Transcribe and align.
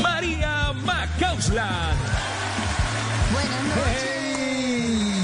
María 0.00 0.72
Macauslan. 0.84 1.96
Buenas 3.32 3.62
noches. 3.64 4.04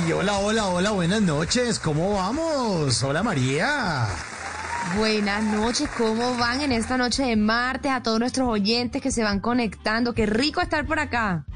Hey, 0.07 0.13
hola, 0.13 0.39
hola, 0.39 0.67
hola, 0.67 0.91
buenas 0.91 1.23
noches. 1.23 1.79
¿Cómo 1.79 2.15
vamos? 2.15 3.03
Hola 3.03 3.23
María. 3.23 4.07
Buenas 4.97 5.43
noches, 5.43 5.89
¿cómo 5.97 6.37
van 6.37 6.61
en 6.61 6.71
esta 6.71 6.97
noche 6.97 7.25
de 7.25 7.37
martes 7.37 7.91
a 7.91 8.03
todos 8.03 8.21
nuestros 8.21 8.49
oyentes 8.49 9.03
que 9.03 9.11
se 9.11 9.25
van 9.25 9.41
conectando? 9.41 10.15
Qué 10.15 10.27
rico 10.27 10.61
estar 10.61 10.87
por 10.87 11.01
acá. 11.01 11.47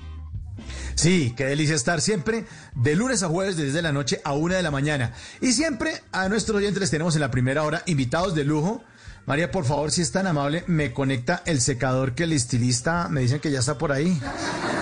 Sí, 0.96 1.34
qué 1.36 1.44
delicia 1.44 1.76
estar 1.76 2.00
siempre 2.00 2.46
de 2.74 2.96
lunes 2.96 3.22
a 3.22 3.28
jueves 3.28 3.56
desde 3.56 3.82
la 3.82 3.92
noche 3.92 4.20
a 4.24 4.32
una 4.32 4.56
de 4.56 4.62
la 4.64 4.72
mañana. 4.72 5.12
Y 5.40 5.52
siempre 5.52 6.02
a 6.10 6.28
nuestros 6.28 6.56
oyentes 6.56 6.80
les 6.80 6.90
tenemos 6.90 7.14
en 7.14 7.20
la 7.20 7.30
primera 7.30 7.62
hora 7.62 7.82
invitados 7.86 8.34
de 8.34 8.42
lujo. 8.42 8.82
María, 9.28 9.50
por 9.50 9.66
favor, 9.66 9.90
si 9.90 10.00
es 10.00 10.10
tan 10.10 10.26
amable, 10.26 10.64
me 10.68 10.94
conecta 10.94 11.42
el 11.44 11.60
secador 11.60 12.14
que 12.14 12.24
el 12.24 12.32
estilista 12.32 13.08
me 13.10 13.20
dicen 13.20 13.40
que 13.40 13.50
ya 13.50 13.58
está 13.58 13.76
por 13.76 13.92
ahí. 13.92 14.18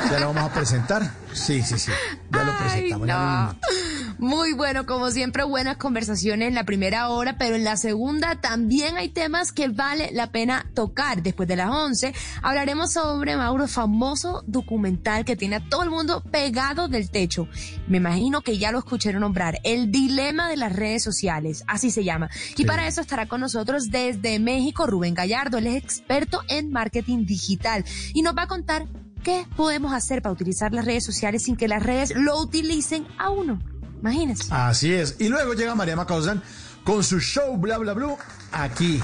Ya 0.08 0.20
lo 0.20 0.32
vamos 0.32 0.48
a 0.48 0.54
presentar. 0.54 1.14
Sí, 1.32 1.62
sí, 1.62 1.76
sí. 1.80 1.90
Ya 2.30 2.44
lo 2.44 2.52
Ay, 2.52 2.58
presentamos. 2.60 3.56
Muy 4.18 4.54
bueno, 4.54 4.86
como 4.86 5.10
siempre, 5.10 5.44
buenas 5.44 5.76
conversaciones 5.76 6.48
en 6.48 6.54
la 6.54 6.64
primera 6.64 7.10
hora, 7.10 7.36
pero 7.36 7.54
en 7.54 7.64
la 7.64 7.76
segunda 7.76 8.40
también 8.40 8.96
hay 8.96 9.10
temas 9.10 9.52
que 9.52 9.68
vale 9.68 10.08
la 10.12 10.30
pena 10.32 10.70
tocar. 10.74 11.22
Después 11.22 11.46
de 11.46 11.56
las 11.56 11.68
11 11.68 12.14
hablaremos 12.40 12.94
sobre 12.94 13.36
Mauro, 13.36 13.68
famoso 13.68 14.42
documental 14.46 15.26
que 15.26 15.36
tiene 15.36 15.56
a 15.56 15.68
todo 15.68 15.82
el 15.82 15.90
mundo 15.90 16.22
pegado 16.22 16.88
del 16.88 17.10
techo. 17.10 17.46
Me 17.88 17.98
imagino 17.98 18.40
que 18.40 18.56
ya 18.56 18.72
lo 18.72 18.78
escucharon 18.78 19.20
nombrar, 19.20 19.60
El 19.64 19.92
Dilema 19.92 20.48
de 20.48 20.56
las 20.56 20.74
Redes 20.74 21.02
Sociales, 21.02 21.62
así 21.66 21.90
se 21.90 22.02
llama. 22.02 22.30
Y 22.56 22.64
para 22.64 22.86
eso 22.86 23.02
estará 23.02 23.26
con 23.26 23.42
nosotros 23.42 23.90
desde 23.90 24.38
México 24.38 24.86
Rubén 24.86 25.12
Gallardo, 25.12 25.58
él 25.58 25.66
es 25.66 25.76
experto 25.76 26.40
en 26.48 26.70
marketing 26.70 27.26
digital 27.26 27.84
y 28.14 28.22
nos 28.22 28.34
va 28.34 28.44
a 28.44 28.48
contar 28.48 28.86
qué 29.22 29.44
podemos 29.56 29.92
hacer 29.92 30.22
para 30.22 30.32
utilizar 30.32 30.72
las 30.72 30.86
redes 30.86 31.04
sociales 31.04 31.42
sin 31.42 31.56
que 31.56 31.68
las 31.68 31.82
redes 31.82 32.14
lo 32.16 32.40
utilicen 32.40 33.06
a 33.18 33.28
uno. 33.28 33.75
Imagínense. 34.00 34.44
Así 34.50 34.92
es. 34.92 35.16
Y 35.18 35.28
luego 35.28 35.54
llega 35.54 35.74
María 35.74 35.96
Macausan 35.96 36.42
con 36.84 37.02
su 37.02 37.20
show 37.20 37.56
Bla 37.56 37.78
Bla 37.78 37.94
Blue 37.94 38.16
aquí 38.62 39.00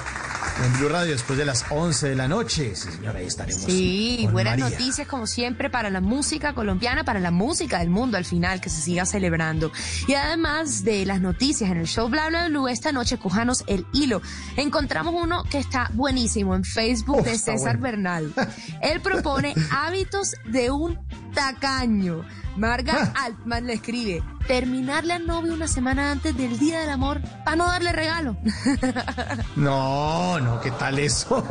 en 0.65 0.73
Blue 0.79 0.89
Radio 0.89 1.13
después 1.13 1.39
de 1.39 1.45
las 1.45 1.65
11 1.71 2.11
de 2.11 2.15
la 2.15 2.29
noche. 2.29 2.75
Sí, 2.75 2.91
señora, 2.91 3.19
ahí 3.19 3.27
estaremos. 3.27 3.63
Sí, 3.63 4.29
buenas 4.31 4.59
María. 4.59 4.77
noticias 4.77 5.07
como 5.07 5.27
siempre 5.27 5.71
para 5.71 5.91
la 5.91 6.01
música 6.01 6.55
colombiana, 6.55 7.05
para 7.05 7.21
la 7.21 7.31
música 7.31 7.79
del 7.79 7.91
mundo 7.91 8.17
al 8.17 8.25
final, 8.25 8.61
que 8.61 8.69
se 8.69 8.81
siga 8.81 9.07
celebrando. 9.07 9.73
Y 10.07 10.15
además 10.15 10.85
de 10.85 11.07
las 11.07 11.21
noticias 11.21 11.71
en 11.71 11.79
el 11.79 11.87
show 11.87 12.09
Bla 12.09 12.29
Bla 12.29 12.49
Blue, 12.49 12.69
esta 12.69 12.93
noche 12.93 13.19
cojanos 13.19 13.65
el 13.67 13.87
hilo. 13.93 14.21
Encontramos 14.57 15.15
uno 15.17 15.45
que 15.45 15.59
está 15.59 15.91
buenísimo 15.95 16.55
en 16.55 16.65
Facebook 16.65 17.21
Uf, 17.21 17.25
de 17.27 17.39
César 17.39 17.79
bueno. 17.79 17.83
Bernal. 17.83 18.35
Él 18.83 19.01
propone 19.01 19.55
hábitos 19.71 20.35
de 20.45 20.71
un 20.71 20.99
tacaño. 21.35 22.25
Marga 22.57 23.13
Altman 23.17 23.67
le 23.67 23.73
escribe, 23.73 24.23
terminarle 24.47 25.15
al 25.15 25.27
novio 25.27 25.55
una 25.55 25.67
semana 25.67 26.11
antes 26.11 26.37
del 26.37 26.59
Día 26.59 26.81
del 26.81 26.91
Amor 26.91 27.23
para 27.45 27.57
no 27.57 27.67
darle 27.67 27.93
regalo. 27.93 28.37
No, 29.57 30.41
no, 30.41 30.61
¿qué 30.61 30.71
tal 30.73 30.99
eso? 30.99 31.45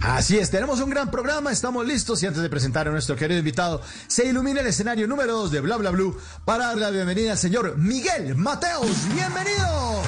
Así 0.02 0.40
es, 0.40 0.50
tenemos 0.50 0.82
un 0.82 0.90
gran 0.90 1.12
programa, 1.12 1.52
estamos 1.52 1.86
listos 1.86 2.24
y 2.24 2.28
antes 2.28 2.42
de 2.42 2.50
presentar 2.50 2.88
a 2.88 2.92
nuestro 2.92 3.16
querido 3.16 3.38
invitado, 3.38 3.84
se 4.08 4.28
ilumina 4.28 4.62
el 4.62 4.68
escenario 4.68 5.08
número 5.08 5.34
2 5.34 5.52
de 5.52 5.62
Bla 5.62 5.78
Bla 5.78 5.92
Blue 5.92 6.18
para 6.44 6.68
dar 6.68 6.78
la 6.78 6.90
bienvenida 6.90 7.34
al 7.34 7.38
señor 7.38 7.78
Miguel 7.78 8.36
Mateos. 8.36 8.90
¡Bienvenidos! 9.14 10.08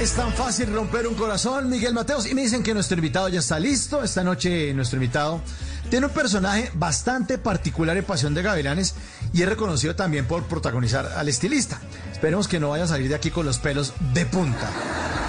Es 0.00 0.14
tan 0.14 0.32
fácil 0.32 0.72
romper 0.72 1.06
un 1.06 1.14
corazón, 1.14 1.68
Miguel 1.68 1.92
Mateos. 1.92 2.26
Y 2.26 2.34
me 2.34 2.40
dicen 2.40 2.62
que 2.62 2.72
nuestro 2.72 2.96
invitado 2.96 3.28
ya 3.28 3.40
está 3.40 3.60
listo. 3.60 4.02
Esta 4.02 4.24
noche 4.24 4.72
nuestro 4.72 4.96
invitado 4.96 5.42
tiene 5.90 6.06
un 6.06 6.12
personaje 6.12 6.70
bastante 6.72 7.36
particular 7.36 7.94
en 7.98 8.04
Pasión 8.04 8.32
de 8.32 8.40
Gavilanes 8.40 8.94
y 9.34 9.42
es 9.42 9.48
reconocido 9.48 9.94
también 9.94 10.24
por 10.24 10.44
protagonizar 10.44 11.04
al 11.04 11.28
estilista. 11.28 11.82
Esperemos 12.10 12.48
que 12.48 12.58
no 12.58 12.70
vaya 12.70 12.84
a 12.84 12.86
salir 12.86 13.10
de 13.10 13.14
aquí 13.14 13.30
con 13.30 13.44
los 13.44 13.58
pelos 13.58 13.92
de 14.14 14.24
punta. 14.24 14.70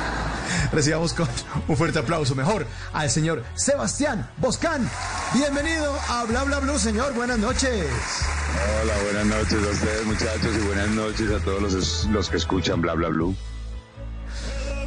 Recibamos 0.72 1.14
con 1.14 1.28
un 1.68 1.76
fuerte 1.76 2.00
aplauso 2.00 2.34
mejor 2.34 2.66
al 2.94 3.10
señor 3.10 3.44
Sebastián 3.56 4.32
Boscán. 4.38 4.90
Bienvenido 5.34 5.94
a 6.08 6.24
Bla 6.24 6.46
Bla 6.46 6.60
Blue, 6.60 6.80
señor. 6.80 7.14
Buenas 7.14 7.40
noches. 7.40 7.88
Hola, 8.82 8.94
buenas 9.04 9.26
noches 9.26 9.68
a 9.68 9.70
ustedes 9.70 10.06
muchachos 10.06 10.56
y 10.56 10.66
buenas 10.66 10.90
noches 10.92 11.30
a 11.30 11.44
todos 11.44 11.62
los, 11.62 12.06
los 12.06 12.30
que 12.30 12.38
escuchan 12.38 12.80
Bla 12.80 12.94
Bla 12.94 13.10
Blue. 13.10 13.36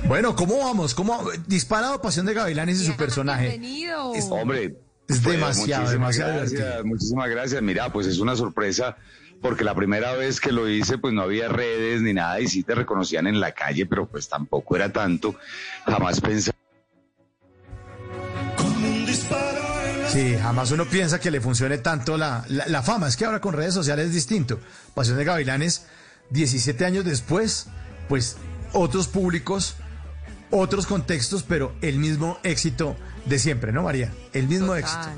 Bueno, 0.07 0.37
¿cómo 0.37 0.59
vamos? 0.59 0.95
¿Cómo 0.95 1.23
disparado 1.47 2.01
Pasión 2.01 2.27
de 2.27 2.35
Gavilanes 2.35 2.81
y 2.81 2.87
su 2.87 2.97
personaje? 2.97 3.49
Bienvenido. 3.49 4.15
Es- 4.15 4.27
Hombre, 4.31 4.65
Es 5.09 5.21
pues, 5.21 5.23
demasiado, 5.23 5.83
muchísimas 5.83 5.91
demasiado 5.93 6.31
gracias, 6.35 6.51
divertido. 6.51 6.85
Muchísimas 6.87 7.31
gracias. 7.31 7.63
Mira, 7.63 7.93
pues 7.93 8.07
es 8.07 8.19
una 8.19 8.37
sorpresa 8.37 8.97
porque 9.43 9.65
la 9.65 9.75
primera 9.75 10.13
vez 10.13 10.41
que 10.41 10.53
lo 10.53 10.69
hice 10.69 10.99
pues 10.99 11.13
no 11.13 11.23
había 11.23 11.49
redes 11.49 12.01
ni 12.03 12.15
nada 12.15 12.41
y 12.41 12.49
sí 12.49 12.63
te 12.63 12.75
reconocían 12.75 13.27
en 13.27 13.41
la 13.41 13.53
calle, 13.53 13.87
pero 13.87 14.07
pues 14.07 14.29
tampoco 14.29 14.77
era 14.77 14.91
tanto. 14.93 15.35
Jamás 15.87 16.21
pensé 16.21 16.53
Sí, 20.09 20.37
jamás 20.41 20.71
uno 20.71 20.85
piensa 20.85 21.19
que 21.19 21.31
le 21.33 21.41
funcione 21.41 21.79
tanto 21.79 22.17
la, 22.17 22.45
la, 22.49 22.67
la 22.69 22.83
fama. 22.83 23.09
Es 23.09 23.17
que 23.17 23.25
ahora 23.25 23.41
con 23.41 23.53
redes 23.53 23.75
sociales 23.75 24.07
es 24.07 24.13
distinto. 24.15 24.61
Pasión 24.95 25.17
de 25.19 25.25
Gavilanes, 25.25 25.87
17 26.31 26.85
años 26.85 27.05
después, 27.05 27.67
pues 28.09 28.37
otros 28.73 29.09
públicos, 29.09 29.75
otros 30.57 30.87
contextos, 30.87 31.43
pero 31.43 31.75
el 31.83 31.99
mismo 31.99 32.39
éxito 32.45 32.97
de 33.27 33.39
siempre, 33.39 33.73
¿no, 33.73 33.83
María? 33.83 34.13
El 34.33 34.47
mismo 34.49 34.69
Total. 34.75 34.81
éxito. 34.81 35.09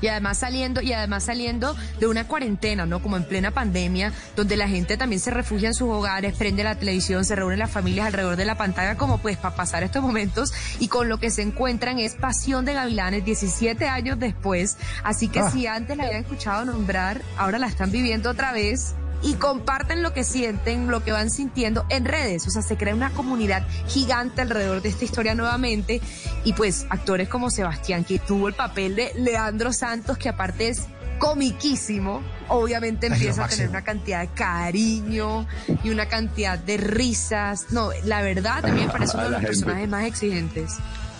Y 0.00 0.08
además 0.08 0.36
saliendo, 0.38 0.80
y 0.82 0.92
además 0.92 1.22
saliendo 1.22 1.76
de 2.00 2.08
una 2.08 2.26
cuarentena, 2.26 2.86
¿no? 2.86 3.00
Como 3.00 3.16
en 3.16 3.22
plena 3.22 3.52
pandemia, 3.52 4.12
donde 4.34 4.56
la 4.56 4.66
gente 4.66 4.96
también 4.96 5.20
se 5.20 5.30
refugia 5.30 5.68
en 5.68 5.74
sus 5.74 5.88
hogares, 5.90 6.34
prende 6.36 6.64
la 6.64 6.74
televisión, 6.76 7.24
se 7.24 7.36
reúnen 7.36 7.60
las 7.60 7.70
familias 7.70 8.06
alrededor 8.08 8.34
de 8.34 8.44
la 8.44 8.56
pantalla, 8.56 8.96
como 8.96 9.18
pues 9.18 9.36
para 9.36 9.54
pasar 9.54 9.84
estos 9.84 10.02
momentos, 10.02 10.52
y 10.80 10.88
con 10.88 11.08
lo 11.08 11.20
que 11.20 11.30
se 11.30 11.42
encuentran 11.42 12.00
es 12.00 12.16
Pasión 12.16 12.64
de 12.64 12.74
Gavilanes 12.74 13.24
17 13.24 13.86
años 13.88 14.18
después. 14.18 14.76
Así 15.04 15.28
que 15.28 15.38
Ah. 15.38 15.50
si 15.52 15.68
antes 15.68 15.96
la 15.96 16.02
habían 16.06 16.22
escuchado 16.22 16.64
nombrar, 16.64 17.22
ahora 17.38 17.60
la 17.60 17.68
están 17.68 17.92
viviendo 17.92 18.30
otra 18.30 18.50
vez. 18.50 18.96
Y 19.22 19.34
comparten 19.34 20.02
lo 20.02 20.12
que 20.12 20.24
sienten, 20.24 20.90
lo 20.90 21.04
que 21.04 21.12
van 21.12 21.30
sintiendo 21.30 21.86
en 21.88 22.04
redes. 22.04 22.46
O 22.46 22.50
sea, 22.50 22.62
se 22.62 22.76
crea 22.76 22.94
una 22.94 23.10
comunidad 23.10 23.66
gigante 23.86 24.42
alrededor 24.42 24.82
de 24.82 24.88
esta 24.88 25.04
historia 25.04 25.34
nuevamente. 25.34 26.00
Y 26.44 26.54
pues 26.54 26.86
actores 26.90 27.28
como 27.28 27.50
Sebastián, 27.50 28.04
que 28.04 28.18
tuvo 28.18 28.48
el 28.48 28.54
papel 28.54 28.96
de 28.96 29.12
Leandro 29.14 29.72
Santos, 29.72 30.18
que 30.18 30.28
aparte 30.28 30.68
es 30.68 30.82
comiquísimo, 31.22 32.20
obviamente 32.48 33.06
empieza 33.06 33.44
a 33.44 33.48
tener 33.48 33.68
una 33.68 33.84
cantidad 33.84 34.22
de 34.22 34.28
cariño 34.34 35.46
y 35.84 35.90
una 35.90 36.06
cantidad 36.06 36.58
de 36.58 36.78
risas. 36.78 37.66
No, 37.70 37.90
la 38.04 38.22
verdad, 38.22 38.64
a 38.66 38.72
mí 38.72 38.80
me 38.80 38.88
parece 38.88 39.16
uno 39.16 39.24
de 39.26 39.30
los 39.30 39.40
gente. 39.40 39.54
personajes 39.54 39.88
más 39.88 40.04
exigentes. 40.04 40.72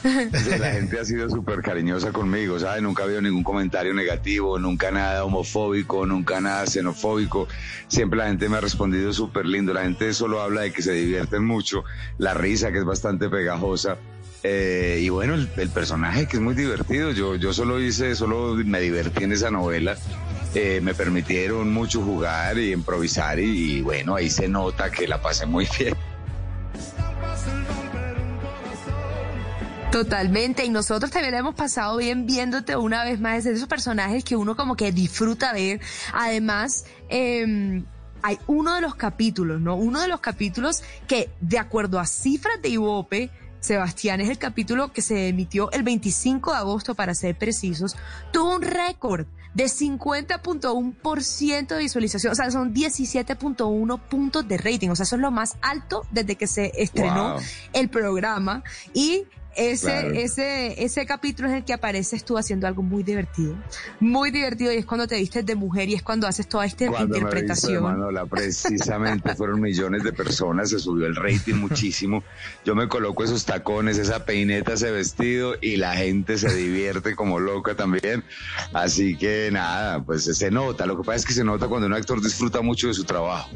La 0.59 0.73
gente 0.73 0.99
ha 0.99 1.05
sido 1.05 1.29
súper 1.31 1.63
cariñosa 1.63 2.13
conmigo, 2.13 2.59
¿sabes? 2.59 2.83
Nunca 2.83 3.03
ha 3.03 3.07
habido 3.07 3.21
ningún 3.23 3.45
comentario 3.45 3.95
negativo, 3.95 4.59
nunca 4.59 4.91
nada 4.91 5.25
homofóbico, 5.25 6.07
nunca 6.07 6.41
nada 6.41 6.67
xenofóbico. 6.67 7.47
Siempre 7.89 8.19
la 8.19 8.27
gente 8.27 8.49
me 8.49 8.57
ha 8.57 8.61
respondido 8.61 9.13
súper 9.13 9.47
lindo. 9.47 9.73
La 9.73 9.83
gente 9.83 10.13
solo 10.13 10.41
habla 10.43 10.63
de 10.63 10.73
que 10.73 10.83
se 10.83 10.93
divierten 10.93 11.45
mucho, 11.45 11.85
la 12.19 12.35
risa 12.35 12.73
que 12.73 12.79
es 12.79 12.85
bastante 12.85 13.29
pegajosa. 13.29 13.97
eh, 14.43 14.99
y 15.01 15.09
bueno, 15.09 15.35
el, 15.35 15.49
el 15.57 15.71
personaje 15.71 16.27
que 16.27 16.37
es 16.39 16.43
muy 16.43 16.55
divertido. 16.55 17.13
Yo, 17.13 17.37
yo 17.37 17.53
solo 17.53 17.81
hice, 17.81 18.15
solo 18.17 18.55
me 18.57 18.81
divertí 18.81 19.23
en 19.25 19.33
esa 19.33 19.51
novela. 19.53 19.97
Eh, 20.55 20.81
me 20.83 20.95
permitieron 20.95 21.73
mucho 21.73 22.03
jugar 22.03 22.59
y 22.59 22.73
improvisar 22.73 23.39
y, 23.39 23.79
y 23.79 23.81
bueno, 23.83 24.17
ahí 24.17 24.29
se 24.29 24.49
nota 24.49 24.91
que 24.91 25.07
la 25.09 25.23
pasé 25.23 25.47
muy 25.47 25.67
bien. 25.79 25.95
Totalmente, 29.93 30.65
y 30.65 30.71
nosotros 30.71 31.11
también 31.11 31.33
la 31.33 31.41
hemos 31.41 31.55
pasado 31.55 31.99
bien 31.99 32.25
viéndote 32.27 32.77
una 32.77 33.05
vez 33.05 33.21
más, 33.21 33.39
es 33.39 33.45
de 33.45 33.53
esos 33.53 33.69
personajes 33.69 34.25
que 34.25 34.37
uno 34.37 34.57
como 34.57 34.75
que 34.75 34.91
disfruta 34.91 35.53
ver. 35.53 35.81
Además, 36.15 36.87
eh, 37.11 37.83
hay 38.23 38.39
uno 38.47 38.75
de 38.75 38.81
los 38.81 38.95
capítulos, 38.95 39.61
¿no? 39.61 39.77
Uno 39.77 40.01
de 40.01 40.09
los 40.09 40.21
capítulos 40.21 40.83
que, 41.07 41.31
de 41.41 41.59
acuerdo 41.59 42.01
a 42.01 42.07
cifras 42.07 42.61
de 42.63 42.71
Ivope, 42.71 43.31
Sebastián 43.61 44.21
es 44.21 44.31
el 44.31 44.39
capítulo 44.39 44.93
que 44.93 45.03
se 45.03 45.29
emitió 45.29 45.71
el 45.73 45.83
25 45.83 46.53
de 46.53 46.57
agosto, 46.57 46.95
para 46.95 47.15
ser 47.15 47.37
precisos, 47.37 47.95
tuvo 48.33 48.57
un 48.57 48.63
récord 48.63 49.27
de 49.55 49.65
50.1% 49.65 51.67
de 51.69 51.79
visualización, 51.79 52.33
o 52.33 52.35
sea, 52.35 52.51
son 52.51 52.73
17.1 52.75 54.01
puntos 54.01 54.49
de 54.49 54.57
rating, 54.57 54.89
o 54.89 54.97
sea, 54.97 55.05
eso 55.05 55.17
es 55.17 55.23
lo 55.23 55.31
más 55.31 55.57
alto 55.61 56.07
desde 56.11 56.37
que 56.37 56.47
se 56.47 56.73
estrenó 56.77 57.35
Wow. 57.35 57.43
el 57.75 57.91
programa 57.91 58.65
y 58.95 59.25
ese, 59.57 59.87
Claro. 59.87 60.11
ese, 60.15 60.83
ese 60.85 61.07
capítulo 61.07 61.49
es 61.49 61.55
el 61.55 61.65
que 61.65 61.73
apareces 61.73 62.25
tú 62.25 62.39
haciendo 62.39 62.67
algo 62.67 62.83
muy 62.83 63.03
divertido, 63.03 63.57
muy 64.01 64.31
divertido 64.31 64.73
y 64.73 64.77
es 64.77 64.87
cuando 64.87 65.07
te 65.07 65.17
vistes 65.17 65.45
de 65.45 65.55
mujer 65.55 65.89
y 65.89 65.95
es 65.95 66.03
cuando 66.03 66.27
haces 66.27 66.49
toda 66.49 66.65
esta 66.65 66.87
Cuando 66.87 66.99
me 66.99 67.03
he 67.03 67.07
visto 67.07 67.19
interpretación. 67.29 67.83
Manola, 67.83 68.27
precisamente 68.27 69.35
fueron 69.35 69.61
millones 69.61 70.03
de 70.05 70.13
personas, 70.13 70.71
se 70.71 70.79
subió 70.79 71.07
el 71.07 71.17
rating 71.17 71.55
muchísimo. 71.55 72.23
Yo 72.65 72.75
me 72.75 72.89
coloco 72.89 73.25
esos 73.25 73.45
tacones, 73.45 73.99
esa 73.99 74.25
peineta, 74.25 74.75
ese 74.75 74.91
vestido 74.91 75.55
y 75.61 75.77
la 75.77 75.95
gente 75.95 76.39
se 76.39 76.55
divierte 76.55 77.15
como 77.15 77.41
loca 77.41 77.75
también. 77.75 78.25
Así 78.73 79.17
que 79.17 79.51
nada, 79.53 80.03
pues 80.03 80.25
se 80.25 80.51
nota. 80.51 80.87
Lo 80.87 80.97
que 80.97 81.05
pasa 81.05 81.17
es 81.17 81.27
que 81.27 81.33
se 81.35 81.45
nota 81.45 81.69
cuando 81.69 81.87
un 81.87 81.95
actor 81.95 82.23
disfruta 82.23 82.63
mucho 82.63 82.89
de 82.89 82.95
su 82.95 83.05
trabajo. 83.05 83.51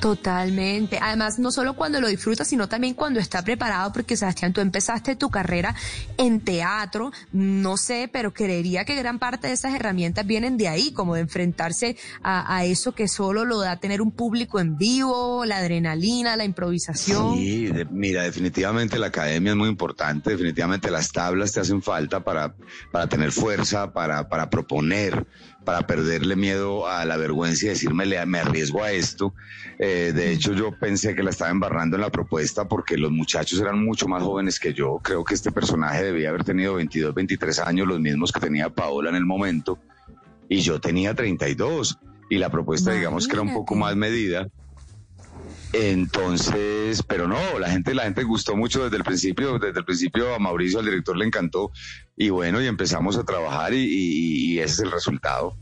Totalmente. 0.00 0.98
Además, 1.00 1.38
no 1.38 1.50
solo 1.50 1.74
cuando 1.74 2.00
lo 2.00 2.08
disfruta, 2.08 2.44
sino 2.44 2.68
también 2.68 2.94
cuando 2.94 3.18
está 3.18 3.42
preparado, 3.42 3.92
porque 3.92 4.16
Sebastián, 4.16 4.52
tú 4.52 4.60
empezaste 4.60 5.05
tu 5.14 5.30
carrera 5.30 5.74
en 6.16 6.40
teatro, 6.40 7.12
no 7.32 7.76
sé, 7.76 8.08
pero 8.12 8.32
creería 8.32 8.84
que 8.84 8.94
gran 8.96 9.18
parte 9.18 9.46
de 9.46 9.52
esas 9.52 9.74
herramientas 9.74 10.26
vienen 10.26 10.56
de 10.56 10.68
ahí, 10.68 10.92
como 10.92 11.14
de 11.14 11.20
enfrentarse 11.20 11.96
a, 12.22 12.64
eso 12.64 12.92
que 12.92 13.06
solo 13.06 13.44
lo 13.44 13.60
da 13.60 13.76
tener 13.76 14.00
un 14.00 14.10
público 14.10 14.58
en 14.58 14.76
vivo, 14.76 15.44
la 15.44 15.58
adrenalina, 15.58 16.36
la 16.36 16.44
improvisación. 16.44 17.36
Sí, 17.36 17.70
mira, 17.90 18.22
definitivamente 18.22 18.98
la 18.98 19.08
academia 19.08 19.50
es 19.50 19.56
muy 19.56 19.68
importante, 19.68 20.30
definitivamente 20.30 20.90
las 20.90 21.12
tablas 21.12 21.52
te 21.52 21.60
hacen 21.60 21.82
falta 21.82 22.24
para, 22.24 22.54
para 22.90 23.06
tener 23.06 23.30
fuerza, 23.30 23.92
para, 23.92 24.28
para 24.28 24.48
proponer, 24.48 25.26
para 25.66 25.84
perderle 25.86 26.36
miedo 26.36 26.86
a 26.86 27.04
la 27.04 27.16
vergüenza 27.16 27.66
y 27.66 27.68
decirme, 27.70 28.06
"Le- 28.06 28.24
me 28.24 28.38
arriesgo 28.38 28.84
a 28.84 28.92
esto. 28.92 29.34
Eh, 29.80 30.12
de 30.14 30.30
hecho, 30.32 30.52
yo 30.54 30.70
pensé 30.78 31.14
que 31.16 31.24
la 31.24 31.30
estaba 31.30 31.50
embarrando 31.50 31.96
en 31.96 32.02
la 32.02 32.10
propuesta 32.10 32.66
porque 32.68 32.96
los 32.96 33.10
muchachos 33.10 33.60
eran 33.60 33.84
mucho 33.84 34.06
más 34.06 34.22
jóvenes 34.22 34.60
que 34.60 34.72
yo. 34.72 35.00
Creo 35.02 35.24
que 35.24 35.34
este 35.34 35.50
personaje 35.50 36.04
debía 36.04 36.28
haber 36.28 36.44
tenido 36.44 36.74
22, 36.74 37.12
23 37.12 37.58
años, 37.58 37.88
los 37.88 37.98
mismos 38.00 38.30
que 38.30 38.38
tenía 38.38 38.70
Paola 38.70 39.10
en 39.10 39.16
el 39.16 39.26
momento, 39.26 39.78
y 40.48 40.60
yo 40.60 40.80
tenía 40.80 41.14
32. 41.14 41.98
Y 42.30 42.38
la 42.38 42.48
propuesta, 42.48 42.92
digamos 42.92 43.26
que 43.26 43.32
era 43.34 43.42
un 43.42 43.48
poco 43.54 43.74
más 43.74 43.96
medida. 43.96 44.48
Entonces, 45.72 47.02
pero 47.02 47.28
no, 47.28 47.58
la 47.58 47.70
gente, 47.70 47.94
la 47.94 48.04
gente 48.04 48.22
gustó 48.24 48.56
mucho 48.56 48.84
desde 48.84 48.96
el 48.96 49.04
principio, 49.04 49.58
desde 49.58 49.78
el 49.80 49.84
principio 49.84 50.34
a 50.34 50.38
Mauricio, 50.38 50.78
al 50.78 50.84
director, 50.86 51.16
le 51.16 51.24
encantó. 51.26 51.70
Y 52.16 52.30
bueno, 52.30 52.60
y 52.62 52.66
empezamos 52.66 53.16
a 53.16 53.24
trabajar 53.24 53.74
y, 53.74 53.78
y- 53.84 54.52
y 54.54 54.58
ese 54.60 54.72
es 54.74 54.78
el 54.80 54.90
resultado. 54.92 55.56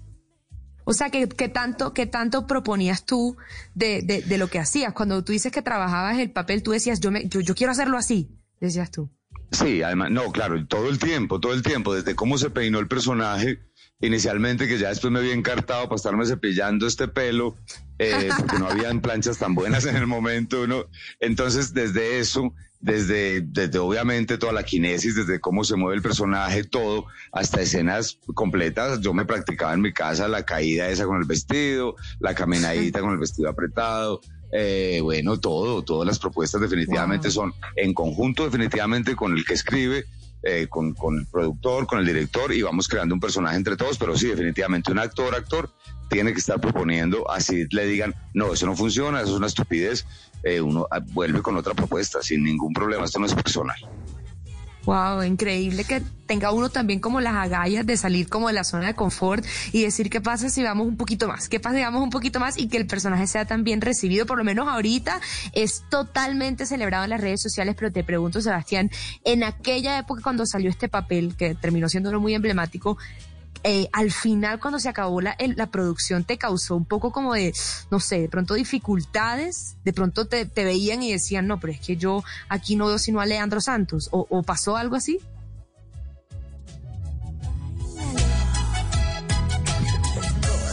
O 0.85 0.93
sea, 0.93 1.11
¿qué, 1.11 1.29
qué 1.29 1.49
tanto, 1.49 1.95
qué 1.95 2.07
tanto 2.07 2.47
proponías 2.47 3.07
tú 3.07 3.37
de, 3.75 4.03
de, 4.03 4.21
de 4.23 4.39
lo 4.39 4.49
que 4.49 4.59
hacías? 4.59 4.93
Cuando 4.93 5.25
tú 5.25 5.33
dices 5.33 5.51
que 5.51 5.63
trabajabas 5.63 6.19
el 6.19 6.31
papel, 6.31 6.63
tú 6.63 6.73
decías, 6.73 7.01
yo, 7.01 7.11
me, 7.11 7.27
yo, 7.29 7.41
yo 7.41 7.55
quiero 7.55 7.73
hacerlo 7.73 7.97
así, 7.97 8.29
decías 8.61 8.91
tú. 8.91 9.11
Sí, 9.51 9.83
además, 9.83 10.11
no, 10.11 10.31
claro, 10.33 10.67
todo 10.67 10.89
el 10.91 10.99
tiempo, 10.99 11.41
todo 11.41 11.55
el 11.55 11.63
tiempo, 11.63 11.95
desde 11.95 12.15
cómo 12.15 12.37
se 12.39 12.51
peinó 12.51 12.81
el 12.81 12.89
personaje, 12.89 13.61
inicialmente 14.01 14.69
que 14.69 14.79
ya 14.79 14.89
después 14.89 15.13
me 15.13 15.21
había 15.21 15.35
encartado 15.35 15.85
para 15.85 15.97
estarme 15.97 16.27
cepillando 16.27 16.87
este 16.87 17.09
pelo, 17.09 17.57
eh, 17.99 18.31
porque 18.39 18.59
no 18.59 18.69
habían 18.69 19.01
planchas 19.01 19.39
tan 19.39 19.55
buenas 19.55 19.87
en 19.87 19.97
el 19.97 20.07
momento, 20.07 20.67
¿no? 20.67 20.87
Entonces, 21.21 21.73
desde 21.75 22.19
eso, 22.19 22.53
desde, 22.81 23.41
desde 23.41 23.79
obviamente 23.79 24.37
toda 24.37 24.53
la 24.53 24.63
kinesis, 24.63 25.15
desde 25.15 25.41
cómo 25.41 25.65
se 25.65 25.77
mueve 25.77 25.97
el 25.97 26.03
personaje, 26.03 26.65
todo, 26.65 27.07
hasta 27.33 27.63
escenas 27.63 28.19
completas, 28.35 29.01
yo 29.01 29.15
me 29.15 29.25
practicaba 29.25 29.73
en 29.73 29.81
mi 29.81 29.93
casa 29.93 30.29
la 30.29 30.45
caída 30.45 30.89
esa 30.91 31.07
con 31.07 31.17
el 31.19 31.25
vestido, 31.27 31.97
la 32.21 32.35
caminadita 32.35 33.01
con 33.01 33.13
el 33.13 33.19
vestido 33.19 33.49
apretado, 33.49 34.21
eh, 34.53 35.01
bueno, 35.03 35.41
todo, 35.41 35.83
todas 35.83 36.07
las 36.07 36.19
propuestas 36.19 36.61
definitivamente 36.61 37.29
Wow. 37.29 37.33
son 37.33 37.55
en 37.75 37.93
conjunto 37.95 38.45
definitivamente 38.45 39.17
con 39.17 39.37
el 39.37 39.45
que 39.45 39.55
escribe, 39.55 40.05
eh, 40.47 40.67
con, 40.69 40.93
con 40.95 41.19
el 41.19 41.27
productor, 41.27 41.87
con 41.87 41.99
el 42.01 42.07
director 42.07 42.53
y 42.53 42.63
vamos 42.63 42.87
creando 42.87 43.15
un 43.15 43.21
personaje 43.21 43.57
entre 43.57 43.77
todos, 43.77 43.97
pero 43.97 44.17
sí, 44.17 44.29
definitivamente 44.29 44.93
un 44.93 44.99
actor, 44.99 45.35
actor 45.35 45.71
tiene 46.11 46.33
que 46.33 46.39
estar 46.39 46.61
proponiendo, 46.61 47.31
así 47.31 47.67
le 47.71 47.87
digan, 47.87 48.15
no, 48.35 48.53
eso 48.53 48.67
no 48.67 48.77
funciona, 48.77 49.21
eso 49.21 49.31
es 49.33 49.39
una 49.39 49.47
estupidez, 49.47 50.07
eh, 50.43 50.61
uno 50.61 50.87
ah, 50.91 51.01
vuelve 51.13 51.41
con 51.41 51.57
otra 51.57 51.73
propuesta 51.73 52.23
sin 52.23 52.45
ningún 52.45 52.73
problema, 52.73 53.05
esto 53.05 53.19
no 53.19 53.27
es 53.27 53.35
personal. 53.35 53.77
Wow, 54.87 55.23
increíble 55.23 55.85
que 55.85 56.03
tenga 56.27 56.53
uno 56.53 56.69
también 56.69 57.01
como 57.01 57.21
las 57.21 57.35
agallas 57.35 57.87
de 57.87 57.97
salir 57.97 58.29
como 58.29 58.49
de 58.49 58.55
la 58.55 58.65
zona 58.65 58.89
de 58.89 58.95
confort 58.95 59.45
y 59.73 59.83
decir 59.83 60.11
qué 60.11 60.21
pasa 60.21 60.51
si 60.51 60.63
vamos 60.63 60.87
un 60.87 60.97
poquito 60.97 61.27
más, 61.27 61.49
qué 61.49 61.59
pasa 61.61 61.77
si 61.77 61.83
vamos 61.83 62.03
un 62.03 62.11
poquito 62.11 62.39
más 62.41 62.59
y 62.59 62.69
que 62.69 62.77
el 62.77 62.87
personaje 62.87 63.27
sea 63.27 63.47
tan 63.47 63.65
bien 63.65 63.81
recibido, 63.81 64.27
por 64.27 64.37
lo 64.37 64.45
menos 64.45 64.69
ahorita 64.69 65.21
es 65.53 65.85
totalmente 65.91 66.67
celebrado 66.67 67.05
en 67.05 67.11
las 67.11 67.21
redes 67.21 67.41
sociales, 67.41 67.77
pero 67.79 67.93
te 67.93 68.05
pregunto 68.05 68.41
Sebastián, 68.41 68.91
en 69.25 69.43
aquella 69.43 69.99
época 69.99 70.23
cuando 70.23 70.45
salió 70.45 70.69
este 70.69 70.89
papel, 70.89 71.35
que 71.37 71.55
terminó 71.55 71.89
siendo 71.89 72.19
muy 72.21 72.35
emblemático, 72.35 72.99
eh, 73.67 73.89
al 73.93 74.13
final 74.13 74.61
cuando 74.61 74.79
se 74.79 74.91
acabó 74.91 75.23
la, 75.23 75.37
la 75.57 75.67
producción 75.69 76.25
te 76.25 76.37
causó 76.37 76.77
un 76.77 76.85
poco 76.85 77.13
como 77.13 77.33
de, 77.33 77.55
no 77.91 77.99
sé, 77.99 78.21
de 78.21 78.29
pronto 78.29 78.53
dificultades, 78.53 79.77
de 79.85 79.93
pronto 79.95 80.27
te, 80.27 80.45
veían 80.55 81.03
y 81.03 81.11
decían, 81.13 81.47
no, 81.47 81.59
pero 81.59 81.73
es 81.73 81.81
que 81.81 81.97
yo 81.97 82.23
aquí 82.51 82.77
no 82.77 82.89
veo 82.89 82.99
sino 82.99 83.23
a 83.23 83.27
Leandro 83.27 83.63
Santos, 83.63 84.11
o, 84.13 84.43
pasó 84.43 84.77
algo 84.77 84.97
así. 84.97 85.19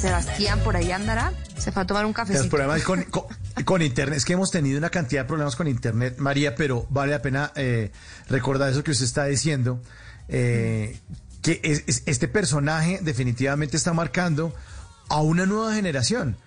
Sebastián, 0.01 0.59
por 0.59 0.75
ahí 0.75 0.91
andará, 0.91 1.31
se 1.57 1.71
fue 1.71 1.83
a 1.83 1.87
tomar 1.87 2.05
un 2.05 2.11
Los 2.11 2.17
cafecito. 2.17 2.49
problemas 2.49 2.83
con, 2.83 3.03
con, 3.03 3.23
con 3.63 3.81
Internet, 3.81 4.17
es 4.17 4.25
que 4.25 4.33
hemos 4.33 4.51
tenido 4.51 4.77
una 4.77 4.89
cantidad 4.89 5.21
de 5.21 5.27
problemas 5.29 5.55
con 5.55 5.69
Internet, 5.69 6.17
María, 6.17 6.55
pero 6.55 6.87
vale 6.89 7.13
la 7.13 7.21
pena 7.21 7.53
eh, 7.55 7.91
recordar 8.27 8.69
eso 8.69 8.83
que 8.83 8.91
usted 8.91 9.05
está 9.05 9.25
diciendo, 9.25 9.81
eh, 10.27 10.99
que 11.41 11.59
es- 11.63 11.83
es- 11.87 12.03
este 12.05 12.27
personaje 12.27 12.99
definitivamente 13.01 13.77
está 13.77 13.93
marcando 13.93 14.53
a 15.09 15.21
una 15.21 15.45
nueva 15.45 15.73
generación, 15.73 16.37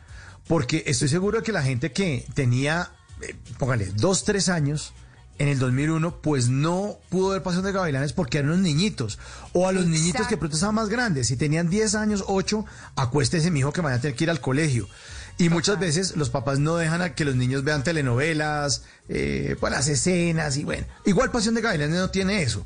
porque 0.48 0.84
estoy 0.86 1.08
seguro 1.08 1.42
que 1.42 1.52
la 1.52 1.62
gente 1.62 1.92
que 1.92 2.26
tenía, 2.34 2.90
eh, 3.22 3.34
póngale, 3.58 3.86
dos, 3.96 4.24
tres 4.24 4.48
años 4.48 4.92
en 5.38 5.48
el 5.48 5.58
2001, 5.58 6.20
pues 6.20 6.48
no 6.48 6.96
pudo 7.08 7.30
ver 7.30 7.42
Pasión 7.42 7.64
de 7.64 7.72
Gavilanes 7.72 8.12
porque 8.12 8.38
eran 8.38 8.50
unos 8.50 8.62
niñitos, 8.62 9.18
o 9.52 9.68
a 9.68 9.72
los 9.72 9.86
niñitos 9.86 10.28
que 10.28 10.36
pronto 10.36 10.54
estaban 10.56 10.76
más 10.76 10.88
grandes, 10.88 11.26
si 11.26 11.36
tenían 11.36 11.68
10 11.68 11.94
años, 11.96 12.22
8, 12.28 12.64
acuéstese 12.94 13.50
mi 13.50 13.60
hijo 13.60 13.72
que 13.72 13.80
van 13.80 13.94
a 13.94 14.00
tener 14.00 14.16
que 14.16 14.24
ir 14.24 14.30
al 14.30 14.40
colegio. 14.40 14.88
Y 15.36 15.48
muchas 15.48 15.80
veces 15.80 16.14
los 16.16 16.30
papás 16.30 16.60
no 16.60 16.76
dejan 16.76 17.02
a 17.02 17.16
que 17.16 17.24
los 17.24 17.34
niños 17.34 17.64
vean 17.64 17.82
telenovelas, 17.82 18.84
eh, 19.08 19.56
pues 19.58 19.72
las 19.72 19.88
escenas 19.88 20.56
y 20.56 20.62
bueno. 20.62 20.86
Igual 21.04 21.32
Pasión 21.32 21.56
de 21.56 21.60
Gavilanes 21.60 21.98
no 21.98 22.10
tiene 22.10 22.42
eso. 22.42 22.64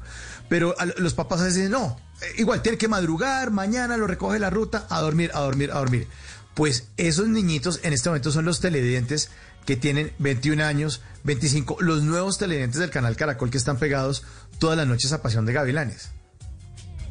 Pero 0.51 0.75
a 0.79 0.85
los 0.85 1.15
papás 1.15 1.41
a 1.41 1.45
veces 1.45 1.57
dicen, 1.57 1.73
no, 1.73 1.99
igual 2.37 2.63
tiene 2.63 2.79
que 2.79 2.89
madrugar, 2.89 3.51
mañana 3.51 3.97
lo 3.97 4.07
recoge 4.07 4.39
la 4.39 4.51
ruta, 4.51 4.87
a 4.91 5.01
dormir, 5.01 5.31
a 5.35 5.41
dormir, 5.41 5.71
a 5.71 5.79
dormir. 5.79 6.09
Pues 6.55 6.89
esos 6.97 7.29
niñitos 7.29 7.81
en 7.83 7.93
este 7.93 8.09
momento 8.09 8.33
son 8.33 8.45
los 8.45 8.61
televidentes 8.61 9.31
que 9.65 9.77
tienen 9.77 10.13
21 10.19 10.65
años, 10.65 11.03
25, 11.25 11.79
los 11.81 12.03
nuevos 12.03 12.39
televidentes 12.39 12.81
del 12.81 12.91
canal 12.91 13.17
Caracol 13.17 13.51
que 13.51 13.59
están 13.59 13.79
pegados 13.79 14.25
todas 14.59 14.77
las 14.77 14.87
noches 14.87 15.13
a 15.13 15.23
Pasión 15.23 15.47
de 15.47 15.53
Gavilanes. 15.53 16.11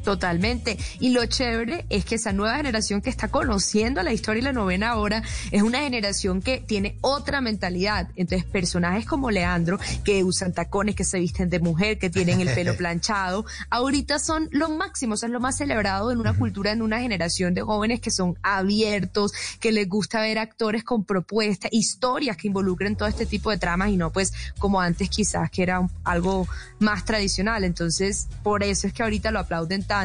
Totalmente. 0.08 0.78
Y 1.02 1.10
lo 1.10 1.26
chévere 1.26 1.86
es 1.90 2.06
que 2.06 2.16
esa 2.16 2.32
nueva 2.32 2.56
generación 2.56 3.02
que 3.02 3.10
está 3.10 3.28
conociendo 3.28 4.02
la 4.04 4.14
historia 4.14 4.40
y 4.40 4.44
la 4.46 4.54
novena 4.54 4.92
ahora 4.92 5.22
es 5.52 5.62
una 5.64 5.80
generación 5.80 6.42
que 6.42 6.60
tiene 6.66 6.98
otra 7.02 7.42
mentalidad. 7.42 8.08
Entonces, 8.16 8.46
personajes 8.50 9.06
como 9.06 9.32
Leandro, 9.32 9.78
que 10.06 10.24
usan 10.24 10.54
tacones, 10.54 10.96
que 10.96 11.04
se 11.04 11.20
visten 11.20 11.50
de 11.50 11.60
mujer, 11.60 12.00
que 12.00 12.10
tienen 12.10 12.40
el 12.40 12.48
pelo 12.56 12.74
planchado, 12.78 13.46
ahorita 13.70 14.18
son 14.20 14.48
lo 14.54 14.70
máximo, 14.70 15.16
o 15.16 15.18
sea, 15.18 15.28
es 15.28 15.34
lo 15.34 15.42
más 15.42 15.58
celebrado 15.58 16.10
en 16.10 16.20
una 16.20 16.32
cultura, 16.32 16.72
en 16.72 16.82
una 16.82 17.02
generación 17.02 17.54
de 17.54 17.64
jóvenes 17.64 18.00
que 18.00 18.10
son 18.10 18.38
abiertos, 18.44 19.34
que 19.60 19.74
les 19.74 19.90
gusta 19.90 20.22
ver 20.22 20.40
actores 20.40 20.86
con 20.86 21.04
propuestas, 21.04 21.70
historias 21.74 22.38
que 22.38 22.48
involucren 22.48 22.96
todo 22.96 23.10
este 23.10 23.26
tipo 23.26 23.52
de 23.52 23.58
tramas 23.58 23.90
y 23.90 23.98
no 23.98 24.14
pues 24.14 24.32
como 24.58 24.80
antes 24.80 25.10
quizás 25.10 25.52
que 25.52 25.64
era 25.64 25.82
un- 25.82 25.92
algo 26.06 26.48
más 26.80 27.04
tradicional. 27.04 27.66
Entonces, 27.66 28.30
por 28.42 28.64
eso 28.64 28.88
es 28.88 28.94
que 28.94 29.04
ahorita 29.04 29.32
lo 29.32 29.40
aplauden 29.40 29.84
tanto 29.84 29.97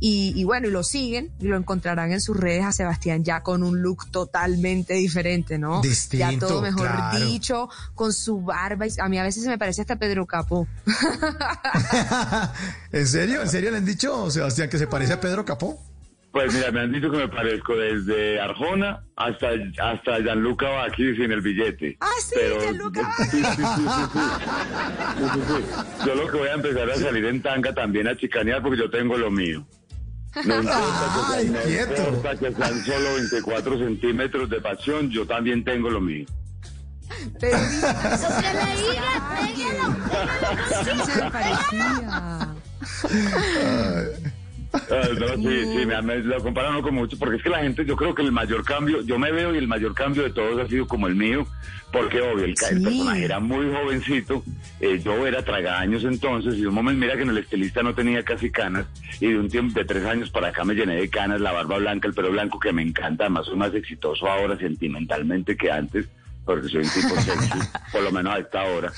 y, 0.00 0.32
y 0.36 0.44
bueno, 0.44 0.68
y 0.68 0.70
lo 0.70 0.82
siguen 0.84 1.30
y 1.40 1.46
lo 1.46 1.56
encontrarán 1.56 2.12
en 2.12 2.20
sus 2.20 2.36
redes 2.36 2.64
a 2.64 2.72
Sebastián 2.72 3.24
ya 3.24 3.42
con 3.42 3.62
un 3.62 3.80
look 3.82 4.10
totalmente 4.10 4.94
diferente, 4.94 5.58
¿no? 5.58 5.82
ya 5.82 5.88
Distinto, 5.88 6.46
todo 6.48 6.62
mejor 6.62 6.86
claro. 6.88 7.24
dicho, 7.26 7.68
con 7.94 8.12
su 8.12 8.40
barba. 8.42 8.86
y- 8.86 8.90
A 9.00 9.08
mí 9.08 9.18
a 9.18 9.22
veces 9.22 9.42
se 9.42 9.48
me 9.48 9.58
parece 9.58 9.80
hasta 9.82 9.96
Pedro 9.96 10.26
Capo. 10.26 10.66
¿En 12.92 13.06
serio? 13.06 13.42
¿En 13.42 13.48
serio 13.48 13.70
le 13.70 13.78
han 13.78 13.84
dicho, 13.84 14.30
Sebastián, 14.30 14.68
que 14.68 14.78
se 14.78 14.86
parece 14.86 15.14
a 15.14 15.20
Pedro 15.20 15.44
Capó? 15.44 15.78
Pues 16.32 16.52
mira, 16.54 16.70
me 16.70 16.80
han 16.80 16.92
dicho 16.92 17.10
que 17.10 17.18
me 17.18 17.28
parezco 17.28 17.76
desde 17.76 18.40
Arjona 18.40 19.02
hasta, 19.16 19.50
hasta 19.82 20.18
Gianluca 20.20 20.66
Vacchi 20.70 21.14
sin 21.14 21.30
el 21.30 21.42
billete. 21.42 21.98
Ah, 22.00 22.08
sí, 22.26 22.36
Gianluca 22.58 23.14
Sí, 23.30 23.42
sí, 23.44 23.44
sí, 23.44 23.62
sí, 23.64 23.84
sí. 24.12 24.18
Sí, 25.18 25.24
sí, 25.34 25.40
sí. 25.46 26.06
Yo 26.06 26.14
lo 26.14 26.26
que 26.30 26.38
voy 26.38 26.48
a 26.48 26.54
empezar 26.54 26.90
a 26.90 26.96
salir 26.96 27.24
en 27.26 27.42
tanga 27.42 27.74
también 27.74 28.08
a 28.08 28.16
chicanear 28.16 28.62
porque 28.62 28.78
yo 28.78 28.88
tengo 28.90 29.18
lo 29.18 29.30
mío. 29.30 29.66
No 30.46 30.62
importa, 30.62 30.72
que, 30.72 31.42
sean- 31.42 31.52
no 31.52 31.60
quieto. 31.60 32.02
importa 32.08 32.36
que 32.38 32.52
sean 32.54 32.84
solo 32.86 33.14
24 33.16 33.78
centímetros 33.78 34.48
de 34.48 34.60
pasión, 34.62 35.10
yo 35.10 35.26
también 35.26 35.62
tengo 35.62 35.90
lo 35.90 36.00
mío. 36.00 36.24
Pero 37.38 37.58
mira, 37.58 38.10
sí 40.82 40.90
se 41.12 41.22
me 41.22 41.30
parecía. 41.30 42.54
Ah, 44.74 45.08
no, 45.18 45.36
sí, 45.36 45.66
sí, 45.72 45.86
me, 45.86 46.02
me 46.02 46.16
lo 46.18 46.42
comparan 46.42 46.82
con 46.82 46.94
mucho, 46.94 47.18
porque 47.18 47.36
es 47.36 47.42
que 47.42 47.50
la 47.50 47.60
gente, 47.60 47.84
yo 47.84 47.96
creo 47.96 48.14
que 48.14 48.22
el 48.22 48.32
mayor 48.32 48.64
cambio, 48.64 49.02
yo 49.02 49.18
me 49.18 49.30
veo 49.32 49.54
y 49.54 49.58
el 49.58 49.68
mayor 49.68 49.94
cambio 49.94 50.22
de 50.22 50.30
todos 50.30 50.58
ha 50.60 50.68
sido 50.68 50.86
como 50.88 51.06
el 51.06 51.14
mío, 51.14 51.46
porque 51.92 52.20
obvio, 52.20 52.44
el, 52.44 52.54
ca- 52.54 52.68
el 52.70 52.78
Sí. 52.78 52.84
personaje 52.84 53.24
era 53.24 53.38
muy 53.40 53.66
jovencito, 53.72 54.42
eh, 54.80 55.00
yo 55.04 55.26
era 55.26 55.44
tragaños 55.44 56.04
entonces, 56.04 56.56
y 56.56 56.62
de 56.62 56.68
un 56.68 56.74
momento, 56.74 57.00
mira 57.00 57.16
que 57.16 57.22
en 57.22 57.30
el 57.30 57.38
estilista 57.38 57.82
no 57.82 57.94
tenía 57.94 58.24
casi 58.24 58.50
canas, 58.50 58.86
y 59.20 59.28
de 59.28 59.38
un 59.38 59.48
tiempo 59.48 59.78
de 59.78 59.84
tres 59.84 60.04
años 60.04 60.30
para 60.30 60.48
acá 60.48 60.64
me 60.64 60.74
llené 60.74 60.96
de 60.96 61.08
canas, 61.08 61.40
la 61.40 61.52
barba 61.52 61.78
blanca, 61.78 62.08
el 62.08 62.14
pelo 62.14 62.30
blanco, 62.32 62.58
que 62.58 62.72
me 62.72 62.82
encanta, 62.82 63.24
además 63.24 63.46
soy 63.46 63.56
más 63.56 63.72
exitoso 63.74 64.26
ahora 64.28 64.58
sentimentalmente 64.58 65.56
que 65.56 65.70
antes, 65.70 66.06
porque 66.44 66.68
soy 66.68 66.82
un 66.82 66.90
tipo 66.90 67.14
sexy, 67.20 67.58
por 67.92 68.02
lo 68.02 68.10
menos 68.10 68.34
a 68.34 68.38
esta 68.38 68.64
hora. 68.64 68.92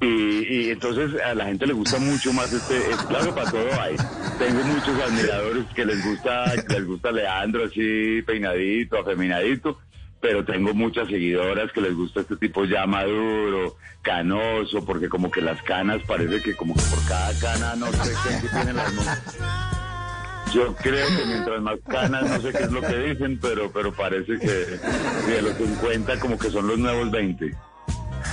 Y, 0.00 0.06
y 0.06 0.70
entonces 0.70 1.18
a 1.22 1.34
la 1.34 1.46
gente 1.46 1.66
le 1.66 1.72
gusta 1.72 1.98
mucho 1.98 2.30
más 2.32 2.52
este, 2.52 2.76
es 2.76 2.96
claro 3.04 3.34
para 3.34 3.50
todo 3.50 3.80
hay. 3.80 3.96
Tengo 4.38 4.62
muchos 4.64 5.00
admiradores 5.00 5.64
que 5.74 5.86
les 5.86 6.04
gusta, 6.04 6.54
les 6.54 6.86
gusta 6.86 7.12
Leandro 7.12 7.64
así 7.64 8.20
peinadito, 8.22 8.98
afeminadito, 8.98 9.78
pero 10.20 10.44
tengo 10.44 10.74
muchas 10.74 11.08
seguidoras 11.08 11.72
que 11.72 11.80
les 11.80 11.94
gusta 11.94 12.20
este 12.20 12.36
tipo 12.36 12.66
ya 12.66 12.86
maduro, 12.86 13.76
canoso, 14.02 14.84
porque 14.84 15.08
como 15.08 15.30
que 15.30 15.40
las 15.40 15.62
canas 15.62 16.02
parece 16.06 16.42
que 16.42 16.54
como 16.54 16.74
que 16.74 16.82
por 16.82 17.02
cada 17.06 17.32
cana 17.38 17.74
no 17.76 17.86
sé 17.92 18.12
qué, 18.22 18.40
qué 18.42 18.48
tienen 18.48 18.76
las 18.76 18.92
manos. 18.92 19.36
Yo 20.52 20.74
creo 20.76 21.06
que 21.08 21.26
mientras 21.26 21.60
más 21.60 21.78
canas, 21.88 22.22
no 22.22 22.40
sé 22.40 22.52
qué 22.56 22.64
es 22.64 22.72
lo 22.72 22.80
que 22.80 22.96
dicen, 22.96 23.38
pero, 23.40 23.70
pero 23.72 23.92
parece 23.92 24.38
que 24.38 24.46
de 24.46 25.42
los 25.42 25.56
50 25.56 26.18
como 26.20 26.38
que 26.38 26.50
son 26.50 26.68
los 26.68 26.78
nuevos 26.78 27.10
20. 27.10 27.54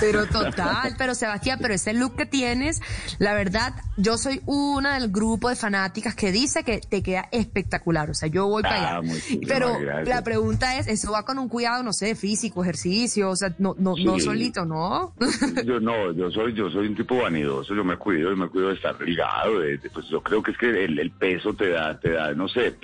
Pero 0.00 0.26
total, 0.26 0.94
pero 0.98 1.14
Sebastián, 1.14 1.58
pero 1.62 1.74
ese 1.74 1.92
look 1.94 2.16
que 2.16 2.26
tienes, 2.26 2.80
la 3.18 3.32
verdad, 3.34 3.74
yo 3.96 4.18
soy 4.18 4.40
una 4.46 4.98
del 4.98 5.10
grupo 5.10 5.48
de 5.48 5.56
fanáticas 5.56 6.14
que 6.14 6.32
dice 6.32 6.64
que 6.64 6.78
te 6.80 7.02
queda 7.02 7.28
espectacular. 7.32 8.10
O 8.10 8.14
sea, 8.14 8.28
yo 8.28 8.46
voy 8.46 8.62
para 8.62 8.96
Ah, 8.96 8.98
allá. 8.98 9.12
Pero 9.46 9.78
gracias. 9.78 10.08
la 10.08 10.22
pregunta 10.24 10.78
es, 10.78 10.88
¿eso 10.88 11.12
va 11.12 11.24
con 11.24 11.38
un 11.38 11.48
cuidado, 11.48 11.82
no 11.82 11.92
sé, 11.92 12.14
físico, 12.16 12.62
ejercicio? 12.62 13.30
O 13.30 13.36
sea, 13.36 13.54
no, 13.58 13.74
no, 13.78 13.94
no 13.96 14.18
solito, 14.18 14.64
¿no? 14.64 15.14
Yo 15.64 15.80
no, 15.80 16.12
yo 16.12 16.30
soy, 16.30 16.52
yo 16.54 16.68
soy 16.70 16.88
un 16.88 16.96
tipo 16.96 17.16
vanidoso, 17.22 17.74
yo 17.74 17.84
me 17.84 17.96
cuido 17.96 18.32
y 18.32 18.36
me 18.36 18.48
cuido 18.48 18.68
de 18.68 18.74
estar 18.74 18.96
delgado, 18.98 19.60
de, 19.60 19.78
de- 19.78 19.90
pues 19.90 20.06
yo 20.08 20.22
creo 20.22 20.42
que 20.42 20.50
es 20.50 20.58
que 20.58 20.84
el, 20.84 20.98
el 20.98 21.10
peso 21.12 21.54
te 21.54 21.70
da, 21.70 21.98
te 21.98 22.10
da, 22.10 22.32
no 22.34 22.48
sé, 22.48 22.74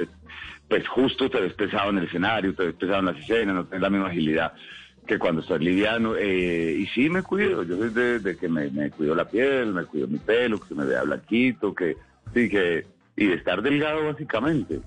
pues 0.68 0.86
justo 0.88 1.28
te 1.28 1.40
ves 1.40 1.52
pesado 1.54 1.90
en 1.90 1.98
el 1.98 2.04
escenario, 2.06 2.54
te 2.54 2.64
ves 2.66 2.74
pesado 2.74 3.00
en 3.00 3.06
las 3.06 3.16
escenas, 3.18 3.54
no 3.54 3.64
tienes 3.64 3.82
la 3.82 3.90
misma 3.90 4.08
agilidad 4.08 4.52
que 5.10 5.18
cuando 5.18 5.40
estás 5.42 5.60
liviano, 5.60 6.14
eh, 6.16 6.72
y 6.78 6.86
sí 6.94 7.10
me 7.10 7.22
cuido, 7.24 7.64
yo 7.64 7.76
soy 7.76 7.90
de, 7.90 8.20
de 8.20 8.36
que 8.36 8.48
me, 8.48 8.70
me 8.70 8.90
cuido 8.92 9.12
la 9.16 9.24
piel, 9.28 9.72
me 9.72 9.84
cuido 9.84 10.06
mi 10.06 10.18
pelo, 10.18 10.60
que 10.60 10.68
se 10.68 10.74
me 10.76 10.84
vea 10.84 11.02
blanquito, 11.02 11.74
que, 11.74 11.96
sí, 12.32 12.48
que, 12.48 12.86
y 13.16 13.26
de 13.26 13.34
estar 13.34 13.60
delgado 13.60 14.04
básicamente. 14.06 14.80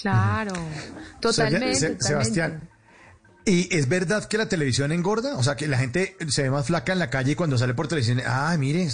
Claro, 0.00 0.52
totalmente. 1.20 1.74
Se- 1.74 1.80
se- 1.80 1.86
totalmente. 1.96 2.04
Sebastián, 2.04 2.68
¿y 3.44 3.74
es 3.76 3.88
verdad 3.88 4.24
que 4.28 4.38
la 4.38 4.48
televisión 4.48 4.92
engorda? 4.92 5.36
O 5.36 5.42
sea, 5.42 5.56
que 5.56 5.66
la 5.66 5.78
gente 5.78 6.16
se 6.28 6.42
ve 6.44 6.50
más 6.50 6.68
flaca 6.68 6.92
en 6.92 7.00
la 7.00 7.10
calle 7.10 7.32
y 7.32 7.34
cuando 7.34 7.58
sale 7.58 7.74
por 7.74 7.88
televisión, 7.88 8.20
ah, 8.24 8.54
mire, 8.56 8.86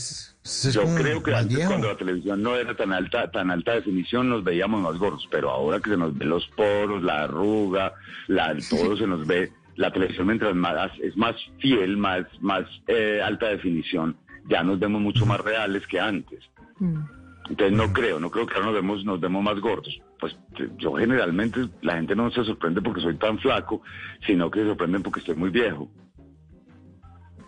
Yo 0.72 0.94
creo 0.94 1.22
que 1.22 1.34
antes 1.34 1.54
viejo. 1.54 1.70
cuando 1.72 1.88
la 1.88 1.98
televisión 1.98 2.42
no 2.42 2.56
era 2.56 2.75
tan 2.75 2.92
alta, 2.94 3.30
tan 3.30 3.50
alta 3.50 3.72
definición 3.75 4.30
nos 4.30 4.42
veíamos 4.42 4.80
más 4.80 4.98
gordos, 4.98 5.28
pero 5.30 5.50
ahora 5.50 5.80
que 5.80 5.90
se 5.90 5.96
nos 5.98 6.16
ve 6.16 6.25
los 6.25 6.46
poros, 6.56 7.02
la 7.02 7.25
arruga, 7.25 7.92
la, 8.26 8.56
todo 8.70 8.96
se 8.96 9.06
nos 9.06 9.26
ve, 9.26 9.52
la 9.76 9.92
televisión 9.92 10.26
mientras 10.26 10.54
más 10.54 10.90
es 11.02 11.16
más 11.16 11.37
fiel, 11.59 11.97
más, 11.97 12.25
más 12.40 12.64
eh, 12.88 13.21
alta 13.23 13.49
definición, 13.49 14.16
ya 14.49 14.62
nos 14.62 14.78
vemos 14.78 15.00
mucho 15.00 15.26
más 15.26 15.40
reales 15.40 15.87
que 15.87 16.00
antes. 16.00 16.40
Mm. 16.78 17.00
Entonces 17.49 17.76
no 17.76 17.92
creo, 17.92 18.18
no 18.18 18.30
creo 18.30 18.47
que 18.47 18.54
ahora 18.54 18.66
nos 18.66 18.75
vemos, 18.75 19.04
nos 19.04 19.21
vemos 19.21 19.42
más 19.42 19.61
gordos. 19.61 20.00
Pues 20.18 20.37
yo 20.78 20.95
generalmente, 20.95 21.68
la 21.83 21.95
gente 21.95 22.16
no 22.16 22.30
se 22.30 22.45
sorprende 22.45 22.83
porque 22.83 23.00
soy 23.00 23.16
tan 23.16 23.38
flaco, 23.38 23.83
sino 24.26 24.50
que 24.50 24.61
se 24.61 24.66
sorprenden 24.66 25.02
porque 25.02 25.21
estoy 25.21 25.37
muy 25.37 25.50
viejo. 25.50 25.88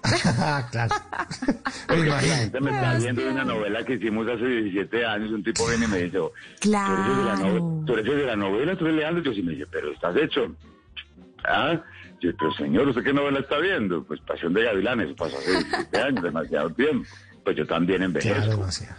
claro. 0.71 0.95
Porque 1.89 2.05
la 2.07 2.21
gente 2.21 2.61
me 2.61 2.71
está 2.71 2.95
viendo 2.99 3.21
de 3.23 3.31
una 3.31 3.45
novela 3.45 3.85
que 3.85 3.95
hicimos 3.95 4.29
hace 4.29 4.47
17 4.47 5.05
años, 5.05 5.33
un 5.33 5.43
tipo 5.43 5.67
viene 5.67 5.87
y 5.87 5.89
me 5.89 5.99
dice, 6.05 6.19
oh, 6.19 6.33
Claro. 6.61 6.95
¿tú 6.95 7.03
eres 7.05 7.17
de 7.17 7.25
la 7.25 7.37
novela? 7.37 7.85
¿Tú 7.85 7.93
eres 7.95 8.17
de 8.17 8.27
la 8.27 8.37
novela? 8.37 8.77
¿Tú 8.77 8.85
eres 8.87 8.97
Leandro? 8.97 9.23
Yo 9.25 9.33
sí 9.33 9.43
me 9.43 9.53
dice, 9.53 9.67
pero 9.71 9.93
estás 9.93 10.17
hecho. 10.17 10.55
Ah, 11.45 11.83
yo, 12.21 12.31
pero 12.39 12.53
señor, 12.55 12.89
¿usted 12.89 13.03
qué 13.05 13.13
novela 13.13 13.41
está 13.41 13.59
viendo? 13.59 14.05
Pues 14.05 14.21
Pasión 14.21 14.53
de 14.55 14.65
Gavilanes, 14.65 15.07
eso 15.07 15.17
pasó 15.17 15.39
hace 15.39 15.51
17 15.53 15.99
años, 16.01 16.23
demasiado 16.23 16.71
tiempo. 16.71 17.09
Pues 17.45 17.57
yo 17.57 17.67
también 17.67 18.03
envejezco. 18.03 18.37
Claro, 18.39 18.57
demasiado. 18.59 18.97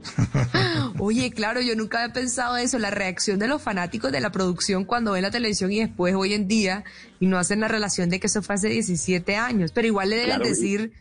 Oye, 0.98 1.30
claro, 1.30 1.60
yo 1.60 1.74
nunca 1.76 2.02
había 2.02 2.12
pensado 2.14 2.56
eso, 2.56 2.78
la 2.78 2.90
reacción 2.90 3.38
de 3.38 3.48
los 3.48 3.60
fanáticos 3.62 4.10
de 4.12 4.20
la 4.20 4.30
producción 4.32 4.84
cuando 4.84 5.12
ven 5.12 5.22
la 5.22 5.30
televisión 5.30 5.70
y 5.72 5.80
después 5.80 6.14
hoy 6.14 6.32
en 6.34 6.48
día 6.48 6.84
y 7.20 7.26
no 7.26 7.38
hacen 7.38 7.60
la 7.60 7.68
relación 7.68 8.08
de 8.10 8.18
que 8.20 8.26
eso 8.26 8.42
fue 8.42 8.54
hace 8.54 8.68
17 8.68 9.36
años, 9.36 9.72
pero 9.72 9.86
igual 9.86 10.10
le 10.10 10.16
deben 10.16 10.30
Claro, 10.36 10.46
y- 10.46 10.48
decir, 10.48 10.92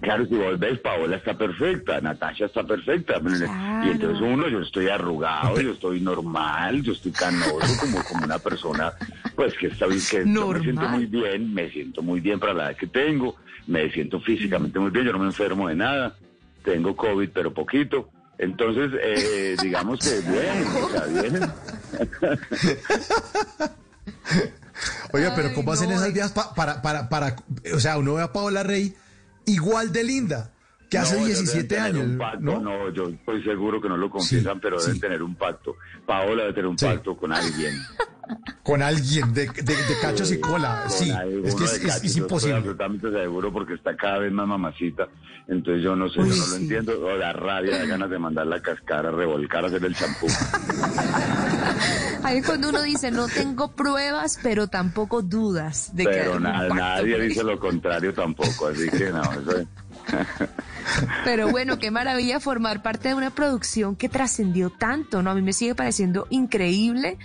Claro, 0.00 0.26
si 0.26 0.34
vos 0.36 0.58
ves, 0.58 0.78
Paola 0.80 1.16
está 1.16 1.36
perfecta, 1.36 2.00
Natasha 2.00 2.46
está 2.46 2.64
perfecta. 2.64 3.20
Claro. 3.20 3.86
Y 3.86 3.90
entonces 3.90 4.20
uno, 4.20 4.48
yo 4.48 4.60
estoy 4.60 4.88
arrugado, 4.88 5.60
yo 5.60 5.72
estoy 5.72 6.00
normal, 6.00 6.82
yo 6.82 6.92
estoy 6.92 7.12
canoso, 7.12 7.76
como, 7.80 8.02
como 8.04 8.24
una 8.24 8.38
persona, 8.38 8.92
pues 9.36 9.54
que 9.58 9.68
está 9.68 9.86
bien, 9.86 10.00
que 10.10 10.18
yo 10.18 10.24
me 10.48 10.60
siento 10.62 10.88
muy 10.88 11.06
bien, 11.06 11.54
me 11.54 11.70
siento 11.70 12.02
muy 12.02 12.20
bien 12.20 12.40
para 12.40 12.54
la 12.54 12.70
edad 12.70 12.76
que 12.76 12.86
tengo, 12.86 13.36
me 13.66 13.90
siento 13.90 14.20
físicamente 14.20 14.78
muy 14.78 14.90
bien, 14.90 15.06
yo 15.06 15.12
no 15.12 15.18
me 15.18 15.26
enfermo 15.26 15.68
de 15.68 15.76
nada, 15.76 16.16
tengo 16.64 16.96
COVID, 16.96 17.28
pero 17.32 17.52
poquito. 17.52 18.08
Entonces, 18.38 18.90
eh, 19.02 19.56
digamos 19.60 20.00
que 20.00 20.20
bien, 20.30 20.64
o 20.82 20.88
sea, 20.90 21.04
bien. 21.04 21.40
Oiga, 25.12 25.32
pero 25.34 25.48
Ay, 25.48 25.54
¿cómo 25.54 25.72
hacen 25.72 25.90
esas 25.90 26.32
pa- 26.32 26.54
para, 26.54 26.82
para, 26.82 27.08
para, 27.08 27.36
o 27.74 27.80
sea, 27.80 27.98
uno 27.98 28.14
ve 28.14 28.22
a 28.22 28.32
Paola 28.32 28.62
Rey 28.62 28.94
igual 29.46 29.92
de 29.92 30.04
linda 30.04 30.52
que 30.88 30.98
hace 30.98 31.14
No, 31.20 31.26
ellos 31.26 31.38
deben 31.38 31.68
17 31.68 31.68
tener 31.74 31.82
años, 31.94 32.04
un 32.06 32.18
pacto, 32.18 32.40
¿no? 32.40 32.60
¿no? 32.60 32.90
yo 32.92 33.04
estoy 33.08 33.44
seguro 33.44 33.80
que 33.80 33.88
no 33.88 33.96
lo 33.96 34.10
confiesan, 34.10 34.54
Sí, 34.54 34.58
pero 34.60 34.78
sí. 34.80 34.86
deben 34.86 35.00
tener 35.00 35.22
un 35.22 35.34
pacto. 35.36 35.76
Paola 36.04 36.42
debe 36.42 36.54
tener 36.54 36.66
un 36.66 36.76
Sí. 36.78 36.84
pacto 36.86 37.16
con 37.16 37.32
alguien. 37.32 37.74
Con 38.62 38.80
alguien 38.80 39.32
de, 39.34 39.46
de, 39.48 39.62
de 39.74 39.98
cachos 40.00 40.30
y 40.30 40.38
cola, 40.38 40.84
sí, 40.88 41.10
es 41.42 41.52
que 41.56 41.64
es, 41.64 42.16
imposible. 42.16 42.54
absolutamente 42.58 43.10
seguro 43.10 43.52
porque 43.52 43.74
está 43.74 43.96
cada 43.96 44.18
vez 44.18 44.30
más 44.30 44.46
mamacita. 44.46 45.08
Entonces 45.48 45.82
yo 45.82 45.96
no 45.96 46.08
sé, 46.08 46.20
Uy, 46.20 46.28
yo 46.30 46.36
no 46.36 46.46
lo 46.46 46.54
entiendo. 46.56 47.06
O 47.06 47.16
la 47.16 47.32
rabia, 47.32 47.76
da 47.78 47.86
ganas 47.86 48.08
de 48.08 48.20
mandarla 48.20 48.56
a 48.56 48.62
cascar, 48.62 49.04
a 49.04 49.10
revolcar, 49.10 49.64
a 49.64 49.66
hacer 49.66 49.84
el 49.84 49.96
champú. 49.96 50.28
ahí 52.22 52.38
es 52.38 52.46
cuando 52.46 52.68
uno 52.70 52.82
dice, 52.82 53.10
no 53.10 53.28
tengo 53.28 53.72
pruebas, 53.72 54.38
pero 54.42 54.68
tampoco 54.68 55.22
dudas 55.22 55.90
de 55.94 56.04
que 56.04 56.10
Pero 56.10 56.36
un 56.36 56.42
na- 56.44 56.68
nadie 56.68 57.20
dice 57.20 57.42
lo 57.44 57.58
contrario 57.58 58.12
tampoco, 58.14 58.68
así 58.68 58.88
que 58.90 59.10
no, 59.10 59.22
eso 59.22 59.56
es- 59.58 59.68
Pero 61.24 61.50
bueno, 61.50 61.78
qué 61.78 61.90
maravilla 61.90 62.40
formar 62.40 62.82
parte 62.82 63.08
de 63.08 63.14
una 63.14 63.30
producción 63.30 63.94
que 63.96 64.08
trascendió 64.08 64.70
tanto, 64.70 65.22
¿no? 65.22 65.30
A 65.30 65.34
mí 65.34 65.42
me 65.42 65.52
sigue 65.52 65.74
pareciendo 65.74 66.26
increíble 66.30 67.18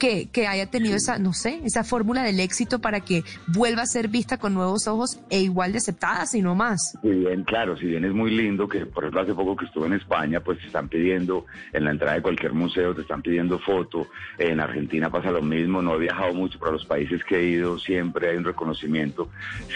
que, 0.00 0.28
que 0.30 0.48
haya 0.48 0.66
tenido 0.66 0.96
esa, 0.96 1.18
no 1.18 1.32
sé, 1.32 1.60
esa 1.64 1.84
fórmula 1.84 2.24
del 2.24 2.40
éxito 2.40 2.80
para 2.80 3.00
que 3.00 3.22
vuelva 3.46 3.82
a 3.82 3.86
ser 3.86 4.08
vista 4.08 4.38
con 4.38 4.54
nuevos 4.54 4.88
ojos 4.88 5.20
e 5.28 5.40
igual 5.40 5.72
de 5.72 5.78
aceptada, 5.78 6.26
si 6.26 6.42
no 6.42 6.56
más. 6.56 6.96
Si 7.02 7.10
bien, 7.10 7.44
claro, 7.44 7.76
si 7.76 7.86
bien 7.86 8.04
es 8.04 8.12
muy 8.12 8.30
lindo, 8.32 8.66
que 8.66 8.86
por 8.86 9.04
ejemplo 9.04 9.20
hace 9.20 9.34
poco 9.34 9.54
que 9.54 9.66
estuve 9.66 9.86
en 9.86 9.92
España, 9.92 10.40
pues 10.40 10.58
te 10.58 10.66
están 10.66 10.88
pidiendo, 10.88 11.44
en 11.72 11.84
la 11.84 11.90
entrada 11.92 12.14
de 12.14 12.22
cualquier 12.22 12.54
museo 12.54 12.94
te 12.94 13.02
están 13.02 13.22
pidiendo 13.22 13.58
foto, 13.58 14.08
en 14.38 14.58
Argentina 14.58 15.10
pasa 15.10 15.30
lo 15.30 15.42
mismo, 15.42 15.82
no 15.82 15.94
he 15.94 15.98
viajado 15.98 16.32
mucho, 16.32 16.58
pero 16.58 16.70
a 16.70 16.74
los 16.74 16.86
países 16.86 17.22
que 17.22 17.36
he 17.36 17.44
ido 17.44 17.78
siempre 17.78 18.30
hay 18.30 18.38
un 18.38 18.44
reconocimiento. 18.44 19.28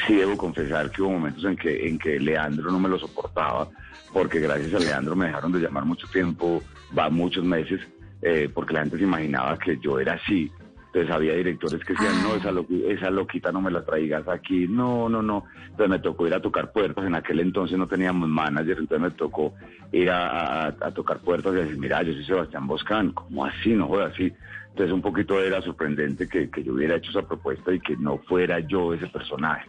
Sí 0.07 0.15
debo 0.15 0.37
confesar 0.37 0.91
que 0.91 1.03
hubo 1.03 1.11
momentos 1.11 1.45
en 1.45 1.57
que, 1.57 1.87
en 1.87 1.99
que 1.99 2.19
Leandro 2.19 2.73
no 2.73 2.81
me 2.81 2.89
lo 2.89 2.99
soportaba, 2.99 3.69
porque 4.13 4.41
gracias 4.41 4.73
a 4.73 4.79
Leandro 4.79 5.15
me 5.15 5.27
dejaron 5.27 5.53
de 5.53 5.61
llamar 5.61 5.85
mucho 5.85 6.07
tiempo, 6.09 6.63
va 6.97 7.11
muchos 7.11 7.45
meses, 7.45 7.81
eh, 8.23 8.49
porque 8.53 8.75
la 8.75 8.81
gente 8.81 8.99
se 8.99 9.05
imaginaba 9.05 9.59
que 9.59 9.79
yo 9.79 9.99
era 10.01 10.15
así. 10.15 10.51
Entonces 10.87 11.11
había 11.13 11.35
directores 11.35 11.85
que 11.85 11.95
decían, 11.95 12.23
no, 12.23 12.37
esa, 12.37 12.53
loqui- 12.53 12.85
esa 12.87 13.11
loquita 13.11 13.51
no 13.51 13.61
me 13.61 13.71
la 13.73 13.85
traigas 13.85 14.29
aquí, 14.29 14.69
no, 14.69 15.09
no, 15.09 15.23
no. 15.23 15.45
Entonces 15.65 15.89
me 15.89 15.99
tocó 15.99 16.27
ir 16.29 16.35
a 16.35 16.41
tocar 16.41 16.71
puertas, 16.71 17.05
en 17.05 17.17
aquel 17.17 17.41
entonces 17.41 17.77
no 17.77 17.89
teníamos 17.89 18.29
manager, 18.29 18.79
entonces 18.79 19.01
me 19.01 19.11
tocó 19.11 19.55
ir 19.91 20.09
a, 20.11 20.67
a- 20.67 20.69
a 20.69 20.91
tocar 20.93 21.19
puertas 21.19 21.53
y 21.53 21.57
decir, 21.57 21.79
mira, 21.79 22.01
yo 22.03 22.13
soy 22.13 22.25
Sebastián 22.25 22.69
Boscán, 22.69 23.11
¿cómo 23.11 23.45
así? 23.45 23.71
No 23.75 23.89
jodas 23.89 24.13
así. 24.13 24.33
Entonces 24.71 24.93
un 24.95 25.03
poquito 25.03 25.41
era 25.41 25.61
sorprendente 25.63 26.29
que, 26.29 26.49
que 26.49 26.63
yo 26.63 26.75
hubiera 26.75 26.95
hecho 26.97 27.11
esa 27.11 27.23
propuesta 27.27 27.73
y 27.73 27.81
que 27.81 27.97
no 27.97 28.19
fuera 28.19 28.61
yo 28.61 28.95
ese 28.95 29.09
personaje. 29.09 29.69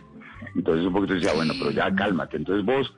Entonces 0.56 0.86
un 0.86 0.94
poquito 0.94 1.16
decía, 1.16 1.34
bueno, 1.34 1.54
pero 1.58 1.72
ya 1.72 1.94
cálmate. 1.96 2.38
Entonces 2.38 2.64
vos 2.64 2.94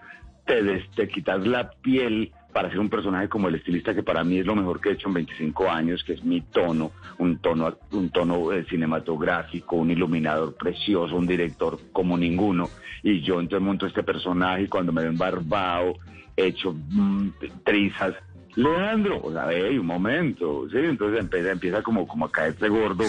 te, 0.46 0.64
des- 0.64 0.90
te 0.92 1.08
quitas 1.08 1.48
la 1.48 1.70
piel 1.82 2.32
para 2.58 2.72
ser 2.72 2.80
un 2.80 2.90
personaje 2.90 3.30
como 3.30 3.50
el 3.50 3.54
estilista 3.54 3.94
que 3.94 4.02
para 4.02 4.24
mí 4.24 4.40
es 4.40 4.46
lo 4.48 4.56
mejor 4.56 4.82
que 4.82 4.90
he 4.90 4.94
hecho 4.94 5.10
en 5.10 5.14
25 5.14 5.70
años, 5.70 6.04
que 6.04 6.14
es 6.14 6.24
mi 6.24 6.42
tono, 6.42 6.92
un 7.20 7.38
tono, 7.38 7.78
un 7.92 8.10
tono 8.10 8.52
eh, 8.52 8.66
cinematográfico, 8.68 9.76
un 9.76 9.92
iluminador 9.92 10.56
precioso, 10.56 11.16
un 11.16 11.28
director 11.28 11.78
como 11.92 12.18
ninguno. 12.18 12.68
Y 13.04 13.22
yo 13.22 13.40
entonces 13.40 13.64
monto 13.64 13.86
este 13.86 14.02
personaje 14.02 14.64
y 14.64 14.68
cuando 14.68 14.92
me 14.92 15.04
ven 15.04 15.20
barbado, 15.20 16.00
hecho 16.36 16.74
mm, 16.74 17.30
trizas, 17.64 18.16
Leandro, 18.56 19.22
o 19.22 19.32
sea, 19.32 19.50
hey, 19.52 19.78
un 19.78 19.86
momento, 19.86 20.68
sí, 20.72 20.78
entonces 20.80 21.20
empieza, 21.20 21.52
empieza 21.52 21.84
como, 21.84 22.08
como 22.08 22.26
a 22.26 22.32
caerse 22.32 22.70
gordo, 22.70 23.04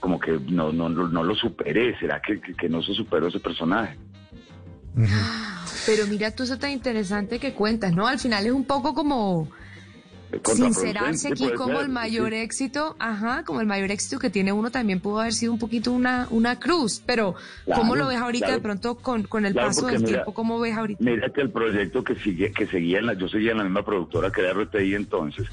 como 0.00 0.18
que 0.18 0.40
no, 0.50 0.72
no, 0.72 0.88
no, 0.88 1.06
no 1.06 1.22
lo 1.22 1.36
superé, 1.36 1.96
¿será 2.00 2.20
que, 2.20 2.40
que, 2.40 2.52
que 2.52 2.68
no 2.68 2.82
se 2.82 2.94
superó 2.94 3.28
ese 3.28 3.38
personaje? 3.38 3.96
Pero 5.88 6.06
mira 6.06 6.30
tú 6.30 6.42
eso 6.42 6.58
tan 6.58 6.70
interesante 6.70 7.38
que 7.38 7.54
cuentas, 7.54 7.94
¿no? 7.94 8.06
Al 8.06 8.18
final 8.18 8.44
es 8.44 8.52
un 8.52 8.66
poco 8.66 8.92
como 8.92 9.48
sincerarse 10.44 11.28
aquí 11.28 11.50
como 11.52 11.76
ser, 11.76 11.84
el 11.86 11.88
mayor 11.88 12.30
sí. 12.32 12.36
éxito, 12.36 12.94
ajá, 12.98 13.42
como 13.44 13.62
el 13.62 13.66
mayor 13.66 13.90
éxito 13.90 14.18
que 14.18 14.28
tiene 14.28 14.52
uno 14.52 14.70
también 14.70 15.00
pudo 15.00 15.20
haber 15.20 15.32
sido 15.32 15.52
un 15.54 15.58
poquito 15.58 15.90
una, 15.90 16.26
una 16.30 16.60
cruz, 16.60 17.02
pero 17.06 17.34
¿cómo 17.64 17.94
Claro, 17.94 18.04
lo 18.04 18.08
ves 18.08 18.18
ahorita 18.18 18.44
claro. 18.46 18.58
de 18.58 18.62
pronto 18.62 18.94
con, 18.96 19.22
con 19.22 19.46
el 19.46 19.54
Claro, 19.54 19.68
paso 19.68 19.86
del 19.86 19.96
mira- 20.02 20.08
tiempo? 20.08 20.34
¿Cómo 20.34 20.60
ves 20.60 20.76
ahorita? 20.76 21.02
Mira 21.02 21.30
que 21.30 21.40
el 21.40 21.50
proyecto 21.50 22.04
que 22.04 22.16
sigue, 22.16 22.52
que 22.52 22.66
seguía 22.66 22.98
en 22.98 23.06
la, 23.06 23.14
yo 23.14 23.26
seguía 23.28 23.52
en 23.52 23.58
la 23.58 23.64
misma 23.64 23.82
productora 23.84 24.30
que 24.30 24.42
era 24.42 24.50
RTI 24.52 24.94
entonces, 24.94 25.46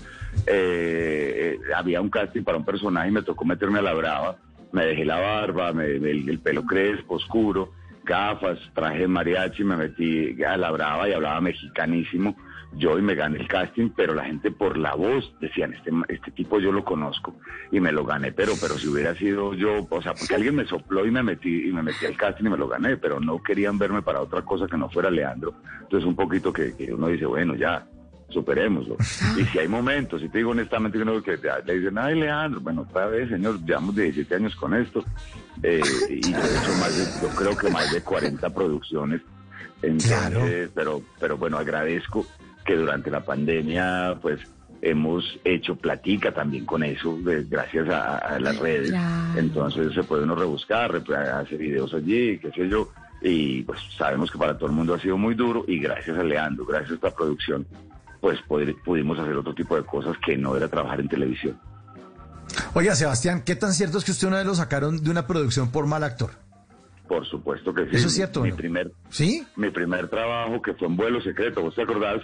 eh, 0.45 1.57
eh, 1.57 1.73
había 1.75 2.01
un 2.01 2.09
casting 2.09 2.43
para 2.43 2.57
un 2.57 2.65
personaje 2.65 3.07
y 3.07 3.11
me 3.11 3.23
tocó 3.23 3.45
meterme 3.45 3.79
a 3.79 3.83
la 3.83 3.93
brava, 3.93 4.37
me 4.73 4.85
dejé 4.85 5.05
la 5.05 5.17
barba, 5.17 5.71
me, 5.71 5.85
el, 5.85 6.27
el 6.29 6.39
pelo 6.39 6.65
crespo, 6.65 7.15
oscuro, 7.15 7.71
gafas, 8.05 8.59
traje 8.73 9.07
mariachi, 9.07 9.63
me 9.63 9.75
metí 9.75 10.41
a 10.43 10.55
la 10.55 10.71
brava 10.71 11.09
y 11.09 11.13
hablaba 11.13 11.41
mexicanísimo. 11.41 12.35
Yo 12.77 12.99
y 12.99 13.01
me 13.01 13.15
gané 13.15 13.39
el 13.39 13.47
casting, 13.47 13.89
pero 13.95 14.13
la 14.13 14.25
gente 14.25 14.51
por 14.51 14.77
la 14.77 14.95
voz 14.95 15.33
decían, 15.39 15.73
este, 15.73 15.91
este 16.09 16.31
tipo 16.31 16.59
yo 16.59 16.73
lo 16.73 16.83
conozco 16.83 17.33
y 17.71 17.79
me 17.79 17.93
lo 17.93 18.03
gané, 18.03 18.33
pero, 18.33 18.53
pero 18.59 18.77
si 18.77 18.87
hubiera 18.89 19.15
sido 19.15 19.53
yo, 19.53 19.87
o 19.89 20.01
sea, 20.01 20.13
porque 20.13 20.35
alguien 20.35 20.55
me 20.55 20.65
sopló 20.65 21.05
y 21.05 21.11
me 21.11 21.23
metí 21.23 21.69
y 21.69 21.71
me 21.71 21.81
metí 21.81 22.05
al 22.05 22.17
casting 22.17 22.45
y 22.45 22.49
me 22.49 22.57
lo 22.57 22.67
gané, 22.67 22.97
pero 22.97 23.21
no 23.21 23.41
querían 23.41 23.77
verme 23.77 24.01
para 24.01 24.21
otra 24.21 24.41
cosa 24.41 24.67
que 24.67 24.77
no 24.77 24.89
fuera 24.89 25.09
Leandro. 25.09 25.53
Entonces 25.81 26.05
un 26.05 26.15
poquito 26.15 26.51
que, 26.51 26.73
uno 26.91 27.07
dice, 27.07 27.25
bueno, 27.25 27.55
ya, 27.55 27.87
superémoslo. 28.27 28.97
Y 29.37 29.45
si 29.45 29.59
hay 29.59 29.69
momentos, 29.69 30.21
si 30.21 30.27
te 30.27 30.39
digo 30.39 30.51
honestamente, 30.51 30.97
que 30.97 31.03
uno 31.03 31.23
que 31.23 31.39
le 31.65 31.79
dicen, 31.79 31.97
ay 31.97 32.19
Leandro, 32.19 32.59
bueno, 32.59 32.81
otra 32.81 33.05
vez, 33.05 33.29
señor, 33.29 33.63
llevamos 33.63 33.95
17 33.95 34.35
años 34.35 34.55
con 34.57 34.73
esto, 34.73 35.05
eh, 35.63 35.81
y 36.09 36.33
yo 36.33 36.43
he 36.51 36.57
hecho 36.57 36.75
más 36.75 36.95
de, 36.95 37.07
yo 37.21 37.29
creo 37.29 37.55
que 37.57 37.69
más 37.69 37.91
de 37.91 38.01
40 38.01 38.49
producciones. 38.53 39.21
Entonces, 39.81 40.17
Claro. 40.29 40.71
pero, 40.73 41.01
pero 41.19 41.37
bueno, 41.37 41.57
agradezco 41.57 42.25
que 42.65 42.75
durante 42.75 43.11
la 43.11 43.23
pandemia, 43.23 44.17
pues, 44.21 44.39
hemos 44.81 45.39
hecho 45.43 45.75
platica 45.75 46.31
también 46.33 46.65
con 46.65 46.83
eso, 46.83 47.17
eh, 47.29 47.45
gracias 47.49 47.89
a, 47.89 48.17
a 48.17 48.39
las 48.39 48.57
redes. 48.59 48.89
Claro. 48.91 49.39
Entonces 49.39 49.93
se 49.93 50.03
puede 50.03 50.23
uno 50.23 50.35
rebuscar, 50.35 50.95
hacer 50.95 51.57
videos 51.57 51.93
allí, 51.93 52.37
qué 52.39 52.51
sé 52.51 52.67
yo. 52.69 52.89
Y 53.21 53.63
pues 53.63 53.79
sabemos 53.97 54.29
que 54.29 54.37
para 54.37 54.57
todo 54.57 54.67
el 54.69 54.75
mundo 54.75 54.93
ha 54.93 54.99
sido 54.99 55.17
muy 55.17 55.33
duro 55.33 55.63
y 55.67 55.79
gracias 55.79 56.17
a 56.17 56.23
Leandro, 56.23 56.65
gracias 56.65 56.91
a 56.91 56.95
esta 56.95 57.15
producción, 57.15 57.65
pues 58.21 58.39
poder- 58.47 58.75
pudimos 58.83 59.17
hacer 59.17 59.35
otro 59.35 59.55
tipo 59.55 59.75
de 59.75 59.83
cosas 59.83 60.15
que 60.23 60.37
no 60.37 60.55
era 60.55 60.67
trabajar 60.67 60.99
en 60.99 61.07
televisión. 61.07 61.57
Oiga, 62.73 62.95
Sebastián, 62.95 63.41
¿qué 63.45 63.55
tan 63.55 63.73
cierto 63.73 63.97
es 63.97 64.03
que 64.03 64.11
usted 64.11 64.27
una 64.27 64.37
vez 64.37 64.45
lo 64.45 64.55
sacaron 64.55 65.03
de 65.03 65.09
una 65.09 65.27
producción 65.27 65.71
por 65.71 65.85
mal 65.87 66.03
actor? 66.03 66.31
Por 67.07 67.25
supuesto 67.27 67.73
que 67.73 67.83
sí. 67.85 67.95
¿Eso 67.97 68.07
es 68.07 68.13
cierto 68.15 68.41
Mi, 68.41 68.49
no? 68.49 68.55
primer, 68.55 68.91
¿Sí? 69.09 69.45
mi 69.55 69.69
primer 69.69 70.07
trabajo 70.09 70.61
que 70.61 70.73
fue 70.73 70.87
en 70.87 70.97
vuelo 70.97 71.21
secreto, 71.21 71.61
¿vos 71.61 71.75
te 71.75 71.83
acordás? 71.83 72.21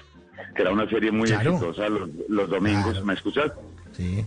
Que 0.56 0.64
era 0.64 0.72
una 0.72 0.90
serie 0.90 1.12
muy 1.12 1.28
Claro. 1.30 1.52
exitosa 1.54 1.88
los, 1.88 2.10
los 2.30 2.50
domingos, 2.50 2.92
Claro. 2.92 3.06
¿me 3.06 3.14
escuchas? 3.14 3.52
Sí. 3.96 4.26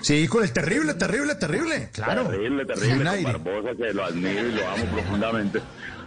Sí, 0.00 0.28
con 0.28 0.44
el 0.44 0.52
terrible, 0.52 0.94
terrible, 0.94 1.34
terrible. 1.36 1.90
Claro. 1.92 2.28
Terrible, 2.28 2.64
terrible, 2.66 3.22
con. 3.22 3.42
Barbosa, 3.44 3.74
que 3.76 3.92
lo 3.94 4.04
admiro 4.04 4.46
y 4.48 4.52
lo 4.52 4.68
amo 4.68 4.84
profundamente. 4.92 5.60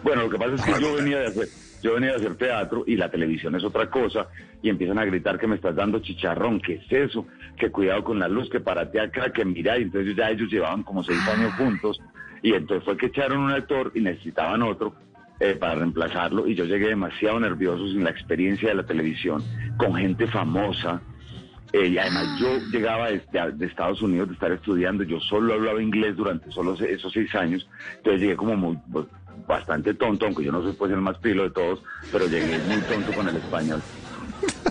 Bueno, 0.03 0.23
lo 0.23 0.29
que 0.29 0.37
pasa 0.37 0.55
es 0.55 0.61
que 0.61 0.81
yo 0.81 0.93
venía 0.95 1.17
de 1.19 1.27
hacer, 1.27 1.49
Yo 1.81 1.93
venía 1.93 2.11
a 2.11 2.15
hacer 2.17 2.35
teatro 2.35 2.83
y 2.85 2.95
la 2.95 3.09
televisión 3.09 3.55
es 3.55 3.63
otra 3.63 3.89
cosa 3.89 4.27
y 4.61 4.69
empiezan 4.69 4.99
a 4.99 5.05
gritar 5.05 5.39
que 5.39 5.47
me 5.47 5.55
estás 5.55 5.75
dando 5.75 5.99
chicharrón, 5.99 6.59
¿qué 6.59 6.73
es 6.75 6.91
eso? 6.91 7.25
Que 7.57 7.71
cuidado 7.71 8.03
con 8.03 8.19
la 8.19 8.27
luz, 8.27 8.49
que 8.49 8.59
párate 8.59 8.99
acá, 8.99 9.31
que 9.31 9.45
mira, 9.45 9.77
y 9.77 9.83
entonces 9.83 10.15
ya 10.15 10.29
ellos 10.29 10.49
llevaban 10.51 10.83
como 10.83 11.03
seis 11.03 11.19
años 11.27 11.53
juntos 11.57 12.01
y 12.43 12.53
entonces 12.53 12.83
fue 12.83 12.97
que 12.97 13.07
echaron 13.07 13.39
un 13.39 13.51
actor 13.51 13.91
y 13.95 14.01
necesitaban 14.01 14.61
otro 14.61 14.93
eh, 15.39 15.55
para 15.55 15.75
reemplazarlo 15.75 16.47
y 16.47 16.55
yo 16.55 16.65
llegué 16.65 16.87
demasiado 16.89 17.39
nervioso 17.39 17.87
sin 17.87 18.03
la 18.03 18.09
experiencia 18.09 18.67
de 18.69 18.75
la 18.75 18.83
televisión, 18.85 19.41
con 19.77 19.95
gente 19.95 20.27
famosa. 20.27 21.01
eh, 21.71 21.87
y 21.87 21.97
además 21.97 22.25
yo 22.41 22.57
llegaba 22.71 23.09
de, 23.09 23.21
de- 23.53 23.65
Estados 23.67 24.01
Unidos 24.01 24.27
de 24.29 24.33
estar 24.33 24.51
estudiando, 24.51 25.03
yo 25.03 25.19
solo 25.21 25.53
hablaba 25.53 25.81
inglés 25.81 26.15
durante 26.17 26.51
solo 26.51 26.73
esos 26.73 27.13
seis 27.13 27.33
años, 27.35 27.69
entonces 27.97 28.21
llegué 28.21 28.35
como 28.35 28.55
muy, 28.57 28.77
bastante 29.49 29.95
tonto, 29.95 30.27
aunque 30.27 30.43
yo 30.43 30.51
no 30.51 30.61
soy 30.61 30.73
pues 30.73 30.91
el 30.91 31.01
más 31.01 31.17
pilo 31.17 31.41
de 31.41 31.49
todos, 31.49 31.81
pero 32.11 32.27
llegué 32.27 32.59
muy 32.59 32.79
tonto 32.83 33.11
con 33.13 33.27
el 33.27 33.35
español. 33.35 33.81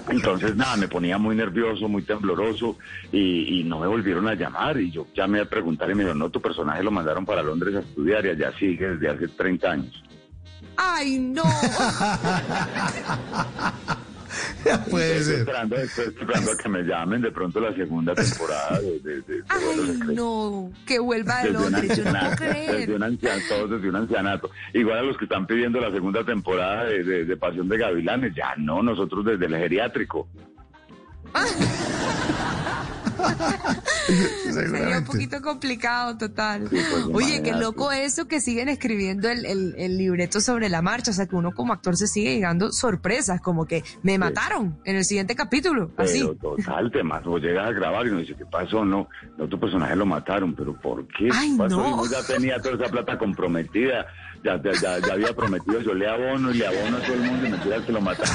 Entonces, 0.09 0.57
nada, 0.57 0.77
me 0.77 0.87
ponía 0.87 1.19
muy 1.19 1.35
nervioso, 1.35 1.89
muy 1.89 2.03
tembloroso 2.03 2.79
y, 3.11 3.61
y 3.61 3.65
no 3.65 3.81
me 3.81 3.89
volvieron 3.89 4.29
a 4.29 4.35
llamar. 4.35 4.81
Y 4.81 4.93
yo 4.93 5.07
llamé 5.15 5.41
a 5.41 5.47
preguntar 5.47 5.91
y 5.91 5.95
me 5.95 6.03
dijeron, 6.03 6.21
no, 6.21 6.31
tu 6.31 6.41
personaje 6.41 6.85
lo 6.85 6.93
mandaron 6.93 7.27
para 7.27 7.43
Londres 7.43 7.75
a 7.75 7.81
estudiar 7.81 8.25
y 8.25 8.31
allá 8.31 8.53
sigue 8.57 8.91
desde 8.91 9.09
hace 9.09 9.29
30 9.29 9.71
años. 9.71 10.05
Ay, 10.77 11.19
no. 11.19 11.43
Ya 14.65 14.85
puede 14.85 15.19
Estoy 15.19 15.25
ser. 15.33 15.39
esperando, 15.41 15.77
estoy 15.77 16.05
esperando 16.07 16.53
a 16.53 16.57
que 16.57 16.69
me 16.69 16.83
llamen 16.83 17.23
de 17.23 17.31
pronto 17.31 17.61
la 17.61 17.75
segunda 17.75 18.15
temporada 18.15 18.81
de, 18.81 18.99
de, 19.01 19.23
de- 19.23 19.23
de 19.23 19.43
Vuelos 19.65 19.89
Ay, 20.09 20.15
no. 20.15 20.71
Que 20.87 20.99
vuelva 20.99 21.39
de 21.43 21.53
Desde 21.53 21.57
un, 21.67 21.73
Londres. 21.73 21.97
Yo 21.99 22.05
no 22.05 22.11
puedo 22.11 22.25
ancianato, 22.25 22.45
desde 22.45 22.67
creer. 22.75 22.95
un 22.95 23.03
ancianato, 23.03 23.43
todos 23.49 23.71
desde 23.71 23.89
un 23.89 23.97
ancianato. 23.97 24.51
Igual 24.75 24.99
a 24.99 25.03
los 25.03 25.17
que 25.17 25.25
están 25.25 25.47
pidiendo 25.47 25.81
la 25.81 25.91
segunda 25.91 26.25
temporada 26.25 26.85
de, 26.85 27.05
de- 27.05 27.25
de 27.25 27.37
Pasión 27.37 27.69
de 27.69 27.79
Gavilanes, 27.79 28.35
ya 28.35 28.55
no, 28.57 28.83
nosotros 28.83 29.25
desde 29.25 29.47
el 29.47 29.57
geriátrico. 29.57 30.29
Sería 34.53 34.99
un 34.99 35.05
poquito 35.05 35.41
complicado, 35.43 36.17
total. 36.17 36.63
pues, 36.71 36.85
Oye, 37.13 37.43
qué 37.43 37.53
loco 37.53 37.93
eso 37.93 38.27
que 38.27 38.41
siguen 38.41 38.69
escribiendo 38.69 39.29
el, 39.29 39.45
el- 39.45 39.75
el 39.77 39.99
libreto 39.99 40.41
sobre 40.41 40.69
la 40.69 40.83
marcha. 40.83 41.11
O 41.11 41.15
sea, 41.15 41.27
que 41.27 41.37
uno 41.37 41.53
como 41.53 41.73
actor 41.73 41.97
se 41.97 42.07
sigue 42.07 42.35
llegando 42.35 42.73
sorpresas, 42.73 43.41
como 43.41 43.67
que 43.67 43.85
me 44.03 44.19
mataron 44.19 44.79
en 44.85 44.97
el 44.97 45.05
siguiente 45.05 45.35
capítulo. 45.37 45.91
Así. 45.97 46.21
Total, 46.41 46.91
te 46.91 47.03
más 47.03 47.23
vos 47.25 47.41
llegas 47.43 47.69
a 47.69 47.73
grabar 47.73 48.07
y 48.07 48.11
uno 48.11 48.21
dice, 48.21 48.35
¿qué 48.35 48.47
pasó? 48.47 48.85
No, 48.85 49.09
no, 49.37 49.49
tu 49.49 49.59
personaje 49.61 49.95
lo 49.97 50.07
mataron, 50.07 50.55
pero 50.55 50.73
¿por 50.81 51.07
qué? 51.09 51.29
Ay, 51.33 51.51
no. 51.51 52.05
Y 52.05 52.09
ya 52.11 52.23
tenía 52.23 52.61
toda 52.61 52.77
esa 52.77 52.91
plata 52.91 53.19
comprometida, 53.19 54.07
ya, 54.45 54.61
ya, 54.63 54.73
ya, 54.81 54.99
ya 55.07 55.13
había 55.13 55.35
prometido, 55.35 55.81
yo 55.81 55.95
le 55.95 56.09
abono 56.09 56.51
y 56.51 56.55
le 56.59 56.67
abono 56.67 56.97
a 56.97 57.01
todo 57.01 57.15
el 57.15 57.21
mundo 57.23 57.47
y 57.47 57.51
mentira 57.51 57.85
que 57.85 57.93
lo 57.93 58.01
mataron. 58.01 58.35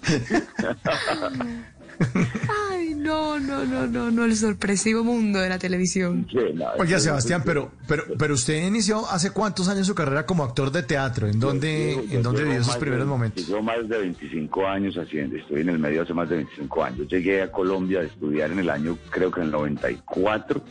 Ay, 2.70 2.79
no, 3.00 3.38
no, 3.40 3.64
no, 3.64 3.86
no, 3.86 4.10
no, 4.10 4.24
el 4.24 4.36
sorpresivo 4.36 5.02
mundo 5.04 5.40
de 5.40 5.48
la 5.48 5.58
televisión. 5.58 6.26
Sí, 6.30 6.38
no, 6.54 6.66
Oiga, 6.78 6.98
Sebastián, 7.00 7.42
pero, 7.44 7.72
pero, 7.88 8.04
pero 8.18 8.34
usted 8.34 8.66
inició 8.66 9.08
hace 9.10 9.30
cuántos 9.32 9.68
años 9.68 9.86
su 9.86 9.94
carrera 9.94 10.26
como 10.26 10.44
actor 10.44 10.70
de 10.70 10.82
teatro. 10.82 11.26
¿En 11.26 11.40
dónde, 11.40 11.94
Yo- 11.96 12.04
yo 12.04 12.16
en 12.18 12.22
dónde 12.22 12.44
vivió 12.44 12.60
de- 12.62 12.78
primeros 12.80 13.06
momentos? 13.06 13.46
Llevo 13.48 13.62
más 13.62 13.88
de 13.88 13.98
25 13.98 14.66
años 14.66 14.96
haciendo, 14.96 15.36
estoy 15.36 15.62
en 15.62 15.70
el 15.70 15.78
medio 15.78 16.02
hace 16.02 16.14
más 16.14 16.28
de 16.28 16.36
25 16.36 16.84
años. 16.84 17.08
Llegué 17.08 17.42
a 17.42 17.50
Colombia 17.50 18.00
a 18.00 18.02
estudiar 18.04 18.50
en 18.52 18.58
el 18.60 18.70
año, 18.70 18.96
creo 19.10 19.30
que 19.30 19.40
en 19.40 19.46
el 19.46 19.52
94, 19.52 20.62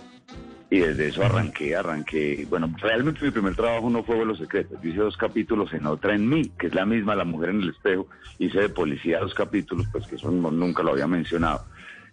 y 0.72 0.80
desde 0.80 1.08
eso 1.08 1.24
arranqué, 1.24 1.76
arranqué. 1.76 2.46
Bueno, 2.50 2.72
realmente 2.80 3.26
mi 3.26 3.32
primer 3.32 3.56
trabajo 3.56 3.90
no 3.90 4.04
fue 4.04 4.16
Vuelos 4.18 4.38
Secretos. 4.38 4.78
Yo 4.84 4.90
hice 4.92 5.00
dos 5.00 5.18
capítulos 5.18 5.74
en 5.74 5.86
Otra 5.88 6.14
en 6.14 6.30
mí, 6.30 6.52
que 6.60 6.68
es 6.68 6.76
la 6.76 6.86
misma, 6.86 7.16
La 7.16 7.26
Mujer 7.26 7.50
en 7.50 7.62
el 7.64 7.70
Espejo. 7.70 8.08
Hice 8.38 8.60
de 8.60 8.70
policía 8.70 9.20
dos 9.20 9.34
capítulos, 9.34 9.88
pues 9.92 10.06
que 10.08 10.16
eso 10.16 10.30
no- 10.30 10.52
nunca 10.52 10.84
lo 10.84 10.92
había 10.92 11.08
mencionado. 11.08 11.66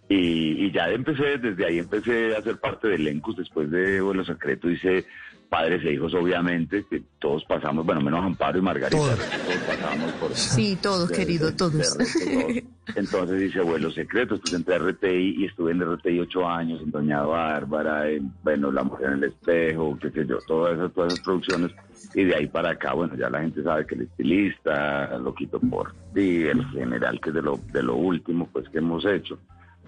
Y, 0.09 0.65
y 0.65 0.71
ya 0.71 0.89
empecé, 0.89 1.37
desde 1.37 1.65
ahí 1.65 1.79
empecé 1.79 2.35
a 2.35 2.41
ser 2.41 2.57
parte 2.57 2.87
de 2.87 2.95
elencos 2.95 3.35
después 3.35 3.69
de 3.69 3.99
Vuelo 3.99 4.23
Secreto, 4.23 4.69
hice 4.69 5.05
Padres 5.49 5.83
e 5.85 5.93
Hijos, 5.93 6.13
obviamente, 6.13 6.85
que 6.89 7.01
todos 7.19 7.43
pasamos, 7.45 7.85
bueno, 7.85 7.99
menos 8.01 8.23
Amparo 8.23 8.57
y 8.57 8.61
Margarita, 8.61 8.97
Todos. 8.97 9.17
todos 9.17 9.57
pasamos 9.67 10.11
por... 10.13 10.33
Sí, 10.35 10.77
todos, 10.81 11.09
de- 11.09 11.15
querido, 11.15 11.47
de- 11.47 11.53
todos. 11.57 11.73
de 11.73 11.79
resto, 11.79 12.03
todos. 12.23 12.63
Entonces 12.95 13.41
hice 13.41 13.59
Vuelos 13.61 13.95
Secretos, 13.95 14.39
pues 14.41 14.53
entré 14.53 14.75
a 14.75 14.79
RTI 14.79 15.35
y 15.39 15.45
estuve 15.45 15.71
en 15.71 15.81
RTI 15.81 16.19
ocho 16.21 16.47
años, 16.47 16.81
en 16.81 16.91
Doña 16.91 17.21
Bárbara, 17.23 18.09
en, 18.09 18.31
bueno, 18.43 18.71
La 18.71 18.83
Mujer 18.83 19.07
en 19.07 19.13
el 19.15 19.23
Espejo, 19.25 19.97
qué 20.01 20.09
sé 20.11 20.25
yo, 20.25 20.37
todas 20.47 20.75
esas, 20.77 20.93
todas 20.93 21.13
esas 21.13 21.25
producciones. 21.25 21.71
Y 22.13 22.23
de 22.23 22.35
ahí 22.35 22.47
para 22.47 22.71
acá, 22.71 22.93
bueno, 22.93 23.13
ya 23.17 23.29
la 23.29 23.41
gente 23.41 23.61
sabe 23.61 23.85
que 23.85 23.95
el 23.95 24.01
estilista, 24.03 25.17
Loquito 25.17 25.59
por 25.59 25.93
ti, 26.13 26.43
el 26.43 26.65
general, 26.71 27.19
que 27.19 27.29
es 27.29 27.35
de 27.35 27.41
lo, 27.41 27.59
de 27.73 27.83
lo 27.83 27.95
último, 27.95 28.47
pues, 28.53 28.69
que 28.69 28.77
hemos 28.77 29.05
hecho. 29.05 29.37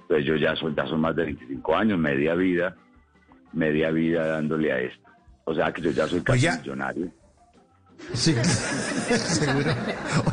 Entonces 0.09 0.25
yo 0.25 0.35
ya 0.37 0.55
soy, 0.55 0.73
ya 0.75 0.87
son 0.87 1.01
más 1.01 1.15
de 1.15 1.25
25 1.25 1.75
años, 1.75 1.99
media 1.99 2.33
vida, 2.33 2.75
media 3.53 3.91
vida 3.91 4.25
dándole 4.25 4.71
a 4.73 4.79
esto. 4.79 5.07
O 5.45 5.53
sea 5.53 5.71
que 5.71 5.83
yo 5.83 5.91
ya 5.91 6.07
soy 6.07 6.21
casi 6.21 6.49
millonario. 6.49 7.11
Sí, 8.13 8.33
seguro. 8.43 9.71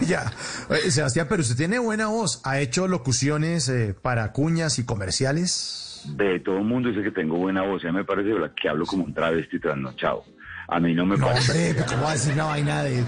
Oiga, 0.01 0.33
eh, 0.71 0.91
Sebastián, 0.91 1.27
pero 1.29 1.43
usted 1.43 1.57
tiene 1.57 1.79
buena 1.79 2.07
voz. 2.07 2.41
¿Ha 2.45 2.61
hecho 2.61 2.89
locuciones 2.89 3.69
eh, 3.69 3.95
para 4.01 4.33
cuñas 4.33 4.79
y 4.79 4.87
comerciales? 4.87 6.05
De 6.17 6.41
todo 6.41 6.57
el 6.59 6.65
mundo 6.65 6.89
dice 6.89 7.03
que 7.03 7.11
tengo 7.11 7.37
buena 7.37 7.63
voz, 7.63 7.83
ya 7.83 7.93
me 7.93 8.05
parece 8.05 8.31
que 8.61 8.69
hablo 8.71 8.87
como 8.87 9.05
un 9.05 9.13
travesti 9.13 9.59
trasnochado. 9.61 10.25
A 10.69 10.81
mí 10.81 10.95
no 10.95 11.05
me 11.05 11.19
No, 11.19 11.27
parece. 11.27 11.71
hombre, 11.71 11.85
¿cómo 11.87 12.03
va 12.05 12.11
a 12.11 12.13
decir 12.15 12.33
una 12.33 12.45
vaina 12.45 12.83
de...? 12.83 13.05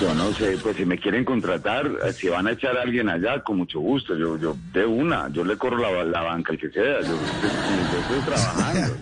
Yo 0.00 0.14
no 0.14 0.32
sé, 0.32 0.56
pues 0.62 0.76
si 0.76 0.84
me 0.84 0.98
quieren 0.98 1.24
contratar, 1.24 1.86
eh, 2.04 2.12
si 2.12 2.28
van 2.28 2.46
a 2.46 2.52
echar 2.52 2.76
a 2.76 2.82
alguien 2.82 3.08
allá, 3.08 3.42
con 3.42 3.58
mucho 3.58 3.80
gusto. 3.80 4.16
Yo, 4.16 4.36
yo 4.38 4.56
de 4.72 4.84
una, 4.84 5.28
yo 5.28 5.44
le 5.44 5.56
corro 5.56 5.76
la, 5.78 6.04
la 6.04 6.22
banca 6.22 6.52
al 6.52 6.58
que 6.58 6.70
sea. 6.70 7.00
Yo, 7.02 7.08
yo 7.08 7.98
estoy 8.00 8.20
trabajando. 8.24 8.96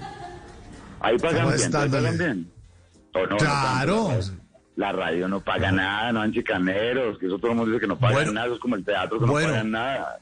Ahí 1.00 1.18
pagan 1.18 1.36
¿Cómo 1.44 1.48
bien, 1.56 1.66
está, 1.66 1.82
ahí 1.82 1.88
pagan 1.88 2.06
ándale? 2.06 2.32
bien. 2.34 2.52
¿O 3.14 3.26
no? 3.26 3.36
Claro. 3.38 4.08
tanto. 4.08 4.42
La 4.76 4.92
radio 4.92 5.28
no 5.28 5.40
paga 5.40 5.72
nada, 5.72 6.12
no 6.12 6.20
han 6.20 6.32
chicaneros, 6.32 7.18
que 7.18 7.26
eso 7.26 7.38
todo 7.38 7.50
el 7.50 7.56
mundo 7.56 7.70
dice 7.72 7.80
que 7.80 7.86
no 7.88 7.98
pagan 7.98 8.14
Bueno. 8.16 8.32
nada, 8.32 8.46
eso 8.46 8.54
es 8.54 8.60
como 8.60 8.76
el 8.76 8.84
teatro 8.84 9.18
que 9.18 9.26
Bueno. 9.26 9.48
no 9.48 9.52
pagan 9.54 9.70
nada. 9.72 10.18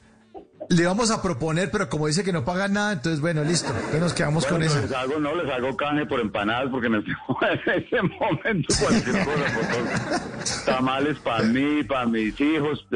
Le 0.69 0.85
vamos 0.85 1.11
a 1.11 1.21
proponer, 1.21 1.69
pero 1.71 1.89
como 1.89 2.07
dice 2.07 2.23
que 2.23 2.31
no 2.31 2.45
pagan 2.45 2.73
nada, 2.73 2.93
entonces 2.93 3.19
bueno, 3.19 3.43
listo. 3.43 3.69
Entonces 3.69 3.99
nos 4.01 4.13
quedamos 4.13 4.43
Bueno, 4.49 4.57
con 4.57 4.63
eso. 4.63 4.81
les 4.81 4.91
hago, 4.93 5.19
no, 5.19 5.35
les 5.35 5.51
hago 5.51 5.75
canje 5.75 6.05
por 6.05 6.19
empanadas 6.19 6.69
porque 6.71 6.87
en 6.87 6.95
este, 6.95 7.11
en 7.11 7.83
ese 7.83 8.01
momento 8.01 8.73
cualquier 8.79 9.25
cosa, 9.25 9.43
por 9.55 10.65
tamales 10.65 11.19
para 11.19 11.43
mí, 11.43 11.83
para 11.83 12.05
mis 12.05 12.39
hijos, 12.39 12.87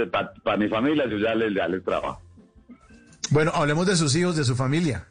para 0.43 0.57
mi 0.57 0.69
familia, 0.69 1.05
yo 1.09 1.17
ya 1.17 1.35
les, 1.35 1.53
ya 1.53 1.67
les 1.67 1.83
trabajo. 1.83 2.21
Bueno, 3.31 3.51
hablemos 3.53 3.87
de 3.87 3.95
sus 3.95 4.15
hijos, 4.15 4.35
de 4.37 4.43
su 4.45 4.55
familia. 4.55 5.07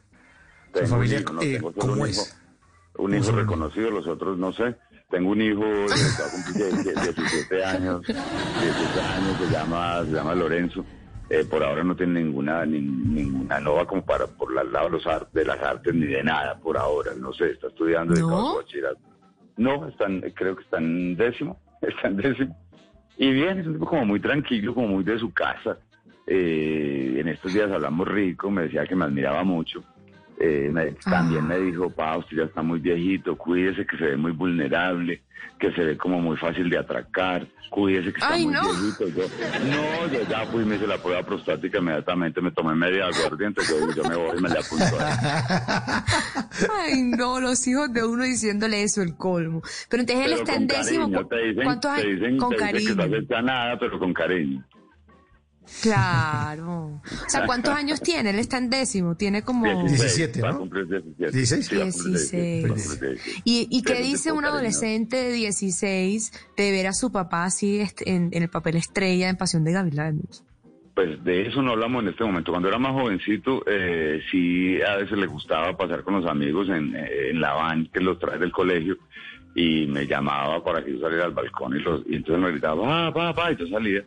Tengo 0.73 0.87
familia, 0.87 1.17
un 1.17 1.23
hijo, 1.23 1.33
no, 1.33 1.41
eh, 1.41 1.53
tengo 1.55 1.71
solo 1.73 1.93
¿cómo 1.93 2.05
es? 2.05 2.17
hijo, 2.17 3.03
un 3.03 3.15
hijo 3.15 3.31
reconocido, 3.31 3.91
los 3.91 4.07
otros 4.07 4.37
no 4.37 4.53
sé. 4.53 4.75
Tengo 5.11 5.29
un 5.31 5.41
hijo 5.41 5.61
que 5.61 6.23
cumplir 6.31 6.93
17 7.13 7.63
años, 7.63 8.01
17 8.07 9.01
años, 9.01 9.37
se 9.39 9.53
llama, 9.53 10.03
se 10.03 10.11
llama 10.11 10.33
Lorenzo. 10.33 10.83
Eh, 11.29 11.43
por 11.43 11.63
ahora 11.63 11.83
no 11.83 11.95
tiene 11.95 12.21
ninguna, 12.23 12.65
ni- 12.65 12.81
ninguna, 12.81 13.59
no 13.59 13.73
va 13.75 13.85
como 13.87 14.05
para 14.05 14.27
por 14.27 14.51
el 14.57 14.71
lado 14.71 14.85
de, 14.85 14.91
los 14.91 15.31
de 15.33 15.43
las 15.45 15.59
artes 15.59 15.93
ni 15.93 16.05
de 16.05 16.23
nada 16.23 16.55
por 16.59 16.77
ahora, 16.77 17.13
no 17.15 17.33
sé, 17.33 17.51
está 17.51 17.67
estudiando 17.67 18.13
de 18.13 18.21
¿No? 18.21 18.55
bachillerato. 18.57 18.99
No, 19.57 19.87
están, 19.87 20.21
creo 20.35 20.55
que 20.55 20.63
está 20.63 20.77
en 20.77 21.15
décimo, 21.15 21.59
está 21.81 22.09
en 22.09 22.17
décimo. 22.17 22.55
Y 23.17 23.31
bien, 23.31 23.59
es 23.59 23.65
un 23.67 23.73
tipo 23.73 23.85
como 23.87 24.05
muy 24.05 24.19
tranquilo, 24.19 24.75
como 24.75 24.87
muy 24.89 25.03
de 25.03 25.17
su 25.17 25.33
casa. 25.33 25.77
Eh, 26.27 27.17
en 27.19 27.27
estos 27.27 27.53
días 27.53 27.71
hablamos 27.71 28.07
rico, 28.07 28.51
me 28.51 28.63
decía 28.63 28.85
que 28.85 28.95
me 28.95 29.05
admiraba 29.05 29.43
mucho. 29.43 29.83
Eh, 30.39 30.69
me- 30.71 30.91
también 31.09 31.47
me 31.47 31.57
dijo, 31.59 31.89
pa, 31.89 32.17
usted 32.17 32.37
ya 32.37 32.43
está 32.43 32.61
muy 32.61 32.79
viejito, 32.79 33.37
cuídese 33.37 33.85
que 33.85 33.97
se 33.97 34.05
ve 34.05 34.17
muy 34.17 34.31
vulnerable, 34.33 35.21
que 35.57 35.71
se 35.71 35.83
ve 35.85 35.97
como 35.97 36.19
muy 36.19 36.35
fácil 36.37 36.69
de 36.69 36.77
atracar, 36.77 37.47
cuídese 37.69 38.11
que 38.13 38.19
está 38.19 38.33
Ay, 38.33 38.45
muy 38.45 38.53
no. 38.53 38.61
viejito. 38.73 39.07
Yo, 39.09 39.23
no, 39.65 40.07
yo 40.13 40.27
ya 40.29 40.45
fui 40.47 40.65
me 40.65 40.75
hice 40.75 40.87
la 40.87 40.97
prueba 40.97 41.23
prostática 41.23 41.79
inmediatamente, 41.79 42.41
me 42.41 42.51
tomé 42.51 42.75
media 42.75 43.05
aguardiente, 43.07 43.61
yo, 43.67 43.93
yo 43.93 44.03
me 44.09 44.15
voy 44.15 44.37
y 44.37 44.41
me 44.41 44.49
la 44.49 44.59
apunto. 44.59 44.97
Ay, 46.79 47.01
no, 47.03 47.39
los 47.39 47.65
hijos 47.67 47.91
de 47.93 48.03
uno 48.03 48.23
diciéndole 48.23 48.83
eso, 48.83 49.01
el 49.01 49.15
colmo. 49.15 49.61
Pero 49.89 50.01
entonces 50.01 50.25
él 50.25 50.31
Pero 50.31 50.43
está 50.43 50.55
en 50.55 50.67
décimo. 50.67 51.03
cariño, 51.11 51.27
te 51.27 51.37
dicen, 51.47 51.63
¿Cuántos 51.63 51.93
te 51.95 52.01
años? 52.01 52.13
dicen, 52.19 52.37
Con 52.37 52.49
te 52.49 52.55
dicen 52.55 52.67
que 52.71 52.73
cariño. 52.73 52.95
no 52.95 53.03
acepta 53.03 53.41
nada, 53.41 53.79
pero 53.79 53.99
con 53.99 54.13
cariño. 54.13 54.63
Claro. 55.81 57.01
O 57.03 57.29
sea, 57.29 57.45
¿cuántos 57.45 57.73
años 57.73 58.01
tiene? 58.01 58.29
Él 58.29 58.39
está 58.39 58.57
en 58.57 58.69
décimo. 58.69 59.15
Tiene 59.15 59.41
como. 59.43 59.65
17, 59.65 60.41
va 60.41 60.49
a 60.49 60.51
¿no? 60.53 60.59
cumplir 60.59 60.87
17. 60.87 61.31
16. 61.31 61.65
Sí, 61.67 61.75
va 61.75 61.83
a 61.83 61.91
cumplir 61.91 62.13
16. 62.13 62.63
va 62.63 62.67
a 62.67 62.69
cumplir 62.69 63.11
16. 63.13 63.41
¿Y, 63.45 63.67
y 63.71 63.81
qué 63.83 63.95
dice 64.01 64.31
un 64.31 64.45
adolescente 64.45 65.17
de 65.17 65.31
16 65.31 66.31
de 66.57 66.71
ver 66.71 66.87
a 66.87 66.93
su 66.93 67.11
papá 67.11 67.45
así 67.45 67.79
este, 67.79 68.09
en, 68.11 68.29
en 68.31 68.43
el 68.43 68.49
papel 68.49 68.75
estrella 68.77 69.29
en 69.29 69.37
Pasión 69.37 69.63
de 69.63 69.71
Gavilanes? 69.71 70.43
Pues 70.93 71.21
de 71.25 71.47
eso 71.47 71.61
no 71.61 71.71
hablamos 71.71 72.03
en 72.03 72.09
este 72.09 72.23
momento. 72.23 72.51
Cuando 72.51 72.69
era 72.69 72.77
más 72.77 72.93
jovencito, 72.93 73.63
eh, 73.67 74.21
sí 74.31 74.81
a 74.81 74.95
veces 74.95 75.17
le 75.17 75.27
gustaba 75.27 75.75
pasar 75.75 76.03
con 76.03 76.21
los 76.21 76.25
amigos 76.29 76.69
en, 76.69 76.95
eh, 76.95 77.31
en 77.31 77.41
la 77.41 77.53
van 77.53 77.87
que 77.87 77.99
los 77.99 78.17
trae 78.19 78.37
del 78.39 78.51
colegio. 78.51 78.97
y 79.57 79.87
me 79.87 80.05
llamaba 80.05 80.61
para 80.63 80.83
que 80.83 80.91
yo 80.93 80.99
saliera 80.99 81.25
al 81.25 81.31
balcón 81.31 81.77
y, 81.77 81.79
los, 81.79 82.01
y 82.07 82.15
entonces 82.17 82.43
me 82.43 82.51
gritaba, 82.51 82.75
va, 82.75 83.09
va, 83.09 83.31
va, 83.31 83.51
y 83.53 83.55
yo 83.55 83.65
salía 83.67 84.03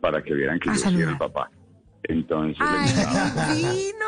para 0.00 0.22
que 0.22 0.34
vieran 0.34 0.58
que 0.58 0.70
A 0.70 0.74
yo 0.74 0.90
sí 0.90 1.00
era 1.00 1.10
el 1.10 1.18
papá. 1.18 1.50
Entonces 2.04 2.58
le 2.58 2.66
Ay, 2.66 2.92
gritaba, 2.92 3.54
divino, 3.54 4.06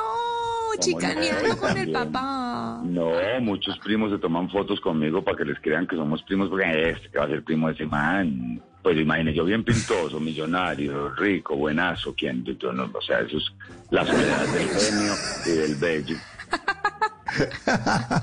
chicaneando 0.80 1.56
con 1.58 1.76
el 1.76 1.92
papá. 1.92 2.80
No, 2.84 3.10
muchos 3.40 3.78
primos 3.80 4.10
se 4.12 4.18
toman 4.18 4.48
fotos 4.50 4.80
conmigo 4.80 5.22
para 5.24 5.36
que 5.38 5.44
les 5.44 5.58
crean 5.60 5.86
que 5.86 5.96
somos 5.96 6.22
primos, 6.22 6.48
porque 6.48 6.90
este 6.90 7.10
que 7.10 7.18
va 7.18 7.24
a 7.24 7.28
ser 7.28 7.42
primo 7.44 7.68
de 7.68 7.74
ese 7.74 7.86
man. 7.86 8.62
Pues 8.82 8.96
imagínate, 8.96 9.36
yo 9.36 9.44
bien 9.44 9.64
pintoso, 9.64 10.20
millonario, 10.20 11.12
rico, 11.16 11.56
buenazo, 11.56 12.14
¿quién? 12.16 12.44
Yo, 12.44 12.52
yo 12.52 12.72
no, 12.72 12.88
o 12.94 13.02
sea, 13.02 13.20
eso 13.20 13.36
es 13.38 13.44
la 13.90 14.06
soledad 14.06 14.46
del 14.46 14.68
genio 14.68 15.14
y 15.46 15.50
del 15.50 15.74
bello. 15.74 16.16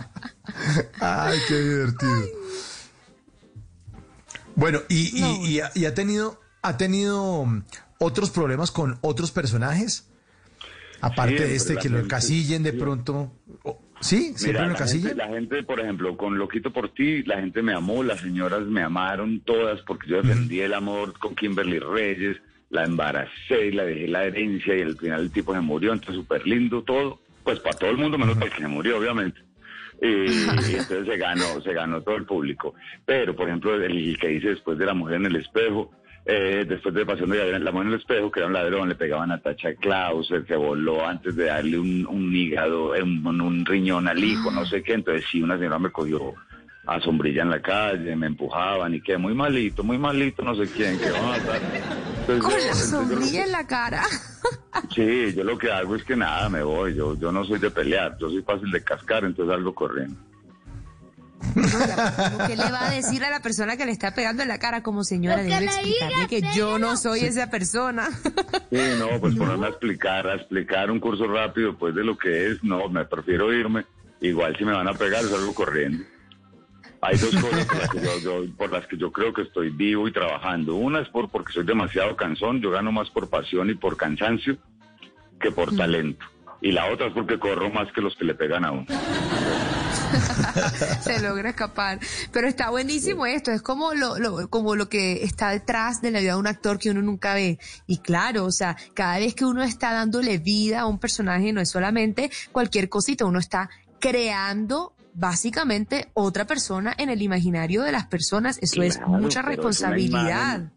Ay, 1.01 1.39
qué 1.47 1.59
divertido. 1.59 2.21
Bueno, 4.55 4.79
y, 4.89 5.17
y- 5.17 5.21
No. 5.21 5.45
y 5.45 5.59
ha, 5.59 5.71
y 5.75 5.85
ha 5.85 5.93
tenido, 5.93 6.39
ha 6.65 6.77
tenido 6.77 7.45
mm, 7.45 7.63
otros 7.99 8.29
problemas 8.31 8.71
con 8.71 8.97
otros 9.01 9.31
personajes, 9.31 10.09
aparte 11.01 11.37
Siempre 11.37 11.49
de 11.49 11.55
este 11.55 11.75
que 11.77 11.89
lo 11.89 11.99
encasillen 11.99 12.63
de 12.63 12.73
pronto. 12.73 13.31
Oh, 13.63 13.79
¿Sí? 14.01 14.33
¿Siempre 14.35 14.47
Mira, 14.47 14.61
lo 14.61 14.73
la 14.73 14.77
gente, 14.77 14.83
encasillen? 14.83 15.17
la 15.17 15.27
gente, 15.27 15.63
por 15.63 15.79
ejemplo, 15.79 16.17
con 16.17 16.37
Loquito 16.37 16.71
por 16.71 16.89
ti, 16.93 17.23
la 17.23 17.39
gente 17.39 17.61
me 17.61 17.73
amó, 17.73 18.03
las 18.03 18.19
señoras 18.19 18.63
me 18.63 18.83
amaron 18.83 19.39
todas 19.41 19.81
porque 19.81 20.07
yo 20.09 20.21
defendí 20.21 20.59
el 20.59 20.73
amor 20.73 21.17
con 21.17 21.35
Kimberly 21.35 21.79
Reyes, 21.79 22.37
la 22.69 22.83
embaracé 22.83 23.67
y 23.67 23.71
la 23.71 23.83
dejé 23.83 24.07
la 24.07 24.25
herencia 24.25 24.75
y 24.75 24.81
al 24.81 24.97
final 24.97 25.21
el 25.21 25.31
tipo 25.31 25.53
se 25.53 25.61
murió, 25.61 25.93
entonces 25.93 26.15
súper 26.15 26.45
lindo 26.45 26.83
todo, 26.83 27.19
pues 27.43 27.59
para 27.59 27.77
todo 27.77 27.89
el 27.91 27.97
mundo 27.97 28.17
menos 28.17 28.35
para 28.35 28.47
el 28.47 28.53
que 28.53 28.61
se 28.61 28.67
murió, 28.67 28.97
obviamente. 28.97 29.39
Y, 30.01 30.07
y 30.07 30.75
entonces 30.77 31.05
se 31.05 31.17
ganó, 31.17 31.61
se 31.61 31.73
ganó 31.73 32.01
todo 32.01 32.15
el 32.15 32.25
público. 32.25 32.73
Pero, 33.05 33.35
por 33.35 33.47
ejemplo, 33.47 33.75
el 33.75 34.17
que 34.19 34.27
dice 34.27 34.49
después 34.49 34.77
de 34.77 34.85
la 34.85 34.93
mujer 34.93 35.15
en 35.15 35.27
el 35.27 35.37
espejo, 35.37 35.91
eh, 36.25 36.65
después 36.67 36.93
de 36.95 37.05
Pasión 37.05 37.29
de 37.29 37.59
la 37.59 37.71
mujer 37.71 37.87
en 37.87 37.93
el 37.93 37.99
espejo, 37.99 38.31
que 38.31 38.39
era 38.39 38.47
un 38.47 38.53
ladrón, 38.53 38.89
le 38.89 38.95
pegaban 38.95 39.31
a 39.31 39.39
Tacha 39.41 39.75
Klaus, 39.75 40.29
él 40.31 40.45
se 40.47 40.55
voló 40.55 41.05
antes 41.05 41.35
de 41.35 41.45
darle 41.45 41.77
un, 41.79 42.05
un 42.07 42.35
hígado, 42.35 42.95
eh, 42.95 43.03
un, 43.03 43.25
un 43.41 43.65
riñón 43.65 44.07
al 44.07 44.23
hijo, 44.23 44.49
no 44.51 44.65
sé 44.65 44.81
qué. 44.83 44.93
Entonces, 44.93 45.25
sí, 45.31 45.41
una 45.41 45.57
señora 45.57 45.77
me 45.79 45.91
cogió 45.91 46.33
a 46.87 46.99
sombrilla 47.01 47.43
en 47.43 47.49
la 47.49 47.61
calle, 47.61 48.15
me 48.15 48.27
empujaban 48.27 48.93
y 48.95 49.01
que 49.01 49.17
muy 49.17 49.33
malito, 49.33 49.83
muy 49.83 49.97
malito, 49.97 50.43
no 50.43 50.55
sé 50.55 50.69
quién, 50.71 50.97
que 50.99 51.11
va 51.11 51.19
a 51.19 51.37
matar. 51.39 51.61
Entonces, 52.27 52.43
Con 52.43 52.51
yo- 52.51 52.57
la 52.57 52.71
que- 52.73 52.77
sombrilla 53.17 53.43
en 53.45 53.51
la 53.51 53.67
cara. 53.67 54.03
Sí, 54.93 55.33
yo 55.33 55.43
lo 55.43 55.57
que 55.57 55.71
hago 55.71 55.95
es 55.95 56.03
que 56.03 56.15
nada, 56.15 56.49
me 56.49 56.61
voy. 56.61 56.93
Yo, 56.95 57.15
yo 57.17 57.31
no 57.31 57.43
soy 57.45 57.59
de 57.59 57.71
pelear, 57.71 58.17
yo 58.19 58.29
soy 58.29 58.41
fácil 58.43 58.69
de 58.71 58.83
cascar, 58.83 59.23
entonces 59.23 59.53
algo 59.55 59.73
corriendo. 59.73 60.15
¿Qué 62.47 62.55
le 62.55 62.71
va 62.71 62.87
a 62.87 62.91
decir 62.91 63.23
a 63.23 63.29
la 63.29 63.39
persona 63.41 63.77
que 63.77 63.85
le 63.85 63.91
está 63.91 64.13
pegando 64.15 64.41
en 64.41 64.47
la 64.49 64.57
cara 64.59 64.81
como 64.83 65.03
señora? 65.03 65.37
Debe 65.43 65.59
le 65.59 65.65
explicarle 65.65 66.27
que 66.27 66.41
yo 66.55 66.79
no 66.79 66.97
soy 66.97 67.21
esa 67.21 67.49
persona. 67.49 68.09
Sí, 68.71 68.79
no, 68.99 69.19
pues 69.19 69.35
ponerme 69.37 69.67
a 69.67 69.69
explicar, 69.69 70.27
a 70.27 70.35
explicar 70.35 70.89
un 70.91 70.99
curso 70.99 71.27
rápido, 71.27 71.77
pues 71.77 71.93
de 71.95 72.03
lo 72.03 72.17
que 72.17 72.47
es, 72.51 72.63
no, 72.63 72.87
me 72.89 73.05
prefiero 73.05 73.53
irme. 73.53 73.85
Igual 74.21 74.55
si 74.57 74.65
me 74.65 74.71
van 74.73 74.87
a 74.87 74.93
pegar, 74.93 75.23
salgo 75.23 75.53
corriendo. 75.53 76.03
Hay 77.01 77.17
dos 77.17 77.35
cosas 77.35 77.65
por 77.65 77.77
las, 77.77 77.89
que 77.89 77.99
yo, 78.01 78.19
yo- 78.19 78.55
por 78.57 78.71
las 78.71 78.87
que 78.87 78.97
yo 78.97 79.11
creo 79.11 79.33
que 79.33 79.43
estoy 79.43 79.69
vivo 79.69 80.07
y 80.07 80.11
trabajando. 80.13 80.75
Una 80.75 81.01
es 81.01 81.09
por 81.09 81.29
porque 81.29 81.53
soy 81.53 81.63
demasiado 81.65 82.15
cansón, 82.15 82.61
yo 82.61 82.71
gano 82.71 82.91
más 82.91 83.09
por 83.11 83.29
pasión 83.29 83.69
y 83.69 83.75
por 83.75 83.95
cansancio 83.97 84.57
que 85.39 85.51
por 85.51 85.75
talento. 85.75 86.25
Y 86.61 86.71
la 86.71 86.91
otra 86.91 87.07
es 87.07 87.13
porque 87.13 87.37
corro 87.37 87.69
más 87.69 87.91
que 87.91 88.01
los 88.01 88.15
que 88.15 88.25
le 88.25 88.33
pegan 88.33 88.65
a 88.65 88.71
uno. 88.71 88.85
se 91.01 91.19
logra 91.19 91.49
escapar. 91.49 91.99
Pero 92.31 92.47
está 92.47 92.69
buenísimo 92.69 93.25
esto, 93.25 93.51
es 93.51 93.61
como 93.61 93.93
lo, 93.93 94.17
lo- 94.17 94.49
como 94.49 94.75
lo 94.75 94.89
que 94.89 95.23
está 95.23 95.49
detrás 95.49 96.01
de 96.01 96.11
la 96.11 96.19
vida 96.19 96.33
de 96.33 96.39
un 96.39 96.47
actor 96.47 96.79
que 96.79 96.89
uno 96.91 97.01
nunca 97.01 97.33
ve. 97.33 97.59
Y 97.87 97.97
claro, 97.99 98.45
o 98.45 98.51
sea, 98.51 98.75
cada 98.93 99.17
vez 99.19 99.35
que 99.35 99.45
uno 99.45 99.63
está 99.63 99.93
dándole 99.93 100.37
vida 100.37 100.81
a 100.81 100.85
un 100.87 100.99
personaje, 100.99 101.53
no 101.53 101.61
es 101.61 101.69
solamente 101.69 102.31
cualquier 102.51 102.89
cosita, 102.89 103.25
uno 103.25 103.39
está 103.39 103.69
creando 103.99 104.93
básicamente 105.13 106.09
otra 106.13 106.45
persona 106.45 106.93
en 106.97 107.09
el 107.09 107.21
imaginario 107.21 107.83
de 107.83 107.91
las 107.91 108.05
personas. 108.07 108.57
Eso 108.61 108.81
es 108.83 108.97
Claro, 108.97 109.11
mucha 109.13 109.39
es 109.39 109.45
responsabilidad. 109.45 110.71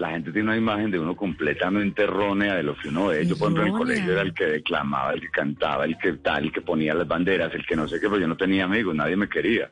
La 0.00 0.10
gente 0.12 0.32
tiene 0.32 0.48
una 0.48 0.56
imagen 0.56 0.90
de 0.90 0.98
uno 0.98 1.14
completamente 1.14 2.04
errónea 2.04 2.54
de 2.54 2.62
lo 2.62 2.74
que 2.74 2.88
uno 2.88 3.12
es. 3.12 3.28
Yo, 3.28 3.36
por 3.36 3.48
ejemplo, 3.52 3.62
en 3.66 3.72
el 3.72 3.78
colegio 3.78 4.12
era 4.12 4.22
el 4.22 4.32
que 4.32 4.46
declamaba, 4.46 5.12
el 5.12 5.20
que 5.20 5.28
cantaba, 5.28 5.84
el 5.84 5.98
que 5.98 6.14
tal, 6.14 6.44
el 6.44 6.52
que 6.52 6.62
ponía 6.62 6.94
las 6.94 7.06
banderas, 7.06 7.54
el 7.54 7.66
que 7.66 7.76
no 7.76 7.86
sé 7.86 8.00
qué, 8.00 8.08
pero 8.08 8.18
yo 8.18 8.26
no 8.26 8.36
tenía 8.36 8.64
amigos, 8.64 8.94
nadie 8.94 9.16
me 9.16 9.28
quería. 9.28 9.70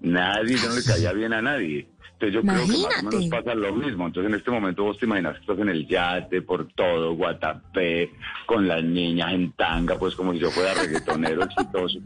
Nadie, 0.00 0.56
yo 0.56 0.68
no 0.68 0.76
le 0.76 0.84
caía 0.84 1.12
bien 1.12 1.32
a 1.32 1.42
nadie. 1.42 1.88
Entonces 2.12 2.32
yo 2.32 2.42
creo 2.42 2.64
que 2.64 2.82
más 2.82 3.02
o 3.02 3.10
menos 3.10 3.26
pasa 3.26 3.54
lo 3.56 3.74
mismo. 3.74 4.06
Entonces 4.06 4.32
en 4.32 4.38
este 4.38 4.50
momento 4.52 4.84
vos 4.84 4.98
te 4.98 5.06
imaginas 5.06 5.34
que 5.34 5.40
estás 5.40 5.58
en 5.58 5.68
el 5.68 5.88
yate, 5.88 6.40
por 6.42 6.68
todo, 6.68 7.14
Guatapé, 7.16 8.12
con 8.46 8.68
las 8.68 8.84
niñas 8.84 9.32
en 9.32 9.50
tanga, 9.52 9.98
pues 9.98 10.14
como 10.14 10.32
si 10.32 10.38
yo 10.38 10.50
fuera 10.52 10.74
reggaetonero 10.74 11.42
exitoso. 11.44 11.98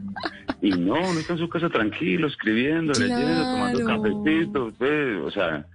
Y 0.63 0.71
no, 0.71 0.95
uno 0.95 1.21
está 1.21 1.35
en 1.35 1.41
su 1.41 1.49
casa 1.51 1.69
tranquilo, 1.69 2.27
escribiendo, 2.27 2.95
leyendo, 2.95 3.43
tomando 3.43 3.81
Claro. 3.81 4.03
cafecito, 4.03 4.73
pues, 4.79 5.19
o 5.23 5.31
sea, 5.31 5.67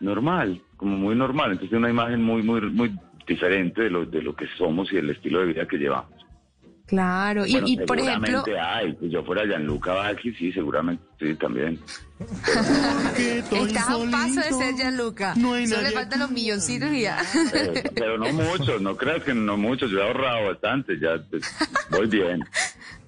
normal, 0.00 0.60
como 0.76 0.96
muy 0.96 1.14
normal. 1.14 1.52
Entonces 1.52 1.76
una 1.76 1.90
imagen 1.90 2.22
muy, 2.22 2.42
muy, 2.42 2.60
muy 2.62 2.92
diferente 3.26 3.82
de 3.82 3.90
lo, 3.90 4.04
de 4.06 4.22
lo 4.22 4.34
que 4.34 4.46
somos 4.58 4.92
y 4.92 4.96
el 4.96 5.10
estilo 5.10 5.40
de 5.40 5.46
vida 5.46 5.66
que 5.66 5.78
llevamos. 5.78 6.20
Claro, 6.86 7.46
y, 7.46 7.52
Bueno, 7.52 7.68
y 7.68 7.76
por 7.76 7.98
ejemplo, 8.00 8.42
seguramente 8.44 8.58
hay, 8.58 8.96
si 8.96 9.10
yo 9.10 9.22
fuera 9.22 9.44
Gianluca 9.46 9.94
Vacchi, 9.94 10.32
sí, 10.34 10.52
seguramente, 10.52 11.04
sí, 11.20 11.34
también. 11.34 11.78
estás 13.52 13.88
a 13.88 13.96
un 13.96 14.10
paso 14.10 14.40
de 14.40 14.52
ser 14.52 14.74
Gianluca. 14.74 15.34
Solo 15.34 15.56
le 15.56 15.90
faltan 15.92 16.20
los 16.20 16.30
milloncitos 16.30 16.90
y 16.92 17.02
ya. 17.02 17.22
Pero, 17.52 17.72
pero 17.94 18.18
no 18.18 18.32
muchos, 18.32 18.80
no 18.80 18.96
creas 18.96 19.22
que 19.22 19.34
no 19.34 19.56
muchos, 19.56 19.90
yo 19.90 19.98
he 19.98 20.02
ahorrado 20.02 20.48
bastante, 20.48 20.98
ya 20.98 21.22
pues, 21.30 21.44
voy 21.90 22.06
bien. 22.06 22.42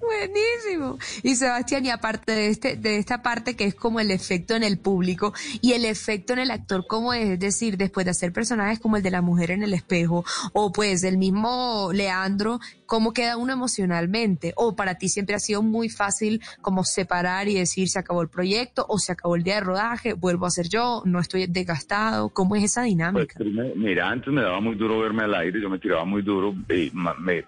Buenísimo. 0.03 0.97
Y 1.21 1.35
Sebastián, 1.35 1.85
y 1.85 1.89
aparte 1.89 2.33
de 2.33 2.49
este, 2.49 2.75
de 2.75 2.97
esta 2.97 3.21
parte 3.21 3.55
que 3.55 3.63
es 3.63 3.73
como 3.73 4.01
el 4.01 4.11
efecto 4.11 4.53
en 4.53 4.63
el 4.63 4.77
público 4.77 5.33
y 5.61 5.73
el 5.73 5.85
efecto 5.85 6.33
en 6.33 6.39
el 6.39 6.51
actor, 6.51 6.85
como 6.87 7.13
es, 7.13 7.29
es 7.29 7.39
decir, 7.39 7.77
después 7.77 8.05
de 8.05 8.11
hacer 8.11 8.33
personajes 8.33 8.79
como 8.79 8.97
el 8.97 9.03
de 9.03 9.11
la 9.11 9.21
mujer 9.21 9.51
en 9.51 9.63
el 9.63 9.73
espejo, 9.73 10.25
o 10.51 10.73
pues 10.73 11.03
el 11.03 11.17
mismo 11.17 11.91
Leandro, 11.93 12.59
¿cómo 12.85 13.13
queda 13.13 13.37
uno 13.37 13.53
emocionalmente? 13.53 14.51
O 14.57 14.75
para 14.75 14.95
ti 14.95 15.07
siempre 15.07 15.35
ha 15.35 15.39
sido 15.39 15.63
muy 15.63 15.87
fácil 15.87 16.41
como 16.61 16.83
separar 16.83 17.47
y 17.47 17.55
decir 17.55 17.87
se 17.87 17.99
acabó 18.03 18.21
el 18.21 18.29
proyecto, 18.29 18.85
o 18.87 18.97
se 18.99 19.11
acabó 19.11 19.35
el 19.35 19.43
día 19.43 19.55
de 19.55 19.61
rodaje, 19.61 20.13
vuelvo 20.13 20.45
a 20.45 20.49
ser 20.49 20.69
yo, 20.69 21.01
no 21.05 21.19
estoy 21.19 21.47
desgastado. 21.47 22.29
¿Cómo 22.29 22.55
es 22.55 22.63
esa 22.63 22.81
Pues, 22.81 22.91
dinámica? 22.91 23.39
mira, 23.75 24.09
antes 24.09 24.31
me 24.31 24.41
daba 24.41 24.59
muy 24.61 24.75
duro 24.75 24.99
verme 24.99 25.23
al 25.23 25.33
aire, 25.35 25.59
yo 25.61 25.69
me 25.69 25.79
tiraba 25.79 26.05
muy 26.05 26.21
duro 26.21 26.53
y 26.69 26.91
me, 26.93 27.43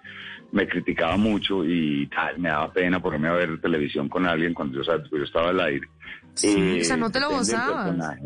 me 0.52 0.68
criticaba 0.68 1.16
mucho 1.16 1.64
y 1.64 2.06
tal, 2.08 2.38
me 2.38 2.48
daba 2.48 2.72
pena 2.72 3.00
ponerme 3.00 3.28
a 3.28 3.32
ver 3.32 3.60
televisión 3.60 4.08
con 4.08 4.26
alguien 4.26 4.54
cuando 4.54 4.82
yo, 4.82 5.22
estaba 5.22 5.50
al 5.50 5.60
aire. 5.60 5.88
Sí, 6.34 6.80
o 6.80 6.84
sea, 6.84 6.96
no 6.96 7.10
te 7.10 7.20
lo 7.20 7.30
gozabas. 7.30 8.18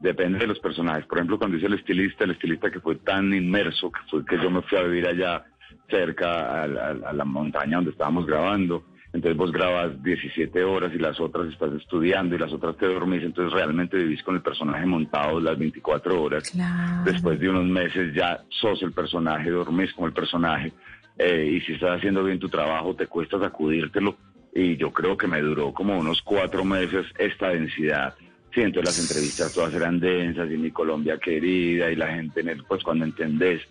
Depende 0.00 0.38
de 0.38 0.46
los 0.46 0.58
personajes. 0.58 1.06
Por 1.06 1.18
ejemplo, 1.18 1.38
cuando 1.38 1.56
hice 1.56 1.66
el 1.66 1.74
estilista, 1.74 2.24
el 2.24 2.32
estilista 2.32 2.70
que 2.70 2.80
fue 2.80 2.96
tan 2.96 3.32
inmerso, 3.32 3.90
que 3.90 4.00
fue 4.10 4.24
que 4.24 4.36
yo 4.36 4.50
me 4.50 4.60
fui 4.62 4.76
a 4.76 4.82
vivir 4.82 5.06
allá 5.06 5.44
cerca 5.88 6.64
a 6.64 7.12
la 7.12 7.24
montaña 7.24 7.76
donde 7.76 7.92
estábamos 7.92 8.26
grabando. 8.26 8.84
Entonces 9.14 9.36
vos 9.36 9.52
grabas 9.52 10.02
17 10.02 10.64
horas 10.64 10.92
y 10.92 10.98
las 10.98 11.20
otras 11.20 11.46
estás 11.46 11.72
estudiando 11.74 12.34
y 12.34 12.38
las 12.38 12.52
otras 12.52 12.76
te 12.76 12.86
dormís. 12.86 13.22
Entonces 13.22 13.52
realmente 13.52 13.96
vivís 13.96 14.24
con 14.24 14.34
el 14.34 14.42
personaje 14.42 14.84
montado 14.86 15.38
las 15.38 15.56
24 15.56 16.20
horas. 16.20 16.50
Claro. 16.50 17.04
Después 17.04 17.38
de 17.38 17.48
unos 17.48 17.64
meses 17.64 18.12
ya 18.12 18.42
sos 18.48 18.82
el 18.82 18.90
personaje, 18.90 19.50
dormís 19.50 19.92
con 19.94 20.06
el 20.06 20.12
personaje. 20.12 20.72
eh, 21.16 21.48
y 21.48 21.60
si 21.60 21.74
estás 21.74 21.98
haciendo 21.98 22.24
bien 22.24 22.40
tu 22.40 22.48
trabajo, 22.48 22.96
te 22.96 23.06
cuesta 23.06 23.38
sacudírtelo. 23.38 24.16
Y 24.52 24.76
yo 24.76 24.92
creo 24.92 25.16
que 25.16 25.28
me 25.28 25.40
duró 25.40 25.72
como 25.72 25.96
unos 25.96 26.20
cuatro 26.22 26.64
meses 26.64 27.06
esta 27.16 27.50
densidad. 27.50 28.14
Sí, 28.52 28.62
entonces 28.62 28.96
las 28.96 28.98
entrevistas 28.98 29.54
todas 29.54 29.74
eran 29.74 30.00
densas 30.00 30.50
y 30.50 30.56
mi 30.56 30.72
Colombia 30.72 31.18
querida 31.18 31.88
y 31.88 31.94
la 31.94 32.08
gente, 32.08 32.40
en 32.40 32.48
el, 32.48 32.64
pues 32.64 32.82
cuando 32.82 33.04
entendés 33.04 33.62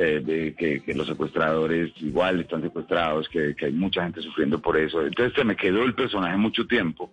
eh, 0.00 0.22
de 0.24 0.54
que, 0.54 0.80
que 0.80 0.94
los 0.94 1.08
secuestradores 1.08 1.90
igual 1.96 2.38
están 2.38 2.62
secuestrados, 2.62 3.28
que, 3.28 3.56
que 3.56 3.66
hay 3.66 3.72
mucha 3.72 4.04
gente 4.04 4.22
sufriendo 4.22 4.60
por 4.60 4.76
eso. 4.76 5.04
Entonces 5.04 5.34
se 5.34 5.42
me 5.44 5.56
quedó 5.56 5.82
el 5.82 5.94
personaje 5.94 6.36
mucho 6.36 6.66
tiempo 6.68 7.10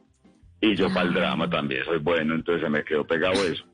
y 0.61 0.75
yo 0.75 0.93
para 0.93 1.07
el 1.07 1.13
drama 1.15 1.49
también 1.49 1.83
soy 1.83 1.97
bueno, 1.97 2.35
entonces 2.35 2.63
se 2.63 2.69
me 2.69 2.83
quedó 2.83 3.03
pegado 3.03 3.43
eso. 3.43 3.65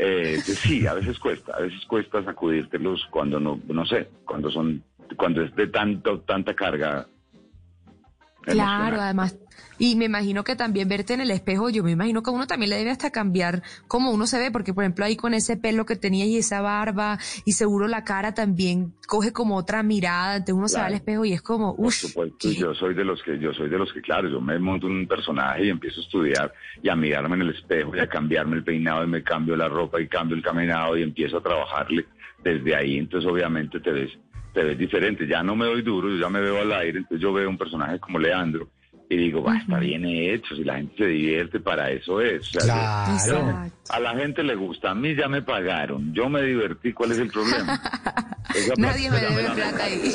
Eh, 0.00 0.38
sí, 0.42 0.84
a 0.84 0.94
veces 0.94 1.16
cuesta, 1.20 1.54
a 1.56 1.60
veces 1.60 1.86
cuesta 1.86 2.24
sacudírtelos 2.24 3.06
cuando 3.10 3.38
no, 3.38 3.60
no 3.68 3.86
sé, 3.86 4.08
cuando 4.24 4.50
son, 4.50 4.82
cuando 5.16 5.42
es 5.42 5.54
de 5.54 5.68
tanto, 5.68 6.20
tanta 6.22 6.52
carga 6.54 7.06
Claro, 8.46 9.00
además. 9.00 9.38
Y 9.78 9.96
me 9.96 10.06
imagino 10.06 10.44
que 10.44 10.56
también 10.56 10.88
verte 10.88 11.14
en 11.14 11.20
el 11.20 11.30
espejo, 11.30 11.68
yo 11.68 11.82
me 11.82 11.90
imagino 11.90 12.22
que 12.22 12.30
a 12.30 12.32
uno 12.32 12.46
también 12.46 12.70
le 12.70 12.76
debe 12.76 12.90
hasta 12.90 13.10
cambiar 13.10 13.62
cómo 13.88 14.10
uno 14.10 14.26
se 14.26 14.38
ve, 14.38 14.50
porque 14.50 14.72
por 14.72 14.84
ejemplo 14.84 15.04
ahí 15.04 15.16
con 15.16 15.34
ese 15.34 15.56
pelo 15.56 15.84
que 15.84 15.96
tenía 15.96 16.24
y 16.24 16.36
esa 16.36 16.60
barba, 16.60 17.18
y 17.44 17.52
seguro 17.52 17.86
la 17.86 18.04
cara 18.04 18.34
también 18.34 18.94
coge 19.06 19.32
como 19.32 19.56
otra 19.56 19.82
mirada, 19.82 20.36
entonces 20.36 20.54
uno 20.54 20.68
se 20.68 20.78
va 20.78 20.86
al 20.86 20.94
espejo 20.94 21.24
y 21.24 21.32
es 21.32 21.42
como, 21.42 21.76
Por 21.76 21.92
supuesto, 21.92 22.50
yo 22.50 22.74
soy 22.74 22.94
de 22.94 23.04
los 23.04 23.22
que, 23.22 23.38
yo 23.38 23.52
soy 23.52 23.68
de 23.68 23.78
los 23.78 23.92
que, 23.92 24.00
claro, 24.00 24.28
yo 24.28 24.40
me 24.40 24.58
monto 24.58 24.86
un 24.86 25.06
personaje 25.06 25.66
y 25.66 25.70
empiezo 25.70 26.00
a 26.00 26.04
estudiar 26.04 26.54
y 26.82 26.88
a 26.88 26.96
mirarme 26.96 27.36
en 27.36 27.42
el 27.42 27.50
espejo 27.50 27.94
y 27.96 28.00
a 28.00 28.08
cambiarme 28.08 28.56
el 28.56 28.64
peinado 28.64 29.04
y 29.04 29.08
me 29.08 29.22
cambio 29.22 29.56
la 29.56 29.68
ropa 29.68 30.00
y 30.00 30.08
cambio 30.08 30.36
el 30.36 30.42
caminado 30.42 30.96
y 30.96 31.02
empiezo 31.02 31.38
a 31.38 31.42
trabajarle 31.42 32.06
desde 32.42 32.74
ahí. 32.74 32.98
Entonces, 32.98 33.30
obviamente, 33.30 33.80
te 33.80 33.90
ves, 33.90 34.10
te 34.52 34.64
ves 34.64 34.78
diferente. 34.78 35.26
Ya 35.26 35.42
no 35.42 35.54
me 35.54 35.66
doy 35.66 35.82
duro, 35.82 36.08
yo 36.08 36.16
ya 36.16 36.28
me 36.28 36.40
veo 36.40 36.60
al 36.60 36.72
aire, 36.72 36.98
entonces 36.98 37.20
yo 37.20 37.32
veo 37.32 37.48
un 37.48 37.58
personaje 37.58 37.98
como 38.00 38.18
Leandro 38.18 38.68
y 39.08 39.16
digo, 39.16 39.42
va, 39.42 39.56
está 39.58 39.78
bien 39.78 40.04
hecho, 40.04 40.56
si 40.56 40.64
la 40.64 40.76
gente 40.76 40.96
se 40.98 41.06
divierte, 41.06 41.60
para 41.60 41.90
eso 41.90 42.20
es. 42.20 42.48
O 42.56 42.60
sea, 42.60 43.04
Claro. 43.24 43.70
A 43.88 44.00
la 44.00 44.16
gente 44.16 44.42
le 44.42 44.56
gusta, 44.56 44.90
a 44.90 44.94
mí 44.96 45.14
ya 45.14 45.28
me 45.28 45.42
pagaron, 45.42 46.12
yo 46.12 46.28
me 46.28 46.42
divertí, 46.42 46.92
¿cuál 46.92 47.12
es 47.12 47.18
el 47.18 47.28
problema? 47.30 47.80
Esa 48.54 48.74
nadie 48.76 49.10
me 49.10 49.20
debe 49.20 49.42
la- 49.42 49.54
plata 49.54 49.84
ahí. 49.84 50.08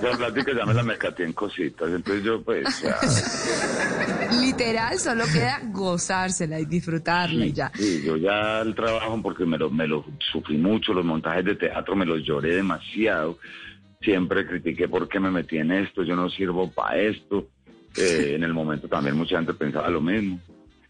esa 0.00 0.16
plática 0.18 0.52
ya 0.56 0.64
me 0.66 0.74
la 0.74 0.96
en 1.18 1.32
cositas, 1.32 1.88
entonces 1.90 2.22
yo 2.24 2.42
pues... 2.42 2.82
ya- 2.82 2.98
Literal, 4.40 4.98
solo 4.98 5.24
queda 5.32 5.60
gozársela 5.72 6.58
y 6.60 6.64
disfrutarla 6.66 7.46
y 7.46 7.52
ya. 7.52 7.70
Sí, 7.74 8.02
yo 8.04 8.16
ya 8.16 8.60
el 8.60 8.74
trabajo, 8.74 9.20
porque 9.22 9.44
me 9.44 9.58
lo, 9.58 9.70
me 9.70 9.86
lo 9.86 10.04
sufrí 10.32 10.56
mucho, 10.58 10.92
los 10.94 11.04
montajes 11.04 11.44
de 11.44 11.54
teatro 11.56 11.96
me 11.96 12.06
los 12.06 12.22
lloré 12.24 12.54
demasiado. 12.56 13.38
Siempre 14.00 14.46
critiqué 14.46 14.88
por 14.88 15.08
qué 15.08 15.20
me 15.20 15.30
metí 15.30 15.58
en 15.58 15.70
esto, 15.72 16.02
yo 16.02 16.16
no 16.16 16.28
sirvo 16.30 16.70
para 16.70 16.98
esto. 17.00 17.48
Eh, 17.96 18.32
en 18.36 18.42
el 18.42 18.52
momento 18.54 18.88
también 18.88 19.16
mucha 19.16 19.36
gente 19.36 19.54
pensaba 19.54 19.88
lo 19.90 20.00
mismo. 20.00 20.40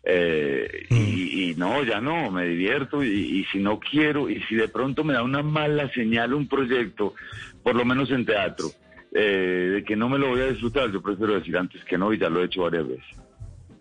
Eh, 0.05 0.87
y, 0.91 1.51
y 1.51 1.55
no, 1.55 1.83
ya 1.85 2.01
no, 2.01 2.31
me 2.31 2.47
divierto 2.47 3.05
y, 3.05 3.09
y 3.41 3.45
si 3.53 3.59
no 3.59 3.79
quiero, 3.79 4.29
y 4.29 4.41
si 4.43 4.57
de 4.57 4.69
pronto 4.69 5.05
me 5.05 5.13
da 5.13 5.23
una 5.23 5.43
mala 5.43 5.89
señal 5.93 6.35
un 6.35 6.49
proyecto, 6.49 7.15
por 7.63 7.77
lo 7.77 7.85
menos 7.85 8.11
en 8.11 8.25
teatro, 8.27 8.73
eh, 9.13 9.71
de 9.75 9.85
que 9.85 9.95
no 9.95 10.09
me 10.09 10.19
lo 10.19 10.29
voy 10.31 10.41
a 10.41 10.49
disfrutar, 10.51 10.91
yo 10.91 11.01
prefiero 11.03 11.35
decir 11.35 11.57
antes 11.57 11.85
que 11.85 11.97
no 11.99 12.13
y 12.13 12.19
ya 12.19 12.29
lo 12.29 12.43
he 12.43 12.47
hecho 12.47 12.63
varias 12.63 12.89
veces. 12.89 13.05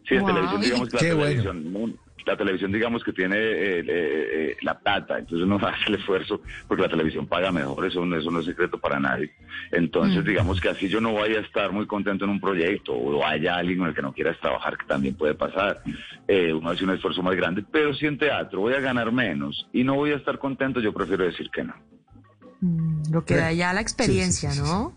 Sí, 0.07 0.15
en 0.15 0.21
Wow. 0.21 0.29
televisión 0.33 0.61
digamos 0.61 0.89
que 0.89 0.95
la 0.97 1.01
Qué 1.01 1.13
bueno. 1.13 1.27
televisión, 1.43 1.71
mu- 1.71 1.95
la 2.25 2.37
televisión 2.37 2.71
digamos 2.71 3.03
que 3.03 3.13
tiene 3.13 3.35
eh, 3.37 3.79
eh, 3.79 3.85
eh, 3.87 4.57
la 4.61 4.77
plata, 4.79 5.19
entonces 5.19 5.45
uno 5.45 5.55
hace 5.67 5.83
el 5.87 5.95
esfuerzo 5.95 6.41
porque 6.67 6.83
la 6.83 6.89
televisión 6.89 7.27
paga 7.27 7.51
mejor, 7.51 7.85
eso, 7.85 8.05
no- 8.05 8.15
eso 8.17 8.31
no 8.31 8.39
es 8.39 8.45
secreto 8.45 8.77
para 8.79 8.99
nadie. 8.99 9.31
Entonces 9.71 10.23
digamos 10.25 10.59
que 10.61 10.69
así 10.69 10.87
yo 10.87 11.01
no 11.01 11.13
vaya 11.13 11.39
a 11.39 11.41
estar 11.41 11.71
muy 11.71 11.85
contento 11.87 12.25
en 12.25 12.31
un 12.31 12.39
proyecto 12.39 12.93
o 12.93 13.25
haya 13.25 13.55
alguien 13.55 13.79
con 13.79 13.87
el 13.89 13.93
que 13.95 14.01
no 14.01 14.13
quieras 14.13 14.37
trabajar, 14.39 14.77
que 14.77 14.85
también 14.85 15.15
puede 15.15 15.33
pasar. 15.35 15.81
Eh, 16.27 16.53
uno 16.53 16.69
hace 16.69 16.83
un 16.83 16.91
esfuerzo 16.91 17.21
más 17.23 17.35
grande, 17.35 17.63
pero 17.71 17.93
si 17.93 18.05
en 18.05 18.17
teatro 18.17 18.61
voy 18.61 18.73
a 18.73 18.79
ganar 18.79 19.11
menos 19.11 19.67
y 19.73 19.83
no 19.83 19.95
voy 19.95 20.11
a 20.11 20.15
estar 20.15 20.37
contento, 20.39 20.79
yo 20.79 20.93
prefiero 20.93 21.23
decir 21.25 21.49
que 21.51 21.63
no. 21.63 21.73
Mm, 22.61 23.11
Lo 23.11 23.25
que 23.25 23.35
da 23.35 23.51
ya 23.51 23.73
la 23.73 23.81
experiencia, 23.81 24.51
Sí, 24.51 24.57
sí, 24.59 24.63
sí, 24.65 24.71
¿no? 24.71 24.93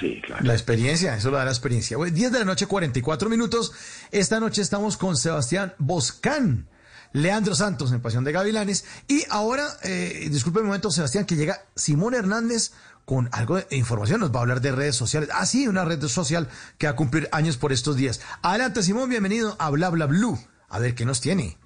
Sí, 0.00 0.20
claro. 0.24 0.44
La 0.44 0.52
experiencia, 0.52 1.16
eso 1.16 1.30
lo 1.30 1.38
da 1.38 1.44
la 1.44 1.50
experiencia. 1.50 1.96
Bueno, 1.96 2.14
10 2.14 2.32
de 2.32 2.38
la 2.38 2.44
noche, 2.44 2.66
44 2.66 3.28
minutos. 3.28 3.72
Esta 4.10 4.38
noche 4.38 4.62
estamos 4.62 4.96
con 4.96 5.16
Sebastián 5.16 5.74
Boscán, 5.78 6.68
Leandro 7.12 7.54
Santos 7.54 7.90
en 7.92 8.00
Pasión 8.00 8.24
de 8.24 8.32
Gavilanes. 8.32 8.84
Y 9.08 9.24
ahora, 9.30 9.66
eh, 9.82 10.28
disculpe 10.30 10.60
un 10.60 10.66
momento, 10.66 10.90
Sebastián, 10.90 11.24
que 11.24 11.36
llega 11.36 11.64
Simón 11.74 12.14
Hernández 12.14 12.72
con 13.04 13.28
algo 13.32 13.56
de 13.56 13.66
información. 13.70 14.20
Nos 14.20 14.32
va 14.32 14.38
a 14.38 14.42
hablar 14.42 14.60
de 14.60 14.72
redes 14.72 14.94
sociales. 14.94 15.30
Ah, 15.32 15.46
sí, 15.46 15.66
una 15.66 15.84
red 15.84 16.02
social 16.06 16.48
que 16.76 16.86
va 16.86 16.92
a 16.92 16.96
cumplir 16.96 17.28
años 17.32 17.56
por 17.56 17.72
estos 17.72 17.96
días. 17.96 18.20
Adelante, 18.42 18.82
Simón, 18.82 19.10
bienvenido 19.10 19.56
a 19.58 19.70
Bla 19.70 19.88
Bla 19.88 20.06
Blue. 20.06 20.38
A 20.68 20.78
ver 20.78 20.94
qué 20.94 21.04
nos 21.04 21.20
tiene. 21.20 21.56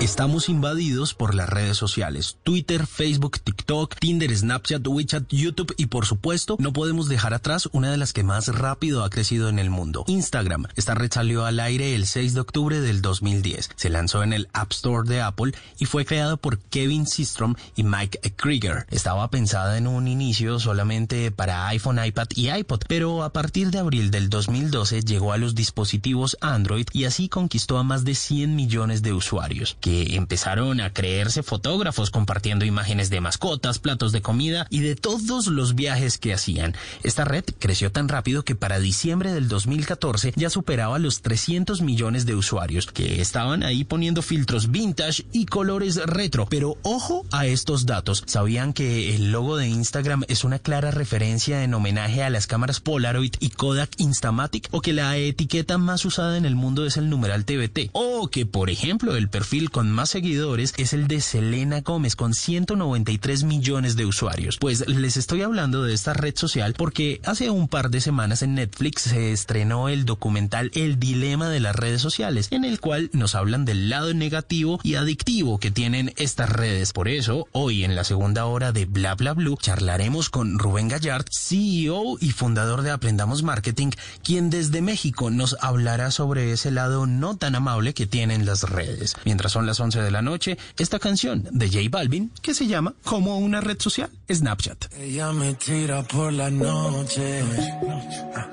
Estamos 0.00 0.48
invadidos 0.48 1.12
por 1.12 1.34
las 1.34 1.46
redes 1.46 1.76
sociales, 1.76 2.38
Twitter, 2.42 2.86
Facebook, 2.86 3.38
TikTok, 3.38 3.96
Tinder, 3.98 4.34
Snapchat, 4.34 4.88
WeChat, 4.88 5.24
YouTube 5.28 5.74
y 5.76 5.86
por 5.86 6.06
supuesto 6.06 6.56
no 6.58 6.72
podemos 6.72 7.06
dejar 7.06 7.34
atrás 7.34 7.68
una 7.72 7.90
de 7.90 7.98
las 7.98 8.14
que 8.14 8.22
más 8.22 8.48
rápido 8.48 9.04
ha 9.04 9.10
crecido 9.10 9.50
en 9.50 9.58
el 9.58 9.68
mundo, 9.68 10.04
Instagram. 10.06 10.68
Esta 10.74 10.94
red 10.94 11.12
salió 11.12 11.44
al 11.44 11.60
aire 11.60 11.94
el 11.94 12.06
6 12.06 12.32
de 12.32 12.40
octubre 12.40 12.80
del 12.80 13.02
2010, 13.02 13.72
se 13.76 13.90
lanzó 13.90 14.22
en 14.22 14.32
el 14.32 14.48
App 14.54 14.72
Store 14.72 15.06
de 15.06 15.20
Apple 15.20 15.52
y 15.78 15.84
fue 15.84 16.06
creado 16.06 16.38
por 16.38 16.58
Kevin 16.58 17.06
Systrom 17.06 17.56
y 17.76 17.82
Mike 17.82 18.20
Krieger. 18.36 18.86
Estaba 18.90 19.28
pensada 19.28 19.76
en 19.76 19.86
un 19.86 20.08
inicio 20.08 20.60
solamente 20.60 21.30
para 21.30 21.68
iPhone, 21.68 22.02
iPad 22.02 22.28
y 22.34 22.48
iPod, 22.48 22.84
pero 22.88 23.22
a 23.22 23.34
partir 23.34 23.70
de 23.70 23.80
abril 23.80 24.10
del 24.10 24.30
2012 24.30 25.02
llegó 25.02 25.34
a 25.34 25.36
los 25.36 25.54
dispositivos 25.54 26.38
Android 26.40 26.86
y 26.94 27.04
así 27.04 27.28
conquistó 27.28 27.76
a 27.76 27.84
más 27.84 28.06
de 28.06 28.14
100 28.14 28.56
millones 28.56 29.02
de 29.02 29.12
usuarios, 29.12 29.76
empezaron 30.16 30.80
a 30.80 30.92
creerse 30.92 31.42
fotógrafos 31.42 32.10
compartiendo 32.10 32.64
imágenes 32.64 33.10
de 33.10 33.20
mascotas, 33.20 33.78
platos 33.78 34.12
de 34.12 34.22
comida 34.22 34.66
y 34.70 34.80
de 34.80 34.96
todos 34.96 35.46
los 35.46 35.74
viajes 35.74 36.18
que 36.18 36.32
hacían. 36.32 36.74
Esta 37.02 37.24
red 37.24 37.44
creció 37.58 37.92
tan 37.92 38.08
rápido 38.08 38.44
que 38.44 38.54
para 38.54 38.78
diciembre 38.78 39.32
del 39.32 39.48
2014 39.48 40.32
ya 40.36 40.50
superaba 40.50 40.98
los 40.98 41.22
300 41.22 41.82
millones 41.82 42.26
de 42.26 42.34
usuarios 42.34 42.86
que 42.86 43.20
estaban 43.20 43.62
ahí 43.62 43.84
poniendo 43.84 44.22
filtros 44.22 44.70
vintage 44.70 45.24
y 45.32 45.46
colores 45.46 45.96
retro. 46.06 46.46
Pero 46.48 46.76
ojo 46.82 47.24
a 47.30 47.46
estos 47.46 47.86
datos. 47.86 48.24
¿Sabían 48.26 48.72
que 48.72 49.14
el 49.14 49.32
logo 49.32 49.56
de 49.56 49.68
Instagram 49.68 50.24
es 50.28 50.44
una 50.44 50.58
clara 50.58 50.90
referencia 50.90 51.64
en 51.64 51.74
homenaje 51.74 52.22
a 52.22 52.30
las 52.30 52.46
cámaras 52.46 52.80
Polaroid 52.80 53.34
y 53.40 53.50
Kodak 53.50 53.90
Instamatic? 53.98 54.68
¿O 54.70 54.80
que 54.80 54.92
la 54.92 55.16
etiqueta 55.16 55.78
más 55.78 56.04
usada 56.04 56.36
en 56.36 56.44
el 56.44 56.54
mundo 56.54 56.86
es 56.86 56.96
el 56.96 57.08
numeral 57.08 57.44
TBT? 57.44 57.90
¿O 57.92 58.28
que, 58.28 58.46
por 58.46 58.70
ejemplo, 58.70 59.16
el 59.16 59.28
perfil 59.28 59.70
con 59.70 59.79
más 59.88 60.10
seguidores 60.10 60.74
es 60.76 60.92
el 60.92 61.08
de 61.08 61.20
Selena 61.20 61.80
Gómez 61.80 62.16
con 62.16 62.34
193 62.34 63.44
millones 63.44 63.96
de 63.96 64.04
usuarios? 64.04 64.58
Pues 64.58 64.86
les 64.88 65.16
estoy 65.16 65.42
hablando 65.42 65.82
de 65.82 65.94
esta 65.94 66.12
red 66.12 66.34
social 66.36 66.74
porque 66.76 67.20
hace 67.24 67.50
un 67.50 67.68
par 67.68 67.90
de 67.90 68.00
semanas 68.00 68.42
en 68.42 68.56
Netflix 68.56 69.02
se 69.02 69.32
estrenó 69.32 69.88
el 69.88 70.04
documental 70.04 70.70
El 70.74 70.98
Dilema 70.98 71.48
de 71.48 71.60
las 71.60 71.76
redes 71.76 72.02
sociales, 72.02 72.48
en 72.50 72.64
el 72.64 72.80
cual 72.80 73.10
nos 73.12 73.34
hablan 73.34 73.64
del 73.64 73.88
lado 73.88 74.12
negativo 74.12 74.80
y 74.82 74.96
adictivo 74.96 75.58
que 75.58 75.70
tienen 75.70 76.12
estas 76.16 76.50
redes. 76.50 76.92
Por 76.92 77.08
eso, 77.08 77.46
hoy 77.52 77.84
en 77.84 77.94
la 77.94 78.04
segunda 78.04 78.46
hora 78.46 78.72
de 78.72 78.86
Bla 78.86 79.14
Bla 79.14 79.32
Blue 79.32 79.56
charlaremos 79.56 80.30
con 80.30 80.58
Rubén 80.58 80.88
Gallard, 80.88 81.26
CEO 81.30 82.16
y 82.20 82.32
fundador 82.32 82.82
de 82.82 82.90
Aprendamos 82.90 83.42
Marketing, 83.42 83.90
quien 84.24 84.50
desde 84.50 84.82
México 84.82 85.30
nos 85.30 85.56
hablará 85.60 86.10
sobre 86.10 86.52
ese 86.52 86.70
lado 86.70 87.06
no 87.06 87.36
tan 87.36 87.54
amable 87.54 87.94
que 87.94 88.06
tienen 88.06 88.46
las 88.46 88.64
redes. 88.64 89.14
Mientras 89.24 89.52
son 89.52 89.66
las 89.66 89.69
11 89.78 90.00
de 90.00 90.10
la 90.10 90.22
noche, 90.22 90.58
esta 90.78 90.98
canción 90.98 91.46
de 91.50 91.68
J 91.68 91.80
Balvin, 91.90 92.32
que 92.42 92.54
se 92.54 92.66
llama 92.66 92.94
como 93.04 93.38
una 93.38 93.60
red 93.60 93.78
social, 93.78 94.10
Snapchat. 94.28 94.92
Ella 94.98 95.32
me 95.32 95.54
tira 95.54 96.02
por 96.02 96.32
la 96.32 96.50
noche, 96.50 97.44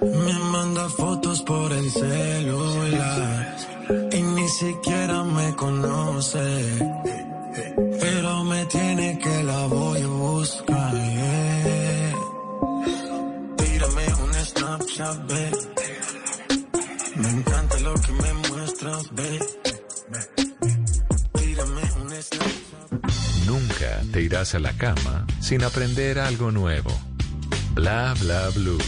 me 0.01 0.34
manda 0.34 0.89
fotos 0.89 1.41
por 1.41 1.71
el 1.71 1.89
celular 1.89 3.58
y 4.12 4.21
ni 4.21 4.47
siquiera 4.49 5.23
me 5.23 5.56
conoce, 5.56 6.80
pero 7.99 8.43
me 8.43 8.65
tiene 8.65 9.17
que 9.19 9.43
la 9.43 9.65
voy 9.67 10.01
a 10.01 10.08
buscar. 10.08 10.93
Tírame 13.58 14.06
un 14.23 14.34
Snapchat, 14.34 15.27
ve. 15.27 15.51
Me 17.15 17.30
encanta 17.30 17.80
lo 17.80 17.93
que 17.95 18.12
me 18.12 18.34
muestras, 18.49 19.15
ve. 19.15 19.66
Te 24.17 24.23
irás 24.23 24.56
a 24.56 24.60
la 24.60 24.73
cama 24.73 25.27
sin 25.39 25.63
aprender 25.63 26.17
algo 26.17 26.49
nuevo. 26.49 26.89
Bla 27.75 28.15
bla 28.19 28.49
blue. 28.49 28.80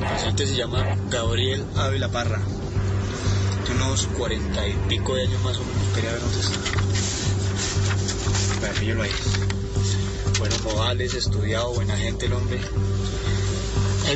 Paciente 0.00 0.46
se 0.46 0.54
llama 0.54 0.86
Gabriel 1.10 1.64
Ávila 1.74 2.08
Parra. 2.08 2.40
Tiene 3.66 3.82
unos 3.82 4.06
cuarenta 4.06 4.68
y 4.68 4.72
pico 4.88 5.16
de 5.16 5.22
años 5.22 5.42
más 5.42 5.56
o 5.56 5.64
menos. 5.64 5.82
Quería 5.92 6.12
ver 6.12 6.20
dónde 6.20 6.38
está. 6.38 6.60
Para 8.60 8.72
píllalo 8.74 9.02
ahí. 9.02 9.10
Buenos 10.38 10.62
modales, 10.62 11.14
estudiado, 11.14 11.74
buena 11.74 11.96
gente 11.96 12.26
el 12.26 12.34
hombre. 12.34 12.60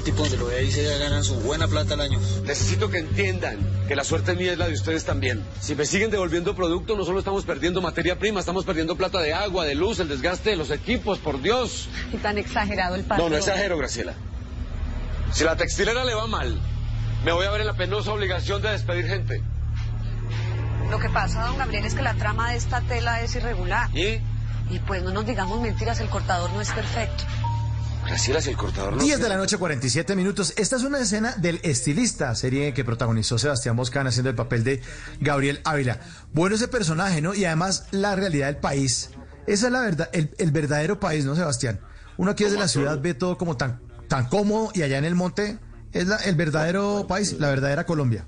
Donde 0.01 0.37
lo 0.37 0.47
ve 0.47 0.57
ahí 0.57 0.73
se 0.73 0.99
gana 0.99 1.23
su 1.23 1.35
buena 1.37 1.69
plata 1.69 1.95
al 1.95 2.01
año. 2.01 2.19
Necesito 2.45 2.91
que 2.91 2.99
entiendan 2.99 3.59
que 3.87 3.95
la 3.95 4.03
suerte 4.03 4.35
mía 4.35 4.53
es 4.53 4.59
la 4.59 4.67
de 4.67 4.75
ustedes 4.75 5.05
también. 5.05 5.45
Si 5.61 5.77
me 5.77 5.87
siguen 5.87 6.11
devolviendo 6.11 6.57
producto, 6.57 6.97
no 6.97 7.05
solo 7.05 7.21
estamos 7.21 7.45
perdiendo 7.45 7.81
materia 7.81 8.19
prima, 8.19 8.41
estamos 8.41 8.65
perdiendo 8.65 8.97
plata 8.97 9.21
de 9.21 9.33
agua, 9.35 9.65
de 9.65 9.77
luz, 9.77 10.01
el 10.01 10.09
desgaste 10.09 10.51
de 10.51 10.57
los 10.57 10.71
equipos, 10.73 11.19
por 11.19 11.41
Dios. 11.41 11.89
Y 12.13 12.17
tan 12.17 12.39
exagerado 12.39 12.97
el 12.97 13.03
No, 13.03 13.09
patrón. 13.09 13.31
no 13.31 13.37
exagero, 13.39 13.79
Graciela. 13.79 14.15
Si 15.33 15.45
la 15.45 15.57
textilera 15.57 16.05
le 16.05 16.15
va 16.15 16.27
mal, 16.27 16.59
me 17.25 17.31
voy 17.33 17.47
a 17.47 17.51
ver 17.51 17.61
en 17.61 17.69
la 17.69 17.75
penosa 17.75 18.13
obligación 18.13 18.63
de 18.63 18.71
despedir 18.71 19.07
gente. 19.07 19.43
Lo 20.91 20.99
que 20.99 21.09
pasa, 21.09 21.45
don 21.47 21.57
Gabriel, 21.57 21.85
es 21.87 21.95
que 21.95 22.03
la 22.03 22.15
trama 22.15 22.51
de 22.51 22.57
esta 22.57 22.81
tela 22.81 23.23
es 23.23 23.35
irregular. 23.37 23.89
¿Y? 23.97 24.21
Y 24.71 24.79
pues 24.87 25.03
no 25.05 25.13
nos 25.13 25.25
digamos 25.25 25.61
mentiras, 25.61 26.01
el 26.01 26.09
cortador 26.09 26.51
no 26.53 26.61
es 26.61 26.71
perfecto. 26.73 27.25
Graciela, 28.07 28.41
si 28.41 28.51
el 28.51 28.57
cortador 28.57 28.95
no... 28.97 29.03
10 29.03 29.21
de 29.21 29.29
la 29.29 29.37
noche, 29.37 29.57
47 29.57 30.15
minutos. 30.17 30.53
Esta 30.57 30.77
es 30.77 30.83
una 30.85 30.99
escena 31.01 31.33
del 31.37 31.61
estilista, 31.63 32.35
serie 32.35 32.73
que 32.75 32.85
protagonizó 32.85 33.39
Sebastián 33.39 33.77
Moscán 33.77 34.07
haciendo 34.07 34.31
el 34.31 34.37
papel 34.37 34.63
de 34.65 34.81
Gabriel 35.21 35.61
Ávila. 35.65 36.01
Bueno 36.33 36.55
ese 36.57 36.69
personaje, 36.69 37.21
¿no? 37.23 37.35
Y 37.35 37.45
además 37.45 37.87
la 37.91 38.15
realidad 38.15 38.47
del 38.49 38.59
país. 38.59 39.11
Esa 39.47 39.67
es 39.67 39.73
la 39.73 39.81
verdad, 39.81 40.09
el, 40.13 40.31
el 40.39 40.51
verdadero 40.53 41.01
país, 41.01 41.25
¿no, 41.25 41.35
Sebastián? 41.35 41.81
Uno 42.17 42.31
aquí 42.31 42.45
desde 42.45 42.59
la 42.59 42.69
ciudad 42.69 43.01
ve 43.01 43.15
todo 43.15 43.37
como 43.37 43.57
tan, 43.57 43.81
tan 44.09 44.27
cómodo 44.29 44.71
y 44.75 44.83
allá 44.83 44.99
en 44.99 45.05
el 45.05 45.15
monte 45.15 45.59
es 45.93 46.07
la- 46.07 46.17
el 46.17 46.35
verdadero 46.35 47.07
país, 47.09 47.37
la 47.39 47.49
verdadera 47.49 47.85
Colombia. 47.85 48.27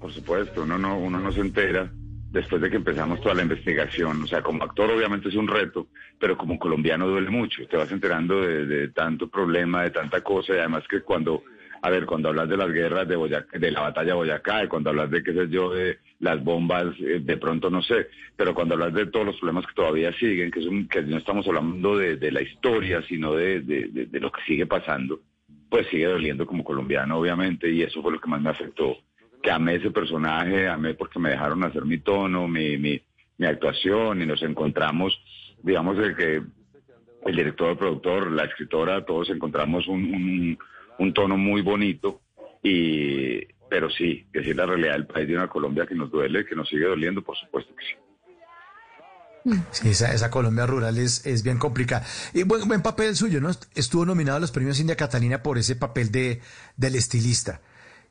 Por 0.00 0.12
supuesto, 0.12 0.62
uno 0.62 0.78
no, 0.78 0.98
uno 0.98 1.18
no 1.20 1.30
se 1.32 1.40
entera 1.40 1.92
después 2.32 2.62
de 2.62 2.70
que 2.70 2.76
empezamos 2.76 3.20
toda 3.20 3.34
la 3.34 3.42
investigación. 3.42 4.22
O 4.22 4.26
sea, 4.26 4.42
como 4.42 4.62
actor 4.64 4.90
obviamente 4.90 5.28
es 5.28 5.34
un 5.34 5.48
reto, 5.48 5.88
pero 6.18 6.36
como 6.36 6.58
colombiano 6.58 7.08
duele 7.08 7.30
mucho. 7.30 7.66
Te 7.66 7.76
vas 7.76 7.90
enterando 7.92 8.40
de, 8.40 8.88
tanto 8.88 9.28
problema, 9.28 9.82
de 9.82 9.90
tanta 9.90 10.20
cosa, 10.22 10.54
y 10.54 10.58
además 10.58 10.84
que 10.88 11.00
cuando, 11.00 11.42
a 11.82 11.90
ver, 11.90 12.06
cuando 12.06 12.28
hablas 12.28 12.48
de 12.48 12.56
las 12.56 12.70
guerras 12.72 13.08
de 13.08 13.16
Boyacá, 13.16 13.58
de 13.58 13.70
la 13.70 13.80
batalla 13.80 14.14
Boyacá, 14.14 14.64
y 14.64 14.68
cuando 14.68 14.90
hablas 14.90 15.10
de, 15.10 15.22
qué 15.22 15.32
sé 15.32 15.48
yo, 15.48 15.70
de 15.72 15.98
las 16.20 16.42
bombas, 16.42 16.86
eh, 17.00 17.20
de 17.20 17.36
pronto 17.36 17.70
no 17.70 17.82
sé, 17.82 18.08
pero 18.36 18.54
cuando 18.54 18.74
hablas 18.74 18.94
de 18.94 19.06
todos 19.06 19.26
los 19.26 19.36
problemas 19.38 19.66
que 19.66 19.74
todavía 19.74 20.12
siguen, 20.12 20.50
que, 20.50 20.60
es 20.60 20.66
un- 20.66 20.86
que 20.88 21.02
no 21.02 21.16
estamos 21.18 21.46
hablando 21.48 21.96
de, 21.96 22.30
la 22.30 22.42
historia, 22.42 23.02
sino 23.08 23.34
de- 23.34 23.60
de 23.62 24.20
lo 24.20 24.30
que 24.30 24.42
sigue 24.46 24.66
pasando, 24.66 25.20
pues 25.68 25.86
sigue 25.88 26.06
doliendo 26.06 26.46
como 26.46 26.62
colombiano, 26.64 27.18
obviamente, 27.18 27.70
y 27.70 27.82
eso 27.82 28.02
fue 28.02 28.12
lo 28.12 28.20
que 28.20 28.28
más 28.28 28.40
me 28.40 28.50
afectó. 28.50 28.96
Que 29.42 29.50
amé 29.50 29.76
ese 29.76 29.90
personaje, 29.90 30.68
amé 30.68 30.94
porque 30.94 31.18
me 31.18 31.30
dejaron 31.30 31.64
hacer 31.64 31.84
mi 31.84 31.98
tono, 31.98 32.46
mi, 32.46 32.76
mi, 32.76 33.02
actuación, 33.46 34.20
y 34.20 34.26
nos 34.26 34.42
encontramos, 34.42 35.18
digamos, 35.62 35.98
el 35.98 36.14
que 36.14 36.42
el 37.26 37.36
director, 37.36 37.70
el 37.70 37.78
productor, 37.78 38.30
la 38.30 38.44
escritora, 38.44 39.04
todos 39.04 39.30
encontramos 39.30 39.86
un, 39.88 40.14
un, 40.14 40.58
un 40.98 41.14
tono 41.14 41.38
muy 41.38 41.62
bonito, 41.62 42.20
y 42.62 43.40
pero 43.70 43.88
sí, 43.88 44.26
que 44.32 44.42
sí 44.42 44.50
es 44.50 44.56
la 44.56 44.66
realidad 44.66 44.92
del 44.92 45.06
país 45.06 45.28
de 45.28 45.36
una 45.36 45.48
Colombia 45.48 45.86
que 45.86 45.94
nos 45.94 46.10
duele, 46.10 46.44
que 46.44 46.56
nos 46.56 46.68
sigue 46.68 46.86
doliendo, 46.86 47.22
por 47.22 47.38
supuesto 47.38 47.74
que 47.74 47.84
sí. 47.84 47.92
Sí, 49.70 49.88
esa, 49.88 50.12
esa 50.12 50.30
Colombia 50.30 50.66
rural 50.66 50.98
es, 50.98 51.24
es 51.24 51.42
bien 51.42 51.56
complicada. 51.56 52.04
Y 52.34 52.42
buen, 52.42 52.68
buen 52.68 52.82
papel 52.82 53.16
suyo, 53.16 53.40
¿no? 53.40 53.50
Estuvo 53.74 54.04
nominado 54.04 54.36
a 54.36 54.40
los 54.40 54.50
premios 54.50 54.80
India 54.80 54.96
Catalina 54.96 55.42
por 55.42 55.56
ese 55.56 55.76
papel 55.76 56.10
de 56.10 56.42
del 56.76 56.94
estilista. 56.96 57.62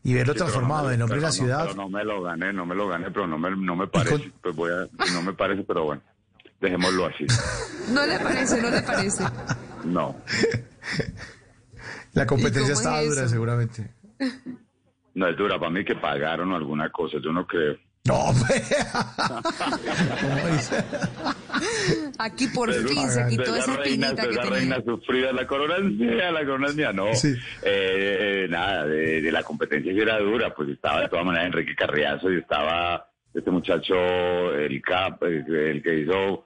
Y 0.04 0.14
verlo 0.14 0.34
Sí, 0.34 0.40
transformado 0.40 0.84
no 0.84 0.88
me- 0.90 0.96
en 0.96 1.02
hombre 1.02 1.18
de 1.18 1.22
la 1.22 1.28
no- 1.28 1.34
ciudad. 1.34 1.76
no 1.76 1.90
me 1.90 2.04
lo 2.06 2.22
gané, 2.22 2.54
no 2.54 2.66
me 2.66 2.74
lo 2.76 2.88
gané, 2.88 3.12
pero 3.12 3.28
no 3.28 3.38
me, 3.38 3.52
no 3.52 3.76
me 3.76 3.88
parece. 3.88 4.32
Pues 4.42 4.56
voy 4.56 4.72
a, 4.72 4.88
no 5.14 5.22
me 5.22 5.34
parece, 5.34 5.64
pero 5.64 5.84
bueno, 5.86 6.02
dejémoslo 6.62 7.06
así. 7.08 7.26
No 7.94 8.06
le 8.06 8.20
parece, 8.20 8.62
no 8.62 8.70
le 8.70 8.82
parece. 8.82 9.24
No. 9.86 10.16
La 12.14 12.26
competencia 12.26 12.62
¿Y 12.74 12.76
cómo 12.76 12.80
estaba 12.80 13.02
es 13.02 13.10
dura, 13.16 13.28
seguramente. 13.28 13.92
No 15.14 15.28
es 15.28 15.38
dura 15.38 15.58
para 15.60 15.72
mí 15.72 15.84
que 15.86 15.96
pagaron 15.96 16.52
alguna 16.54 16.90
cosa, 16.92 17.18
yo 17.24 17.32
no 17.32 17.46
creo. 17.48 17.78
No, 18.06 18.34
pues. 18.48 18.76
¿Cómo 20.22 20.48
dice? 20.56 20.84
Aquí 22.18 22.48
por 22.48 22.70
Pero- 22.70 22.88
fin 22.88 23.10
se 23.10 23.28
quitó 23.28 23.44
esa 23.56 23.58
esa 23.74 23.76
reina, 23.78 24.08
espinita 24.08 24.22
que 24.24 24.36
tenía. 24.38 24.50
reina 24.50 24.82
sufrida, 24.84 25.32
la 25.34 25.46
corona 25.46 25.78
mía, 25.80 26.32
la 26.32 26.46
corona 26.46 26.72
mía, 26.74 26.92
no. 26.94 27.14
Sí. 27.14 27.28
Eh, 27.62 28.46
eh, 28.46 28.48
nada, 28.50 28.86
de, 28.86 29.22
de 29.22 29.32
la 29.32 29.44
competencia 29.44 29.92
sí 29.94 30.00
era 30.00 30.18
dura, 30.20 30.54
pues 30.56 30.70
estaba 30.70 31.02
de 31.02 31.10
todas 31.10 31.26
maneras 31.26 31.48
Enrique 31.48 31.76
Carriazo 31.76 32.32
y 32.32 32.38
estaba 32.40 33.06
este 33.34 33.52
muchacho, 33.52 33.94
el 34.56 34.82
Cap, 34.82 35.22
el, 35.24 35.46
el 35.56 35.84
que 35.84 36.00
hizo 36.00 36.46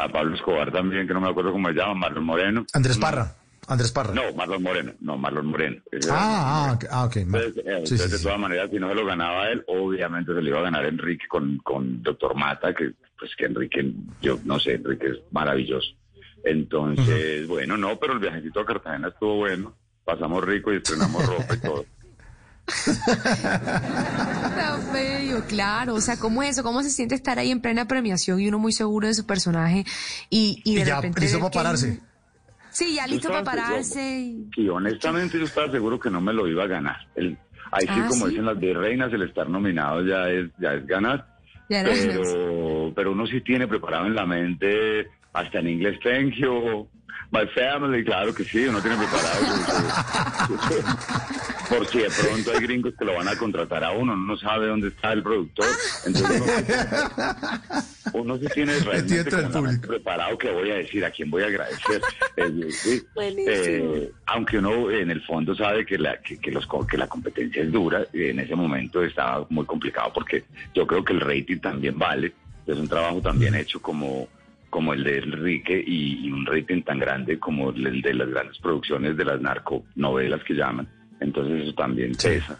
a 0.00 0.08
Pablo 0.08 0.34
Escobar 0.34 0.72
también, 0.72 1.06
que 1.06 1.14
no 1.14 1.20
me 1.20 1.28
acuerdo 1.30 1.52
cómo 1.52 1.68
se 1.68 1.74
llama, 1.74 1.94
Marlon 1.94 2.24
Moreno. 2.24 2.66
Andrés 2.72 2.98
Parra. 2.98 3.34
Andrés 3.68 3.92
Parra. 3.92 4.14
No, 4.14 4.32
Marlon 4.34 4.62
Moreno, 4.62 4.92
no, 5.00 5.16
Marlon 5.18 5.46
Moreno. 5.46 5.82
Ah, 6.10 6.68
ah, 6.68 6.72
ok, 6.74 6.84
ah, 6.90 7.04
ok. 7.04 7.16
entonces, 7.16 7.56
eh, 7.58 7.62
Sí, 7.62 7.68
entonces, 7.70 8.00
sí, 8.02 8.10
de 8.10 8.16
sí. 8.18 8.22
todas 8.24 8.38
maneras, 8.40 8.70
si 8.70 8.78
no 8.78 8.88
se 8.88 8.94
lo 8.94 9.04
ganaba 9.06 9.48
él, 9.50 9.62
obviamente 9.68 10.34
se 10.34 10.40
lo 10.40 10.48
iba 10.48 10.58
a 10.60 10.62
ganar 10.62 10.86
Enrique 10.86 11.26
con, 11.28 11.58
con 11.58 12.02
Doctor 12.02 12.34
Mata, 12.34 12.74
que 12.74 12.92
pues 13.18 13.30
que 13.36 13.44
Enrique, 13.46 13.92
yo 14.22 14.38
no 14.44 14.58
sé, 14.58 14.74
Enrique 14.74 15.06
es 15.08 15.18
maravilloso. 15.32 15.88
Entonces, 16.44 17.46
bueno, 17.46 17.76
no, 17.76 17.96
pero 17.98 18.14
el 18.14 18.20
viajecito 18.20 18.60
a 18.60 18.64
Cartagena 18.66 19.08
estuvo 19.08 19.36
bueno, 19.36 19.74
pasamos 20.04 20.42
rico 20.44 20.72
y 20.72 20.76
estrenamos 20.76 21.26
ropa 21.26 21.54
y 21.54 21.58
todo. 21.58 21.84
Tan 23.54 24.92
bello, 24.92 25.42
claro. 25.46 25.94
O 25.94 26.00
sea, 26.00 26.16
¿cómo 26.18 26.42
es 26.42 26.50
eso? 26.50 26.62
¿Cómo 26.62 26.82
se 26.82 26.90
siente 26.90 27.14
estar 27.14 27.38
ahí 27.38 27.50
en 27.50 27.60
plena 27.60 27.86
premiación 27.86 28.40
y 28.40 28.48
uno 28.48 28.58
muy 28.58 28.72
seguro 28.72 29.06
de 29.08 29.14
su 29.14 29.26
personaje 29.26 29.84
y, 30.30 30.60
y 30.64 30.74
de 30.76 30.82
Y 30.82 30.84
ya 30.84 30.96
repente... 30.96 31.20
listo 31.20 31.38
para 31.38 31.50
que- 31.50 31.58
pararse. 31.58 32.00
Sí, 32.78 32.94
ya 32.94 33.06
listo 33.08 33.28
para 33.28 33.42
pararse. 33.42 34.20
y- 34.20 34.48
Y 34.56 34.68
honestamente 34.68 35.36
yo 35.36 35.46
estaba 35.46 35.68
seguro 35.72 35.98
que 35.98 36.10
no 36.10 36.20
me 36.20 36.32
lo 36.32 36.46
iba 36.46 36.62
a 36.62 36.68
ganar. 36.68 36.96
El, 37.16 37.36
ahí 37.72 37.86
sí, 37.86 37.92
Ah, 37.92 38.06
como 38.08 38.26
¿sí? 38.26 38.30
dicen 38.30 38.46
las 38.46 38.58
virreinas, 38.60 39.12
el 39.12 39.22
estar 39.22 39.48
nominado 39.48 40.04
ya 40.04 40.30
es, 40.30 40.46
ya 40.58 40.74
es 40.74 40.86
ganar. 40.86 41.26
Ya 41.68 41.82
pero, 41.82 42.92
pero 42.94 43.10
uno 43.12 43.26
sí 43.26 43.40
tiene 43.40 43.66
preparado 43.66 44.06
en 44.06 44.14
la 44.14 44.24
mente, 44.26 45.08
hasta 45.32 45.58
en 45.58 45.68
inglés, 45.70 45.98
thank 46.04 46.34
you, 46.34 46.88
my 47.32 47.46
family, 47.48 48.04
claro 48.04 48.32
que 48.32 48.44
sí, 48.44 48.64
uno 48.64 48.80
tiene 48.80 48.96
preparado. 48.96 49.44
su- 51.68 51.74
su- 51.74 51.76
por 51.76 51.90
si 51.92 51.98
de 51.98 52.10
pronto 52.10 52.52
hay 52.52 52.60
gringos 52.60 52.94
que 52.98 53.04
lo 53.04 53.14
van 53.14 53.28
a 53.28 53.36
contratar 53.36 53.84
a 53.84 53.90
uno, 53.92 54.12
uno 54.14 54.26
no 54.26 54.36
sabe 54.38 54.66
dónde 54.66 54.88
está 54.88 55.12
el 55.12 55.22
productor. 55.22 55.66
Entonces 56.04 56.40
uno, 56.40 56.46
uno 58.12 58.38
sí 58.38 58.46
tiene 58.54 58.78
realmente 58.78 59.16
dentro 59.16 59.36
del 59.38 59.46
como 59.52 59.54
la 59.54 59.70
mente 59.72 59.86
público. 59.86 59.88
preparado 60.04 60.38
que 60.38 60.50
voy 60.50 60.70
a 60.70 60.74
decir, 60.74 61.04
a 61.04 61.10
quién 61.10 61.30
voy 61.30 61.42
a 61.42 61.46
agradecer. 61.46 62.02
Eh, 62.36 62.72
sí, 62.82 63.02
Buenísimo. 63.14 63.50
eh, 63.52 64.12
aunque 64.26 64.58
uno 64.58 64.90
en 64.90 65.10
el 65.10 65.20
fondo 65.22 65.54
sabe 65.54 65.84
que 65.84 65.98
la, 65.98 66.20
que, 66.20 66.38
que 66.38 66.50
los, 66.50 66.66
co- 66.66 66.86
que 66.86 66.96
la 66.96 67.06
competencia 67.08 67.62
es 67.62 67.72
dura, 67.72 68.06
y 68.12 68.24
en 68.24 68.40
ese 68.40 68.54
momento 68.54 69.02
estaba 69.02 69.46
muy 69.50 69.64
complicado 69.66 70.12
porque 70.14 70.44
yo 70.74 70.86
creo 70.86 71.04
que 71.04 71.12
el 71.12 71.20
rating 71.20 71.58
también 71.58 71.98
vale, 71.98 72.32
es 72.66 72.76
un 72.76 72.88
trabajo 72.88 73.20
también 73.20 73.54
hecho 73.54 73.80
como, 73.80 74.28
como 74.70 74.92
el 74.94 75.02
de 75.04 75.18
Enrique 75.18 75.82
y, 75.86 76.26
y 76.26 76.30
un 76.32 76.44
rating 76.46 76.82
tan 76.82 76.98
grande 76.98 77.38
como 77.38 77.70
el 77.70 78.02
de 78.02 78.14
las 78.14 78.28
grandes 78.28 78.58
producciones 78.58 79.16
de 79.16 79.24
las 79.24 79.40
narconovelas 79.40 80.42
que 80.44 80.54
llaman, 80.54 80.88
entonces 81.20 81.62
eso 81.62 81.74
también 81.74 82.16
pesa. 82.16 82.58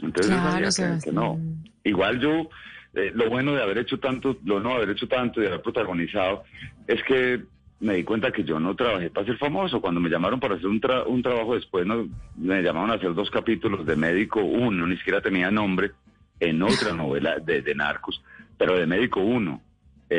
Entonces 0.00 0.30
yo 0.32 0.40
Claro, 0.40 0.70
sabía 0.72 1.00
que- 1.00 1.12
no. 1.12 1.38
Igual 1.84 2.20
yo, 2.20 2.48
eh, 2.94 3.12
lo 3.14 3.28
bueno 3.30 3.54
de 3.54 3.62
haber 3.62 3.78
hecho 3.78 3.98
tanto, 3.98 4.36
lo 4.44 4.60
no 4.60 4.72
haber 4.74 4.90
hecho 4.90 5.08
tanto 5.08 5.40
y 5.40 5.42
de 5.42 5.48
haber 5.48 5.62
protagonizado, 5.62 6.44
es 6.86 7.02
que 7.04 7.42
me 7.80 7.94
di 7.94 8.04
cuenta 8.04 8.30
que 8.30 8.44
yo 8.44 8.60
no 8.60 8.76
trabajé 8.76 9.10
para 9.10 9.26
ser 9.26 9.36
famoso. 9.38 9.80
Cuando 9.80 10.00
me 10.00 10.08
llamaron 10.08 10.38
para 10.38 10.54
hacer 10.54 10.66
un, 10.68 10.80
tra- 10.80 11.04
un 11.06 11.22
trabajo 11.22 11.54
después, 11.54 11.84
no, 11.86 12.08
me 12.36 12.62
llamaron 12.62 12.90
a 12.92 12.94
hacer 12.94 13.12
dos 13.14 13.30
capítulos 13.30 13.84
de 13.86 13.96
médico 13.96 14.40
uno, 14.40 14.86
ni 14.86 14.96
siquiera 14.98 15.20
tenía 15.20 15.50
nombre, 15.50 15.90
en 16.38 16.62
otra 16.62 16.92
novela 16.94 17.38
de, 17.40 17.62
de 17.62 17.74
narcos, 17.74 18.22
pero 18.56 18.78
de 18.78 18.86
médico 18.86 19.20
uno. 19.20 19.60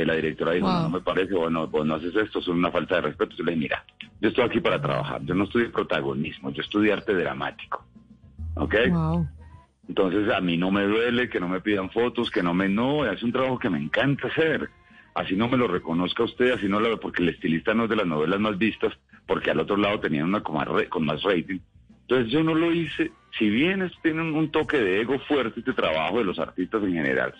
Eh, 0.01 0.05
la 0.05 0.15
directora 0.15 0.53
dijo, 0.53 0.65
Wow. 0.65 0.75
no, 0.75 0.81
no 0.83 0.89
me 0.89 1.01
parece, 1.01 1.33
vos 1.35 1.51
no, 1.51 1.67
vos 1.67 1.85
no 1.85 1.95
haces 1.95 2.15
esto, 2.15 2.39
es 2.39 2.47
una 2.47 2.71
falta 2.71 2.95
de 2.95 3.01
respeto. 3.01 3.35
Yo 3.35 3.43
le 3.43 3.51
dije, 3.51 3.61
mira, 3.63 3.85
yo 4.21 4.29
estoy 4.29 4.43
aquí 4.45 4.59
para 4.59 4.81
trabajar, 4.81 5.21
yo 5.23 5.35
no 5.35 5.43
estudié 5.43 5.69
protagonismo, 5.69 6.49
yo 6.51 6.61
estudié 6.61 6.93
arte 6.93 7.13
dramático. 7.13 7.85
¿Ok? 8.55 8.75
Wow. 8.89 9.27
Entonces 9.87 10.33
a 10.33 10.39
mí 10.41 10.57
no 10.57 10.71
me 10.71 10.83
duele 10.83 11.29
que 11.29 11.39
no 11.39 11.47
me 11.47 11.59
pidan 11.61 11.89
fotos, 11.91 12.31
que 12.31 12.41
no 12.41 12.53
me... 12.53 12.69
No, 12.69 13.05
es 13.05 13.21
un 13.21 13.31
trabajo 13.31 13.59
que 13.59 13.69
me 13.69 13.77
encanta 13.77 14.27
hacer. 14.29 14.69
Así 15.13 15.35
no 15.35 15.47
me 15.47 15.57
lo 15.57 15.67
reconozca 15.67 16.23
usted, 16.23 16.53
así 16.53 16.67
no 16.67 16.79
lo... 16.79 16.99
Porque 16.99 17.21
el 17.21 17.29
estilista 17.29 17.73
no 17.73 17.83
es 17.83 17.89
de 17.89 17.97
las 17.97 18.07
novelas 18.07 18.39
más 18.39 18.57
vistas, 18.57 18.93
porque 19.27 19.51
al 19.51 19.59
otro 19.59 19.77
lado 19.77 19.99
tenían 19.99 20.25
una 20.25 20.41
con 20.41 20.55
más, 20.55 20.67
re- 20.67 20.89
con 20.89 21.05
más 21.05 21.21
rating. 21.21 21.59
Entonces 22.01 22.31
yo 22.31 22.43
no 22.43 22.55
lo 22.55 22.71
hice. 22.71 23.11
Si 23.37 23.49
bien 23.49 23.81
es- 23.83 23.91
tiene 24.01 24.21
un, 24.21 24.33
un 24.33 24.49
toque 24.51 24.77
de 24.77 25.01
ego 25.01 25.19
fuerte 25.27 25.59
este 25.59 25.73
trabajo 25.73 26.17
de 26.17 26.23
los 26.25 26.39
artistas 26.39 26.81
en 26.83 26.93
general, 26.93 27.33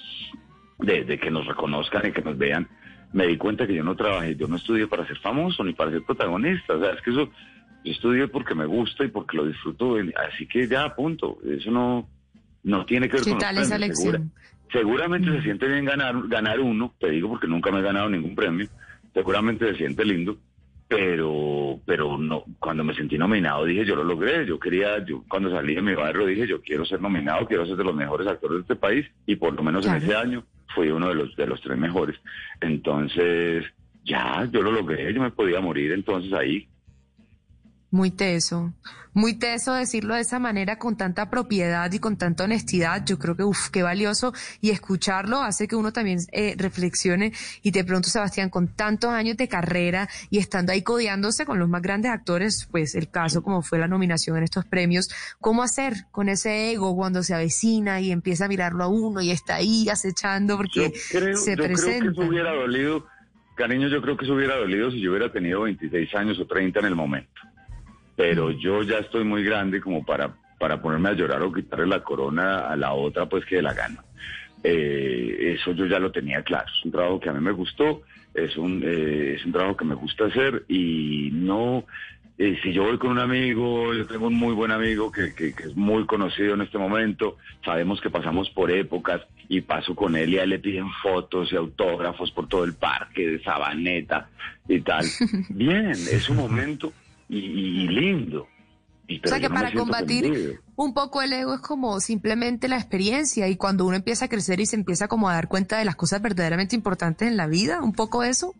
de, 0.83 1.03
de 1.03 1.17
que 1.17 1.31
nos 1.31 1.47
reconozcan 1.47 2.05
y 2.07 2.11
que 2.11 2.21
nos 2.21 2.37
vean, 2.37 2.67
me 3.13 3.25
di 3.27 3.37
cuenta 3.37 3.65
que 3.65 3.73
yo 3.73 3.83
no 3.83 3.95
trabajé, 3.95 4.35
yo 4.35 4.47
no 4.47 4.57
estudié 4.57 4.85
para 4.87 5.07
ser 5.07 5.17
famoso 5.19 5.63
ni 5.63 5.73
para 5.73 5.89
ser 5.91 6.03
protagonista. 6.03 6.75
O 6.75 6.79
sea, 6.79 6.91
es 6.91 7.01
que 7.01 7.09
eso... 7.11 7.29
Yo 7.85 7.91
estudié 7.91 8.29
porque 8.29 8.55
me 8.55 8.65
gusta 8.65 9.03
y 9.03 9.09
porque 9.09 9.35
lo 9.35 9.45
disfruto, 9.45 9.97
así 10.31 10.47
que 10.47 10.69
ya, 10.69 10.95
punto. 10.95 11.39
Eso 11.45 11.69
no, 11.69 12.07
no 12.63 12.85
tiene 12.85 13.09
que 13.09 13.15
ver 13.17 13.23
¿Qué 13.25 13.31
con 13.31 13.39
los 13.39 13.43
tal 13.43 13.57
esa 13.57 13.75
premios, 13.75 13.97
segura- 13.97 14.17
lección? 14.19 14.31
seguramente 14.71 15.29
Mm. 15.29 15.35
se 15.35 15.41
siente 15.41 15.67
bien 15.67 15.83
ganar, 15.83 16.15
ganar 16.29 16.61
uno, 16.61 16.93
te 16.97 17.09
digo 17.09 17.27
porque 17.27 17.45
nunca 17.47 17.71
me 17.71 17.79
he 17.79 17.81
ganado 17.81 18.09
ningún 18.09 18.35
premio, 18.35 18.67
seguramente 19.13 19.69
se 19.69 19.75
siente 19.79 20.05
lindo, 20.05 20.37
pero 20.87 21.79
pero 21.85 22.17
no 22.17 22.45
cuando 22.59 22.83
me 22.83 22.93
sentí 22.93 23.17
nominado 23.17 23.65
dije 23.65 23.83
yo 23.85 23.95
lo 23.95 24.03
logré, 24.03 24.45
yo 24.45 24.59
quería, 24.59 25.03
yo 25.05 25.23
cuando 25.27 25.49
salí 25.51 25.75
de 25.75 25.81
mi 25.81 25.93
barrio 25.95 26.25
dije 26.25 26.47
yo 26.47 26.61
quiero 26.61 26.85
ser 26.85 27.01
nominado, 27.01 27.45
quiero 27.47 27.65
ser 27.65 27.75
de 27.75 27.83
los 27.83 27.95
mejores 27.95 28.27
actores 28.27 28.57
de 28.57 28.61
este 28.61 28.75
país 28.75 29.05
y 29.25 29.35
por 29.35 29.53
lo 29.53 29.63
menos 29.63 29.83
Claro. 29.83 29.97
en 29.97 30.03
ese 30.05 30.15
año 30.15 30.43
fui 30.73 30.89
uno 30.89 31.09
de 31.09 31.15
los 31.15 31.35
de 31.35 31.47
los 31.47 31.61
tres 31.61 31.77
mejores. 31.77 32.15
Entonces, 32.61 33.65
ya, 34.03 34.47
yo 34.51 34.61
lo 34.61 34.71
logré, 34.71 35.13
yo 35.13 35.21
me 35.21 35.31
podía 35.31 35.61
morir 35.61 35.91
entonces 35.91 36.33
ahí. 36.33 36.67
Muy 37.91 38.11
teso, 38.11 38.73
muy 39.13 39.35
teso 39.35 39.73
decirlo 39.73 40.15
de 40.15 40.21
esa 40.21 40.39
manera 40.39 40.77
con 40.77 40.97
tanta 40.97 41.29
propiedad 41.29 41.91
y 41.91 41.99
con 41.99 42.17
tanta 42.17 42.43
honestidad. 42.43 43.05
Yo 43.05 43.19
creo 43.19 43.35
que, 43.35 43.43
uff, 43.43 43.69
qué 43.69 43.83
valioso 43.83 44.33
y 44.61 44.71
escucharlo 44.71 45.41
hace 45.41 45.67
que 45.67 45.75
uno 45.75 45.93
también 45.93 46.19
eh, 46.31 46.55
reflexione 46.57 47.33
y 47.61 47.71
te 47.71 47.83
pregunto, 47.83 48.09
Sebastián, 48.09 48.49
con 48.49 48.67
tantos 48.67 49.11
años 49.11 49.37
de 49.37 49.47
carrera 49.47 50.09
y 50.29 50.39
estando 50.39 50.71
ahí 50.71 50.81
codeándose 50.81 51.45
con 51.45 51.59
los 51.59 51.69
más 51.69 51.81
grandes 51.81 52.11
actores, 52.11 52.67
pues 52.71 52.95
el 52.95 53.09
caso 53.09 53.43
como 53.43 53.61
fue 53.61 53.79
la 53.79 53.87
nominación 53.87 54.37
en 54.37 54.43
estos 54.43 54.65
premios, 54.65 55.09
¿cómo 55.39 55.63
hacer 55.63 56.05
con 56.11 56.29
ese 56.29 56.71
ego 56.71 56.95
cuando 56.95 57.23
se 57.23 57.33
avecina 57.33 58.01
y 58.01 58.11
empieza 58.11 58.45
a 58.45 58.47
mirarlo 58.47 58.83
a 58.83 58.87
uno 58.87 59.21
y 59.21 59.31
está 59.31 59.55
ahí 59.55 59.87
acechando 59.89 60.57
porque 60.57 60.91
Yo 60.91 61.19
creo, 61.19 61.37
se 61.37 61.51
yo 61.51 61.63
creo 61.63 61.67
que 61.67 61.73
presenta? 61.73 62.11
eso 62.11 62.21
hubiera 62.21 62.51
dolido, 62.51 63.05
cariño, 63.55 63.87
yo 63.87 64.01
creo 64.01 64.17
que 64.17 64.25
eso 64.25 64.33
hubiera 64.33 64.55
dolido 64.55 64.91
si 64.91 64.99
yo 64.99 65.11
hubiera 65.11 65.31
tenido 65.31 65.61
26 65.61 66.15
años 66.15 66.39
o 66.39 66.45
30 66.47 66.79
en 66.79 66.85
el 66.85 66.95
momento. 66.95 67.29
Pero 68.15 68.51
yo 68.51 68.83
ya 68.83 68.99
estoy 68.99 69.23
muy 69.23 69.43
grande 69.43 69.81
como 69.81 70.05
para, 70.05 70.35
para 70.59 70.81
ponerme 70.81 71.09
a 71.09 71.13
llorar 71.13 71.41
o 71.41 71.51
quitarle 71.51 71.87
la 71.87 72.03
corona 72.03 72.67
a 72.67 72.75
la 72.75 72.93
otra, 72.93 73.27
pues 73.27 73.45
que 73.45 73.61
la 73.61 73.73
gana. 73.73 74.03
Eh, 74.63 75.55
eso 75.55 75.73
yo 75.73 75.85
ya 75.85 75.99
lo 75.99 76.11
tenía 76.11 76.41
claro. 76.43 76.67
Es 76.67 76.85
un 76.85 76.91
trabajo 76.91 77.19
que 77.19 77.29
a 77.29 77.33
mí 77.33 77.41
me 77.41 77.51
gustó, 77.51 78.03
es 78.33 78.55
un, 78.55 78.81
eh, 78.85 79.35
es 79.35 79.45
un 79.45 79.51
trabajo 79.51 79.75
que 79.75 79.85
me 79.85 79.95
gusta 79.95 80.25
hacer 80.25 80.63
y 80.67 81.29
no, 81.33 81.85
eh, 82.37 82.57
si 82.63 82.73
yo 82.73 82.83
voy 82.83 82.97
con 82.97 83.11
un 83.11 83.19
amigo, 83.19 83.93
yo 83.93 84.07
tengo 84.07 84.27
un 84.27 84.35
muy 84.35 84.53
buen 84.53 84.71
amigo 84.71 85.11
que, 85.11 85.35
que, 85.35 85.53
que 85.53 85.63
es 85.63 85.75
muy 85.75 86.05
conocido 86.05 86.55
en 86.55 86.61
este 86.61 86.77
momento, 86.77 87.37
sabemos 87.63 88.01
que 88.01 88.09
pasamos 88.09 88.49
por 88.49 88.71
épocas 88.71 89.21
y 89.49 89.61
paso 89.61 89.93
con 89.95 90.15
él 90.15 90.33
y 90.33 90.39
a 90.39 90.43
él 90.43 90.49
le 90.49 90.59
piden 90.59 90.89
fotos 91.01 91.51
y 91.51 91.55
autógrafos 91.55 92.31
por 92.31 92.47
todo 92.47 92.63
el 92.63 92.73
parque 92.73 93.27
de 93.27 93.43
Sabaneta 93.43 94.29
y 94.67 94.79
tal. 94.79 95.05
Bien, 95.49 95.91
es 95.91 96.29
un 96.29 96.37
momento 96.37 96.91
y, 97.29 97.87
lindo. 97.87 98.47
Y, 99.07 99.19
O 99.23 99.27
sea 99.27 99.39
que 99.39 99.49
para 99.49 99.71
combatir 99.73 100.59
un 100.75 100.93
poco 100.93 101.21
el 101.21 101.33
ego 101.33 101.55
es 101.55 101.61
como 101.61 101.99
simplemente 101.99 102.67
la 102.67 102.77
experiencia 102.77 103.47
y 103.49 103.57
cuando 103.57 103.85
uno 103.85 103.95
empieza 103.97 104.25
a 104.25 104.29
crecer 104.29 104.59
y 104.59 104.65
se 104.65 104.75
empieza 104.77 105.07
como 105.07 105.29
a 105.29 105.33
dar 105.33 105.47
cuenta 105.47 105.77
de 105.77 105.85
las 105.85 105.95
cosas 105.95 106.21
verdaderamente 106.21 106.75
importantes 106.75 107.27
en 107.27 107.35
la 107.37 107.47
vida, 107.47 107.81
un 107.81 107.93
poco 107.93 108.23
eso. 108.23 108.53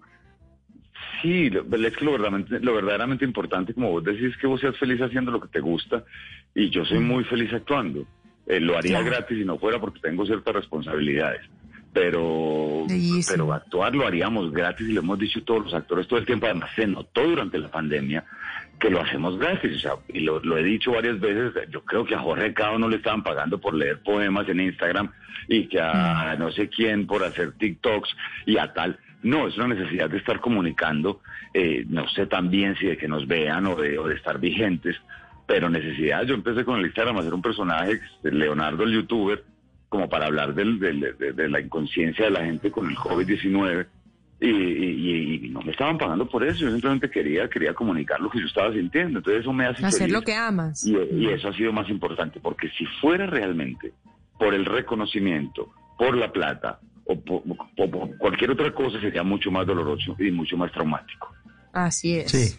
Sí, 1.21 1.49
lo- 1.49 1.61
es 1.63 1.95
que 1.95 2.05
lo 2.05 2.11
verdaderamente, 2.11 2.59
lo 2.59 2.73
verdaderamente 2.75 3.23
importante, 3.25 3.73
como 3.73 3.91
vos 3.91 4.03
decís, 4.03 4.31
es 4.31 4.37
que 4.37 4.47
vos 4.47 4.59
seas 4.59 4.77
feliz 4.77 4.99
haciendo 5.01 5.31
lo 5.31 5.39
que 5.41 5.47
te 5.47 5.61
gusta 5.61 6.03
y 6.53 6.69
yo 6.69 6.83
soy 6.85 6.99
muy 6.99 7.23
feliz 7.23 7.51
actuando. 7.53 8.05
Eh, 8.45 8.59
lo 8.59 8.77
haría 8.77 8.99
Claro. 8.99 9.05
gratis 9.05 9.37
si 9.37 9.45
no 9.45 9.57
fuera 9.57 9.79
porque 9.79 10.01
tengo 10.01 10.25
ciertas 10.25 10.53
responsabilidades. 10.53 11.41
Pero, 11.93 12.87
pero 13.29 13.53
actuar 13.53 13.93
lo 13.93 14.07
haríamos 14.07 14.51
gratis 14.51 14.89
y 14.89 14.93
lo 14.93 15.01
hemos 15.01 15.19
dicho 15.19 15.43
todos 15.43 15.65
los 15.65 15.73
actores 15.73 16.07
todo 16.07 16.19
el 16.19 16.25
tiempo. 16.25 16.47
Además, 16.47 16.71
se 16.75 16.87
notó 16.87 17.23
durante 17.23 17.59
la 17.59 17.69
pandemia 17.69 18.25
que 18.79 18.89
lo 18.89 18.99
hacemos 18.99 19.37
gratis. 19.37 19.75
O 19.77 19.79
sea, 19.79 19.91
y 20.07 20.21
lo, 20.21 20.39
lo 20.39 20.57
he 20.57 20.63
dicho 20.63 20.91
varias 20.91 21.19
veces. 21.19 21.53
Yo 21.69 21.83
creo 21.85 22.03
que 22.03 22.15
a 22.15 22.19
Jorge 22.19 22.53
Cao 22.53 22.79
no 22.79 22.89
le 22.89 22.97
estaban 22.97 23.21
pagando 23.21 23.59
por 23.59 23.75
leer 23.75 24.01
poemas 24.01 24.49
en 24.49 24.59
Instagram 24.59 25.11
y 25.47 25.67
que 25.67 25.79
a 25.79 26.35
no 26.39 26.51
sé 26.51 26.67
quién 26.69 27.05
por 27.05 27.23
hacer 27.23 27.51
TikToks 27.53 28.09
y 28.47 28.57
a 28.57 28.73
tal. 28.73 28.97
No, 29.21 29.47
es 29.47 29.55
una 29.57 29.67
necesidad 29.69 30.09
de 30.09 30.17
estar 30.17 30.39
comunicando. 30.39 31.21
eh, 31.53 31.85
no 31.87 32.07
sé 32.09 32.25
también 32.25 32.75
si 32.77 32.87
de 32.87 32.97
que 32.97 33.07
nos 33.07 33.27
vean 33.27 33.67
o 33.67 33.75
de, 33.75 33.97
o 33.99 34.07
de 34.07 34.15
estar 34.15 34.39
vigentes, 34.39 34.97
pero 35.45 35.69
necesidad. 35.69 36.23
Yo 36.23 36.33
empecé 36.33 36.65
con 36.65 36.79
el 36.79 36.85
Instagram 36.87 37.17
a 37.17 37.19
hacer 37.19 37.33
un 37.33 37.41
personaje, 37.41 38.01
Leonardo 38.23 38.83
el 38.83 38.93
youtuber, 38.93 39.43
como 39.93 40.09
para 40.09 40.25
hablar 40.25 40.55
del- 40.55 40.79
del- 40.79 41.15
de, 41.19 41.33
de 41.33 41.47
la 41.49 41.59
inconsciencia 41.59 42.25
de 42.25 42.31
la 42.31 42.43
gente 42.43 42.71
con 42.71 42.89
el 42.89 42.95
COVID-19 42.95 43.85
y, 44.39 44.47
y- 44.49 45.45
y 45.45 45.49
no 45.49 45.61
me 45.61 45.71
estaban 45.71 45.99
pagando 45.99 46.27
por 46.27 46.43
eso, 46.43 46.61
yo 46.61 46.71
simplemente 46.71 47.11
quería, 47.11 47.47
quería 47.47 47.75
comunicar 47.75 48.19
lo 48.19 48.27
que 48.31 48.39
yo 48.39 48.47
estaba 48.47 48.73
sintiendo, 48.73 49.19
entonces 49.19 49.41
eso 49.41 49.53
me 49.53 49.67
hace 49.67 49.85
Hacer 49.85 49.99
feliz. 50.07 50.13
lo 50.13 50.21
que 50.23 50.33
amas. 50.33 50.83
Y, 50.83 50.95
y 50.95 51.27
eso 51.27 51.49
ha 51.49 51.53
sido 51.53 51.71
más 51.71 51.87
importante, 51.91 52.39
porque 52.39 52.69
si 52.69 52.85
fuera 53.01 53.27
realmente 53.27 53.93
por 54.39 54.55
el 54.55 54.65
reconocimiento, 54.65 55.69
por 55.95 56.17
la 56.17 56.31
plata 56.31 56.79
o 57.05 57.15
por, 57.21 57.43
o 57.77 57.91
por 57.91 58.17
cualquier 58.17 58.49
otra 58.49 58.71
cosa, 58.73 58.99
sería 58.99 59.21
mucho 59.21 59.51
más 59.51 59.67
doloroso 59.67 60.15
y 60.17 60.31
mucho 60.31 60.57
más 60.57 60.71
traumático. 60.71 61.31
Así 61.71 62.15
es. 62.17 62.31
Sí. 62.31 62.57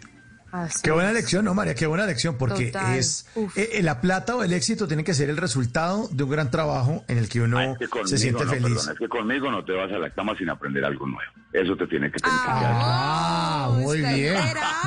Así 0.63 0.79
Qué 0.83 0.91
buena 0.91 1.09
es. 1.09 1.15
lección, 1.15 1.43
¿no, 1.45 1.53
María? 1.53 1.75
Qué 1.75 1.85
buena 1.87 2.05
lección, 2.05 2.37
porque 2.37 2.67
Total. 2.67 2.95
es 2.95 3.25
eh, 3.35 3.69
eh, 3.73 3.83
la 3.83 3.99
plata 4.01 4.35
o 4.35 4.43
el 4.43 4.53
éxito 4.53 4.87
tiene 4.87 5.03
que 5.03 5.13
ser 5.13 5.29
el 5.29 5.37
resultado 5.37 6.07
de 6.11 6.23
un 6.23 6.29
gran 6.29 6.49
trabajo 6.51 7.03
en 7.07 7.17
el 7.17 7.27
que 7.29 7.41
uno 7.41 7.57
Ah, 7.57 7.65
es 7.65 7.77
que 7.79 7.87
conmigo 7.87 8.07
se 8.07 8.17
siente 8.17 8.45
no, 8.45 8.49
feliz. 8.51 8.63
perdón, 8.77 8.93
es 8.93 8.99
que 8.99 9.07
conmigo 9.09 9.51
no 9.51 9.65
te 9.65 9.73
vas 9.73 9.91
a 9.91 9.97
la 9.97 10.09
cama 10.11 10.35
sin 10.37 10.49
aprender 10.49 10.85
algo 10.85 11.05
nuevo. 11.07 11.31
Eso 11.53 11.75
te 11.75 11.87
tiene 11.87 12.11
que 12.11 12.19
tener 12.19 12.35
Ah, 12.37 13.69
muy 13.73 13.99
bien. 14.01 14.35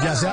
Ya 0.03 0.14
se, 0.14 0.29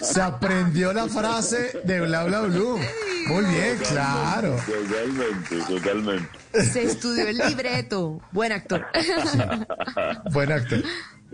se 0.00 0.20
aprendió 0.22 0.92
la 0.92 1.06
frase 1.08 1.80
de 1.84 2.00
Bla 2.00 2.24
Bla 2.24 2.40
Blue. 2.42 2.78
Muy 3.26 3.44
bien, 3.46 3.78
claro. 3.88 4.56
Totalmente, 4.66 5.56
totalmente. 5.66 6.28
Se 6.62 6.82
estudió 6.84 7.26
el 7.28 7.38
libreto. 7.38 8.20
Buen 8.32 8.52
actor. 8.52 8.86
Buen 10.32 10.52
actor. 10.52 10.82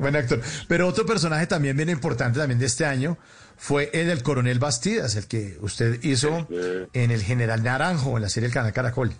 Buen 0.00 0.16
actor. 0.16 0.40
Pero 0.66 0.88
otro 0.88 1.04
personaje 1.04 1.46
también 1.46 1.76
bien 1.76 1.90
importante 1.90 2.38
también 2.38 2.58
de 2.58 2.66
este 2.66 2.86
año 2.86 3.18
fue 3.56 3.90
el 3.92 4.06
del 4.06 4.22
coronel 4.22 4.58
Bastidas, 4.58 5.14
el 5.16 5.28
que 5.28 5.58
usted 5.60 6.02
hizo 6.02 6.48
en 6.94 7.10
el 7.10 7.20
General 7.20 7.62
Naranjo, 7.62 8.16
en 8.16 8.22
la 8.22 8.30
serie 8.30 8.46
El 8.46 8.54
Canal 8.54 8.72
Caracol. 8.72 9.10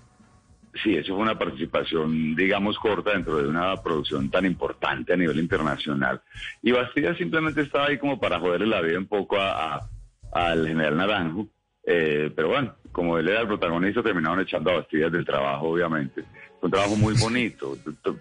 Sí, 0.83 0.97
eso 0.97 1.15
fue 1.15 1.23
una 1.23 1.39
participación, 1.39 2.35
digamos, 2.35 2.79
corta 2.79 3.11
dentro 3.11 3.37
de 3.37 3.49
una 3.49 3.77
producción 3.83 4.31
tan 4.31 4.47
importante 4.47 5.13
a 5.13 5.17
nivel 5.17 5.39
internacional. 5.39 6.23
Y 6.63 6.73
Bastidas 6.73 7.19
simplemente 7.19 7.61
estaba 7.61 7.87
ahí 7.87 7.99
como 7.99 8.19
para 8.19 8.39
joderle 8.41 8.67
la 8.67 8.81
vida 8.81 8.99
un 8.99 9.07
poco 9.07 9.37
al 9.39 10.67
general 10.67 10.97
Naranjo. 10.97 11.47
Eh, 11.85 12.31
pero 12.35 12.49
bueno, 12.49 12.75
como 12.93 13.19
él 13.19 13.29
era 13.29 13.41
el 13.41 13.49
protagonista, 13.49 14.03
terminaron 14.03 14.41
echando 14.41 14.71
a 14.71 14.77
Bastidas 14.77 15.13
del 15.13 15.27
trabajo, 15.27 15.69
obviamente. 15.69 16.25
Un 16.63 16.71
trabajo 16.71 16.95
muy 16.97 17.15
bonito, 17.15 17.77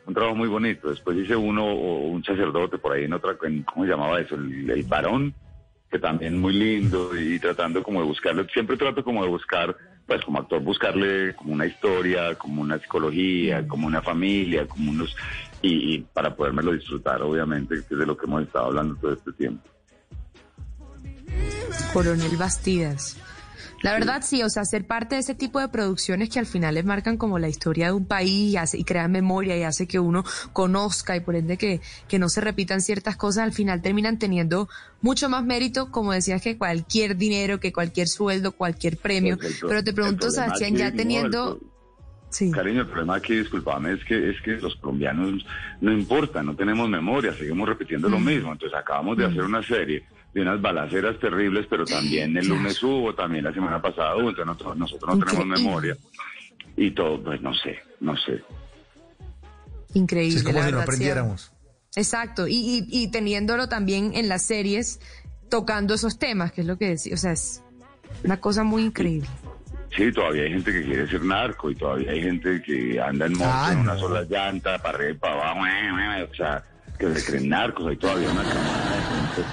un 0.05 0.13
trabajo 0.13 0.35
muy 0.35 0.47
bonito. 0.47 0.89
Después 0.89 1.17
hice 1.17 1.35
uno, 1.35 1.65
o 1.65 2.07
un 2.07 2.23
sacerdote 2.23 2.77
por 2.77 2.93
ahí 2.93 3.03
en 3.03 3.13
otra, 3.13 3.35
en- 3.43 3.63
¿cómo 3.63 3.83
se 3.85 3.91
llamaba 3.91 4.21
eso? 4.21 4.35
El, 4.35 4.69
el 4.69 4.83
varón, 4.83 5.33
que 5.91 5.99
también 5.99 6.39
muy 6.39 6.53
lindo 6.53 7.11
y 7.19 7.37
tratando 7.39 7.83
como 7.83 7.99
de 8.01 8.07
buscarle, 8.07 8.47
siempre 8.53 8.77
trato 8.77 9.03
como 9.03 9.23
de 9.23 9.29
buscar, 9.29 9.75
pues 10.05 10.23
como 10.23 10.39
actor, 10.39 10.61
buscarle 10.61 11.35
como 11.35 11.51
una 11.53 11.65
historia, 11.65 12.35
como 12.35 12.61
una 12.61 12.79
psicología, 12.79 13.67
como 13.67 13.87
una 13.87 14.01
familia, 14.01 14.65
como 14.67 14.91
unos, 14.91 15.13
y, 15.61 15.95
y 15.95 15.99
para 15.99 16.33
podérmelo 16.33 16.71
disfrutar, 16.71 17.21
obviamente, 17.21 17.75
que 17.87 17.93
es 17.93 17.99
de 17.99 18.05
lo 18.05 18.15
que 18.15 18.25
hemos 18.25 18.43
estado 18.43 18.67
hablando 18.67 18.95
todo 18.95 19.13
este 19.13 19.33
tiempo. 19.33 19.67
Coronel 21.93 22.37
Bastidas. 22.37 23.17
La 23.81 23.93
verdad 23.93 24.21
sí, 24.25 24.43
o 24.43 24.49
sea, 24.49 24.65
ser 24.65 24.85
parte 24.85 25.15
de 25.15 25.21
ese 25.21 25.35
tipo 25.35 25.59
de 25.59 25.69
producciones 25.69 26.29
que 26.29 26.39
al 26.39 26.45
final 26.45 26.75
les 26.75 26.85
marcan 26.85 27.17
como 27.17 27.39
la 27.39 27.47
historia 27.47 27.87
de 27.87 27.93
un 27.93 28.05
país 28.05 28.53
y, 28.53 28.57
hace, 28.57 28.77
y 28.77 28.83
crean 28.83 29.11
memoria 29.11 29.57
y 29.57 29.63
hace 29.63 29.87
que 29.87 29.99
uno 29.99 30.23
conozca 30.53 31.15
y 31.15 31.21
por 31.21 31.35
ende 31.35 31.57
que, 31.57 31.81
que 32.07 32.19
no 32.19 32.29
se 32.29 32.41
repitan 32.41 32.81
ciertas 32.81 33.15
cosas, 33.15 33.43
al 33.43 33.53
final 33.53 33.81
terminan 33.81 34.19
teniendo 34.19 34.67
mucho 35.01 35.29
más 35.29 35.45
mérito, 35.45 35.91
como 35.91 36.11
decías, 36.11 36.41
que 36.41 36.57
cualquier 36.57 37.15
dinero, 37.15 37.59
que 37.59 37.71
cualquier 37.71 38.07
sueldo, 38.07 38.51
cualquier 38.51 38.97
premio. 38.97 39.37
Pues 39.37 39.61
el 39.61 39.69
Pero 39.69 39.83
te 39.83 39.93
pregunto, 39.93 40.29
Sebastián, 40.29 40.75
ya 40.75 40.91
teniendo... 40.91 41.59
el 41.61 41.69
Sí. 42.31 42.51
Cariño, 42.51 42.81
el 42.81 42.87
problema 42.87 43.15
aquí, 43.15 43.35
discúlpame, 43.35 43.93
es 43.93 44.05
que, 44.05 44.29
es 44.29 44.39
que 44.41 44.51
los 44.57 44.75
colombianos 44.75 45.43
no 45.81 45.91
importa, 45.91 46.43
no 46.43 46.55
tenemos 46.55 46.87
memoria, 46.87 47.33
seguimos 47.33 47.67
repitiendo 47.67 48.07
lo 48.07 48.19
Mm. 48.19 48.25
mismo. 48.25 48.51
Entonces 48.51 48.77
acabamos 48.77 49.17
de 49.17 49.25
hacer 49.25 49.41
una 49.41 49.63
serie 49.63 50.03
de 50.33 50.41
unas 50.41 50.61
balaceras 50.61 51.19
terribles, 51.19 51.65
pero 51.69 51.85
también 51.85 52.35
el 52.37 52.47
lunes 52.47 52.81
hubo, 52.83 53.13
también 53.15 53.43
la 53.43 53.53
semana 53.53 53.81
pasada 53.81 54.15
hubo, 54.15 54.29
entonces 54.29 54.45
nosotros, 54.45 54.77
nosotros 54.77 55.17
no 55.17 55.25
tenemos 55.25 55.47
memoria. 55.47 55.97
Y 56.77 56.91
todo, 56.91 57.21
pues 57.23 57.41
no 57.41 57.53
sé, 57.55 57.79
no 57.99 58.15
sé. 58.17 58.41
Increíble. 59.93 60.37
es 60.37 60.43
como 60.43 60.59
la 60.59 60.65
si 60.65 60.71
no 60.71 60.81
aprendiéramos. 60.81 61.51
Exacto, 61.95 62.47
y, 62.47 62.53
y, 62.55 62.85
y 62.89 63.11
teniéndolo 63.11 63.67
también 63.67 64.11
en 64.13 64.29
las 64.29 64.45
series, 64.45 64.99
tocando 65.49 65.95
esos 65.95 66.19
temas, 66.19 66.51
que 66.51 66.61
es 66.61 66.67
lo 66.67 66.77
que 66.77 66.89
decía, 66.89 67.15
o 67.15 67.17
sea, 67.17 67.31
es 67.31 67.63
una 68.23 68.39
cosa 68.39 68.63
muy 68.63 68.83
increíble. 68.83 69.27
Sí, 69.97 70.11
todavía 70.11 70.43
hay 70.43 70.51
gente 70.51 70.71
que 70.71 70.83
quiere 70.83 71.07
ser 71.09 71.23
narco 71.23 71.71
y 71.71 71.75
todavía 71.75 72.11
hay 72.11 72.21
gente 72.21 72.61
que 72.61 73.01
anda 73.01 73.25
en 73.25 73.33
moto 73.33 73.49
Ah, 73.51 73.69
en 73.73 73.79
una 73.79 73.93
no. 73.95 73.99
sola 73.99 74.21
llanta, 74.29 74.77
para 74.77 74.97
arriba 74.99 75.11
y 75.11 75.17
para 75.17 75.33
abajo, 75.51 75.59
o 76.31 76.35
sea, 76.35 76.63
que 76.99 77.15
se 77.15 77.31
creen 77.31 77.49
narcos, 77.49 77.87
hay 77.87 77.97
todavía 77.97 78.29
una 78.31 78.43
camada 78.43 78.95
de 78.95 79.01
gente. 79.01 79.49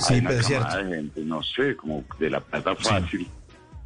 Sí, 0.00 0.14
hay 0.14 0.20
una 0.20 0.28
pero 0.30 0.40
es 0.40 0.46
camada 0.48 0.70
cierto. 0.72 0.88
de 0.90 0.96
gente, 0.96 1.20
no 1.22 1.42
sé, 1.42 1.76
como 1.76 2.04
de 2.18 2.30
la 2.30 2.40
plata 2.40 2.74
fácil, 2.76 3.26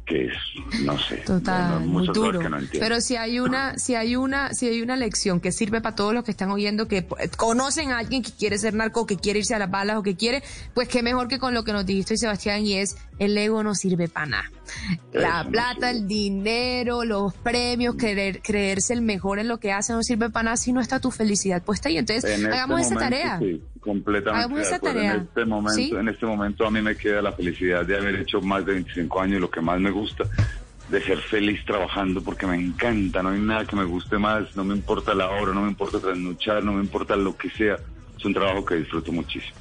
que 0.05 0.25
es, 0.25 0.33
no 0.81 0.97
sé, 0.99 1.17
Total, 1.17 1.69
no- 1.71 1.79
muy 1.87 2.07
duro. 2.07 2.39
que 2.39 2.49
no. 2.49 2.57
Pero 2.71 2.99
si 3.01 3.15
hay 3.15 3.39
una, 3.39 3.77
si 3.77 3.95
hay 3.95 4.15
una, 4.15 4.53
si 4.53 4.67
hay 4.67 4.81
una 4.81 4.97
lección 4.97 5.39
que 5.39 5.51
sirve 5.51 5.79
para 5.79 5.95
todos 5.95 6.13
los 6.13 6.23
que 6.23 6.31
están 6.31 6.51
oyendo, 6.51 6.87
que 6.87 7.07
conocen 7.37 7.91
a 7.91 7.99
alguien 7.99 8.21
que 8.23 8.31
quiere 8.31 8.57
ser 8.57 8.73
narco, 8.73 9.05
que 9.05 9.15
quiere 9.17 9.39
irse 9.39 9.55
a 9.55 9.59
las 9.59 9.71
balas 9.71 9.97
o 9.97 10.03
que 10.03 10.15
quiere, 10.15 10.43
pues 10.73 10.87
qué 10.89 11.01
mejor 11.03 11.27
que 11.27 11.39
con 11.39 11.53
lo 11.53 11.63
que 11.63 11.71
nos 11.71 11.85
dijiste 11.85 12.15
hoy, 12.15 12.17
Sebastián, 12.17 12.65
y 12.65 12.73
es 12.73 12.97
el 13.19 13.37
ego 13.37 13.63
no 13.63 13.73
sirve 13.75 14.07
para 14.09 14.25
nada. 14.25 14.51
La 15.13 15.45
plata, 15.49 15.89
el 15.91 16.07
dinero, 16.07 17.03
los 17.03 17.33
premios, 17.33 17.95
querer, 17.95 18.41
creerse 18.41 18.93
el 18.93 19.01
mejor 19.01 19.39
en 19.39 19.47
lo 19.47 19.59
que 19.59 19.71
hace 19.71 19.93
no 19.93 20.03
sirve 20.03 20.29
para 20.29 20.43
nada 20.43 20.57
si 20.57 20.71
no 20.71 20.79
está 20.79 20.99
tu 20.99 21.11
felicidad 21.11 21.61
puesta 21.63 21.89
ahí. 21.89 21.97
Entonces, 21.97 22.23
En 22.25 22.45
este 22.45 22.55
hagamos 22.55 22.81
esa 22.81 22.93
momento, 22.93 23.15
tarea. 23.15 23.39
Sí, 23.39 23.61
completamente. 23.79 24.45
Hagamos 24.45 24.67
esa 24.67 24.79
tarea. 24.79 25.13
En 25.13 25.21
este 25.21 25.45
momento, 25.45 25.75
¿Sí? 25.75 25.91
en 25.91 26.07
este 26.07 26.25
momento 26.25 26.65
a 26.65 26.71
mí 26.71 26.81
me 26.81 26.95
queda 26.95 27.21
la 27.21 27.31
felicidad 27.33 27.85
de 27.85 27.97
haber 27.97 28.15
hecho 28.15 28.41
más 28.41 28.65
de 28.65 28.73
25 28.73 29.21
años 29.21 29.41
lo 29.41 29.51
que 29.51 29.61
más 29.61 29.79
me 29.79 29.91
gusta, 29.91 30.23
de 30.89 31.01
ser 31.03 31.17
feliz 31.19 31.63
trabajando 31.65 32.21
porque 32.21 32.47
me 32.47 32.55
encanta, 32.55 33.21
no 33.23 33.29
hay 33.29 33.39
nada 33.39 33.65
que 33.65 33.75
me 33.75 33.85
guste 33.85 34.17
más, 34.17 34.55
no 34.55 34.63
me 34.63 34.75
importa 34.75 35.13
la 35.13 35.29
hora, 35.29 35.53
no 35.53 35.61
me 35.61 35.69
importa 35.69 35.99
trasnochar, 35.99 36.63
no 36.63 36.73
me 36.73 36.83
importa 36.83 37.15
lo 37.15 37.35
que 37.35 37.49
sea. 37.49 37.77
Es 38.17 38.25
un 38.25 38.33
trabajo 38.33 38.63
que 38.65 38.75
disfruto 38.75 39.11
muchísimo. 39.11 39.60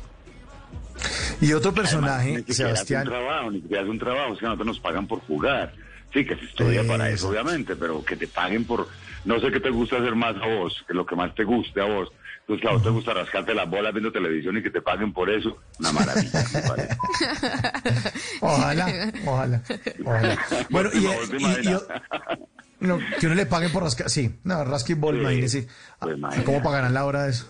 Y 1.41 1.53
otro 1.53 1.71
Además, 1.71 1.91
personaje, 1.91 2.31
ni 2.31 2.37
siquiera 2.39 2.55
Sebastián. 2.77 3.03
Es 3.03 3.09
un 3.09 3.13
trabajo, 3.15 3.51
ni 3.51 3.59
es 3.77 3.89
un 3.89 3.99
trabajo, 3.99 4.33
es 4.35 4.39
que 4.39 4.45
nosotros 4.47 4.67
nos 4.67 4.81
pagan 4.81 5.07
por 5.07 5.21
jugar. 5.21 5.73
Sí, 6.13 6.25
que 6.27 6.35
se 6.37 6.45
estudia 6.45 6.85
para 6.87 7.09
eso, 7.09 7.29
obviamente, 7.29 7.77
pero 7.77 8.05
que 8.05 8.17
te 8.17 8.27
paguen 8.27 8.65
por. 8.65 8.89
No 9.25 9.39
sé 9.39 9.51
qué 9.53 9.61
te 9.61 9.71
gusta 9.71 9.97
hacer 9.97 10.15
más 10.17 10.35
a 10.43 10.47
vos, 10.47 10.85
que 10.89 10.95
lo 10.95 11.07
que 11.07 11.15
más 11.15 11.35
te 11.35 11.45
guste 11.45 11.81
a 11.81 11.85
vos. 11.85 12.09
Entonces, 12.41 12.63
claro, 12.63 12.83
te 12.83 12.89
gusta 12.89 13.15
rascarte 13.15 13.55
las 13.55 13.71
bolas 13.71 13.93
viendo 13.93 14.11
televisión 14.11 14.57
y 14.57 14.63
que 14.63 14.71
te 14.71 14.83
paguen 14.83 15.13
por 15.13 15.31
eso. 15.31 15.57
Una 15.79 15.93
maravilla, 15.93 16.45
me 16.53 16.63
parece. 16.63 16.97
Ojalá, 18.41 19.13
ojalá, 19.27 19.63
ojalá. 20.05 20.39
Bueno, 20.71 20.91
y, 20.95 21.69
y- 21.69 21.77
no, 22.81 22.99
que 23.21 23.27
uno 23.27 23.35
le 23.35 23.47
paguen 23.47 23.71
por 23.71 23.83
rascar. 23.83 24.09
Sí, 24.11 24.35
no, 24.45 24.65
rasquibol, 24.65 25.15
Sí, 25.17 25.21
imagínese. 25.21 25.69
pues. 26.01 26.17
¿Cómo 26.45 26.63
pagarán 26.63 26.95
la 26.95 27.05
hora 27.05 27.25
de 27.25 27.31
eso? 27.31 27.47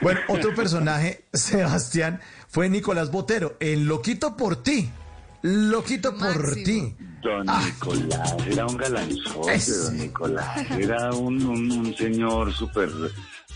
Bueno, 0.00 0.20
otro 0.28 0.54
personaje, 0.54 1.24
Sebastián, 1.32 2.20
fue 2.56 2.70
Nicolás 2.70 3.10
Botero, 3.10 3.58
en 3.60 3.86
Loquito 3.86 4.34
por 4.34 4.62
ti. 4.62 4.88
Loquito 5.42 6.16
por 6.16 6.54
ti. 6.54 6.94
Don 7.22 7.44
Ah. 7.46 7.62
Nicolás 7.62 8.34
era 8.50 8.64
un 8.64 8.78
galanzote, 8.78 9.58
don 9.84 9.98
Nicolás. 9.98 10.70
Era 10.70 11.10
un, 11.12 11.44
un, 11.44 11.70
un 11.70 11.94
señor 11.94 12.54
súper 12.54 12.88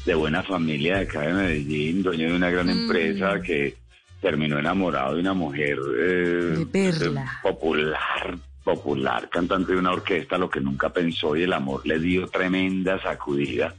de 0.04 0.14
buena 0.14 0.42
familia 0.42 0.96
de 0.98 1.02
acá 1.04 1.22
de 1.22 1.32
Medellín, 1.32 2.02
dueño 2.02 2.28
de 2.28 2.36
una 2.36 2.50
gran 2.50 2.66
Mm. 2.66 2.70
empresa 2.82 3.40
que 3.40 3.78
terminó 4.20 4.58
enamorado 4.58 5.14
de 5.14 5.20
una 5.22 5.32
mujer 5.32 5.78
eh, 5.98 6.56
De 6.58 6.66
Perla. 6.66 7.22
eh, 7.22 7.26
popular, 7.42 8.36
popular, 8.62 9.30
cantante 9.30 9.72
de 9.72 9.78
una 9.78 9.92
orquesta, 9.92 10.36
lo 10.36 10.50
que 10.50 10.60
nunca 10.60 10.90
pensó 10.90 11.34
y 11.36 11.44
el 11.44 11.54
amor 11.54 11.86
le 11.86 11.98
dio 11.98 12.28
tremenda 12.28 13.00
sacudida. 13.02 13.74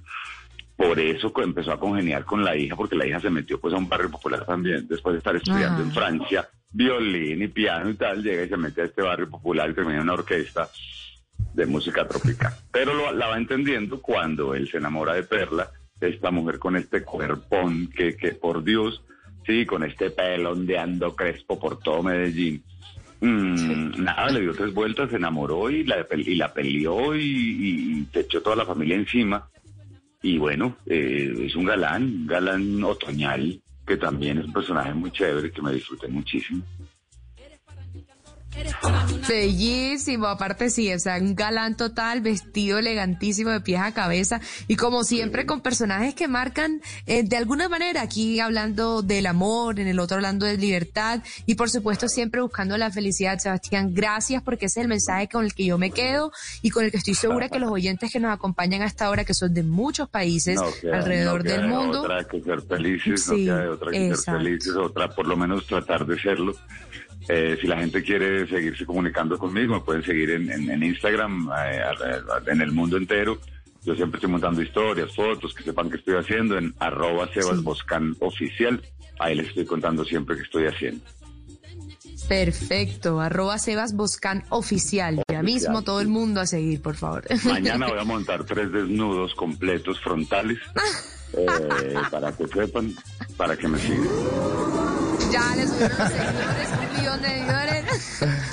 Por 0.87 0.99
eso 0.99 1.31
empezó 1.43 1.71
a 1.71 1.79
congeniar 1.79 2.25
con 2.25 2.43
la 2.43 2.55
hija, 2.55 2.75
porque 2.75 2.95
la 2.95 3.05
hija 3.05 3.19
se 3.19 3.29
metió 3.29 3.59
pues 3.59 3.73
a 3.73 3.77
un 3.77 3.87
barrio 3.87 4.09
popular 4.09 4.45
también, 4.45 4.87
después 4.87 5.13
de 5.13 5.17
estar 5.19 5.35
estudiando 5.35 5.79
Ah. 5.81 5.85
en 5.85 5.91
Francia, 5.91 6.49
violín 6.73 7.41
y 7.41 7.47
piano 7.47 7.89
y 7.89 7.93
tal, 7.95 8.23
llega 8.23 8.43
y 8.43 8.49
se 8.49 8.57
mete 8.57 8.81
a 8.81 8.85
este 8.85 9.01
barrio 9.01 9.29
popular 9.29 9.69
y 9.69 9.73
termina 9.73 9.97
en 9.97 10.03
una 10.03 10.13
orquesta 10.13 10.69
de 11.53 11.65
música 11.65 12.07
tropical. 12.07 12.53
Pero 12.71 12.93
lo- 12.93 13.11
la 13.11 13.27
va 13.27 13.37
entendiendo 13.37 14.01
cuando 14.01 14.55
él 14.55 14.69
se 14.69 14.77
enamora 14.77 15.13
de 15.13 15.23
Perla, 15.23 15.69
esta 15.99 16.31
mujer 16.31 16.57
con 16.57 16.75
este 16.75 17.03
cuerpón 17.03 17.87
que, 17.95 18.15
que 18.15 18.31
por 18.31 18.63
Dios, 18.63 19.03
sí, 19.45 19.65
con 19.67 19.83
este 19.83 20.09
pelo 20.09 20.51
ondeando 20.53 21.15
crespo 21.15 21.59
por 21.59 21.77
todo 21.79 22.01
Medellín. 22.01 22.63
Mm, 23.19 24.01
Nada, 24.03 24.31
le 24.31 24.41
dio 24.41 24.53
tres 24.53 24.73
vueltas, 24.73 25.11
se 25.11 25.17
enamoró 25.17 25.69
y 25.69 25.83
la, 25.83 26.07
y 26.15 26.35
la 26.35 26.51
peleó 26.53 27.15
y, 27.15 27.21
y- 27.21 27.99
y 28.01 28.07
se 28.11 28.21
echó 28.21 28.41
toda 28.41 28.55
la 28.55 28.65
familia 28.65 28.95
encima. 28.95 29.47
Y 30.21 30.37
bueno, 30.37 30.77
eh, 30.85 31.33
es 31.45 31.55
un 31.55 31.65
galán, 31.65 32.27
galán 32.27 32.83
otoñal, 32.83 33.59
que 33.85 33.97
también 33.97 34.37
es 34.37 34.45
un 34.45 34.53
personaje 34.53 34.93
muy 34.93 35.11
chévere 35.11 35.51
que 35.51 35.61
me 35.61 35.73
disfruté 35.73 36.07
muchísimo. 36.07 36.63
Bellísimo, 39.27 40.27
aparte 40.27 40.69
sí, 40.69 40.91
o 40.93 40.99
sea, 40.99 41.17
un 41.17 41.35
galán 41.35 41.75
total, 41.77 42.21
vestido 42.21 42.79
elegantísimo 42.79 43.49
de 43.49 43.61
pies 43.61 43.79
a 43.81 43.93
cabeza 43.93 44.41
y 44.67 44.75
como 44.75 45.03
siempre 45.03 45.45
con 45.45 45.61
personajes 45.61 46.13
que 46.15 46.27
marcan 46.27 46.81
eh, 47.05 47.23
de 47.23 47.37
alguna 47.37 47.69
manera, 47.69 48.01
aquí 48.01 48.39
hablando 48.39 49.01
del 49.01 49.25
amor, 49.27 49.79
en 49.79 49.87
el 49.87 49.99
otro 49.99 50.15
hablando 50.17 50.45
de 50.45 50.57
libertad 50.57 51.21
y 51.45 51.55
por 51.55 51.69
supuesto 51.69 52.07
siempre 52.07 52.41
buscando 52.41 52.77
la 52.77 52.91
felicidad. 52.91 53.37
Sebastián, 53.39 53.93
gracias 53.93 54.43
porque 54.43 54.65
ese 54.65 54.79
es 54.79 54.83
el 54.83 54.89
mensaje 54.89 55.27
con 55.29 55.45
el 55.45 55.53
que 55.53 55.65
yo 55.65 55.77
me 55.77 55.91
quedo 55.91 56.31
y 56.61 56.69
con 56.71 56.83
el 56.83 56.91
que 56.91 56.97
estoy 56.97 57.13
segura 57.15 57.49
que 57.49 57.59
los 57.59 57.71
oyentes 57.71 58.11
que 58.11 58.19
nos 58.19 58.33
acompañan 58.33 58.81
hasta 58.81 59.05
ahora, 59.05 59.23
que 59.23 59.33
son 59.33 59.53
de 59.53 59.63
muchos 59.63 60.09
países 60.09 60.55
No 60.55 60.65
queda- 60.81 60.97
alrededor 60.97 61.37
no 61.39 61.43
queda 61.43 61.53
del 61.53 61.61
de 61.61 61.67
mundo, 61.67 62.01
Otra 62.03 62.23
que 62.25 62.41
ser 62.41 62.61
felices, 62.61 63.23
Sí, 63.23 63.29
no 63.31 63.35
queda 63.37 63.57
de 63.61 63.69
otra 63.69 63.91
que 63.91 64.15
ser 64.15 64.35
felices, 64.35 64.73
otra 64.75 65.09
por 65.09 65.27
lo 65.27 65.37
menos 65.37 65.65
tratar 65.65 66.05
de 66.05 66.19
serlo. 66.19 66.53
Eh, 67.33 67.57
si 67.61 67.65
la 67.67 67.77
gente 67.77 68.03
quiere 68.03 68.45
seguirse 68.47 68.85
comunicando 68.85 69.37
conmigo, 69.37 69.75
me 69.75 69.79
pueden 69.81 70.03
seguir 70.03 70.31
en, 70.31 70.51
en- 70.51 70.69
en 70.69 70.83
Instagram, 70.83 71.49
eh, 71.65 71.81
en 72.47 72.59
el 72.61 72.71
mundo 72.73 72.97
entero. 72.97 73.39
Yo 73.85 73.95
siempre 73.95 74.17
estoy 74.17 74.29
montando 74.31 74.61
historias, 74.61 75.15
fotos, 75.15 75.53
que 75.53 75.63
sepan 75.63 75.89
que 75.89 75.95
estoy 75.97 76.15
haciendo 76.15 76.57
en 76.57 76.73
arroba 76.79 77.29
Sebas 77.33 77.63
Boscan 77.63 78.15
oficial. 78.19 78.81
Ahí 79.19 79.35
les 79.35 79.47
estoy 79.47 79.65
contando 79.65 80.03
siempre 80.03 80.35
que 80.35 80.41
estoy 80.43 80.65
haciendo. 80.67 81.03
perfecto, 82.27 83.19
arroba 83.21 83.57
Sebas 83.59 83.93
Boscan 83.95 84.43
oficial, 84.49 85.21
ya 85.31 85.41
mismo 85.41 85.83
todo 85.83 86.01
el 86.01 86.07
mundo 86.09 86.41
a 86.41 86.45
seguir, 86.45 86.81
por 86.81 86.95
favor. 86.95 87.23
Mañana 87.45 87.87
voy 87.87 87.99
a 87.99 88.03
montar 88.15 88.43
tres 88.45 88.71
desnudos 88.71 89.33
completos 89.35 89.99
frontales 90.01 90.57
eh, 91.33 91.95
para 92.11 92.31
que 92.35 92.47
sepan, 92.47 92.93
para 93.37 93.55
que 93.57 93.67
me 93.67 93.79
sigan. 93.79 94.07
Ya 95.31 95.55
le 95.55 95.67
subieron 95.67 95.97
los 95.97 96.09
seguidores, 96.09 96.69
un 96.71 96.97
millón 96.97 97.21
de 97.21 97.27
seguidores. 97.29 97.85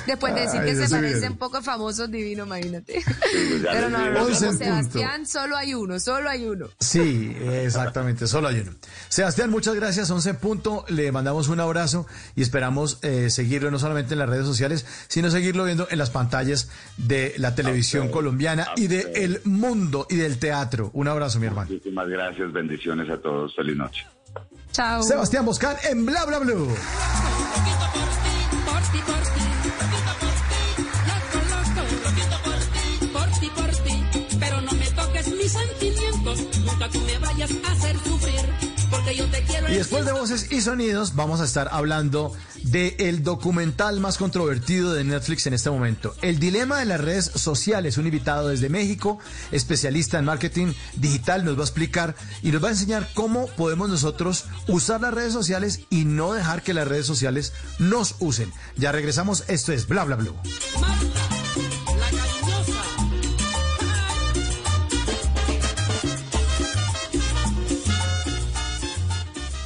Después 0.07 0.33
de 0.33 0.41
decir 0.41 0.61
Ay, 0.61 0.69
que 0.69 0.75
se 0.75 0.89
parecen 0.95 1.37
poco 1.37 1.61
famosos, 1.61 2.09
divino, 2.09 2.45
imagínate. 2.45 3.03
pues 3.05 3.61
Pero 3.71 3.89
no, 3.89 4.09
no, 4.09 4.27
en 4.27 4.35
Sebastián, 4.57 5.27
solo 5.27 5.55
hay 5.55 5.73
uno, 5.73 5.99
solo 5.99 6.29
hay 6.29 6.45
uno. 6.45 6.67
Sí, 6.79 7.35
exactamente, 7.51 8.25
solo 8.27 8.47
hay 8.47 8.61
uno. 8.61 8.71
Sebastián, 9.09 9.51
muchas 9.51 9.75
gracias, 9.75 10.09
11 10.09 10.29
en 10.29 10.35
punto, 10.37 10.85
le 10.89 11.11
mandamos 11.11 11.47
un 11.49 11.59
abrazo 11.59 12.07
y 12.35 12.41
esperamos 12.41 12.99
eh, 13.03 13.29
seguirlo 13.29 13.69
no 13.71 13.77
solamente 13.79 14.13
en 14.13 14.19
las 14.19 14.29
redes 14.29 14.45
sociales, 14.45 14.85
sino 15.07 15.29
seguirlo 15.29 15.65
viendo 15.65 15.87
en 15.91 15.99
las 15.99 16.09
pantallas 16.09 16.69
de 16.97 17.33
la 17.37 17.53
televisión 17.55 18.09
colombiana 18.09 18.69
y 18.75 18.87
del 18.87 19.05
ustedes. 19.07 19.45
mundo 19.45 20.07
y 20.09 20.15
del 20.15 20.39
teatro. 20.39 20.89
Un 20.93 21.07
abrazo, 21.07 21.39
mi 21.39 21.47
hermano. 21.47 21.69
Muchísimas 21.69 22.07
gracias, 22.07 22.51
bendiciones 22.51 23.09
a 23.09 23.17
todos, 23.21 23.55
feliz 23.55 23.75
noche. 23.77 24.05
Chao. 24.79 25.03
Sebastián 25.03 25.43
Boscan 25.43 25.75
en 25.91 26.05
Bla 26.05 26.23
Bla 26.23 26.39
Blue. 26.39 26.65
por 26.65 26.71
ti, 28.93 28.99
por 29.05 29.23
ti, 29.35 29.43
loco, 31.09 31.39
loco, 31.51 31.81
loquito 32.05 32.37
por 32.45 32.59
ti, 32.71 33.07
por 33.11 33.29
ti, 33.41 33.47
por 33.57 33.71
ti, 33.83 34.37
pero 34.39 34.61
no 34.61 34.71
me 34.71 34.89
toques 34.91 35.27
mis 35.35 35.51
sentimientos, 35.51 36.39
nunca 36.63 36.87
tú 36.87 36.99
me 37.01 37.17
vayas 37.19 37.51
a 37.67 37.71
hacer 37.73 37.97
sufrir, 37.97 38.18
Y 39.11 39.73
después 39.73 40.05
de 40.05 40.11
voces 40.11 40.51
y 40.51 40.61
sonidos, 40.61 41.15
vamos 41.15 41.41
a 41.41 41.45
estar 41.45 41.69
hablando 41.71 42.33
del 42.63 43.23
documental 43.23 43.99
más 43.99 44.17
controvertido 44.17 44.93
de 44.93 45.03
Netflix 45.03 45.47
en 45.47 45.53
este 45.53 45.69
momento. 45.69 46.15
El 46.21 46.39
dilema 46.39 46.79
de 46.79 46.85
las 46.85 47.01
redes 47.01 47.25
sociales. 47.25 47.97
Un 47.97 48.05
invitado 48.05 48.49
desde 48.49 48.69
México, 48.69 49.19
especialista 49.51 50.19
en 50.19 50.25
marketing 50.25 50.73
digital, 50.95 51.43
nos 51.43 51.55
va 51.55 51.61
a 51.61 51.65
explicar 51.65 52.15
y 52.41 52.51
nos 52.51 52.63
va 52.63 52.67
a 52.67 52.71
enseñar 52.71 53.09
cómo 53.13 53.47
podemos 53.47 53.89
nosotros 53.89 54.45
usar 54.67 55.01
las 55.01 55.13
redes 55.13 55.33
sociales 55.33 55.81
y 55.89 56.05
no 56.05 56.33
dejar 56.33 56.61
que 56.61 56.73
las 56.73 56.87
redes 56.87 57.05
sociales 57.05 57.53
nos 57.79 58.15
usen. 58.19 58.51
Ya 58.77 58.91
regresamos. 58.91 59.43
Esto 59.47 59.73
es 59.73 59.87
Bla 59.87 60.03
Bla 60.03 60.17
Blue. 60.17 60.35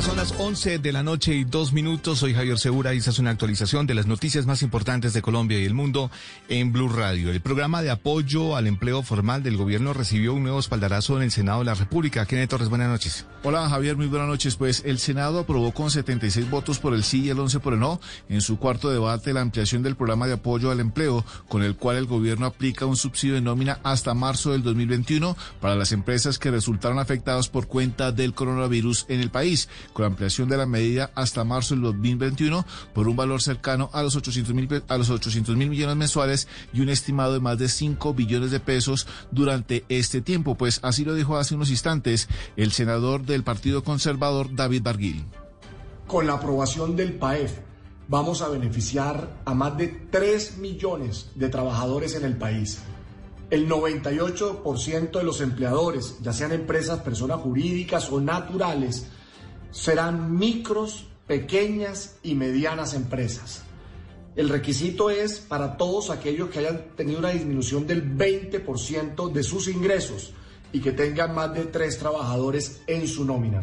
Ya 0.00 0.06
son 0.06 0.16
las 0.16 0.32
11 0.38 0.78
de 0.78 0.92
la 0.92 1.02
noche 1.02 1.34
y 1.34 1.44
dos 1.44 1.74
minutos. 1.74 2.20
Soy 2.20 2.32
Javier 2.32 2.58
Segura 2.58 2.94
y 2.94 2.96
esta 2.96 3.10
es 3.10 3.18
una 3.18 3.32
actualización 3.32 3.86
de 3.86 3.92
las 3.92 4.06
noticias 4.06 4.46
más 4.46 4.62
importantes 4.62 5.12
de 5.12 5.20
Colombia 5.20 5.60
y 5.60 5.66
el 5.66 5.74
mundo 5.74 6.10
en 6.48 6.72
Blue 6.72 6.88
Radio. 6.88 7.30
El 7.30 7.42
programa 7.42 7.82
de 7.82 7.90
apoyo 7.90 8.56
al 8.56 8.66
empleo 8.66 9.02
formal 9.02 9.42
del 9.42 9.58
gobierno 9.58 9.92
recibió 9.92 10.32
un 10.32 10.42
nuevo 10.42 10.58
espaldarazo 10.58 11.18
en 11.18 11.24
el 11.24 11.30
Senado 11.30 11.58
de 11.58 11.66
la 11.66 11.74
República. 11.74 12.24
Kenneth 12.24 12.48
Torres, 12.48 12.70
buenas 12.70 12.88
noches. 12.88 13.26
Hola 13.42 13.68
Javier, 13.68 13.98
muy 13.98 14.06
buenas 14.06 14.28
noches. 14.28 14.56
Pues 14.56 14.82
el 14.86 14.98
Senado 14.98 15.40
aprobó 15.40 15.72
con 15.72 15.90
76 15.90 16.48
votos 16.48 16.78
por 16.78 16.94
el 16.94 17.04
sí 17.04 17.24
y 17.24 17.28
el 17.28 17.38
11 17.38 17.60
por 17.60 17.74
el 17.74 17.80
no 17.80 18.00
en 18.30 18.40
su 18.40 18.58
cuarto 18.58 18.88
debate 18.88 19.34
la 19.34 19.42
ampliación 19.42 19.82
del 19.82 19.96
programa 19.96 20.26
de 20.26 20.32
apoyo 20.32 20.70
al 20.70 20.80
empleo 20.80 21.26
con 21.48 21.62
el 21.62 21.76
cual 21.76 21.98
el 21.98 22.06
gobierno 22.06 22.46
aplica 22.46 22.86
un 22.86 22.96
subsidio 22.96 23.34
de 23.34 23.42
nómina 23.42 23.80
hasta 23.82 24.14
marzo 24.14 24.52
del 24.52 24.62
2021 24.62 25.36
para 25.60 25.76
las 25.76 25.92
empresas 25.92 26.38
que 26.38 26.50
resultaron 26.50 26.98
afectadas 26.98 27.50
por 27.50 27.66
cuenta 27.66 28.12
del 28.12 28.32
coronavirus 28.32 29.04
en 29.10 29.20
el 29.20 29.30
país 29.30 29.68
con 29.92 30.04
ampliación 30.04 30.48
de 30.48 30.56
la 30.56 30.66
medida 30.66 31.10
hasta 31.14 31.44
marzo 31.44 31.74
del 31.74 31.84
2021 31.84 32.64
por 32.94 33.08
un 33.08 33.16
valor 33.16 33.42
cercano 33.42 33.90
a 33.92 34.02
los 34.02 34.16
800 34.16 34.54
mil 34.54 34.82
a 34.88 34.98
los 34.98 35.10
800 35.10 35.56
mil 35.56 35.70
millones 35.70 35.96
mensuales 35.96 36.48
y 36.72 36.80
un 36.80 36.88
estimado 36.88 37.32
de 37.32 37.40
más 37.40 37.58
de 37.58 37.68
5 37.68 38.14
billones 38.14 38.50
de 38.50 38.60
pesos 38.60 39.06
durante 39.30 39.84
este 39.88 40.20
tiempo. 40.20 40.54
Pues 40.54 40.80
así 40.82 41.04
lo 41.04 41.14
dijo 41.14 41.36
hace 41.36 41.54
unos 41.54 41.70
instantes 41.70 42.28
el 42.56 42.72
senador 42.72 43.24
del 43.24 43.44
Partido 43.44 43.82
Conservador 43.84 44.54
David 44.54 44.82
Barguil. 44.82 45.24
Con 46.06 46.26
la 46.26 46.34
aprobación 46.34 46.96
del 46.96 47.14
PAEF 47.14 47.58
vamos 48.08 48.42
a 48.42 48.48
beneficiar 48.48 49.40
a 49.44 49.54
más 49.54 49.78
de 49.78 49.86
3 49.86 50.58
millones 50.58 51.30
de 51.36 51.48
trabajadores 51.48 52.16
en 52.16 52.24
el 52.24 52.36
país. 52.36 52.80
El 53.50 53.68
98% 53.68 55.10
de 55.10 55.24
los 55.24 55.40
empleadores, 55.40 56.16
ya 56.20 56.32
sean 56.32 56.52
empresas, 56.52 57.00
personas 57.00 57.40
jurídicas 57.40 58.10
o 58.10 58.20
naturales, 58.20 59.06
serán 59.70 60.38
micros, 60.38 61.06
pequeñas 61.26 62.16
y 62.22 62.34
medianas 62.34 62.94
empresas. 62.94 63.62
El 64.36 64.48
requisito 64.48 65.10
es 65.10 65.38
para 65.38 65.76
todos 65.76 66.10
aquellos 66.10 66.50
que 66.50 66.60
hayan 66.60 66.94
tenido 66.96 67.18
una 67.18 67.30
disminución 67.30 67.86
del 67.86 68.16
20% 68.16 69.32
de 69.32 69.42
sus 69.42 69.68
ingresos 69.68 70.32
y 70.72 70.80
que 70.80 70.92
tengan 70.92 71.34
más 71.34 71.52
de 71.52 71.64
tres 71.66 71.98
trabajadores 71.98 72.82
en 72.86 73.06
su 73.08 73.24
nómina. 73.24 73.62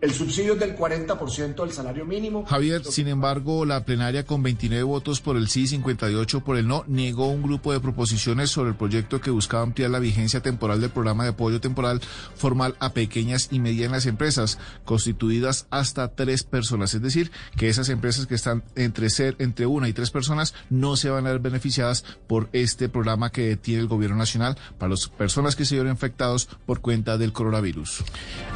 El 0.00 0.12
subsidio 0.12 0.54
es 0.54 0.60
del 0.60 0.76
40% 0.76 1.54
del 1.56 1.72
salario 1.72 2.04
mínimo. 2.04 2.44
Javier, 2.44 2.84
sin 2.84 3.08
embargo, 3.08 3.64
la 3.64 3.84
plenaria 3.84 4.26
con 4.26 4.42
29 4.42 4.82
votos 4.82 5.20
por 5.20 5.36
el 5.36 5.48
sí 5.48 5.62
y 5.62 5.66
58 5.68 6.44
por 6.44 6.58
el 6.58 6.68
no 6.68 6.84
negó 6.86 7.28
un 7.28 7.42
grupo 7.42 7.72
de 7.72 7.80
proposiciones 7.80 8.50
sobre 8.50 8.70
el 8.70 8.76
proyecto 8.76 9.20
que 9.20 9.30
buscaba 9.30 9.62
ampliar 9.62 9.90
la 9.90 9.98
vigencia 9.98 10.40
temporal 10.40 10.80
del 10.80 10.90
programa 10.90 11.24
de 11.24 11.30
apoyo 11.30 11.60
temporal 11.60 12.00
formal 12.34 12.76
a 12.78 12.92
pequeñas 12.92 13.48
y 13.50 13.58
medianas 13.58 14.06
empresas 14.06 14.58
constituidas 14.84 15.66
hasta 15.70 16.14
tres 16.14 16.42
personas. 16.42 16.92
Es 16.94 17.02
decir, 17.02 17.30
que 17.56 17.68
esas 17.68 17.88
empresas 17.88 18.26
que 18.26 18.34
están 18.34 18.64
entre 18.74 19.08
ser 19.08 19.36
entre 19.38 19.66
una 19.66 19.88
y 19.88 19.92
tres 19.92 20.10
personas 20.10 20.54
no 20.68 20.96
se 20.96 21.10
van 21.10 21.26
a 21.26 21.30
ver 21.30 21.40
beneficiadas 21.40 22.04
por 22.26 22.48
este 22.52 22.88
programa 22.88 23.30
que 23.30 23.56
tiene 23.56 23.80
el 23.80 23.88
gobierno 23.88 24.16
nacional 24.16 24.58
para 24.78 24.90
las 24.90 25.08
personas 25.08 25.56
que 25.56 25.64
se 25.64 25.74
vieron 25.74 25.92
afectados 25.92 26.48
por 26.66 26.80
cuenta 26.80 27.16
del 27.16 27.32
coronavirus. 27.32 28.04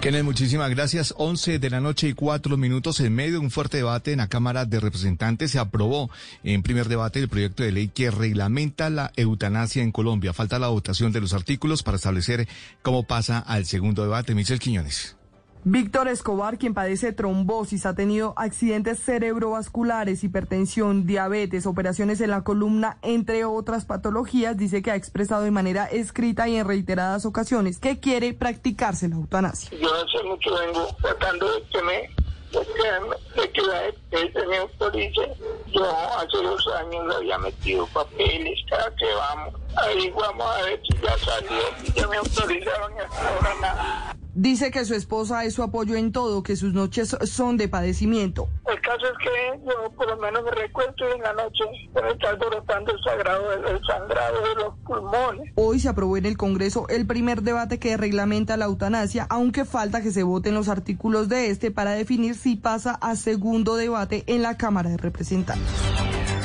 Kenneth, 0.00 0.24
muchísimas 0.24 0.70
gracias. 0.70 1.14
11 1.30 1.60
de 1.60 1.70
la 1.70 1.80
noche 1.80 2.08
y 2.08 2.12
cuatro 2.12 2.56
minutos 2.56 2.98
en 2.98 3.14
medio 3.14 3.34
de 3.34 3.38
un 3.38 3.52
fuerte 3.52 3.76
debate 3.76 4.10
en 4.10 4.18
la 4.18 4.26
Cámara 4.26 4.64
de 4.64 4.80
Representantes 4.80 5.52
se 5.52 5.60
aprobó 5.60 6.10
en 6.42 6.64
primer 6.64 6.88
debate 6.88 7.20
el 7.20 7.28
proyecto 7.28 7.62
de 7.62 7.70
ley 7.70 7.86
que 7.86 8.10
reglamenta 8.10 8.90
la 8.90 9.12
eutanasia 9.14 9.84
en 9.84 9.92
Colombia. 9.92 10.32
Falta 10.32 10.58
la 10.58 10.66
votación 10.66 11.12
de 11.12 11.20
los 11.20 11.32
artículos 11.32 11.84
para 11.84 11.98
establecer 11.98 12.48
cómo 12.82 13.04
pasa 13.04 13.38
al 13.38 13.64
segundo 13.64 14.02
debate. 14.02 14.34
Michel 14.34 14.58
Quiñones. 14.58 15.19
Víctor 15.64 16.08
Escobar, 16.08 16.56
quien 16.56 16.72
padece 16.72 17.12
trombosis, 17.12 17.84
ha 17.84 17.94
tenido 17.94 18.32
accidentes 18.36 18.98
cerebrovasculares, 19.00 20.24
hipertensión, 20.24 21.06
diabetes, 21.06 21.66
operaciones 21.66 22.22
en 22.22 22.30
la 22.30 22.42
columna, 22.42 22.96
entre 23.02 23.44
otras 23.44 23.84
patologías, 23.84 24.56
dice 24.56 24.80
que 24.80 24.90
ha 24.90 24.96
expresado 24.96 25.42
de 25.42 25.50
manera 25.50 25.84
escrita 25.84 26.48
y 26.48 26.56
en 26.56 26.66
reiteradas 26.66 27.26
ocasiones 27.26 27.78
que 27.78 28.00
quiere 28.00 28.32
practicarse 28.32 29.08
la 29.08 29.16
eutanasia. 29.16 29.70
Yo 29.78 29.88
hace 29.94 30.26
mucho 30.26 30.50
vengo 30.58 30.86
tratando 31.02 31.52
de 31.52 31.62
que 31.64 31.82
me, 31.82 32.10
de 32.52 33.52
que, 33.52 33.62
la 33.62 34.46
me 34.46 34.56
autorice. 34.56 35.36
Yo 35.72 35.84
hace 36.16 36.42
dos 36.42 36.66
años 36.78 37.16
había 37.16 37.38
metido 37.38 37.86
papeles 37.88 38.58
cada 38.70 38.90
que 38.96 39.06
vamos. 39.14 39.54
Ahí 39.76 40.10
vamos 40.10 40.46
a 40.46 40.62
ver 40.62 40.80
si 40.88 40.98
ya 41.02 41.18
salió, 41.18 41.94
ya 41.94 42.08
me 42.08 42.16
autorizaron 42.16 42.92
y 42.96 43.00
hasta 43.00 43.28
ahora 43.28 43.54
nada. 43.60 44.19
Dice 44.40 44.70
que 44.70 44.86
su 44.86 44.94
esposa 44.94 45.44
es 45.44 45.52
su 45.52 45.62
apoyo 45.62 45.96
en 45.96 46.12
todo, 46.12 46.42
que 46.42 46.56
sus 46.56 46.72
noches 46.72 47.14
son 47.24 47.58
de 47.58 47.68
padecimiento. 47.68 48.48
El 48.66 48.80
caso 48.80 49.04
es 49.04 49.18
que 49.18 49.60
yo 49.66 49.92
por 49.92 50.08
lo 50.08 50.16
menos 50.16 50.42
me 50.42 50.50
recuesto 50.52 51.04
y 51.06 51.12
en 51.12 51.20
la 51.20 51.34
noche 51.34 51.62
me 51.94 52.10
está 52.10 52.30
alborotando 52.30 52.90
el, 52.90 52.98
sagrado, 53.02 53.52
el 53.52 53.80
sangrado 53.86 54.40
de 54.40 54.54
los 54.54 54.74
pulmones. 54.86 55.52
Hoy 55.56 55.78
se 55.78 55.90
aprobó 55.90 56.16
en 56.16 56.24
el 56.24 56.38
Congreso 56.38 56.88
el 56.88 57.06
primer 57.06 57.42
debate 57.42 57.78
que 57.78 57.98
reglamenta 57.98 58.56
la 58.56 58.64
eutanasia, 58.64 59.26
aunque 59.28 59.66
falta 59.66 60.00
que 60.00 60.10
se 60.10 60.22
voten 60.22 60.54
los 60.54 60.70
artículos 60.70 61.28
de 61.28 61.50
este 61.50 61.70
para 61.70 61.90
definir 61.90 62.34
si 62.34 62.56
pasa 62.56 62.92
a 62.92 63.16
segundo 63.16 63.76
debate 63.76 64.24
en 64.26 64.40
la 64.40 64.56
Cámara 64.56 64.88
de 64.88 64.96
Representantes. 64.96 65.68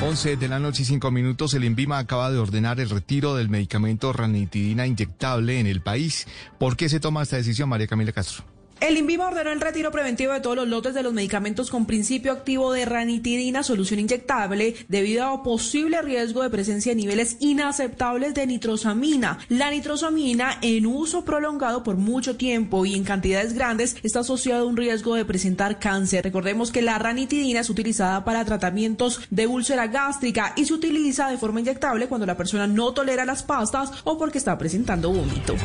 11 0.01 0.35
de 0.35 0.47
la 0.49 0.59
noche 0.59 0.83
y 0.83 0.85
5 0.85 1.09
minutos, 1.09 1.53
el 1.53 1.63
INVIMA 1.63 1.97
acaba 1.97 2.29
de 2.29 2.37
ordenar 2.37 2.81
el 2.81 2.89
retiro 2.89 3.33
del 3.33 3.47
medicamento 3.47 4.11
ranitidina 4.11 4.85
inyectable 4.85 5.59
en 5.59 5.67
el 5.67 5.79
país. 5.79 6.27
¿Por 6.59 6.75
qué 6.75 6.89
se 6.89 6.99
toma 6.99 7.23
esta 7.23 7.37
decisión, 7.37 7.69
María 7.69 7.84
Camila 7.87 8.11
Castro? 8.11 8.43
El 8.81 8.97
INVIMA 8.97 9.29
ordenó 9.29 9.51
el 9.51 9.61
retiro 9.61 9.89
preventivo 9.89 10.33
de 10.33 10.41
todos 10.41 10.57
los 10.57 10.67
lotes 10.67 10.93
de 10.93 11.01
los 11.01 11.13
medicamentos 11.13 11.71
con 11.71 11.85
principio 11.85 12.33
activo 12.33 12.73
de 12.73 12.83
ranitidina, 12.83 13.63
solución 13.63 14.01
inyectable, 14.01 14.75
debido 14.89 15.23
a 15.23 15.43
posible 15.43 16.01
riesgo 16.01 16.43
de 16.43 16.49
presencia 16.49 16.91
de 16.91 16.97
niveles 16.97 17.37
inaceptables 17.39 18.33
de 18.33 18.45
nitrosamina. 18.45 19.39
La 19.47 19.71
nitrosamina, 19.71 20.59
en 20.61 20.85
uso 20.87 21.23
prolongado 21.23 21.83
por 21.83 21.95
mucho 21.95 22.35
tiempo 22.35 22.85
y 22.85 22.95
en 22.95 23.05
cantidades 23.05 23.53
grandes, 23.53 23.95
está 24.03 24.19
asociada 24.19 24.61
a 24.61 24.65
un 24.65 24.75
riesgo 24.75 25.15
de 25.15 25.23
presentar 25.23 25.79
cáncer. 25.79 26.25
Recordemos 26.25 26.69
que 26.69 26.81
la 26.81 26.99
ranitidina 26.99 27.61
es 27.61 27.69
utilizada 27.69 28.25
para 28.25 28.43
tratamientos 28.43 29.21
de 29.29 29.47
úlcera 29.47 29.87
gástrica 29.87 30.53
y 30.57 30.65
se 30.65 30.73
utiliza 30.73 31.29
de 31.29 31.37
forma 31.37 31.61
inyectable 31.61 32.07
cuando 32.07 32.27
la 32.27 32.35
persona 32.35 32.67
no 32.67 32.93
tolera 32.93 33.23
las 33.23 33.41
pastas 33.41 33.89
o 34.03 34.17
porque 34.17 34.37
está 34.37 34.57
presentando 34.57 35.13
vómito. 35.13 35.55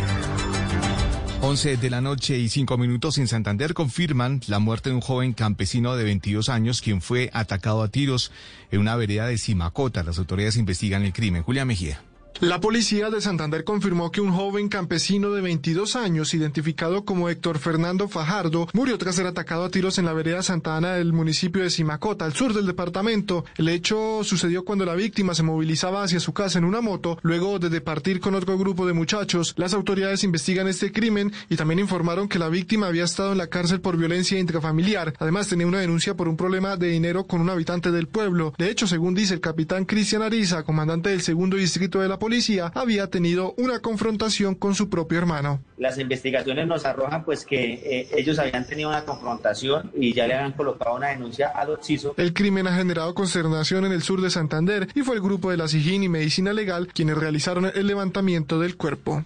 11 1.43 1.79
de 1.79 1.89
la 1.89 2.03
noche 2.03 2.39
y 2.39 2.51
5 2.51 2.77
minutos 2.77 3.17
en 3.17 3.27
Santander 3.27 3.73
confirman 3.73 4.43
la 4.47 4.59
muerte 4.59 4.91
de 4.91 4.95
un 4.95 5.01
joven 5.01 5.33
campesino 5.33 5.97
de 5.97 6.05
22 6.05 6.51
años 6.51 6.83
quien 6.83 7.01
fue 7.01 7.31
atacado 7.33 7.83
a 7.83 7.89
tiros 7.89 8.31
en 8.71 8.81
una 8.81 8.95
vereda 8.95 9.27
de 9.27 9.39
Simacota. 9.39 10.03
Las 10.03 10.19
autoridades 10.19 10.57
investigan 10.57 11.03
el 11.03 11.15
crimen. 11.15 11.43
Julia 11.43 11.65
Mejía. 11.65 12.03
La 12.41 12.59
policía 12.59 13.11
de 13.11 13.21
Santander 13.21 13.65
confirmó 13.65 14.11
que 14.11 14.23
un 14.23 14.33
joven 14.33 14.71
campesino 14.71 15.31
de 15.31 15.43
22 15.43 15.95
años, 15.95 16.33
identificado 16.33 17.05
como 17.05 17.29
Héctor 17.29 17.59
Fernando 17.59 18.09
Fajardo, 18.09 18.67
murió 18.73 18.97
tras 18.97 19.17
ser 19.17 19.27
atacado 19.27 19.65
a 19.65 19.71
tiros 19.71 19.99
en 19.99 20.07
la 20.07 20.15
vereda 20.15 20.43
Santa 20.43 20.75
Ana 20.75 20.95
del 20.95 21.13
municipio 21.13 21.63
de 21.63 21.69
Simacota, 21.69 22.25
al 22.25 22.33
sur 22.33 22.55
del 22.55 22.65
departamento. 22.65 23.45
El 23.59 23.69
hecho 23.69 24.25
sucedió 24.25 24.65
cuando 24.65 24.87
la 24.87 24.95
víctima 24.95 25.35
se 25.35 25.43
movilizaba 25.43 26.03
hacia 26.03 26.19
su 26.19 26.33
casa 26.33 26.59
en 26.59 26.65
una 26.65 26.81
moto, 26.81 27.19
luego 27.21 27.59
de 27.59 27.69
departir 27.69 28.21
con 28.21 28.35
otro 28.35 28.57
grupo 28.57 28.87
de 28.87 28.95
muchachos. 28.95 29.53
Las 29.59 29.75
autoridades 29.75 30.25
investigan 30.25 30.67
este 30.67 30.93
crimen 30.93 31.35
y 31.51 31.57
también 31.57 31.79
informaron 31.79 32.27
que 32.27 32.39
la 32.39 32.49
víctima 32.49 32.87
había 32.87 33.05
estado 33.05 33.33
en 33.33 33.39
la 33.39 33.49
cárcel 33.49 33.83
por 33.83 33.99
violencia 33.99 34.39
intrafamiliar. 34.39 35.13
Además, 35.19 35.49
tenía 35.49 35.67
una 35.67 35.81
denuncia 35.81 36.15
por 36.15 36.27
un 36.27 36.39
problema 36.39 36.79
de 36.79 36.89
dinero 36.89 37.27
con 37.27 37.43
un 37.43 37.51
habitante 37.51 37.91
del 37.91 38.09
pueblo. 38.09 38.55
De 38.57 38.71
hecho, 38.71 38.87
según 38.87 39.15
dice 39.15 39.35
el 39.35 39.41
capitán 39.43 39.85
Cristian 39.85 40.23
Ariza, 40.23 40.63
comandante 40.63 41.11
del 41.11 41.21
segundo 41.21 41.59
distrito 41.59 42.01
de 42.01 42.09
la 42.09 42.19
policía 42.19 42.30
había 42.75 43.09
tenido 43.09 43.55
una 43.57 43.81
confrontación 43.81 44.55
con 44.55 44.75
su 44.75 44.89
propio 44.89 45.19
hermano. 45.19 45.63
Las 45.79 45.99
investigaciones 45.99 46.67
nos 46.67 46.85
arrojan 46.85 47.25
pues 47.25 47.45
que 47.45 47.75
eh, 47.75 48.09
ellos 48.17 48.39
habían 48.39 48.67
tenido 48.67 48.89
una 48.89 49.05
confrontación 49.05 49.91
y 49.97 50.13
ya 50.13 50.27
le 50.27 50.35
habían 50.35 50.53
colocado 50.53 50.97
una 50.97 51.09
denuncia 51.09 51.49
al 51.49 51.71
occiso. 51.71 52.15
El 52.17 52.33
crimen 52.33 52.67
ha 52.67 52.77
generado 52.77 53.15
consternación 53.15 53.85
en 53.85 53.93
el 53.93 54.03
sur 54.03 54.21
de 54.21 54.31
Santander 54.31 54.89
y 54.95 55.03
fue 55.03 55.17
el 55.17 55.23
grupo 55.23 55.51
de 55.51 55.57
la 55.57 55.69
SIGIN 55.69 56.05
y 56.05 56.09
Medicina 56.09 56.53
Legal 56.53 56.89
quienes 56.89 57.17
realizaron 57.17 57.67
el 57.75 57.87
levantamiento 57.87 58.61
del 58.61 58.77
cuerpo. 58.77 59.25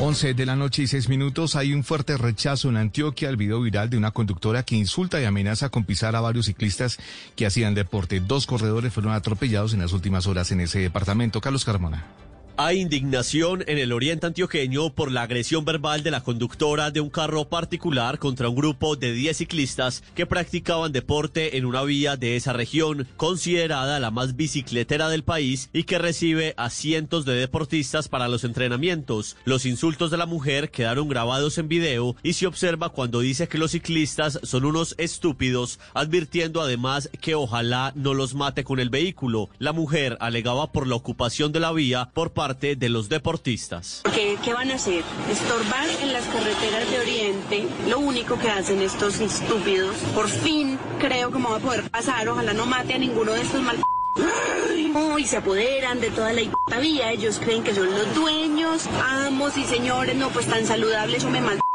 11 0.00 0.34
de 0.34 0.46
la 0.46 0.54
noche 0.54 0.82
y 0.82 0.86
6 0.86 1.08
minutos. 1.08 1.56
Hay 1.56 1.74
un 1.74 1.82
fuerte 1.82 2.16
rechazo 2.16 2.68
en 2.68 2.76
Antioquia 2.76 3.28
al 3.28 3.36
video 3.36 3.60
viral 3.60 3.90
de 3.90 3.96
una 3.96 4.12
conductora 4.12 4.62
que 4.62 4.76
insulta 4.76 5.20
y 5.20 5.24
amenaza 5.24 5.70
con 5.70 5.84
pisar 5.84 6.14
a 6.14 6.20
varios 6.20 6.46
ciclistas 6.46 6.98
que 7.34 7.46
hacían 7.46 7.74
deporte. 7.74 8.20
Dos 8.20 8.46
corredores 8.46 8.92
fueron 8.92 9.12
atropellados 9.12 9.74
en 9.74 9.80
las 9.80 9.92
últimas 9.92 10.26
horas 10.26 10.52
en 10.52 10.60
ese 10.60 10.78
departamento. 10.78 11.40
Carlos 11.40 11.64
Carmona. 11.64 12.27
Hay 12.60 12.80
indignación 12.80 13.62
en 13.68 13.78
el 13.78 13.92
oriente 13.92 14.26
antioqueño 14.26 14.90
por 14.92 15.12
la 15.12 15.22
agresión 15.22 15.64
verbal 15.64 16.02
de 16.02 16.10
la 16.10 16.24
conductora 16.24 16.90
de 16.90 17.00
un 17.00 17.08
carro 17.08 17.48
particular 17.48 18.18
contra 18.18 18.48
un 18.48 18.56
grupo 18.56 18.96
de 18.96 19.12
10 19.12 19.36
ciclistas 19.36 20.02
que 20.16 20.26
practicaban 20.26 20.90
deporte 20.90 21.56
en 21.56 21.66
una 21.66 21.84
vía 21.84 22.16
de 22.16 22.34
esa 22.34 22.52
región, 22.52 23.06
considerada 23.16 24.00
la 24.00 24.10
más 24.10 24.34
bicicletera 24.34 25.08
del 25.08 25.22
país 25.22 25.70
y 25.72 25.84
que 25.84 25.98
recibe 25.98 26.54
a 26.56 26.68
cientos 26.68 27.24
de 27.24 27.34
deportistas 27.34 28.08
para 28.08 28.26
los 28.26 28.42
entrenamientos. 28.42 29.36
Los 29.44 29.64
insultos 29.64 30.10
de 30.10 30.16
la 30.16 30.26
mujer 30.26 30.72
quedaron 30.72 31.08
grabados 31.08 31.58
en 31.58 31.68
video 31.68 32.16
y 32.24 32.32
se 32.32 32.48
observa 32.48 32.88
cuando 32.88 33.20
dice 33.20 33.46
que 33.46 33.58
los 33.58 33.70
ciclistas 33.70 34.40
son 34.42 34.64
unos 34.64 34.96
estúpidos, 34.98 35.78
advirtiendo 35.94 36.60
además 36.60 37.08
que 37.20 37.36
ojalá 37.36 37.92
no 37.94 38.14
los 38.14 38.34
mate 38.34 38.64
con 38.64 38.80
el 38.80 38.90
vehículo. 38.90 39.48
La 39.60 39.72
mujer 39.72 40.16
alegaba 40.18 40.72
por 40.72 40.88
la 40.88 40.96
ocupación 40.96 41.52
de 41.52 41.60
la 41.60 41.70
vía 41.70 42.10
por 42.14 42.32
parte 42.32 42.47
de 42.54 42.88
los 42.88 43.08
deportistas. 43.08 44.02
¿Qué, 44.14 44.36
¿Qué, 44.42 44.52
van 44.52 44.70
a 44.70 44.76
hacer? 44.76 45.02
Estorbar 45.30 45.88
en 46.02 46.12
las 46.12 46.24
carreteras 46.26 46.90
de 46.90 47.00
Oriente. 47.00 47.68
Lo 47.88 47.98
único 47.98 48.38
que 48.38 48.48
hacen 48.48 48.80
estos 48.80 49.20
estúpidos. 49.20 49.96
Por 50.14 50.28
fin 50.28 50.78
creo 50.98 51.30
que 51.30 51.38
me 51.38 51.48
va 51.48 51.56
a 51.56 51.60
poder 51.60 51.90
pasar. 51.90 52.28
Ojalá 52.28 52.54
no 52.54 52.66
mate 52.66 52.94
a 52.94 52.98
ninguno 52.98 53.32
de 53.32 53.42
estos 53.42 53.60
mal 53.62 53.76
y 55.18 55.24
se 55.24 55.36
apoderan 55.36 56.00
de 56.00 56.10
toda 56.10 56.32
la 56.32 56.78
vía. 56.80 57.12
Ellos 57.12 57.38
creen 57.42 57.62
que 57.62 57.74
son 57.74 57.90
los 57.90 58.14
dueños, 58.14 58.88
amos 59.04 59.56
y 59.56 59.64
señores, 59.64 60.16
no 60.16 60.30
pues 60.30 60.46
tan 60.46 60.66
saludables 60.66 61.24
o 61.24 61.30
me 61.30 61.40
malditos. 61.40 61.67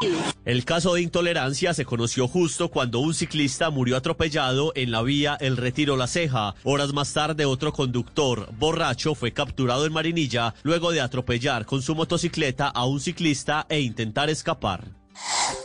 El 0.45 0.65
caso 0.65 0.93
de 0.93 1.01
intolerancia 1.01 1.73
se 1.73 1.85
conoció 1.85 2.27
justo 2.27 2.69
cuando 2.69 2.99
un 2.99 3.13
ciclista 3.13 3.69
murió 3.69 3.95
atropellado 3.95 4.71
en 4.75 4.91
la 4.91 5.01
vía 5.01 5.37
El 5.39 5.57
Retiro 5.57 5.95
La 5.95 6.07
Ceja. 6.07 6.55
Horas 6.63 6.93
más 6.93 7.13
tarde, 7.13 7.45
otro 7.45 7.71
conductor 7.71 8.49
borracho 8.57 9.15
fue 9.15 9.31
capturado 9.31 9.85
en 9.85 9.93
Marinilla 9.93 10.53
luego 10.63 10.91
de 10.91 11.01
atropellar 11.01 11.65
con 11.65 11.81
su 11.81 11.95
motocicleta 11.95 12.67
a 12.67 12.85
un 12.85 12.99
ciclista 12.99 13.65
e 13.69 13.79
intentar 13.79 14.29
escapar. 14.29 14.89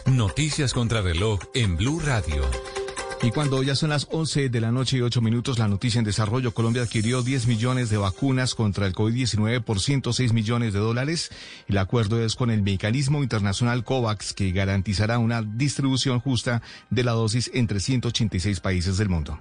Noticias 0.06 0.72
contra 0.72 1.02
reloj 1.02 1.40
en 1.54 1.76
Blue 1.76 2.00
Radio. 2.00 2.42
Y 3.20 3.30
cuando 3.32 3.62
ya 3.64 3.74
son 3.74 3.90
las 3.90 4.06
11 4.10 4.48
de 4.48 4.60
la 4.60 4.70
noche 4.70 4.96
y 4.96 5.00
8 5.00 5.20
minutos, 5.20 5.58
la 5.58 5.66
noticia 5.66 5.98
en 5.98 6.04
desarrollo, 6.04 6.54
Colombia 6.54 6.82
adquirió 6.82 7.22
10 7.22 7.48
millones 7.48 7.90
de 7.90 7.96
vacunas 7.96 8.54
contra 8.54 8.86
el 8.86 8.94
COVID-19 8.94 9.60
por 9.62 9.80
106 9.80 10.32
millones 10.32 10.72
de 10.72 10.78
dólares. 10.78 11.30
El 11.66 11.78
acuerdo 11.78 12.22
es 12.24 12.36
con 12.36 12.50
el 12.50 12.62
mecanismo 12.62 13.22
internacional 13.24 13.82
COVAX, 13.82 14.34
que 14.34 14.52
garantizará 14.52 15.18
una 15.18 15.42
distribución 15.42 16.20
justa 16.20 16.62
de 16.90 17.02
la 17.02 17.12
dosis 17.12 17.50
entre 17.54 17.80
186 17.80 18.60
países 18.60 18.98
del 18.98 19.08
mundo. 19.08 19.40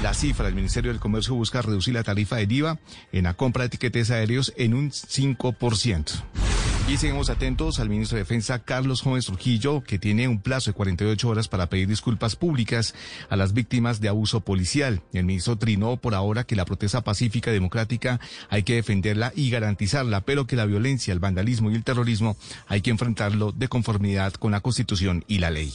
La 0.00 0.14
cifra, 0.14 0.46
el 0.46 0.54
Ministerio 0.54 0.92
del 0.92 1.00
Comercio 1.00 1.34
busca 1.34 1.60
reducir 1.60 1.94
la 1.94 2.04
tarifa 2.04 2.36
del 2.36 2.52
IVA 2.52 2.78
en 3.10 3.24
la 3.24 3.34
compra 3.34 3.62
de 3.62 3.66
etiquetes 3.66 4.10
aéreos 4.10 4.52
en 4.56 4.74
un 4.74 4.90
5%. 4.90 6.51
Y 6.92 6.98
seguimos 6.98 7.30
atentos 7.30 7.80
al 7.80 7.88
ministro 7.88 8.16
de 8.16 8.24
Defensa 8.24 8.58
Carlos 8.58 9.00
Jóvenes 9.00 9.24
Trujillo, 9.24 9.82
que 9.82 9.98
tiene 9.98 10.28
un 10.28 10.42
plazo 10.42 10.68
de 10.68 10.74
48 10.74 11.26
horas 11.26 11.48
para 11.48 11.70
pedir 11.70 11.88
disculpas 11.88 12.36
públicas 12.36 12.94
a 13.30 13.36
las 13.36 13.54
víctimas 13.54 14.02
de 14.02 14.10
abuso 14.10 14.40
policial. 14.40 15.00
El 15.14 15.24
ministro 15.24 15.56
trinó 15.56 15.96
por 15.96 16.14
ahora 16.14 16.44
que 16.44 16.54
la 16.54 16.66
protesta 16.66 17.00
pacífica 17.00 17.50
democrática 17.50 18.20
hay 18.50 18.62
que 18.62 18.74
defenderla 18.74 19.32
y 19.34 19.48
garantizarla, 19.48 20.20
pero 20.20 20.46
que 20.46 20.54
la 20.54 20.66
violencia, 20.66 21.14
el 21.14 21.18
vandalismo 21.18 21.70
y 21.70 21.76
el 21.76 21.82
terrorismo 21.82 22.36
hay 22.68 22.82
que 22.82 22.90
enfrentarlo 22.90 23.52
de 23.52 23.68
conformidad 23.68 24.34
con 24.34 24.52
la 24.52 24.60
Constitución 24.60 25.24
y 25.26 25.38
la 25.38 25.50
ley. 25.50 25.72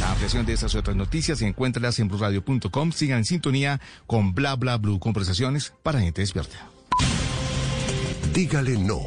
La 0.00 0.10
ampliación 0.10 0.44
de 0.44 0.54
estas 0.54 0.74
y 0.74 0.78
otras 0.78 0.96
noticias 0.96 1.38
se 1.38 1.46
encuentra 1.46 1.88
en 1.96 2.08
blurradio.com. 2.08 2.90
Sigan 2.90 3.18
en 3.18 3.24
sintonía 3.26 3.80
con 4.08 4.34
Bla 4.34 4.56
Bla 4.56 4.76
Blue, 4.76 4.98
conversaciones 4.98 5.72
para 5.84 6.00
gente 6.00 6.20
despierta. 6.20 6.68
Dígale 8.34 8.76
no 8.76 9.06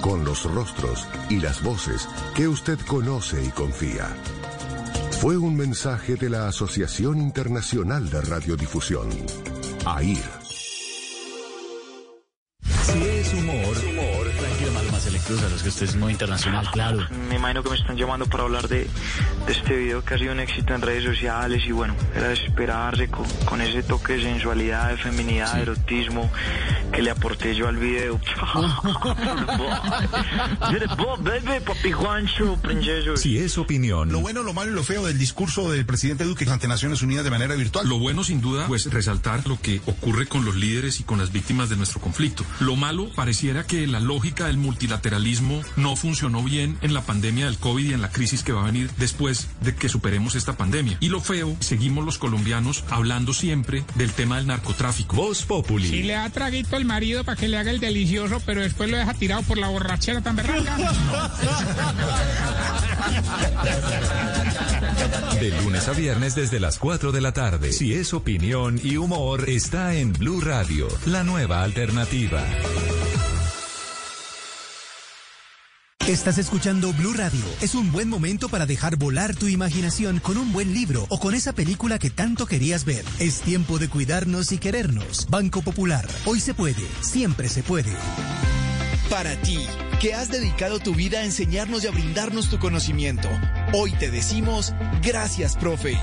con 0.00 0.24
los 0.24 0.44
rostros 0.44 1.06
y 1.28 1.40
las 1.40 1.62
voces 1.62 2.08
que 2.34 2.48
usted 2.48 2.78
conoce 2.86 3.44
y 3.44 3.48
confía. 3.50 4.08
Fue 5.20 5.36
un 5.36 5.56
mensaje 5.56 6.14
de 6.14 6.30
la 6.30 6.46
Asociación 6.48 7.18
Internacional 7.18 8.08
de 8.08 8.20
Radiodifusión, 8.20 9.08
AIR. 9.84 10.24
Si 12.62 13.02
es 13.02 13.34
humor, 13.34 13.76
cruza, 15.28 15.46
es 15.54 15.62
que 15.62 15.68
usted 15.68 15.86
es 15.86 15.96
muy 15.96 16.12
internacional, 16.12 16.66
claro. 16.72 17.06
Me 17.28 17.36
imagino 17.36 17.62
que 17.62 17.70
me 17.70 17.76
están 17.76 17.96
llamando 17.96 18.26
para 18.26 18.44
hablar 18.44 18.66
de, 18.66 18.88
de 19.46 19.52
este 19.52 19.76
video 19.76 20.02
que 20.02 20.14
ha 20.14 20.18
sido 20.18 20.32
un 20.32 20.40
éxito 20.40 20.74
en 20.74 20.80
redes 20.80 21.04
sociales 21.04 21.62
y 21.66 21.72
bueno, 21.72 21.94
era 22.14 22.28
de 22.28 22.34
esperarse 22.34 23.08
con, 23.08 23.26
con 23.44 23.60
ese 23.60 23.82
toque 23.82 24.14
de 24.14 24.22
sensualidad, 24.22 24.88
de 24.88 24.96
feminidad, 24.96 25.54
de 25.54 25.62
erotismo 25.62 26.30
que 26.92 27.02
le 27.02 27.10
aporté 27.10 27.54
yo 27.54 27.68
al 27.68 27.76
video. 27.76 28.18
Si 33.16 33.38
es 33.38 33.58
opinión. 33.58 34.10
Lo 34.10 34.20
bueno, 34.20 34.42
lo 34.42 34.54
malo 34.54 34.70
y 34.70 34.74
lo 34.74 34.82
feo 34.82 35.04
del 35.04 35.18
discurso 35.18 35.70
del 35.70 35.84
presidente 35.84 36.24
Duque 36.24 36.48
ante 36.48 36.68
Naciones 36.68 37.02
Unidas 37.02 37.24
de 37.24 37.30
manera 37.30 37.54
virtual. 37.54 37.86
Lo 37.86 37.98
bueno, 37.98 38.24
sin 38.24 38.40
duda, 38.40 38.66
pues 38.66 38.90
resaltar 38.90 39.46
lo 39.46 39.60
que 39.60 39.80
ocurre 39.86 40.26
con 40.26 40.44
los 40.44 40.56
líderes 40.56 41.00
y 41.00 41.04
con 41.04 41.18
las 41.18 41.32
víctimas 41.32 41.68
de 41.68 41.76
nuestro 41.76 42.00
conflicto. 42.00 42.44
Lo 42.60 42.76
malo, 42.76 43.10
pareciera 43.14 43.64
que 43.64 43.86
la 43.86 44.00
lógica 44.00 44.46
del 44.46 44.56
multilateralismo 44.56 45.17
no 45.76 45.96
funcionó 45.96 46.42
bien 46.42 46.78
en 46.80 46.94
la 46.94 47.02
pandemia 47.02 47.46
del 47.46 47.58
COVID 47.58 47.90
y 47.90 47.92
en 47.92 48.00
la 48.00 48.10
crisis 48.10 48.42
que 48.42 48.52
va 48.52 48.62
a 48.62 48.66
venir 48.66 48.90
después 48.98 49.48
de 49.60 49.74
que 49.74 49.88
superemos 49.88 50.34
esta 50.34 50.56
pandemia. 50.56 50.96
Y 51.00 51.08
lo 51.08 51.20
feo, 51.20 51.56
seguimos 51.60 52.04
los 52.04 52.18
colombianos 52.18 52.84
hablando 52.88 53.32
siempre 53.34 53.84
del 53.96 54.12
tema 54.12 54.36
del 54.36 54.46
narcotráfico. 54.46 55.16
Voz 55.16 55.42
Populi. 55.42 55.88
Si 55.88 56.02
le 56.02 56.12
da 56.12 56.30
traguito 56.30 56.76
al 56.76 56.84
marido 56.84 57.24
para 57.24 57.36
que 57.38 57.48
le 57.48 57.56
haga 57.56 57.70
el 57.70 57.80
delicioso, 57.80 58.40
pero 58.46 58.62
después 58.62 58.90
lo 58.90 58.96
deja 58.96 59.12
tirado 59.14 59.42
por 59.42 59.58
la 59.58 59.68
borrachera 59.68 60.20
tan 60.20 60.36
berraca. 60.36 60.76
De 65.40 65.50
lunes 65.62 65.88
a 65.88 65.92
viernes 65.92 66.34
desde 66.34 66.60
las 66.60 66.78
4 66.78 67.12
de 67.12 67.20
la 67.20 67.32
tarde. 67.32 67.72
Si 67.72 67.92
es 67.92 68.14
opinión 68.14 68.80
y 68.82 68.96
humor, 68.96 69.48
está 69.48 69.94
en 69.94 70.12
Blue 70.12 70.40
Radio, 70.40 70.88
la 71.06 71.24
nueva 71.24 71.62
alternativa. 71.62 72.44
Estás 76.08 76.38
escuchando 76.38 76.94
Blue 76.94 77.12
Radio. 77.12 77.44
Es 77.60 77.74
un 77.74 77.92
buen 77.92 78.08
momento 78.08 78.48
para 78.48 78.64
dejar 78.64 78.96
volar 78.96 79.36
tu 79.36 79.46
imaginación 79.46 80.20
con 80.20 80.38
un 80.38 80.54
buen 80.54 80.72
libro 80.72 81.04
o 81.10 81.20
con 81.20 81.34
esa 81.34 81.52
película 81.52 81.98
que 81.98 82.08
tanto 82.08 82.46
querías 82.46 82.86
ver. 82.86 83.04
Es 83.18 83.42
tiempo 83.42 83.78
de 83.78 83.90
cuidarnos 83.90 84.50
y 84.52 84.56
querernos. 84.56 85.26
Banco 85.28 85.60
Popular. 85.60 86.08
Hoy 86.24 86.40
se 86.40 86.54
puede. 86.54 86.86
Siempre 87.02 87.50
se 87.50 87.62
puede. 87.62 87.92
Para 89.10 89.36
ti, 89.42 89.58
que 90.00 90.14
has 90.14 90.30
dedicado 90.30 90.78
tu 90.78 90.94
vida 90.94 91.18
a 91.18 91.24
enseñarnos 91.24 91.84
y 91.84 91.88
a 91.88 91.90
brindarnos 91.90 92.48
tu 92.48 92.58
conocimiento, 92.58 93.28
hoy 93.74 93.92
te 93.92 94.10
decimos 94.10 94.72
gracias, 95.02 95.56
profe. 95.56 95.98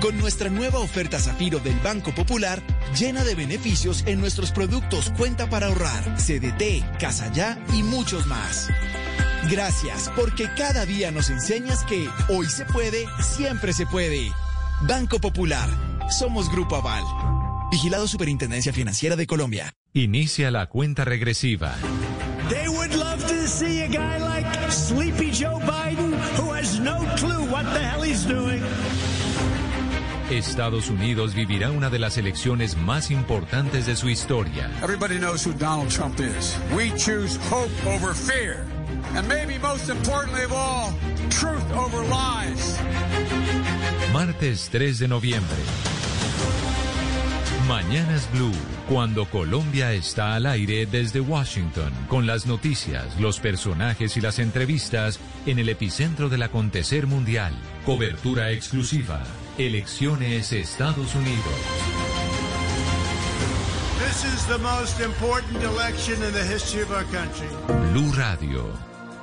Con 0.00 0.16
nuestra 0.18 0.48
nueva 0.48 0.78
oferta 0.78 1.18
Zafiro 1.18 1.58
del 1.58 1.80
Banco 1.80 2.14
Popular, 2.14 2.62
llena 2.96 3.24
de 3.24 3.34
beneficios 3.34 4.04
en 4.06 4.20
nuestros 4.20 4.52
productos 4.52 5.10
Cuenta 5.16 5.48
para 5.48 5.68
ahorrar, 5.68 6.18
CDT, 6.18 6.98
Casa 7.00 7.32
Ya 7.32 7.58
y 7.72 7.82
muchos 7.82 8.26
más. 8.26 8.68
Gracias, 9.50 10.10
porque 10.16 10.48
cada 10.56 10.86
día 10.86 11.10
nos 11.10 11.30
enseñas 11.30 11.84
que 11.84 12.08
hoy 12.28 12.46
se 12.46 12.64
puede, 12.64 13.06
siempre 13.20 13.72
se 13.72 13.86
puede. 13.86 14.32
Banco 14.82 15.18
Popular. 15.18 15.68
Somos 16.10 16.50
Grupo 16.50 16.76
Aval. 16.76 17.04
Vigilado 17.70 18.06
Superintendencia 18.06 18.72
Financiera 18.72 19.16
de 19.16 19.26
Colombia. 19.26 19.74
Inicia 19.92 20.50
la 20.50 20.66
cuenta 20.66 21.04
regresiva. 21.04 21.74
They 22.48 22.68
would 22.68 22.94
love 22.94 23.24
to 23.26 23.46
see 23.46 23.82
a 23.82 23.88
guy 23.88 24.18
like 24.18 24.70
Sleepy 24.70 25.30
Joe 25.30 25.60
Biden 25.60 26.12
who 26.38 26.52
has 26.52 26.78
no 26.80 26.98
clue 27.16 27.44
what 27.50 27.64
the 27.72 27.80
hell 27.80 28.02
he's 28.02 28.26
doing. 28.26 28.62
Estados 30.30 30.88
Unidos 30.88 31.34
vivirá 31.34 31.70
una 31.70 31.90
de 31.90 31.98
las 31.98 32.16
elecciones 32.16 32.76
más 32.76 33.10
importantes 33.10 33.86
de 33.86 33.94
su 33.94 34.08
historia. 34.08 34.70
Everybody 34.82 35.18
knows 35.18 35.46
who 35.46 35.52
Donald 35.52 35.90
Trump 35.90 36.18
is. 36.18 36.58
We 36.74 36.90
choose 36.96 37.38
hope 37.50 37.70
over 37.86 38.14
fear. 38.14 38.64
And 39.14 39.28
maybe 39.28 39.58
most 39.58 39.88
importantly 39.88 40.44
of 40.44 40.52
all, 40.52 40.92
truth 41.30 41.70
over 41.72 42.02
lies. 42.04 42.78
Martes 44.12 44.68
3 44.70 44.98
de 44.98 45.08
noviembre. 45.08 45.58
Mañanas 47.68 48.30
Blue, 48.30 48.52
cuando 48.88 49.24
Colombia 49.24 49.92
está 49.92 50.34
al 50.34 50.44
aire 50.44 50.84
desde 50.84 51.20
Washington, 51.20 51.92
con 52.08 52.26
las 52.26 52.44
noticias, 52.46 53.18
los 53.18 53.40
personajes 53.40 54.18
y 54.18 54.20
las 54.20 54.38
entrevistas 54.38 55.18
en 55.46 55.58
el 55.58 55.70
epicentro 55.70 56.28
del 56.28 56.42
acontecer 56.42 57.06
mundial. 57.06 57.54
Cobertura 57.86 58.50
exclusiva. 58.50 59.22
Elecciones 59.56 60.52
Estados 60.52 61.14
Unidos. 61.14 61.54
This 64.06 64.24
is 64.24 64.46
the 64.46 64.58
most 64.58 65.00
important 65.00 65.62
election 65.62 66.22
in 66.22 66.32
the 66.34 66.44
history 66.44 66.82
of 66.82 66.92
our 66.92 67.04
country. 67.04 67.48
Blue 67.92 68.12
Radio, 68.12 68.70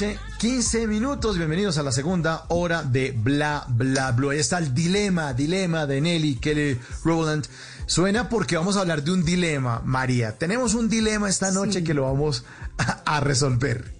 Noche, 0.00 0.18
15 0.38 0.86
minutos. 0.86 1.36
Bienvenidos 1.36 1.76
a 1.76 1.82
la 1.82 1.92
segunda 1.92 2.44
hora 2.48 2.82
de 2.82 3.12
Bla 3.12 3.64
Bla 3.68 4.12
Blue. 4.12 4.30
Ahí 4.30 4.38
está 4.38 4.56
el 4.58 4.72
dilema, 4.72 5.34
dilema 5.34 5.86
de 5.86 6.00
Nelly 6.00 6.36
Kelly 6.36 6.78
Rowland. 7.04 7.46
Suena 7.86 8.28
porque 8.30 8.56
vamos 8.56 8.76
a 8.76 8.80
hablar 8.80 9.02
de 9.02 9.10
un 9.12 9.24
dilema, 9.24 9.82
María. 9.84 10.38
Tenemos 10.38 10.72
un 10.74 10.88
dilema 10.88 11.28
esta 11.28 11.50
noche 11.50 11.84
que 11.84 11.92
lo 11.92 12.04
vamos 12.04 12.44
a, 12.78 13.16
a 13.16 13.20
resolver. 13.20 13.92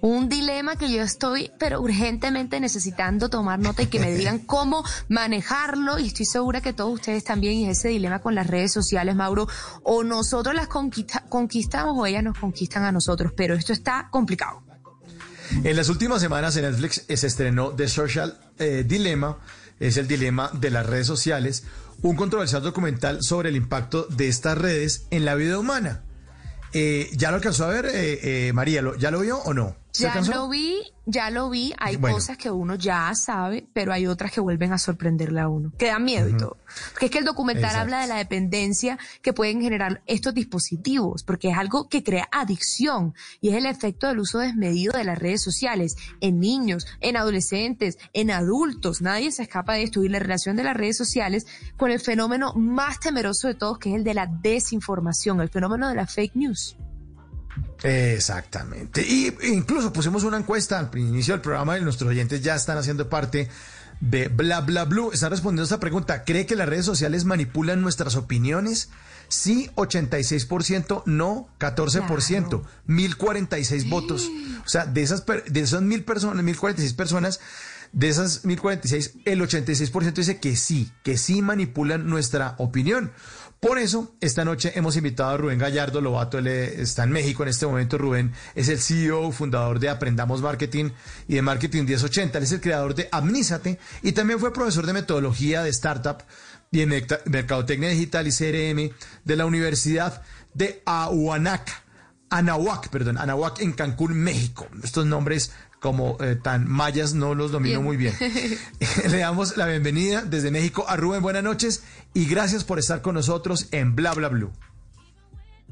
Un 0.00 0.28
dilema 0.30 0.76
que 0.76 0.90
yo 0.90 1.02
estoy, 1.02 1.50
pero 1.58 1.82
urgentemente 1.82 2.58
necesitando 2.60 3.28
tomar 3.28 3.58
nota 3.58 3.82
y 3.82 3.86
que 3.88 3.98
me 4.00 4.12
digan 4.12 4.38
cómo 4.46 4.82
manejarlo. 5.08 5.98
Y 5.98 6.06
estoy 6.06 6.24
segura 6.24 6.62
que 6.62 6.72
todos 6.72 6.94
ustedes 6.94 7.24
también. 7.24 7.54
Y 7.54 7.68
ese 7.68 7.88
dilema 7.88 8.20
con 8.20 8.34
las 8.34 8.46
redes 8.46 8.72
sociales, 8.72 9.14
Mauro. 9.14 9.46
O 9.82 10.04
nosotros 10.04 10.54
las 10.54 10.68
conquista- 10.68 11.24
conquistamos 11.28 11.94
o 11.98 12.06
ellas 12.06 12.22
nos 12.22 12.38
conquistan 12.38 12.84
a 12.84 12.92
nosotros. 12.92 13.32
Pero 13.36 13.54
esto 13.56 13.74
está 13.74 14.08
complicado. 14.10 14.62
En 15.64 15.76
las 15.76 15.88
últimas 15.88 16.20
semanas 16.20 16.56
en 16.56 16.62
Netflix 16.64 17.04
se 17.08 17.26
estrenó 17.26 17.70
The 17.70 17.88
Social 17.88 18.38
eh, 18.58 18.84
Dilemma, 18.86 19.38
es 19.80 19.96
el 19.96 20.06
dilema 20.08 20.50
de 20.54 20.70
las 20.70 20.86
redes 20.86 21.06
sociales, 21.06 21.64
un 22.02 22.16
controversial 22.16 22.62
documental 22.62 23.22
sobre 23.22 23.48
el 23.48 23.56
impacto 23.56 24.04
de 24.10 24.28
estas 24.28 24.58
redes 24.58 25.06
en 25.10 25.24
la 25.24 25.34
vida 25.34 25.58
humana. 25.58 26.02
Eh, 26.72 27.08
¿Ya 27.14 27.30
lo 27.30 27.36
alcanzó 27.36 27.64
a 27.64 27.68
ver, 27.68 27.86
eh, 27.86 28.48
eh, 28.48 28.52
María? 28.52 28.82
¿lo- 28.82 28.96
¿Ya 28.96 29.10
lo 29.10 29.20
vio 29.20 29.38
o 29.38 29.54
no? 29.54 29.76
¿Se 29.90 30.02
Ya 30.04 30.10
alcanzó? 30.10 30.32
lo 30.32 30.48
vi, 30.48 30.76
ya 31.06 31.30
lo 31.30 31.48
vi. 31.50 31.72
Hay 31.78 31.96
Bueno. 31.96 32.16
cosas 32.16 32.36
que 32.36 32.50
uno 32.50 32.74
ya 32.76 33.10
sabe, 33.14 33.66
pero 33.72 33.92
hay 33.92 34.06
otras 34.06 34.30
que 34.30 34.40
vuelven 34.40 34.72
a 34.72 34.78
sorprenderle 34.78 35.40
a 35.40 35.48
uno. 35.48 35.72
Que 35.78 35.86
dan 35.86 36.04
miedo 36.04 36.28
y 36.28 36.36
todo. 36.36 36.58
Porque 36.92 37.06
es 37.06 37.10
que 37.10 37.18
el 37.18 37.24
documental 37.24 37.64
Exacto. 37.64 37.80
habla 37.82 38.00
de 38.02 38.06
la 38.06 38.16
dependencia 38.16 38.98
que 39.22 39.32
pueden 39.32 39.60
generar 39.62 40.02
estos 40.06 40.34
dispositivos, 40.34 41.24
porque 41.24 41.48
es 41.50 41.56
algo 41.56 41.88
que 41.88 42.04
crea 42.04 42.28
adicción 42.30 43.14
y 43.40 43.48
es 43.48 43.54
el 43.56 43.66
efecto 43.66 44.06
del 44.08 44.18
uso 44.20 44.38
desmedido 44.38 44.92
de 44.96 45.04
las 45.04 45.18
redes 45.18 45.42
sociales 45.42 45.96
en 46.20 46.38
niños, 46.38 46.86
en 47.00 47.16
adolescentes, 47.16 47.98
en 48.12 48.30
adultos. 48.30 49.00
Nadie 49.00 49.32
se 49.32 49.42
escapa 49.44 49.72
de 49.74 49.84
esto 49.84 50.04
y 50.04 50.08
la 50.10 50.18
relación 50.18 50.56
de 50.56 50.64
las 50.64 50.76
redes 50.76 50.96
sociales 50.98 51.46
con 51.76 51.90
el 51.90 51.98
fenómeno 52.00 52.52
más 52.54 53.00
temeroso 53.00 53.48
de 53.48 53.54
todos, 53.54 53.78
que 53.78 53.88
es 53.90 53.96
el 53.96 54.04
de 54.04 54.14
la 54.14 54.26
desinformación, 54.26 55.40
el 55.40 55.48
fenómeno 55.48 55.88
de 55.88 55.94
la 55.94 56.06
fake 56.06 56.36
news. 56.36 56.76
Exactamente. 57.82 59.02
Y 59.06 59.32
incluso 59.52 59.92
pusimos 59.92 60.24
una 60.24 60.38
encuesta 60.38 60.78
al 60.78 60.90
inicio 60.98 61.34
del 61.34 61.40
programa 61.40 61.78
y 61.78 61.82
nuestros 61.82 62.10
oyentes 62.10 62.42
ya 62.42 62.54
están 62.54 62.78
haciendo 62.78 63.08
parte 63.08 63.48
de 64.00 64.28
Bla 64.28 64.60
Bla 64.60 64.84
Blue. 64.84 65.12
Están 65.12 65.30
respondiendo 65.30 65.62
a 65.62 65.64
esta 65.64 65.80
pregunta. 65.80 66.24
¿Cree 66.24 66.46
que 66.46 66.56
las 66.56 66.68
redes 66.68 66.84
sociales 66.84 67.24
manipulan 67.24 67.80
nuestras 67.80 68.16
opiniones? 68.16 68.90
Sí, 69.28 69.70
86%, 69.74 71.02
no, 71.04 71.48
14%, 71.60 72.62
1046 72.86 73.90
votos. 73.90 74.28
O 74.64 74.68
sea, 74.68 74.86
de 74.86 75.02
esas, 75.02 75.24
de 75.26 75.60
esas 75.60 75.82
mil 75.82 76.02
personas, 76.04 76.42
1046 76.42 76.94
personas, 76.94 77.40
de 77.92 78.08
esas 78.08 78.44
1046, 78.44 79.16
el 79.24 79.40
86% 79.40 80.12
dice 80.14 80.38
que 80.38 80.56
sí, 80.56 80.90
que 81.02 81.18
sí 81.18 81.42
manipulan 81.42 82.08
nuestra 82.08 82.54
opinión. 82.58 83.12
Por 83.60 83.78
eso, 83.80 84.14
esta 84.20 84.44
noche 84.44 84.72
hemos 84.76 84.96
invitado 84.96 85.30
a 85.30 85.36
Rubén 85.36 85.58
Gallardo 85.58 86.00
Lobato, 86.00 86.38
él 86.38 86.46
eh, 86.46 86.80
está 86.80 87.02
en 87.02 87.10
México 87.10 87.42
en 87.42 87.48
este 87.48 87.66
momento. 87.66 87.98
Rubén 87.98 88.32
es 88.54 88.68
el 88.68 88.78
CEO, 88.78 89.32
fundador 89.32 89.80
de 89.80 89.88
Aprendamos 89.88 90.40
Marketing 90.42 90.90
y 91.26 91.34
de 91.34 91.42
Marketing 91.42 91.82
1080. 91.82 92.38
Él 92.38 92.44
es 92.44 92.52
el 92.52 92.60
creador 92.60 92.94
de 92.94 93.08
Amnízate 93.10 93.80
y 94.02 94.12
también 94.12 94.38
fue 94.38 94.52
profesor 94.52 94.86
de 94.86 94.92
metodología 94.92 95.64
de 95.64 95.70
startup 95.70 96.18
y 96.70 96.78
de 96.78 96.86
mecta- 96.86 97.20
mercadotecnia 97.24 97.88
digital 97.88 98.28
y 98.28 98.30
CRM 98.30 98.94
de 99.24 99.36
la 99.36 99.44
Universidad 99.46 100.22
de 100.54 100.80
Ahuanac, 100.86 101.82
Anahuac, 102.30 102.88
perdón, 102.90 103.18
Anahuac 103.18 103.60
en 103.60 103.72
Cancún, 103.72 104.14
México. 104.14 104.68
Estos 104.84 105.04
nombres 105.06 105.50
como 105.80 106.16
eh, 106.20 106.34
tan 106.34 106.68
mayas 106.68 107.14
no 107.14 107.34
los 107.36 107.52
domino 107.52 107.76
Bien. 107.80 107.84
muy 107.84 107.96
bien. 107.96 108.14
Le 109.08 109.18
damos 109.18 109.56
la 109.56 109.66
bienvenida 109.66 110.22
desde 110.22 110.50
México 110.50 110.84
a 110.88 110.96
Rubén. 110.96 111.22
Buenas 111.22 111.44
noches 111.44 111.82
y 112.14 112.26
gracias 112.26 112.64
por 112.64 112.78
estar 112.78 113.02
con 113.02 113.14
nosotros 113.14 113.68
en 113.72 113.94
Bla 113.94 114.12
Bla 114.14 114.28
Blue. 114.28 114.52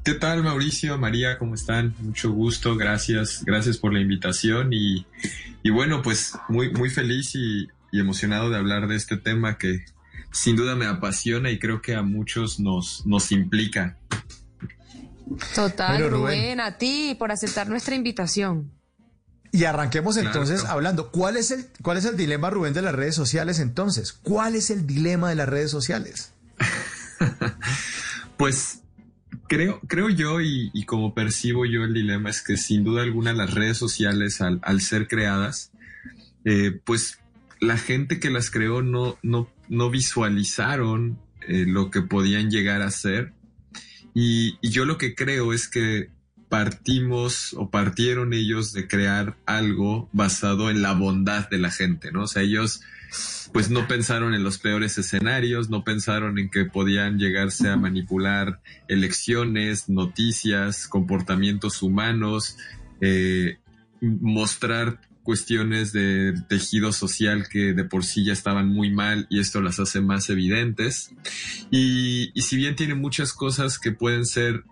¿Qué 0.04 0.14
tal 0.14 0.44
Mauricio, 0.44 0.96
María? 0.98 1.36
¿Cómo 1.38 1.54
están? 1.56 1.94
Mucho 2.00 2.30
gusto, 2.30 2.76
gracias, 2.76 3.42
gracias 3.44 3.76
por 3.76 3.92
la 3.92 4.00
invitación 4.00 4.72
y, 4.72 5.04
y 5.64 5.70
bueno, 5.70 6.00
pues 6.02 6.34
muy, 6.48 6.70
muy 6.72 6.90
feliz 6.90 7.34
y, 7.34 7.68
y 7.90 7.98
emocionado 8.00 8.48
de 8.50 8.56
hablar 8.56 8.86
de 8.86 8.94
este 8.94 9.16
tema 9.16 9.58
que 9.58 9.84
sin 10.30 10.54
duda 10.54 10.76
me 10.76 10.86
apasiona 10.86 11.50
y 11.50 11.58
creo 11.58 11.82
que 11.82 11.94
a 11.96 12.02
muchos 12.02 12.60
nos, 12.60 13.04
nos 13.04 13.32
implica. 13.32 13.96
Total, 15.56 15.94
Bueno, 16.00 16.08
Rubén. 16.16 16.40
Rubén. 16.40 16.60
a 16.60 16.78
ti 16.78 17.16
por 17.18 17.32
aceptar 17.32 17.68
nuestra 17.68 17.96
invitación. 17.96 18.70
Y 19.52 19.64
arranquemos 19.64 20.16
entonces 20.16 20.60
claro. 20.60 20.74
hablando. 20.74 21.10
¿Cuál 21.10 21.36
es, 21.36 21.50
el, 21.50 21.66
¿Cuál 21.82 21.98
es 21.98 22.04
el 22.04 22.16
dilema, 22.16 22.50
Rubén, 22.50 22.74
de 22.74 22.82
las 22.82 22.94
redes 22.94 23.14
sociales 23.14 23.58
entonces? 23.58 24.12
¿Cuál 24.12 24.54
es 24.54 24.70
el 24.70 24.86
dilema 24.86 25.28
de 25.28 25.36
las 25.36 25.48
redes 25.48 25.70
sociales? 25.70 26.32
Pues 28.36 28.82
creo, 29.48 29.80
creo 29.86 30.10
yo 30.10 30.40
y, 30.40 30.70
y 30.74 30.84
como 30.84 31.14
percibo 31.14 31.64
yo 31.64 31.84
el 31.84 31.94
dilema 31.94 32.30
es 32.30 32.42
que 32.42 32.56
sin 32.56 32.84
duda 32.84 33.02
alguna 33.02 33.32
las 33.32 33.54
redes 33.54 33.78
sociales 33.78 34.40
al, 34.40 34.60
al 34.62 34.80
ser 34.80 35.08
creadas, 35.08 35.70
eh, 36.44 36.78
pues 36.84 37.18
la 37.60 37.78
gente 37.78 38.20
que 38.20 38.30
las 38.30 38.50
creó 38.50 38.82
no, 38.82 39.18
no, 39.22 39.50
no 39.68 39.90
visualizaron 39.90 41.18
eh, 41.48 41.64
lo 41.66 41.90
que 41.90 42.02
podían 42.02 42.50
llegar 42.50 42.82
a 42.82 42.90
ser. 42.90 43.32
Y, 44.14 44.58
y 44.60 44.70
yo 44.70 44.84
lo 44.84 44.98
que 44.98 45.14
creo 45.14 45.52
es 45.52 45.68
que 45.68 46.10
partimos 46.48 47.54
o 47.54 47.70
partieron 47.70 48.32
ellos 48.32 48.72
de 48.72 48.86
crear 48.86 49.36
algo 49.46 50.08
basado 50.12 50.70
en 50.70 50.82
la 50.82 50.92
bondad 50.92 51.48
de 51.50 51.58
la 51.58 51.70
gente, 51.70 52.12
¿no? 52.12 52.22
O 52.22 52.26
sea, 52.26 52.42
ellos 52.42 52.82
pues 53.52 53.70
no 53.70 53.88
pensaron 53.88 54.34
en 54.34 54.42
los 54.42 54.58
peores 54.58 54.98
escenarios, 54.98 55.70
no 55.70 55.82
pensaron 55.82 56.38
en 56.38 56.50
que 56.50 56.64
podían 56.64 57.18
llegarse 57.18 57.68
a 57.68 57.76
manipular 57.76 58.60
elecciones, 58.88 59.88
noticias, 59.88 60.86
comportamientos 60.88 61.82
humanos, 61.82 62.58
eh, 63.00 63.58
mostrar 64.00 65.00
cuestiones 65.22 65.92
de 65.92 66.34
tejido 66.48 66.92
social 66.92 67.48
que 67.48 67.72
de 67.72 67.84
por 67.84 68.04
sí 68.04 68.24
ya 68.24 68.32
estaban 68.32 68.68
muy 68.68 68.90
mal 68.90 69.26
y 69.28 69.40
esto 69.40 69.60
las 69.60 69.80
hace 69.80 70.00
más 70.00 70.30
evidentes. 70.30 71.10
Y, 71.70 72.30
y 72.34 72.42
si 72.42 72.56
bien 72.56 72.76
tiene 72.76 72.94
muchas 72.94 73.32
cosas 73.32 73.78
que 73.78 73.90
pueden 73.90 74.24
ser 74.24 74.64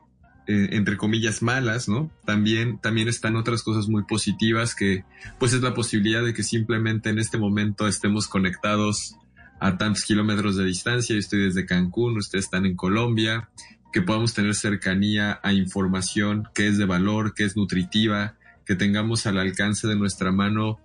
eh, 0.47 0.68
entre 0.72 0.97
comillas 0.97 1.42
malas, 1.42 1.88
¿no? 1.88 2.11
También, 2.26 2.78
también 2.78 3.09
están 3.09 3.36
otras 3.36 3.62
cosas 3.62 3.88
muy 3.88 4.05
positivas 4.05 4.74
que 4.74 5.05
pues 5.38 5.55
es 5.55 5.62
la 5.62 5.72
posibilidad 5.72 6.22
de 6.22 6.34
que 6.34 6.42
simplemente 6.42 7.09
en 7.09 7.18
este 7.18 7.38
momento 7.38 7.88
estemos 7.88 8.28
conectados 8.28 9.16
a 9.61 9.78
tantos 9.78 10.05
kilómetros 10.05 10.57
de 10.57 10.66
distancia. 10.66 11.14
Yo 11.14 11.20
estoy 11.20 11.45
desde 11.45 11.64
Cancún, 11.64 12.18
ustedes 12.18 12.45
están 12.45 12.66
en 12.66 12.76
Colombia, 12.76 13.49
que 13.92 14.03
podamos 14.03 14.34
tener 14.34 14.55
cercanía 14.55 15.40
a 15.42 15.53
información 15.53 16.49
que 16.55 16.66
es 16.66 16.76
de 16.76 16.84
valor, 16.84 17.32
que 17.32 17.45
es 17.45 17.57
nutritiva, 17.57 18.34
que 18.66 18.74
tengamos 18.74 19.26
al 19.26 19.38
alcance 19.38 19.86
de 19.88 19.97
nuestra 19.97 20.32
mano 20.32 20.78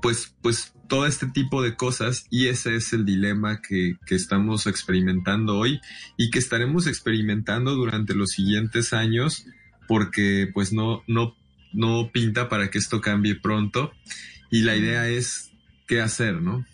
pues, 0.00 0.34
pues 0.42 0.74
todo 0.88 1.06
este 1.06 1.26
tipo 1.26 1.62
de 1.62 1.74
cosas 1.74 2.26
y 2.30 2.48
ese 2.48 2.76
es 2.76 2.92
el 2.92 3.04
dilema 3.04 3.60
que, 3.60 3.96
que 4.06 4.14
estamos 4.14 4.66
experimentando 4.66 5.58
hoy 5.58 5.80
y 6.16 6.30
que 6.30 6.38
estaremos 6.38 6.86
experimentando 6.86 7.74
durante 7.74 8.14
los 8.14 8.30
siguientes 8.30 8.92
años 8.92 9.46
porque 9.88 10.48
pues 10.52 10.72
no, 10.72 11.02
no, 11.06 11.34
no 11.72 12.10
pinta 12.12 12.48
para 12.48 12.70
que 12.70 12.78
esto 12.78 13.00
cambie 13.00 13.34
pronto 13.34 13.92
y 14.50 14.62
la 14.62 14.76
idea 14.76 15.08
es 15.08 15.50
qué 15.86 16.00
hacer, 16.00 16.40
¿no? 16.40 16.64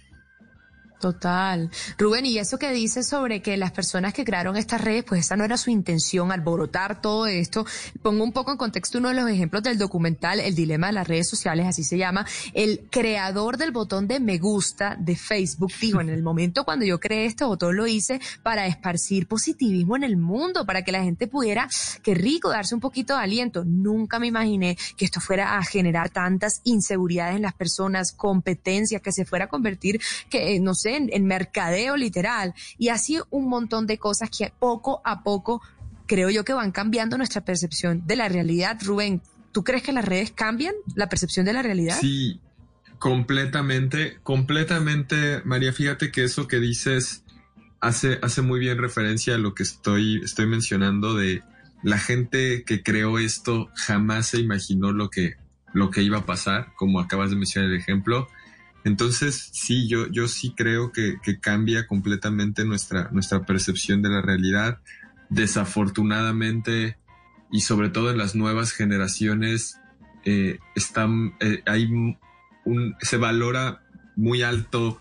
Total. 1.03 1.69
Rubén, 1.99 2.27
y 2.27 2.39
eso 2.39 2.61
que 2.61 2.71
dices 2.71 3.09
sobre 3.09 3.43
que 3.43 3.57
las 3.57 3.73
personas 3.73 4.15
que 4.15 4.25
crearon 4.25 4.57
estas 4.57 4.81
redes, 4.81 5.03
pues 5.03 5.23
esa 5.23 5.37
no 5.37 5.43
era 5.43 5.57
su 5.57 5.69
intención, 5.69 6.31
alborotar 6.31 7.03
todo 7.03 7.27
esto. 7.27 7.67
Pongo 8.03 8.23
un 8.23 8.31
poco 8.31 8.53
en 8.53 8.57
contexto 8.57 8.99
uno 8.99 9.09
de 9.09 9.17
los 9.17 9.29
ejemplos 9.29 9.65
del 9.65 9.79
documental 9.79 10.39
El 10.39 10.55
dilema 10.55 10.87
de 10.87 10.93
las 10.93 11.09
redes 11.09 11.29
sociales, 11.29 11.67
así 11.67 11.83
se 11.83 11.99
llama. 11.99 12.25
El 12.55 12.87
creador 12.89 13.57
del 13.57 13.73
botón 13.73 14.07
de 14.07 14.21
me 14.21 14.39
gusta 14.39 14.95
de 14.97 15.17
Facebook 15.17 15.73
dijo, 15.81 16.01
en 16.01 16.09
el 16.09 16.23
momento 16.23 16.63
cuando 16.63 16.85
yo 16.85 17.01
creé 17.01 17.27
este 17.27 17.45
botón 17.45 17.75
lo 17.75 17.89
hice 17.89 18.21
para 18.45 18.69
esparcir 18.69 19.27
positivismo 19.27 19.97
en 19.97 20.05
el 20.05 20.17
mundo, 20.17 20.65
para 20.65 20.83
que 20.83 20.93
la 20.93 21.03
gente 21.03 21.27
pudiera, 21.27 21.69
qué 22.05 22.15
rico, 22.15 22.49
darse 22.49 22.77
un 22.77 22.81
poquito 22.81 23.17
de 23.17 23.25
aliento. 23.25 23.65
Nunca 23.65 24.21
me 24.21 24.29
imaginé 24.29 24.79
que 24.97 25.05
esto 25.05 25.21
fuera 25.21 25.59
a 25.59 25.65
generar 25.65 26.11
tantas 26.11 26.61
inseguridades 26.63 27.35
en 27.35 27.43
las 27.43 27.55
personas, 27.55 28.13
competencia, 28.13 29.01
que 29.01 29.11
se 29.11 29.25
fuera 29.25 29.47
a 29.47 29.49
convertir, 29.49 30.01
que 30.31 30.55
eh, 30.55 30.61
no 30.61 30.77
sé, 30.77 30.92
en, 30.93 31.11
en 31.13 31.27
mercadeo 31.27 31.97
literal. 31.97 32.55
Y 32.79 32.89
así 32.89 33.19
un 33.31 33.49
montón 33.49 33.87
de 33.87 33.99
cosas 33.99 34.31
que 34.31 34.53
poco 34.59 35.01
a 35.05 35.23
poco 35.23 35.63
creo 36.07 36.31
yo 36.31 36.45
que 36.45 36.53
van 36.53 36.73
cambiando 36.73 37.17
nuestra 37.17 37.45
percepción 37.45 38.07
de 38.07 38.17
la 38.17 38.29
realidad. 38.29 38.79
Rubén, 38.83 39.23
¿tú 39.53 39.65
crees 39.65 39.83
que 39.83 39.93
las 39.93 40.05
redes 40.05 40.33
cambian 40.33 40.75
la 40.95 41.09
percepción 41.09 41.47
de 41.47 41.53
la 41.53 41.63
realidad? 41.63 41.97
Sí, 42.01 42.41
completamente, 42.99 44.19
completamente, 44.23 45.43
María, 45.45 45.73
fíjate 45.73 46.13
que 46.13 46.25
eso 46.25 46.49
que 46.49 46.59
dices 46.61 47.25
hace, 47.81 48.19
hace 48.23 48.43
muy 48.43 48.61
bien 48.61 48.79
referencia 48.79 49.35
a 49.35 49.39
lo 49.39 49.55
que 49.55 49.63
estoy, 49.63 50.21
estoy 50.23 50.47
mencionando 50.47 51.15
de 51.15 51.43
la 51.83 51.99
gente 51.99 52.65
que 52.65 52.83
creó 52.83 53.19
esto 53.19 53.71
jamás 53.75 54.29
se 54.29 54.39
imaginó 54.39 54.93
lo 54.93 55.11
que, 55.11 55.35
lo 55.73 55.91
que 55.91 56.03
iba 56.03 56.19
a 56.19 56.27
pasar, 56.27 56.73
como 56.77 57.01
acabas 57.01 57.31
de 57.31 57.37
mencionar 57.37 57.71
el 57.71 57.77
ejemplo. 57.77 58.29
Entonces, 58.85 59.51
sí, 59.53 59.89
yo, 59.89 60.09
yo 60.11 60.27
sí 60.29 60.55
creo 60.57 60.91
que, 60.93 61.17
que 61.23 61.39
cambia 61.39 61.87
completamente 61.87 62.65
nuestra, 62.65 63.09
nuestra 63.13 63.45
percepción 63.47 64.03
de 64.03 64.09
la 64.11 64.23
realidad. 64.23 64.79
Desafortunadamente, 65.31 66.97
y 67.51 67.61
sobre 67.61 67.89
todo 67.91 68.11
en 68.11 68.19
las 68.19 68.35
nuevas 68.35 68.73
generaciones, 68.73 69.79
eh, 70.25 70.59
están, 70.75 71.35
eh, 71.41 71.63
hay 71.67 71.87
un, 71.87 72.17
se 73.01 73.17
valora 73.17 73.83
muy 74.17 74.43
alto 74.43 75.01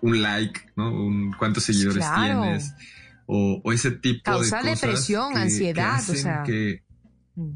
un 0.00 0.22
like, 0.22 0.60
¿no? 0.76 0.90
Un, 0.92 1.32
cuántos 1.32 1.64
seguidores 1.64 2.04
Claro. 2.06 2.42
tienes, 2.42 2.72
o, 3.26 3.60
o 3.64 3.72
ese 3.72 3.90
tipo 3.90 4.22
Causa 4.24 4.58
de 4.58 4.62
cosas. 4.70 4.80
depresión, 4.82 5.28
que- 5.30 5.34
que 5.34 5.42
ansiedad, 5.42 5.98
o 6.10 6.14
sea. 6.14 6.42
que 6.44 6.82
Mm. 7.36 7.50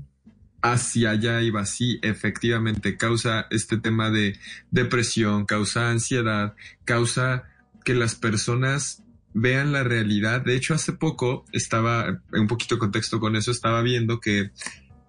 Hacia 0.63 1.11
allá 1.11 1.41
iba, 1.43 1.65
sí, 1.67 1.99
efectivamente, 2.03 2.97
causa 2.97 3.47
este 3.51 3.79
tema 3.79 4.11
de 4.11 4.37
depresión, 4.71 5.47
causa 5.47 5.91
ansiedad, 5.91 6.55
causa 6.85 7.45
que 7.85 7.95
las 7.95 8.15
personas 8.15 9.03
vean 9.35 9.73
la 9.73 9.85
realidad. 9.85 10.43
De 10.43 10.57
hecho, 10.57 10.75
hace 10.75 10.93
poco 10.93 11.45
estaba, 11.53 12.21
en 12.33 12.41
un 12.41 12.47
poquito 12.49 12.75
de 12.75 12.81
contexto 12.81 13.21
con 13.21 13.37
eso, 13.37 13.51
estaba 13.51 13.83
viendo 13.83 14.21
que 14.21 14.51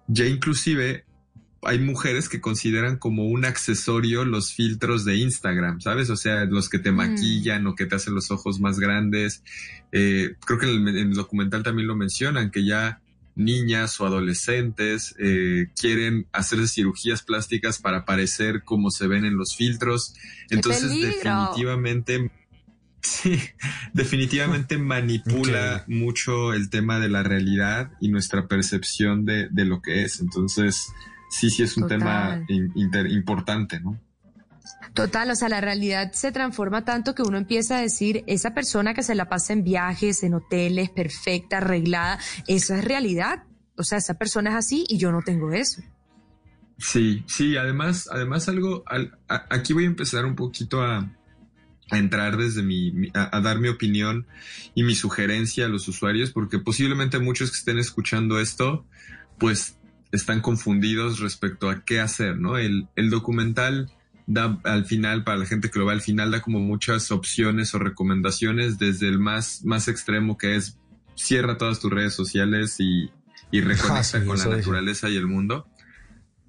ya 0.06 0.26
inclusive 0.26 1.04
hay 1.62 1.78
mujeres 1.78 2.28
que 2.28 2.40
consideran 2.40 2.96
como 2.96 3.26
un 3.26 3.44
accesorio 3.44 4.24
los 4.24 4.54
filtros 4.54 5.04
de 5.04 5.16
Instagram, 5.16 5.80
¿sabes? 5.80 6.08
O 6.08 6.16
sea, 6.16 6.44
los 6.46 6.68
que 6.70 6.78
te 6.78 6.90
Mm. 6.90 6.96
maquillan 6.96 7.66
o 7.66 7.74
que 7.74 7.86
te 7.86 7.96
hacen 7.96 8.14
los 8.14 8.30
ojos 8.30 8.60
más 8.60 8.78
grandes. 8.78 9.42
Eh, 9.92 10.36
creo 10.46 10.58
que 10.58 10.66
en 10.66 10.88
el, 10.88 10.96
en 10.96 11.08
el 11.08 11.14
documental 11.14 11.62
también 11.62 11.86
lo 11.88 11.96
mencionan, 11.96 12.50
que 12.50 12.64
ya 12.64 13.00
niñas 13.40 14.00
o 14.00 14.06
adolescentes 14.06 15.14
eh, 15.18 15.66
quieren 15.78 16.26
hacerse 16.32 16.68
cirugías 16.68 17.22
plásticas 17.22 17.78
para 17.78 18.04
parecer 18.04 18.62
como 18.64 18.90
se 18.90 19.06
ven 19.08 19.24
en 19.24 19.36
los 19.36 19.56
filtros. 19.56 20.14
¡Qué 20.48 20.56
Entonces, 20.56 20.90
definitivamente, 21.00 22.30
sí, 23.02 23.38
definitivamente 23.94 24.78
manipula 24.78 25.84
mucho 25.88 26.52
el 26.52 26.70
tema 26.70 27.00
de 27.00 27.08
la 27.08 27.22
realidad 27.22 27.90
y 28.00 28.08
nuestra 28.08 28.46
percepción 28.46 29.24
de, 29.24 29.48
de 29.50 29.64
lo 29.64 29.80
que 29.82 30.04
es. 30.04 30.20
Entonces, 30.20 30.86
sí, 31.30 31.50
sí 31.50 31.62
es 31.62 31.76
un 31.76 31.84
Total. 31.84 31.98
tema 31.98 32.44
in- 32.48 32.72
inter- 32.74 33.10
importante, 33.10 33.80
¿no? 33.80 33.98
Total, 34.94 35.30
o 35.30 35.36
sea, 35.36 35.48
la 35.48 35.60
realidad 35.60 36.12
se 36.12 36.32
transforma 36.32 36.84
tanto 36.84 37.14
que 37.14 37.22
uno 37.22 37.38
empieza 37.38 37.78
a 37.78 37.80
decir, 37.80 38.24
esa 38.26 38.54
persona 38.54 38.94
que 38.94 39.02
se 39.02 39.14
la 39.14 39.28
pasa 39.28 39.52
en 39.52 39.62
viajes, 39.62 40.22
en 40.22 40.34
hoteles, 40.34 40.90
perfecta, 40.90 41.58
arreglada, 41.58 42.18
eso 42.48 42.74
es 42.74 42.84
realidad. 42.84 43.44
O 43.76 43.84
sea, 43.84 43.98
esa 43.98 44.14
persona 44.14 44.50
es 44.50 44.56
así 44.56 44.84
y 44.88 44.98
yo 44.98 45.12
no 45.12 45.22
tengo 45.22 45.52
eso. 45.52 45.82
Sí, 46.78 47.22
sí, 47.26 47.56
además, 47.56 48.08
además 48.10 48.48
algo, 48.48 48.84
aquí 49.28 49.72
voy 49.74 49.84
a 49.84 49.88
empezar 49.88 50.24
un 50.24 50.34
poquito 50.34 50.82
a, 50.82 51.10
entrar 51.92 52.36
desde 52.36 52.62
mi, 52.62 53.10
a, 53.14 53.40
dar 53.40 53.58
mi 53.58 53.66
opinión 53.68 54.26
y 54.76 54.84
mi 54.84 54.94
sugerencia 54.94 55.66
a 55.66 55.68
los 55.68 55.88
usuarios, 55.88 56.30
porque 56.30 56.58
posiblemente 56.60 57.18
muchos 57.18 57.50
que 57.50 57.56
estén 57.56 57.78
escuchando 57.78 58.38
esto, 58.38 58.86
pues 59.38 59.76
están 60.12 60.40
confundidos 60.40 61.18
respecto 61.18 61.68
a 61.68 61.84
qué 61.84 62.00
hacer, 62.00 62.38
¿no? 62.38 62.58
El 62.58 63.10
documental 63.10 63.92
da 64.26 64.60
al 64.64 64.84
final, 64.84 65.24
para 65.24 65.38
la 65.38 65.46
gente 65.46 65.70
que 65.70 65.78
lo 65.78 65.86
ve 65.86 65.92
al 65.92 66.00
final, 66.00 66.30
da 66.30 66.40
como 66.40 66.60
muchas 66.60 67.10
opciones 67.10 67.74
o 67.74 67.78
recomendaciones, 67.78 68.78
desde 68.78 69.08
el 69.08 69.18
más, 69.18 69.64
más 69.64 69.88
extremo 69.88 70.38
que 70.38 70.56
es 70.56 70.78
cierra 71.14 71.58
todas 71.58 71.80
tus 71.80 71.90
redes 71.90 72.14
sociales 72.14 72.76
y, 72.78 73.10
y 73.50 73.60
reconecta 73.60 73.98
Ah, 73.98 74.04
sí, 74.04 74.26
con 74.26 74.38
la 74.38 74.46
naturaleza 74.46 75.08
y 75.08 75.16
el 75.16 75.26
mundo. 75.26 75.66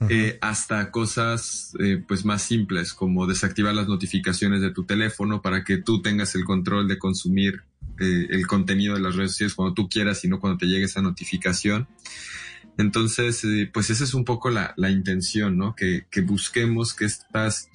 Eh, 0.10 0.40
hasta 0.42 0.90
cosas 0.90 1.76
eh, 1.80 2.04
pues 2.08 2.26
más 2.26 2.42
simples 2.42 2.92
como 2.92 3.28
desactivar 3.28 3.76
las 3.76 3.88
notificaciones 3.88 4.60
de 4.60 4.72
tu 4.72 4.84
teléfono 4.84 5.44
para 5.44 5.64
que 5.64 5.78
tú 5.78 6.02
tengas 6.02 6.34
el 6.34 6.44
control 6.44 6.88
de 6.88 6.98
consumir 6.98 7.62
eh, 8.00 8.26
el 8.32 8.48
contenido 8.48 8.96
de 8.96 9.02
las 9.02 9.16
redes 9.16 9.34
sociales 9.34 9.54
cuando 9.54 9.76
tú 9.76 9.88
quieras 9.88 10.26
y 10.26 10.28
no 10.28 10.40
cuando 10.40 10.58
te 10.58 10.66
llegue 10.66 10.86
esa 10.86 11.04
notificación. 11.04 11.88
Entonces, 12.78 13.44
eh, 13.44 13.70
pues 13.72 13.90
esa 13.90 14.04
es 14.04 14.14
un 14.14 14.26
poco 14.26 14.50
la, 14.50 14.74
la 14.78 14.90
intención, 14.90 15.58
¿no? 15.58 15.76
Que, 15.76 16.06
que 16.10 16.22
busquemos 16.22 16.94
que 16.94 17.06
estas, 17.06 17.70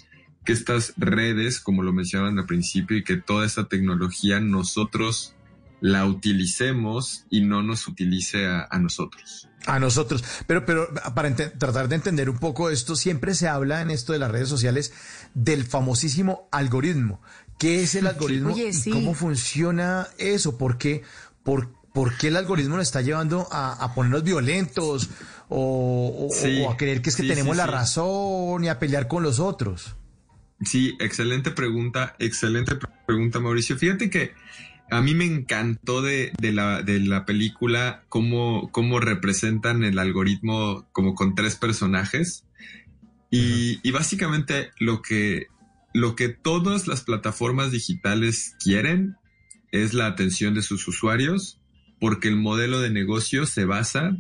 que 0.45 0.53
estas 0.53 0.95
redes, 0.97 1.61
como 1.61 1.83
lo 1.83 1.93
mencionaban 1.93 2.39
al 2.39 2.47
principio, 2.47 2.97
y 2.97 3.05
que 3.05 3.17
toda 3.17 3.47
esta 3.47 3.69
tecnología 3.69 4.41
nosotros 4.41 5.35
la 5.81 6.07
utilicemos 6.07 7.25
y 7.31 7.43
no 7.43 7.63
nos 7.63 7.87
utilice 7.87 8.47
a- 8.47 8.67
a 8.71 8.79
nosotros. 8.79 9.49
A 9.67 9.79
nosotros. 9.79 10.25
Pero, 10.47 10.65
pero 10.65 10.89
para 11.15 11.35
tratar 11.35 11.89
de 11.89 11.97
entender 11.97 12.31
un 12.31 12.39
poco 12.39 12.71
esto, 12.71 12.97
siempre 12.97 13.35
se 13.35 13.49
habla 13.49 13.83
en 13.83 13.91
esto 13.91 14.13
de 14.13 14.19
las 14.19 14.31
redes 14.31 14.49
sociales 14.49 14.93
del 15.35 15.65
famosísimo 15.65 16.49
algoritmo. 16.53 17.21
¿Qué 17.59 17.83
es 17.83 17.95
el 17.95 18.07
algoritmo 18.07 18.53
Oye, 18.53 18.69
y 18.69 18.73
sí. 18.73 18.91
cómo 18.91 19.15
funciona 19.15 20.09
eso? 20.19 20.57
¿Por 20.57 20.79
qué, 20.79 21.03
por, 21.43 21.73
por 21.97 22.15
qué 22.19 22.29
el 22.29 22.37
algoritmo 22.37 22.77
nos 22.77 22.83
está 22.87 23.01
llevando 23.01 23.49
a, 23.51 23.73
a 23.73 23.95
ponernos 23.95 24.23
violentos 24.23 25.09
o, 25.49 26.29
o- 26.29 26.35
Sí, 26.35 26.61
o 26.63 26.71
a 26.71 26.77
creer 26.77 27.01
que 27.01 27.09
es 27.09 27.17
que 27.17 27.23
sí, 27.23 27.29
tenemos 27.29 27.55
sí, 27.55 27.59
la 27.59 27.67
razón 27.67 28.63
y 28.63 28.69
a 28.69 28.79
pelear 28.79 29.09
con 29.09 29.23
los 29.23 29.41
otros? 29.41 29.97
Sí, 30.63 30.95
excelente 31.01 31.51
pregunta, 31.53 32.15
excelente 32.19 32.77
pre- 32.77 32.91
pregunta, 33.07 33.41
Mauricio. 33.41 33.79
Fíjate 33.79 34.11
que 34.11 34.33
a 34.91 35.01
mí 35.01 35.15
me 35.15 35.25
encantó 35.25 36.03
de, 36.03 36.33
de 36.39 36.53
la, 36.53 36.83
de 36.83 37.01
la 37.01 37.25
película 37.25 38.05
cómo, 38.11 38.71
cómo 38.73 39.01
representan 39.01 39.83
el 39.83 39.99
algoritmo 39.99 40.87
como 40.93 41.15
con 41.15 41.35
tres 41.35 41.57
personajes. 41.57 42.45
Y, 43.31 43.81
y 43.83 43.91
básicamente 43.91 44.71
lo 44.79 45.01
que, 45.01 45.47
lo 45.95 46.15
que 46.15 46.29
todas 46.29 46.87
las 46.87 47.03
plataformas 47.03 47.71
digitales 47.73 48.55
quieren 48.63 49.17
es 49.73 49.95
la 49.95 50.07
atención 50.07 50.55
de 50.55 50.63
sus 50.63 50.87
usuarios, 50.89 51.56
porque 52.01 52.29
el 52.29 52.37
modelo 52.37 52.81
de 52.81 52.91
negocio 52.91 53.47
se 53.47 53.65
basa 53.65 54.17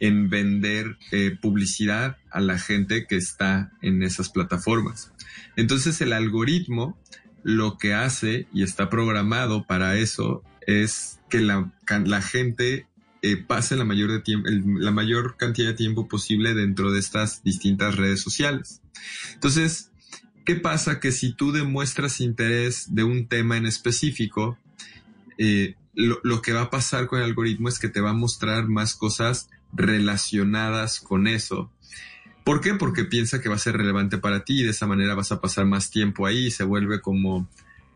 en 0.00 0.30
vender 0.30 0.96
eh, 1.12 1.36
publicidad 1.40 2.16
a 2.30 2.40
la 2.40 2.58
gente 2.58 3.06
que 3.06 3.16
está 3.16 3.70
en 3.82 4.02
esas 4.02 4.30
plataformas. 4.30 5.12
Entonces 5.56 6.00
el 6.00 6.12
algoritmo 6.12 6.98
lo 7.42 7.78
que 7.78 7.94
hace 7.94 8.46
y 8.52 8.62
está 8.62 8.88
programado 8.90 9.64
para 9.66 9.96
eso 9.96 10.42
es 10.66 11.20
que 11.28 11.40
la, 11.40 11.72
gente 12.22 12.86
eh, 13.22 13.36
pase 13.36 13.76
la 13.76 13.84
mayor 13.84 15.36
cantidad 15.36 15.68
de 15.68 15.74
tiempo 15.74 16.08
posible 16.08 16.54
dentro 16.54 16.90
de 16.92 16.98
estas 16.98 17.42
distintas 17.42 17.96
redes 17.96 18.20
sociales. 18.20 18.80
Entonces, 19.34 19.90
¿qué 20.44 20.56
pasa? 20.56 21.00
Que 21.00 21.12
si 21.12 21.32
tú 21.32 21.52
demuestras 21.52 22.20
interés 22.20 22.94
de 22.94 23.04
un 23.04 23.26
tema 23.26 23.56
en 23.56 23.66
específico, 23.66 24.58
eh, 25.38 25.76
lo, 25.94 26.20
lo 26.22 26.42
que 26.42 26.52
va 26.52 26.62
a 26.62 26.70
pasar 26.70 27.06
con 27.06 27.18
el 27.18 27.24
algoritmo 27.26 27.68
es 27.68 27.78
que 27.78 27.88
te 27.88 28.00
va 28.00 28.10
a 28.10 28.14
mostrar 28.14 28.68
más 28.68 28.94
cosas 28.94 29.48
relacionadas 29.72 31.00
con 31.00 31.26
eso. 31.26 31.70
¿Por 32.44 32.60
qué? 32.60 32.74
Porque 32.74 33.04
piensa 33.04 33.40
que 33.40 33.48
va 33.48 33.56
a 33.56 33.58
ser 33.58 33.76
relevante 33.76 34.18
para 34.18 34.44
ti 34.44 34.60
y 34.60 34.64
de 34.64 34.70
esa 34.70 34.86
manera 34.86 35.14
vas 35.14 35.30
a 35.32 35.40
pasar 35.40 35.66
más 35.66 35.90
tiempo 35.90 36.26
ahí 36.26 36.46
y 36.46 36.50
se 36.50 36.64
vuelve 36.64 37.00
como 37.00 37.48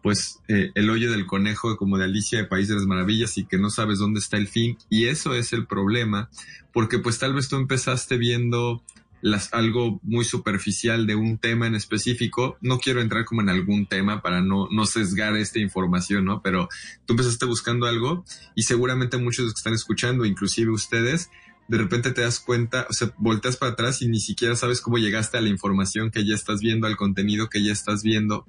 pues 0.03 0.41
eh, 0.49 0.71
el 0.75 0.91
hoyo 0.91 1.11
del 1.11 1.25
conejo 1.25 1.79
como 1.79 1.97
de 1.97 2.05
Alicia 2.05 2.39
de 2.39 2.45
País 2.45 2.69
de 2.69 2.75
las 2.75 2.85
Maravillas 2.85 3.39
y 3.39 3.47
que 3.47 3.57
no 3.57 3.71
sabes 3.71 3.99
dónde 3.99 4.21
está 4.21 4.37
el 4.37 4.49
fin 4.49 4.77
y 4.91 5.07
eso 5.07 5.33
es 5.33 5.55
el 5.55 5.67
problema 5.67 6.29
porque 6.75 6.99
pues 6.99 7.19
tal 7.19 7.33
vez 7.33 7.49
tú 7.49 7.57
empezaste 7.57 8.19
viendo 8.19 8.83
las, 9.25 9.55
algo 9.55 10.01
muy 10.03 10.27
superficial 10.27 11.07
de 11.07 11.15
un 11.15 11.39
tema 11.39 11.67
en 11.67 11.75
específico. 11.75 12.59
No 12.61 12.79
quiero 12.79 13.01
entrar 13.01 13.25
como 13.25 13.41
en 13.41 13.49
algún 13.49 13.87
tema 13.87 14.21
para 14.21 14.43
no, 14.43 14.69
no 14.71 14.85
sesgar 14.85 15.35
esta 15.37 15.59
información, 15.59 16.27
¿no? 16.27 16.43
Pero 16.43 16.69
tú 17.07 17.15
empezaste 17.15 17.47
buscando 17.47 17.87
algo 17.87 18.27
y 18.55 18.65
seguramente 18.65 19.17
muchos 19.17 19.47
que 19.47 19.57
están 19.57 19.73
escuchando, 19.73 20.27
inclusive 20.27 20.71
ustedes, 20.71 21.31
de 21.69 21.79
repente 21.79 22.11
te 22.11 22.21
das 22.21 22.39
cuenta, 22.39 22.87
o 22.91 22.93
sea, 22.93 23.15
volteas 23.17 23.57
para 23.57 23.73
atrás 23.73 24.03
y 24.03 24.09
ni 24.09 24.21
siquiera 24.21 24.57
sabes 24.57 24.83
cómo 24.83 24.99
llegaste 24.99 25.39
a 25.39 25.41
la 25.41 25.49
información 25.49 26.11
que 26.11 26.27
ya 26.27 26.35
estás 26.35 26.61
viendo, 26.61 26.87
al 26.87 26.99
contenido 26.99 27.49
que 27.49 27.65
ya 27.65 27.73
estás 27.73 28.03
viendo. 28.03 28.47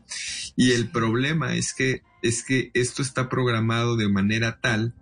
Y 0.57 0.73
el 0.73 0.91
problema 0.91 1.55
es 1.55 1.73
que, 1.73 2.03
es 2.21 2.43
que 2.43 2.71
esto 2.73 3.01
está 3.01 3.29
programado 3.29 3.95
de 3.95 4.09
manera 4.09 4.59
tal 4.59 4.93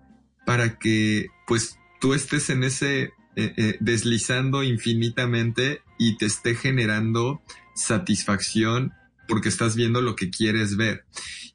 para 0.45 0.77
que, 0.77 1.29
pues, 1.47 1.79
tú 1.99 2.13
estés 2.13 2.51
en 2.51 2.63
ese, 2.63 3.11
eh, 3.35 3.53
eh, 3.57 3.77
deslizando 3.79 4.63
infinitamente 4.63 5.81
y 5.97 6.17
te 6.17 6.25
esté 6.25 6.55
generando 6.55 7.41
satisfacción 7.75 8.93
porque 9.27 9.49
estás 9.49 9.75
viendo 9.75 10.01
lo 10.01 10.15
que 10.15 10.29
quieres 10.29 10.77
ver. 10.77 11.05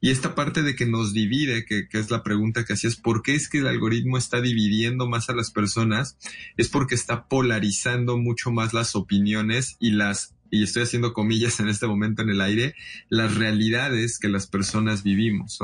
Y 0.01 0.09
esta 0.11 0.35
parte 0.35 0.63
de 0.63 0.75
que 0.75 0.85
nos 0.85 1.13
divide, 1.13 1.65
que, 1.65 1.87
es 1.91 2.11
la 2.11 2.23
pregunta 2.23 2.65
que 2.65 2.73
hacías, 2.73 2.95
¿por 2.95 3.21
qué 3.21 3.35
es 3.35 3.49
que 3.49 3.59
el 3.59 3.67
algoritmo 3.67 4.17
está 4.17 4.41
dividiendo 4.41 5.07
más 5.07 5.29
a 5.29 5.33
las 5.33 5.51
personas? 5.51 6.17
Es 6.57 6.69
porque 6.69 6.95
está 6.95 7.27
polarizando 7.27 8.17
mucho 8.17 8.51
más 8.51 8.73
las 8.73 8.95
opiniones 8.95 9.77
y 9.79 9.91
las, 9.91 10.35
y 10.51 10.63
estoy 10.63 10.83
haciendo 10.83 11.13
comillas 11.13 11.59
en 11.59 11.69
este 11.69 11.87
momento 11.87 12.21
en 12.21 12.29
el 12.29 12.41
aire, 12.41 12.75
las 13.09 13.35
realidades 13.35 14.19
que 14.19 14.29
las 14.29 14.47
personas 14.47 15.03
vivimos. 15.03 15.59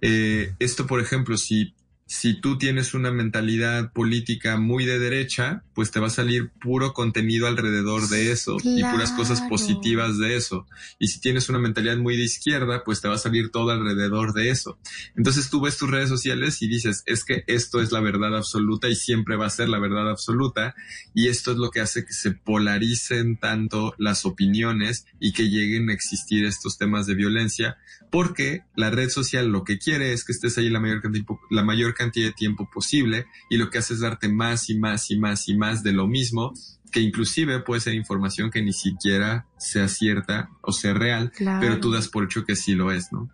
Eh, 0.00 0.54
esto, 0.58 0.86
por 0.86 1.00
ejemplo, 1.00 1.36
si 1.36 1.74
si 2.06 2.40
tú 2.40 2.56
tienes 2.58 2.94
una 2.94 3.10
mentalidad 3.10 3.92
política 3.92 4.56
muy 4.56 4.84
de 4.84 4.98
derecha, 4.98 5.64
pues 5.76 5.90
te 5.90 6.00
va 6.00 6.06
a 6.06 6.10
salir 6.10 6.48
puro 6.58 6.94
contenido 6.94 7.46
alrededor 7.46 8.08
de 8.08 8.32
eso 8.32 8.56
y 8.64 8.82
puras 8.82 9.12
cosas 9.12 9.42
positivas 9.42 10.16
de 10.16 10.34
eso. 10.34 10.66
Y 10.98 11.08
si 11.08 11.20
tienes 11.20 11.50
una 11.50 11.58
mentalidad 11.58 11.98
muy 11.98 12.16
de 12.16 12.24
izquierda, 12.24 12.82
pues 12.82 13.02
te 13.02 13.08
va 13.08 13.16
a 13.16 13.18
salir 13.18 13.50
todo 13.50 13.70
alrededor 13.70 14.32
de 14.32 14.48
eso. 14.48 14.78
Entonces 15.16 15.50
tú 15.50 15.60
ves 15.60 15.76
tus 15.76 15.90
redes 15.90 16.08
sociales 16.08 16.62
y 16.62 16.68
dices, 16.68 17.02
es 17.04 17.24
que 17.24 17.44
esto 17.46 17.82
es 17.82 17.92
la 17.92 18.00
verdad 18.00 18.34
absoluta 18.34 18.88
y 18.88 18.96
siempre 18.96 19.36
va 19.36 19.46
a 19.46 19.50
ser 19.50 19.68
la 19.68 19.78
verdad 19.78 20.08
absoluta. 20.08 20.74
Y 21.14 21.28
esto 21.28 21.52
es 21.52 21.58
lo 21.58 21.70
que 21.70 21.80
hace 21.80 22.06
que 22.06 22.14
se 22.14 22.30
polaricen 22.30 23.36
tanto 23.36 23.94
las 23.98 24.24
opiniones 24.24 25.04
y 25.20 25.34
que 25.34 25.50
lleguen 25.50 25.90
a 25.90 25.92
existir 25.92 26.46
estos 26.46 26.78
temas 26.78 27.06
de 27.06 27.16
violencia, 27.16 27.76
porque 28.10 28.62
la 28.76 28.88
red 28.88 29.10
social 29.10 29.48
lo 29.48 29.62
que 29.62 29.78
quiere 29.78 30.14
es 30.14 30.24
que 30.24 30.32
estés 30.32 30.56
ahí 30.56 30.70
la 30.70 30.80
mayor, 30.80 31.02
cantidad, 31.02 31.26
la 31.50 31.64
mayor 31.64 31.92
cantidad 31.92 32.28
de 32.28 32.32
tiempo 32.32 32.70
posible 32.72 33.26
y 33.50 33.58
lo 33.58 33.68
que 33.68 33.76
hace 33.76 33.92
es 33.92 34.00
darte 34.00 34.30
más 34.30 34.70
y 34.70 34.78
más 34.78 35.10
y 35.10 35.18
más 35.18 35.46
y 35.50 35.54
más 35.54 35.65
de 35.82 35.92
lo 35.92 36.06
mismo 36.06 36.52
que 36.92 37.00
inclusive 37.00 37.60
puede 37.60 37.80
ser 37.80 37.94
información 37.94 38.50
que 38.50 38.62
ni 38.62 38.72
siquiera 38.72 39.46
sea 39.58 39.88
cierta 39.88 40.48
o 40.62 40.72
sea 40.72 40.94
real, 40.94 41.30
Claro. 41.36 41.60
pero 41.60 41.80
tú 41.80 41.90
das 41.90 42.08
por 42.08 42.24
hecho 42.24 42.44
que 42.44 42.56
sí 42.56 42.74
lo 42.74 42.90
es, 42.92 43.12
¿no? 43.12 43.28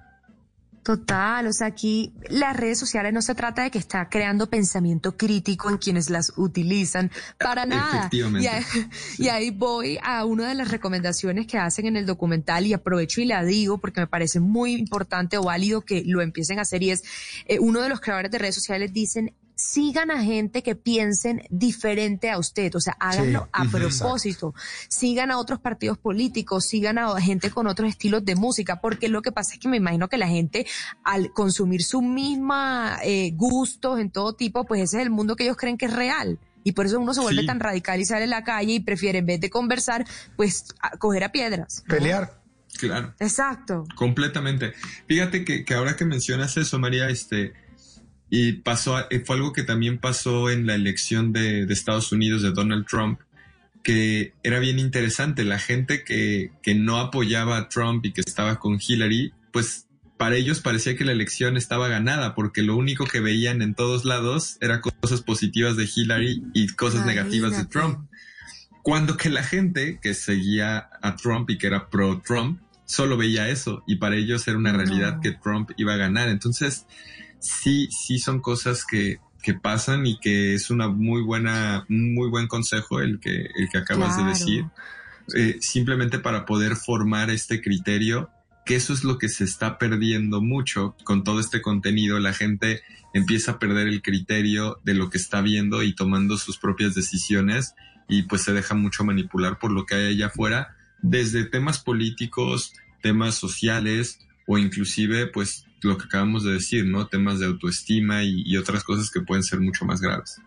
Total, 0.83 1.47
o 1.47 1.53
sea, 1.53 1.69
aquí 1.69 2.13
las 2.29 2.57
redes 2.57 2.77
sociales 2.77 3.13
no 3.13 3.23
se 3.23 3.37
trata 3.37 3.63
de 3.63 3.71
que 3.71 3.79
está 3.79 4.09
creando 4.09 4.51
pensamiento 4.51 5.17
crítico 5.17 5.71
en 5.71 5.79
quienes 5.79 6.11
las 6.11 6.33
utilizan, 6.37 7.13
para 7.39 7.65
nada. 7.67 7.99
Efectivamente. 8.01 8.45
Y 8.45 8.49
ahí, 8.49 8.65
y 9.19 9.29
ahí 9.29 9.51
voy 9.51 9.99
a 10.03 10.25
una 10.25 10.49
de 10.49 10.57
las 10.57 10.73
recomendaciones 10.73 11.47
que 11.47 11.57
hacen 11.57 11.87
en 11.87 11.97
el 11.97 12.05
documental 12.05 12.67
y 12.67 12.73
aprovecho 12.73 13.21
y 13.21 13.27
la 13.27 13.45
digo 13.45 13.79
porque 13.79 14.01
me 14.01 14.09
parece 14.09 14.41
muy 14.41 14.73
importante 14.73 15.37
o 15.39 15.45
válido 15.45 15.83
que 15.83 16.03
lo 16.05 16.21
empiecen 16.21 16.59
a 16.59 16.63
hacer 16.63 16.83
y 16.83 16.91
es, 16.91 17.05
eh, 17.47 17.61
uno 17.61 17.81
de 17.81 17.89
los 17.89 18.01
creadores 18.01 18.33
de 18.33 18.39
redes 18.39 18.57
sociales 18.57 18.93
dicen, 18.93 19.33
sigan 19.63 20.11
a 20.11 20.23
gente 20.23 20.63
que 20.63 20.75
piensen 20.75 21.43
diferente 21.51 22.31
a 22.31 22.39
usted, 22.39 22.75
o 22.75 22.81
sea, 22.81 22.97
háganlo 22.99 23.49
a 23.53 23.65
propósito, 23.67 24.55
sigan 24.89 25.31
a 25.31 25.39
otros 25.39 25.61
partidos 25.61 25.99
políticos, 25.99 26.67
sigan 26.67 26.99
a 26.99 27.21
gente 27.21 27.51
con 27.51 27.67
otros 27.67 27.89
estilos 27.89 28.25
de 28.25 28.35
música, 28.35 28.81
porque 28.81 29.09
lo 29.09 29.23
que 29.23 29.33
pasa 29.33 29.55
es 29.55 29.59
que 29.61 29.69
me 29.69 29.77
imagino 29.77 30.09
que 30.09 30.19
la 30.19 30.29
gente 30.29 30.67
al 31.05 31.33
consumir 31.33 31.83
su 31.83 32.03
misma 32.03 32.99
eh, 33.05 33.31
gustos 33.35 34.01
en 34.01 34.11
todo 34.11 34.35
tipo, 34.35 34.65
pues 34.65 34.81
ese 34.83 34.97
es 34.99 35.03
el 35.05 35.11
mundo 35.11 35.37
que 35.37 35.45
ellos 35.45 35.57
creen 35.57 35.79
que 35.79 35.87
es 35.87 35.93
real. 35.93 36.39
Y 36.65 36.73
por 36.73 36.87
eso 36.87 37.01
uno 37.01 37.13
se 37.13 37.21
vuelve 37.21 37.41
Sí. 37.43 37.47
tan 37.47 37.59
radical 37.61 38.01
y 38.01 38.05
sale 38.05 38.25
a 38.25 38.29
la 38.29 38.45
calle 38.45 38.75
y 38.75 38.81
prefiere 38.81 39.19
en 39.19 39.27
vez 39.27 39.41
de 39.41 39.51
conversar, 39.51 40.05
pues 40.37 40.67
a- 40.81 40.97
coger 40.97 41.25
a 41.25 41.33
piedras. 41.33 41.83
¿no? 41.89 41.97
Claro. 41.97 42.31
Exacto. 43.21 43.85
Completamente. 43.97 44.73
Fíjate 45.07 45.45
que, 45.45 45.65
que 45.65 45.75
ahora 45.75 45.97
que 45.97 46.05
mencionas 46.05 46.57
eso, 46.57 46.79
María, 46.79 47.09
este, 47.09 47.53
y 48.35 48.53
pasó, 48.53 48.99
eh, 49.11 49.23
fue 49.27 49.37
algo 49.37 49.53
que 49.53 49.63
también 49.63 49.99
pasó 49.99 50.49
en 50.49 50.67
la 50.67 50.75
elección 50.75 51.35
de, 51.35 51.67
de 51.67 51.75
Estados 51.75 52.13
Unidos 52.13 52.41
de 52.41 52.53
Donald 52.53 52.87
Trump, 52.87 53.21
que 53.83 54.33
era 54.43 54.59
bien 54.59 54.79
interesante. 54.79 55.45
La 55.45 55.59
gente 55.59 56.03
que, 56.03 56.51
que 56.63 56.75
no 56.75 56.97
apoyaba 56.97 57.59
a 57.59 57.69
Trump 57.69 58.07
y 58.07 58.13
que 58.15 58.23
estaba 58.23 58.59
con 58.59 58.79
Hillary, 58.81 59.35
pues 59.53 59.87
para 60.17 60.37
ellos 60.37 60.61
parecía 60.61 60.97
que 60.97 61.05
la 61.05 61.13
elección 61.13 61.59
estaba 61.59 61.89
ganada 61.89 62.35
porque 62.35 62.63
lo 62.63 62.75
único 62.75 63.05
que 63.05 63.21
veían 63.21 63.61
en 63.61 63.75
todos 63.75 64.07
lados 64.07 64.57
era 64.63 64.81
cosas 64.81 65.21
positivas 65.21 65.77
de 65.77 65.87
Hillary 65.95 66.43
y 66.55 66.69
cosas 66.69 67.05
negativas 67.05 67.55
de 67.59 67.67
Trump. 67.67 68.09
Cuando 68.83 69.19
que 69.19 69.29
la 69.29 69.43
gente 69.43 69.99
que 70.01 70.15
seguía 70.15 70.89
a 71.03 71.17
Trump 71.17 71.51
y 71.51 71.59
que 71.59 71.67
era 71.67 71.91
pro 71.91 72.23
Trump 72.23 72.63
solo 72.87 73.19
veía 73.19 73.51
eso 73.51 73.85
y 73.87 73.97
para 73.97 74.17
ellos 74.17 74.49
era 74.49 74.57
una 74.57 74.73
realidad 74.73 75.21
que 75.21 75.33
Trump 75.33 75.73
iba 75.77 75.93
a 75.93 75.99
ganar. 75.99 76.31
Entonces, 76.31 76.87
sí, 77.43 77.89
sí 77.91 78.19
son 78.19 78.41
cosas 78.41 78.85
que, 78.85 79.19
que 79.43 79.55
pasan 79.55 80.07
y 80.07 80.19
que 80.19 80.55
es 80.55 80.71
una 80.71 80.89
muy 80.89 81.23
buena, 81.23 81.85
muy 81.89 82.29
buen 82.31 82.47
consejo 82.47 83.01
el 83.01 83.21
que, 83.21 83.51
el 83.55 83.69
que 83.71 83.79
acabas 83.79 84.15
Claro. 84.15 84.25
de 84.25 84.29
decir. 84.31 84.65
Eh, 85.37 85.59
simplemente 85.61 86.19
para 86.19 86.47
poder 86.47 86.77
formar 86.77 87.31
este 87.31 87.61
criterio, 87.61 88.31
que 88.65 88.77
eso 88.77 88.93
es 88.93 89.05
lo 89.05 89.19
que 89.19 89.29
se 89.29 89.45
está 89.45 89.79
perdiendo 89.79 90.41
mucho 90.41 90.97
con 91.05 91.25
todo 91.25 91.41
este 91.41 91.61
contenido. 91.61 92.19
La 92.19 92.33
gente 92.33 92.83
empieza 93.13 93.53
a 93.53 93.59
perder 93.59 93.89
el 93.89 94.03
criterio 94.03 94.81
de 94.85 94.95
lo 94.95 95.11
que 95.11 95.19
está 95.19 95.41
viendo 95.41 95.83
y 95.83 95.95
tomando 95.95 96.39
sus 96.39 96.59
propias 96.59 96.95
decisiones 96.95 97.75
y 98.09 98.23
pues 98.23 98.43
se 98.43 98.53
deja 98.53 98.75
mucho 98.75 99.05
manipular 99.05 99.59
por 99.59 99.71
lo 99.73 99.87
que 99.87 99.95
hay 99.95 100.07
allá 100.15 100.27
afuera, 100.27 100.77
desde 101.03 101.45
temas 101.45 101.79
políticos, 101.79 102.73
temas 103.01 103.35
sociales 103.37 104.19
o 104.47 104.59
inclusive 104.59 105.27
pues 105.27 105.67
lo 105.83 105.99
que 105.99 106.05
acabamos 106.05 106.45
de 106.45 106.53
decir, 106.53 106.87
¿no? 106.87 107.07
Temas 107.07 107.39
de 107.39 107.47
autoestima 107.47 108.23
y, 108.25 108.57
otras 108.57 108.85
cosas 108.85 109.11
que 109.11 109.21
pueden 109.21 109.43
ser 109.43 109.61
mucho 109.61 109.85
más 109.85 110.01
graves. 110.01 110.41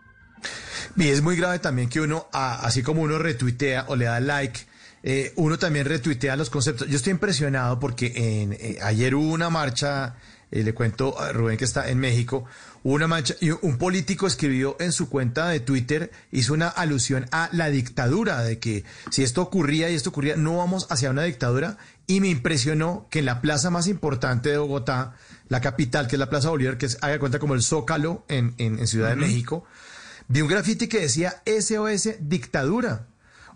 Y 0.96 1.08
es 1.08 1.22
muy 1.22 1.36
grave 1.36 1.58
también 1.58 1.88
que 1.88 2.00
uno, 2.00 2.28
así 2.32 2.82
como 2.82 3.02
uno 3.02 3.18
retuitea 3.18 3.86
o 3.88 3.96
le 3.96 4.06
da 4.06 4.20
like, 4.20 4.60
eh, 5.02 5.32
uno 5.36 5.58
también 5.58 5.86
retuitea 5.86 6.36
los 6.36 6.50
conceptos. 6.50 6.88
Yo 6.88 6.96
estoy 6.96 7.12
impresionado 7.12 7.78
porque 7.78 8.12
en, 8.16 8.52
eh, 8.54 8.78
ayer 8.82 9.14
hubo 9.14 9.32
una 9.32 9.50
marcha, 9.50 10.16
eh, 10.50 10.62
le 10.62 10.74
cuento 10.74 11.20
a 11.20 11.32
Rubén 11.32 11.56
que 11.56 11.64
está 11.64 11.88
en 11.90 11.98
México, 11.98 12.44
hubo 12.82 12.94
una 12.94 13.06
marcha 13.06 13.34
y 13.40 13.50
un 13.50 13.78
político 13.78 14.26
escribió 14.26 14.76
en 14.80 14.92
su 14.92 15.08
cuenta 15.08 15.48
de 15.48 15.60
Twitter, 15.60 16.10
hizo 16.32 16.54
una 16.54 16.68
alusión 16.68 17.26
a 17.30 17.48
la 17.52 17.68
dictadura, 17.68 18.42
de 18.42 18.58
que 18.58 18.84
si 19.10 19.22
esto 19.22 19.42
ocurría 19.42 19.90
y 19.90 19.94
esto 19.94 20.10
ocurría, 20.10 20.36
no 20.36 20.56
vamos 20.56 20.86
hacia 20.90 21.10
una 21.10 21.22
dictadura. 21.22 21.78
Y 22.08 22.20
me 22.20 22.28
impresionó 22.28 23.06
que 23.10 23.18
en 23.18 23.26
la 23.26 23.40
plaza 23.40 23.70
más 23.70 23.88
importante 23.88 24.48
de 24.48 24.58
Bogotá, 24.58 25.16
la 25.48 25.60
capital, 25.60 26.06
que 26.08 26.16
es 26.16 26.20
la 26.20 26.28
Plaza 26.30 26.50
Bolívar, 26.50 26.76
que 26.78 26.86
es, 26.86 26.98
haga 27.02 27.18
cuenta 27.18 27.38
como 27.38 27.54
el 27.54 27.62
Zócalo 27.62 28.24
en, 28.28 28.54
en- 28.58 28.78
en 28.78 28.86
Ciudad 28.86 29.10
de 29.10 29.16
México, 29.16 29.64
vi 30.28 30.40
un 30.42 30.48
grafiti 30.48 30.88
que 30.88 31.00
decía 31.00 31.42
SOS 31.46 32.10
dictadura. 32.20 33.06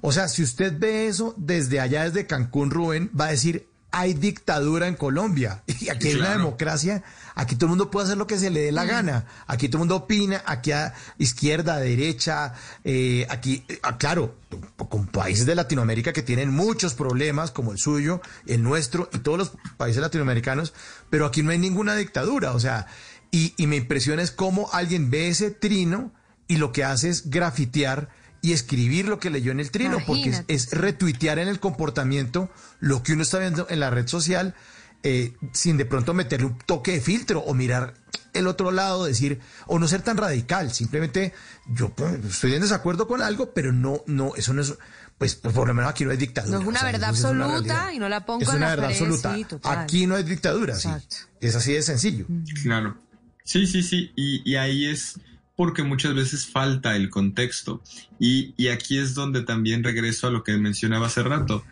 O 0.00 0.12
sea, 0.12 0.28
si 0.28 0.42
usted 0.42 0.72
ve 0.78 1.08
eso 1.08 1.34
desde 1.36 1.80
allá, 1.80 2.04
desde 2.04 2.26
Cancún, 2.26 2.70
Rubén, 2.70 3.10
va 3.18 3.26
a 3.26 3.30
decir, 3.32 3.66
hay 3.90 4.14
dictadura 4.14 4.86
en 4.86 4.94
Colombia. 4.94 5.62
Y 5.80 5.88
aquí 5.90 6.08
hay 6.08 6.14
una 6.14 6.30
democracia, 6.30 7.02
aquí 7.40 7.54
todo 7.54 7.66
el 7.66 7.70
mundo 7.70 7.90
puede 7.90 8.04
hacer 8.04 8.18
lo 8.18 8.26
que 8.26 8.38
se 8.38 8.50
le 8.50 8.60
dé 8.60 8.72
la 8.72 8.84
gana. 8.84 9.24
Aquí 9.46 9.68
todo 9.68 9.78
el 9.78 9.80
mundo 9.80 9.96
opina, 9.96 10.42
aquí 10.44 10.72
a 10.72 10.92
izquierda, 11.16 11.78
derecha, 11.78 12.52
eh, 12.84 13.26
aquí, 13.30 13.64
ah, 13.82 13.96
claro, 13.96 14.36
con 14.76 15.06
países 15.06 15.46
de 15.46 15.54
Latinoamérica 15.54 16.12
que 16.12 16.22
tienen 16.22 16.50
muchos 16.50 16.94
problemas, 16.94 17.50
como 17.50 17.72
el 17.72 17.78
suyo, 17.78 18.20
el 18.46 18.62
nuestro 18.62 19.08
y 19.12 19.18
todos 19.18 19.38
los 19.38 19.52
países 19.78 20.02
latinoamericanos, 20.02 20.74
pero 21.08 21.24
aquí 21.24 21.42
no 21.42 21.50
hay 21.50 21.58
ninguna 21.58 21.94
dictadura. 21.96 22.52
O 22.52 22.60
sea, 22.60 22.86
y, 23.30 23.54
y 23.56 23.66
me 23.66 23.76
impresiona 23.76 24.22
es 24.22 24.32
cómo 24.32 24.68
alguien 24.72 25.10
ve 25.10 25.28
ese 25.28 25.50
trino 25.50 26.12
y 26.46 26.56
lo 26.56 26.72
que 26.72 26.84
hace 26.84 27.08
es 27.08 27.30
grafitear 27.30 28.10
y 28.42 28.52
escribir 28.52 29.06
lo 29.06 29.18
que 29.18 29.30
leyó 29.30 29.52
en 29.52 29.60
el 29.60 29.70
trino, 29.70 29.98
porque 30.06 30.30
es, 30.30 30.44
es 30.48 30.72
retuitear 30.72 31.38
en 31.38 31.48
el 31.48 31.60
comportamiento 31.60 32.50
lo 32.80 33.02
que 33.02 33.12
uno 33.12 33.22
está 33.22 33.38
viendo 33.38 33.66
en 33.70 33.80
la 33.80 33.90
red 33.90 34.06
social 34.08 34.54
eh, 35.02 35.32
sin 35.52 35.76
de 35.76 35.84
pronto 35.84 36.14
meterle 36.14 36.46
un 36.46 36.58
toque 36.58 36.92
de 36.92 37.00
filtro 37.00 37.40
o 37.40 37.54
mirar 37.54 37.94
el 38.32 38.46
otro 38.46 38.70
lado, 38.70 39.06
decir, 39.06 39.40
o 39.66 39.78
no 39.78 39.88
ser 39.88 40.02
tan 40.02 40.16
radical, 40.16 40.72
simplemente 40.72 41.32
yo 41.68 41.90
pues, 41.90 42.24
estoy 42.24 42.54
en 42.54 42.62
desacuerdo 42.62 43.08
con 43.08 43.22
algo, 43.22 43.52
pero 43.52 43.72
no, 43.72 44.02
no, 44.06 44.34
eso 44.36 44.52
no 44.52 44.62
es, 44.62 44.74
pues, 45.18 45.34
pues, 45.34 45.54
por 45.54 45.66
lo 45.66 45.74
menos 45.74 45.90
aquí 45.90 46.04
no 46.04 46.12
hay 46.12 46.16
dictadura. 46.16 46.56
No 46.56 46.62
es 46.62 46.68
una 46.68 46.78
O 46.78 46.82
sea, 46.82 46.92
verdad 46.92 47.08
una 47.10 47.46
absoluta 47.46 47.92
y 47.92 47.98
no 47.98 48.08
la 48.08 48.24
pongo 48.24 48.42
Es 48.42 48.48
en 48.48 48.56
una 48.56 48.66
las 48.66 48.76
verdad 48.76 48.88
paredes, 48.88 49.02
absoluta. 49.02 49.34
sí, 49.34 49.44
total. 49.44 49.78
Aquí 49.78 50.06
no 50.06 50.14
hay 50.14 50.22
dictadura, 50.22 50.74
sí. 50.76 50.88
Es 51.40 51.56
así 51.56 51.72
de 51.72 51.82
sencillo. 51.82 52.26
Claro. 52.62 52.96
Sí, 53.44 53.66
sí, 53.66 53.82
sí. 53.82 54.12
Y, 54.14 54.48
y 54.48 54.56
ahí 54.56 54.86
es 54.86 55.18
porque 55.56 55.82
muchas 55.82 56.14
veces 56.14 56.46
falta 56.46 56.96
el 56.96 57.10
contexto. 57.10 57.82
Y, 58.18 58.54
y 58.56 58.68
aquí 58.68 58.98
es 58.98 59.14
donde 59.14 59.42
también 59.42 59.82
regreso 59.84 60.28
a 60.28 60.30
lo 60.30 60.44
que 60.44 60.56
mencionaba 60.56 61.08
hace 61.08 61.22
rato. 61.22 61.64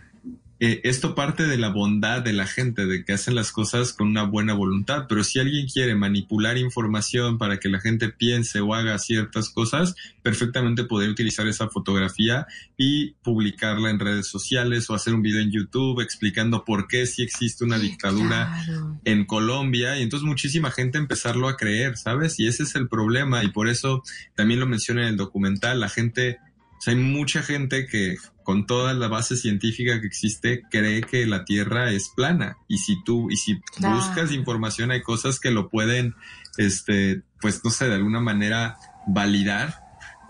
Eh, 0.61 0.81
esto 0.83 1.15
parte 1.15 1.47
de 1.47 1.57
la 1.57 1.69
bondad 1.69 2.21
de 2.21 2.33
la 2.33 2.47
gente, 2.47 2.85
de 2.87 3.05
que 3.05 3.13
hacen 3.13 3.37
las 3.37 3.53
cosas 3.53 3.93
con 3.93 4.09
una 4.09 4.25
buena 4.25 4.55
voluntad, 4.55 5.07
pero 5.09 5.23
si 5.23 5.39
alguien 5.39 5.69
quiere 5.69 5.95
manipular 5.95 6.59
información 6.59 7.39
para 7.39 7.61
que 7.61 7.69
la 7.69 7.79
gente 7.79 8.09
piense 8.09 8.59
o 8.61 8.75
haga 8.75 8.99
ciertas 8.99 9.51
cosas, 9.51 9.95
perfectamente 10.23 10.83
podría 10.83 11.11
utilizar 11.11 11.47
esa 11.47 11.69
fotografía 11.69 12.49
y 12.77 13.13
publicarla 13.23 13.91
en 13.91 14.01
redes 14.01 14.27
sociales 14.27 14.91
o 14.91 14.95
hacer 14.95 15.15
un 15.15 15.23
video 15.23 15.43
en 15.43 15.53
YouTube 15.53 16.01
explicando 16.01 16.65
por 16.65 16.89
qué 16.89 17.07
si 17.07 17.23
existe 17.23 17.65
una 17.65 17.79
dictadura 17.79 18.61
en 19.05 19.27
Colombia. 19.27 19.97
Y 19.97 20.03
entonces 20.03 20.27
muchísima 20.27 20.73
gente 20.73 20.99
empezarlo 20.99 21.49
a 21.49 21.57
creer, 21.57 21.97
¿sabes? 21.97 22.41
Y 22.41 22.49
ese 22.49 22.65
es 22.65 22.75
el 22.75 22.89
problema. 22.89 23.45
Y 23.45 23.49
por 23.49 23.69
eso 23.69 24.03
también 24.35 24.59
lo 24.59 24.67
menciona 24.67 25.03
en 25.03 25.09
el 25.09 25.17
documental, 25.17 25.79
la 25.79 25.89
gente, 25.89 26.39
o 26.79 26.81
sea, 26.81 26.95
hay 26.95 27.01
mucha 27.01 27.43
gente 27.43 27.87
que 27.87 28.17
con 28.49 28.65
toda 28.65 28.95
la 28.95 29.09
base 29.09 29.37
científica 29.37 30.01
que 30.01 30.07
existe 30.07 30.63
cree 30.71 31.03
que 31.03 31.27
la 31.27 31.45
Tierra 31.45 31.91
es 31.91 32.09
plana. 32.09 32.57
Y 32.67 32.79
si 32.79 32.97
tú 33.05 33.31
y 33.31 33.37
si 33.37 33.61
Claro. 33.77 33.97
buscas 33.97 34.33
información 34.33 34.91
hay 34.91 35.03
cosas 35.03 35.39
que 35.39 35.51
lo 35.51 35.69
pueden 35.69 36.15
este 36.57 37.21
pues 37.43 37.61
no 37.63 37.71
sé, 37.71 37.89
de 37.89 37.97
alguna 37.97 38.21
manera 38.21 38.79
validar 39.07 39.75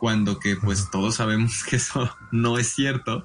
cuando 0.00 0.40
que 0.40 0.56
pues 0.56 0.90
todos 0.90 1.14
sabemos 1.14 1.62
que 1.70 1.76
eso 1.76 2.10
no 2.32 2.58
es 2.58 2.66
cierto, 2.74 3.22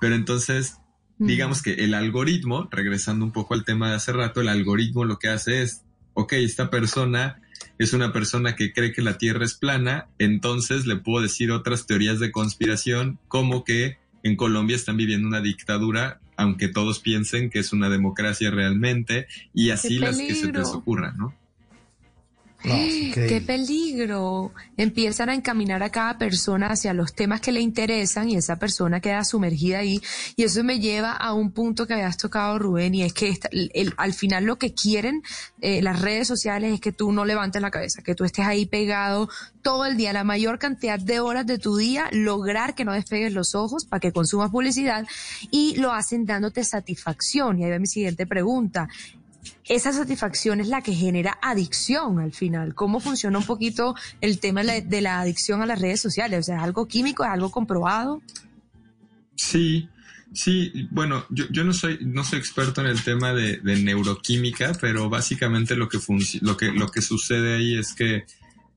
pero 0.00 0.14
entonces 0.14 0.76
digamos 1.18 1.60
que 1.60 1.82
el 1.82 1.92
algoritmo, 1.92 2.68
regresando 2.70 3.24
un 3.24 3.32
poco 3.32 3.54
al 3.54 3.64
tema 3.64 3.88
de 3.88 3.96
hace 3.96 4.12
rato, 4.12 4.42
el 4.42 4.48
algoritmo 4.48 5.04
lo 5.04 5.18
que 5.18 5.26
hace 5.28 5.62
es, 5.62 5.82
ok, 6.14 6.34
esta 6.34 6.70
persona 6.70 7.40
es 7.78 7.94
una 7.94 8.12
persona 8.12 8.54
que 8.54 8.72
cree 8.72 8.92
que 8.92 9.02
la 9.02 9.18
Tierra 9.18 9.44
es 9.44 9.54
plana, 9.54 10.06
entonces 10.20 10.86
le 10.86 10.94
puedo 10.94 11.20
decir 11.20 11.50
otras 11.50 11.86
teorías 11.86 12.20
de 12.20 12.30
conspiración, 12.30 13.18
como 13.26 13.64
que 13.64 13.98
en 14.26 14.36
Colombia 14.36 14.76
están 14.76 14.96
viviendo 14.96 15.28
una 15.28 15.40
dictadura, 15.40 16.20
aunque 16.36 16.68
todos 16.68 17.00
piensen 17.00 17.50
que 17.50 17.58
es 17.58 17.72
una 17.72 17.88
democracia 17.88 18.50
realmente, 18.50 19.26
y 19.54 19.70
así 19.70 19.98
las 19.98 20.18
que 20.18 20.34
se 20.34 20.52
les 20.52 20.68
ocurran, 20.68 21.16
¿no? 21.16 21.34
¡Qué 23.14 23.40
peligro! 23.40 24.52
Empiezan 24.76 25.28
a 25.28 25.34
encaminar 25.34 25.82
a 25.82 25.90
cada 25.90 26.18
persona 26.18 26.68
hacia 26.68 26.92
los 26.92 27.14
temas 27.14 27.40
que 27.40 27.52
le 27.52 27.60
interesan 27.60 28.28
y 28.28 28.36
esa 28.36 28.56
persona 28.56 29.00
queda 29.00 29.24
sumergida 29.24 29.78
ahí. 29.78 30.00
Y 30.36 30.44
eso 30.44 30.62
me 30.64 30.80
lleva 30.80 31.12
a 31.12 31.32
un 31.32 31.52
punto 31.52 31.86
que 31.86 31.94
habías 31.94 32.16
tocado, 32.16 32.58
Rubén, 32.58 32.94
y 32.94 33.02
es 33.02 33.12
que 33.12 33.28
esta- 33.28 33.48
el- 33.52 33.94
al 33.96 34.12
final 34.12 34.44
lo 34.44 34.56
que 34.58 34.74
quieren 34.74 35.22
eh, 35.60 35.80
las 35.82 36.00
redes 36.02 36.28
sociales 36.28 36.74
es 36.74 36.80
que 36.80 36.92
tú 36.92 37.12
no 37.12 37.24
levantes 37.24 37.60
la 37.62 37.70
cabeza, 37.70 38.02
que 38.02 38.14
tú 38.14 38.24
estés 38.24 38.46
ahí 38.46 38.66
pegado 38.66 39.28
todo 39.62 39.84
el 39.86 39.96
día, 39.96 40.12
la 40.12 40.22
mayor 40.22 40.58
cantidad 40.58 40.98
de 40.98 41.18
horas 41.18 41.46
de 41.46 41.58
tu 41.58 41.76
día, 41.76 42.08
lograr 42.12 42.74
que 42.74 42.84
no 42.84 42.92
despegues 42.92 43.32
los 43.32 43.54
ojos 43.54 43.84
para 43.84 43.98
que 44.00 44.12
consumas 44.12 44.50
publicidad 44.50 45.06
y 45.50 45.76
lo 45.76 45.92
hacen 45.92 46.24
dándote 46.24 46.62
satisfacción. 46.62 47.58
Y 47.58 47.64
ahí 47.64 47.70
va 47.70 47.78
mi 47.78 47.86
siguiente 47.86 48.26
pregunta 48.26 48.88
esa 49.64 49.92
satisfacción 49.92 50.60
es 50.60 50.68
la 50.68 50.82
que 50.82 50.92
genera 50.94 51.38
adicción 51.42 52.18
al 52.20 52.32
final. 52.32 52.74
¿Cómo 52.74 53.00
funciona 53.00 53.38
un 53.38 53.44
poquito 53.46 53.94
el 54.20 54.38
tema 54.40 54.62
de 54.62 55.00
la, 55.00 55.20
adicción 55.20 55.62
a 55.62 55.66
las 55.66 55.80
redes 55.80 56.00
sociales? 56.00 56.40
O 56.40 56.42
sea, 56.42 56.56
¿es 56.56 56.62
algo 56.62 56.86
químico? 56.86 57.24
¿Es 57.24 57.30
algo 57.30 57.50
comprobado? 57.50 58.22
Sí, 59.34 59.88
sí, 60.32 60.88
bueno, 60.90 61.26
yo, 61.30 61.44
yo 61.50 61.64
no 61.64 61.72
soy, 61.72 61.98
no 62.02 62.24
soy 62.24 62.38
experto 62.38 62.80
en 62.80 62.86
el 62.88 63.02
tema 63.02 63.32
de, 63.32 63.58
de 63.58 63.76
neuroquímica, 63.82 64.72
pero 64.80 65.08
básicamente 65.10 65.76
lo 65.76 65.88
que, 65.88 65.98
lo 66.40 66.56
que, 66.56 66.72
lo 66.72 66.88
que 66.88 67.02
sucede 67.02 67.56
ahí 67.56 67.78
es 67.78 67.92
que 67.92 68.24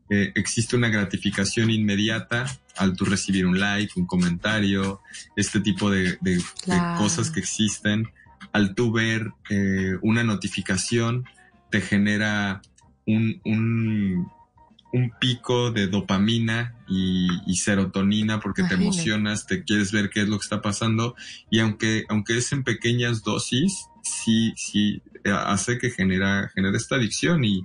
eh, 0.09 0.31
existe 0.35 0.75
una 0.75 0.89
gratificación 0.89 1.69
inmediata 1.69 2.45
al 2.77 2.95
tú 2.95 3.05
recibir 3.05 3.45
un 3.45 3.59
like, 3.59 3.93
un 3.99 4.05
comentario, 4.05 5.01
este 5.35 5.59
tipo 5.59 5.89
de, 5.91 6.17
de- 6.21 6.37
de 6.37 6.43
Claro. 6.63 6.97
cosas 6.97 7.29
que 7.29 7.39
existen. 7.39 8.09
Al 8.51 8.75
tú 8.75 8.91
ver 8.91 9.31
eh, 9.49 9.97
una 10.01 10.23
notificación, 10.23 11.25
te 11.69 11.81
genera 11.81 12.61
un, 13.05 13.41
un, 13.45 14.27
un 14.91 15.11
pico 15.19 15.71
de 15.71 15.87
dopamina 15.87 16.75
y, 16.87 17.27
y 17.45 17.55
serotonina 17.57 18.39
porque 18.39 18.63
te 18.63 18.75
emocionas, 18.75 19.45
te 19.45 19.63
quieres 19.63 19.91
ver 19.91 20.09
qué 20.09 20.21
es 20.21 20.29
lo 20.29 20.37
que 20.37 20.43
está 20.43 20.61
pasando. 20.61 21.15
Y 21.49 21.59
aunque, 21.59 22.05
aunque 22.09 22.37
es 22.37 22.51
en 22.51 22.63
pequeñas 22.63 23.23
dosis, 23.23 23.85
sí, 24.03 24.53
sí 24.55 25.01
eh, 25.23 25.31
hace 25.31 25.77
que 25.77 25.91
genera, 25.91 26.49
genera 26.53 26.77
esta 26.77 26.95
adicción 26.95 27.43
y, 27.43 27.63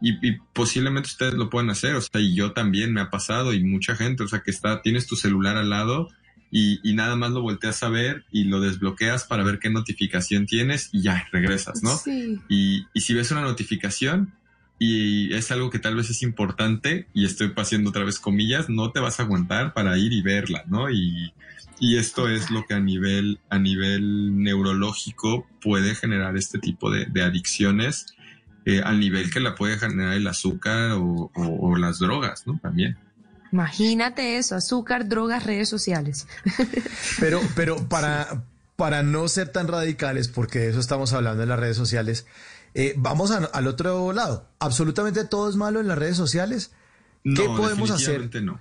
y, 0.00 0.28
y 0.28 0.38
posiblemente 0.52 1.08
ustedes 1.08 1.34
lo 1.34 1.50
puedan 1.50 1.70
hacer, 1.70 1.94
o 1.94 2.00
sea, 2.00 2.20
y 2.20 2.34
yo 2.34 2.52
también 2.52 2.92
me 2.92 3.00
ha 3.00 3.10
pasado 3.10 3.52
y 3.52 3.62
mucha 3.64 3.96
gente, 3.96 4.22
o 4.22 4.28
sea, 4.28 4.40
que 4.40 4.50
está, 4.50 4.82
tienes 4.82 5.06
tu 5.06 5.16
celular 5.16 5.56
al 5.56 5.70
lado 5.70 6.08
y, 6.50 6.80
y 6.82 6.94
nada 6.94 7.14
más 7.16 7.30
lo 7.32 7.42
volteas 7.42 7.82
a 7.82 7.88
ver 7.88 8.24
y 8.32 8.44
lo 8.44 8.60
desbloqueas 8.60 9.24
para 9.24 9.42
ver 9.44 9.58
qué 9.58 9.70
notificación 9.70 10.46
tienes 10.46 10.88
y 10.92 11.02
ya 11.02 11.26
regresas, 11.32 11.82
¿no? 11.82 11.96
Sí. 11.96 12.38
Y, 12.48 12.86
y 12.94 13.00
si 13.02 13.14
ves 13.14 13.30
una 13.30 13.42
notificación 13.42 14.32
y 14.78 15.34
es 15.34 15.50
algo 15.50 15.70
que 15.70 15.78
tal 15.78 15.96
vez 15.96 16.08
es 16.10 16.22
importante 16.22 17.06
y 17.12 17.24
estoy 17.26 17.52
haciendo 17.56 17.90
otra 17.90 18.04
vez 18.04 18.18
comillas, 18.20 18.68
no 18.68 18.92
te 18.92 19.00
vas 19.00 19.18
a 19.20 19.24
aguantar 19.24 19.74
para 19.74 19.98
ir 19.98 20.12
y 20.12 20.22
verla, 20.22 20.64
¿no? 20.68 20.88
Y, 20.90 21.32
y 21.80 21.96
esto 21.96 22.28
es 22.28 22.50
lo 22.50 22.64
que 22.66 22.74
a 22.74 22.80
nivel, 22.80 23.40
a 23.50 23.58
nivel 23.58 24.42
neurológico 24.42 25.46
puede 25.60 25.94
generar 25.94 26.36
este 26.36 26.58
tipo 26.58 26.90
de, 26.90 27.06
de 27.06 27.22
adicciones 27.22 28.14
eh, 28.64 28.80
al 28.84 29.00
nivel 29.00 29.30
que 29.30 29.40
la 29.40 29.54
puede 29.54 29.78
generar 29.78 30.14
el 30.14 30.26
azúcar 30.26 30.92
o, 30.92 31.30
o- 31.34 31.68
o 31.70 31.76
las 31.76 31.98
drogas, 31.98 32.46
¿no? 32.46 32.58
También. 32.62 32.96
Imagínate 33.52 34.36
eso, 34.38 34.54
azúcar, 34.56 35.08
drogas, 35.08 35.44
redes 35.44 35.68
sociales. 35.68 36.26
Pero, 37.20 37.40
pero 37.56 37.88
para, 37.88 38.44
para 38.76 39.02
no 39.02 39.26
ser 39.28 39.48
tan 39.50 39.68
radicales, 39.68 40.28
porque 40.28 40.58
de 40.60 40.70
eso 40.70 40.80
estamos 40.80 41.12
hablando 41.12 41.42
en 41.42 41.48
las 41.48 41.58
redes 41.58 41.76
sociales, 41.76 42.26
eh, 42.74 42.94
vamos 42.96 43.30
a- 43.30 43.38
al 43.46 43.66
otro 43.66 44.12
lado. 44.12 44.48
¿Absolutamente 44.58 45.24
todo 45.24 45.48
es 45.48 45.56
malo 45.56 45.80
en 45.80 45.88
las 45.88 45.98
redes 45.98 46.16
sociales? 46.16 46.70
¿Qué 47.24 47.48
No, 47.48 47.56
podemos 47.56 47.90
hacer? 47.90 48.30
no. 48.42 48.60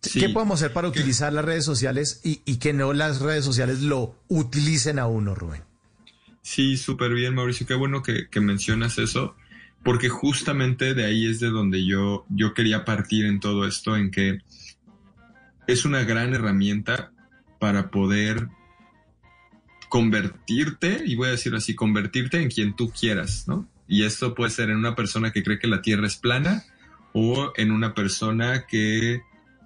¿Qué 0.00 0.30
podemos 0.30 0.60
hacer 0.62 0.72
para 0.72 0.88
utilizar 0.88 1.30
las 1.32 1.44
redes 1.44 1.64
sociales 1.64 2.20
y, 2.24 2.40
y 2.46 2.56
que 2.56 2.72
no 2.72 2.94
las 2.94 3.20
redes 3.20 3.44
sociales 3.44 3.80
lo 3.82 4.14
utilicen 4.28 4.98
a 4.98 5.06
uno, 5.06 5.34
Rubén? 5.34 5.62
Sí, 6.42 6.78
súper 6.78 7.12
bien, 7.12 7.34
Mauricio. 7.34 7.66
Qué 7.66 7.74
bueno 7.74 8.02
que, 8.02 8.28
que 8.30 8.40
mencionas 8.40 8.96
eso, 8.96 9.36
porque 9.82 10.08
justamente 10.08 10.94
de 10.94 11.04
ahí 11.04 11.26
es 11.26 11.40
de 11.40 11.48
donde 11.48 11.86
yo, 11.86 12.26
yo 12.28 12.54
quería 12.54 12.84
partir 12.84 13.24
en 13.24 13.40
todo 13.40 13.66
esto, 13.66 13.96
en 13.96 14.10
que 14.10 14.38
es 15.66 15.84
una 15.84 16.04
gran 16.04 16.34
herramienta 16.34 17.12
para 17.58 17.90
poder 17.90 18.48
convertirte, 19.88 21.02
y 21.04 21.16
voy 21.16 21.28
a 21.28 21.32
decir 21.32 21.54
así, 21.54 21.74
convertirte 21.74 22.40
en 22.40 22.48
quien 22.48 22.76
tú 22.76 22.90
quieras, 22.90 23.46
¿no? 23.48 23.68
Y 23.88 24.04
esto 24.04 24.34
puede 24.34 24.50
ser 24.50 24.70
en 24.70 24.76
una 24.76 24.94
persona 24.94 25.32
que 25.32 25.42
cree 25.42 25.58
que 25.58 25.66
la 25.66 25.82
Tierra 25.82 26.06
es 26.06 26.16
plana 26.16 26.64
o 27.12 27.52
en 27.56 27.72
una 27.72 27.92
persona 27.92 28.66
que 28.66 29.22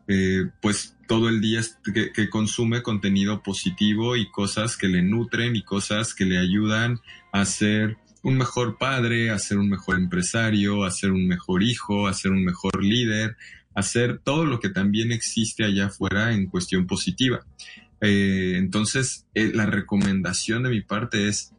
eh, 0.09 0.51
pues 0.63 0.97
todo 1.07 1.29
el 1.29 1.41
día 1.41 1.61
que, 1.93 2.13
que 2.13 2.31
consume 2.31 2.83
contenido 2.83 3.43
positivo 3.43 4.17
y 4.17 4.31
cosas 4.31 4.79
que 4.79 4.89
le 4.89 5.03
nutren 5.03 5.57
y 5.57 5.63
cosas 5.63 6.15
que 6.15 6.25
le 6.25 6.39
ayudan 6.39 7.01
a 7.33 7.45
ser 7.45 7.99
un 8.25 8.39
mejor 8.39 8.79
padre, 8.79 9.31
a 9.31 9.39
ser 9.39 9.59
un 9.59 9.69
mejor 9.69 9.97
empresario, 9.97 10.85
a 10.85 10.91
ser 10.91 11.13
un 11.13 11.29
mejor 11.29 11.63
hijo, 11.63 12.09
a 12.09 12.15
ser 12.15 12.33
un 12.33 12.43
mejor 12.43 12.83
líder, 12.83 13.37
a 13.75 13.83
ser 13.83 14.19
todo 14.19 14.47
lo 14.47 14.61
que 14.61 14.71
también 14.71 15.13
existe 15.13 15.65
allá 15.65 15.87
afuera 15.87 16.33
en 16.33 16.47
cuestión 16.47 16.87
positiva. 16.87 17.45
Eh, 18.01 18.55
entonces, 18.57 19.27
eh, 19.35 19.53
la 19.55 19.67
recomendación 19.67 20.63
de 20.63 20.71
mi 20.71 20.81
parte 20.81 21.29
es, 21.29 21.53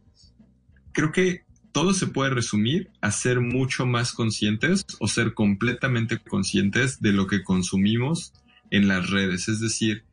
creo 0.91 1.11
que 1.11 1.43
todo 1.71 1.93
se 1.93 2.07
puede 2.07 2.31
resumir 2.31 2.89
a 2.99 3.11
ser 3.11 3.41
mucho 3.41 3.85
más 3.85 4.11
conscientes 4.11 4.85
o 4.99 5.07
ser 5.07 5.33
completamente 5.33 6.17
conscientes 6.17 6.99
de 6.99 7.11
lo 7.11 7.27
que 7.27 7.43
consumimos 7.43 8.33
en 8.71 8.87
las 8.87 9.11
redes. 9.11 9.49
Es 9.49 9.59
decir, 9.59 10.03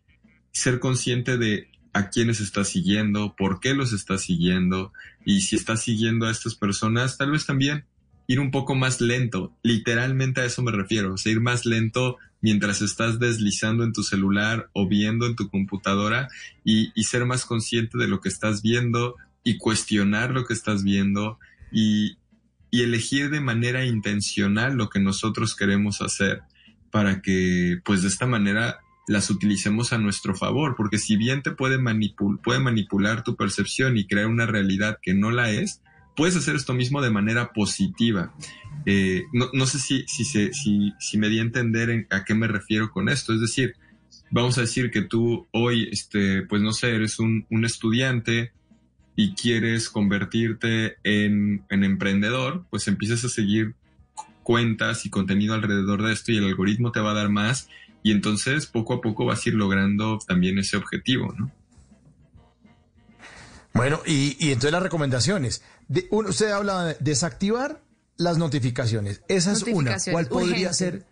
ser 0.50 0.80
consciente 0.80 1.38
de 1.38 1.68
a 1.92 2.08
quiénes 2.08 2.40
estás 2.40 2.68
siguiendo, 2.68 3.34
por 3.36 3.60
qué 3.60 3.74
los 3.74 3.92
estás 3.92 4.22
siguiendo 4.22 4.92
y 5.24 5.42
si 5.42 5.56
estás 5.56 5.82
siguiendo 5.82 6.26
a 6.26 6.30
estas 6.30 6.54
personas, 6.54 7.18
tal 7.18 7.30
vez 7.32 7.46
también 7.46 7.84
ir 8.26 8.40
un 8.40 8.50
poco 8.50 8.74
más 8.74 9.00
lento. 9.00 9.52
Literalmente 9.62 10.40
a 10.40 10.44
eso 10.44 10.62
me 10.62 10.72
refiero, 10.72 11.14
o 11.14 11.18
sea, 11.18 11.32
ir 11.32 11.40
más 11.40 11.66
lento 11.66 12.18
mientras 12.40 12.82
estás 12.82 13.18
deslizando 13.18 13.84
en 13.84 13.92
tu 13.92 14.02
celular 14.02 14.68
o 14.72 14.88
viendo 14.88 15.26
en 15.26 15.36
tu 15.36 15.48
computadora 15.48 16.28
y, 16.64 16.90
ser 17.04 17.24
más 17.26 17.44
consciente 17.44 17.98
de 17.98 18.08
lo 18.08 18.20
que 18.20 18.28
estás 18.28 18.62
viendo 18.62 19.16
y 19.44 19.58
cuestionar 19.58 20.30
lo 20.30 20.44
que 20.46 20.54
estás 20.54 20.82
viendo 20.82 21.38
y 21.70 22.16
elegir 22.70 23.28
de 23.30 23.40
manera 23.40 23.84
intencional 23.84 24.76
lo 24.76 24.88
que 24.88 24.98
nosotros 24.98 25.54
queremos 25.54 26.00
hacer 26.00 26.42
para 26.90 27.20
que 27.20 27.78
pues 27.84 28.02
de 28.02 28.08
esta 28.08 28.26
manera 28.26 28.80
las 29.08 29.30
utilicemos 29.30 29.92
a 29.92 29.98
nuestro 29.98 30.34
favor, 30.34 30.74
porque 30.76 30.98
si 30.98 31.16
bien 31.16 31.42
te 31.42 31.50
puede, 31.50 31.78
manipul 31.78 32.38
puede 32.40 32.60
manipular 32.60 33.24
tu 33.24 33.36
percepción 33.36 33.96
y 33.96 34.06
crear 34.06 34.26
una 34.26 34.46
realidad 34.46 34.98
que 35.02 35.12
no 35.14 35.30
la 35.30 35.50
es, 35.50 35.82
puedes 36.16 36.36
hacer 36.36 36.54
esto 36.56 36.74
mismo 36.74 37.00
de 37.02 37.10
manera 37.10 37.52
positiva. 37.52 38.32
Eh, 38.86 39.24
no, 39.32 39.48
no 39.52 39.66
sé 39.66 39.78
si, 39.78 40.04
si, 40.06 40.24
se, 40.24 40.52
si, 40.52 40.92
si 41.00 41.18
me 41.18 41.28
di 41.28 41.38
a 41.38 41.42
entender 41.42 41.90
en- 41.90 42.06
a 42.10 42.24
qué 42.24 42.34
me 42.34 42.46
refiero 42.48 42.90
con 42.90 43.08
esto, 43.08 43.32
es 43.34 43.40
decir, 43.40 43.74
vamos 44.30 44.58
a 44.58 44.62
decir 44.62 44.90
que 44.90 45.02
tú 45.02 45.46
hoy, 45.52 45.88
este, 45.90 46.42
pues 46.42 46.62
no 46.62 46.72
sé, 46.72 46.94
eres 46.94 47.18
un, 47.18 47.46
un 47.50 47.64
estudiante 47.64 48.52
y 49.16 49.34
quieres 49.34 49.88
convertirte 49.88 50.96
en, 51.04 51.64
en 51.70 51.84
emprendedor, 51.84 52.64
pues 52.70 52.88
empiezas 52.88 53.24
a 53.24 53.28
seguir 53.28 53.74
cuentas 54.42 55.06
y 55.06 55.10
contenido 55.10 55.54
alrededor 55.54 56.02
de 56.02 56.12
esto 56.12 56.32
y 56.32 56.36
el 56.38 56.44
algoritmo 56.44 56.92
te 56.92 57.00
va 57.00 57.12
a 57.12 57.14
dar 57.14 57.28
más 57.28 57.68
y 58.02 58.12
entonces 58.12 58.66
poco 58.66 58.94
a 58.94 59.00
poco 59.00 59.24
vas 59.24 59.44
a 59.44 59.48
ir 59.48 59.54
logrando 59.54 60.18
también 60.26 60.58
ese 60.58 60.76
objetivo, 60.76 61.34
¿no? 61.38 61.50
Bueno, 63.74 64.00
y, 64.06 64.36
y 64.38 64.48
entonces 64.48 64.72
las 64.72 64.82
recomendaciones. 64.82 65.62
De, 65.88 66.06
usted 66.10 66.50
habla 66.50 66.84
de 66.84 66.96
desactivar 67.00 67.82
las 68.18 68.36
notificaciones. 68.38 69.22
Esa 69.28 69.52
es 69.52 69.62
una. 69.62 69.96
¿Cuál 70.10 70.26
podría 70.26 70.68
urgente. 70.68 70.74
ser 70.74 71.06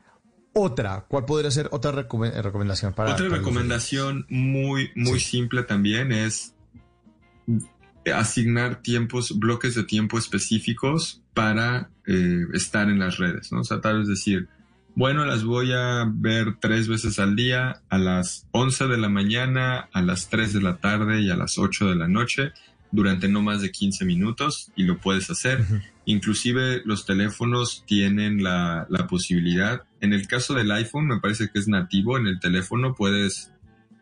otra? 0.53 1.07
¿Cuál 1.09 1.25
podría 1.25 1.51
ser 1.51 1.69
otra 1.73 1.93
recome- 1.93 2.33
recomendación 2.43 2.93
para 2.93 3.15
Otra 3.15 3.29
para 3.29 3.39
recomendación 3.39 4.27
muy, 4.29 4.91
muy 4.95 5.21
simple 5.21 5.63
también 5.63 6.13
es 6.13 6.55
asignar 8.15 8.83
tiempos, 8.83 9.39
bloques 9.39 9.75
de 9.75 9.85
tiempo 9.85 10.19
específicos 10.19 11.23
para 11.35 11.91
eh, 12.07 12.45
estar 12.55 12.89
en 12.89 12.99
las 12.99 13.19
redes, 13.19 13.53
¿no? 13.53 13.61
O 13.61 13.65
sea, 13.65 13.81
tal 13.81 14.01
vez 14.01 14.09
decir, 14.09 14.49
bueno, 14.95 15.25
las 15.25 15.45
voy 15.45 15.73
a 15.73 16.05
ver 16.13 16.57
tres 16.61 16.89
veces 16.89 17.19
al 17.19 17.37
día, 17.37 17.83
a 17.89 17.99
las 17.99 18.47
11 18.51 18.89
de 18.89 18.99
la 18.99 19.09
mañana, 19.09 19.89
a 19.93 20.03
las 20.03 20.29
3 20.29 20.53
de 20.53 20.63
la 20.63 20.79
tarde 20.79 21.23
y 21.23 21.31
a 21.31 21.37
las 21.37 21.59
8 21.59 21.89
de 21.89 21.97
la 21.97 22.09
noche, 22.09 22.53
durante 22.91 23.29
no 23.29 23.41
más 23.41 23.63
de 23.63 23.71
15 23.71 24.05
minutos, 24.05 24.73
y 24.77 24.83
lo 24.83 24.99
puedes 24.99 25.31
hacer. 25.31 25.65
Inclusive 26.05 26.83
los 26.85 27.07
teléfonos 27.07 27.85
tienen 27.87 28.43
la, 28.43 28.87
la 28.91 29.07
posibilidad. 29.07 29.85
En 30.01 30.13
el 30.13 30.27
caso 30.27 30.55
del 30.55 30.71
iPhone, 30.73 31.07
me 31.07 31.21
parece 31.21 31.49
que 31.53 31.61
es 31.61 31.69
nativo. 31.69 32.19
En 32.19 32.27
el 32.27 32.41
teléfono 32.41 32.95
puedes 32.95 33.53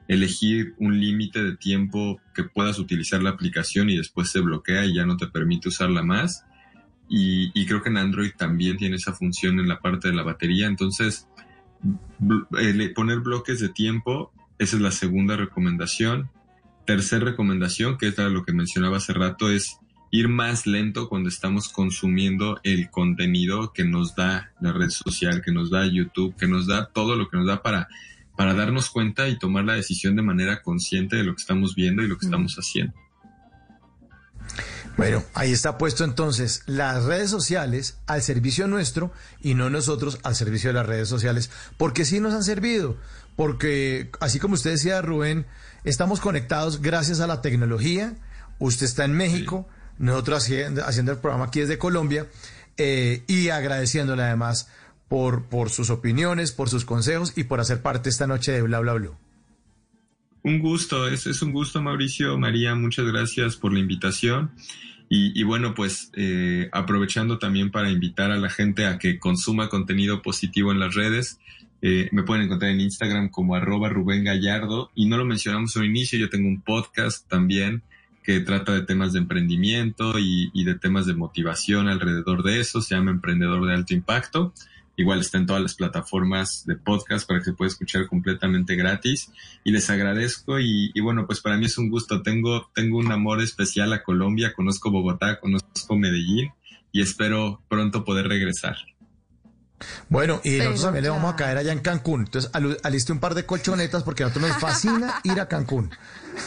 elegir 0.09 0.75
un 0.79 0.99
límite 0.99 1.45
de 1.45 1.57
tiempo 1.57 2.19
que 2.35 2.45
puedas 2.45 2.79
utilizar 2.79 3.23
la 3.23 3.31
aplicación 3.31 3.91
y 3.91 3.97
después 3.99 4.31
se 4.31 4.41
bloquea 4.41 4.87
y 4.87 4.95
ya 4.95 5.05
no 5.05 5.19
te 5.19 5.27
permite 5.27 5.69
usarla 5.69 6.03
más. 6.03 6.45
Y, 7.09 7.51
y 7.55 7.67
creo 7.67 7.83
que 7.83 7.89
en 7.89 7.97
Android 7.97 8.33
también 8.37 8.77
tiene 8.77 8.97
esa 8.97 9.13
función 9.13 9.59
en 9.61 9.69
la 9.69 9.81
parte 9.81 10.09
de 10.09 10.15
la 10.15 10.23
batería. 10.23 10.67
Entonces, 10.67 11.27
el 12.59 12.93
poner 12.93 13.21
bloques 13.21 13.61
de 13.61 13.69
tiempo, 13.69 14.33
esa 14.59 14.77
es 14.77 14.83
la 14.83 14.91
segunda 14.91 15.37
recomendación. 15.37 16.31
Tercer 16.87 17.23
recomendación, 17.23 17.99
que 17.99 18.09
es 18.09 18.19
lo 18.19 18.45
que 18.45 18.53
mencionaba 18.53 18.97
hace 18.97 19.13
rato, 19.13 19.51
es 19.51 19.79
ir 20.11 20.29
más 20.29 20.67
lento 20.67 21.09
cuando 21.09 21.29
estamos 21.29 21.69
consumiendo 21.69 22.61
el 22.63 22.91
contenido 22.91 23.73
que 23.73 23.85
nos 23.85 24.15
da 24.15 24.53
la 24.61 24.73
red 24.73 24.89
social, 24.91 25.43
que 25.45 25.53
nos 25.53 25.71
da 25.71 25.87
YouTube, 25.87 26.35
que 26.37 26.49
nos 26.49 26.67
da 26.67 26.87
todo 26.87 27.15
lo 27.15 27.29
que 27.29 27.37
nos 27.37 27.47
da 27.47 27.63
para, 27.63 27.89
para 28.37 28.55
darnos 28.55 28.91
cuenta 28.91 29.29
y 29.29 29.39
tomar 29.39 29.65
la 29.65 29.75
decisión 29.75 30.17
de 30.17 30.23
manera 30.23 30.63
consciente 30.63 31.17
de 31.17 31.25
lo 31.25 31.35
que 31.35 31.43
estamos 31.43 31.75
viendo 31.75 32.03
y 32.03 32.09
lo 32.09 32.17
que 32.17 32.27
estamos 32.27 32.55
haciendo. 32.57 32.95
Bueno, 34.99 35.23
ahí 35.33 35.53
está 35.53 35.79
puesto 35.79 36.03
entonces 36.03 36.63
las 36.67 37.05
redes 37.05 37.31
sociales 37.31 37.99
al 38.09 38.21
servicio 38.21 38.67
nuestro 38.67 39.13
y 39.41 39.55
no 39.55 39.71
nosotros 39.71 40.19
al 40.25 40.35
servicio 40.35 40.71
de 40.71 40.75
las 40.75 40.87
redes 40.87 41.09
sociales, 41.09 41.51
porque 41.77 42.05
sí 42.05 42.19
nos 42.19 42.35
han 42.35 42.43
servido, 42.43 42.97
porque 43.37 44.11
así 44.19 44.41
como 44.41 44.55
usted 44.55 44.73
decía, 44.73 45.01
Rubén, 45.01 45.47
estamos 45.85 46.19
conectados 46.19 46.83
gracias 46.83 47.21
a 47.21 47.29
la 47.29 47.43
tecnología, 47.43 48.17
usted 48.59 48.87
está 48.87 49.05
en 49.05 49.13
México, 49.13 49.69
nosotros 49.99 50.43
haciendo, 50.43 50.85
haciendo 50.85 51.13
el 51.13 51.19
programa 51.19 51.45
aquí 51.45 51.61
desde 51.61 51.79
Colombia 51.79 52.27
eh, 52.77 53.23
y 53.29 53.51
agradeciéndole 53.51 54.25
además 54.25 54.67
por, 55.07 55.45
por 55.45 55.71
sus 55.71 55.91
opiniones, 55.91 56.51
por 56.51 56.69
sus 56.69 56.85
consejos 56.85 57.35
y 57.37 57.45
por 57.45 57.61
hacer 57.61 57.83
parte 57.83 58.11
esta 58.11 58.27
noche 58.27 58.51
de 58.51 58.63
Bla 58.63 58.81
Bla 58.81 58.95
Blue. 58.95 59.17
Un 60.43 60.61
gusto, 60.61 61.09
es, 61.09 61.27
es 61.27 61.43
un 61.43 61.53
gusto 61.53 61.83
Mauricio, 61.83 62.39
María, 62.39 62.75
muchas 62.75 63.07
gracias 63.07 63.57
por 63.57 63.73
la 63.73 63.81
invitación. 63.81 64.53
Y, 65.09 65.39
y 65.39 65.43
bueno, 65.43 65.75
pues 65.75 66.11
eh, 66.15 66.69
aprovechando 66.73 67.39
también 67.39 67.71
para 67.71 67.91
invitar 67.91 68.31
a 68.31 68.37
la 68.37 68.51
gente 68.51 68.87
a 68.87 68.99
que 68.99 69.19
consuma 69.19 69.69
contenido 69.69 70.23
positivo 70.23 70.71
en 70.71 70.81
las 70.81 70.95
redes. 70.95 71.39
Eh, 71.81 72.09
me 72.13 72.25
pueden 72.25 72.45
encontrar 72.45 72.73
en 72.73 72.81
Instagram 72.81 73.31
como 73.31 73.55
arroba 73.55 73.89
Rubén 73.89 74.25
Gallardo. 74.25 74.91
Y 74.95 75.07
no 75.07 75.17
lo 75.17 75.25
mencionamos 75.25 75.77
al 75.77 75.87
inicio, 75.87 76.19
yo 76.19 76.29
tengo 76.29 76.49
un 76.49 76.61
podcast 76.61 77.29
también 77.29 77.83
que 78.23 78.41
trata 78.41 78.75
de 78.75 78.83
temas 78.83 79.15
de 79.15 79.21
emprendimiento 79.21 80.19
y, 80.19 80.51
y 80.53 80.65
de 80.65 80.75
temas 80.75 81.07
de 81.07 81.15
motivación 81.15 81.89
alrededor 81.89 82.43
de 82.43 82.61
eso. 82.61 82.83
Se 82.83 82.95
llama 82.95 83.11
Emprendedor 83.11 83.67
de 83.67 83.75
Alto 83.75 83.95
Impacto. 83.95 84.53
Igual 84.99 85.21
está 85.21 85.39
en 85.39 85.47
todas 85.47 85.63
las 85.63 85.75
plataformas 85.75 86.67
de 86.67 86.75
podcast 86.75 87.27
para 87.27 87.39
que 87.39 87.47
se 87.47 87.53
pueda 87.53 87.69
escuchar 87.69 88.09
completamente 88.09 88.75
gratis. 88.75 89.31
Y 89.63 89.71
les 89.71 89.89
agradezco 89.91 90.59
y, 90.59 90.91
y 90.93 91.01
bueno, 91.01 91.25
pues 91.25 91.41
para 91.41 91.57
mí 91.57 91.67
es 91.67 91.79
un 91.79 91.89
gusto. 91.89 92.21
Tengo, 92.23 92.69
tengo 92.75 92.99
un 92.99 93.13
amor 93.13 93.41
especial 93.41 93.93
a 93.93 94.03
Colombia, 94.03 94.53
conozco 94.55 94.91
Bogotá, 94.91 95.39
conozco 95.39 95.97
Medellín 95.97 96.51
y 96.91 97.01
espero 97.01 97.63
pronto 97.69 98.05
poder 98.05 98.27
regresar. 98.27 98.77
Bueno, 100.09 100.41
y 100.43 100.59
Pero 100.59 100.71
nosotros 100.71 100.83
también 100.83 101.05
le 101.05 101.11
vamos 101.11 101.33
a 101.33 101.37
caer 101.37 101.59
allá 101.59 101.73
en 101.73 101.79
Cancún. 101.79 102.23
Entonces, 102.23 102.51
aliste 102.83 103.13
un 103.13 103.21
par 103.21 103.35
de 103.37 103.47
colchonetas 103.47 104.03
porque 104.03 104.25
a 104.25 104.27
nosotros 104.27 104.51
nos 104.51 104.61
fascina 104.61 105.21
ir 105.23 105.41
a 105.41 105.47
Cancún. 105.47 105.91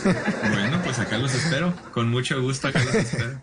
Bueno, 0.03 0.82
pues 0.84 0.99
acá 0.99 1.18
los 1.18 1.34
espero. 1.34 1.73
Con 1.94 2.10
mucho 2.10 2.41
gusto 2.41 2.69
acá 2.69 2.84
los 2.84 2.95
espero. 2.95 3.41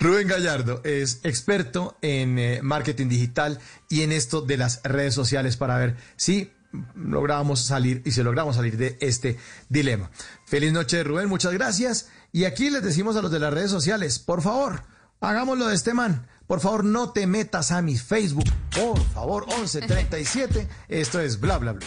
Rubén 0.00 0.28
Gallardo 0.28 0.80
es 0.82 1.20
experto 1.24 1.98
en 2.00 2.38
eh, 2.38 2.60
marketing 2.62 3.08
digital 3.08 3.58
y 3.90 4.00
en 4.00 4.12
esto 4.12 4.40
de 4.40 4.56
las 4.56 4.82
redes 4.82 5.12
sociales 5.12 5.58
para 5.58 5.76
ver 5.76 5.96
si 6.16 6.50
logramos 6.94 7.60
salir 7.60 8.00
y 8.06 8.12
si 8.12 8.22
logramos 8.22 8.56
salir 8.56 8.78
de 8.78 8.96
este 9.02 9.36
dilema. 9.68 10.10
Feliz 10.46 10.72
noche, 10.72 11.04
Rubén, 11.04 11.28
muchas 11.28 11.52
gracias. 11.52 12.08
Y 12.32 12.44
aquí 12.44 12.70
les 12.70 12.82
decimos 12.82 13.16
a 13.16 13.22
los 13.22 13.30
de 13.30 13.40
las 13.40 13.52
redes 13.52 13.70
sociales, 13.70 14.18
por 14.18 14.40
favor, 14.40 14.84
hagámoslo 15.20 15.68
de 15.68 15.74
este 15.74 15.92
man. 15.92 16.26
Por 16.46 16.60
favor, 16.60 16.82
no 16.82 17.12
te 17.12 17.26
metas 17.26 17.70
a 17.70 17.82
mi 17.82 17.98
Facebook. 17.98 18.50
Por 18.74 18.98
favor, 19.10 19.46
1137. 19.48 20.66
Esto 20.88 21.20
es 21.20 21.38
bla 21.38 21.58
bla 21.58 21.72
bla. 21.72 21.86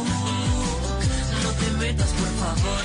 Favor. 2.55 2.83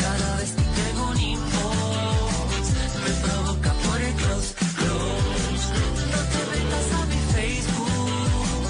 Cada 0.00 0.36
vez 0.36 0.50
que 0.52 0.62
tengo 0.80 1.10
un 1.10 1.20
inbox, 1.20 2.64
me 3.04 3.12
provoca 3.26 3.72
por 3.84 4.00
el 4.00 4.14
close, 4.14 4.54
close. 4.78 5.66
No 6.12 6.20
te 6.32 6.40
metas 6.52 6.86
a 6.98 7.06
mi 7.06 7.20
Facebook. 7.34 8.68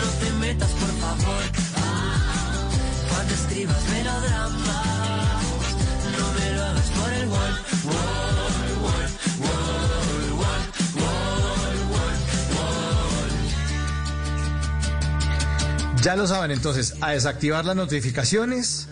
No 0.00 0.08
te 0.20 0.30
metas, 0.44 0.70
por 0.70 0.92
favor. 1.02 1.42
Cuando 3.10 3.34
escribas 3.34 3.82
melodramas, 3.90 4.93
Ya 16.04 16.16
lo 16.16 16.26
saben, 16.26 16.50
entonces, 16.50 16.96
a 17.00 17.12
desactivar 17.12 17.64
las 17.64 17.76
notificaciones, 17.76 18.88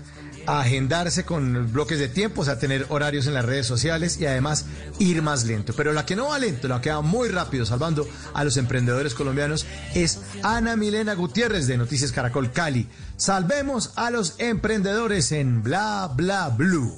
a 0.47 0.60
agendarse 0.62 1.26
con 1.26 1.70
bloques 1.70 1.98
de 1.98 2.09
tiempo, 2.09 2.40
o 2.40 2.44
sea, 2.47 2.59
tener 2.59 2.86
horarios 2.89 3.26
en 3.26 3.34
las 3.34 3.44
redes 3.44 3.66
sociales 3.66 4.18
y 4.18 4.24
además 4.24 4.64
ir 4.98 5.20
más 5.20 5.44
lento. 5.44 5.74
Pero 5.76 5.93
la 5.93 6.06
que 6.06 6.16
no 6.16 6.28
va 6.28 6.39
lento, 6.39 6.68
la 6.68 6.80
que 6.80 6.90
va 6.90 7.02
muy 7.02 7.28
rápido, 7.28 7.66
salvando 7.66 8.09
a 8.32 8.44
los 8.44 8.56
emprendedores 8.56 9.12
colombianos, 9.12 9.66
es 9.94 10.20
Ana 10.43 10.74
Milena 10.74 11.12
Gutiérrez 11.12 11.66
de 11.66 11.76
Noticias 11.76 12.12
Caracol 12.12 12.51
Cali. 12.51 12.89
Salvemos 13.18 13.93
a 13.97 14.10
los 14.10 14.36
emprendedores 14.39 15.32
en 15.32 15.62
Bla 15.62 16.10
Bla 16.16 16.48
Blue. 16.48 16.97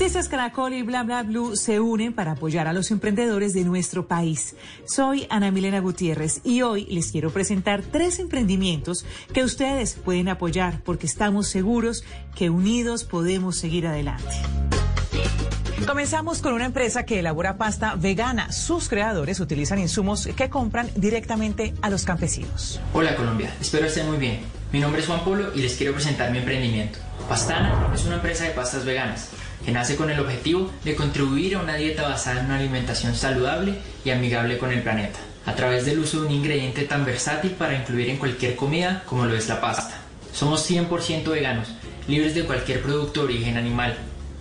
Noticias 0.00 0.30
Caracol 0.30 0.72
y 0.72 0.80
Bla 0.80 1.02
Bla 1.02 1.22
Blue 1.24 1.56
se 1.56 1.78
unen 1.78 2.14
para 2.14 2.32
apoyar 2.32 2.66
a 2.66 2.72
los 2.72 2.90
emprendedores 2.90 3.52
de 3.52 3.64
nuestro 3.64 4.08
país. 4.08 4.56
Soy 4.86 5.26
Ana 5.28 5.50
Milena 5.50 5.80
Gutiérrez 5.80 6.40
y 6.42 6.62
hoy 6.62 6.86
les 6.86 7.12
quiero 7.12 7.30
presentar 7.30 7.82
tres 7.82 8.18
emprendimientos 8.18 9.04
que 9.34 9.44
ustedes 9.44 9.96
pueden 10.02 10.30
apoyar 10.30 10.80
porque 10.84 11.04
estamos 11.04 11.48
seguros 11.48 12.02
que 12.34 12.48
unidos 12.48 13.04
podemos 13.04 13.56
seguir 13.56 13.86
adelante. 13.86 14.24
Comenzamos 15.86 16.40
con 16.40 16.54
una 16.54 16.64
empresa 16.64 17.04
que 17.04 17.18
elabora 17.18 17.58
pasta 17.58 17.94
vegana. 17.94 18.52
Sus 18.52 18.88
creadores 18.88 19.38
utilizan 19.38 19.80
insumos 19.80 20.30
que 20.34 20.48
compran 20.48 20.88
directamente 20.96 21.74
a 21.82 21.90
los 21.90 22.06
campesinos. 22.06 22.80
Hola 22.94 23.14
Colombia, 23.16 23.54
espero 23.60 23.84
estén 23.84 24.08
muy 24.08 24.16
bien. 24.16 24.40
Mi 24.72 24.80
nombre 24.80 25.02
es 25.02 25.06
Juan 25.06 25.22
Polo 25.24 25.54
y 25.54 25.60
les 25.60 25.76
quiero 25.76 25.92
presentar 25.92 26.32
mi 26.32 26.38
emprendimiento. 26.38 26.98
Pastana 27.28 27.92
es 27.94 28.06
una 28.06 28.14
empresa 28.14 28.44
de 28.44 28.52
pastas 28.52 28.86
veganas 28.86 29.28
que 29.64 29.72
nace 29.72 29.96
con 29.96 30.10
el 30.10 30.20
objetivo 30.20 30.70
de 30.84 30.94
contribuir 30.94 31.54
a 31.54 31.60
una 31.60 31.76
dieta 31.76 32.08
basada 32.08 32.40
en 32.40 32.46
una 32.46 32.56
alimentación 32.56 33.14
saludable 33.14 33.74
y 34.04 34.10
amigable 34.10 34.58
con 34.58 34.72
el 34.72 34.82
planeta, 34.82 35.18
a 35.46 35.54
través 35.54 35.84
del 35.84 35.98
uso 35.98 36.20
de 36.20 36.26
un 36.26 36.32
ingrediente 36.32 36.82
tan 36.82 37.04
versátil 37.04 37.52
para 37.52 37.74
incluir 37.74 38.08
en 38.10 38.16
cualquier 38.16 38.56
comida 38.56 39.02
como 39.06 39.26
lo 39.26 39.36
es 39.36 39.48
la 39.48 39.60
pasta. 39.60 39.96
Somos 40.32 40.68
100% 40.70 41.28
veganos, 41.28 41.68
libres 42.08 42.34
de 42.34 42.44
cualquier 42.44 42.82
producto 42.82 43.20
de 43.20 43.26
origen 43.26 43.56
animal. 43.56 43.96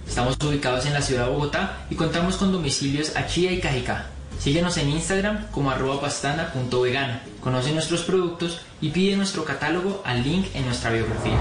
Estamos 0.07 0.37
ubicados 0.43 0.85
en 0.85 0.93
la 0.93 1.01
ciudad 1.01 1.25
de 1.25 1.31
Bogotá 1.31 1.85
y 1.89 1.95
contamos 1.95 2.37
con 2.37 2.51
domicilios 2.51 3.15
a 3.15 3.27
Chía 3.27 3.51
y 3.51 3.59
Cajicá. 3.59 4.07
Síguenos 4.39 4.77
en 4.77 4.89
Instagram 4.89 5.47
como 5.51 5.69
arroba 5.69 5.99
pastana.vegana. 5.99 7.21
Conoce 7.41 7.73
nuestros 7.73 8.03
productos 8.03 8.61
y 8.79 8.89
pide 8.89 9.17
nuestro 9.17 9.43
catálogo 9.43 10.01
al 10.05 10.23
link 10.23 10.47
en 10.53 10.65
nuestra 10.65 10.91
biografía. 10.91 11.37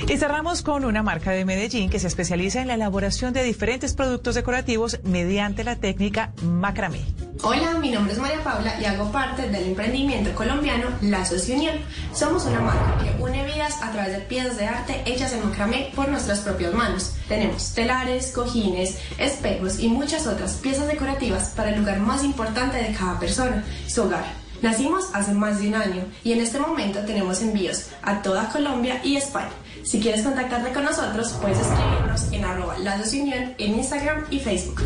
Y 0.08 0.18
cerramos 0.18 0.62
con 0.62 0.86
una 0.86 1.04
marca 1.04 1.32
de 1.32 1.46
Medellín 1.46 1.90
que 1.90 2.00
se 2.00 2.08
especializa 2.08 2.62
en 2.62 2.68
la 2.68 2.76
elaboración 2.76 3.34
de 3.34 3.44
diferentes 3.44 3.94
productos 3.94 4.36
decorativos 4.36 5.00
mediante 5.04 5.64
la 5.64 5.76
técnica 5.76 6.34
macramé. 6.44 7.02
Hola, 7.44 7.76
mi 7.80 7.92
nombre 7.92 8.14
es 8.14 8.20
María 8.20 8.44
Paula 8.44 8.80
y 8.80 8.86
hago 8.86 9.12
parte 9.12 9.50
del 9.50 9.68
emprendimiento 9.68 10.34
colombiano 10.34 10.88
Lazos 11.02 11.48
Unión. 11.50 11.76
Somos 12.14 12.46
una 12.46 12.62
marca 12.62 12.98
que 13.04 13.22
une 13.22 13.46
vidas 13.46 13.82
a 13.82 13.92
través 13.92 14.14
de 14.14 14.20
piezas 14.20 14.58
de 14.58 14.66
arte 14.66 15.02
hechas 15.06 15.34
en 15.34 15.44
macramé 15.46 15.92
por 15.96 16.08
nuestras 16.08 16.40
propias 16.40 16.74
manos. 16.74 17.14
Tenemos 17.28 17.74
telares, 17.74 18.32
cojines, 18.32 18.98
espejos 19.18 19.80
y 19.80 19.90
muchas 19.90 20.28
otras 20.28 20.54
piezas 20.54 20.88
decorativas 20.88 21.50
para 21.50 21.70
el 21.70 21.80
lugar 21.80 22.00
más 22.00 22.24
importante 22.24 22.78
de 22.78 22.94
cada 22.94 23.20
persona, 23.20 23.64
su 23.88 24.04
hogar. 24.04 24.45
Nacimos 24.66 25.10
hace 25.14 25.32
más 25.32 25.62
de 25.62 25.68
un 25.68 25.76
año 25.76 26.04
y 26.24 26.32
en 26.32 26.40
este 26.40 26.58
momento 26.58 26.98
tenemos 27.02 27.40
envíos 27.44 27.90
a 28.02 28.24
toda 28.24 28.50
Colombia 28.50 29.00
y 29.04 29.16
España. 29.16 29.52
Si 29.84 30.00
quieres 30.00 30.24
contactarte 30.24 30.74
con 30.74 30.86
nosotros, 30.86 31.34
puedes 31.40 31.60
escribirnos 31.60 32.32
en 32.32 32.44
arroba 32.44 32.76
Lazos 32.80 33.14
Unión 33.14 33.54
en 33.60 33.76
Instagram 33.76 34.26
y 34.32 34.40
Facebook. 34.40 34.82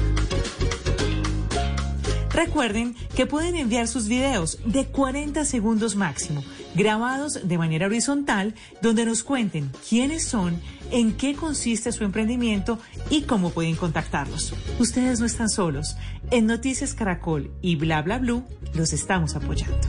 Recuerden 2.34 2.94
que 3.16 3.26
pueden 3.26 3.56
enviar 3.56 3.88
sus 3.88 4.10
videos 4.10 4.60
de 4.66 4.86
40 4.86 5.46
segundos 5.46 5.96
máximo, 5.96 6.44
grabados 6.76 7.48
de 7.48 7.58
manera 7.58 7.88
horizontal, 7.88 8.54
donde 8.82 9.06
nos 9.06 9.24
cuenten 9.24 9.72
quiénes 9.88 10.26
son, 10.26 10.60
en 10.92 11.14
qué 11.14 11.36
consiste 11.36 11.92
su 11.92 12.04
emprendimiento 12.04 12.80
y 13.10 13.24
cómo 13.24 13.52
pueden 13.52 13.76
contactarlos. 13.76 14.54
Ustedes 14.80 15.20
no 15.20 15.26
están 15.26 15.50
solos. 15.50 15.96
En 16.32 16.46
Noticias 16.46 16.94
Caracol 16.94 17.52
y 17.62 17.76
Bla 17.76 18.02
Bla 18.02 18.20
Blue 18.20 18.44
los 18.74 18.94
estamos 18.94 19.36
apoyando. 19.36 19.88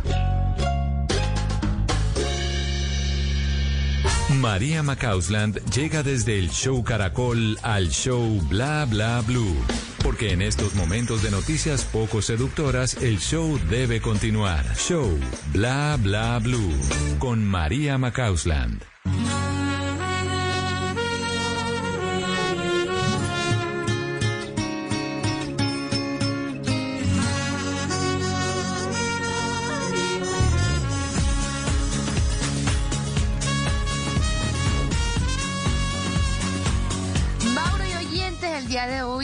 María 4.39 4.83
Macausland 4.83 5.59
llega 5.71 6.03
desde 6.03 6.39
el 6.39 6.51
show 6.51 6.83
Caracol 6.85 7.59
al 7.63 7.89
show 7.91 8.41
Bla 8.49 8.87
Bla 8.87 9.23
Blue. 9.27 9.57
Porque 10.03 10.33
en 10.33 10.43
estos 10.43 10.75
momentos 10.75 11.23
de 11.23 11.31
noticias 11.31 11.85
poco 11.85 12.23
seductoras, 12.23 12.95
el 13.03 13.19
show 13.19 13.59
debe 13.71 14.01
continuar. 14.01 14.65
Show 14.77 15.19
Bla 15.53 15.97
Bla 16.01 16.39
Blue 16.39 16.73
con 17.19 17.45
María 17.45 17.99
Macausland. 17.99 18.90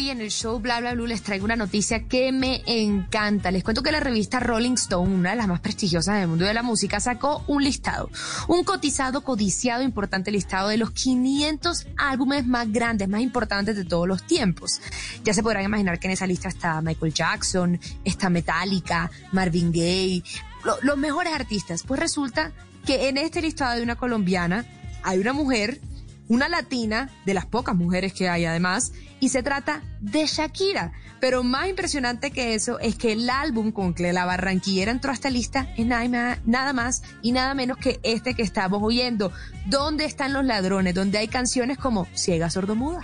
Hoy 0.07 0.11
en 0.13 0.21
el 0.21 0.31
show 0.31 0.61
Bla 0.61 0.79
Bla 0.79 0.95
Blue 0.95 1.07
les 1.09 1.23
traigo 1.23 1.45
una 1.47 1.57
noticia 1.57 2.05
que 2.05 2.31
me 2.31 2.63
encanta. 2.67 3.51
Les 3.51 3.65
cuento 3.65 3.83
que 3.83 3.91
la 3.91 3.99
revista 3.99 4.39
Rolling 4.39 4.75
Stone, 4.75 5.13
una 5.13 5.31
de 5.31 5.37
las 5.37 5.49
más 5.49 5.59
prestigiosas 5.59 6.21
del 6.21 6.29
mundo 6.29 6.45
de 6.45 6.55
la 6.55 6.63
música, 6.63 7.01
sacó 7.01 7.43
un 7.49 7.65
listado, 7.65 8.09
un 8.47 8.63
cotizado, 8.63 9.23
codiciado, 9.23 9.83
importante 9.83 10.31
listado 10.31 10.69
de 10.69 10.77
los 10.77 10.93
500 10.93 11.89
álbumes 11.97 12.47
más 12.47 12.71
grandes, 12.71 13.09
más 13.09 13.21
importantes 13.21 13.75
de 13.75 13.85
todos 13.85 14.07
los 14.07 14.23
tiempos. 14.25 14.81
Ya 15.25 15.35
se 15.35 15.43
podrán 15.43 15.65
imaginar 15.65 15.99
que 15.99 16.07
en 16.07 16.13
esa 16.13 16.27
lista 16.29 16.49
está 16.49 16.81
Michael 16.83 17.13
Jackson, 17.13 17.81
está 18.05 18.31
Metallica, 18.31 19.11
Marvin 19.33 19.73
Gaye, 19.73 20.23
lo- 20.65 20.79
los 20.83 20.97
mejores 20.97 21.33
artistas. 21.33 21.83
Pues 21.83 21.99
resulta 21.99 22.53
que 22.87 23.09
en 23.09 23.19
este 23.19 23.43
listado 23.43 23.75
de 23.77 23.83
una 23.83 23.97
colombiana 23.97 24.65
hay 25.03 25.19
una 25.19 25.33
mujer 25.33 25.81
una 26.29 26.49
latina, 26.49 27.11
de 27.25 27.35
las 27.35 27.47
pocas 27.47 27.77
mujeres 27.77 28.13
que 28.13 28.29
hay 28.29 28.45
además, 28.45 28.93
y 29.21 29.29
se 29.29 29.43
trata 29.43 29.83
de 30.01 30.27
Shakira. 30.27 30.93
Pero 31.21 31.43
más 31.43 31.69
impresionante 31.69 32.31
que 32.31 32.55
eso 32.55 32.79
es 32.79 32.97
que 32.97 33.13
el 33.13 33.31
álbum 33.31 33.73
con 33.73 33.95
que 33.95 34.13
la 34.13 34.25
barranquillera 34.27 34.91
entró 34.91 35.11
a 35.11 35.15
esta 35.15 35.31
lista 35.31 35.73
es 35.77 35.87
nada, 35.87 36.73
más 36.73 37.03
y 37.23 37.33
nada 37.33 37.55
menos 37.55 37.79
que 37.79 38.01
este 38.03 38.35
que 38.35 38.43
estamos 38.43 38.83
oyendo. 38.83 39.33
¿Dónde 39.67 40.05
están 40.05 40.33
los 40.33 40.45
ladrones? 40.45 40.95
Donde 40.95 41.19
hay 41.19 41.29
canciones 41.29 41.79
como 41.79 42.07
Ciega 42.15 42.51
Sordomuda. 42.51 43.01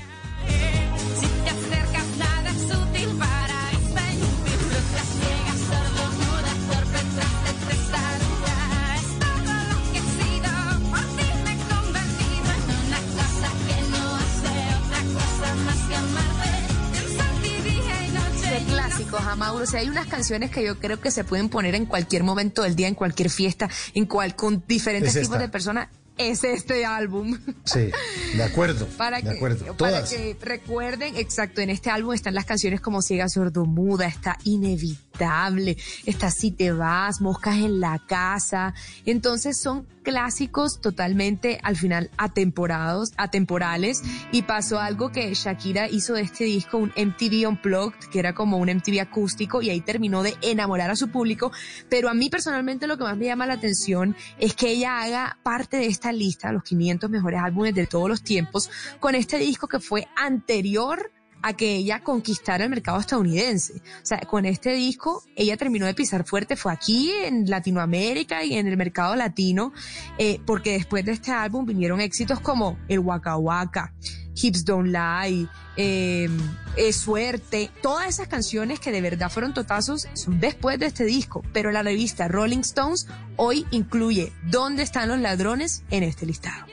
Clásicos, 19.12 19.32
a 19.32 19.36
Mauro. 19.36 19.64
O 19.64 19.66
sea, 19.66 19.80
hay 19.80 19.89
unas 19.89 20.06
canciones 20.06 20.51
que 20.51 20.64
yo 20.64 20.78
creo 20.78 21.01
que 21.01 21.10
se 21.10 21.24
pueden 21.24 21.48
poner 21.48 21.74
en 21.74 21.86
cualquier 21.86 22.22
momento 22.24 22.62
del 22.62 22.76
día, 22.76 22.89
en 22.89 22.94
cualquier 22.94 23.30
fiesta, 23.30 23.68
en 23.94 24.06
cual, 24.06 24.34
con 24.34 24.64
diferentes 24.66 25.14
Es 25.16 25.22
tipos 25.22 25.39
de 25.39 25.48
personas. 25.48 25.89
Es 26.18 26.44
este 26.44 26.84
álbum. 26.84 27.39
Sí, 27.64 27.90
de 28.34 28.43
acuerdo. 28.43 28.86
Para 28.98 29.16
de 29.18 29.22
que, 29.22 29.30
acuerdo. 29.30 29.74
para 29.78 30.05
que 30.05 30.36
recuerden, 30.43 31.16
exacto, 31.16 31.62
en 31.62 31.70
este 31.70 31.89
álbum 31.89 32.12
están 32.12 32.34
las 32.34 32.44
canciones 32.44 32.82
como 32.82 33.01
Ciega 33.01 33.28
Sordomuda, 33.30 34.06
está 34.06 34.36
Inevitable, 34.44 34.98
está 36.06 36.30
Si 36.30 36.51
te 36.51 36.72
vas, 36.72 37.20
Moscas 37.20 37.56
en 37.56 37.80
la 37.80 37.98
casa. 38.06 38.74
Entonces 39.05 39.60
son 39.60 39.86
clásicos 40.02 40.80
totalmente 40.80 41.60
al 41.62 41.76
final 41.76 42.10
atemporados, 42.16 43.12
atemporales 43.16 44.02
y 44.32 44.43
pasó 44.43 44.80
algo 44.80 45.12
que 45.12 45.32
Shakira 45.34 45.89
hizo 45.89 46.14
de 46.14 46.22
este 46.22 46.44
disco 46.44 46.78
un 46.78 46.93
MTV 46.97 47.48
Unplugged, 47.48 48.10
que 48.10 48.18
era 48.18 48.34
como 48.34 48.59
un 48.59 48.68
MTV 48.68 49.01
acústico 49.01 49.62
y 49.62 49.70
ahí 49.70 49.80
terminó 49.80 50.22
de 50.22 50.34
enamorar 50.43 50.90
a 50.90 50.97
su 50.97 51.09
público, 51.09 51.52
pero 51.89 52.09
a 52.09 52.14
mí 52.14 52.28
personalmente 52.30 52.86
lo 52.86 52.98
que 52.98 53.05
más 53.05 53.16
me 53.16 53.26
llama 53.26 53.47
la 53.47 53.55
atención 53.55 54.16
es 54.39 54.55
que 54.55 54.70
ella 54.70 55.01
haga 55.01 55.39
parte 55.43 55.76
de 55.76 55.86
esta 55.86 56.12
lista, 56.12 56.52
los 56.52 56.64
500 56.64 57.09
mejores 57.10 57.40
álbumes 57.43 57.74
de 57.74 57.86
todos 57.86 58.09
los 58.09 58.22
tiempos, 58.22 58.70
con 59.01 59.14
este 59.14 59.39
disco 59.39 59.68
que 59.68 59.80
fue 59.80 60.06
anterior 60.16 61.10
a 61.43 61.52
que 61.55 61.77
ella 61.77 62.01
conquistara 62.02 62.64
el 62.64 62.70
mercado 62.70 62.98
estadounidense. 63.01 63.74
O 63.74 64.05
sea, 64.06 64.19
con 64.20 64.44
este 64.47 64.73
disco 64.73 65.23
ella 65.36 65.56
terminó 65.56 65.86
de 65.86 65.94
pisar 65.94 66.24
fuerte, 66.24 66.56
fue 66.56 66.73
aquí 66.73 67.10
en 67.10 67.48
Latinoamérica 67.48 68.44
y 68.44 68.55
en 68.55 68.66
el 68.66 68.77
mercado 68.77 69.16
latino, 69.16 69.73
eh, 70.19 70.40
porque 70.47 70.73
después 70.73 71.05
de 71.05 71.12
este 71.12 71.32
álbum 71.32 71.66
vinieron 71.66 72.01
éxitos 72.01 72.40
como 72.40 72.78
el 72.89 73.01
Waka 73.01 73.36
Waka, 73.36 73.93
Hips 74.35 74.64
Don't 74.64 74.89
Lie, 74.89 75.48
eh, 75.77 76.28
eh, 76.77 76.93
Suerte, 76.93 77.70
todas 77.82 78.09
esas 78.09 78.28
canciones 78.28 78.81
que 78.81 78.93
de 78.93 79.01
verdad 79.01 79.31
fueron 79.31 79.52
totazos 79.52 80.09
son 80.14 80.40
después 80.40 80.78
de 80.78 80.86
este 80.86 81.05
disco, 81.05 81.43
pero 81.52 81.70
la 81.70 81.82
revista 81.82 82.28
Rolling 82.28 82.60
Stones 82.60 83.06
hoy 83.36 83.66
incluye 83.70 84.32
¿Dónde 84.44 84.82
están 84.82 85.09
los 85.09 85.19
ladrones? 85.19 85.82
en 85.90 86.02
este 86.02 86.27
listado. 86.27 86.66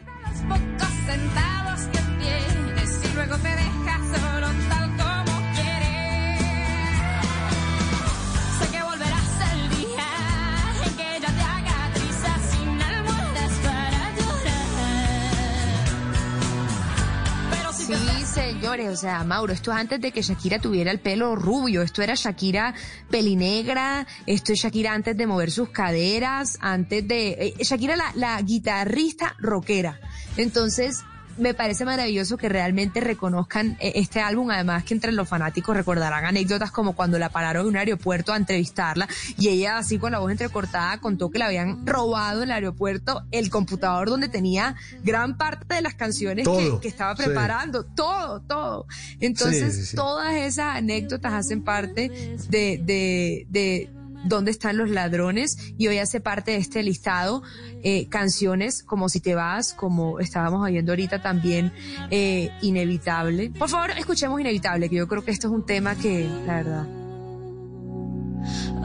Señores, 18.39 18.89
o 18.89 18.95
sea, 18.95 19.23
Mauro, 19.23 19.51
esto 19.53 19.71
es 19.71 19.77
antes 19.77 19.99
de 19.99 20.11
que 20.11 20.21
Shakira 20.21 20.59
tuviera 20.59 20.91
el 20.91 20.99
pelo 20.99 21.35
rubio, 21.35 21.81
esto 21.81 22.01
era 22.01 22.13
Shakira 22.15 22.73
pelinegra, 23.09 24.07
esto 24.25 24.53
es 24.53 24.59
Shakira 24.59 24.93
antes 24.93 25.17
de 25.17 25.27
mover 25.27 25.51
sus 25.51 25.69
caderas, 25.69 26.57
antes 26.61 27.05
de... 27.07 27.31
eh, 27.31 27.63
Shakira 27.63 27.95
la, 27.97 28.11
la 28.15 28.41
guitarrista 28.41 29.35
rockera. 29.39 29.99
Entonces, 30.37 31.03
me 31.39 31.53
parece 31.53 31.85
maravilloso 31.85 32.37
que 32.37 32.49
realmente 32.49 32.99
reconozcan 33.01 33.77
eh, 33.79 33.93
este 33.95 34.19
álbum, 34.19 34.49
además 34.51 34.83
que 34.83 34.93
entre 34.93 35.11
los 35.11 35.27
fanáticos 35.27 35.75
recordarán 35.75 36.25
anécdotas 36.25 36.71
como 36.71 36.93
cuando 36.93 37.17
la 37.19 37.29
pararon 37.29 37.63
en 37.63 37.67
un 37.69 37.77
aeropuerto 37.77 38.33
a 38.33 38.37
entrevistarla 38.37 39.07
y 39.37 39.49
ella 39.49 39.77
así 39.77 39.97
con 39.97 40.11
la 40.11 40.19
voz 40.19 40.31
entrecortada 40.31 40.99
contó 40.99 41.29
que 41.29 41.39
le 41.39 41.45
habían 41.45 41.85
robado 41.85 42.43
en 42.43 42.49
el 42.49 42.55
aeropuerto 42.55 43.23
el 43.31 43.49
computador 43.49 44.09
donde 44.09 44.29
tenía 44.29 44.75
gran 45.03 45.37
parte 45.37 45.75
de 45.75 45.81
las 45.81 45.95
canciones 45.95 46.47
que, 46.81 46.87
estaba 46.87 47.15
sí. 47.15 47.23
preparando, 47.23 47.83
todo, 47.85 48.41
todo. 48.41 48.85
Entonces, 49.19 49.73
Sí, 49.75 49.81
sí, 49.81 49.85
sí. 49.87 49.95
todas 49.95 50.33
esas 50.35 50.77
anécdotas 50.77 51.33
hacen 51.33 51.63
parte 51.63 52.09
de, 52.49 52.79
de, 52.83 53.45
de 53.49 53.89
dónde 54.23 54.51
están 54.51 54.77
los 54.77 54.89
ladrones 54.89 55.57
y 55.77 55.87
hoy 55.87 55.97
hace 55.97 56.19
parte 56.19 56.51
de 56.51 56.57
este 56.57 56.83
listado 56.83 57.41
eh, 57.83 58.07
canciones 58.09 58.83
como 58.83 59.09
Si 59.09 59.19
te 59.19 59.35
vas, 59.35 59.73
como 59.73 60.19
estábamos 60.19 60.63
oyendo 60.63 60.91
ahorita 60.91 61.21
también, 61.21 61.71
eh, 62.11 62.51
Inevitable. 62.61 63.51
Por 63.51 63.69
favor, 63.69 63.91
escuchemos 63.91 64.39
Inevitable, 64.39 64.89
que 64.89 64.97
yo 64.97 65.07
creo 65.07 65.23
que 65.23 65.31
esto 65.31 65.47
es 65.47 65.53
un 65.53 65.65
tema 65.65 65.95
que, 65.95 66.27
la 66.45 66.55
verdad. 66.55 66.87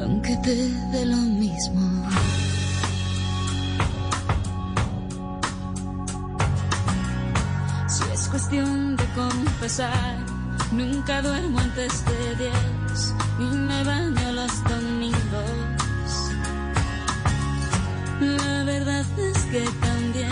aunque 0.00 0.36
te 0.36 0.54
dé 0.92 1.06
lo 1.06 1.16
mismo. 1.16 2.04
Cuestión 8.34 8.96
de 8.96 9.04
confesar, 9.14 10.18
nunca 10.72 11.22
duermo 11.22 11.60
antes 11.60 12.04
de 12.04 12.34
diez. 12.34 13.14
y 13.38 13.44
me 13.44 13.84
baño 13.84 14.32
los 14.32 14.64
domingos. 14.64 15.13
La 18.24 18.64
verdad 18.64 19.04
es 19.18 19.38
que 19.52 19.64
también 19.80 20.30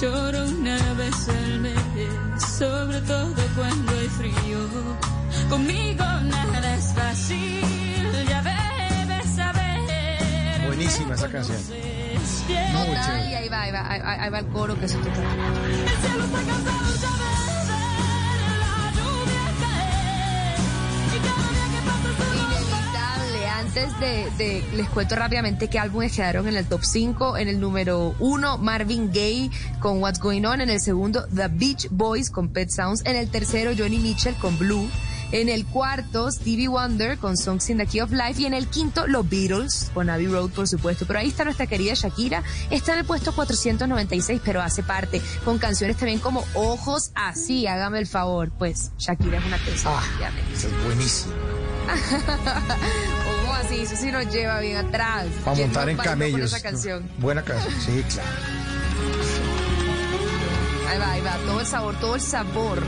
lloro 0.00 0.46
una 0.46 0.78
vez 0.94 1.28
al 1.28 1.60
mes, 1.60 1.74
sobre 2.58 3.00
todo 3.02 3.34
cuando 3.56 3.92
hay 3.98 4.08
frío. 4.08 4.58
Conmigo 5.48 6.04
nada 6.04 6.74
es 6.76 6.92
fácil, 6.94 7.60
ya 8.28 8.42
debes 8.42 9.26
saber. 9.34 10.66
Buenísima 10.66 11.14
esa 11.14 11.28
canción. 11.28 11.58
Muy 11.68 12.56
Ay, 12.56 13.04
chévere. 13.04 13.36
ahí 13.36 13.48
va, 13.48 13.62
ahí 13.62 13.72
va, 13.72 13.90
ahí 13.90 14.00
ahí 14.04 14.30
va 14.30 14.38
el 14.38 14.46
coro 14.46 14.78
que 14.78 14.88
se 14.88 14.96
toca. 14.98 15.20
Inevitable. 21.16 21.59
Antes 23.72 24.00
de, 24.00 24.28
de- 24.36 24.64
les 24.74 24.88
cuento 24.88 25.14
rápidamente 25.14 25.68
qué 25.68 25.78
álbumes 25.78 26.10
quedaron 26.16 26.48
en 26.48 26.56
el 26.56 26.66
top 26.66 26.80
5. 26.82 27.36
En 27.36 27.46
el 27.46 27.60
número 27.60 28.16
1, 28.18 28.58
Marvin 28.58 29.12
Gaye 29.12 29.48
con 29.78 30.02
What's 30.02 30.18
Going 30.18 30.44
On. 30.44 30.60
En 30.60 30.70
el 30.70 30.80
segundo, 30.80 31.24
The 31.32 31.46
Beach 31.46 31.86
Boys 31.92 32.30
con 32.30 32.48
Pet 32.48 32.68
Sounds. 32.68 33.02
En 33.06 33.14
el 33.14 33.30
tercero, 33.30 33.70
Johnny 33.78 33.98
Mitchell 33.98 34.34
con 34.34 34.58
Blue. 34.58 34.90
En 35.30 35.48
el 35.48 35.64
cuarto, 35.66 36.32
Stevie 36.32 36.66
Wonder 36.66 37.16
con 37.18 37.36
Songs 37.36 37.70
in 37.70 37.78
the 37.78 37.86
Key 37.86 38.00
of 38.00 38.10
Life. 38.10 38.42
Y 38.42 38.46
en 38.46 38.54
el 38.54 38.66
quinto, 38.66 39.06
los 39.06 39.28
Beatles 39.30 39.92
con 39.94 40.10
Abbey 40.10 40.26
Road, 40.26 40.50
por 40.50 40.66
supuesto. 40.66 41.06
Pero 41.06 41.20
ahí 41.20 41.28
está 41.28 41.44
nuestra 41.44 41.68
querida 41.68 41.94
Shakira. 41.94 42.42
Está 42.70 42.94
en 42.94 42.98
el 42.98 43.04
puesto 43.04 43.32
496, 43.32 44.40
pero 44.44 44.62
hace 44.62 44.82
parte 44.82 45.22
con 45.44 45.58
canciones 45.58 45.96
también 45.96 46.18
como 46.18 46.42
Ojos 46.54 47.12
Así, 47.14 47.68
hágame 47.68 48.00
el 48.00 48.08
favor. 48.08 48.50
Pues 48.50 48.90
Shakira 48.98 49.38
es 49.38 49.44
una 49.44 49.58
cosa. 49.58 49.92
Esa 50.52 50.66
es 50.66 50.84
buenísima. 50.84 51.34
¿Cómo 53.60 53.74
así? 53.74 53.80
Eso 53.82 53.96
sí 53.96 54.10
nos 54.10 54.26
lleva 54.32 54.60
bien 54.60 54.76
atrás. 54.76 55.26
Para 55.44 55.56
¿Quién 55.56 55.68
montar 55.68 55.88
en 55.88 55.96
camellos. 55.96 56.52
esa 56.52 56.60
canción? 56.62 57.08
Buena 57.18 57.42
canción, 57.42 57.74
sí, 57.80 58.02
claro. 58.12 58.28
Ahí 60.88 60.98
va, 60.98 61.12
ahí 61.12 61.20
va. 61.20 61.36
Todo 61.46 61.60
el 61.60 61.66
sabor, 61.66 61.94
todo 62.00 62.14
el 62.14 62.20
sabor. 62.20 62.82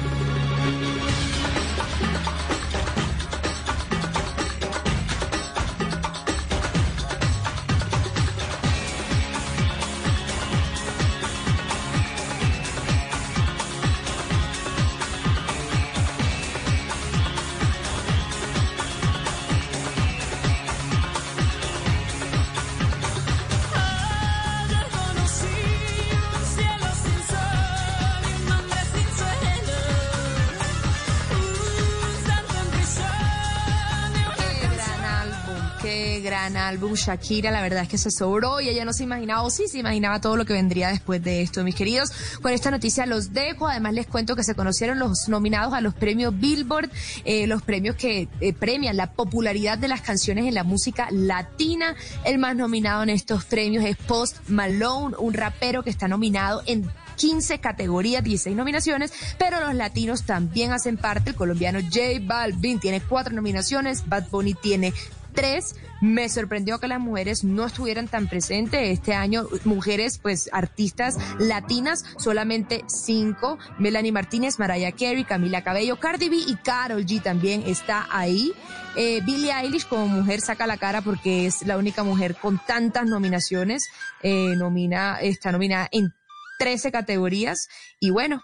Álbum. 36.72 36.94
Shakira, 36.94 37.50
la 37.50 37.62
verdad 37.62 37.82
es 37.82 37.88
que 37.88 37.98
se 37.98 38.10
sobró 38.10 38.60
y 38.60 38.68
ella 38.68 38.84
no 38.84 38.92
se 38.92 39.04
imaginaba, 39.04 39.42
o 39.42 39.50
sí 39.50 39.68
se 39.68 39.78
imaginaba 39.78 40.20
todo 40.20 40.36
lo 40.36 40.44
que 40.44 40.54
vendría 40.54 40.88
después 40.88 41.22
de 41.22 41.42
esto, 41.42 41.62
mis 41.64 41.74
queridos. 41.74 42.10
Con 42.40 42.52
esta 42.52 42.70
noticia 42.70 43.06
los 43.06 43.32
dejo. 43.32 43.68
Además, 43.68 43.94
les 43.94 44.06
cuento 44.06 44.36
que 44.36 44.44
se 44.44 44.54
conocieron 44.54 44.98
los 44.98 45.28
nominados 45.28 45.74
a 45.74 45.80
los 45.80 45.94
premios 45.94 46.38
Billboard, 46.38 46.90
eh, 47.24 47.46
los 47.46 47.62
premios 47.62 47.96
que 47.96 48.28
eh, 48.40 48.52
premian 48.52 48.96
la 48.96 49.12
popularidad 49.12 49.78
de 49.78 49.88
las 49.88 50.00
canciones 50.00 50.46
en 50.46 50.54
la 50.54 50.64
música 50.64 51.08
latina. 51.10 51.94
El 52.24 52.38
más 52.38 52.56
nominado 52.56 53.02
en 53.02 53.10
estos 53.10 53.44
premios 53.44 53.84
es 53.84 53.96
Post 53.96 54.48
Malone, 54.48 55.16
un 55.18 55.34
rapero 55.34 55.82
que 55.82 55.90
está 55.90 56.08
nominado 56.08 56.62
en 56.66 56.90
15 57.16 57.58
categorías, 57.58 58.24
16 58.24 58.56
nominaciones, 58.56 59.12
pero 59.38 59.60
los 59.60 59.74
latinos 59.74 60.24
también 60.24 60.72
hacen 60.72 60.96
parte. 60.96 61.30
El 61.30 61.36
colombiano 61.36 61.80
J 61.80 62.00
Balvin 62.22 62.80
tiene 62.80 63.00
cuatro 63.00 63.34
nominaciones, 63.34 64.08
Bad 64.08 64.28
Bunny 64.30 64.54
tiene 64.54 64.92
tres. 65.32 65.76
Me 66.00 66.28
sorprendió 66.28 66.78
que 66.78 66.88
las 66.88 67.00
mujeres 67.00 67.44
no 67.44 67.66
estuvieran 67.66 68.09
tan 68.09 68.28
presentes 68.28 68.80
este 68.88 69.14
año. 69.14 69.46
Mujeres, 69.64 70.18
pues, 70.18 70.50
artistas 70.52 71.16
latinas, 71.38 72.04
solamente 72.18 72.84
cinco. 72.88 73.59
Melanie 73.78 74.12
Martínez, 74.12 74.59
Mariah 74.59 74.92
Carey, 74.92 75.24
Camila 75.24 75.62
Cabello, 75.62 75.98
Cardi 75.98 76.28
B 76.28 76.36
y 76.36 76.56
Carol 76.56 77.04
G 77.06 77.22
también 77.22 77.62
está 77.66 78.06
ahí. 78.10 78.52
Eh, 78.96 79.20
Billie 79.24 79.52
Eilish 79.52 79.86
como 79.86 80.06
mujer 80.06 80.40
saca 80.40 80.66
la 80.66 80.76
cara 80.76 81.00
porque 81.00 81.46
es 81.46 81.66
la 81.66 81.78
única 81.78 82.02
mujer 82.02 82.36
con 82.36 82.60
tantas 82.66 83.06
nominaciones. 83.06 83.88
Eh, 84.22 84.54
nomina, 84.56 85.20
está 85.20 85.52
nominada 85.52 85.88
en 85.92 86.12
13 86.59 86.92
categorías. 86.92 87.68
Y 88.00 88.10
bueno, 88.10 88.42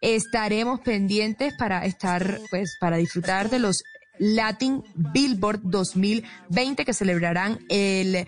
estaremos 0.00 0.80
pendientes 0.80 1.54
para 1.58 1.84
estar, 1.84 2.40
pues, 2.50 2.76
para 2.80 2.96
disfrutar 2.96 3.50
de 3.50 3.58
los 3.58 3.82
Latin 4.20 4.84
Billboard 4.94 5.60
2020 5.64 6.84
que 6.84 6.92
celebrarán 6.92 7.58
el, 7.68 8.26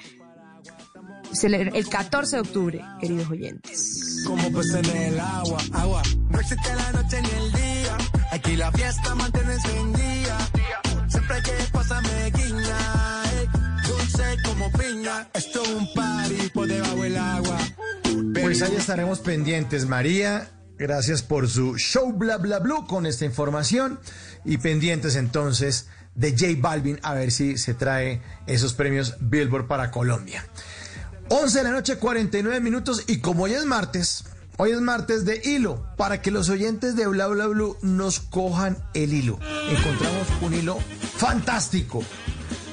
el 1.43 1.89
14 1.89 2.37
de 2.37 2.41
octubre, 2.43 2.81
queridos 3.01 3.31
oyentes. 3.31 4.25
Como 4.27 4.51
pues 4.53 4.75
en 4.75 4.87
el 4.97 5.21
agua, 5.21 5.59
agua. 5.75 6.03
No 6.31 6.41
existe 6.41 6.75
la 6.75 6.93
noche 6.93 7.21
ni 7.23 7.29
el 7.45 7.53
día. 7.53 7.99
Aquí 8.33 8.57
la 8.57 8.73
fiesta 8.73 9.15
mantiene 9.15 9.53
encendida. 9.53 10.39
Siempre 11.09 11.37
hay 11.37 11.43
que 11.43 11.53
pasarme 11.73 12.31
guiña. 12.35 13.23
eh. 13.35 13.49
Dulce 13.87 14.23
como 14.45 14.73
piña. 14.73 15.29
Esto 15.35 15.63
es 15.63 15.69
un 15.69 15.93
party 15.95 16.49
por 16.55 16.67
debajo 16.67 17.03
del 17.03 17.17
agua. 17.19 17.59
Pues 18.41 18.63
ahí 18.63 18.75
estaremos 18.77 19.21
pendientes, 19.21 19.85
María. 19.87 20.49
Gracias 20.83 21.23
por 21.23 21.49
su 21.49 21.77
show 21.77 22.13
bla 22.13 22.39
bla 22.39 22.59
blue 22.59 22.89
con 22.89 23.07
esta 23.07 23.25
información 23.25 24.01
y 24.45 24.59
pendientes 24.59 25.15
entonces 25.15 25.87
de 26.17 26.33
J 26.33 26.55
Balvin 26.59 26.99
a 27.05 27.15
ver 27.15 27.31
si 27.31 27.57
se 27.57 27.73
trae 27.73 28.21
esos 28.49 28.75
premios 28.75 29.15
Billboard 29.21 29.69
para 29.69 29.93
Colombia. 29.93 30.45
11 31.29 31.59
de 31.59 31.63
la 31.63 31.71
noche, 31.71 31.99
49 31.99 32.59
minutos 32.59 33.05
y 33.07 33.21
como 33.21 33.45
hoy 33.45 33.53
es 33.53 33.65
martes, 33.65 34.25
hoy 34.57 34.73
es 34.73 34.81
martes 34.81 35.25
de 35.25 35.41
hilo, 35.45 35.87
para 35.97 36.21
que 36.21 36.33
los 36.33 36.49
oyentes 36.49 36.97
de 36.97 37.07
Bla 37.07 37.29
Bla 37.29 37.47
Blue 37.47 37.77
nos 37.83 38.19
cojan 38.19 38.77
el 38.93 39.15
hilo. 39.15 39.39
Encontramos 39.71 40.27
un 40.41 40.53
hilo 40.53 40.79
fantástico. 41.17 42.03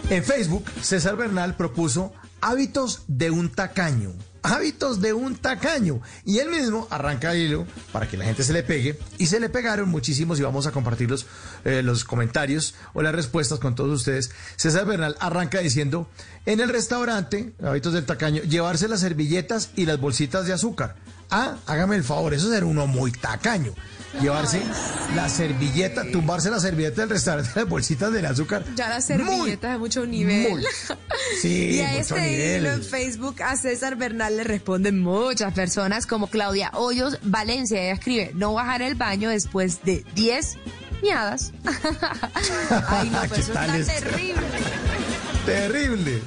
En 0.10 0.24
Facebook, 0.24 0.66
César 0.82 1.16
Bernal 1.16 1.56
propuso 1.56 2.12
hábitos 2.42 3.04
de 3.08 3.30
un 3.30 3.50
tacaño. 3.50 4.16
Hábitos 4.44 5.02
de 5.02 5.14
un 5.14 5.36
tacaño. 5.36 6.02
Y 6.26 6.40
él 6.40 6.50
mismo 6.50 6.88
arranca 6.90 7.34
el 7.34 7.42
hilo 7.42 7.68
para 7.92 8.08
que 8.08 8.18
la 8.18 8.26
gente 8.26 8.44
se 8.44 8.54
le 8.54 8.64
pegue. 8.64 8.98
Y 9.18 9.28
se 9.28 9.40
le 9.40 9.50
pegaron 9.50 9.90
muchísimos 9.90 10.40
y 10.40 10.44
vamos 10.44 10.68
a 10.68 10.72
compartir 10.72 11.10
los, 11.10 11.26
eh, 11.66 11.82
los 11.84 12.04
comentarios 12.04 12.76
o 12.94 13.02
las 13.02 13.14
respuestas 13.14 13.60
con 13.60 13.76
todos 13.76 14.00
ustedes. 14.00 14.32
César 14.56 14.86
Bernal 14.86 15.16
arranca 15.20 15.60
diciendo, 15.60 16.10
en 16.46 16.60
el 16.60 16.70
restaurante, 16.70 17.54
hábitos 17.64 17.94
del 17.94 18.06
tacaño, 18.06 18.42
llevarse 18.44 18.88
las 18.88 19.02
servilletas 19.02 19.72
y 19.76 19.86
las 19.86 20.00
bolsitas 20.00 20.46
de 20.46 20.54
azúcar. 20.54 20.96
Ah, 21.30 21.58
hágame 21.68 21.96
el 21.96 22.04
favor, 22.04 22.34
eso 22.34 22.52
era 22.54 22.66
uno 22.66 22.88
muy 22.88 23.12
tacaño. 23.12 23.74
Llevarse 24.22 24.62
la 25.16 25.30
servilleta, 25.30 26.04
tumbarse 26.12 26.50
la 26.50 26.60
servilleta 26.60 27.02
del 27.02 27.12
restaurante, 27.12 27.52
las 27.56 27.70
bolsitas 27.70 28.12
del 28.12 28.26
azúcar. 28.26 28.64
Ya 28.76 28.90
las 28.90 29.06
servilletas 29.06 29.74
de 29.74 29.78
mucho 29.78 30.06
nivel. 30.06 30.50
muy. 30.52 30.64
Sí, 31.42 31.70
y 31.76 31.82
a 31.82 31.90
mucho 31.90 32.00
este 32.00 32.22
nivel. 32.22 32.62
hilo 32.62 32.72
en 32.72 32.84
Facebook 32.84 33.42
a 33.44 33.56
César 33.56 33.96
Bernal 33.96 34.38
le 34.38 34.44
responden 34.44 35.00
muchas 35.00 35.54
personas 35.54 36.08
como 36.08 36.28
Claudia 36.28 36.72
Hoyos 36.74 37.20
Valencia. 37.24 37.82
Ella 37.82 37.94
escribe, 37.94 38.32
no 38.34 38.54
bajar 38.54 38.82
el 38.82 38.96
baño 38.96 39.30
después 39.30 39.84
de 39.84 40.04
10 40.16 40.58
miadas. 41.02 41.54
Ay, 42.88 43.10
no, 43.10 43.22
¿Qué 43.22 43.28
pero 43.30 43.42
eso 43.42 43.54
está 43.54 44.00
terrible. 44.00 44.42
Terrible. 45.46 46.22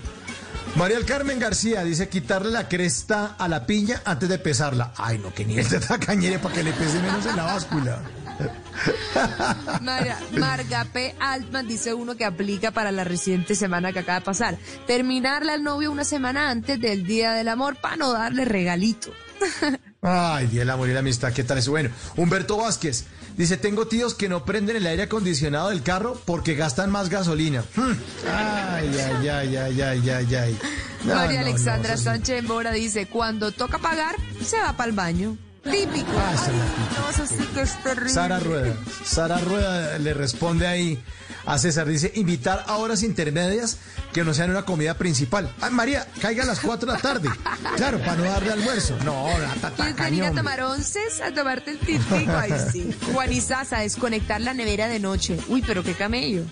María 0.77 0.99
Carmen 1.07 1.39
García 1.39 1.85
dice 1.85 2.09
quitarle 2.09 2.51
la 2.51 2.67
cresta 2.69 3.37
a 3.39 3.47
la 3.47 3.67
piña 3.67 4.01
antes 4.05 4.29
de 4.29 4.39
pesarla. 4.39 4.93
Ay, 4.97 5.19
no, 5.19 5.33
que 5.33 5.45
nivel 5.45 5.69
de 5.69 5.79
tacañere 5.81 6.39
para 6.39 6.55
que 6.55 6.63
le 6.63 6.73
pese 6.73 6.99
menos 7.01 7.27
en 7.27 7.37
la 7.37 7.43
báscula. 7.45 8.01
Mara- 9.83 10.19
Marga 10.33 10.85
P. 10.87 11.15
Altman 11.21 11.69
dice 11.69 11.93
uno 11.95 12.17
que 12.17 12.25
aplica 12.25 12.71
para 12.71 12.91
la 12.91 13.05
reciente 13.05 13.55
semana 13.55 13.93
que 13.93 13.99
acaba 14.01 14.21
de 14.21 14.25
pasar. 14.25 14.57
Terminarle 14.87 15.53
al 15.53 15.63
novio 15.63 15.93
una 15.93 16.05
semana 16.05 16.51
antes 16.51 16.81
del 16.81 17.05
Día 17.07 17.33
del 17.33 17.49
Amor 17.49 17.77
para 17.77 17.97
no 17.97 18.13
darle 18.13 18.45
regalito. 18.47 19.13
Ay, 20.05 20.49
del 20.49 20.69
Amor 20.69 20.89
y 20.89 20.93
la 20.93 20.99
Amistad, 20.99 21.33
¿qué 21.33 21.45
tal 21.45 21.59
es 21.59 21.69
bueno? 21.69 21.89
Humberto 22.17 22.57
Vázquez 22.57 23.05
dice, 23.37 23.57
tengo 23.57 23.87
tíos 23.87 24.15
que 24.15 24.29
no 24.29 24.45
prenden 24.45 24.75
el 24.75 24.85
aire 24.85 25.05
acondicionado 25.05 25.69
del 25.69 25.85
carro 25.85 26.21
porque 26.25 26.57
gastan 26.57 26.91
más 26.91 27.09
gasolina. 27.09 27.63
Hmm. 27.77 27.93
Ay, 28.29 28.91
ay, 28.99 29.29
ay, 29.29 29.57
ay, 29.57 29.81
ay, 29.81 30.11
ay, 30.11 30.35
ay. 30.35 30.59
No, 31.05 31.15
María 31.15 31.43
no, 31.43 31.47
Alexandra 31.47 31.95
eso. 31.95 32.03
Sánchez 32.03 32.43
Mora 32.43 32.73
dice, 32.73 33.07
cuando 33.07 33.53
toca 33.53 33.79
pagar, 33.79 34.17
se 34.45 34.59
va 34.59 34.77
para 34.77 34.91
el 34.91 34.97
baño. 34.97 35.39
Típico. 35.63 36.11
Ah, 36.19 36.35
Ay, 36.49 36.53
no, 36.99 37.11
eso 37.11 37.37
sí 37.37 37.49
que 37.55 37.61
es 37.61 37.81
terrible. 37.85 38.11
Sara 38.11 38.41
Rueda. 38.41 38.75
Sara 39.05 39.39
Rueda 39.39 39.99
le 40.01 40.15
responde 40.15 40.67
ahí 40.67 41.01
a 41.47 41.59
César. 41.59 41.87
Dice, 41.87 42.13
invitar 42.15 42.65
a 42.67 42.77
horas 42.77 43.03
intermedias 43.03 43.79
que 44.13 44.25
no 44.25 44.35
sean 44.35 44.51
una 44.51 44.65
comida 44.65 44.95
principal. 44.95 45.55
Ay, 45.61 45.71
María, 45.71 46.07
caiga 46.21 46.45
a 46.45 46.47
las 46.47 46.61
4 46.61 46.87
de 46.87 46.93
la 46.93 46.99
tarde. 46.99 47.31
Claro, 47.77 47.99
para 48.01 48.17
no 48.17 48.25
darle 48.25 48.53
almuerzo. 48.53 48.97
No, 49.05 49.27
la 49.39 49.71
¿Quieres 49.71 49.97
venir 49.97 50.25
a 50.25 50.33
tomar 50.33 50.63
onces? 50.63 51.21
A 51.21 51.33
tomarte 51.33 51.73
el 51.73 51.79
tintico. 51.79 52.33
Ay, 52.37 52.53
sí. 52.73 52.95
Juan 53.13 53.33
Isaza, 53.33 53.79
desconectar 53.79 54.41
la 54.41 54.55
nevera 54.55 54.89
de 54.89 55.01
noche. 55.01 55.39
Uy, 55.49 55.63
pero 55.63 55.83
qué 55.83 55.95
camello. 55.95 56.45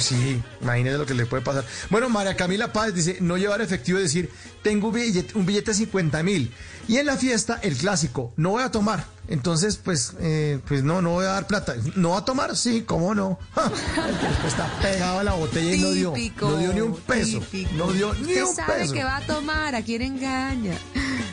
Sí, 0.00 0.42
imagínese 0.62 0.98
lo 0.98 1.06
que 1.06 1.14
le 1.14 1.26
puede 1.26 1.42
pasar. 1.42 1.64
Bueno, 1.90 2.08
María 2.08 2.36
Camila 2.36 2.72
Páez 2.72 2.94
dice, 2.94 3.18
no 3.20 3.36
llevar 3.36 3.60
efectivo 3.60 3.98
y 3.98 4.02
decir, 4.02 4.30
tengo 4.62 4.88
un 4.88 4.94
billete, 4.94 5.36
un 5.38 5.46
billete 5.46 5.70
de 5.72 5.76
50 5.76 6.22
mil. 6.22 6.52
Y 6.88 6.98
en 6.98 7.06
la 7.06 7.16
fiesta, 7.16 7.58
el 7.62 7.76
clásico, 7.76 8.32
no 8.36 8.50
voy 8.50 8.62
a 8.62 8.70
tomar. 8.70 9.04
Entonces, 9.28 9.76
pues, 9.76 10.12
eh, 10.20 10.60
pues 10.68 10.84
no, 10.84 11.02
no 11.02 11.10
voy 11.10 11.24
a 11.24 11.30
dar 11.30 11.46
plata. 11.48 11.74
¿No 11.96 12.10
va 12.10 12.18
a 12.18 12.24
tomar? 12.24 12.56
Sí, 12.56 12.82
¿cómo 12.86 13.12
no? 13.14 13.38
Ja, 13.56 13.64
el 14.08 14.18
que 14.18 14.26
después 14.28 14.52
está 14.52 14.70
pegado 14.80 15.18
a 15.18 15.24
la 15.24 15.32
botella 15.34 15.74
y 15.74 15.80
no 15.80 15.90
dio, 15.90 16.14
no 16.40 16.56
dio 16.58 16.72
ni 16.72 16.80
un 16.80 16.96
peso. 16.96 17.40
típico. 17.40 17.70
No 17.74 17.92
dio 17.92 18.14
ni 18.14 18.20
Usted 18.28 18.44
un 18.44 18.54
sabe 18.54 18.74
peso. 18.82 18.92
que 18.94 19.02
va 19.02 19.16
a 19.16 19.26
tomar, 19.26 19.74
a 19.74 19.82
quién 19.82 20.02
engaña. 20.02 20.74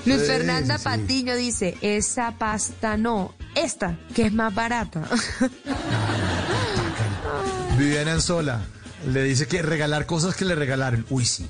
Luz 0.05 0.21
Sí, 0.21 0.25
Fernanda 0.25 0.77
sí. 0.79 0.83
Patiño 0.83 1.35
dice, 1.35 1.77
esa 1.81 2.31
pasta 2.39 2.97
no, 2.97 3.35
esta, 3.53 3.99
que 4.15 4.25
es 4.25 4.33
más 4.33 4.53
barata. 4.55 5.03
Viviana 7.83 8.13
Anzola 8.13 8.61
le 9.07 9.23
dice 9.23 9.47
que 9.47 9.61
regalar 9.61 10.05
cosas 10.05 10.35
que 10.35 10.45
le 10.45 10.55
regalaron. 10.55 11.05
Uy, 11.09 11.25
sí. 11.25 11.49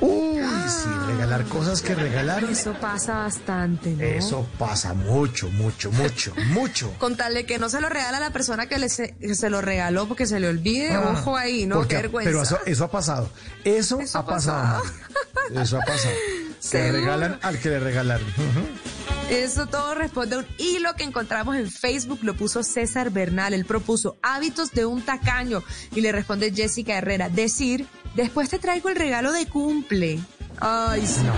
Uy, 0.00 0.40
sí, 0.68 0.88
regalar 1.06 1.44
cosas 1.44 1.80
que 1.82 1.94
regalaron. 1.94 2.50
Eso 2.50 2.72
pasa 2.80 3.14
bastante, 3.18 3.90
¿no? 3.90 4.02
Eso 4.02 4.48
pasa 4.58 4.94
mucho, 4.94 5.48
mucho, 5.50 5.92
mucho, 5.92 6.32
mucho. 6.48 6.92
Con 6.98 7.16
tal 7.16 7.34
de 7.34 7.46
que 7.46 7.58
no 7.58 7.68
se 7.68 7.80
lo 7.80 7.88
regala 7.88 8.16
a 8.18 8.20
la 8.20 8.30
persona 8.32 8.66
que, 8.66 8.78
le 8.78 8.88
se, 8.88 9.14
que 9.16 9.34
se 9.34 9.48
lo 9.50 9.60
regaló 9.60 10.06
porque 10.08 10.26
se 10.26 10.40
le 10.40 10.48
olvide, 10.48 10.92
Ah, 10.92 11.14
ojo 11.16 11.36
ahí, 11.36 11.66
¿no? 11.66 11.76
porque- 11.76 11.96
Qué 11.96 12.02
vergüenza. 12.02 12.30
Pero 12.30 12.42
eso, 12.42 12.58
eso 12.66 12.84
ha 12.84 12.90
pasado. 12.90 13.30
Eso, 13.64 14.00
Eso 14.00 14.18
ha 14.18 14.26
pasado. 14.26 14.82
Eso 15.54 15.76
ha 15.76 15.84
pasado. 15.84 16.14
¿Seguro? 16.60 16.92
regalan 16.92 17.38
al 17.42 17.58
que 17.58 17.68
le 17.70 17.80
regalaron. 17.80 18.26
Eso 19.32 19.66
todo 19.66 19.94
responde 19.94 20.36
a 20.36 20.40
un 20.40 20.46
hilo 20.58 20.94
que 20.94 21.04
encontramos 21.04 21.56
en 21.56 21.70
Facebook, 21.70 22.18
lo 22.20 22.34
puso 22.34 22.62
César 22.62 23.08
Bernal. 23.08 23.54
Él 23.54 23.64
propuso 23.64 24.18
hábitos 24.22 24.72
de 24.72 24.84
un 24.84 25.00
tacaño 25.00 25.62
y 25.94 26.02
le 26.02 26.12
responde 26.12 26.52
Jessica 26.52 26.98
Herrera, 26.98 27.30
decir, 27.30 27.86
después 28.14 28.50
te 28.50 28.58
traigo 28.58 28.90
el 28.90 28.96
regalo 28.96 29.32
de 29.32 29.46
cumple. 29.46 30.20
Ay, 30.60 31.06
sí, 31.06 31.22
claro. 31.22 31.32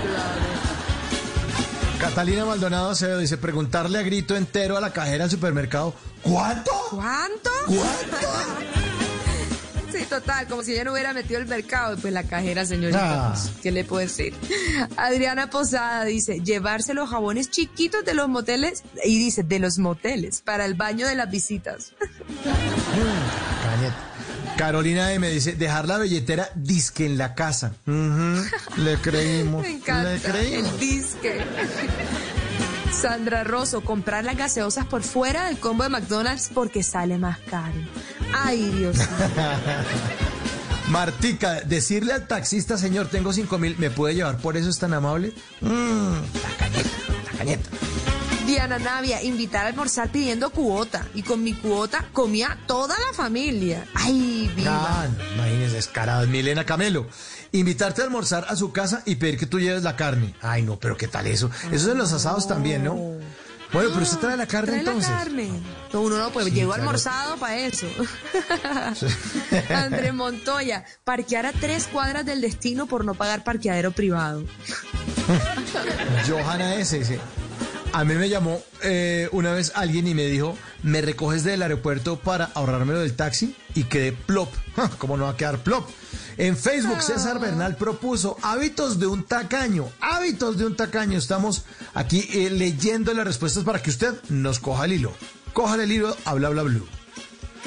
Catalina 2.01 2.45
Maldonado 2.45 2.91
Acevedo 2.91 3.21
dice, 3.21 3.39
preguntarle 3.39 3.99
a 3.99 4.03
grito 4.03 4.35
entero 4.35 4.77
a 4.77 4.81
la 4.81 4.93
cajera 4.93 5.25
del 5.25 5.31
supermercado, 5.31 5.95
¿cuánto? 6.23 6.73
¿Cuánto? 6.91 7.51
¿Cuánto? 7.67 8.94
Sí, 9.97 10.05
total, 10.07 10.47
como 10.49 10.63
si 10.63 10.73
ella 10.73 10.85
no 10.85 10.93
hubiera 10.93 11.13
metido 11.13 11.39
el 11.41 11.47
mercado. 11.47 11.97
Pues 11.99 12.13
la 12.13 12.25
cajera, 12.25 12.65
señorita, 12.67 13.29
Ah. 13.29 13.33
pues, 13.35 13.53
¿qué 13.63 13.71
le 13.71 13.85
puedo 13.85 14.01
decir? 14.01 14.35
Adriana 14.97 15.51
Posada 15.51 16.05
dice, 16.05 16.41
llevarse 16.41 16.95
los 16.95 17.11
jabones 17.11 17.51
chiquitos 17.51 18.05
de 18.05 18.15
los 18.15 18.29
moteles, 18.29 18.83
y 19.05 19.19
dice, 19.19 19.43
de 19.43 19.59
los 19.59 19.79
moteles, 19.79 20.41
para 20.41 20.65
el 20.65 20.75
baño 20.75 21.07
de 21.07 21.15
las 21.15 21.31
visitas. 21.31 21.93
Carolina 24.57 25.13
M 25.13 25.29
dice, 25.31 25.53
dejar 25.55 25.89
la 25.89 25.99
billetera 25.99 26.49
disque 26.55 27.07
en 27.07 27.19
la 27.19 27.35
casa. 27.35 27.73
Le 27.87 28.97
creímos. 29.03 29.63
Me 29.67 29.71
encanta. 29.73 30.13
Le 30.13 30.21
creímos. 30.21 30.73
El 30.75 30.79
disque. 30.81 31.41
Sandra 32.93 33.43
Rosso, 33.43 33.81
comprar 33.83 34.25
las 34.25 34.37
gaseosas 34.37 34.87
por 34.87 35.03
fuera 35.03 35.47
del 35.47 35.59
combo 35.59 35.83
de 35.83 35.89
McDonald's 35.91 36.51
porque 36.55 36.83
sale 36.85 37.19
más 37.19 37.39
caro. 37.51 37.75
Ay, 38.33 38.71
Dios. 38.71 38.97
Martica, 40.89 41.61
decirle 41.63 42.13
al 42.13 42.27
taxista, 42.27 42.77
señor, 42.77 43.09
tengo 43.09 43.33
cinco 43.33 43.59
mil, 43.59 43.77
¿me 43.79 43.91
puede 43.91 44.15
llevar 44.15 44.37
por 44.39 44.57
eso 44.57 44.69
es 44.69 44.79
tan 44.79 44.93
amable? 44.93 45.33
Mmm, 45.61 46.13
la 46.13 46.57
cañeta, 46.59 46.91
la 47.25 47.39
cañeta. 47.39 47.71
Diana 48.47 48.79
Navia, 48.79 49.23
invitar 49.23 49.65
a 49.65 49.69
almorzar 49.69 50.11
pidiendo 50.13 50.51
cuota. 50.51 51.07
Y 51.15 51.23
con 51.23 51.43
mi 51.43 51.55
cuota 51.55 52.07
comía 52.13 52.59
toda 52.67 52.95
la 52.99 53.15
familia. 53.15 53.87
Ay, 53.95 54.53
viva. 54.55 54.71
Ah, 54.71 55.09
no, 55.09 55.35
imagínese, 55.35 55.77
descarado. 55.77 56.27
Milena 56.27 56.65
Camelo, 56.67 57.07
invitarte 57.53 58.03
a 58.03 58.05
almorzar 58.05 58.45
a 58.49 58.55
su 58.55 58.71
casa 58.71 59.03
y 59.07 59.15
pedir 59.17 59.39
que 59.39 59.47
tú 59.47 59.59
lleves 59.61 59.83
la 59.83 59.97
carne. 59.97 60.35
Ay, 60.43 60.63
no, 60.63 60.79
pero 60.79 60.97
¿qué 60.97 61.09
tal 61.09 61.27
eso? 61.27 61.51
Eso 61.73 61.87
es 61.87 61.87
en 61.87 61.99
los 61.99 62.13
asados 62.13 62.47
también, 62.47 62.85
¿no? 62.85 62.95
Bueno, 63.75 63.91
pero 63.93 64.03
usted 64.03 64.19
trae 64.19 64.37
la 64.37 64.47
carne 64.47 64.69
Trae 64.69 64.79
entonces. 64.81 65.11
la 65.11 65.19
carne. 65.19 65.51
No, 65.93 66.01
uno 66.01 66.17
no, 66.17 66.31
pues 66.31 66.47
Sí, 66.47 66.53
llegó 66.53 66.69
claro. 66.71 66.83
almorzado 66.85 67.37
para 67.37 67.59
eso. 67.59 67.87
André 69.75 70.13
Montoya, 70.13 70.85
parquear 71.05 71.45
a 71.47 71.53
tres 71.53 71.87
cuadras 71.93 72.25
del 72.25 72.41
destino 72.41 72.87
por 72.87 73.05
no 73.05 73.15
pagar 73.15 73.45
parqueadero 73.45 73.91
privado. 73.93 74.45
Johanna 76.29 76.77
S. 76.77 76.99
dice, 76.99 77.19
a 77.93 78.05
mí 78.05 78.15
me 78.15 78.29
llamó 78.29 78.61
eh, 78.83 79.29
una 79.33 79.53
vez 79.53 79.73
alguien 79.75 80.07
y 80.09 80.15
me 80.15 80.27
dijo, 80.27 80.57
¿me 80.83 81.01
recoges 81.01 81.45
del 81.45 81.63
aeropuerto 81.63 82.19
para 82.19 82.47
ahorrármelo 82.55 83.01
del 83.01 83.15
taxi? 83.15 83.55
Y 83.75 83.85
quedé 83.85 84.13
plop. 84.13 84.53
¿Cómo 84.99 85.17
no 85.17 85.25
va 85.25 85.31
a 85.31 85.37
quedar 85.37 85.59
plop? 85.59 85.89
En 86.37 86.57
Facebook, 86.57 87.03
César 87.03 87.39
Bernal 87.39 87.77
propuso 87.77 88.37
hábitos 88.43 88.99
de 88.99 89.07
un 89.07 89.25
tacaño. 89.25 89.89
Hábitos 90.01 90.59
de 90.59 90.67
un 90.67 90.77
tacaño. 90.77 91.19
Estamos 91.19 91.65
aquí 91.95 92.29
eh, 92.33 92.51
leyendo 92.51 93.15
las 93.15 93.27
respuestas 93.27 93.65
para 93.65 93.81
que 93.81 93.91
usted 93.91 94.15
nos 94.29 94.59
coja 94.59 94.87
el 94.87 94.95
hilo. 94.95 95.13
Coja 95.53 95.83
el 95.83 95.93
hilo 95.93 96.17
a 96.25 96.35
bla 96.35 96.49
bla 96.49 96.63
blue. 96.63 96.87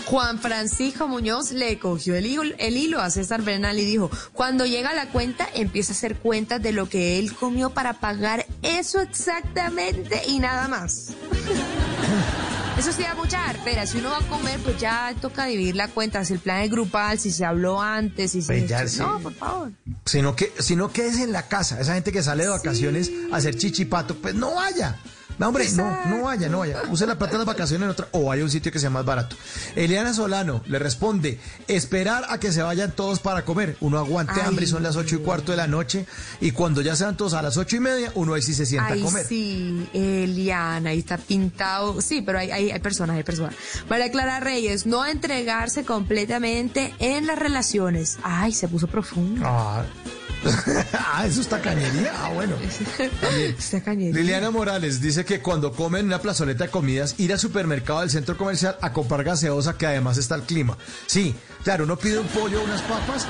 Juan 0.05 0.39
Francisco 0.39 1.07
Muñoz 1.07 1.51
le 1.51 1.79
cogió 1.79 2.15
el 2.15 2.25
hilo, 2.25 2.43
el 2.57 2.77
hilo 2.77 3.01
a 3.01 3.09
César 3.09 3.41
Bernal 3.41 3.77
y 3.77 3.83
dijo, 3.83 4.09
cuando 4.31 4.65
llega 4.65 4.93
la 4.93 5.09
cuenta 5.09 5.49
empieza 5.53 5.91
a 5.91 5.95
hacer 5.95 6.17
cuentas 6.17 6.61
de 6.61 6.71
lo 6.71 6.87
que 6.87 7.19
él 7.19 7.33
comió 7.33 7.71
para 7.71 7.99
pagar 7.99 8.45
eso 8.61 9.01
exactamente 9.01 10.21
y 10.27 10.39
nada 10.39 10.67
más. 10.69 11.09
Eso 12.77 12.91
sí 12.91 13.01
da 13.01 13.15
mucha 13.15 13.49
artera. 13.49 13.87
Si 13.87 13.97
uno 13.97 14.11
va 14.11 14.19
a 14.19 14.29
comer, 14.29 14.59
pues 14.59 14.77
ya 14.77 15.15
toca 15.19 15.45
dividir 15.45 15.75
la 15.75 15.87
cuenta. 15.87 16.23
Si 16.23 16.33
el 16.33 16.39
plan 16.39 16.61
es 16.61 16.69
grupal, 16.69 17.17
si 17.17 17.31
se 17.31 17.43
habló 17.43 17.81
antes, 17.81 18.31
si 18.31 18.41
se... 18.43 18.53
Pues 18.53 18.69
ya 18.69 18.87
sí. 18.87 18.99
No, 18.99 19.19
por 19.19 19.33
favor. 19.33 19.71
Sino 20.05 20.35
que, 20.35 20.53
sino 20.59 20.91
quédese 20.91 21.23
en 21.23 21.31
la 21.31 21.47
casa. 21.47 21.81
Esa 21.81 21.95
gente 21.95 22.11
que 22.11 22.21
sale 22.21 22.43
de 22.43 22.49
vacaciones 22.49 23.11
a 23.31 23.37
hacer 23.37 23.55
chichipato, 23.57 24.15
pues 24.17 24.35
no 24.35 24.53
vaya. 24.53 24.95
No, 25.37 25.49
hombre, 25.49 25.69
no, 25.73 26.05
no 26.07 26.23
vaya, 26.23 26.49
no 26.49 26.59
vaya. 26.59 26.81
Use 26.89 27.05
la 27.05 27.17
plata 27.17 27.33
de 27.33 27.37
las 27.39 27.47
vacaciones 27.47 27.85
en 27.85 27.91
otra, 27.91 28.07
o 28.11 28.25
vaya 28.25 28.41
a 28.41 28.45
un 28.45 28.51
sitio 28.51 28.71
que 28.71 28.79
sea 28.79 28.89
más 28.89 29.05
barato. 29.05 29.35
Eliana 29.75 30.13
Solano 30.13 30.63
le 30.65 30.79
responde, 30.79 31.39
esperar 31.67 32.25
a 32.29 32.39
que 32.39 32.51
se 32.51 32.61
vayan 32.61 32.91
todos 32.91 33.19
para 33.19 33.45
comer. 33.45 33.77
Uno 33.81 33.99
aguante 33.99 34.33
Ay. 34.35 34.47
hambre 34.47 34.65
y 34.65 34.67
son 34.67 34.81
las 34.83 34.95
ocho 34.95 35.15
y 35.15 35.19
cuarto 35.19 35.51
de 35.51 35.57
la 35.57 35.67
noche. 35.67 36.05
Y 36.41 36.51
cuando 36.51 36.81
ya 36.81 36.95
sean 36.95 37.15
todos 37.17 37.33
a 37.33 37.41
las 37.41 37.57
ocho 37.57 37.75
y 37.75 37.79
media, 37.79 38.11
uno 38.15 38.33
ahí 38.33 38.41
sí 38.41 38.53
se 38.53 38.65
sienta 38.65 38.93
Ay, 38.93 39.01
a 39.01 39.05
comer. 39.05 39.25
sí, 39.25 39.87
Eliana, 39.93 40.89
ahí 40.89 40.99
está 40.99 41.17
pintado. 41.17 42.01
Sí, 42.01 42.21
pero 42.21 42.39
hay, 42.39 42.49
hay, 42.51 42.71
hay 42.71 42.79
personas, 42.79 43.15
hay 43.15 43.23
personas. 43.23 43.53
María 43.89 44.09
Clara 44.11 44.39
Reyes, 44.39 44.85
no 44.85 45.05
entregarse 45.05 45.83
completamente 45.85 46.93
en 46.99 47.27
las 47.27 47.37
relaciones. 47.37 48.17
Ay, 48.23 48.53
se 48.53 48.67
puso 48.67 48.87
profundo. 48.87 49.41
Ah, 49.45 49.83
ah, 50.93 51.25
eso 51.25 51.41
está 51.41 51.59
cañería. 51.61 52.13
Ah, 52.15 52.31
bueno. 52.33 52.55
Está 53.57 53.81
cañería. 53.81 54.13
Liliana 54.13 54.51
Morales 54.51 55.01
dice 55.01 55.25
que 55.27 55.41
cuando 55.41 55.73
comen 55.73 55.99
en 56.01 56.05
una 56.07 56.21
plazoleta 56.21 56.63
de 56.63 56.71
comidas, 56.71 57.15
ir 57.19 57.33
al 57.33 57.39
supermercado 57.39 57.99
del 57.99 58.09
centro 58.09 58.37
comercial 58.37 58.77
a 58.81 58.93
comprar 58.93 59.23
gaseosa, 59.23 59.77
que 59.77 59.85
además 59.85 60.17
está 60.17 60.35
el 60.35 60.43
clima. 60.43 60.77
Sí, 61.05 61.35
claro, 61.63 61.83
uno 61.83 61.97
pide 61.97 62.17
un 62.17 62.27
pollo, 62.27 62.63
unas 62.63 62.81
papas, 62.83 63.27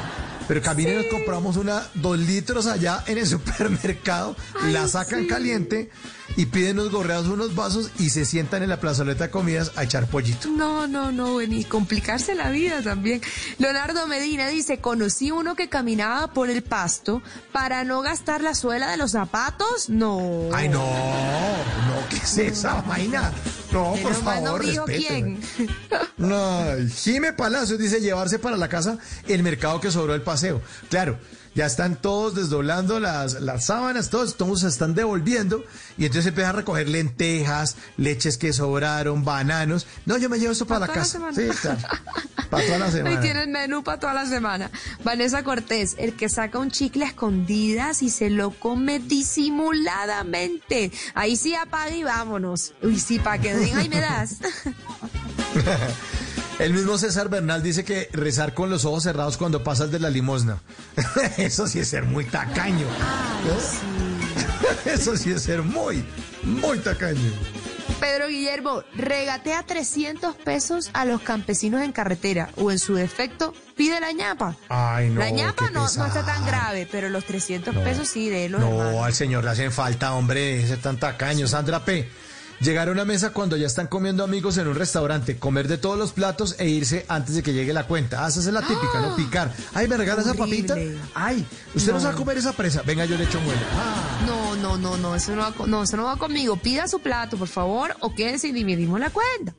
pero 0.47 0.61
también 0.61 0.95
nos 0.95 1.07
compramos 1.07 1.57
una, 1.57 1.87
dos 1.95 2.17
litros 2.19 2.67
allá 2.67 3.03
en 3.07 3.17
el 3.17 3.27
supermercado, 3.27 4.35
la 4.71 4.87
sacan 4.87 5.25
caliente 5.25 5.89
y 6.37 6.45
piden 6.45 6.79
unos 6.79 6.91
gorreados, 6.91 7.27
unos 7.27 7.55
vasos 7.55 7.89
y 7.97 8.11
se 8.11 8.23
sientan 8.23 8.61
en 8.61 8.69
la 8.69 8.79
plazoleta 8.79 9.25
de 9.25 9.31
comidas 9.31 9.71
a 9.75 9.83
echar 9.83 10.07
pollito. 10.07 10.47
No, 10.49 10.85
no, 10.87 11.11
no, 11.11 11.41
y 11.41 11.63
complicarse 11.65 12.35
la 12.35 12.51
vida 12.51 12.83
también. 12.83 13.21
Leonardo 13.57 14.05
Medina 14.07 14.47
dice, 14.47 14.77
conocí 14.77 15.31
uno 15.31 15.55
que 15.55 15.67
caminaba 15.67 16.27
por 16.33 16.51
el 16.51 16.61
pasto 16.61 17.23
para 17.51 17.83
no 17.83 18.01
gastar 18.01 18.41
la 18.41 18.53
suela 18.53 18.91
de 18.91 18.97
los 18.97 19.11
zapatos. 19.11 19.89
No. 19.89 20.49
Ay, 20.53 20.69
no, 20.69 20.85
no, 20.85 22.07
¿qué 22.09 22.17
es 22.17 22.37
esa 22.37 22.81
vaina? 22.83 23.33
No, 23.71 23.95
por 24.03 24.11
no 24.11 24.17
favor, 24.19 24.63
respéteme. 24.63 24.97
quién. 25.07 25.39
No, 26.17 26.65
Jime 26.95 27.33
Palacios 27.33 27.79
dice 27.79 27.99
llevarse 27.99 28.39
para 28.39 28.57
la 28.57 28.67
casa 28.69 28.97
el 29.27 29.43
mercado 29.43 29.79
que 29.79 29.91
sobró 29.91 30.13
del 30.13 30.21
paseo. 30.21 30.61
Claro, 30.89 31.19
ya 31.57 31.65
están 31.65 31.95
todos 31.95 32.35
desdoblando 32.35 32.99
las, 32.99 33.41
las 33.41 33.65
sábanas, 33.65 34.11
todos, 34.11 34.37
todos 34.37 34.59
se 34.61 34.67
están 34.67 34.93
devolviendo 34.93 35.65
y 35.97 36.05
entonces 36.05 36.27
empiezan 36.27 36.53
a 36.53 36.59
recoger 36.59 36.87
lentejas, 36.87 37.77
leches 37.97 38.37
que 38.37 38.53
sobraron, 38.53 39.25
bananos. 39.25 39.87
No, 40.05 40.17
yo 40.19 40.29
me 40.29 40.37
llevo 40.37 40.51
eso 40.51 40.67
para, 40.67 40.81
la 40.81 40.85
toda 40.85 40.97
la 40.97 41.01
casa. 41.01 41.11
semana. 41.13 41.35
Sí, 41.35 41.47
claro. 41.59 41.79
Para 42.51 42.63
toda 42.63 42.77
la 42.77 42.85
Ahí 42.89 42.91
semana. 42.91 43.21
tiene 43.21 43.41
el 43.41 43.49
menú 43.49 43.83
para 43.83 43.99
toda 43.99 44.13
la 44.13 44.27
semana. 44.27 44.69
Vanessa 45.03 45.43
Cortés, 45.43 45.95
el 45.97 46.13
que 46.13 46.29
saca 46.29 46.59
un 46.59 46.69
chicle 46.69 47.05
a 47.05 47.07
escondidas 47.07 48.03
y 48.03 48.11
se 48.11 48.29
lo 48.29 48.51
come 48.51 48.99
disimuladamente. 48.99 50.91
Ahí 51.15 51.37
sí 51.37 51.55
apaga 51.55 51.89
y 51.89 52.03
vámonos. 52.03 52.75
Uy, 52.83 52.99
sí, 52.99 53.17
para 53.17 53.41
que 53.41 53.55
digan, 53.55 53.79
ay, 53.79 53.89
me 53.89 53.99
das. 53.99 54.35
El 56.59 56.73
mismo 56.73 56.97
César 56.97 57.29
Bernal 57.29 57.61
dice 57.61 57.83
que 57.85 58.09
rezar 58.13 58.53
con 58.55 58.69
los 58.71 58.83
ojos 58.85 59.03
cerrados 59.03 59.37
cuando 59.37 59.63
pasas 59.63 59.91
de 59.91 59.99
la 59.99 60.09
limosna. 60.09 60.59
Eso 61.37 61.67
sí 61.67 61.79
es 61.79 61.87
ser 61.87 62.03
muy 62.03 62.25
tacaño. 62.25 62.87
¿no? 62.87 63.57
Eso 64.91 65.15
sí 65.15 65.31
es 65.31 65.43
ser 65.43 65.61
muy, 65.61 66.03
muy 66.43 66.79
tacaño. 66.79 67.31
Pedro 67.99 68.27
Guillermo, 68.27 68.83
regatea 68.95 69.63
300 69.63 70.35
pesos 70.35 70.89
a 70.93 71.05
los 71.05 71.21
campesinos 71.21 71.81
en 71.81 71.91
carretera 71.91 72.49
o 72.55 72.71
en 72.71 72.79
su 72.79 72.95
defecto 72.95 73.53
pide 73.75 73.99
la 73.99 74.11
ñapa. 74.11 74.55
Ay, 74.69 75.09
no. 75.09 75.19
la 75.19 75.29
ñapa 75.29 75.69
no, 75.71 75.81
no 75.81 75.85
está 75.87 76.23
tan 76.25 76.45
grave, 76.45 76.87
pero 76.91 77.09
los 77.09 77.25
300 77.25 77.73
No. 77.73 77.83
pesos 77.83 78.07
sí 78.07 78.29
de 78.29 78.49
los 78.49 78.61
hermanos. 78.61 78.93
No, 78.93 79.03
al 79.03 79.13
señor 79.13 79.43
le 79.43 79.51
hacen 79.51 79.71
falta, 79.71 80.13
hombre, 80.13 80.63
ese 80.63 80.77
tan 80.77 80.99
tacaño. 80.99 81.47
Sandra 81.47 81.83
P. 81.85 82.07
Llegar 82.59 82.89
a 82.89 82.91
una 82.91 83.05
mesa 83.05 83.31
cuando 83.33 83.55
ya 83.55 83.67
están 83.67 83.85
comiendo 83.85 84.23
amigos 84.23 84.57
en 84.57 84.67
un 84.67 84.73
restaurante, 84.75 85.37
comer 85.37 85.67
de 85.67 85.77
todos 85.77 85.97
los 85.97 86.11
platos 86.11 86.55
e 86.57 86.67
irse 86.67 87.05
antes 87.07 87.35
de 87.35 87.43
que 87.43 87.53
llegue 87.53 87.71
la 87.71 87.85
cuenta. 87.85 88.25
Ah, 88.25 88.29
esa 88.29 88.39
es 88.39 88.47
la 88.47 88.61
típica, 88.61 88.99
¿no? 88.99 89.15
Picar. 89.15 89.53
Ay, 89.75 89.87
¿me 89.87 89.95
regala 89.95 90.21
esa 90.23 90.33
papita? 90.33 90.75
Ay, 91.13 91.45
usted 91.75 91.91
no. 91.91 91.97
No. 91.97 92.03
sabe 92.03 92.15
comer 92.15 92.37
esa 92.39 92.53
presa. 92.53 92.81
Venga, 92.81 93.05
yo 93.05 93.15
le 93.17 93.25
echo 93.25 93.39
muela. 93.41 93.61
No, 94.25 94.55
no, 94.55 94.75
no, 94.77 94.97
no, 94.97 95.15
eso 95.15 95.35
no 95.35 95.41
va, 95.43 95.51
con- 95.53 95.69
no, 95.69 95.83
eso 95.83 95.97
no 95.97 96.05
va 96.05 96.15
conmigo. 96.17 96.57
Pida 96.57 96.87
su 96.87 96.99
plato, 96.99 97.37
por 97.37 97.47
favor, 97.47 97.95
o 97.99 98.15
quédense 98.15 98.47
y 98.47 98.51
dividimos 98.51 98.99
la 98.99 99.11
cuenta. 99.11 99.53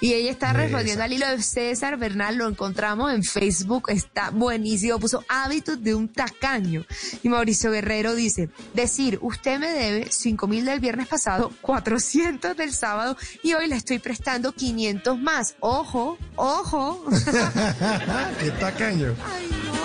Y 0.00 0.12
ella 0.14 0.30
está 0.30 0.52
respondiendo 0.52 1.02
al 1.02 1.12
hilo 1.12 1.26
de 1.26 1.42
César 1.42 1.96
Bernal, 1.98 2.36
lo 2.36 2.48
encontramos 2.48 3.12
en 3.12 3.24
Facebook, 3.24 3.90
está 3.90 4.30
buenísimo, 4.30 5.00
puso 5.00 5.24
hábitos 5.28 5.82
de 5.82 5.94
un 5.96 6.08
tacaño. 6.08 6.84
Y 7.24 7.28
Mauricio 7.28 7.72
Guerrero 7.72 8.14
dice, 8.14 8.48
decir, 8.74 9.18
usted 9.22 9.58
me 9.58 9.70
debe 9.70 10.06
5 10.10 10.46
mil 10.46 10.64
del 10.64 10.78
viernes 10.78 11.08
pasado, 11.08 11.50
400 11.60 12.43
del 12.52 12.72
sábado 12.74 13.16
y 13.42 13.54
hoy 13.54 13.66
le 13.68 13.76
estoy 13.76 13.98
prestando 13.98 14.52
500 14.52 15.18
más. 15.18 15.54
Ojo, 15.60 16.18
ojo. 16.36 17.04
Qué 18.40 18.50
tacaño. 18.50 19.14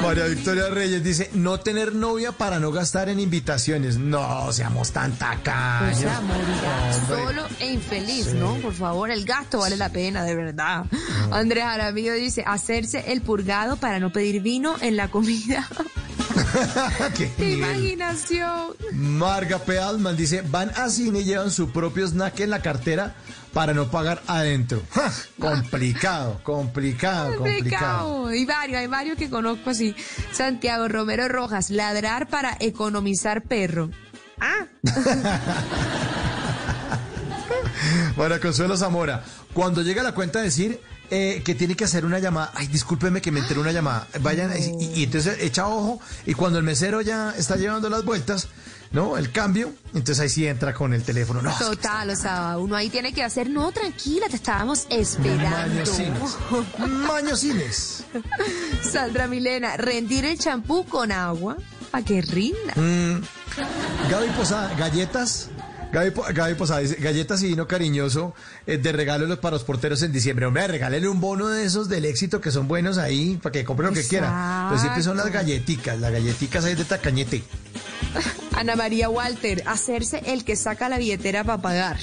María 0.02 0.26
Victoria 0.26 0.70
Reyes 0.70 1.04
dice, 1.04 1.30
no 1.34 1.60
tener 1.60 1.94
novia 1.94 2.32
para 2.32 2.60
no 2.60 2.72
gastar 2.72 3.10
en 3.10 3.20
invitaciones. 3.20 3.98
No, 3.98 4.52
seamos 4.54 4.92
tan 4.92 5.12
O 5.12 5.16
tacaños. 5.16 5.98
sea, 6.00 6.22
morirá 6.22 6.96
Hombre. 6.96 7.16
solo 7.26 7.48
e 7.60 7.74
infeliz, 7.74 8.26
Sí. 8.28 8.38
¿no? 8.38 8.56
Por 8.56 8.74
favor, 8.74 9.12
el 9.12 9.26
gasto 9.26 9.60
vale 9.60 9.76
la 9.78 9.90
pena, 9.90 10.24
de 10.24 10.36
verdad. 10.36 10.86
Andrés 11.32 11.64
Aramillo 11.66 12.14
dice, 12.14 12.44
hacerse 12.46 13.12
el 13.12 13.22
purgado 13.22 13.76
para 13.78 14.00
no 14.00 14.12
pedir 14.12 14.42
vino 14.42 14.76
en 14.82 14.96
la 14.96 15.10
comida. 15.10 15.68
Qué 17.18 17.30
¡Qué 17.38 17.46
nivel. 17.46 17.76
imaginación! 17.80 18.74
Marga 18.94 19.60
P. 19.60 19.78
Altman 19.80 20.16
dice, 20.16 20.42
van 20.42 20.70
a 20.78 20.90
cine 20.90 21.20
y 21.20 21.24
llevan 21.26 21.52
su 21.52 21.70
propio 21.72 22.08
snack 22.08 22.40
en 22.50 22.52
la 22.52 22.62
cartera 22.62 23.16
para 23.54 23.74
no 23.74 23.90
pagar 23.90 24.22
adentro. 24.28 24.82
¡Ja! 24.92 25.12
Complicado, 25.40 26.40
complicado, 26.44 27.38
complicado. 27.38 27.38
Complicado. 27.38 28.34
Y 28.34 28.46
varios, 28.46 28.80
hay 28.80 28.88
varios 28.88 29.18
que 29.18 29.30
conozco 29.30 29.70
así. 29.70 29.96
Santiago 30.32 30.88
Romero 30.88 31.28
Rojas, 31.28 31.70
ladrar 31.70 32.28
para 32.28 32.58
economizar 32.60 33.44
perro. 33.44 33.90
Ah, 34.40 34.66
Bueno, 38.16 38.40
Consuelo 38.42 38.76
Zamora, 38.78 39.24
cuando 39.54 39.82
llega 39.82 40.04
la 40.04 40.14
cuenta 40.14 40.42
decir 40.42 40.80
eh, 41.10 41.42
que 41.44 41.56
tiene 41.56 41.76
que 41.76 41.86
hacer 41.86 42.06
una 42.06 42.20
llamada, 42.20 42.52
ay, 42.54 42.68
discúlpeme 42.68 43.22
que 43.22 43.32
me 43.32 43.40
enteré 43.40 43.60
una 43.60 43.72
llamada, 43.72 44.08
vayan, 44.22 44.52
y, 44.80 45.00
y 45.00 45.04
entonces 45.04 45.38
echa 45.42 45.68
ojo, 45.68 46.00
y 46.26 46.34
cuando 46.34 46.60
el 46.60 46.66
mesero 46.66 47.02
ya 47.02 47.34
está 47.38 47.56
llevando 47.56 47.90
las 47.90 48.04
vueltas, 48.04 48.50
¿no? 48.92 49.18
El 49.18 49.32
cambio, 49.32 49.74
entonces 49.94 50.20
ahí 50.20 50.30
sí 50.30 50.48
entra 50.48 50.74
con 50.74 50.94
el 50.94 51.04
teléfono, 51.04 51.42
no. 51.42 51.52
total, 51.58 52.10
o 52.10 52.16
sea, 52.16 52.58
uno 52.58 52.76
ahí 52.76 52.90
tiene 52.90 53.14
que 53.14 53.24
hacer, 53.24 53.50
no, 53.50 53.72
tranquila, 53.72 54.28
te 54.30 54.36
estábamos 54.36 54.88
esperando. 54.90 55.76
Mañosines. 55.76 56.38
Mañosines. 57.08 58.04
Sandra 58.92 59.28
Milena, 59.28 59.78
rendir 59.78 60.26
el 60.26 60.38
champú 60.38 60.86
con 60.86 61.12
agua 61.12 61.58
para 61.92 62.04
que 62.04 62.22
rinda. 62.22 62.74
Mm, 62.76 63.22
Gaby 64.10 64.28
Posada, 64.38 64.74
galletas. 64.76 65.50
Gaby, 65.92 66.12
Gaby 66.34 66.54
Posada 66.56 66.82
dice, 66.82 66.96
galletas 66.96 67.42
y 67.42 67.48
vino 67.48 67.68
cariñoso 67.68 68.36
eh, 68.68 68.78
de 68.78 68.92
regalo 68.92 69.40
para 69.42 69.56
los 69.56 69.64
porteros 69.64 70.02
en 70.04 70.12
diciembre. 70.12 70.46
Hombre, 70.46 70.68
regálele 70.68 71.08
un 71.08 71.20
bono 71.20 71.48
de 71.48 71.66
esos 71.66 71.90
del 71.90 72.06
éxito 72.06 72.40
que 72.42 72.52
son 72.52 72.68
buenos 72.68 72.98
ahí 73.00 73.40
para 73.42 73.54
que 73.54 73.64
compre 73.66 73.88
lo 73.88 73.94
que 73.94 74.04
quiera. 74.06 74.68
Pero 74.70 74.80
siempre 74.82 75.02
son 75.02 75.18
las 75.18 75.32
galleticas, 75.32 76.00
las 76.00 76.12
galleticas 76.12 76.64
ahí 76.66 76.76
de 76.76 76.86
tacañete. 76.86 77.44
Ana 78.56 78.76
María 78.76 79.10
Walter, 79.10 79.64
hacerse 79.66 80.22
el 80.28 80.44
que 80.44 80.56
saca 80.56 80.90
la 80.90 80.98
billetera 80.98 81.44
para 81.44 81.62
pagar. 81.62 81.98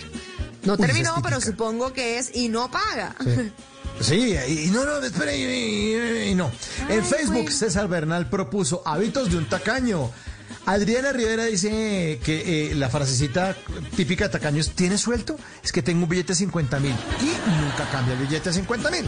No 0.64 0.72
Uy, 0.72 0.78
terminó, 0.78 1.14
pero 1.22 1.40
supongo 1.40 1.92
que 1.92 2.18
es 2.18 2.34
y 2.34 2.48
no 2.48 2.70
paga. 2.70 3.14
Sí. 3.22 3.52
Sí, 3.98 4.36
y, 4.48 4.66
no, 4.72 4.84
no, 4.84 4.92
y, 5.06 5.30
y- 5.32 6.28
y 6.30 6.34
no. 6.34 6.50
en 6.90 7.02
Facebook, 7.02 7.50
César 7.50 7.88
Bernal 7.88 8.28
propuso 8.28 8.82
hábitos 8.84 9.30
de 9.30 9.38
un 9.38 9.46
tacaño. 9.48 10.10
Adriana 10.66 11.12
Rivera 11.12 11.44
dice 11.44 12.18
que 12.24 12.70
eh, 12.70 12.74
la 12.74 12.88
frasecita 12.88 13.56
típica 13.96 14.24
de 14.24 14.30
tacaño 14.30 14.60
es, 14.60 14.70
¿tienes 14.70 15.00
suelto? 15.00 15.36
Es 15.62 15.70
que 15.70 15.80
tengo 15.80 16.02
un 16.02 16.08
billete 16.08 16.32
de 16.32 16.34
50 16.36 16.80
mil. 16.80 16.94
Y 17.20 17.60
nunca 17.62 17.88
cambia 17.92 18.14
el 18.14 18.20
billete 18.20 18.50
de 18.50 18.54
50 18.56 18.90
mil. 18.90 19.04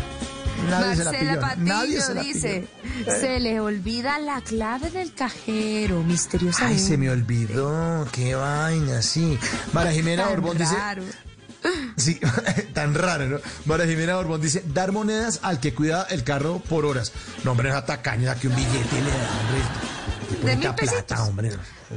Nadie 0.70 0.96
se 0.96 1.04
la 1.04 1.10
Marcela 1.10 1.30
pilló. 1.32 1.40
Patiño 1.40 1.64
Nadie 1.66 2.00
se 2.00 2.14
la 2.14 2.22
dice, 2.22 2.68
pilló. 2.82 3.12
se 3.20 3.40
le 3.40 3.60
olvida 3.60 4.18
la 4.20 4.40
clave 4.40 4.90
del 4.90 5.12
cajero, 5.12 6.02
misteriosamente. 6.04 6.80
Ay, 6.80 6.88
se 6.88 6.96
me 6.96 7.10
olvidó. 7.10 8.06
Qué 8.12 8.34
vaina, 8.36 9.02
sí. 9.02 9.36
María 9.72 9.92
Jimena 9.92 10.24
Tan 10.24 10.32
Borbón 10.34 10.58
dice... 10.58 10.74
raro. 10.74 11.02
Sí, 11.96 12.20
tan 12.72 12.94
raro, 12.94 13.26
¿no? 13.26 13.38
María 13.64 13.86
Jimena 13.86 14.14
Borbón 14.14 14.40
dice, 14.40 14.62
dar 14.72 14.92
monedas 14.92 15.40
al 15.42 15.58
que 15.58 15.74
cuida 15.74 16.06
el 16.10 16.22
carro 16.22 16.60
por 16.60 16.84
horas. 16.84 17.12
No, 17.42 17.50
hombre, 17.50 17.70
esa 17.70 17.84
tacaña, 17.84 18.36
que 18.36 18.46
un 18.46 18.54
billete 18.54 18.94
le 19.02 19.10
da, 19.10 19.30
hombre. 19.40 19.98
Pone 20.28 20.56
mil 20.56 20.64
esta 20.66 20.76
plata, 20.76 20.92
pesitos. 20.92 21.20
hombre. 21.20 21.50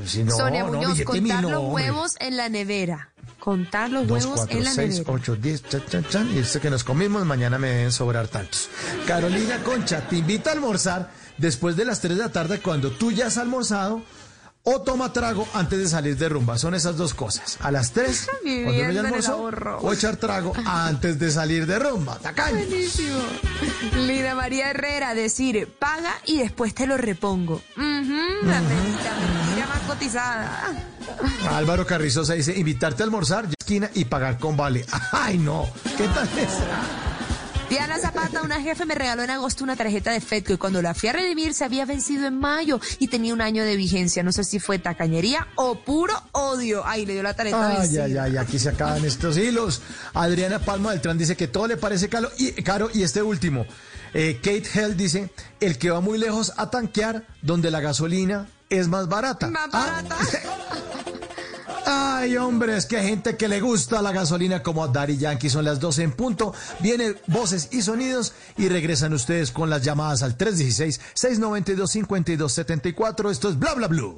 Si 0.05 0.23
no, 0.23 0.35
Sonia 0.37 0.63
no, 0.63 0.71
Muñoz, 0.73 0.93
billete 0.93 1.11
mil, 1.21 1.31
contar 1.31 1.41
no, 1.43 1.49
los 1.49 1.59
hombre. 1.59 1.73
huevos 1.83 2.15
en 2.19 2.37
la 2.37 2.49
nevera. 2.49 3.09
Contar 3.39 3.89
los 3.89 4.07
Dos, 4.07 4.23
huevos 4.25 4.37
cuatro, 4.41 4.57
en 4.57 4.63
la 4.63 4.71
seis, 4.71 4.93
nevera. 4.99 5.13
ocho, 5.13 5.35
diez, 5.35 5.63
chan, 5.67 5.83
chan, 5.89 6.05
chan. 6.09 6.29
Y 6.35 6.39
este 6.39 6.59
que 6.59 6.69
nos 6.69 6.83
comimos, 6.83 7.25
mañana 7.25 7.57
me 7.57 7.69
deben 7.69 7.91
sobrar 7.91 8.27
tantos. 8.27 8.69
Carolina 9.07 9.57
Concha, 9.63 10.07
te 10.07 10.17
invita 10.17 10.51
a 10.51 10.53
almorzar 10.53 11.11
después 11.37 11.75
de 11.75 11.85
las 11.85 12.01
3 12.01 12.17
de 12.17 12.23
la 12.23 12.31
tarde 12.31 12.59
cuando 12.61 12.91
tú 12.91 13.11
ya 13.11 13.27
has 13.27 13.37
almorzado 13.37 14.03
o 14.63 14.81
toma 14.81 15.11
trago 15.11 15.47
antes 15.53 15.79
de 15.79 15.87
salir 15.87 16.17
de 16.17 16.29
rumba. 16.29 16.57
Son 16.57 16.75
esas 16.75 16.97
dos 16.97 17.13
cosas. 17.13 17.57
A 17.61 17.71
las 17.71 17.91
3, 17.91 18.27
cuando 18.65 18.99
almorzó, 18.99 19.33
ahorro. 19.33 19.79
o 19.79 19.93
echar 19.93 20.17
trago 20.17 20.53
antes 20.65 21.17
de 21.19 21.31
salir 21.31 21.65
de 21.65 21.79
rumba. 21.79 22.17
Tacaño. 22.19 22.57
Buenísimo. 22.57 23.19
Lina 23.95 24.35
María 24.35 24.69
Herrera, 24.69 25.13
decir, 25.13 25.67
paga 25.79 26.13
y 26.25 26.39
después 26.39 26.73
te 26.75 26.87
lo 26.87 26.97
repongo. 26.97 27.55
Ujú, 27.75 28.45
la 28.45 28.61
mentira, 28.61 29.13
mentira 29.45 29.67
más 29.67 29.79
cotizada. 29.87 30.73
Álvaro 31.49 31.85
Carrizosa 31.85 32.33
dice, 32.33 32.57
invitarte 32.57 33.03
a 33.03 33.05
almorzar, 33.05 33.47
esquina 33.59 33.89
y 33.93 34.05
pagar 34.05 34.37
con 34.37 34.55
vale. 34.55 34.85
Ay, 35.11 35.37
no. 35.37 35.67
¿Qué 35.97 36.07
tal 36.07 36.27
esa? 36.37 37.10
Diana 37.71 37.97
Zapata, 37.99 38.41
una 38.41 38.59
jefe, 38.61 38.85
me 38.85 38.93
regaló 38.95 39.23
en 39.23 39.29
agosto 39.29 39.63
una 39.63 39.77
tarjeta 39.77 40.11
de 40.11 40.19
Fedco 40.19 40.51
y 40.51 40.57
cuando 40.57 40.81
la 40.81 40.93
fui 40.93 41.07
a 41.07 41.13
redimir 41.13 41.53
se 41.53 41.63
había 41.63 41.85
vencido 41.85 42.27
en 42.27 42.37
mayo 42.37 42.81
y 42.99 43.07
tenía 43.07 43.33
un 43.33 43.39
año 43.39 43.63
de 43.63 43.77
vigencia. 43.77 44.23
No 44.23 44.33
sé 44.33 44.43
si 44.43 44.59
fue 44.59 44.77
tacañería 44.77 45.47
o 45.55 45.75
puro 45.75 46.13
odio. 46.33 46.83
Ay, 46.85 47.05
le 47.05 47.13
dio 47.13 47.23
la 47.23 47.33
tarjeta 47.33 47.79
Ay, 47.81 47.97
ay, 47.97 48.17
ay, 48.17 48.35
aquí 48.37 48.59
se 48.59 48.69
acaban 48.69 49.05
estos 49.05 49.37
hilos. 49.37 49.81
Adriana 50.13 50.59
Palma 50.59 50.89
Beltrán 50.89 51.17
dice 51.17 51.37
que 51.37 51.47
todo 51.47 51.65
le 51.67 51.77
parece 51.77 52.09
caro 52.09 52.29
y, 52.37 52.51
caro, 52.61 52.89
y 52.93 53.03
este 53.03 53.23
último. 53.23 53.65
eh, 54.13 54.35
Kate 54.43 54.63
Hell 54.73 54.97
dice, 54.97 55.29
el 55.61 55.77
que 55.77 55.91
va 55.91 56.01
muy 56.01 56.17
lejos 56.17 56.51
a 56.57 56.69
tanquear 56.69 57.25
donde 57.41 57.71
la 57.71 57.79
gasolina 57.79 58.47
es 58.69 58.89
más 58.89 59.07
barata. 59.07 59.47
Más 59.49 59.69
Ah, 59.71 60.01
barata. 60.03 60.17
Ay, 61.85 62.37
hombre, 62.37 62.77
es 62.77 62.85
que 62.85 63.01
gente 63.01 63.35
que 63.37 63.47
le 63.47 63.59
gusta 63.59 63.99
la 64.01 64.11
gasolina 64.11 64.61
como 64.61 64.83
a 64.83 64.87
Daddy 64.87 65.17
Yankee. 65.17 65.49
Son 65.49 65.65
las 65.65 65.79
12 65.79 66.03
en 66.03 66.11
punto. 66.11 66.53
Vienen 66.79 67.17
voces 67.27 67.69
y 67.71 67.81
sonidos 67.81 68.33
y 68.57 68.69
regresan 68.69 69.13
ustedes 69.13 69.51
con 69.51 69.69
las 69.69 69.83
llamadas 69.83 70.23
al 70.23 70.37
316-692-5274. 70.37 73.31
Esto 73.31 73.49
es 73.49 73.57
Bla 73.57 73.73
Bla 73.73 73.87
Blue. 73.87 74.17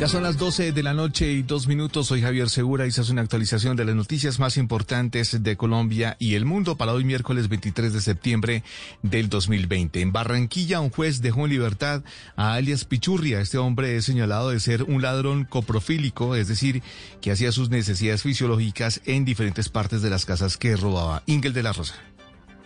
Ya 0.00 0.08
son 0.08 0.24
las 0.24 0.36
12 0.38 0.72
de 0.72 0.82
la 0.82 0.92
noche 0.92 1.30
y 1.30 1.42
dos 1.44 1.68
minutos. 1.68 2.08
Soy 2.08 2.20
Javier 2.20 2.50
Segura 2.50 2.84
y 2.84 2.90
se 2.90 3.00
hace 3.00 3.12
una 3.12 3.22
actualización 3.22 3.76
de 3.76 3.84
las 3.84 3.94
noticias 3.94 4.40
más 4.40 4.56
importantes 4.56 5.40
de 5.42 5.56
Colombia 5.56 6.16
y 6.18 6.34
el 6.34 6.44
mundo 6.44 6.76
para 6.76 6.92
hoy 6.92 7.04
miércoles 7.04 7.48
23 7.48 7.92
de 7.92 8.00
septiembre 8.00 8.64
del 9.02 9.28
2020. 9.28 10.00
En 10.00 10.12
Barranquilla, 10.12 10.80
un 10.80 10.90
juez 10.90 11.22
dejó 11.22 11.44
en 11.44 11.52
libertad 11.52 12.02
a 12.34 12.54
alias 12.54 12.84
Pichurria. 12.84 13.40
Este 13.40 13.56
hombre 13.56 13.96
es 13.96 14.04
señalado 14.04 14.50
de 14.50 14.58
ser 14.58 14.82
un 14.82 15.00
ladrón 15.00 15.44
coprofílico, 15.44 16.34
es 16.34 16.48
decir, 16.48 16.82
que 17.20 17.30
hacía 17.30 17.52
sus 17.52 17.70
necesidades 17.70 18.22
fisiológicas 18.22 19.00
en 19.04 19.24
diferentes 19.24 19.68
partes 19.68 20.02
de 20.02 20.10
las 20.10 20.26
casas 20.26 20.56
que 20.56 20.74
robaba. 20.76 21.22
Ingel 21.26 21.52
de 21.52 21.62
la 21.62 21.72
Rosa. 21.72 21.94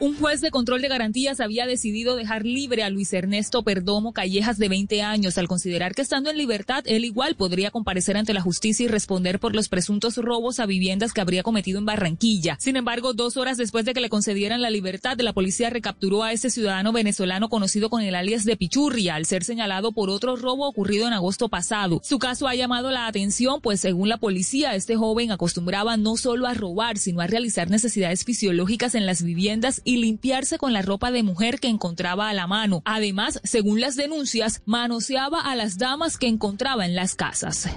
Un 0.01 0.17
juez 0.17 0.41
de 0.41 0.53
control 0.53 0.81
de 0.81 0.87
garantías 0.87 1.41
había 1.41 1.67
decidido 1.67 2.15
dejar 2.15 2.47
libre 2.47 2.85
a 2.85 2.89
Luis 2.89 3.13
Ernesto 3.13 3.65
Perdomo 3.65 4.13
Callejas 4.13 4.57
de 4.57 4.69
20 4.69 5.03
años 5.03 5.39
al 5.39 5.49
considerar 5.49 5.97
que 5.97 6.03
estando 6.03 6.31
en 6.31 6.39
libertad 6.39 6.85
él 6.87 7.05
igual 7.05 7.35
podría 7.35 7.73
comparecer 7.73 8.17
ante 8.17 8.33
la 8.33 8.41
justicia 8.41 8.85
y 8.85 8.89
responder 8.89 9.41
por 9.41 9.57
los 9.57 9.69
presuntos 9.69 10.17
robos 10.17 10.61
a 10.61 10.67
viviendas 10.67 11.13
que 11.13 11.21
habría 11.21 11.43
cometido 11.43 11.81
en 11.81 11.85
Barranquilla. 11.85 12.57
Sin 12.61 12.77
embargo, 12.77 13.13
dos 13.13 13.37
horas 13.37 13.57
después 13.57 13.85
de 13.85 13.93
que 13.93 14.01
le 14.01 14.09
concedieran 14.09 14.63
la 14.63 14.71
libertad, 14.71 15.19
la 15.19 15.33
policía 15.33 15.69
recapturó 15.69 16.23
a 16.23 16.33
este 16.33 16.51
ciudadano 16.51 16.93
venezolano 16.93 17.49
conocido 17.49 17.91
con 17.91 18.03
el 18.03 18.15
alias 18.15 18.45
de 18.45 18.57
Pichurria 18.57 19.17
al 19.17 19.27
ser 19.27 19.43
señalado 19.43 19.91
por 19.91 20.11
otro 20.11 20.37
robo 20.37 20.69
ocurrido 20.69 21.09
en 21.09 21.13
agosto 21.13 21.49
pasado. 21.49 22.01
Su 22.05 22.21
caso 22.21 22.47
ha 22.47 22.55
llamado 22.55 22.93
la 22.93 23.09
atención, 23.09 23.61
pues 23.61 23.81
según 23.81 24.09
la 24.09 24.19
policía, 24.19 24.77
este 24.77 24.95
joven 24.95 25.33
acostumbraba 25.33 25.97
no 25.97 26.17
solo 26.17 26.47
a 26.47 26.55
robar, 26.55 26.99
sino 26.99 27.21
a 27.21 27.27
realizar 27.27 27.69
necesidades 27.69 28.23
fisiológicas 28.25 28.95
en 28.95 29.05
las 29.05 29.25
viviendas 29.25 29.83
y 29.89 29.97
limpiarse 29.97 30.59
con 30.59 30.75
la 30.75 30.83
ropa 30.83 31.11
de 31.11 31.23
mujer 31.23 31.61
que 31.61 31.69
encontraba 31.69 32.29
a 32.29 32.35
la 32.35 32.47
mano. 32.47 32.83
Además, 32.85 33.41
según 33.43 33.81
las 33.81 33.97
denuncias, 33.97 34.61
manoseaba 34.67 35.41
a 35.41 35.57
las 35.57 35.79
damas 35.79 36.19
que 36.19 36.29
encontraba 36.29 36.85
en 36.85 36.95
las 36.95 37.15
casas. 37.15 37.71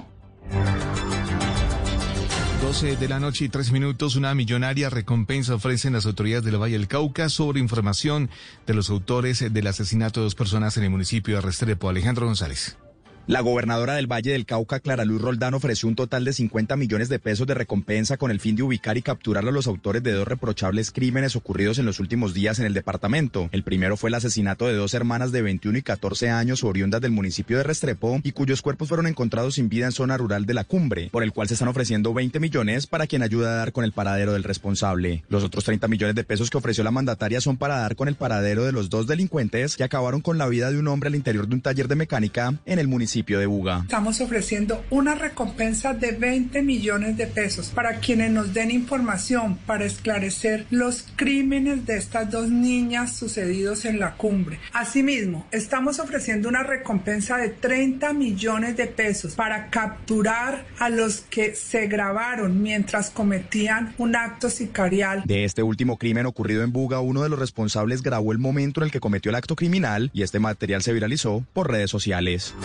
12 2.62 2.98
de 2.98 3.08
la 3.08 3.22
noche 3.22 3.46
y 3.46 3.50
tres 3.50 3.72
minutos, 3.72 4.18
una 4.18 4.36
millonaria 4.36 4.90
recompensa 4.90 5.56
ofrecen 5.56 5.94
las 5.94 6.06
autoridades 6.06 6.44
del 6.44 6.62
Valle 6.62 6.78
del 6.78 6.90
Cauca 6.90 7.30
sobre 7.30 7.62
información 7.62 8.30
de 8.68 8.74
los 8.74 8.90
autores 8.90 9.46
del 9.54 9.68
asesinato 9.68 10.20
de 10.20 10.26
dos 10.26 10.36
personas 10.36 10.76
en 10.76 10.84
el 10.84 10.90
municipio 10.90 11.36
de 11.36 11.42
Restrepo. 11.42 11.88
Alejandro 11.88 12.26
González. 12.26 12.78
La 13.27 13.41
gobernadora 13.41 13.93
del 13.93 14.11
Valle 14.11 14.31
del 14.31 14.48
Cauca, 14.48 14.80
Clara 14.80 15.06
Luz 15.06 15.22
Roldán, 15.22 15.53
ofreció 15.53 15.88
un 15.88 15.95
total 15.95 16.26
de 16.26 16.34
50 16.34 16.76
millones 16.76 17.07
de 17.07 17.19
pesos 17.19 17.45
de 17.45 17.53
recompensa 17.53 18.18
con 18.18 18.31
el 18.31 18.39
fin 18.39 18.56
de 18.56 18.64
ubicar 18.64 18.98
y 18.98 19.03
capturar 19.03 19.48
a 19.48 19.52
los 19.52 19.68
autores 19.68 20.02
de 20.02 20.11
dos 20.11 20.27
reprochables 20.27 20.89
crímenes 20.89 21.35
ocurridos 21.35 21.77
en 21.77 21.85
los 21.85 21.99
últimos 21.99 22.34
días 22.34 22.57
en 22.57 22.65
el 22.65 22.73
departamento. 22.73 23.48
El 23.52 23.64
primero 23.64 23.95
fue 23.95 24.10
el 24.10 24.15
asesinato 24.15 24.68
de 24.68 24.73
dos 24.73 24.95
hermanas 24.95 25.31
de 25.31 25.43
21 25.43 25.77
y 25.77 25.81
14 25.84 26.31
años 26.31 26.64
oriundas 26.64 26.99
del 26.99 27.11
municipio 27.11 27.57
de 27.57 27.64
Restrepo 27.64 28.19
y 28.23 28.31
cuyos 28.31 28.64
cuerpos 28.64 28.89
fueron 28.89 29.06
encontrados 29.06 29.56
sin 29.56 29.69
vida 29.69 29.85
en 29.85 29.91
zona 29.91 30.18
rural 30.18 30.48
de 30.48 30.56
la 30.56 30.64
cumbre, 30.64 31.10
por 31.11 31.22
el 31.22 31.31
cual 31.31 31.48
se 31.48 31.53
están 31.53 31.69
ofreciendo 31.69 32.15
20 32.15 32.39
millones 32.39 32.88
para 32.88 33.06
quien 33.06 33.22
ayuda 33.22 33.53
a 33.53 33.57
dar 33.57 33.72
con 33.72 33.85
el 33.85 33.91
paradero 33.91 34.34
del 34.34 34.43
responsable. 34.43 35.23
Los 35.30 35.43
otros 35.43 35.64
30 35.64 35.88
millones 35.88 36.15
de 36.15 36.23
pesos 36.23 36.49
que 36.49 36.57
ofreció 36.57 36.84
la 36.84 36.91
mandataria 36.91 37.39
son 37.39 37.57
para 37.57 37.77
dar 37.77 37.95
con 37.95 38.07
el 38.07 38.15
paradero 38.15 38.65
de 38.65 38.72
los 38.72 38.89
dos 38.89 39.06
delincuentes 39.06 39.77
que 39.77 39.84
acabaron 39.84 40.22
con 40.22 40.39
la 40.39 40.48
vida 40.48 40.72
de 40.72 40.80
un 40.80 40.88
hombre 40.88 41.07
al 41.07 41.15
interior 41.15 41.48
de 41.48 41.53
un 41.53 41.61
taller 41.61 41.88
de 41.88 41.95
mecánica 41.95 42.56
en 42.65 42.80
el 42.80 42.88
municipio 42.88 43.11
de 43.12 43.46
Buga. 43.46 43.82
Estamos 43.82 44.22
ofreciendo 44.22 44.86
una 44.90 45.16
recompensa 45.16 45.94
de 45.94 46.14
20 46.14 46.62
millones 46.62 47.18
de 47.18 47.28
pesos 47.28 47.68
para 47.68 48.00
quienes 48.00 48.32
nos 48.32 48.54
den 48.54 48.72
información 48.72 49.58
para 49.66 49.84
esclarecer 49.84 50.66
los 50.70 51.06
crímenes 51.18 51.86
de 51.86 51.98
estas 51.98 52.32
dos 52.32 52.50
niñas 52.50 53.14
sucedidos 53.14 53.84
en 53.84 54.00
la 54.00 54.16
cumbre. 54.16 54.60
Asimismo, 54.72 55.46
estamos 55.52 56.00
ofreciendo 56.00 56.48
una 56.48 56.64
recompensa 56.64 57.38
de 57.38 57.50
30 57.50 58.14
millones 58.14 58.78
de 58.78 58.88
pesos 58.88 59.36
para 59.36 59.70
capturar 59.70 60.66
a 60.80 60.90
los 60.90 61.20
que 61.22 61.54
se 61.56 61.88
grabaron 61.88 62.62
mientras 62.62 63.10
cometían 63.10 63.94
un 63.98 64.16
acto 64.16 64.50
sicarial. 64.50 65.24
De 65.26 65.44
este 65.44 65.64
último 65.64 65.98
crimen 65.98 66.26
ocurrido 66.26 66.64
en 66.64 66.72
Buga, 66.72 67.02
uno 67.02 67.24
de 67.24 67.30
los 67.30 67.40
responsables 67.40 68.04
grabó 68.04 68.32
el 68.32 68.38
momento 68.38 68.80
en 68.80 68.86
el 68.86 68.92
que 68.92 69.02
cometió 69.02 69.32
el 69.32 69.36
acto 69.36 69.58
criminal 69.58 70.12
y 70.14 70.22
este 70.22 70.40
material 70.40 70.82
se 70.82 70.94
viralizó 70.94 71.44
por 71.54 71.70
redes 71.70 71.92
sociales. 71.92 72.56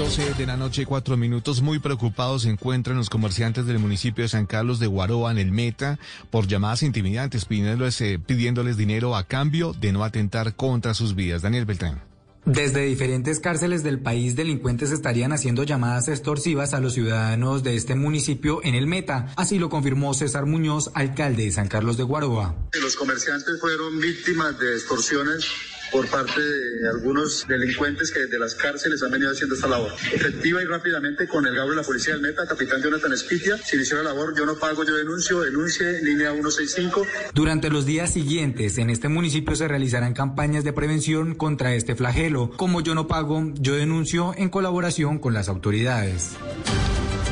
12 0.00 0.32
de 0.32 0.46
la 0.46 0.56
noche, 0.56 0.86
cuatro 0.86 1.18
minutos. 1.18 1.60
Muy 1.60 1.78
preocupados 1.78 2.44
se 2.44 2.48
encuentran 2.48 2.96
los 2.96 3.10
comerciantes 3.10 3.66
del 3.66 3.78
municipio 3.78 4.24
de 4.24 4.30
San 4.30 4.46
Carlos 4.46 4.78
de 4.78 4.86
Guaroa 4.86 5.30
en 5.30 5.36
el 5.36 5.52
Meta 5.52 5.98
por 6.30 6.46
llamadas 6.46 6.82
intimidantes 6.82 7.44
pidiéndoles, 7.44 8.00
eh, 8.00 8.18
pidiéndoles 8.18 8.78
dinero 8.78 9.14
a 9.14 9.24
cambio 9.24 9.74
de 9.74 9.92
no 9.92 10.02
atentar 10.02 10.56
contra 10.56 10.94
sus 10.94 11.14
vidas. 11.14 11.42
Daniel 11.42 11.66
Beltrán. 11.66 12.00
Desde 12.46 12.80
diferentes 12.86 13.40
cárceles 13.40 13.82
del 13.82 14.00
país, 14.00 14.36
delincuentes 14.36 14.90
estarían 14.90 15.32
haciendo 15.32 15.64
llamadas 15.64 16.08
extorsivas 16.08 16.72
a 16.72 16.80
los 16.80 16.94
ciudadanos 16.94 17.62
de 17.62 17.76
este 17.76 17.94
municipio 17.94 18.64
en 18.64 18.76
el 18.76 18.86
Meta. 18.86 19.34
Así 19.36 19.58
lo 19.58 19.68
confirmó 19.68 20.14
César 20.14 20.46
Muñoz, 20.46 20.90
alcalde 20.94 21.44
de 21.44 21.52
San 21.52 21.68
Carlos 21.68 21.98
de 21.98 22.04
Guaroa. 22.04 22.54
Los 22.80 22.96
comerciantes 22.96 23.60
fueron 23.60 24.00
víctimas 24.00 24.58
de 24.58 24.76
extorsiones 24.76 25.44
por 25.90 26.08
parte 26.08 26.40
de 26.40 26.88
algunos 26.88 27.46
delincuentes 27.48 28.10
que 28.10 28.20
desde 28.20 28.38
las 28.38 28.54
cárceles 28.54 29.02
han 29.02 29.10
venido 29.10 29.30
haciendo 29.30 29.54
esta 29.54 29.68
labor. 29.68 29.92
Efectiva 30.12 30.62
y 30.62 30.64
rápidamente 30.64 31.26
con 31.26 31.46
el 31.46 31.54
gabro 31.54 31.70
de 31.70 31.76
la 31.76 31.82
policía 31.82 32.14
del 32.14 32.22
Meta, 32.22 32.46
capitán 32.46 32.82
Jonathan 32.82 33.12
Espitia, 33.12 33.56
se 33.58 33.76
inició 33.76 33.96
la 33.98 34.10
labor, 34.10 34.34
yo 34.36 34.46
no 34.46 34.56
pago, 34.56 34.84
yo 34.84 34.94
denuncio, 34.94 35.40
denuncie, 35.40 36.02
línea 36.02 36.32
165. 36.32 37.06
Durante 37.34 37.70
los 37.70 37.86
días 37.86 38.12
siguientes, 38.12 38.78
en 38.78 38.90
este 38.90 39.08
municipio 39.08 39.54
se 39.56 39.68
realizarán 39.68 40.14
campañas 40.14 40.64
de 40.64 40.72
prevención 40.72 41.34
contra 41.34 41.74
este 41.74 41.94
flagelo, 41.94 42.50
como 42.56 42.80
Yo 42.80 42.94
no 42.94 43.06
pago, 43.06 43.52
yo 43.54 43.74
denuncio 43.74 44.34
en 44.36 44.48
colaboración 44.48 45.18
con 45.18 45.34
las 45.34 45.48
autoridades. 45.48 46.30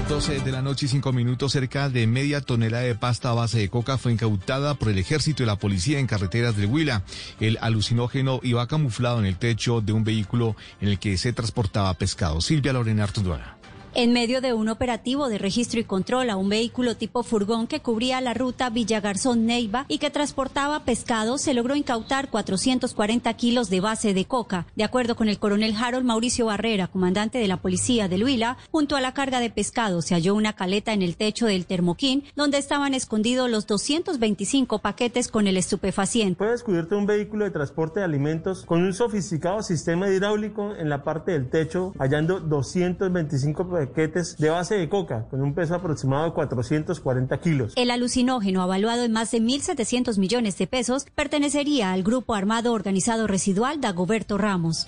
12 0.09 0.41
de 0.41 0.53
la 0.53 0.63
noche 0.63 0.87
y 0.87 0.89
5 0.89 1.13
minutos, 1.13 1.53
cerca 1.53 1.91
de 1.91 2.07
media 2.07 2.41
tonelada 2.41 2.83
de 2.83 2.95
pasta 2.95 3.29
a 3.29 3.35
base 3.35 3.59
de 3.59 3.69
coca 3.69 3.99
fue 3.99 4.11
incautada 4.11 4.75
por 4.75 4.89
el 4.89 4.97
ejército 4.97 5.43
y 5.43 5.47
la 5.47 5.57
policía 5.57 5.99
en 5.99 6.07
carreteras 6.07 6.57
del 6.57 6.67
Huila. 6.67 7.03
El 7.41 7.59
alucinógeno 7.61 8.41
iba 8.43 8.67
camuflado 8.67 9.19
en 9.19 9.27
el 9.27 9.37
techo 9.37 9.83
de 9.83 9.93
un 9.93 10.05
vehículo 10.05 10.57
en 10.81 10.89
el 10.89 10.99
que 10.99 11.19
se 11.19 11.35
transportaba 11.35 11.93
pescado. 11.93 12.41
Silvia 12.41 12.73
Lorena 12.73 13.05
Artundura. 13.05 13.58
En 14.01 14.13
medio 14.13 14.41
de 14.41 14.53
un 14.53 14.69
operativo 14.69 15.29
de 15.29 15.39
registro 15.39 15.81
y 15.81 15.83
control 15.83 16.31
a 16.31 16.37
un 16.37 16.49
vehículo 16.49 16.97
tipo 16.97 17.25
furgón 17.25 17.67
que 17.67 17.81
cubría 17.81 18.21
la 18.21 18.33
ruta 18.33 18.71
Villagarzón-Neiva 18.71 19.87
y 19.89 19.99
que 19.99 20.09
transportaba 20.09 20.85
pescado, 20.85 21.37
se 21.37 21.53
logró 21.53 21.75
incautar 21.75 22.31
440 22.31 23.35
kilos 23.35 23.71
de 23.71 23.81
base 23.81 24.15
de 24.15 24.25
coca. 24.25 24.69
De 24.77 24.85
acuerdo 24.85 25.17
con 25.17 25.29
el 25.29 25.41
coronel 25.41 25.75
Harold 25.77 26.07
Mauricio 26.07 26.47
Barrera, 26.47 26.87
comandante 26.87 27.39
de 27.39 27.49
la 27.49 27.57
policía 27.57 28.07
del 28.07 28.23
Huila, 28.23 28.57
junto 28.71 28.95
a 28.95 29.01
la 29.01 29.15
carga 29.15 29.41
de 29.41 29.51
pescado 29.51 30.01
se 30.01 30.15
halló 30.15 30.37
una 30.37 30.53
caleta 30.53 30.93
en 30.93 31.03
el 31.03 31.17
techo 31.17 31.47
del 31.47 31.67
termoquín 31.67 32.23
donde 32.37 32.59
estaban 32.59 32.95
escondidos 32.95 33.51
los 33.51 33.67
225 33.67 34.79
paquetes 34.79 35.27
con 35.27 35.49
el 35.49 35.57
estupefaciente. 35.57 36.39
Fue 36.39 36.53
descubierto 36.53 36.97
un 36.97 37.07
vehículo 37.07 37.47
de 37.47 37.51
transporte 37.51 37.99
de 37.99 38.05
alimentos 38.05 38.65
con 38.65 38.81
un 38.81 38.95
sofisticado 38.95 39.61
sistema 39.65 40.09
hidráulico 40.09 40.77
en 40.77 40.89
la 40.89 41.03
parte 41.03 41.33
del 41.33 41.51
techo, 41.51 41.95
hallando 41.99 42.39
225 42.39 43.69
paquetes 43.69 43.88
de 43.95 44.51
base 44.51 44.77
de 44.77 44.89
coca 44.89 45.27
con 45.31 45.41
un 45.41 45.55
peso 45.55 45.75
aproximado 45.75 46.25
de 46.27 46.33
440 46.33 47.41
kilos. 47.41 47.73
El 47.77 47.91
alucinógeno, 47.91 48.63
avaluado 48.63 49.05
en 49.05 49.13
más 49.13 49.31
de 49.31 49.41
1.700 49.41 50.19
millones 50.19 50.57
de 50.59 50.67
pesos, 50.67 51.07
pertenecería 51.15 51.93
al 51.93 52.03
grupo 52.03 52.35
armado 52.35 52.73
organizado 52.73 53.27
residual 53.27 53.81
Dagoberto 53.81 54.39
Ramos. 54.39 54.87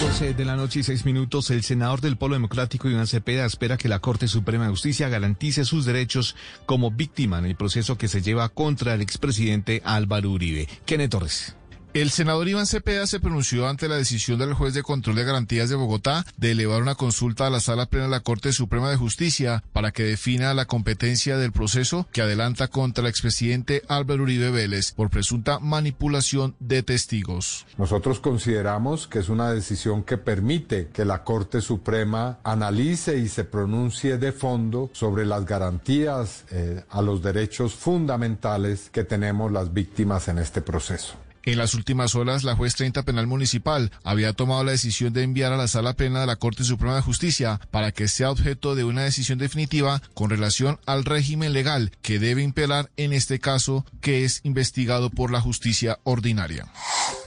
12 0.00 0.34
de 0.34 0.44
la 0.44 0.56
noche 0.56 0.80
y 0.80 0.82
6 0.82 1.04
minutos, 1.06 1.50
el 1.50 1.62
senador 1.62 2.00
del 2.00 2.16
Polo 2.16 2.34
Democrático, 2.34 2.88
Iván 2.88 3.06
Cepeda, 3.06 3.46
espera 3.46 3.76
que 3.76 3.88
la 3.88 4.00
Corte 4.00 4.28
Suprema 4.28 4.64
de 4.64 4.70
Justicia 4.70 5.08
garantice 5.08 5.64
sus 5.64 5.84
derechos 5.86 6.36
como 6.66 6.90
víctima 6.90 7.38
en 7.38 7.46
el 7.46 7.56
proceso 7.56 7.96
que 7.96 8.08
se 8.08 8.20
lleva 8.20 8.48
contra 8.50 8.94
el 8.94 9.00
expresidente 9.00 9.82
Álvaro 9.84 10.30
Uribe. 10.30 10.68
Kenneth 10.84 11.10
Torres. 11.10 11.56
El 11.94 12.10
senador 12.10 12.46
Iván 12.46 12.66
Cepeda 12.66 13.06
se 13.06 13.20
pronunció 13.20 13.68
ante 13.68 13.88
la 13.88 13.96
decisión 13.96 14.38
del 14.38 14.52
juez 14.52 14.74
de 14.74 14.82
control 14.82 15.16
de 15.16 15.24
garantías 15.24 15.70
de 15.70 15.76
Bogotá 15.76 16.26
de 16.36 16.50
elevar 16.50 16.82
una 16.82 16.94
consulta 16.94 17.46
a 17.46 17.50
la 17.50 17.60
Sala 17.60 17.86
Plena 17.86 18.04
de 18.04 18.10
la 18.10 18.20
Corte 18.20 18.52
Suprema 18.52 18.90
de 18.90 18.96
Justicia 18.96 19.64
para 19.72 19.92
que 19.92 20.02
defina 20.02 20.52
la 20.52 20.66
competencia 20.66 21.38
del 21.38 21.52
proceso 21.52 22.06
que 22.12 22.20
adelanta 22.20 22.68
contra 22.68 23.02
el 23.02 23.08
expresidente 23.08 23.82
Álvaro 23.88 24.24
Uribe 24.24 24.50
Vélez 24.50 24.92
por 24.92 25.08
presunta 25.08 25.58
manipulación 25.58 26.54
de 26.60 26.82
testigos. 26.82 27.66
Nosotros 27.78 28.20
consideramos 28.20 29.06
que 29.06 29.20
es 29.20 29.30
una 29.30 29.50
decisión 29.50 30.02
que 30.02 30.18
permite 30.18 30.88
que 30.92 31.04
la 31.06 31.24
Corte 31.24 31.62
Suprema 31.62 32.38
analice 32.44 33.16
y 33.16 33.28
se 33.28 33.44
pronuncie 33.44 34.18
de 34.18 34.32
fondo 34.32 34.90
sobre 34.92 35.24
las 35.24 35.46
garantías 35.46 36.44
eh, 36.50 36.84
a 36.90 37.00
los 37.00 37.22
derechos 37.22 37.74
fundamentales 37.74 38.90
que 38.90 39.04
tenemos 39.04 39.50
las 39.50 39.72
víctimas 39.72 40.28
en 40.28 40.38
este 40.38 40.60
proceso. 40.60 41.25
En 41.46 41.58
las 41.58 41.74
últimas 41.74 42.16
horas, 42.16 42.42
la 42.42 42.56
juez 42.56 42.74
30 42.74 43.04
penal 43.04 43.28
municipal 43.28 43.92
había 44.02 44.32
tomado 44.32 44.64
la 44.64 44.72
decisión 44.72 45.12
de 45.12 45.22
enviar 45.22 45.52
a 45.52 45.56
la 45.56 45.68
sala 45.68 45.92
plena 45.94 46.20
de 46.20 46.26
la 46.26 46.34
Corte 46.34 46.64
Suprema 46.64 46.96
de 46.96 47.02
Justicia 47.02 47.60
para 47.70 47.92
que 47.92 48.08
sea 48.08 48.32
objeto 48.32 48.74
de 48.74 48.82
una 48.82 49.04
decisión 49.04 49.38
definitiva 49.38 50.02
con 50.14 50.28
relación 50.28 50.80
al 50.86 51.04
régimen 51.04 51.52
legal 51.52 51.92
que 52.02 52.18
debe 52.18 52.42
imperar 52.42 52.90
en 52.96 53.12
este 53.12 53.38
caso 53.38 53.86
que 54.00 54.24
es 54.24 54.40
investigado 54.42 55.08
por 55.08 55.30
la 55.30 55.40
justicia 55.40 56.00
ordinaria. 56.02 56.66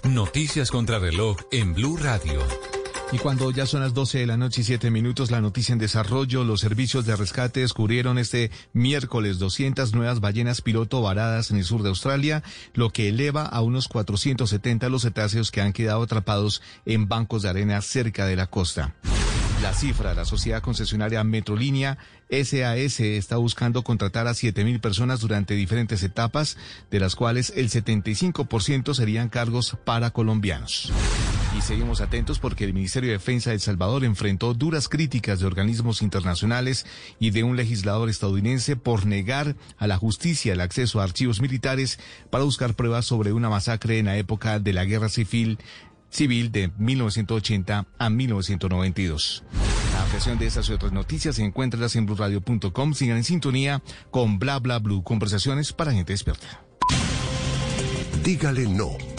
Noticias 0.04 0.70
contra 0.70 1.00
reloj 1.00 1.38
en 1.54 1.74
Blue 1.74 1.96
Radio. 1.96 2.46
Y 3.11 3.18
cuando 3.18 3.49
ya 3.49 3.65
son 3.65 3.81
las 3.81 3.95
12 3.95 4.19
de 4.19 4.27
la 4.27 4.38
noche 4.38 4.61
y 4.61 4.64
7 4.64 4.91
minutos, 4.91 5.31
la 5.31 5.41
noticia 5.41 5.73
en 5.73 5.80
desarrollo, 5.80 6.44
los 6.44 6.60
servicios 6.60 7.07
de 7.07 7.15
rescate 7.15 7.61
descubrieron 7.61 8.19
este 8.19 8.52
miércoles 8.72 9.40
200 9.40 9.95
nuevas 9.95 10.19
ballenas 10.19 10.61
piloto 10.61 11.02
varadas 11.02 11.49
en 11.49 11.57
el 11.57 11.64
sur 11.64 11.81
de 11.81 11.90
Australia, 11.90 12.44
lo 12.76 12.91
que 12.91 13.10
eleva 13.10 13.45
a 13.45 13.61
unos 13.61 13.88
470 13.88 14.90
los 14.90 15.02
cetáceos 15.02 15.49
que 15.49 15.61
han 15.61 15.73
quedado 15.73 16.03
atrapados 16.03 16.61
en 16.86 17.07
bancos 17.07 17.41
de 17.41 17.49
arena 17.49 17.81
cerca 17.81 18.27
de 18.27 18.36
la 18.36 18.45
costa. 18.45 18.94
La 19.64 19.73
cifra, 19.73 20.14
la 20.14 20.23
sociedad 20.23 20.61
concesionaria 20.61 21.23
Metrolínea 21.23 21.98
SAS 22.30 23.00
está 23.00 23.38
buscando 23.38 23.84
contratar 23.84 24.28
a 24.28 24.32
7.000 24.32 24.80
personas 24.80 25.20
durante 25.20 25.56
diferentes 25.56 26.04
etapas, 26.04 26.58
de 26.92 27.00
las 27.00 27.16
cuales 27.16 27.52
el 27.56 27.70
75% 27.70 28.94
serían 28.94 29.30
cargos 29.30 29.78
para 29.84 30.12
colombianos. 30.12 30.92
Y 31.58 31.62
seguimos 31.62 32.00
atentos 32.00 32.38
porque 32.38 32.64
el 32.64 32.74
Ministerio 32.74 33.10
de 33.10 33.18
Defensa 33.18 33.50
de 33.50 33.60
Salvador 33.60 34.06
enfrentó 34.06 34.54
duras 34.54 34.88
críticas 34.88 35.40
de 35.40 35.48
organismos 35.48 36.04
internacionales 36.04 36.86
y 37.20 37.32
de 37.32 37.44
un 37.44 37.58
legislador 37.58 38.08
estadounidense 38.08 38.76
por 38.76 39.08
negar 39.08 39.56
a 39.78 39.88
la 39.88 39.98
justicia 39.98 40.54
el 40.54 40.62
acceso 40.62 41.02
a 41.02 41.06
archivos 41.06 41.42
militares 41.42 42.00
para 42.30 42.44
buscar 42.44 42.76
pruebas 42.76 43.06
sobre 43.06 43.34
una 43.34 43.50
masacre 43.50 43.98
en 43.98 44.06
la 44.06 44.18
época 44.18 44.60
de 44.60 44.74
la 44.74 44.86
Guerra 44.86 45.10
Civil 45.10 45.58
civil 46.10 46.52
de 46.52 46.72
1980 46.77 47.88
a 47.98 48.10
1992. 48.10 49.44
La 49.94 50.03
ampliación 50.03 50.38
de 50.40 50.48
estas 50.48 50.69
y 50.69 50.73
otras 50.73 50.91
noticias 50.91 51.36
se 51.36 51.44
encuentra 51.44 51.88
en 51.94 52.06
blurradio.com. 52.06 52.94
Sigan 52.94 53.18
en 53.18 53.23
sintonía 53.23 53.84
con 54.11 54.40
Bla 54.40 54.60
Bla 54.60 54.80
Blue, 54.80 55.03
conversaciones 55.03 55.73
para 55.73 55.91
gente 55.91 56.14
despierta. 56.14 56.64
Dígale 58.23 58.68
no 58.68 59.19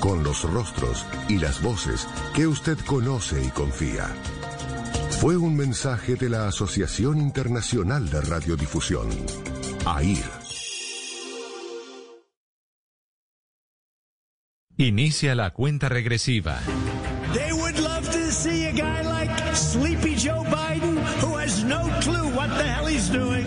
con 0.00 0.22
los 0.22 0.42
rostros 0.42 1.04
y 1.28 1.38
las 1.38 1.62
voces 1.62 2.06
que 2.34 2.46
usted 2.46 2.78
conoce 2.86 3.42
y 3.44 3.48
confía. 3.48 4.06
Fue 5.20 5.36
un 5.36 5.56
mensaje 5.56 6.14
de 6.14 6.28
la 6.28 6.46
Asociación 6.46 7.18
Internacional 7.18 8.08
de 8.10 8.20
Radiodifusión, 8.20 9.08
AIR. 9.86 10.36
Inicia 14.78 15.34
la 15.34 15.54
cuenta 15.54 15.88
regresiva. 15.88 16.58
They 17.32 17.50
would 17.52 17.78
love 17.78 18.04
to 18.10 18.30
see 18.30 18.66
a 18.66 18.72
guy 18.72 19.02
like 19.02 19.30
Sleepy 19.54 20.16
Joe 20.16 20.44
Biden 20.44 20.98
who 21.22 21.38
has 21.38 21.64
no 21.64 21.88
clue 22.02 22.28
what 22.36 22.50
the 22.58 22.64
hell 22.64 22.86
he's 22.86 23.08
doing. 23.10 23.46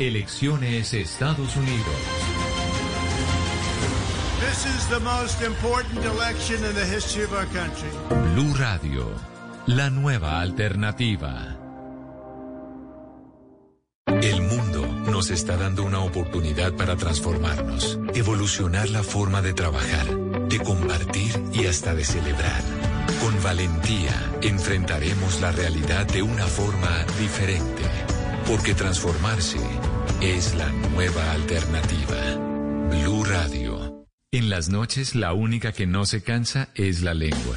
Elecciones 0.00 0.94
Estados 0.94 1.54
Unidos. 1.56 1.94
This 4.40 4.64
is 4.64 4.88
the 4.88 4.98
most 5.00 5.42
important 5.42 6.02
election 6.02 6.64
in 6.64 6.74
the 6.74 6.86
history 6.86 7.24
of 7.24 7.34
our 7.34 7.44
country. 7.48 7.90
Blue 8.32 8.54
Radio, 8.54 9.12
la 9.66 9.90
nueva 9.90 10.40
alternativa. 10.40 11.54
El 14.06 14.40
mundo 14.40 14.86
nos 15.10 15.30
está 15.30 15.58
dando 15.58 15.84
una 15.84 16.00
oportunidad 16.00 16.72
para 16.72 16.96
transformarnos, 16.96 17.98
evolucionar 18.14 18.88
la 18.88 19.02
forma 19.02 19.42
de 19.42 19.52
trabajar, 19.52 20.16
de 20.48 20.60
compartir 20.60 21.42
y 21.52 21.66
hasta 21.66 21.94
de 21.94 22.06
celebrar. 22.06 22.62
Con 23.20 23.42
valentía 23.42 24.14
enfrentaremos 24.40 25.42
la 25.42 25.52
realidad 25.52 26.06
de 26.06 26.22
una 26.22 26.46
forma 26.46 27.04
diferente, 27.18 27.82
porque 28.46 28.74
transformarse 28.74 29.58
es 30.20 30.54
la 30.54 30.70
nueva 30.70 31.32
alternativa. 31.32 32.36
Blue 32.90 33.24
Radio. 33.24 34.06
En 34.32 34.50
las 34.50 34.68
noches 34.68 35.14
la 35.14 35.32
única 35.32 35.72
que 35.72 35.86
no 35.86 36.04
se 36.04 36.22
cansa 36.22 36.68
es 36.74 37.02
la 37.02 37.14
lengua. 37.14 37.56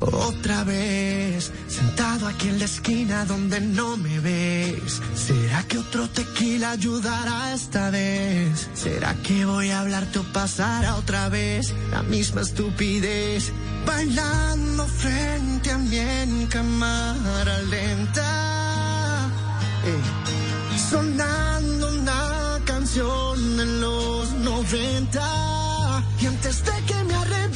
otra 0.00 0.64
vez, 0.64 1.52
sentado 1.68 2.26
aquí 2.26 2.48
en 2.48 2.58
la 2.58 2.66
esquina 2.66 3.24
donde 3.24 3.60
no 3.60 3.96
me 3.96 4.20
ves. 4.20 5.00
¿Será 5.14 5.62
que 5.64 5.78
otro 5.78 6.08
tequila 6.08 6.72
ayudará 6.72 7.54
esta 7.54 7.90
vez? 7.90 8.68
¿Será 8.74 9.14
que 9.22 9.44
voy 9.44 9.70
a 9.70 9.80
hablar 9.80 10.06
o 10.18 10.22
pasará 10.32 10.96
otra 10.96 11.28
vez 11.28 11.74
la 11.90 12.02
misma 12.02 12.42
estupidez? 12.42 13.52
Bailando 13.86 14.86
frente 14.86 15.70
a 15.70 15.78
mí 15.78 15.96
en 15.96 16.46
cámara 16.46 17.62
lenta. 17.62 19.30
Eh, 19.84 20.80
sonando 20.90 21.88
una 21.88 22.60
canción 22.64 23.60
en 23.60 23.80
los 23.80 24.30
90. 24.32 26.02
Y 26.20 26.26
antes 26.26 26.64
de 26.64 26.72
que 26.86 27.04
me 27.04 27.14
arrepienta, 27.14 27.55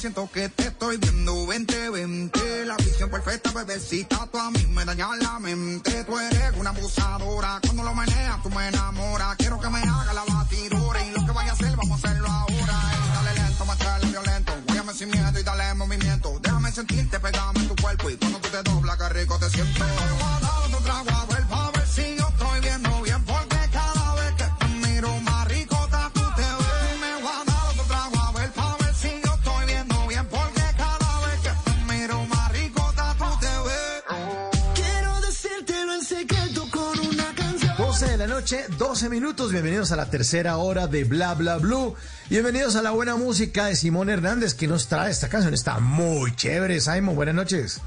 siento 0.00 0.30
que 0.32 0.48
te 0.48 0.68
estoy 0.68 0.96
viendo 0.96 1.34
2020 1.34 2.64
La 2.64 2.76
visión 2.78 3.10
perfecta, 3.10 3.52
bebecita, 3.52 4.26
tú 4.32 4.38
a 4.38 4.50
mí 4.50 4.66
me 4.70 4.82
dañas 4.86 5.18
la 5.18 5.38
mente. 5.38 6.04
Tú 6.04 6.18
eres 6.18 6.56
una 6.56 6.70
abusadora, 6.70 7.60
cuando 7.62 7.82
lo 7.82 7.94
meneas 7.94 8.42
tú 8.42 8.48
me 8.48 8.68
enamoras. 8.68 9.36
Quiero 9.36 9.60
que 9.60 9.68
me 9.68 9.80
haga 9.80 10.14
la 10.14 10.24
batidora 10.24 11.04
y 11.04 11.10
lo 11.10 11.26
que 11.26 11.32
vaya 11.32 11.50
a 11.50 11.52
hacer 11.52 11.76
vamos 11.76 12.02
a 12.02 12.08
hacerlo 12.08 12.28
ahora. 12.28 12.78
Dale 13.14 13.34
lento, 13.34 13.66
muéstrale 13.66 14.06
violento, 14.06 14.52
guíame 14.68 14.94
sin 14.94 15.10
miedo 15.10 15.38
y 15.38 15.42
dale 15.42 15.74
movimiento. 15.74 16.40
Déjame 16.40 16.72
sentirte, 16.72 17.20
pegame 17.20 17.60
en 17.60 17.68
tu 17.68 17.76
cuerpo 17.76 18.08
y 18.08 18.16
cuando 18.16 18.38
tú 18.38 18.48
te 18.48 18.62
doblas 18.62 18.96
que 18.96 19.08
rico 19.10 19.38
te 19.38 19.50
siento. 19.50 19.84
Tu 20.70 20.76
trago 20.82 21.10
a 21.10 21.12
ver, 21.12 21.12
pa' 21.12 21.19
noche, 38.40 38.64
12 38.78 39.10
minutos. 39.10 39.52
Bienvenidos 39.52 39.92
a 39.92 39.96
la 39.96 40.08
tercera 40.08 40.56
hora 40.56 40.86
de 40.86 41.04
Bla 41.04 41.34
Bla 41.34 41.58
Blue. 41.58 41.94
Bienvenidos 42.30 42.74
a 42.74 42.80
la 42.80 42.90
buena 42.90 43.14
música 43.14 43.66
de 43.66 43.76
Simón 43.76 44.08
Hernández 44.08 44.54
que 44.54 44.66
nos 44.66 44.88
trae 44.88 45.10
esta 45.10 45.28
canción. 45.28 45.52
Está 45.52 45.78
muy 45.78 46.34
chévere, 46.34 46.80
Simon. 46.80 47.16
Buenas 47.16 47.34
noches. 47.34 47.82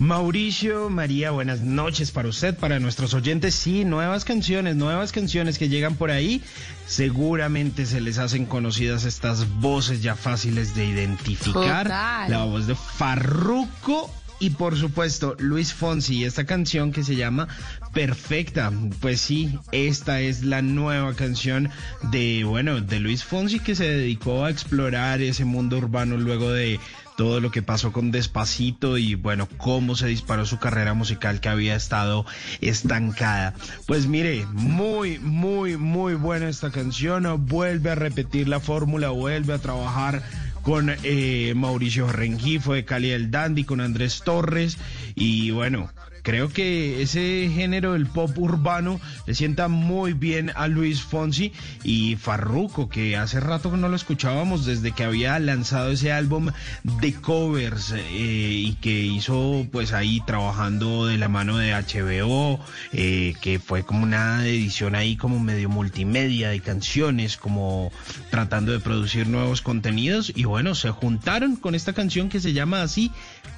Mauricio, 0.00 0.90
María, 0.90 1.30
buenas 1.30 1.60
noches 1.60 2.10
para 2.10 2.28
usted, 2.28 2.56
para 2.56 2.80
nuestros 2.80 3.14
oyentes. 3.14 3.54
Sí, 3.54 3.84
nuevas 3.84 4.24
canciones, 4.24 4.74
nuevas 4.74 5.12
canciones 5.12 5.56
que 5.56 5.68
llegan 5.68 5.94
por 5.94 6.10
ahí. 6.10 6.42
Seguramente 6.88 7.86
se 7.86 8.00
les 8.00 8.18
hacen 8.18 8.46
conocidas 8.46 9.04
estas 9.04 9.46
voces 9.60 10.02
ya 10.02 10.16
fáciles 10.16 10.74
de 10.74 10.86
identificar. 10.86 11.84
Total. 11.84 12.28
La 12.28 12.42
voz 12.42 12.66
de 12.66 12.74
Farruco 12.74 14.10
y 14.40 14.50
por 14.50 14.76
supuesto 14.76 15.36
Luis 15.38 15.72
Fonsi, 15.72 16.24
esta 16.24 16.44
canción 16.44 16.90
que 16.90 17.04
se 17.04 17.14
llama 17.14 17.46
Perfecta. 17.92 18.72
Pues 19.00 19.20
sí, 19.20 19.56
esta 19.70 20.20
es 20.20 20.42
la 20.42 20.62
nueva 20.62 21.14
canción 21.14 21.70
de, 22.10 22.42
bueno, 22.44 22.80
de 22.80 22.98
Luis 22.98 23.22
Fonsi 23.22 23.60
que 23.60 23.76
se 23.76 23.88
dedicó 23.88 24.44
a 24.44 24.50
explorar 24.50 25.20
ese 25.20 25.44
mundo 25.44 25.76
urbano 25.78 26.16
luego 26.16 26.50
de 26.50 26.80
todo 27.20 27.40
lo 27.40 27.50
que 27.50 27.60
pasó 27.60 27.92
con 27.92 28.10
Despacito 28.10 28.96
y 28.96 29.14
bueno, 29.14 29.46
cómo 29.58 29.94
se 29.94 30.06
disparó 30.06 30.46
su 30.46 30.58
carrera 30.58 30.94
musical 30.94 31.40
que 31.40 31.50
había 31.50 31.76
estado 31.76 32.24
estancada. 32.62 33.52
Pues 33.86 34.06
mire, 34.06 34.46
muy, 34.52 35.18
muy, 35.18 35.76
muy 35.76 36.14
buena 36.14 36.48
esta 36.48 36.70
canción. 36.70 37.26
Vuelve 37.46 37.90
a 37.90 37.94
repetir 37.94 38.48
la 38.48 38.58
fórmula, 38.58 39.10
vuelve 39.10 39.52
a 39.52 39.58
trabajar 39.58 40.22
con 40.62 40.94
eh, 41.02 41.52
Mauricio 41.56 42.10
Rengifo 42.10 42.74
de 42.74 42.84
Cali 42.84 43.08
del 43.08 43.30
Dandy, 43.30 43.64
con 43.64 43.80
Andrés 43.80 44.22
Torres 44.24 44.78
y 45.14 45.50
bueno, 45.50 45.90
creo 46.22 46.48
que 46.48 47.02
ese 47.02 47.50
género 47.52 47.92
del 47.92 48.06
pop 48.06 48.36
urbano 48.38 49.00
le 49.26 49.34
sienta 49.34 49.68
muy 49.68 50.12
bien 50.12 50.50
a 50.54 50.68
Luis 50.68 51.02
Fonsi 51.02 51.52
y 51.82 52.16
Farruco, 52.16 52.88
que 52.88 53.16
hace 53.16 53.40
rato 53.40 53.70
que 53.70 53.76
no 53.76 53.88
lo 53.88 53.96
escuchábamos 53.96 54.64
desde 54.64 54.92
que 54.92 55.04
había 55.04 55.38
lanzado 55.38 55.90
ese 55.90 56.12
álbum 56.12 56.50
de 56.84 57.14
covers 57.14 57.92
eh, 57.92 58.06
y 58.10 58.74
que 58.74 58.90
hizo 58.90 59.66
pues 59.70 59.92
ahí 59.92 60.20
trabajando 60.26 61.06
de 61.06 61.18
la 61.18 61.28
mano 61.28 61.56
de 61.56 61.72
HBO, 61.72 62.60
eh, 62.92 63.34
que 63.40 63.58
fue 63.58 63.84
como 63.84 64.02
una 64.02 64.46
edición 64.46 64.94
ahí 64.94 65.16
como 65.16 65.40
medio 65.40 65.68
multimedia 65.68 66.50
de 66.50 66.60
canciones, 66.60 67.36
como 67.36 67.92
tratando 68.30 68.72
de 68.72 68.80
producir 68.80 69.28
nuevos 69.28 69.62
contenidos 69.62 70.32
y 70.34 70.44
bueno, 70.44 70.74
se 70.74 70.90
juntaron 70.90 71.56
con 71.56 71.74
esta 71.74 71.92
canción 71.92 72.28
que 72.28 72.40
se 72.40 72.52
llama 72.52 72.82
así, 72.82 73.10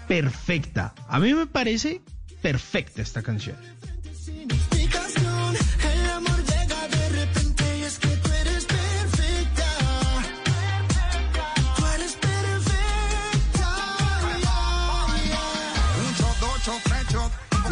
Perfecta. 0.08 0.94
A 1.08 1.18
mí 1.18 1.32
me 1.32 1.46
parece 1.46 2.00
perfecta 2.42 3.00
esta 3.00 3.22
canción. 3.22 3.56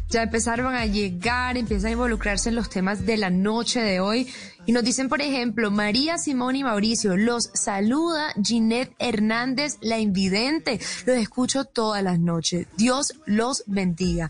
Ya 0.10 0.24
empezaron 0.24 0.76
a 0.76 0.86
llegar, 0.86 1.58
empiezan 1.58 1.90
a 1.90 1.92
involucrarse 1.94 2.50
en 2.50 2.56
los 2.56 2.70
temas 2.70 3.06
de 3.06 3.16
la 3.16 3.30
noche 3.30 3.80
de 3.82 4.02
hoy. 4.02 4.28
Y 4.66 4.74
nos 4.74 4.84
dicen, 4.84 5.08
por 5.08 5.22
ejemplo, 5.22 5.72
María, 5.72 6.18
Simón 6.18 6.56
y 6.58 6.64
Mauricio, 6.64 7.16
los 7.16 7.50
saluda 7.54 8.34
Ginette 8.44 8.94
Hernández, 9.00 9.78
la 9.80 10.00
invidente. 10.00 10.80
Los 11.06 11.18
escucho 11.18 11.64
todas 11.64 12.04
las 12.04 12.20
noches. 12.20 12.68
Dios 12.76 13.14
los 13.26 13.64
bendiga. 13.68 14.30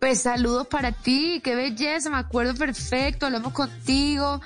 Pues 0.00 0.20
saludos 0.20 0.66
para 0.66 0.92
ti, 0.92 1.40
qué 1.42 1.54
belleza, 1.54 2.10
me 2.10 2.18
acuerdo 2.18 2.54
perfecto, 2.54 3.26
hablamos 3.26 3.52
contigo. 3.52 4.40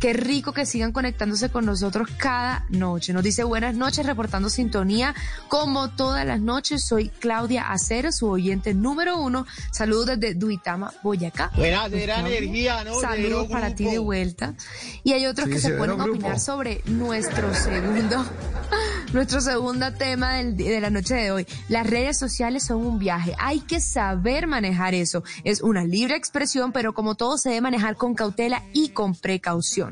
Qué 0.00 0.12
rico 0.12 0.52
que 0.52 0.66
sigan 0.66 0.92
conectándose 0.92 1.48
con 1.48 1.64
nosotros 1.64 2.08
cada 2.18 2.66
noche. 2.68 3.12
Nos 3.14 3.22
dice 3.22 3.44
buenas 3.44 3.74
noches, 3.74 4.04
reportando 4.04 4.50
sintonía. 4.50 5.14
Como 5.48 5.90
todas 5.90 6.26
las 6.26 6.40
noches, 6.40 6.84
soy 6.86 7.08
Claudia 7.08 7.70
Acero, 7.72 8.12
su 8.12 8.28
oyente 8.28 8.74
número 8.74 9.18
uno. 9.18 9.46
Saludos 9.72 10.06
desde 10.18 10.34
Duitama, 10.34 10.92
Boyacá. 11.02 11.50
Buena, 11.56 11.88
Pues, 11.88 12.04
Claudia, 12.04 12.36
energía, 12.38 12.84
¿no? 12.84 13.00
Saludos 13.00 13.48
para 13.48 13.74
ti 13.74 13.84
de 13.84 13.98
vuelta. 13.98 14.54
Y 15.02 15.12
hay 15.14 15.26
otros 15.26 15.46
Sí, 15.46 15.52
que 15.54 15.58
se 15.60 15.68
severo 15.68 15.96
ponen 15.96 16.00
a 16.00 16.04
opinar 16.04 16.40
sobre 16.40 16.82
nuestro 16.86 17.54
segundo, 17.54 18.24
nuestro 19.14 19.40
segundo 19.40 19.92
tema 19.94 20.34
del- 20.34 20.56
de 20.56 20.80
la 20.80 20.90
noche 20.90 21.14
de 21.14 21.30
hoy. 21.30 21.46
Las 21.68 21.86
redes 21.86 22.18
sociales 22.18 22.64
son 22.66 22.84
un 22.84 22.98
viaje. 22.98 23.34
Hay 23.38 23.60
que 23.60 23.80
saber 23.80 24.46
manejar 24.46 24.94
eso. 24.94 25.24
Es 25.44 25.62
una 25.62 25.84
libre 25.84 26.16
expresión, 26.16 26.72
pero 26.72 26.92
como 26.92 27.14
todo 27.14 27.38
se 27.38 27.48
debe 27.50 27.62
manejar 27.62 27.96
con 27.96 28.14
cautela 28.14 28.62
y 28.72 28.90
con 28.90 29.14
precaución. 29.14 29.85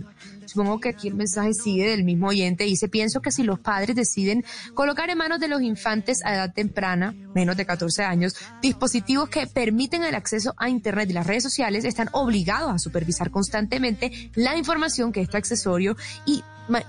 Supongo 0.47 0.81
que 0.81 0.91
aquí 0.91 1.09
el 1.09 1.15
mensaje 1.15 1.55
sigue 1.55 1.89
del 1.89 2.05
mismo 2.05 2.29
oyente. 2.29 2.65
Dice, 2.65 2.89
pienso 2.89 3.21
que 3.21 3.31
si 3.31 3.43
los 3.43 3.59
padres 3.59 3.97
deciden 3.97 4.45
colocar 4.75 5.11
en 5.11 5.19
manos 5.19 5.41
de 5.41 5.49
los 5.49 5.63
infantes 5.63 6.25
a 6.25 6.35
edad 6.35 6.53
temprana, 6.53 7.15
menos 7.35 7.57
de 7.57 7.67
14 7.67 8.05
años, 8.05 8.35
dispositivos 8.63 9.29
que 9.29 9.47
permiten 9.47 10.05
el 10.05 10.15
acceso 10.15 10.55
a 10.57 10.69
Internet 10.69 11.11
y 11.11 11.15
las 11.15 11.27
redes 11.27 11.43
sociales, 11.43 11.85
están 11.85 12.09
obligados 12.13 12.73
a 12.73 12.79
supervisar 12.79 13.31
constantemente 13.31 14.31
la 14.35 14.57
información 14.57 15.13
que 15.13 15.21
este 15.21 15.37
accesorio 15.37 15.97
y 16.27 16.43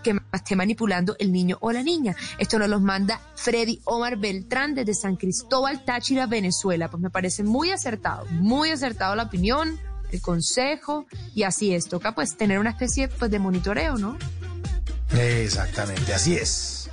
que 0.03 0.15
esté 0.31 0.55
manipulando 0.55 1.15
el 1.19 1.31
niño 1.31 1.57
o 1.61 1.71
la 1.71 1.83
niña. 1.83 2.15
Esto 2.37 2.59
nos 2.59 2.69
los 2.69 2.81
manda 2.81 3.19
Freddy 3.35 3.81
Omar 3.85 4.17
Beltrán 4.17 4.73
desde 4.73 4.93
San 4.93 5.15
Cristóbal, 5.15 5.83
Táchira, 5.83 6.27
Venezuela. 6.27 6.89
Pues 6.89 7.01
me 7.01 7.09
parece 7.09 7.43
muy 7.43 7.71
acertado, 7.71 8.25
muy 8.31 8.69
acertado 8.69 9.15
la 9.15 9.23
opinión, 9.23 9.77
el 10.15 10.21
consejo 10.21 11.05
y 11.33 11.43
así 11.43 11.73
es. 11.73 11.87
Toca 11.87 12.13
pues 12.15 12.35
tener 12.37 12.59
una 12.59 12.71
especie 12.71 13.07
pues, 13.07 13.29
de 13.31 13.39
monitoreo, 13.39 13.97
¿no? 13.97 14.17
Exactamente, 15.17 16.13
así 16.13 16.35
es. 16.35 16.89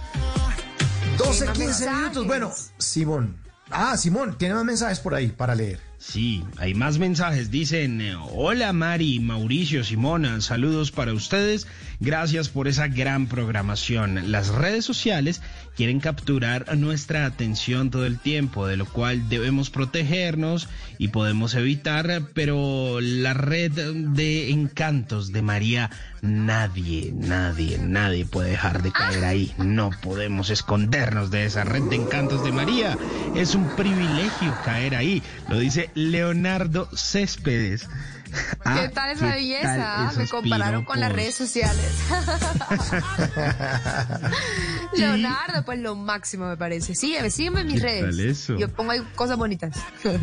12, 1.18 1.44
Más 1.46 1.58
15 1.58 1.58
mensajes. 1.66 1.96
minutos. 2.00 2.26
Bueno, 2.26 2.52
Simón, 2.78 3.36
Ah, 3.74 3.96
Simón, 3.96 4.36
tiene 4.36 4.54
más 4.54 4.64
mensajes 4.64 5.00
por 5.00 5.14
ahí 5.14 5.28
para 5.28 5.54
leer. 5.54 5.80
Sí, 6.04 6.42
hay 6.58 6.74
más 6.74 6.98
mensajes. 6.98 7.52
Dicen, 7.52 8.02
hola 8.32 8.72
Mari, 8.72 9.20
Mauricio, 9.20 9.84
Simona, 9.84 10.40
saludos 10.40 10.90
para 10.90 11.12
ustedes. 11.12 11.68
Gracias 12.00 12.48
por 12.48 12.66
esa 12.66 12.88
gran 12.88 13.28
programación. 13.28 14.32
Las 14.32 14.48
redes 14.48 14.84
sociales 14.84 15.40
quieren 15.76 16.00
capturar 16.00 16.76
nuestra 16.76 17.24
atención 17.24 17.90
todo 17.90 18.04
el 18.04 18.18
tiempo, 18.18 18.66
de 18.66 18.76
lo 18.76 18.86
cual 18.86 19.28
debemos 19.28 19.70
protegernos 19.70 20.68
y 20.98 21.08
podemos 21.08 21.54
evitar, 21.54 22.22
pero 22.34 23.00
la 23.00 23.32
red 23.34 23.70
de 23.70 24.50
encantos 24.50 25.32
de 25.32 25.42
María, 25.42 25.90
nadie, 26.20 27.12
nadie, 27.14 27.78
nadie 27.78 28.26
puede 28.26 28.50
dejar 28.50 28.82
de 28.82 28.90
caer 28.90 29.24
ahí. 29.24 29.52
No 29.58 29.90
podemos 30.02 30.50
escondernos 30.50 31.30
de 31.30 31.44
esa 31.44 31.62
red 31.62 31.84
de 31.84 31.96
encantos 31.96 32.42
de 32.42 32.50
María. 32.50 32.98
Es 33.36 33.54
un 33.54 33.68
privilegio 33.76 34.52
caer 34.64 34.96
ahí. 34.96 35.22
Lo 35.48 35.60
dice 35.60 35.91
Leonardo 35.94 36.88
Céspedes. 36.96 37.82
¿Qué 37.82 37.88
Ah, 38.64 38.88
tal 38.94 39.10
esa 39.10 39.26
¿qué 39.26 39.32
belleza? 39.34 39.76
tal 39.76 39.80
Ah, 39.84 40.12
Me 40.16 40.26
compararon 40.26 40.86
con 40.86 40.98
las 40.98 41.12
redes 41.12 41.34
sociales. 41.34 41.84
Leonardo, 44.96 45.64
pues 45.64 45.78
lo 45.80 45.94
máximo 45.96 46.48
me 46.48 46.56
parece. 46.56 46.94
Sígueme, 46.94 47.30
sígueme 47.30 47.60
en 47.60 47.66
mis 47.66 47.82
¿Qué 47.82 48.02
redes. 48.02 48.46
Yo 48.48 48.68
pongo 48.70 48.92
ahí 48.92 49.02
cosas 49.14 49.36
bonitas. 49.36 49.76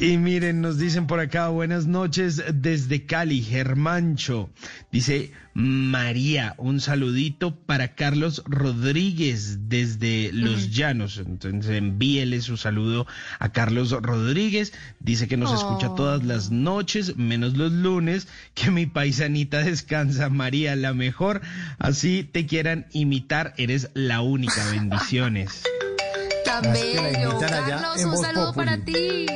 Y 0.00 0.16
miren, 0.16 0.60
nos 0.60 0.78
dicen 0.78 1.08
por 1.08 1.18
acá, 1.18 1.48
buenas 1.48 1.86
noches 1.86 2.40
desde 2.54 3.04
Cali, 3.04 3.42
Germancho. 3.42 4.48
Dice 4.92 5.32
María, 5.60 6.54
un 6.56 6.80
saludito 6.80 7.52
para 7.56 7.96
Carlos 7.96 8.44
Rodríguez 8.46 9.68
desde 9.68 10.30
Los 10.32 10.70
Llanos. 10.70 11.18
Entonces 11.18 11.72
envíele 11.76 12.40
su 12.42 12.56
saludo 12.56 13.08
a 13.40 13.48
Carlos 13.50 13.90
Rodríguez. 13.90 14.72
Dice 15.00 15.26
que 15.26 15.36
nos 15.36 15.52
escucha 15.52 15.88
Oh. 15.90 15.94
todas 15.96 16.22
las 16.22 16.52
noches, 16.52 17.16
menos 17.16 17.56
los 17.56 17.72
lunes, 17.72 18.28
que 18.54 18.70
mi 18.70 18.86
paisanita 18.86 19.58
descansa, 19.58 20.28
María, 20.28 20.76
la 20.76 20.94
mejor. 20.94 21.40
Así 21.80 22.22
te 22.22 22.46
quieran 22.46 22.86
imitar, 22.92 23.54
eres 23.56 23.90
la 23.94 24.20
única. 24.20 24.64
Bendiciones. 24.70 25.64
Tan 26.44 26.72
bello. 26.72 27.36
Carlos, 27.40 28.04
un 28.04 28.16
saludo 28.16 28.52
Populi. 28.54 28.64
para 28.64 28.84
ti. 28.84 29.26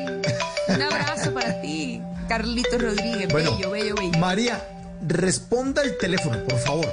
Un 0.68 0.82
abrazo 0.82 1.34
para 1.34 1.60
ti. 1.60 2.00
Carlitos 2.28 2.80
Rodríguez, 2.80 3.26
Bueno, 3.32 3.56
bello, 3.56 3.70
bello, 3.72 3.94
bello. 3.96 4.18
María, 4.20 4.62
responda 5.06 5.82
el 5.82 5.96
teléfono, 5.98 6.42
por 6.44 6.58
favor. 6.58 6.86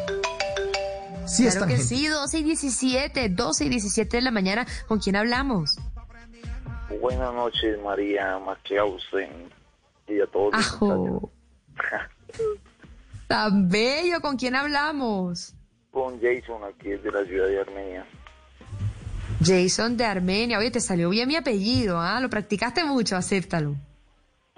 Sí, 1.26 1.46
es 1.46 1.54
claro 1.54 1.68
tan 1.68 1.70
que 1.70 1.78
gentil. 1.78 1.98
sí, 2.00 2.08
12 2.08 2.40
y 2.40 2.44
17, 2.44 3.30
12 3.30 3.66
y 3.66 3.70
17 3.70 4.18
de 4.18 4.22
la 4.22 4.32
mañana. 4.32 4.66
¿Con 4.88 5.00
quién 5.00 5.16
hablamos? 5.16 5.78
Buenas 7.02 7.34
noches, 7.34 7.78
María 7.84 8.40
Maqueusen 8.40 9.52
y 10.08 10.20
a 10.20 10.26
todos. 10.28 10.54
los 10.54 10.66
Ajo. 10.66 11.32
Tan 13.28 13.70
bello, 13.70 14.22
¿con 14.22 14.38
quién 14.38 14.56
hablamos? 14.56 15.54
Con 15.92 16.20
Jason 16.20 16.64
aquí 16.64 16.90
de 16.90 17.12
la 17.12 17.24
ciudad 17.26 17.48
de 17.48 17.62
Armenia. 17.62 18.06
Jason 19.44 19.98
de 19.98 20.06
Armenia. 20.06 20.58
Oye, 20.58 20.72
te 20.72 20.82
salió 20.82 21.10
bien 21.10 21.28
mi 21.28 21.36
apellido, 21.36 22.00
¿ah? 22.00 22.20
Lo 22.20 22.30
practicaste 22.30 22.84
mucho, 22.84 23.16
acéptalo. 23.16 23.76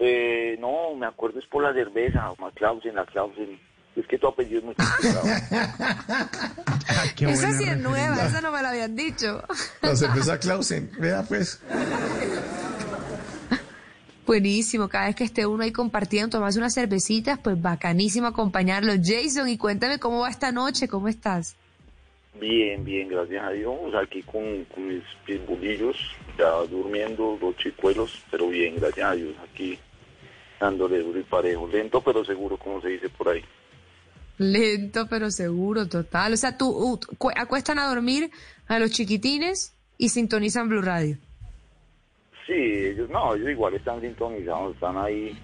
Eh, 0.04 0.58
no, 0.60 0.96
me 0.96 1.06
acuerdo 1.06 1.38
es 1.38 1.46
por 1.46 1.62
la 1.62 1.74
cerveza, 1.74 2.34
Maclausen, 2.40 2.96
la 2.96 3.06
Clausen. 3.06 3.60
Es 3.96 4.08
que 4.08 4.18
tu 4.18 4.28
apellido 4.28 4.60
es 4.60 4.66
muy 4.66 4.74
complicado. 4.74 5.22
esa 7.30 7.52
sí 7.54 7.66
es 7.66 7.78
nueva, 7.78 8.16
esa 8.26 8.42
no 8.42 8.52
me 8.52 8.64
la 8.64 8.70
habían 8.70 8.96
dicho. 8.96 9.44
La 9.82 9.96
cerveza 9.96 10.40
Clausen, 10.40 10.90
vea 10.98 11.24
pues. 11.28 11.62
Buenísimo, 14.26 14.88
cada 14.88 15.08
vez 15.08 15.16
que 15.16 15.26
esté 15.26 15.46
uno 15.46 15.64
ahí 15.64 15.72
compartiendo, 15.72 16.30
tomarse 16.30 16.58
unas 16.58 16.74
cervecitas, 16.74 17.38
pues 17.38 17.62
bacanísimo 17.62 18.28
acompañarlo. 18.28 18.94
Jason, 19.04 19.50
y 19.50 19.58
cuéntame 19.58 20.00
cómo 20.00 20.22
va 20.22 20.30
esta 20.30 20.52
noche, 20.52 20.88
¿cómo 20.88 21.10
estás? 21.10 21.58
bien, 22.40 22.84
bien, 22.84 23.08
gracias 23.08 23.44
a 23.44 23.52
Dios. 23.52 23.76
Aquí 23.94 24.24
con, 24.24 24.66
con 24.66 24.88
mis 24.88 25.04
pitbullillos, 25.26 25.98
ya 26.40 26.50
durmiendo, 26.70 27.38
los 27.40 27.56
chicuelos, 27.58 28.24
pero 28.32 28.48
bien, 28.48 28.78
gracias 28.78 29.06
a 29.06 29.14
Dios. 29.14 29.36
Aquí 29.52 29.78
dándole 30.62 31.00
duro 31.00 31.20
y 31.20 31.24
parejo. 31.24 31.68
Lento 31.68 32.02
pero 32.02 32.24
seguro, 32.24 32.56
como 32.58 32.80
se 32.82 32.90
dice 32.90 33.10
por 33.10 33.30
ahí. 33.30 33.44
Lento 34.38 35.08
pero 35.10 35.30
seguro, 35.32 35.88
total. 35.88 36.34
O 36.34 36.38
sea, 36.38 36.58
tú 36.58 36.68
uh, 36.70 37.00
cu- 37.18 37.32
acuestan 37.36 37.80
a 37.80 37.88
dormir 37.88 38.32
a 38.68 38.80
los 38.80 38.92
chiquitines 38.92 39.76
y 39.98 40.10
sintonizan 40.10 40.70
Blue 40.70 40.82
Radio. 40.82 41.18
Sí, 42.48 42.54
ellos 42.54 43.10
no, 43.10 43.36
ellos 43.36 43.50
igual 43.50 43.74
están 43.76 44.02
sintonizados, 44.02 44.74
están 44.76 44.98
ahí, 44.98 45.38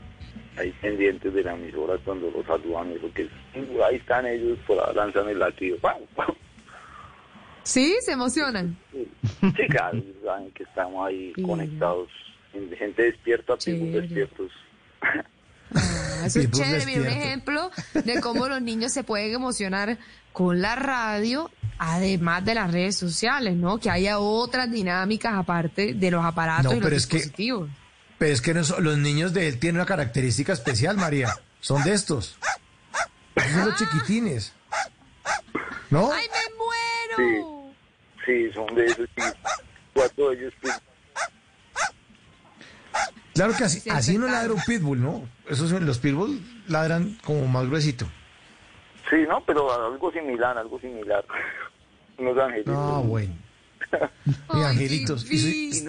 ahí 0.57 0.71
pendientes 0.81 1.33
de 1.33 1.43
la 1.43 1.53
emisora 1.53 1.97
cuando 2.03 2.29
los 2.31 2.45
saludan 2.45 2.91
y 2.91 2.99
lo 2.99 3.11
que 3.13 3.29
ahí 3.85 3.95
están 3.97 4.25
ellos, 4.25 4.57
por 4.65 4.79
ahí 4.79 4.95
lanzan 4.95 5.29
el 5.29 5.39
latido. 5.39 5.77
¡Pam, 5.79 5.97
pam! 6.15 6.33
¿Sí? 7.63 7.95
¿Se 8.01 8.13
emocionan? 8.13 8.77
Sí, 8.91 9.67
claro, 9.69 10.01
saben 10.23 10.51
que 10.51 10.63
estamos 10.63 11.05
ahí 11.07 11.33
conectados, 11.45 12.09
gente 12.77 13.03
despierta, 13.03 13.57
pibos 13.57 13.91
despiertos. 13.93 14.51
Ah, 15.01 16.23
eso 16.25 16.39
es 16.41 16.51
chévere, 16.51 16.85
mira, 16.85 17.01
un 17.01 17.07
ejemplo 17.07 17.71
de 17.93 18.21
cómo 18.21 18.47
los 18.47 18.61
niños 18.61 18.91
se 18.91 19.03
pueden 19.03 19.33
emocionar 19.33 19.97
con 20.33 20.61
la 20.61 20.75
radio, 20.75 21.49
además 21.79 22.45
de 22.45 22.55
las 22.55 22.71
redes 22.71 22.95
sociales, 22.95 23.55
¿no? 23.55 23.79
Que 23.79 23.89
haya 23.89 24.19
otras 24.19 24.71
dinámicas 24.71 25.33
aparte 25.35 25.93
de 25.93 26.11
los 26.11 26.23
aparatos 26.23 26.65
No, 26.65 26.71
y 26.73 26.79
los 26.79 26.83
pero 26.83 26.95
es 26.95 27.07
que-. 27.07 27.67
Pero 28.17 28.33
es 28.33 28.41
que 28.41 28.53
los 28.53 28.97
niños 28.97 29.33
de 29.33 29.47
él 29.47 29.59
tienen 29.59 29.77
una 29.77 29.85
característica 29.85 30.53
especial, 30.53 30.97
María. 30.97 31.35
Son 31.59 31.83
de 31.83 31.93
estos. 31.93 32.37
Son 33.35 33.65
los 33.65 33.75
chiquitines. 33.77 34.53
¿No? 35.89 36.11
¡Ay, 36.11 36.27
me 36.27 37.17
muero! 37.17 37.73
Sí, 38.25 38.51
son 38.53 38.75
de 38.75 38.85
esos, 38.85 39.07
cuatro 39.93 40.29
de 40.29 40.35
ellos, 40.37 40.53
Claro 43.37 43.53
que 43.57 43.63
así, 43.63 43.79
Sí, 43.79 43.89
así 43.89 44.17
no 44.17 44.27
ladra 44.27 44.53
un 44.53 44.61
pitbull, 44.61 45.01
¿no? 45.01 45.27
Esos 45.47 45.69
son- 45.69 45.85
los 45.85 45.99
pitbull 45.99 46.41
ladran 46.67 47.17
como 47.23 47.47
más 47.47 47.65
gruesito. 47.67 48.05
sí, 49.09 49.17
no, 49.27 49.41
pero 49.45 49.71
algo 49.71 50.11
similar, 50.11 50.57
algo 50.57 50.79
similar. 50.79 51.23
Unos 52.17 52.37
angelitos. 52.37 52.73
No, 52.73 53.03
bueno. 53.03 53.33
Y 54.53 54.61
angelitos. 54.63 55.31
Y 55.31 55.37
si- 55.37 55.85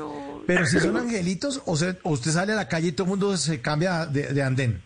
pero 0.46 0.64
si 0.66 0.78
son 0.80 0.96
angelitos, 0.96 1.62
o, 1.66 1.76
sea, 1.76 1.96
o 2.04 2.10
usted 2.10 2.30
sale 2.30 2.52
a 2.52 2.56
la 2.56 2.68
calle 2.68 2.88
y 2.88 2.92
todo 2.92 3.04
el 3.06 3.10
mundo 3.10 3.36
se 3.36 3.60
cambia 3.60 4.06
de, 4.06 4.32
de 4.32 4.42
andén. 4.42 4.82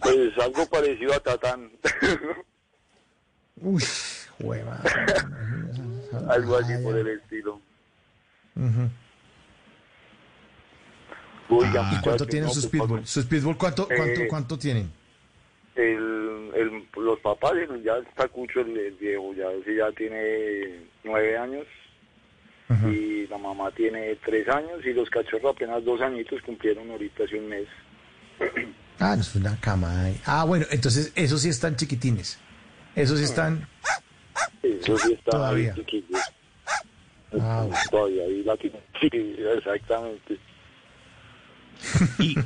Pues 0.00 0.36
algo 0.38 0.66
parecido 0.66 1.14
a 1.14 1.20
Tatán. 1.20 1.70
Uy, 3.56 3.82
hueva. 4.40 4.80
algo 6.28 6.56
así 6.58 6.72
por 6.82 6.96
el 6.96 7.08
estilo. 7.08 7.60
Ujú. 8.56 8.90
Oiga, 11.58 11.90
¿Y 11.92 12.00
cuánto 12.02 12.26
tienen 12.26 12.48
no, 12.48 12.54
sus 12.54 12.66
pues, 12.66 12.82
pitbull? 12.82 13.06
¿Sus 13.06 13.24
pitbull 13.26 13.56
cuánto, 13.56 13.86
cuánto, 13.86 14.20
Eh, 14.20 14.28
cuánto 14.28 14.58
tienen? 14.58 14.90
el, 15.74 16.50
el, 16.54 16.86
los 16.96 17.18
papás, 17.20 17.52
ya 17.82 17.96
está 17.98 18.28
cucho 18.28 18.60
el, 18.60 18.76
el 18.76 18.94
viejo, 18.94 19.32
ya 19.34 19.50
ese 19.52 19.76
ya 19.76 19.90
tiene 19.92 20.80
nueve 21.04 21.36
años 21.36 21.66
y 22.88 23.26
la 23.26 23.36
mamá 23.36 23.70
tiene 23.72 24.16
tres 24.24 24.48
años 24.48 24.84
y 24.84 24.94
los 24.94 25.08
cachorros 25.10 25.54
apenas 25.54 25.84
dos 25.84 26.00
añitos 26.00 26.40
cumplieron 26.42 26.90
ahorita 26.90 27.24
hace 27.24 27.38
un 27.38 27.48
mes. 27.48 27.66
Ah, 28.98 29.16
no 29.16 29.22
es 29.22 29.34
una 29.34 29.58
cama. 29.58 30.12
Ah, 30.24 30.44
bueno, 30.44 30.64
entonces 30.70 31.12
esos 31.16 31.40
sí 31.40 31.48
están 31.48 31.74
chiquitines. 31.74 32.38
Esos 32.94 33.18
sí 33.18 33.24
están. 33.24 33.66
Eso 34.62 34.96
sí 34.96 35.18
Todavía. 35.24 35.74
Ah, 37.40 37.64
bueno. 37.66 37.76
Todavía 37.90 38.22
ahí 38.22 38.44
la. 38.44 38.56
Sí, 39.00 39.10
exactamente. 39.56 40.38
¿Y, 42.18 42.36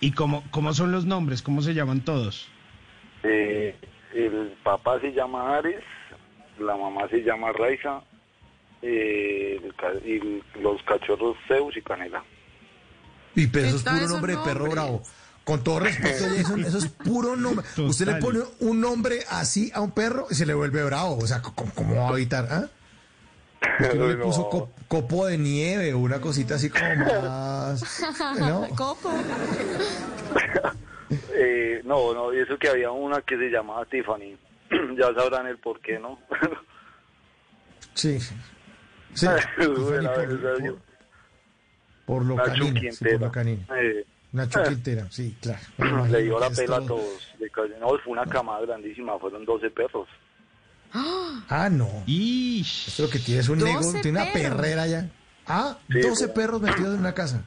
y 0.00 0.12
cómo, 0.12 0.44
cómo 0.50 0.72
son 0.74 0.92
los 0.92 1.04
nombres? 1.04 1.42
¿Cómo 1.42 1.62
se 1.62 1.74
llaman 1.74 2.00
todos? 2.00 2.48
Eh, 3.22 3.76
el 4.14 4.54
papá 4.62 5.00
se 5.00 5.12
llama 5.12 5.56
Ares, 5.56 5.82
la 6.58 6.76
mamá 6.76 7.08
se 7.08 7.22
llama 7.22 7.52
Raiza 7.52 8.02
eh, 8.82 9.60
el 9.62 10.08
y 10.08 10.42
los 10.60 10.82
cachorros 10.82 11.36
Zeus 11.46 11.76
y 11.76 11.82
Canela. 11.82 12.22
Y 13.34 13.46
pero 13.46 13.68
eso 13.68 13.76
es 13.76 13.82
puro 13.84 13.96
esos 13.96 14.10
nombre 14.10 14.36
de 14.36 14.42
perro 14.42 14.70
bravo. 14.70 15.02
Con 15.44 15.64
todo 15.64 15.80
respeto, 15.80 16.24
eso 16.56 16.78
es 16.78 16.88
puro 16.88 17.36
nombre. 17.36 17.64
Usted 17.78 18.06
le 18.06 18.14
pone 18.16 18.40
un 18.60 18.80
nombre 18.80 19.20
así 19.30 19.70
a 19.74 19.80
un 19.80 19.92
perro 19.92 20.26
y 20.30 20.34
se 20.34 20.46
le 20.46 20.54
vuelve 20.54 20.84
bravo. 20.84 21.18
O 21.18 21.26
sea, 21.26 21.40
¿cómo, 21.42 21.72
cómo 21.74 21.96
va 21.96 22.10
a 22.10 22.12
evitar? 22.12 22.48
¿ah? 22.50 22.66
Usted 23.80 23.94
no 23.98 24.06
le 24.08 24.16
puso 24.16 24.48
co- 24.48 24.70
copo 24.88 25.26
de 25.26 25.38
nieve 25.38 25.92
o 25.94 25.98
una 25.98 26.20
cosita 26.20 26.54
así 26.56 26.68
como 26.70 26.84
más. 26.96 28.02
¿no? 28.38 28.68
Copo. 28.76 29.10
Eh, 31.34 31.82
no, 31.84 32.14
no, 32.14 32.32
y 32.32 32.38
eso 32.38 32.56
que 32.58 32.68
había 32.68 32.90
una 32.90 33.20
que 33.20 33.36
se 33.36 33.50
llamaba 33.50 33.84
Tiffany. 33.84 34.34
ya 34.96 35.12
sabrán 35.14 35.46
el 35.46 35.58
por 35.58 35.78
qué, 35.80 35.98
¿no? 35.98 36.18
Sí. 37.94 38.18
Sí. 39.12 39.26
A 39.26 39.36
yo- 39.58 40.76
Por 42.06 42.24
lo 42.24 42.36
Nacho 42.36 42.50
canino. 42.52 42.80
Sí, 42.92 43.04
por 43.18 43.36
lo. 43.36 43.76
Eh, 43.76 44.06
Nacho 44.32 44.60
eh, 44.60 44.68
Quintero, 44.68 45.06
sí, 45.10 45.36
claro. 45.42 46.06
Le 46.06 46.22
dio 46.22 46.40
la 46.40 46.48
pela 46.48 46.76
a 46.76 46.78
todo. 46.78 46.86
todos. 46.96 47.34
Le 47.38 47.50
cayó- 47.50 47.78
No, 47.78 47.88
fue 47.98 48.12
una 48.12 48.24
camada 48.24 48.60
grandísima, 48.62 49.18
fueron 49.18 49.44
12 49.44 49.68
perros. 49.70 50.08
Ah, 50.94 51.68
no. 51.70 51.88
Esto 52.06 53.02
lo 53.04 53.10
que 53.10 53.18
tiene 53.18 53.40
es 53.40 53.48
un 53.48 53.58
12 53.58 53.70
negocio, 53.72 54.00
tiene 54.02 54.20
una 54.22 54.32
perros. 54.32 54.56
perrera 54.56 54.86
ya. 54.86 55.10
Ah, 55.46 55.78
Sí, 55.90 56.00
12 56.00 56.26
fue- 56.26 56.34
perros 56.34 56.60
metidos 56.60 56.94
en 56.94 57.00
una 57.00 57.14
casa. 57.14 57.44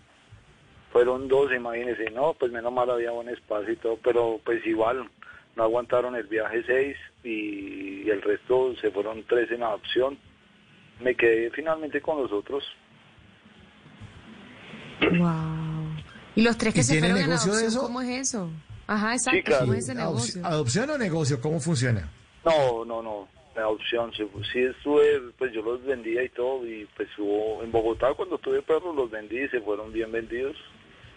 Fueron 0.91 1.27
12, 1.27 1.55
imagínense. 1.55 2.09
No, 2.11 2.33
pues 2.33 2.51
menos 2.51 2.71
mal 2.73 2.89
había 2.89 3.11
buen 3.11 3.29
espacio 3.29 3.73
y 3.73 3.75
todo, 3.77 3.97
pero 4.03 4.39
pues 4.45 4.65
igual 4.65 5.09
no 5.55 5.63
aguantaron 5.63 6.15
el 6.15 6.25
viaje 6.27 6.63
6 6.65 6.95
y, 7.23 8.09
el 8.09 8.21
resto 8.21 8.73
se 8.81 8.91
fueron 8.91 9.23
3 9.27 9.51
en 9.51 9.63
adopción. 9.63 10.17
Me 11.01 11.15
quedé 11.15 11.49
finalmente 11.51 12.01
con 12.01 12.21
los 12.21 12.31
otros. 12.31 12.63
Wow. 15.01 15.95
¿Y 16.35 16.41
los 16.41 16.57
tres 16.57 16.73
que 16.73 16.79
¿Y 16.81 16.83
se 16.83 16.99
fueron 16.99 17.17
en 17.17 17.27
de 17.27 17.33
adopción, 17.33 17.63
eso? 17.65 17.81
cómo 17.81 18.01
es 18.01 18.09
eso? 18.29 18.49
Ajá, 18.87 19.13
exacto, 19.13 19.41
claro. 19.45 19.61
¿cómo 19.65 19.73
es 19.73 19.83
ese 19.85 19.95
negocio? 19.95 20.45
¿Adopción 20.45 20.89
o 20.89 20.97
negocio? 20.97 21.41
¿Cómo 21.41 21.59
funciona? 21.59 22.09
No, 22.45 22.85
no, 22.85 23.01
no, 23.01 23.27
la 23.55 23.61
adopción. 23.61 24.11
Sí, 24.13 24.27
sí 24.51 24.59
estuve, 24.59 25.21
pues 25.37 25.53
yo 25.53 25.61
los 25.61 25.83
vendía 25.85 26.23
y 26.23 26.29
todo, 26.29 26.65
y 26.67 26.87
pues 26.95 27.07
hubo, 27.17 27.63
en 27.63 27.71
Bogotá 27.71 28.13
cuando 28.13 28.37
tuve 28.37 28.61
perros 28.61 28.95
los 28.95 29.09
vendí 29.09 29.39
y 29.39 29.47
se 29.49 29.61
fueron 29.61 29.91
bien 29.91 30.11
vendidos. 30.11 30.57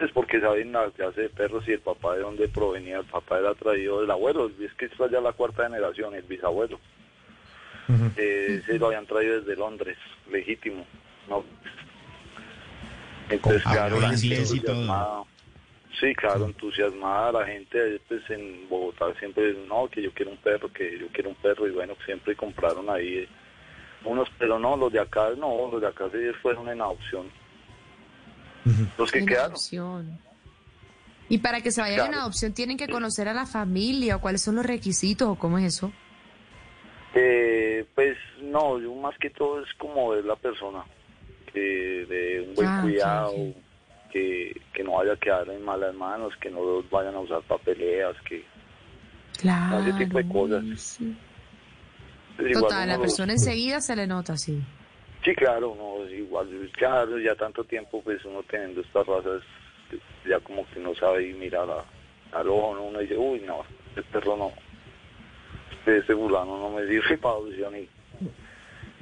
Es 0.01 0.12
porque 0.12 0.40
saben 0.40 0.70
la 0.70 0.90
clase 0.93 1.23
de 1.23 1.28
perros 1.28 1.66
y 1.66 1.73
el 1.73 1.81
papá 1.81 2.15
de 2.15 2.20
dónde 2.20 2.47
provenía. 2.47 2.98
El 2.98 3.05
papá 3.06 3.40
era 3.40 3.52
traído 3.55 4.01
del 4.01 4.10
abuelo, 4.10 4.48
es 4.60 4.73
que 4.74 4.85
esta 4.85 5.10
ya 5.10 5.20
la 5.20 5.32
cuarta 5.32 5.65
generación, 5.65 6.15
el 6.15 6.23
bisabuelo. 6.23 6.78
Eh, 8.16 8.62
se 8.66 8.78
lo 8.78 8.89
habían 8.89 9.06
traído 9.06 9.40
desde 9.40 9.56
Londres, 9.56 9.97
legítimo. 10.31 10.86
No. 11.28 11.43
Entonces, 13.31 13.62
Con 13.62 13.73
claro, 13.73 14.01
la 14.01 14.10
gente 14.10 14.27
inglés 14.27 14.55
y 14.55 14.60
todo. 14.60 14.74
entusiasmada. 14.74 15.23
Sí, 16.01 16.15
claro, 16.15 16.44
entusiasmada 16.47 17.32
la 17.32 17.47
gente, 17.47 18.01
pues 18.06 18.23
en 18.31 18.69
Bogotá 18.69 19.06
siempre, 19.19 19.55
no, 19.66 19.89
que 19.89 20.02
yo 20.02 20.12
quiero 20.12 20.31
un 20.31 20.36
perro, 20.36 20.73
que 20.73 20.98
yo 20.98 21.09
quiero 21.09 21.31
un 21.31 21.35
perro, 21.36 21.66
y 21.66 21.73
bueno, 21.73 21.94
siempre 22.05 22.36
compraron 22.36 22.89
ahí 22.90 23.19
eh, 23.19 23.28
unos, 24.05 24.28
pero 24.39 24.59
no, 24.59 24.77
los 24.77 24.93
de 24.93 25.01
acá, 25.01 25.31
no, 25.36 25.69
los 25.73 25.81
de 25.81 25.89
acá 25.89 26.09
se 26.10 26.32
fueron 26.35 26.69
en 26.69 26.81
adopción. 26.81 27.27
Los 28.97 29.10
que 29.10 29.20
En 29.20 29.27
quedaron. 29.27 29.51
adopción. 29.52 30.19
Y 31.31 31.39
para 31.39 31.60
que 31.60 31.70
se 31.70 31.81
vayan 31.81 32.01
en 32.01 32.06
Claro. 32.09 32.23
adopción 32.23 32.52
tienen 32.55 32.77
que 32.77 32.89
conocer 32.89 33.28
a 33.28 33.35
la 33.35 33.47
familia 33.47 34.16
o 34.16 34.20
cuáles 34.20 34.43
son 34.43 34.56
los 34.56 34.65
requisitos 34.66 35.28
o 35.28 35.35
cómo 35.36 35.59
es 35.59 35.65
eso. 35.65 35.93
Eh, 37.15 37.85
pues 37.94 38.16
no, 38.43 38.78
yo 38.78 38.94
más 38.94 39.16
que 39.19 39.31
todo 39.31 39.62
es 39.62 39.73
como 39.74 40.10
ver 40.10 40.24
la 40.24 40.36
persona, 40.36 40.85
que 41.52 41.60
de 41.60 42.47
un 42.48 42.55
buen 42.55 42.69
Ah, 42.69 42.78
cuidado. 42.82 43.35
Que, 44.12 44.59
que 44.72 44.82
no 44.85 44.93
vaya 44.93 45.12
a 45.12 45.16
quedar 45.16 45.48
en 45.51 45.62
malas 45.64 45.94
manos, 45.94 46.35
que 46.40 46.51
no 46.51 46.62
los 46.64 46.89
vayan 46.90 47.14
a 47.14 47.20
usar 47.20 47.43
para 47.43 47.62
peleas, 47.62 48.16
que 48.28 48.44
Claro. 49.39 49.80
ese 49.80 49.93
tipo 50.05 50.18
de 50.18 50.28
cosas. 50.28 50.64
sí. 50.80 51.16
Pues 52.36 52.51
igual 52.51 52.62
Total, 52.64 52.89
la 52.89 52.94
los- 52.94 53.02
persona 53.02 53.32
enseguida 53.32 53.80
se 53.80 53.97
le 53.97 54.06
nota, 54.06 54.36
sí. 54.36 54.59
Sí, 55.24 55.35
claro, 55.35 55.74
no, 55.76 56.05
es 56.06 56.12
igual, 56.12 56.70
claro, 56.72 57.18
ya 57.18 57.35
tanto 57.35 57.64
tiempo 57.64 58.01
pues 58.02 58.24
uno 58.24 58.43
teniendo 58.44 58.80
estas 58.80 59.05
razas, 59.06 59.43
ya 60.26 60.39
como 60.40 60.64
que 60.70 60.78
no 60.80 60.94
sabe 60.94 61.28
y 61.28 61.35
mirar 61.35 61.68
a- 61.68 62.39
al 62.39 62.48
ojo, 62.48 62.74
¿no? 62.76 62.85
uno 62.85 63.01
dice, 63.01 63.16
uy, 63.16 63.40
no, 63.40 63.64
este 63.89 64.02
perro 64.05 64.36
no, 64.36 64.52
este, 65.78 65.98
este 65.98 66.14
fulano 66.14 66.56
no 66.59 66.70
me 66.70 66.86
sirve 66.86 67.18
para 67.18 67.35
adopción 67.35 67.76
y, 67.76 67.89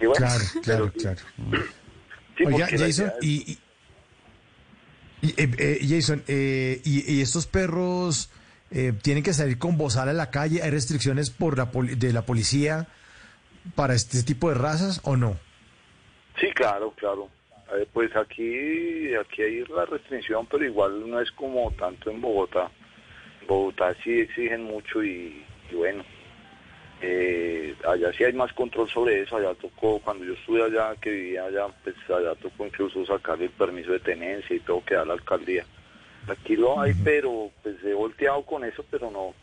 y 0.02 0.06
bueno, 0.06 0.14
Claro, 0.14 0.44
claro, 0.62 0.90
sí, 0.94 1.00
claro. 1.00 1.18
sí, 2.38 2.44
Oiga, 2.46 2.66
Jason, 2.70 3.12
y, 3.20 3.52
y- 3.52 3.58
y, 5.22 5.28
eh, 5.30 5.50
eh, 5.58 5.78
Jason, 5.88 6.22
eh, 6.28 6.80
y, 6.84 7.20
estos 7.20 7.46
perros 7.46 8.30
eh, 8.70 8.92
tienen 9.02 9.22
que 9.22 9.32
salir 9.32 9.58
con 9.58 9.76
bozal 9.76 10.08
a 10.08 10.12
la 10.12 10.30
calle? 10.30 10.62
¿Hay 10.62 10.70
restricciones 10.70 11.30
por 11.30 11.56
la 11.56 11.70
poli- 11.70 11.94
de 11.94 12.12
la 12.12 12.22
policía 12.26 12.86
para 13.74 13.94
este 13.94 14.22
tipo 14.22 14.48
de 14.48 14.56
razas 14.56 15.00
o 15.04 15.16
no? 15.16 15.38
Sí, 16.40 16.48
claro, 16.54 16.92
claro. 16.96 17.28
Eh, 17.76 17.86
pues 17.92 18.14
aquí, 18.14 19.14
aquí 19.14 19.42
hay 19.42 19.64
la 19.74 19.86
restricción, 19.86 20.46
pero 20.46 20.64
igual 20.64 21.08
no 21.08 21.20
es 21.20 21.30
como 21.32 21.70
tanto 21.72 22.10
en 22.10 22.20
Bogotá. 22.20 22.70
En 23.40 23.46
Bogotá 23.46 23.94
sí 24.04 24.20
exigen 24.20 24.64
mucho 24.64 25.02
y 25.02 25.44
bueno, 25.72 26.04
eh, 27.02 27.74
allá 27.86 28.12
sí 28.12 28.24
hay 28.24 28.32
más 28.32 28.52
control 28.52 28.88
sobre 28.88 29.22
eso. 29.22 29.36
Allá 29.36 29.54
tocó, 29.54 30.00
cuando 30.00 30.24
yo 30.24 30.32
estuve 30.32 30.62
allá, 30.62 30.94
que 31.00 31.10
vivía 31.10 31.44
allá, 31.44 31.66
pues 31.84 31.96
allá 32.08 32.34
tocó 32.36 32.66
incluso 32.66 33.04
sacar 33.04 33.40
el 33.40 33.50
permiso 33.50 33.92
de 33.92 34.00
tenencia 34.00 34.56
y 34.56 34.60
todo 34.60 34.84
que 34.84 34.94
da 34.94 35.04
la 35.04 35.14
alcaldía. 35.14 35.64
Aquí 36.28 36.56
lo 36.56 36.80
hay, 36.80 36.92
pero 37.04 37.50
pues 37.62 37.76
he 37.84 37.94
volteado 37.94 38.42
con 38.42 38.64
eso, 38.64 38.84
pero 38.90 39.10
no. 39.10 39.34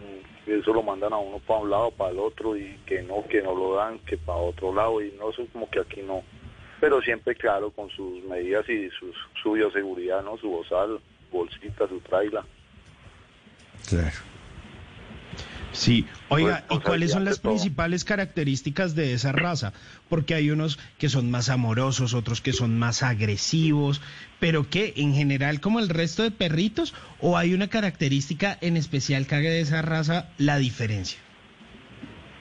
Mm, 0.00 0.50
Eso 0.60 0.72
lo 0.72 0.82
mandan 0.82 1.12
a 1.12 1.18
uno 1.18 1.38
para 1.38 1.60
un 1.60 1.70
lado, 1.70 1.90
para 1.90 2.10
el 2.10 2.18
otro, 2.18 2.56
y 2.56 2.78
que 2.86 3.02
no, 3.02 3.24
que 3.28 3.42
no 3.42 3.54
lo 3.54 3.74
dan, 3.74 3.98
que 4.00 4.16
para 4.16 4.38
otro 4.38 4.74
lado, 4.74 5.02
y 5.02 5.10
no, 5.12 5.30
eso 5.30 5.46
como 5.52 5.70
que 5.70 5.80
aquí 5.80 6.02
no. 6.02 6.22
Pero 6.80 7.00
siempre, 7.00 7.34
claro, 7.34 7.70
con 7.70 7.90
sus 7.90 8.22
medidas 8.24 8.68
y 8.68 8.88
sus, 8.90 9.16
su 9.42 9.52
bioseguridad, 9.52 10.22
¿no? 10.22 10.36
Su 10.36 10.50
bozal, 10.50 11.00
bolsita, 11.32 11.88
su 11.88 11.98
traila. 12.00 12.44
Claro. 13.88 14.37
Sí, 15.72 16.06
oiga, 16.28 16.64
Pues, 16.66 16.80
¿y 16.80 16.82
cuáles 16.82 17.12
son 17.12 17.24
las 17.24 17.38
principales 17.38 18.04
características 18.04 18.94
de 18.94 19.12
esa 19.12 19.32
raza? 19.32 19.72
Porque 20.08 20.34
hay 20.34 20.50
unos 20.50 20.78
que 20.98 21.08
son 21.08 21.30
más 21.30 21.50
amorosos, 21.50 22.14
otros 22.14 22.40
que 22.40 22.52
son 22.52 22.78
más 22.78 23.02
agresivos, 23.02 24.00
pero 24.40 24.68
¿qué? 24.70 24.94
¿En 24.96 25.14
general 25.14 25.60
como 25.60 25.78
el 25.78 25.88
resto 25.88 26.22
de 26.22 26.30
perritos? 26.30 26.94
¿O 27.20 27.36
hay 27.36 27.54
una 27.54 27.68
característica 27.68 28.56
en 28.60 28.76
especial 28.76 29.26
que 29.26 29.34
haga 29.34 29.50
de 29.50 29.60
esa 29.60 29.82
raza 29.82 30.30
la 30.38 30.58
diferencia? 30.58 31.20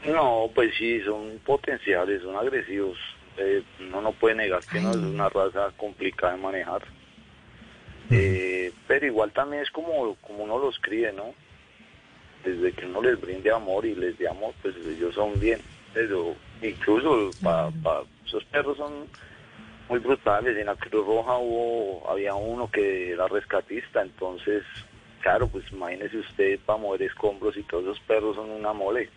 No, 0.05 0.49
pues 0.55 0.73
sí, 0.77 1.01
son 1.01 1.39
potenciales, 1.45 2.21
son 2.21 2.35
agresivos. 2.37 2.97
Eh, 3.37 3.61
uno 3.81 4.01
no 4.01 4.11
puede 4.13 4.35
negar 4.35 4.61
que 4.65 4.79
no 4.79 4.91
es 4.91 4.97
una 4.97 5.29
raza 5.29 5.71
complicada 5.75 6.33
de 6.33 6.41
manejar. 6.41 6.83
Eh, 8.09 8.71
pero 8.87 9.05
igual 9.05 9.31
también 9.33 9.63
es 9.63 9.69
como, 9.69 10.15
como 10.15 10.45
uno 10.45 10.57
los 10.57 10.79
críe, 10.79 11.11
¿no? 11.11 11.33
Desde 12.47 12.71
que 12.71 12.85
uno 12.85 13.01
les 13.01 13.19
brinde 13.19 13.51
amor 13.51 13.85
y 13.85 13.93
les 13.93 14.17
dé 14.17 14.27
amor, 14.29 14.53
pues 14.61 14.73
ellos 14.77 15.13
son 15.13 15.37
bien. 15.39 15.59
Pero 15.93 16.33
incluso 16.61 17.33
para 17.43 17.69
esos 18.25 18.43
perros 18.45 18.77
son 18.77 19.07
muy 19.89 19.99
brutales. 19.99 20.55
En 20.57 20.67
la 20.67 20.75
Cruz 20.75 21.05
Roja 21.05 21.37
hubo, 21.37 22.09
había 22.09 22.35
uno 22.35 22.69
que 22.71 23.11
era 23.11 23.27
rescatista, 23.27 24.01
entonces, 24.01 24.63
claro, 25.21 25.47
pues 25.47 25.65
imagínese 25.73 26.19
usted 26.19 26.59
para 26.65 26.79
mover 26.79 27.01
escombros 27.01 27.57
y 27.57 27.63
todos 27.63 27.83
esos 27.83 27.99
perros 28.01 28.37
son 28.37 28.49
una 28.49 28.71
mole. 28.71 29.09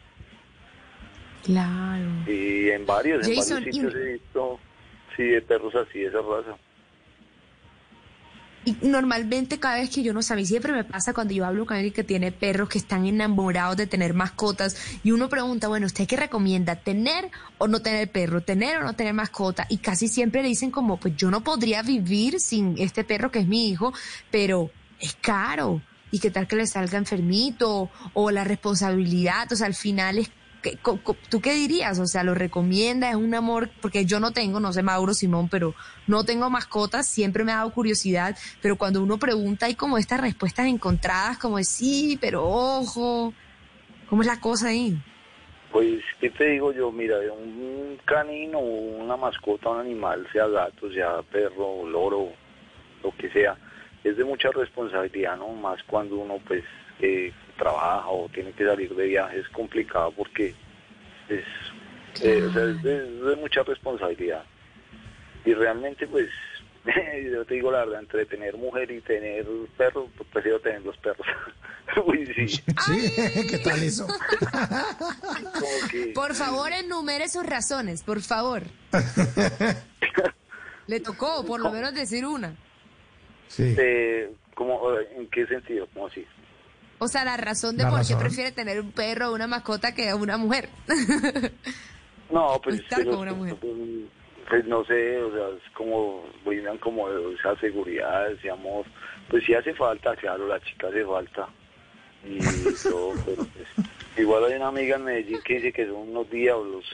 Claro. 1.45 2.09
Y 2.27 2.71
en 2.71 2.85
varios, 2.85 3.27
en 3.27 3.37
varios 3.37 3.61
y- 3.61 3.73
sitios 3.73 3.95
he 3.95 4.13
visto, 4.15 4.59
sí, 5.17 5.23
de 5.23 5.43
perros 5.43 5.75
así, 5.77 6.01
de 6.01 6.07
esa 6.07 6.21
raza. 6.21 6.57
Y 8.65 8.77
normalmente 8.83 9.59
cada 9.59 9.77
vez 9.77 9.89
que 9.89 10.03
yo 10.03 10.13
no 10.13 10.21
sé, 10.21 10.35
a 10.35 10.37
mí 10.37 10.45
siempre 10.45 10.73
me 10.73 10.85
pasa 10.85 11.15
cuando 11.15 11.33
yo 11.33 11.47
hablo 11.47 11.65
con 11.65 11.77
alguien 11.77 11.95
que 11.95 12.05
tiene 12.05 12.31
perros 12.31 12.69
que 12.69 12.77
están 12.77 13.07
enamorados 13.07 13.77
de 13.79 13.87
tener 13.87 14.13
mascotas 14.13 14.77
y 15.03 15.13
uno 15.13 15.31
pregunta, 15.31 15.69
bueno, 15.69 15.87
¿usted 15.87 16.07
qué 16.07 16.17
recomienda? 16.17 16.77
¿Tener 16.77 17.31
o 17.57 17.69
no 17.69 17.81
tener 17.81 18.11
perro? 18.13 18.43
¿Tener 18.43 18.77
o 18.79 18.85
no 18.85 18.93
tener 18.93 19.15
mascota? 19.15 19.67
Y 19.71 19.79
casi 19.79 20.09
siempre 20.09 20.43
le 20.43 20.49
dicen 20.49 20.71
como, 20.71 20.99
pues 20.99 21.17
yo 21.17 21.31
no 21.31 21.43
podría 21.43 21.83
vivir 21.83 22.39
sin 22.39 22.75
este 22.77 23.03
perro 23.03 23.31
que 23.31 23.39
es 23.39 23.47
mi 23.47 23.69
hijo, 23.69 23.95
pero 24.31 24.71
es 24.99 25.17
caro. 25.21 25.81
¿Y 26.11 26.19
qué 26.19 26.31
tal 26.31 26.47
que 26.47 26.57
le 26.57 26.67
salga 26.67 26.99
enfermito? 26.99 27.89
O 28.13 28.31
la 28.31 28.45
responsabilidad, 28.45 29.51
o 29.53 29.57
sea, 29.57 29.69
al 29.69 29.75
final 29.75 30.19
es 30.19 30.31
¿Qué- 30.63 30.79
¿Tú 31.29 31.41
qué 31.41 31.55
dirías? 31.55 31.99
O 31.99 32.07
sea, 32.07 32.23
¿lo 32.23 32.35
recomienda? 32.35 33.09
¿Es 33.11 33.17
un 33.17 33.35
amor? 33.35 33.71
Porque 33.81 34.05
yo 34.05 34.21
no 34.21 34.33
tengo, 34.33 34.61
no 34.61 34.73
sé, 34.73 34.83
Mauro 34.83 35.15
Simón, 35.15 35.49
pero 35.49 35.75
no 36.07 36.25
tengo 36.25 36.51
mascotas, 36.51 37.07
siempre 37.09 37.45
me 37.45 37.53
ha 37.53 37.57
dado 37.57 37.73
curiosidad, 37.73 38.37
pero 38.61 38.77
cuando 38.77 39.03
uno 39.03 39.19
pregunta 39.19 39.67
hay 39.67 39.75
como 39.75 39.97
estas 39.99 40.21
respuestas 40.21 40.67
encontradas, 40.67 41.39
como 41.39 41.57
de 41.57 41.65
sí, 41.65 42.19
pero 42.21 42.45
ojo, 42.47 43.33
¿cómo 44.09 44.23
es 44.23 44.29
la 44.29 44.41
cosa 44.41 44.69
ahí? 44.69 44.97
Pues, 45.73 46.03
¿qué 46.21 46.31
te 46.31 46.47
digo 46.51 46.73
yo? 46.73 46.91
Mira, 46.91 47.17
un 47.33 47.97
canino, 48.05 48.59
una 48.59 49.17
mascota, 49.17 49.69
un 49.71 49.81
animal, 49.81 50.27
sea 50.33 50.49
gato, 50.49 50.93
sea 50.93 51.23
perro, 51.23 51.87
loro, 51.89 52.33
lo 53.05 53.17
que 53.17 53.31
sea, 53.31 53.57
es 54.03 54.17
de 54.17 54.25
mucha 54.25 54.51
responsabilidad, 54.51 55.37
¿no? 55.37 55.49
Más 55.51 55.81
cuando 55.85 56.17
uno, 56.17 56.39
pues, 56.47 56.65
eh, 57.01 57.33
trabaja 57.65 58.09
o 58.09 58.29
tiene 58.31 58.51
que 58.53 58.65
salir 58.65 58.93
de 58.95 59.07
viaje, 59.07 59.39
es 59.39 59.49
complicado 59.51 60.11
porque 60.17 60.55
es, 61.29 61.45
eh, 62.23 62.43
o 62.43 62.53
sea, 62.53 62.65
es 62.65 62.83
de, 62.83 62.97
es 62.97 63.25
de 63.27 63.37
mucha 63.37 63.63
responsabilidad. 63.63 64.45
Y 65.45 65.55
realmente, 65.55 66.07
pues, 66.09 66.29
yo 67.33 67.45
te 67.45 67.55
digo 67.55 67.71
la 67.71 67.85
verdad, 67.85 68.01
entre 68.01 68.25
tener 68.27 68.57
mujer 68.57 68.91
y 68.91 69.01
tener 69.03 69.47
perro, 69.77 70.09
pues 70.17 70.29
prefiero 70.33 70.59
tener 70.61 70.83
los 70.83 70.97
perros. 70.99 71.27
Uy, 72.07 72.27
sí. 72.35 72.49
Sí, 72.49 73.47
¿qué 73.51 73.59
tal 73.59 73.83
eso? 73.83 74.07
Como 74.07 75.89
que- 75.91 76.13
Por 76.15 76.35
favor, 76.35 76.73
enumere 76.73 77.29
sus 77.29 77.45
razones, 77.45 78.03
por 78.03 78.21
favor. 78.23 78.63
Le 80.87 81.01
tocó 81.01 81.45
por 81.45 81.61
lo 81.61 81.71
menos 81.71 81.95
decir 81.95 82.25
una. 82.27 82.55
Sí. 83.49 83.75
Eh, 83.79 84.31
¿cómo, 84.55 84.93
eh, 84.99 85.09
¿En 85.17 85.27
qué 85.29 85.47
sentido? 85.47 85.87
¿Cómo 85.93 86.07
así? 86.07 86.25
O 87.01 87.09
sea, 87.09 87.25
la 87.25 87.37
razón 87.37 87.77
de 87.77 87.83
La 87.85 87.89
por 87.91 87.99
razón. 87.99 88.19
qué 88.19 88.25
prefiere 88.25 88.53
tener 88.53 88.79
un 88.81 88.93
perro 88.93 89.31
o 89.31 89.35
una 89.35 89.47
mascota 89.49 89.93
que 89.95 90.15
una 90.15 90.37
mujer. 90.37 90.69
No, 92.31 92.61
pues, 92.63 92.77
Estar 92.81 92.99
pero- 93.01 93.11
con 93.11 93.21
una 93.23 93.33
mujer. 93.33 93.57
pues 94.49 94.65
no 94.67 94.85
sé, 94.85 95.19
o 95.21 95.33
sea, 95.33 95.49
es 95.57 95.73
como 95.75 96.23
brindan 96.45 96.79
como 96.79 97.09
esa 97.11 97.57
seguridad, 97.59 98.31
ese 98.31 98.51
amor. 98.51 98.85
Pues 99.29 99.45
sí 99.45 99.53
hace 99.55 99.75
falta, 99.75 100.15
claro, 100.17 100.47
la 100.47 100.61
chica 100.61 100.87
hace 100.89 101.05
falta. 101.05 101.49
Y 102.25 102.39
todo, 102.85 103.15
pero 103.25 103.45
pues, 103.47 103.89
igual 104.17 104.45
hay 104.45 104.55
una 104.55 104.69
amiga 104.69 104.97
en 104.97 105.05
Medellín 105.05 105.41
que 105.45 105.55
dice 105.55 105.73
que 105.73 105.87
son 105.87 106.09
unos 106.11 106.31
diablos. 106.31 106.85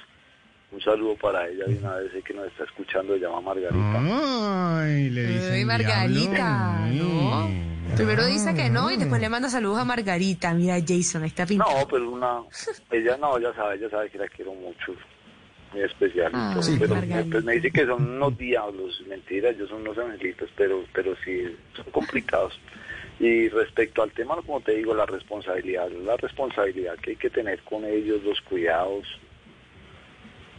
Un 0.73 0.81
saludo 0.81 1.15
para 1.17 1.49
ella 1.49 1.65
de 1.67 1.79
una 1.79 1.95
vez 1.97 2.13
que 2.25 2.35
nos 2.35 2.47
está 2.49 2.65
escuchando, 2.65 3.15
se 3.15 3.21
llama 3.21 3.41
Margarita. 3.41 4.81
Ay, 4.83 5.11
le 5.11 5.27
dicen 5.27 5.53
Ay, 5.55 5.65
Margarita, 5.65 6.87
¿no? 6.93 7.49
Primero 7.95 8.27
dice 8.27 8.53
que 8.55 8.69
no 8.69 8.91
y 8.91 8.97
después 8.97 9.21
le 9.21 9.29
manda 9.29 9.49
saludos 9.49 9.79
a 9.79 9.85
Margarita. 9.85 10.53
Mira, 10.55 10.77
Jason, 10.87 11.23
ahí 11.23 11.29
está 11.29 11.47
pintado. 11.47 11.71
No, 11.81 11.89
pero 11.89 12.11
una, 12.11 12.41
ella 12.91 13.17
no, 13.17 13.39
ella 13.39 13.55
sabe, 13.55 13.77
ella 13.77 13.89
sabe 13.89 14.11
que 14.11 14.19
la 14.19 14.29
quiero 14.29 14.53
mucho, 14.55 14.95
muy 15.73 15.83
especial 15.83 16.33
Ah, 16.35 16.57
sí. 16.61 16.77
pero 16.79 16.95
Margarita. 16.97 17.31
pues 17.33 17.45
me 17.45 17.55
dice 17.55 17.71
que 17.71 17.87
son 17.87 18.03
unos 18.17 18.37
diablos, 18.37 19.03
mentira, 19.09 19.51
ellos 19.51 19.71
son 19.71 19.83
unos 19.83 19.97
angelitos, 19.97 20.51
pero, 20.57 20.85
pero 20.93 21.15
sí, 21.25 21.43
son 21.75 21.87
complicados. 21.93 22.59
Y 23.19 23.49
respecto 23.49 24.03
al 24.03 24.11
tema, 24.11 24.35
como 24.45 24.61
te 24.61 24.73
digo, 24.73 24.95
la 24.95 25.07
responsabilidad, 25.07 25.89
la 26.05 26.17
responsabilidad 26.19 26.97
que 26.97 27.11
hay 27.11 27.17
que 27.17 27.31
tener 27.31 27.61
con 27.63 27.85
ellos, 27.85 28.23
los 28.25 28.41
cuidados. 28.43 29.07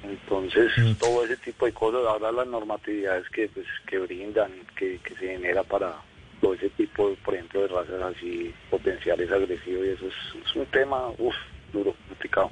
Entonces, 0.03 0.71
todo 0.99 1.25
ese 1.25 1.37
tipo 1.37 1.65
de 1.65 1.73
cosas, 1.73 2.01
ahora 2.07 2.31
las 2.31 2.47
normatividades 2.47 3.27
que, 3.29 3.49
pues, 3.49 3.65
que 3.85 3.99
brindan, 3.99 4.51
que, 4.77 4.99
que 4.99 5.15
se 5.15 5.27
genera 5.27 5.63
para 5.63 5.95
todo 6.39 6.53
ese 6.53 6.69
tipo, 6.69 7.15
por 7.25 7.33
ejemplo, 7.33 7.61
de 7.61 7.67
razas 7.67 8.15
así 8.15 8.53
potenciales 8.69 9.31
agresivos, 9.31 9.85
y 9.85 9.89
eso 9.89 10.07
es, 10.07 10.45
es 10.45 10.55
un 10.55 10.65
tema, 10.67 11.09
uff, 11.17 11.35
duro, 11.73 11.95
complicado. 12.07 12.51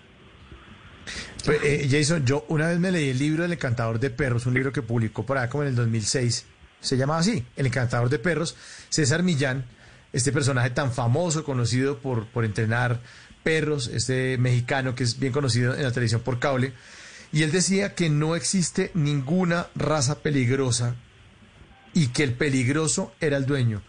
Pues, 1.46 1.64
eh, 1.64 1.88
Jason, 1.90 2.26
yo 2.26 2.46
una 2.50 2.68
vez 2.68 2.80
me 2.80 2.92
leí 2.92 3.10
el 3.10 3.20
libro 3.20 3.44
del 3.44 3.54
encantador 3.54 4.00
de 4.00 4.10
perros, 4.10 4.46
un 4.48 4.56
libro 4.56 4.72
que 4.72 4.82
publicó 4.82 5.26
por 5.26 5.38
allá 5.38 5.50
como 5.50 5.64
en 5.64 5.70
el 5.70 5.76
2006. 5.76 6.46
Se 6.80 6.98
llamaba 6.98 7.20
así, 7.20 7.44
El 7.56 7.68
encantador 7.68 8.10
de 8.10 8.20
perros. 8.20 8.56
César 8.90 9.24
Millán, 9.24 9.66
este 10.12 10.32
personaje 10.32 10.72
tan 10.72 10.92
famoso, 10.92 11.44
conocido 11.44 12.00
por, 12.00 12.26
por 12.28 12.46
entrenar 12.46 13.00
perros, 13.44 13.88
este 13.88 14.38
mexicano 14.38 14.96
que 14.96 15.04
es 15.04 15.20
bien 15.20 15.32
conocido 15.32 15.76
en 15.76 15.84
la 15.84 15.92
televisión 15.92 16.22
por 16.22 16.40
cable. 16.40 16.74
Y 17.36 17.44
él 17.44 17.52
decía 17.52 17.96
que 17.96 18.10
no 18.10 18.36
existe 18.38 18.92
ninguna 18.94 19.68
raza 19.76 20.20
peligrosa 20.20 20.96
y 21.94 22.08
que 22.08 22.24
el 22.24 22.34
peligroso 22.34 23.12
era 23.20 23.36
el 23.36 23.46
dueño. 23.46 23.82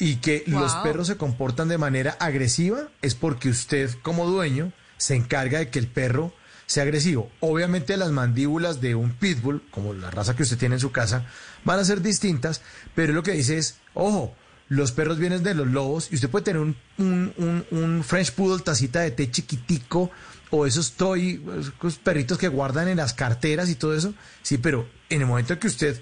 Y 0.00 0.16
que 0.16 0.42
los 0.46 0.74
perros 0.82 1.06
se 1.06 1.16
comportan 1.16 1.68
de 1.68 1.78
manera 1.78 2.16
agresiva 2.18 2.88
es 3.00 3.14
porque 3.14 3.48
usted 3.48 3.90
como 4.02 4.26
dueño 4.26 4.72
se 4.96 5.14
encarga 5.14 5.60
de 5.60 5.68
que 5.70 5.78
el 5.78 5.86
perro 5.86 6.34
sea 6.66 6.82
agresivo. 6.82 7.30
Obviamente 7.40 7.96
las 7.96 8.10
mandíbulas 8.10 8.80
de 8.80 8.94
un 8.94 9.12
pitbull, 9.12 9.62
como 9.70 9.92
la 9.94 10.10
raza 10.10 10.34
que 10.34 10.42
usted 10.42 10.58
tiene 10.58 10.74
en 10.76 10.80
su 10.80 10.90
casa, 10.90 11.26
van 11.64 11.78
a 11.78 11.84
ser 11.84 12.00
distintas, 12.00 12.60
pero 12.94 13.12
lo 13.12 13.22
que 13.22 13.32
dice 13.32 13.56
es, 13.58 13.76
ojo, 13.94 14.34
los 14.68 14.92
perros 14.92 15.18
vienen 15.18 15.42
de 15.42 15.54
los 15.54 15.66
lobos 15.66 16.08
y 16.10 16.14
usted 16.14 16.30
puede 16.30 16.44
tener 16.44 16.62
un, 16.62 16.76
un, 16.98 17.32
un- 17.38 17.66
un 17.72 18.04
French 18.04 18.32
Poodle 18.32 18.62
tacita 18.62 19.00
de 19.00 19.10
té 19.10 19.30
chiquitico 19.30 20.10
o 20.50 20.66
esos 20.66 20.92
toy, 20.92 21.42
esos 21.80 21.98
perritos 21.98 22.38
que 22.38 22.48
guardan 22.48 22.88
en 22.88 22.96
las 22.98 23.14
carteras 23.14 23.68
y 23.68 23.74
todo 23.74 23.94
eso, 23.94 24.14
sí, 24.42 24.58
pero 24.58 24.88
en 25.08 25.20
el 25.20 25.26
momento 25.26 25.58
que 25.58 25.66
usted 25.68 26.00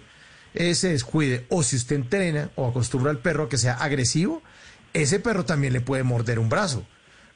eh, 0.55 0.75
se 0.75 0.89
descuide 0.89 1.47
o 1.51 1.63
si 1.63 1.77
usted 1.77 1.97
entrena 1.97 2.51
o 2.57 2.69
acostumbra 2.69 3.11
al 3.11 3.19
perro 3.19 3.45
a 3.45 3.49
que 3.49 3.59
sea 3.59 3.75
agresivo, 3.75 4.43
ese 4.95 5.21
perro 5.21 5.45
también 5.45 5.73
le 5.75 5.81
puede 5.83 6.03
morder 6.03 6.39
un 6.39 6.49
brazo. 6.49 6.87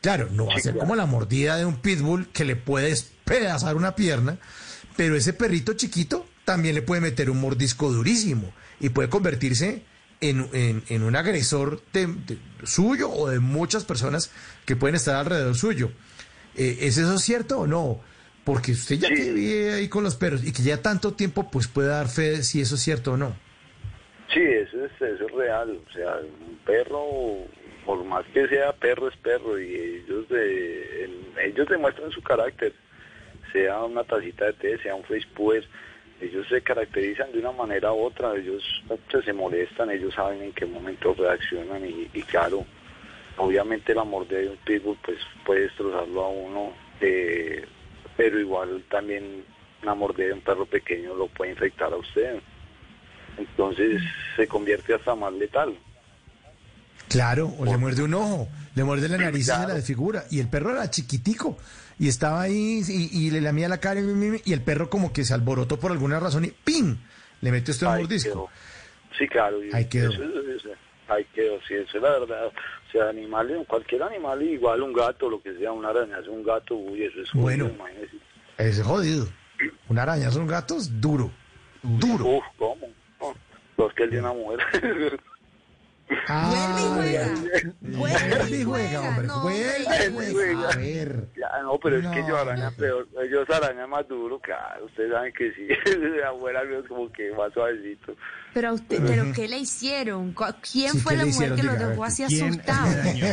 Claro, 0.01 0.28
no 0.32 0.47
va 0.47 0.55
a 0.55 0.59
ser 0.59 0.76
como 0.76 0.97
la 0.97 1.06
mordida 1.06 1.56
de 1.56 1.64
un 1.66 1.76
pitbull 1.76 2.28
que 2.32 2.44
le 2.44 2.56
puede 2.56 2.89
despedazar 2.89 3.76
una 3.76 3.94
pierna, 3.94 4.39
pero 4.97 5.14
ese 5.16 5.32
perrito 5.32 5.74
chiquito 5.74 6.26
también 6.44 6.74
le 6.74 6.82
puede 6.82 7.01
meter 7.01 7.30
un 7.30 7.40
mordisco 7.40 7.93
durísimo 7.93 8.52
y 8.80 8.89
puede 8.89 9.09
convertirse 9.09 9.84
en, 10.20 10.48
en- 10.52 10.82
en 10.89 11.02
un 11.05 11.14
agresor 11.14 11.82
de- 11.93 12.06
de- 12.09 12.39
suyo 12.64 13.10
o 13.10 13.28
de 13.28 13.39
muchas 13.39 13.84
personas 13.84 14.30
que 14.64 14.74
pueden 14.74 14.97
estar 14.97 15.14
alrededor 15.16 15.55
suyo. 15.56 15.93
Eh, 16.56 16.78
¿Es 16.82 16.98
eso 16.98 17.18
cierto 17.18 17.60
o 17.60 17.66
no? 17.66 18.00
Porque 18.44 18.72
usted 18.72 18.96
ya 18.96 19.08
que 19.08 19.32
vive 19.32 19.74
ahí 19.74 19.88
con 19.88 20.02
los 20.04 20.16
perros 20.16 20.44
y 20.44 20.52
que 20.52 20.62
ya 20.62 20.82
tanto 20.82 21.12
tiempo, 21.14 21.48
pues 21.50 21.68
puede 21.68 21.88
dar 21.88 22.08
fe 22.08 22.30
de 22.30 22.42
si 22.42 22.60
eso 22.60 22.74
es 22.74 22.80
cierto 22.82 23.12
o 23.12 23.16
no. 23.16 23.36
Sí, 24.34 24.40
eso 24.40 24.84
es, 24.84 24.92
eso 25.00 25.26
es 25.26 25.32
real. 25.32 25.78
O 25.88 25.92
sea, 25.92 26.16
un 26.16 26.58
perro, 26.64 27.04
por 27.86 28.02
más 28.04 28.24
que 28.34 28.48
sea 28.48 28.72
perro, 28.72 29.08
es 29.08 29.16
perro. 29.18 29.60
Y 29.60 29.74
ellos, 29.74 30.28
de, 30.28 31.04
el- 31.04 31.32
ellos 31.44 31.68
demuestran 31.68 32.10
su 32.10 32.20
carácter. 32.22 32.72
Sea 33.52 33.84
una 33.84 34.02
tacita 34.04 34.46
de 34.46 34.52
té, 34.54 34.78
sea 34.78 34.94
un 34.94 35.04
Facebook, 35.04 35.54
ellos 36.20 36.46
se 36.48 36.62
caracterizan 36.62 37.30
de 37.32 37.38
una 37.40 37.52
manera 37.52 37.92
u 37.92 38.00
otra. 38.04 38.34
Ellos 38.34 38.62
pues, 38.88 39.24
se 39.24 39.32
molestan, 39.32 39.90
ellos 39.90 40.14
saben 40.14 40.42
en 40.42 40.52
qué 40.52 40.64
momento 40.66 41.14
reaccionan. 41.14 41.84
Y, 41.84 42.08
y 42.12 42.22
claro, 42.22 42.64
obviamente 43.38 43.94
la 43.94 44.04
mordida 44.04 44.38
de 44.38 44.48
un 44.50 44.56
pitbull 44.59 44.98
pues 45.04 45.18
puede 45.44 45.62
destrozarlo 45.62 46.24
a 46.24 46.28
uno. 46.28 46.72
eh, 47.00 47.64
pero 48.16 48.38
igual 48.38 48.84
también 48.90 49.42
una 49.82 49.94
mordida 49.94 50.26
de 50.28 50.32
un 50.34 50.40
perro 50.42 50.66
pequeño 50.66 51.14
lo 51.14 51.26
puede 51.28 51.52
infectar 51.52 51.92
a 51.92 51.96
usted. 51.96 52.40
Entonces 53.38 54.02
se 54.36 54.46
convierte 54.46 54.94
hasta 54.94 55.14
más 55.14 55.32
letal. 55.32 55.74
Claro, 57.09 57.52
o 57.59 57.64
le 57.64 57.76
muerde 57.76 58.02
un 58.02 58.14
ojo, 58.14 58.48
le 58.74 58.84
muerde 58.84 59.09
la 59.09 59.18
nariz 59.18 59.40
y 59.40 59.44
se 59.44 59.66
la 59.66 59.74
desfigura. 59.74 60.24
Y 60.30 60.40
el 60.40 60.48
perro 60.48 60.70
era 60.70 60.88
chiquitico 60.90 61.59
y 61.98 62.09
estaba 62.09 62.42
ahí 62.42 62.82
y, 62.86 63.26
y 63.26 63.30
le 63.30 63.40
lamía 63.40 63.68
la 63.68 63.78
cara 63.80 64.00
y, 64.00 64.52
el 64.52 64.62
perro 64.62 64.88
como 64.88 65.12
que 65.12 65.24
se 65.24 65.34
alborotó 65.34 65.78
por 65.78 65.90
alguna 65.92 66.20
razón 66.20 66.44
y 66.44 66.48
¡pim! 66.50 66.96
Le 67.40 67.50
mete 67.50 67.70
usted 67.72 67.86
un 67.86 67.96
mordisco. 67.96 68.30
quedó. 68.30 68.48
Sí, 69.18 69.28
claro. 69.28 69.59
Ahí 69.72 69.86
quedó. 69.86 70.10
Eso, 70.12 70.22
es- 70.22 70.56
eso- 70.60 70.68
ahí 71.09 71.24
quedó, 71.34 71.59
sí, 71.66 71.74
eso 71.74 71.96
es 71.96 72.02
la 72.02 72.10
verdad. 72.20 72.52
Sea, 72.92 73.08
animales, 73.08 73.66
cualquier 73.66 74.02
animal, 74.02 74.42
igual 74.42 74.82
un 74.82 74.92
gato, 74.92 75.30
lo 75.30 75.42
que 75.42 75.56
sea, 75.56 75.72
una 75.72 75.88
araña, 75.88 76.18
es 76.18 76.28
un 76.28 76.42
gato, 76.44 76.74
uy, 76.76 77.04
eso 77.04 77.20
es 77.22 77.30
jodido, 77.30 77.42
Bueno. 77.42 77.68
imagínese. 77.74 78.16
Es 78.58 78.82
jodido. 78.82 79.26
Una 79.88 80.02
araña 80.02 80.30
son 80.30 80.46
gatos 80.46 81.00
duro. 81.00 81.30
Duro. 81.82 82.24
Uf, 82.26 82.44
¿cómo? 82.58 82.86
Los 83.78 83.92
que 83.94 84.04
el 84.04 84.10
de 84.10 84.20
una 84.20 84.32
mujer. 84.34 84.60
Vuelve 87.82 88.58
y 88.58 88.65
juega, 88.65 89.00
hombre. 89.00 89.28
Vuelve 89.42 90.31
y 90.31 90.32
juega. 90.32 90.68
A 90.68 90.76
ver. 90.76 91.24
Ya, 91.36 91.62
no, 91.62 91.78
pero 91.78 91.97
es 91.99 92.07
que 92.08 92.20
No, 92.23 92.28
yo 92.28 92.36
araña 92.39 92.70
no. 92.70 92.76
peor, 92.76 93.08
ellos 93.24 93.49
araña 93.50 93.86
más 93.86 94.07
duro, 94.08 94.39
claro, 94.41 94.84
ustedes 94.86 95.12
saben 95.12 95.32
que 95.32 95.52
sí, 95.52 95.66
de 95.99 96.24
afuera 96.24 96.62
es 96.62 96.86
como 96.89 97.10
que 97.12 97.31
más 97.32 97.52
suavecito. 97.52 98.15
Pero 98.55 98.68
a 98.68 98.73
usted, 98.73 99.02
¿pero 99.07 99.24
qué 99.34 99.49
le 99.49 99.58
hicieron? 99.58 100.32
¿Cu- 100.32 100.44
¿Quién 100.73 100.92
Sí, 100.92 101.00
fue 101.00 101.12
¿qué 101.12 101.18
la 101.18 101.24
mujer 101.24 101.31
hicieron? 101.52 101.57
que 101.57 101.62
lo 101.62 101.73
Diga, 101.73 101.84
a 101.86 101.89
dejó 101.91 102.05
así 102.05 102.24
¿quién 102.26 102.49
asustado? 102.50 102.89
le 102.91 102.97
dañó? 103.02 103.26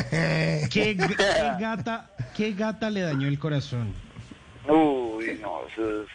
¿Qué, 0.69 0.97
qué 1.17 1.51
gata, 1.59 2.09
¿Qué 2.35 2.53
gata 2.53 2.89
le 2.89 3.01
dañó 3.01 3.27
el 3.27 3.37
corazón? 3.39 3.93
Uy, 4.67 5.37
no, 5.41 5.67
eso 5.67 6.01
es 6.03 6.07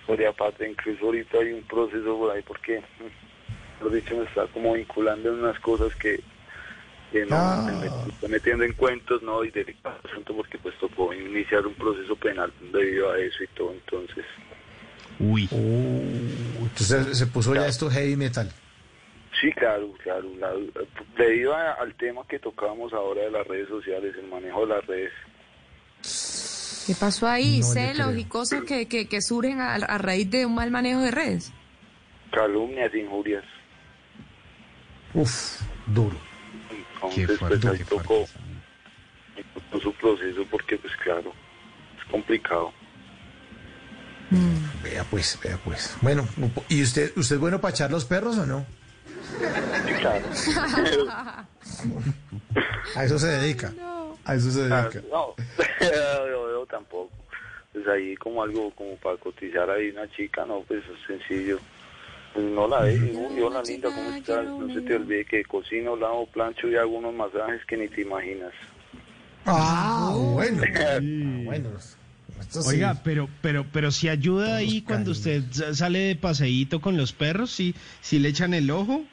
historia 0.00 0.32
patria. 0.32 0.68
Incluso 0.68 1.06
ahorita 1.06 1.38
hay 1.38 1.52
un 1.52 1.62
proceso 1.62 2.18
por 2.18 2.30
ahí 2.36 2.42
porque, 2.42 2.82
lo 3.82 3.90
dicho, 3.90 4.16
me 4.16 4.24
está 4.24 4.46
como 4.48 4.72
vinculando 4.74 5.28
en 5.32 5.40
unas 5.44 5.58
cosas 5.60 5.94
que, 5.96 6.20
que 7.12 7.26
no 7.26 7.36
Ah. 7.36 7.70
me 7.80 7.86
estoy 8.08 8.28
metiendo 8.30 8.64
en 8.64 8.72
cuentos, 8.72 9.22
¿no? 9.22 9.44
Y 9.44 9.50
delicado 9.50 9.98
asunto 10.10 10.34
porque 10.36 10.58
pues 10.58 10.74
tocó 10.78 11.12
iniciar 11.12 11.66
un 11.66 11.74
proceso 11.74 12.16
penal 12.16 12.52
debido 12.72 13.10
a 13.12 13.18
eso 13.18 13.42
y 13.44 13.46
todo. 13.48 13.72
Entonces, 13.72 14.24
Uy. 15.20 15.48
Entonces 15.52 17.18
se 17.18 17.26
puso 17.26 17.54
ya 17.54 17.66
esto 17.66 17.90
heavy 17.90 18.16
metal. 18.16 18.50
sí, 19.40 19.52
claro, 19.52 19.92
claro. 20.02 20.28
la- 20.38 20.54
debido 21.16 21.54
a- 21.54 21.72
al 21.72 21.94
tema 21.96 22.22
que 22.28 22.38
tocábamos 22.38 22.92
ahora 22.92 23.22
de 23.22 23.30
las 23.30 23.46
redes 23.46 23.68
sociales, 23.68 24.14
el 24.18 24.28
manejo 24.28 24.66
de 24.66 24.74
las 24.74 24.86
redes. 24.86 25.12
¿Qué 26.86 26.94
pasó 26.98 27.28
ahí? 27.28 27.60
No 27.60 27.66
Celos 27.66 28.16
y 28.16 28.24
cosas 28.24 28.62
que, 28.64 28.86
que, 28.88 29.06
que 29.08 29.20
surgen 29.22 29.60
a, 29.60 29.74
a 29.74 29.98
raíz 29.98 30.28
de 30.30 30.46
un 30.46 30.54
mal 30.54 30.70
manejo 30.70 31.00
de 31.00 31.10
redes. 31.12 31.52
calumnias, 32.32 32.92
injurias. 32.94 33.44
Uf, 35.14 35.60
duro. 35.86 36.16
Entonces, 36.94 37.38
pues 37.38 37.64
ahí 37.64 37.78
tocó, 37.84 38.26
ahí 39.36 39.44
tocó 39.54 39.80
su 39.82 39.92
proceso 39.94 40.44
porque, 40.50 40.76
pues 40.78 40.94
claro, 40.96 41.32
es 41.98 42.04
complicado. 42.10 42.72
Vea 44.82 45.04
pues, 45.04 45.38
vea 45.42 45.58
pues. 45.62 45.94
Bueno, 46.00 46.26
¿y 46.68 46.82
usted, 46.82 47.12
usted 47.16 47.36
es 47.36 47.40
bueno 47.40 47.60
para 47.60 47.72
echar 47.74 47.90
los 47.90 48.04
perros 48.06 48.38
o 48.38 48.46
no? 48.46 48.64
Claro. 50.00 50.24
A 52.96 53.04
eso 53.04 53.18
se 53.18 53.26
dedica. 53.28 53.72
A 54.24 54.34
eso 54.34 54.50
se 54.50 54.72
Ah, 54.72 54.82
dedica. 54.88 55.02
no, 55.10 55.34
yo, 55.80 56.50
yo 56.50 56.66
tampoco. 56.70 57.10
Pues 57.72 57.86
ahí 57.88 58.14
como 58.16 58.42
algo 58.42 58.70
como 58.74 58.96
para 58.96 59.16
cotizar 59.16 59.68
ahí 59.70 59.90
una 59.90 60.10
chica, 60.10 60.44
no, 60.46 60.60
pues 60.62 60.82
es 60.84 61.06
sencillo. 61.06 61.58
No 62.36 62.66
la 62.66 62.80
ve, 62.80 62.98
uy, 63.14 63.40
hola 63.42 63.62
linda, 63.62 63.90
¿cómo 63.90 64.10
estás? 64.10 64.46
No 64.58 64.72
se 64.72 64.80
te 64.80 64.94
olvide 64.96 65.24
que 65.26 65.44
cocino, 65.44 65.96
lavo, 65.96 66.26
plancho 66.26 66.66
y 66.68 66.76
hago 66.76 66.96
unos 66.96 67.14
masajes 67.14 67.64
que 67.66 67.76
ni 67.76 67.88
te 67.88 68.02
imaginas. 68.02 68.52
Ah, 69.44 70.14
bueno. 70.16 70.62
bueno. 71.44 71.68
esto 72.40 72.62
sí. 72.62 72.68
Oiga, 72.76 72.96
pero, 73.04 73.28
pero, 73.42 73.66
pero 73.70 73.90
si 73.90 74.08
ayuda 74.08 74.56
ahí 74.56 74.80
cuando 74.80 75.10
usted 75.10 75.42
sa- 75.50 75.74
sale 75.74 75.98
de 75.98 76.16
paseíto 76.16 76.80
con 76.80 76.96
los 76.96 77.12
perros, 77.12 77.50
si, 77.50 77.74
si 78.00 78.18
le 78.18 78.30
echan 78.30 78.54
el 78.54 78.70
ojo, 78.70 79.04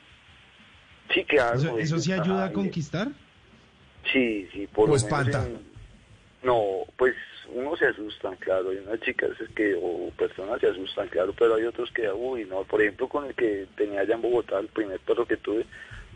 Sí, 1.13 1.25
que 1.25 1.39
hago. 1.39 1.57
eso, 1.59 1.79
eso 1.79 1.99
sí 1.99 2.13
ayuda 2.13 2.45
a 2.45 2.53
conquistar. 2.53 3.09
Sí, 4.13 4.47
sí, 4.53 4.67
por 4.67 4.85
¿O 4.89 4.93
lo 4.93 4.93
menos 4.93 5.03
espanta? 5.03 5.45
en- 5.45 5.59
No, 6.41 6.85
pues 6.97 7.15
uno 7.53 7.75
se 7.75 7.87
asustan, 7.87 8.35
claro. 8.37 8.69
Hay 8.69 8.77
unas 8.77 8.99
chicas 9.01 9.31
es 9.39 9.49
que, 9.49 9.75
o 9.75 10.09
personas 10.17 10.59
se 10.59 10.67
asustan, 10.67 11.07
claro, 11.07 11.33
pero 11.37 11.55
hay 11.55 11.63
otros 11.63 11.91
que, 11.91 12.09
uy, 12.11 12.45
no. 12.45 12.63
Por 12.63 12.81
ejemplo, 12.81 13.07
con 13.07 13.25
el 13.25 13.35
que 13.35 13.67
tenía 13.75 14.01
allá 14.01 14.15
en 14.15 14.21
Bogotá, 14.21 14.59
el 14.59 14.67
primer 14.67 14.99
perro 14.99 15.25
que 15.25 15.37
tuve, 15.37 15.65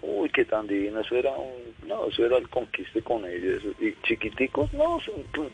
uy, 0.01 0.29
qué 0.29 0.45
tan 0.45 0.67
divino. 0.67 0.99
Eso 0.99 1.15
era 1.15 1.31
un, 1.31 1.87
no, 1.87 2.07
eso 2.07 2.25
era 2.25 2.37
el 2.37 2.49
conquiste 2.49 3.01
con 3.01 3.25
ellos. 3.25 3.63
Y 3.79 3.93
chiquiticos, 4.03 4.71
no, 4.73 4.99
son, 5.01 5.23
pues, 5.33 5.51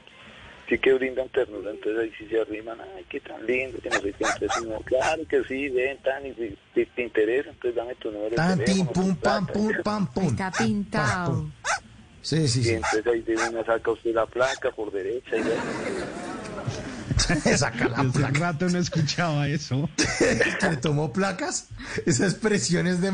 sí 0.67 0.77
que 0.77 0.93
brindan 0.93 1.30
ternura. 1.30 1.72
Entonces 1.72 2.03
ahí 2.03 2.11
sí 2.17 2.27
se 2.27 2.40
arriman, 2.40 2.80
ay, 2.95 3.06
qué 3.09 3.19
tan 3.19 3.45
lindo, 3.45 3.80
que 3.80 3.90
no 3.90 3.95
sé 3.99 4.14
qué. 4.14 4.25
Entonces, 4.25 4.61
uno, 4.64 4.80
claro 4.85 5.24
que 5.27 5.43
sí, 5.45 5.69
ven, 5.69 5.98
tan, 5.98 6.25
y 6.25 6.33
si, 6.33 6.85
te 6.85 7.03
interesa, 7.03 7.49
entonces 7.49 7.75
dame 7.75 7.95
tu 7.95 8.11
número 8.11 8.30
de 8.32 8.35
Tan, 8.35 8.64
tin, 8.64 8.85
pum, 8.88 9.16
pam, 9.16 9.48
pum, 9.48 9.72
pam, 9.83 10.14
pum. 10.14 10.25
Está 10.25 10.51
pintado. 10.51 11.49
Sí, 12.30 12.48
sí, 12.48 12.59
Y 12.59 12.64
sí. 12.64 12.69
entonces 12.74 13.08
ahí 13.08 13.22
de 13.22 13.33
una 13.33 13.66
saca 13.66 13.90
usted 13.90 14.14
la 14.14 14.27
placa 14.27 14.69
por 14.69 14.91
derecha 14.91 15.35
y. 15.35 15.41
Saca 17.58 17.88
la 17.90 17.98
Hace 17.98 18.19
placa. 18.19 18.40
rato 18.40 18.69
no 18.69 18.77
escuchaba 18.77 19.48
eso. 19.48 19.90
¿Que 20.59 20.69
le 20.69 20.77
tomó 20.77 21.11
placas? 21.11 21.69
Esa 22.06 22.25
expresión 22.25 22.85
es 22.85 23.01
de 23.01 23.11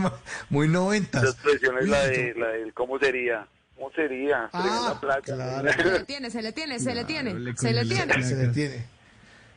muy 0.50 0.68
noventas. 0.68 1.24
Esa 1.24 1.32
expresión 1.32 1.77
es 1.77 1.85
Uy, 1.85 1.90
la 1.92 2.08
de, 2.08 2.34
la 2.38 2.48
del 2.50 2.74
cómo 2.74 3.00
sería. 3.00 3.48
¿Cómo 3.77 3.90
sería? 3.95 4.50
Ah, 4.52 4.98
placa. 5.00 5.26
Se 5.77 5.84
le 5.92 6.03
tiene, 6.03 6.30
se 6.30 6.42
le 6.42 6.52
tiene, 6.52 6.80
se 6.80 6.94
le 6.94 7.06
tiene, 7.06 7.32
se 7.56 7.72
le 7.74 7.85
tiene. 7.85 8.24
Se 8.24 8.35
le 8.35 8.48
tiene. 8.50 8.85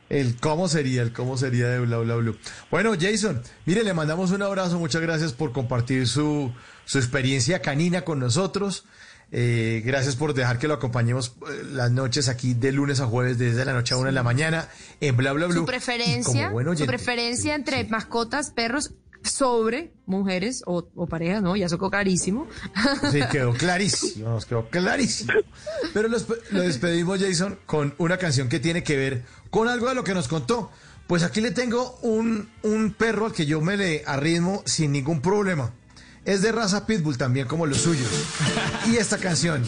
El 0.09 0.37
cómo 0.37 0.67
sería, 0.69 1.01
el 1.03 1.11
cómo 1.13 1.37
sería 1.37 1.67
de 1.67 1.79
Bla 1.81 1.97
Bla 1.97 2.15
Blue. 2.15 2.37
Bueno, 2.71 2.93
Jason, 2.99 3.43
mire, 3.65 3.83
le 3.83 3.93
mandamos 3.93 4.31
un 4.31 4.41
abrazo, 4.41 4.79
muchas 4.79 5.01
gracias 5.01 5.33
por 5.33 5.51
compartir 5.51 6.07
su, 6.07 6.51
su 6.85 6.97
experiencia 6.97 7.61
canina 7.61 8.01
con 8.01 8.19
nosotros. 8.19 8.85
Eh, 9.31 9.83
gracias 9.85 10.15
por 10.15 10.33
dejar 10.33 10.57
que 10.57 10.67
lo 10.67 10.73
acompañemos 10.73 11.35
eh, 11.51 11.63
las 11.71 11.91
noches 11.91 12.29
aquí 12.29 12.53
de 12.55 12.71
lunes 12.71 12.99
a 12.99 13.05
jueves, 13.05 13.37
desde 13.37 13.63
la 13.65 13.73
noche 13.73 13.93
a 13.93 13.97
una 13.97 14.07
de 14.07 14.13
la 14.13 14.23
mañana, 14.23 14.67
en 15.01 15.15
Bla 15.17 15.33
Bla 15.33 15.45
Blue. 15.47 15.59
Su 15.61 15.65
preferencia, 15.65 16.23
como 16.23 16.49
buen 16.51 16.77
su 16.77 16.85
preferencia 16.87 17.53
entre 17.55 17.83
mascotas, 17.85 18.49
perros 18.51 18.93
sobre 19.21 19.91
mujeres 20.05 20.63
o, 20.65 20.87
o 20.95 21.05
parejas, 21.05 21.43
¿no? 21.43 21.55
Ya 21.55 21.65
eso 21.67 21.77
quedó 21.77 21.89
clarísimo. 21.91 22.47
Sí, 23.11 23.19
quedó 23.31 23.53
clarísimo, 23.53 24.29
nos 24.29 24.45
quedó 24.45 24.67
clarísimo. 24.69 25.33
Pero 25.93 26.07
los- 26.07 26.25
lo 26.51 26.61
despedimos, 26.61 27.19
Jason, 27.19 27.59
con 27.65 27.93
una 27.97 28.17
canción 28.17 28.47
que 28.49 28.59
tiene 28.59 28.81
que 28.81 28.95
ver 28.97 29.23
con 29.51 29.67
algo 29.67 29.89
de 29.89 29.95
lo 29.95 30.03
que 30.03 30.13
nos 30.13 30.27
contó. 30.27 30.71
Pues 31.05 31.23
aquí 31.23 31.41
le 31.41 31.51
tengo 31.51 31.97
un, 32.01 32.49
un 32.61 32.93
perro 32.93 33.25
al 33.25 33.33
que 33.33 33.45
yo 33.47 33.61
me 33.61 33.75
le 33.77 34.03
arritmo 34.05 34.61
sin 34.65 34.91
ningún 34.91 35.21
problema. 35.21 35.73
Es 36.29 36.43
de 36.43 36.51
raza 36.51 36.85
pitbull 36.85 37.17
también 37.17 37.47
como 37.47 37.65
los 37.65 37.79
suyos. 37.79 38.07
Y 38.85 38.97
esta 38.97 39.17
canción. 39.17 39.63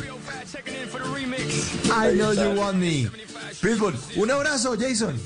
I 1.85 2.13
know 2.13 2.33
you 2.33 2.51
want 2.51 2.77
me. 2.77 3.09
Pitbull, 3.59 3.95
un 4.17 4.29
abrazo, 4.29 4.75
Jason. 4.79 5.19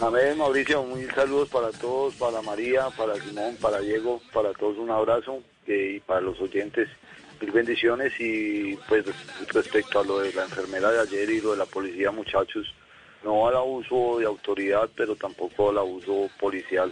Amén, 0.00 0.38
Mauricio, 0.38 0.82
muy 0.84 1.04
saludos 1.14 1.50
para 1.50 1.68
todos, 1.72 2.14
para 2.14 2.40
María, 2.40 2.88
para 2.96 3.14
Simón, 3.16 3.58
para 3.60 3.80
Diego, 3.80 4.22
para 4.32 4.54
todos 4.54 4.78
un 4.78 4.90
abrazo 4.90 5.42
eh, 5.66 5.96
y 5.96 6.00
para 6.00 6.22
los 6.22 6.40
oyentes, 6.40 6.88
mil 7.42 7.50
bendiciones 7.50 8.14
y 8.18 8.78
pues 8.88 9.04
respecto 9.48 10.00
a 10.00 10.04
lo 10.04 10.20
de 10.20 10.32
la 10.32 10.44
enfermera 10.44 10.90
de 10.92 11.00
ayer 11.00 11.28
y 11.28 11.42
lo 11.42 11.50
de 11.50 11.58
la 11.58 11.66
policía, 11.66 12.10
muchachos, 12.10 12.74
no 13.22 13.46
al 13.46 13.56
abuso 13.56 14.18
de 14.18 14.24
autoridad, 14.24 14.88
pero 14.96 15.14
tampoco 15.14 15.68
al 15.68 15.76
abuso 15.76 16.30
policial. 16.40 16.90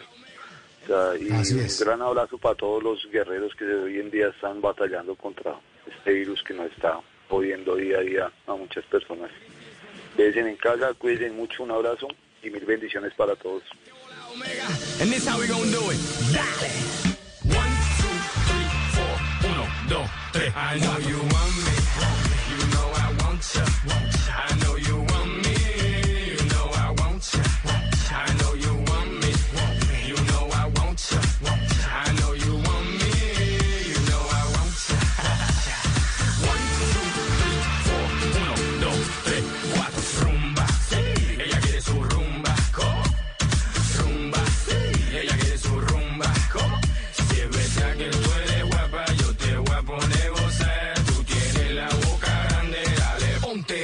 Sea, 0.89 1.17
y 1.21 1.31
Así 1.31 1.53
un 1.55 1.61
es. 1.61 1.81
gran 1.85 2.01
abrazo 2.03 2.39
para 2.39 2.55
todos 2.55 2.83
los 2.83 3.07
guerreros 3.13 3.55
que 3.55 3.65
hoy 3.67 4.01
en 4.01 4.11
día 4.11 4.29
están 4.29 4.61
batallando 4.63 5.15
contra 5.15 5.55
este 5.87 6.13
virus 6.13 6.43
que 6.43 6.55
nos 6.55 6.73
está 6.73 6.99
jodiendo 7.29 7.77
día 7.77 7.99
a 7.99 8.01
día 8.01 8.33
a 8.47 8.55
muchas 8.55 8.85
personas. 8.87 9.31
Quédense 10.17 10.41
en 10.41 10.57
casa, 10.57 10.95
cuídense 10.95 11.31
mucho, 11.31 11.63
un 11.63 11.71
abrazo 11.73 12.09
y 12.43 12.49
mil 12.51 12.65
bendiciones 12.65 13.13
para 13.15 13.37
todos. 13.37 13.63
I 20.61 20.79
know 20.81 20.99
you 20.99 21.17
want 21.17 21.53
me. 21.57 21.75
You 22.51 22.67
know 22.73 22.89
I 22.95 23.15
want 23.23 23.43
you. 23.55 23.63
I 24.31 24.59
know 24.61 24.68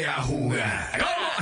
a 0.04 0.20
jugar. 0.22 0.70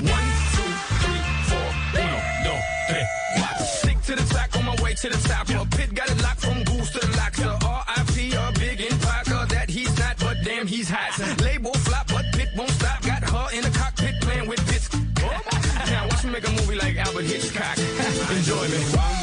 One, 0.03 0.29
two, 0.55 0.71
three, 1.03 1.23
four. 1.49 1.69
Uno, 2.01 2.19
dos, 2.45 2.63
tres, 2.89 3.09
cuatro. 3.37 3.67
Stick 3.81 4.01
to 4.03 4.17
the 4.17 4.27
track 4.33 4.57
on 4.57 4.65
my 4.65 4.77
way 4.83 4.95
to 4.95 5.09
the 5.09 5.29
top. 5.29 5.49
My 5.49 5.65
pit 5.77 5.95
got 5.95 6.11
it 6.11 6.23
locked 6.23 6.41
from 6.41 6.63
goose 6.65 6.91
to 6.93 7.01
the 7.01 7.17
lock. 7.17 7.33
To 7.33 7.49
R.I.P. 7.67 8.33
a 8.35 8.53
big 8.59 8.81
in 8.81 8.99
Parker 8.99 9.47
that 9.55 9.69
he's 9.69 9.97
not, 9.99 10.19
but 10.19 10.37
damn 10.45 10.67
he's 10.67 10.89
hot. 10.89 11.41
Label 11.41 11.75
flop, 11.75 12.07
but 12.09 12.25
pit 12.35 12.49
won't 12.57 12.71
stop. 12.71 13.03
Got 13.03 13.25
her 13.25 13.57
in 13.57 13.63
the 13.63 13.71
cockpit 13.71 14.21
playing 14.21 14.49
with 14.49 14.65
bits. 14.67 14.89
Now 15.91 16.07
watch 16.09 16.25
me 16.25 16.31
make 16.31 16.47
a 16.47 16.51
movie 16.53 16.77
like 16.77 16.97
Albert 16.97 17.25
Hitchcock. 17.25 17.79
Enjoy 18.31 18.69
me. 18.69 19.22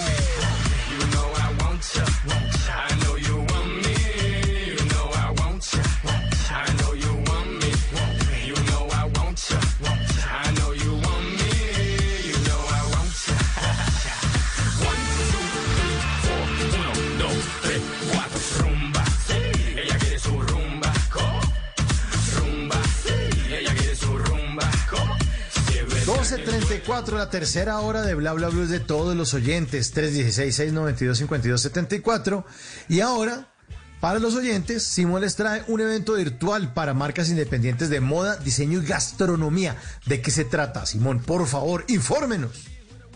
12.34, 26.29 27.17
la 27.17 27.31
tercera 27.31 27.79
hora 27.79 28.03
de 28.03 28.13
Bla 28.13 28.33
Bla 28.33 28.51
de 28.51 28.79
todos 28.79 29.15
los 29.15 29.33
oyentes, 29.33 29.95
316-692-5274. 29.95 32.43
Y 32.87 32.99
ahora, 32.99 33.51
para 33.99 34.19
los 34.19 34.35
oyentes, 34.35 34.83
Simón 34.83 35.21
les 35.21 35.35
trae 35.35 35.63
un 35.67 35.81
evento 35.81 36.13
virtual 36.13 36.71
para 36.75 36.93
marcas 36.93 37.29
independientes 37.29 37.89
de 37.89 37.99
moda, 37.99 38.37
diseño 38.37 38.79
y 38.79 38.85
gastronomía. 38.85 39.75
¿De 40.05 40.21
qué 40.21 40.29
se 40.29 40.45
trata, 40.45 40.85
Simón? 40.85 41.23
Por 41.23 41.47
favor, 41.47 41.83
infórmenos. 41.87 42.67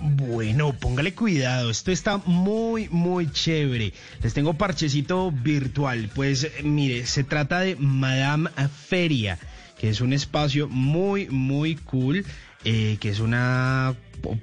Bueno, 0.01 0.73
póngale 0.73 1.13
cuidado, 1.13 1.69
esto 1.69 1.91
está 1.91 2.17
muy, 2.17 2.89
muy 2.89 3.31
chévere. 3.31 3.93
Les 4.23 4.33
tengo 4.33 4.55
parchecito 4.55 5.31
virtual. 5.31 6.09
Pues 6.15 6.47
mire, 6.63 7.05
se 7.05 7.23
trata 7.23 7.59
de 7.59 7.75
Madame 7.75 8.49
Feria, 8.87 9.37
que 9.83 9.89
es 9.89 9.99
un 9.99 10.13
espacio 10.13 10.69
muy, 10.69 11.27
muy 11.27 11.75
cool, 11.75 12.25
eh, 12.63 12.95
que 13.01 13.09
es 13.09 13.19
una... 13.19 13.93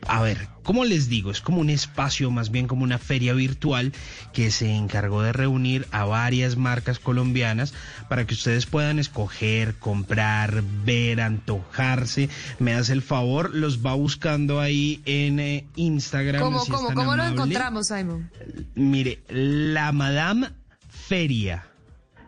A 0.07 0.20
ver, 0.20 0.49
¿cómo 0.62 0.85
les 0.85 1.09
digo? 1.09 1.31
Es 1.31 1.41
como 1.41 1.62
un 1.62 1.70
espacio, 1.70 2.31
más 2.31 2.51
bien 2.51 2.67
como 2.67 2.85
una 2.85 2.99
feria 2.99 3.33
virtual 3.33 3.94
que 4.35 4.51
se 4.51 4.70
encargó 4.70 5.23
de 5.23 5.33
reunir 5.33 5.86
a 5.93 6.05
varias 6.05 6.59
marcas 6.59 6.99
colombianas 6.99 7.73
para 8.10 8.27
que 8.27 8.35
ustedes 8.35 8.67
puedan 8.67 8.99
escoger, 8.99 9.77
comprar, 9.77 10.62
ver, 10.85 11.23
antojarse. 11.23 12.28
Me 12.59 12.75
hace 12.75 12.93
el 12.93 13.01
favor, 13.01 13.55
los 13.55 13.83
va 13.83 13.94
buscando 13.94 14.60
ahí 14.60 15.01
en 15.07 15.41
eh, 15.41 15.65
Instagram. 15.75 16.43
¿Cómo, 16.43 16.62
si 16.62 16.70
cómo, 16.70 16.93
cómo 16.93 17.17
lo 17.17 17.25
encontramos, 17.25 17.86
Simon? 17.86 18.31
Mire, 18.75 19.23
la 19.31 19.91
Madame 19.93 20.51
Feria. 20.91 21.65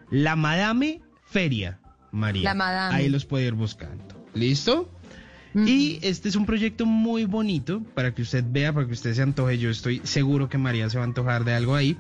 La 0.09 0.35
Madame 0.35 1.03
Feria, 1.27 1.79
María. 2.13 2.55
La. 2.55 2.89
Ahí 2.89 3.09
los 3.09 3.25
puede 3.25 3.47
ir 3.47 3.55
buscando. 3.55 4.05
¿Listo? 4.35 4.89
Y 5.55 5.99
este 6.03 6.31
es 6.31 6.37
un 6.37 6.47
proyecto 6.47 6.87
muy 6.87 7.27
bonito 7.27 7.83
para 7.95 8.15
que 8.15 8.23
usted 8.23 8.45
vea, 8.47 8.73
para 8.73 8.87
que 8.87 8.93
usted 8.93 9.13
se 9.15 9.23
antoje. 9.23 9.59
Yo 9.59 9.69
estoy 9.69 10.01
seguro 10.05 10.49
que 10.49 10.57
María 10.57 10.89
se 10.89 10.97
va 10.97 11.05
a 11.05 11.07
antojar 11.07 11.45
de 11.45 11.53
algo 11.53 11.75
ahí, 11.75 11.97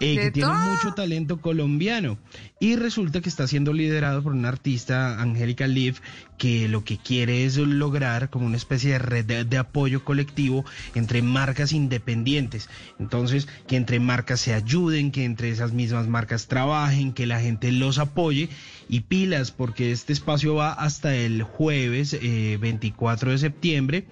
eh, 0.00 0.16
que 0.16 0.30
tiene 0.30 0.52
mucho 0.54 0.94
talento 0.94 1.40
colombiano. 1.40 2.18
Y 2.60 2.76
resulta 2.76 3.20
que 3.20 3.28
está 3.28 3.46
siendo 3.46 3.72
liderado 3.72 4.22
por 4.22 4.32
una 4.32 4.48
artista, 4.48 5.20
Angélica 5.20 5.66
Liv, 5.66 6.00
que 6.38 6.68
lo 6.68 6.84
que 6.84 6.98
quiere 6.98 7.44
es 7.44 7.56
lograr 7.56 8.30
como 8.30 8.46
una 8.46 8.56
especie 8.56 8.92
de 8.92 8.98
red 8.98 9.46
de, 9.46 9.58
apoyo 9.58 10.04
colectivo 10.04 10.64
entre 10.94 11.22
marcas 11.22 11.72
independientes. 11.72 12.68
Entonces, 12.98 13.48
que 13.66 13.76
entre 13.76 14.00
marcas 14.00 14.40
se 14.40 14.54
ayuden, 14.54 15.10
que 15.10 15.24
entre 15.24 15.50
esas 15.50 15.72
mismas 15.72 16.08
marcas 16.08 16.46
trabajen, 16.46 17.12
que 17.12 17.26
la 17.26 17.40
gente 17.40 17.72
los 17.72 17.98
apoye 17.98 18.48
y 18.88 19.00
pilas, 19.00 19.50
porque 19.50 19.92
este 19.92 20.12
espacio 20.12 20.54
va 20.54 20.72
hasta 20.72 21.14
el 21.14 21.42
jueves 21.42 22.14
eh, 22.14 22.58
24 22.60 23.30
de 23.30 23.38
septiembre 23.38 24.06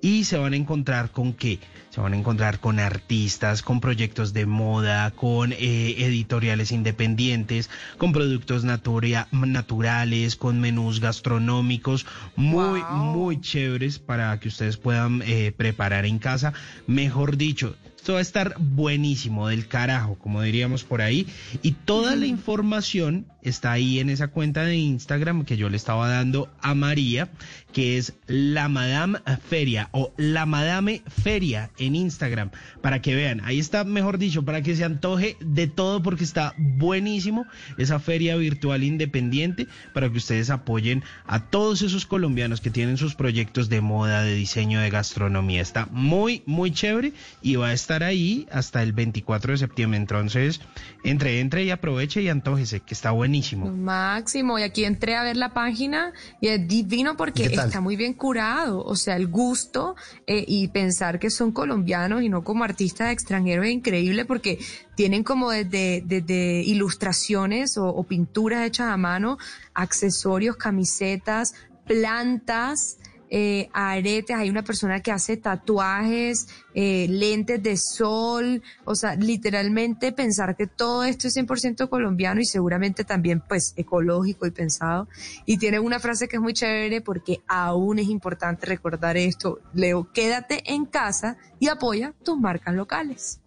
y 0.00 0.24
se 0.24 0.38
van 0.38 0.52
a 0.52 0.56
encontrar 0.56 1.10
con 1.10 1.32
qué? 1.32 1.60
Se 1.96 2.02
van 2.02 2.12
a 2.12 2.18
encontrar 2.18 2.60
con 2.60 2.78
artistas, 2.78 3.62
con 3.62 3.80
proyectos 3.80 4.34
de 4.34 4.44
moda, 4.44 5.12
con 5.12 5.54
eh, 5.54 5.94
editoriales 5.96 6.70
independientes, 6.70 7.70
con 7.96 8.12
productos 8.12 8.64
naturia- 8.64 9.28
naturales, 9.32 10.36
con 10.36 10.60
menús 10.60 11.00
gastronómicos, 11.00 12.04
muy, 12.36 12.82
muy 12.90 13.40
chéveres 13.40 13.98
para 13.98 14.38
que 14.38 14.48
ustedes 14.48 14.76
puedan 14.76 15.22
eh, 15.24 15.54
preparar 15.56 16.04
en 16.04 16.18
casa. 16.18 16.52
Mejor 16.86 17.38
dicho, 17.38 17.74
esto 17.96 18.12
va 18.12 18.18
a 18.18 18.22
estar 18.22 18.56
buenísimo, 18.58 19.48
del 19.48 19.66
carajo, 19.66 20.16
como 20.16 20.42
diríamos 20.42 20.84
por 20.84 21.00
ahí. 21.00 21.26
Y 21.62 21.72
toda 21.72 22.14
la 22.14 22.26
información 22.26 23.24
está 23.48 23.72
ahí 23.72 24.00
en 24.00 24.10
esa 24.10 24.28
cuenta 24.28 24.64
de 24.64 24.76
Instagram 24.76 25.44
que 25.44 25.56
yo 25.56 25.68
le 25.68 25.76
estaba 25.76 26.08
dando 26.08 26.50
a 26.60 26.74
María, 26.74 27.28
que 27.72 27.96
es 27.96 28.14
la 28.26 28.68
Madame 28.68 29.20
Feria 29.48 29.88
o 29.92 30.12
la 30.16 30.46
Madame 30.46 31.02
Feria 31.06 31.70
en 31.78 31.94
Instagram, 31.94 32.50
para 32.82 33.00
que 33.00 33.14
vean. 33.14 33.40
Ahí 33.44 33.58
está, 33.60 33.84
mejor 33.84 34.18
dicho, 34.18 34.44
para 34.44 34.62
que 34.62 34.74
se 34.74 34.84
antoje 34.84 35.36
de 35.40 35.68
todo 35.68 36.02
porque 36.02 36.24
está 36.24 36.54
buenísimo 36.58 37.46
esa 37.78 38.00
feria 38.00 38.36
virtual 38.36 38.82
independiente 38.82 39.68
para 39.94 40.10
que 40.10 40.18
ustedes 40.18 40.50
apoyen 40.50 41.04
a 41.26 41.48
todos 41.48 41.82
esos 41.82 42.04
colombianos 42.04 42.60
que 42.60 42.70
tienen 42.70 42.96
sus 42.96 43.14
proyectos 43.14 43.68
de 43.68 43.80
moda, 43.80 44.22
de 44.22 44.34
diseño, 44.34 44.80
de 44.80 44.90
gastronomía. 44.90 45.62
Está 45.62 45.86
muy, 45.92 46.42
muy 46.46 46.72
chévere 46.72 47.12
y 47.42 47.56
va 47.56 47.68
a 47.68 47.72
estar 47.72 48.02
ahí 48.02 48.48
hasta 48.50 48.82
el 48.82 48.92
24 48.92 49.52
de 49.52 49.58
septiembre. 49.58 49.98
Entonces, 49.98 50.60
entre, 51.04 51.40
entre 51.40 51.64
y 51.64 51.70
aproveche 51.70 52.22
y 52.22 52.28
antójese, 52.28 52.80
que 52.80 52.94
está 52.94 53.12
buenísimo. 53.12 53.35
Máximo, 53.70 54.58
y 54.58 54.62
aquí 54.62 54.84
entré 54.84 55.16
a 55.16 55.22
ver 55.22 55.36
la 55.36 55.52
página 55.52 56.12
y 56.40 56.48
es 56.48 56.66
divino 56.66 57.16
porque 57.16 57.46
está 57.46 57.80
muy 57.80 57.96
bien 57.96 58.14
curado, 58.14 58.84
o 58.84 58.96
sea, 58.96 59.16
el 59.16 59.28
gusto 59.28 59.96
eh, 60.26 60.44
y 60.46 60.68
pensar 60.68 61.18
que 61.18 61.30
son 61.30 61.52
colombianos 61.52 62.22
y 62.22 62.28
no 62.28 62.44
como 62.44 62.64
artistas 62.64 63.12
extranjeros 63.12 63.66
es 63.66 63.72
increíble 63.72 64.24
porque 64.24 64.58
tienen 64.94 65.22
como 65.22 65.50
desde, 65.50 66.02
desde 66.04 66.62
ilustraciones 66.62 67.76
o, 67.76 67.88
o 67.88 68.04
pinturas 68.04 68.66
hechas 68.66 68.88
a 68.88 68.96
mano, 68.96 69.38
accesorios, 69.74 70.56
camisetas, 70.56 71.54
plantas, 71.86 72.98
eh, 73.30 73.68
aretes, 73.72 74.36
hay 74.36 74.50
una 74.50 74.62
persona 74.62 75.00
que 75.00 75.12
hace 75.12 75.36
tatuajes, 75.36 76.48
eh, 76.74 77.06
lentes 77.08 77.62
de 77.62 77.76
sol, 77.76 78.62
o 78.84 78.94
sea, 78.94 79.16
literalmente 79.16 80.12
pensar 80.12 80.56
que 80.56 80.66
todo 80.66 81.04
esto 81.04 81.28
es 81.28 81.36
100% 81.36 81.88
colombiano 81.88 82.40
y 82.40 82.44
seguramente 82.44 83.04
también 83.04 83.42
pues 83.46 83.74
ecológico 83.76 84.46
y 84.46 84.50
pensado. 84.50 85.08
Y 85.44 85.58
tiene 85.58 85.80
una 85.80 85.98
frase 85.98 86.28
que 86.28 86.36
es 86.36 86.42
muy 86.42 86.52
chévere 86.52 87.00
porque 87.00 87.40
aún 87.46 87.98
es 87.98 88.08
importante 88.08 88.66
recordar 88.66 89.16
esto, 89.16 89.60
Leo, 89.74 90.10
quédate 90.12 90.62
en 90.72 90.86
casa 90.86 91.36
y 91.58 91.68
apoya 91.68 92.14
tus 92.22 92.38
marcas 92.38 92.74
locales. 92.74 93.40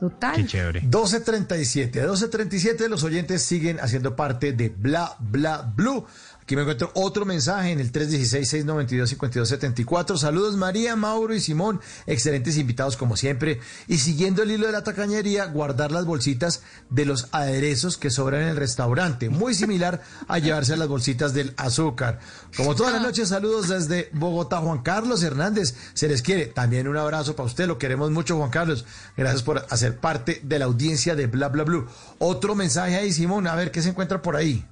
Total. 0.00 0.46
chévere. 0.46 0.80
12.37. 0.82 2.00
A 2.00 2.06
12.37 2.06 2.88
los 2.88 3.04
oyentes 3.04 3.42
siguen 3.42 3.78
haciendo 3.80 4.16
parte 4.16 4.54
de 4.54 4.70
Bla 4.70 5.14
Bla 5.18 5.70
Blue. 5.76 6.06
Aquí 6.50 6.56
me 6.56 6.62
encuentro 6.62 6.90
otro 6.94 7.24
mensaje 7.24 7.70
en 7.70 7.78
el 7.78 7.92
316-692-5274. 7.92 10.18
Saludos 10.18 10.56
María, 10.56 10.96
Mauro 10.96 11.32
y 11.32 11.38
Simón, 11.38 11.80
excelentes 12.08 12.56
invitados 12.56 12.96
como 12.96 13.16
siempre. 13.16 13.60
Y 13.86 13.98
siguiendo 13.98 14.42
el 14.42 14.50
hilo 14.50 14.66
de 14.66 14.72
la 14.72 14.82
tacañería, 14.82 15.46
guardar 15.46 15.92
las 15.92 16.06
bolsitas 16.06 16.64
de 16.88 17.04
los 17.04 17.28
aderezos 17.30 17.96
que 17.96 18.10
sobran 18.10 18.42
en 18.42 18.48
el 18.48 18.56
restaurante. 18.56 19.30
Muy 19.30 19.54
similar 19.54 20.02
a 20.26 20.40
llevarse 20.40 20.76
las 20.76 20.88
bolsitas 20.88 21.34
del 21.34 21.54
azúcar. 21.56 22.18
Como 22.56 22.74
todas 22.74 22.94
las 22.94 23.02
noches, 23.02 23.28
saludos 23.28 23.68
desde 23.68 24.10
Bogotá, 24.12 24.56
Juan 24.56 24.82
Carlos 24.82 25.22
Hernández. 25.22 25.76
Se 25.94 26.08
les 26.08 26.20
quiere. 26.20 26.46
También 26.46 26.88
un 26.88 26.96
abrazo 26.96 27.36
para 27.36 27.46
usted, 27.46 27.68
lo 27.68 27.78
queremos 27.78 28.10
mucho, 28.10 28.36
Juan 28.36 28.50
Carlos. 28.50 28.86
Gracias 29.16 29.44
por 29.44 29.64
hacer 29.70 29.98
parte 29.98 30.40
de 30.42 30.58
la 30.58 30.64
audiencia 30.64 31.14
de 31.14 31.28
Bla 31.28 31.46
Bla 31.46 31.62
Blue. 31.62 31.86
Otro 32.18 32.56
mensaje 32.56 32.96
ahí, 32.96 33.12
Simón, 33.12 33.46
a 33.46 33.54
ver 33.54 33.70
qué 33.70 33.82
se 33.82 33.90
encuentra 33.90 34.20
por 34.20 34.34
ahí. 34.34 34.66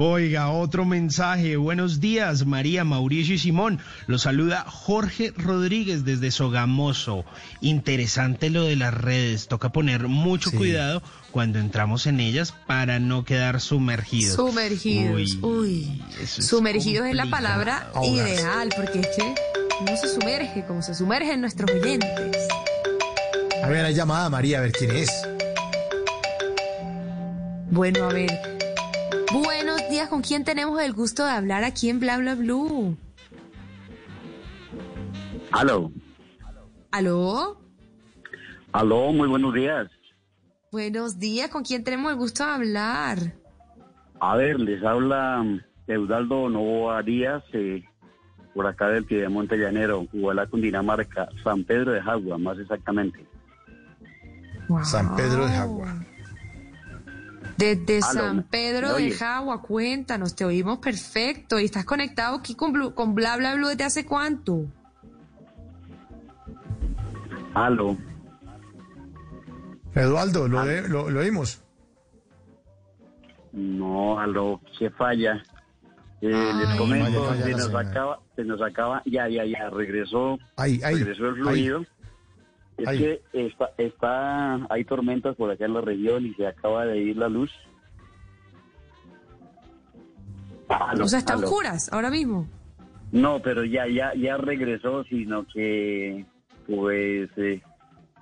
Oiga, 0.00 0.50
otro 0.50 0.84
mensaje. 0.84 1.56
Buenos 1.56 1.98
días, 1.98 2.46
María, 2.46 2.84
Mauricio 2.84 3.34
y 3.34 3.38
Simón. 3.38 3.80
Los 4.06 4.22
saluda 4.22 4.64
Jorge 4.64 5.32
Rodríguez 5.36 6.04
desde 6.04 6.30
Sogamoso. 6.30 7.24
Interesante 7.60 8.48
lo 8.48 8.62
de 8.62 8.76
las 8.76 8.94
redes. 8.94 9.48
Toca 9.48 9.70
poner 9.70 10.06
mucho 10.06 10.52
cuidado 10.52 11.02
cuando 11.32 11.58
entramos 11.58 12.06
en 12.06 12.20
ellas 12.20 12.54
para 12.68 13.00
no 13.00 13.24
quedar 13.24 13.60
sumergidos. 13.60 14.36
Sumergidos. 14.36 15.14
Uy, 15.16 15.38
Uy. 15.42 16.02
es 16.22 16.30
Sumergidos 16.46 17.08
es 17.08 17.16
la 17.16 17.26
palabra 17.26 17.90
ideal 18.04 18.68
porque 18.76 19.00
es 19.00 19.08
que 19.16 19.34
no 19.84 19.96
se 19.96 20.14
sumerge 20.14 20.64
como 20.64 20.80
se 20.80 20.94
sumergen 20.94 21.40
nuestros 21.40 21.72
oyentes. 21.72 22.46
A 23.64 23.66
ver, 23.66 23.84
hay 23.84 23.94
llamada 23.94 24.30
María, 24.30 24.58
a 24.58 24.60
ver 24.60 24.70
quién 24.70 24.92
es. 24.92 25.10
Bueno, 27.68 28.04
a 28.04 28.12
ver. 28.12 28.57
Buenos 29.88 30.00
días, 30.02 30.10
¿con 30.10 30.20
quién 30.20 30.44
tenemos 30.44 30.82
el 30.82 30.92
gusto 30.92 31.24
de 31.24 31.30
hablar 31.30 31.64
aquí 31.64 31.88
en 31.88 31.98
Bla 31.98 32.18
Bla 32.18 32.34
Blue? 32.34 32.94
Aló, 35.50 35.90
¿Aló? 36.90 37.58
aló, 38.72 39.12
muy 39.14 39.28
buenos 39.28 39.54
días. 39.54 39.88
Buenos 40.70 41.18
días, 41.18 41.48
¿con 41.48 41.64
quién 41.64 41.84
tenemos 41.84 42.12
el 42.12 42.18
gusto 42.18 42.44
de 42.44 42.50
hablar? 42.50 43.34
A 44.20 44.36
ver, 44.36 44.60
les 44.60 44.84
habla 44.84 45.42
Eudaldo 45.86 46.50
Novoa 46.50 47.02
Díaz, 47.02 47.42
eh, 47.54 47.82
por 48.54 48.66
acá 48.66 48.88
del 48.88 49.06
Piedemonte 49.06 49.56
Llanero, 49.56 50.06
Igualá, 50.12 50.46
Cundinamarca, 50.48 51.30
San 51.42 51.64
Pedro 51.64 51.92
de 51.92 52.02
Jagua, 52.02 52.36
más 52.36 52.58
exactamente. 52.58 53.26
San 54.84 55.16
Pedro 55.16 55.46
de 55.46 55.52
Jagua. 55.54 55.94
Desde 57.58 57.96
Aló, 57.96 58.20
San 58.20 58.36
¿me- 58.36 58.42
Pedro 58.44 58.94
de? 58.94 59.10
Jagua, 59.10 59.60
cuéntanos, 59.62 60.34
te 60.36 60.44
oímos 60.44 60.78
perfecto. 60.78 61.58
¿Y 61.58 61.64
estás 61.64 61.84
conectado 61.84 62.36
aquí 62.36 62.54
con, 62.54 62.72
Blu- 62.72 62.94
con 62.94 63.14
Bla 63.14 63.36
Bla 63.36 63.56
Blue 63.56 63.66
desde 63.68 63.84
hace 63.84 64.06
cuánto? 64.06 64.66
Aló, 67.54 67.96
Eduardo, 69.94 70.46
lo, 70.46 70.64
de- 70.64 70.88
lo, 70.88 71.10
lo 71.10 71.20
oímos. 71.20 71.60
no, 73.52 74.18
aló, 74.20 74.60
se 74.78 74.90
falla. 74.90 75.42
Eh, 76.20 76.32
Ay, 76.32 76.58
les 76.66 76.76
comento, 76.78 77.24
falla, 77.24 77.28
falla 77.28 77.44
se 77.44 77.50
nos 77.52 77.74
acaba, 77.74 78.20
se 78.36 78.44
nos 78.44 78.62
acaba, 78.62 79.02
ya, 79.06 79.28
ya, 79.28 79.44
ya, 79.44 79.70
regresó, 79.70 80.38
Ahí, 80.56 80.80
ahí, 80.84 80.96
regresó 80.96 81.26
el 81.28 81.48
ahí. 81.48 81.70
Es 82.78 82.86
Ahí. 82.86 82.98
que 82.98 83.20
está, 83.32 83.70
está, 83.76 84.66
hay 84.70 84.84
tormentas 84.84 85.34
por 85.34 85.50
acá 85.50 85.64
en 85.64 85.74
la 85.74 85.80
región 85.80 86.24
y 86.24 86.34
se 86.34 86.46
acaba 86.46 86.86
de 86.86 86.98
ir 86.98 87.16
la 87.16 87.28
luz. 87.28 87.50
Aló, 90.68 91.04
o 91.04 91.08
sea, 91.08 91.18
están 91.18 91.42
oscuras 91.42 91.92
ahora 91.92 92.10
mismo. 92.10 92.46
No, 93.10 93.40
pero 93.40 93.64
ya, 93.64 93.86
ya, 93.88 94.14
ya 94.14 94.36
regresó, 94.36 95.02
sino 95.04 95.46
que, 95.46 96.24
pues, 96.66 97.30
eh, 97.36 97.62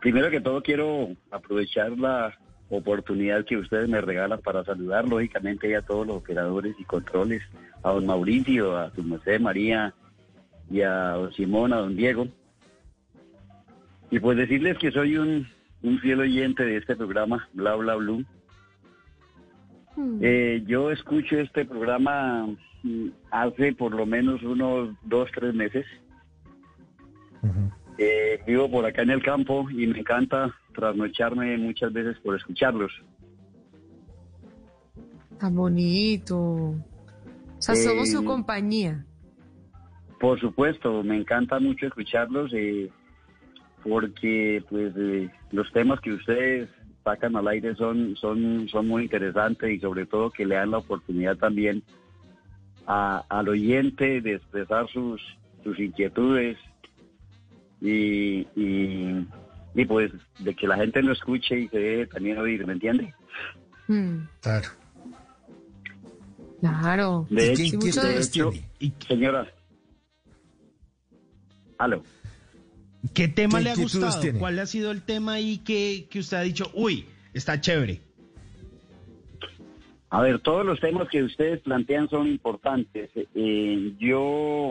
primero 0.01 0.31
que 0.31 0.41
todo 0.41 0.63
quiero 0.63 1.09
aprovechar 1.31 1.91
la 1.99 2.33
oportunidad 2.71 3.45
que 3.45 3.57
ustedes 3.57 3.89
me 3.89 4.01
regalan 4.01 4.41
para 4.41 4.65
saludar, 4.65 5.07
lógicamente, 5.09 5.77
a 5.77 5.83
todos 5.83 6.07
los 6.07 6.17
operadores 6.17 6.75
y 6.79 6.85
controles, 6.85 7.43
a 7.83 7.91
don 7.91 8.07
Mauricio, 8.07 8.77
a 8.77 8.91
su 8.95 9.03
merced 9.03 9.41
María 9.41 9.93
y 10.71 10.81
a 10.81 11.11
don 11.11 11.33
Simón, 11.33 11.73
a 11.73 11.79
don 11.79 11.97
Diego. 11.97 12.29
Y 14.11 14.21
pues 14.21 14.37
decirles 14.37 14.79
que 14.79 14.91
soy 14.91 15.17
un, 15.17 15.47
un 15.83 15.99
fiel 15.99 16.21
oyente 16.21 16.65
de 16.65 16.77
este 16.77 16.97
programa, 16.97 17.49
Bla 17.53 17.75
Bla 17.75 17.97
Blue. 17.97 18.25
Eh, 20.21 20.63
yo 20.67 20.91
escucho 20.91 21.39
este 21.39 21.65
programa 21.65 22.47
mm, 22.83 23.09
hace 23.31 23.73
por 23.73 23.95
lo 23.95 24.05
menos 24.07 24.43
unos 24.43 24.95
dos, 25.05 25.31
tres 25.35 25.55
meses. 25.55 25.87
Eh, 27.99 28.43
vivo 28.47 28.71
por 28.71 28.85
acá 28.85 29.03
en 29.03 29.11
el 29.11 29.23
campo 29.23 29.71
y 29.71 29.87
me 29.87 30.01
encanta 30.01 30.55
trasnocharme 30.75 31.57
muchas 31.57 31.93
veces 31.93 32.19
por 32.19 32.37
escucharlos. 32.37 32.93
Tan 35.39 35.55
bonito. 35.55 36.39
O 36.39 36.77
sea, 37.59 37.75
somos 37.75 38.09
Eh, 38.09 38.13
su 38.13 38.25
compañía. 38.25 39.05
Por 40.21 40.39
supuesto, 40.41 41.03
me 41.03 41.17
encanta 41.17 41.59
mucho 41.59 41.87
escucharlos 41.87 42.53
eh, 42.53 42.91
porque 43.89 44.65
pues 44.69 44.93
eh, 44.97 45.31
los 45.53 45.71
temas 45.73 46.01
que 46.01 46.13
ustedes 46.13 46.69
sacan 47.05 47.37
al 47.37 47.47
aire 47.47 47.75
son, 47.77 48.17
son, 48.17 48.69
son 48.69 48.89
muy 48.89 49.05
interesantes 49.05 49.71
y 49.71 49.79
sobre 49.79 50.07
todo 50.07 50.31
que 50.31 50.45
le 50.45 50.57
dan 50.57 50.73
la 50.73 50.79
oportunidad 50.79 51.37
también 51.37 51.83
a- 52.87 53.25
al 53.29 53.49
oyente 53.49 54.21
de 54.21 54.35
expresar 54.35 54.89
sus, 54.89 55.23
sus 55.63 55.79
inquietudes 55.79 56.59
y, 57.81 58.41
y, 58.57 59.27
y, 59.75 59.85
pues 59.85 60.11
de 60.39 60.55
que 60.55 60.67
la 60.67 60.77
gente 60.77 61.01
lo 61.03 61.13
escuche 61.13 61.59
y 61.61 61.69
se 61.69 61.79
debe 61.79 62.07
también 62.07 62.39
oír, 62.39 62.67
¿me 62.67 62.73
entiende? 62.73 63.15
Mm, 63.87 64.23
Claro. 64.41 64.69
claro. 66.61 67.27
De 67.31 67.45
¿Y 67.45 67.49
hecho, 67.51 67.57
qué 67.57 67.63
de 67.63 67.67
inquietudes 67.77 68.27
hecho, 68.29 68.51
señora. 69.07 69.47
Aló. 71.79 72.03
¿Qué 73.15 73.29
tema 73.29 73.59
¿Qué 73.59 73.65
le 73.65 73.71
ha 73.71 73.77
gustado? 73.77 74.21
tiene? 74.21 74.39
¿Cuál 74.39 74.59
ha 74.59 74.67
sido 74.67 74.91
el 74.91 75.03
tema 75.03 75.35
ahí 75.35 75.59
que, 75.59 76.07
que 76.11 76.21
usted 76.21 76.37
ha 76.37 76.43
dicho, 76.43 76.71
uy, 76.75 77.07
está 77.35 77.61
chévere? 77.61 78.01
A 80.09 80.23
ver, 80.23 80.39
todos 80.41 80.65
los 80.65 80.81
temas 80.81 81.09
que 81.09 81.23
ustedes 81.23 81.61
plantean 81.61 82.09
son 82.09 82.27
importantes. 82.29 83.11
Eh, 83.15 83.93
yo, 83.99 84.71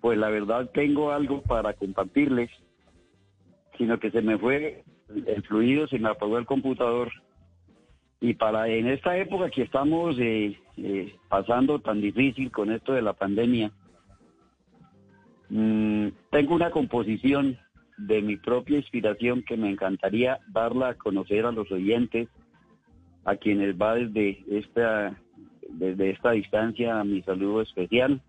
pues 0.00 0.18
la 0.18 0.28
verdad, 0.28 0.70
tengo 0.74 1.12
algo 1.12 1.42
para 1.42 1.72
compartirles, 1.74 2.50
sino 3.78 3.98
que 4.00 4.10
se 4.10 4.20
me 4.20 4.38
fue 4.38 4.84
el 5.26 5.42
fluido, 5.44 5.86
se 5.88 5.98
me 5.98 6.08
apagó 6.08 6.38
el 6.38 6.46
computador. 6.46 7.12
Y 8.20 8.34
para 8.34 8.68
en 8.68 8.88
esta 8.88 9.16
época 9.16 9.50
que 9.50 9.62
estamos 9.62 10.16
eh, 10.18 10.58
eh, 10.76 11.14
pasando 11.28 11.80
tan 11.80 12.00
difícil 12.00 12.50
con 12.50 12.70
esto 12.72 12.92
de 12.92 13.02
la 13.02 13.12
pandemia, 13.12 13.72
mm, 15.52 16.08
tengo 16.30 16.54
una 16.54 16.70
composición 16.70 17.58
de 17.98 18.22
mi 18.22 18.36
propia 18.36 18.78
inspiración 18.78 19.42
que 19.42 19.56
me 19.56 19.70
encantaría 19.70 20.38
darla 20.48 20.88
a 20.88 20.94
conocer 20.94 21.44
a 21.44 21.52
los 21.52 21.70
oyentes 21.70 22.28
a 23.24 23.36
quienes 23.36 23.76
va 23.76 23.94
desde 23.94 24.42
esta 24.50 25.16
desde 25.68 26.10
esta 26.10 26.32
distancia 26.32 27.04
mi 27.04 27.22
saludo 27.22 27.60
especial 27.60 28.20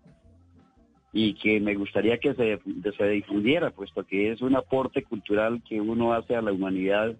y 1.12 1.34
que 1.34 1.60
me 1.60 1.74
gustaría 1.74 2.18
que 2.18 2.34
se, 2.34 2.60
se 2.96 3.08
difundiera, 3.08 3.70
puesto 3.70 4.04
que 4.04 4.32
es 4.32 4.40
un 4.40 4.56
aporte 4.56 5.02
cultural 5.04 5.62
que 5.66 5.80
uno 5.80 6.12
hace 6.12 6.34
a 6.36 6.42
la 6.42 6.52
humanidad 6.52 7.14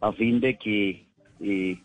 a 0.00 0.12
fin 0.12 0.40
de 0.40 0.58
que 0.58 1.06
eh, 1.40 1.80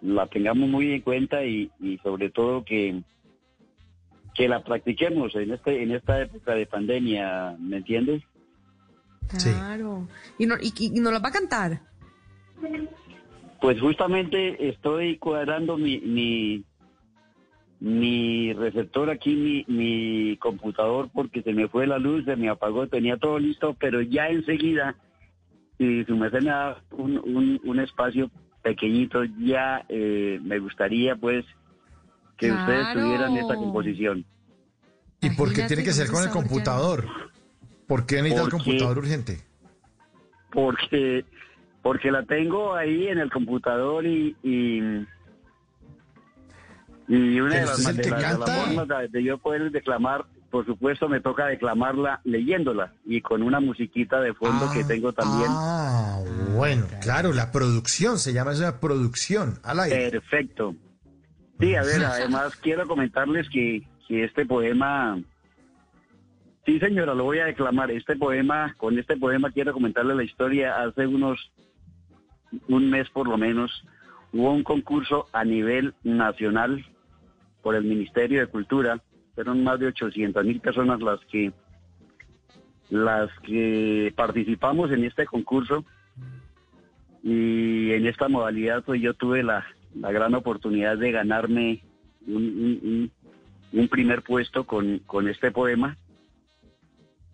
la 0.00 0.26
tengamos 0.26 0.68
muy 0.68 0.92
en 0.92 1.00
cuenta 1.02 1.44
y 1.44 1.70
sobre 2.02 2.30
todo 2.30 2.64
que 2.64 3.02
que 4.36 4.48
la 4.48 4.62
practiquemos 4.62 5.34
en 5.34 5.52
este 5.52 5.82
en 5.82 5.92
esta 5.92 6.20
época 6.20 6.54
de 6.54 6.66
pandemia, 6.66 7.56
¿me 7.58 7.78
entiendes? 7.78 8.22
Claro. 9.42 10.06
¿Y, 10.38 10.46
no, 10.46 10.54
y, 10.60 10.72
y 10.78 11.00
nos 11.00 11.12
la 11.12 11.18
va 11.18 11.30
a 11.30 11.32
cantar? 11.32 11.80
Pues 13.60 13.80
justamente 13.80 14.68
estoy 14.68 15.18
cuadrando 15.18 15.76
mi, 15.76 15.98
mi, 15.98 16.64
mi 17.80 18.52
receptor 18.52 19.10
aquí, 19.10 19.34
mi, 19.34 19.64
mi 19.66 20.36
computador, 20.36 21.10
porque 21.12 21.42
se 21.42 21.52
me 21.52 21.66
fue 21.68 21.86
la 21.86 21.98
luz, 21.98 22.24
se 22.24 22.36
me 22.36 22.48
apagó, 22.48 22.86
tenía 22.86 23.16
todo 23.16 23.38
listo, 23.38 23.74
pero 23.80 24.00
ya 24.00 24.28
enseguida, 24.28 24.94
su 25.78 26.16
merced 26.16 26.42
me 26.42 26.50
da 26.50 26.80
un, 26.92 27.18
un, 27.18 27.60
un 27.64 27.80
espacio 27.80 28.30
pequeñito, 28.62 29.24
ya 29.40 29.84
eh, 29.88 30.38
me 30.42 30.58
gustaría 30.58 31.16
pues 31.16 31.44
que 32.36 32.52
ustedes 32.52 32.92
tuvieran 32.92 33.36
esta 33.36 33.54
composición. 33.54 34.24
¿Y 35.20 35.30
por 35.30 35.52
qué 35.52 35.64
tiene 35.64 35.82
que 35.82 35.92
ser 35.92 36.08
con 36.08 36.22
el 36.22 36.30
computador? 36.30 37.06
¿Por 37.86 38.04
qué 38.06 38.16
necesita 38.22 38.42
el 38.44 38.50
computador 38.50 38.98
urgente? 38.98 39.40
porque 40.56 41.24
porque 41.82 42.10
la 42.10 42.24
tengo 42.24 42.74
ahí 42.74 43.08
en 43.08 43.18
el 43.18 43.30
computador 43.30 44.06
y 44.06 44.34
y, 44.42 44.78
y 47.08 47.40
una 47.40 47.56
de 47.56 47.66
las, 47.66 47.84
de 47.96 48.02
de 48.02 48.10
las 48.10 48.36
formas 48.38 48.88
de, 48.88 49.08
de 49.08 49.22
yo 49.22 49.38
poder 49.38 49.70
declamar 49.70 50.24
por 50.50 50.64
supuesto 50.64 51.08
me 51.08 51.20
toca 51.20 51.46
declamarla 51.46 52.20
leyéndola 52.24 52.94
y 53.04 53.20
con 53.20 53.42
una 53.42 53.60
musiquita 53.60 54.20
de 54.20 54.32
fondo 54.32 54.70
que 54.72 54.82
tengo 54.84 55.12
también 55.12 55.48
Ah, 55.50 56.20
bueno, 56.56 56.86
claro, 57.02 57.32
la 57.34 57.52
producción, 57.52 58.18
se 58.18 58.32
llama 58.32 58.52
esa 58.52 58.80
producción 58.80 59.58
al 59.62 59.80
aire. 59.80 60.10
perfecto 60.10 60.74
sí 61.60 61.74
a 61.74 61.82
ver 61.82 62.04
además 62.04 62.56
quiero 62.56 62.86
comentarles 62.86 63.48
que, 63.48 63.82
que 64.08 64.24
este 64.24 64.46
poema 64.46 65.18
Sí, 66.66 66.80
señora, 66.80 67.14
lo 67.14 67.22
voy 67.22 67.38
a 67.38 67.44
declamar. 67.44 67.92
Este 67.92 68.16
poema, 68.16 68.74
con 68.76 68.98
este 68.98 69.16
poema 69.16 69.52
quiero 69.52 69.72
comentarle 69.72 70.16
la 70.16 70.24
historia. 70.24 70.82
Hace 70.82 71.06
unos, 71.06 71.52
un 72.66 72.90
mes 72.90 73.08
por 73.10 73.28
lo 73.28 73.38
menos, 73.38 73.84
hubo 74.32 74.52
un 74.52 74.64
concurso 74.64 75.28
a 75.32 75.44
nivel 75.44 75.94
nacional 76.02 76.84
por 77.62 77.76
el 77.76 77.84
Ministerio 77.84 78.40
de 78.40 78.48
Cultura. 78.48 79.00
Fueron 79.36 79.62
más 79.62 79.78
de 79.78 79.86
800 79.86 80.44
mil 80.44 80.60
personas 80.60 81.00
las 81.00 81.20
que, 81.26 81.52
las 82.90 83.30
que 83.44 84.12
participamos 84.16 84.90
en 84.90 85.04
este 85.04 85.24
concurso. 85.24 85.84
Y 87.22 87.92
en 87.92 88.08
esta 88.08 88.26
modalidad, 88.26 88.82
pues 88.82 89.00
yo 89.00 89.14
tuve 89.14 89.44
la, 89.44 89.64
la 90.00 90.12
gran 90.12 90.34
oportunidad 90.34 90.98
de 90.98 91.10
ganarme 91.12 91.82
un, 92.26 92.34
un- 92.36 92.80
un- 92.82 93.10
un 93.80 93.88
primer 93.88 94.22
puesto 94.22 94.64
con, 94.64 94.98
con 95.00 95.28
este 95.28 95.50
poema. 95.50 95.96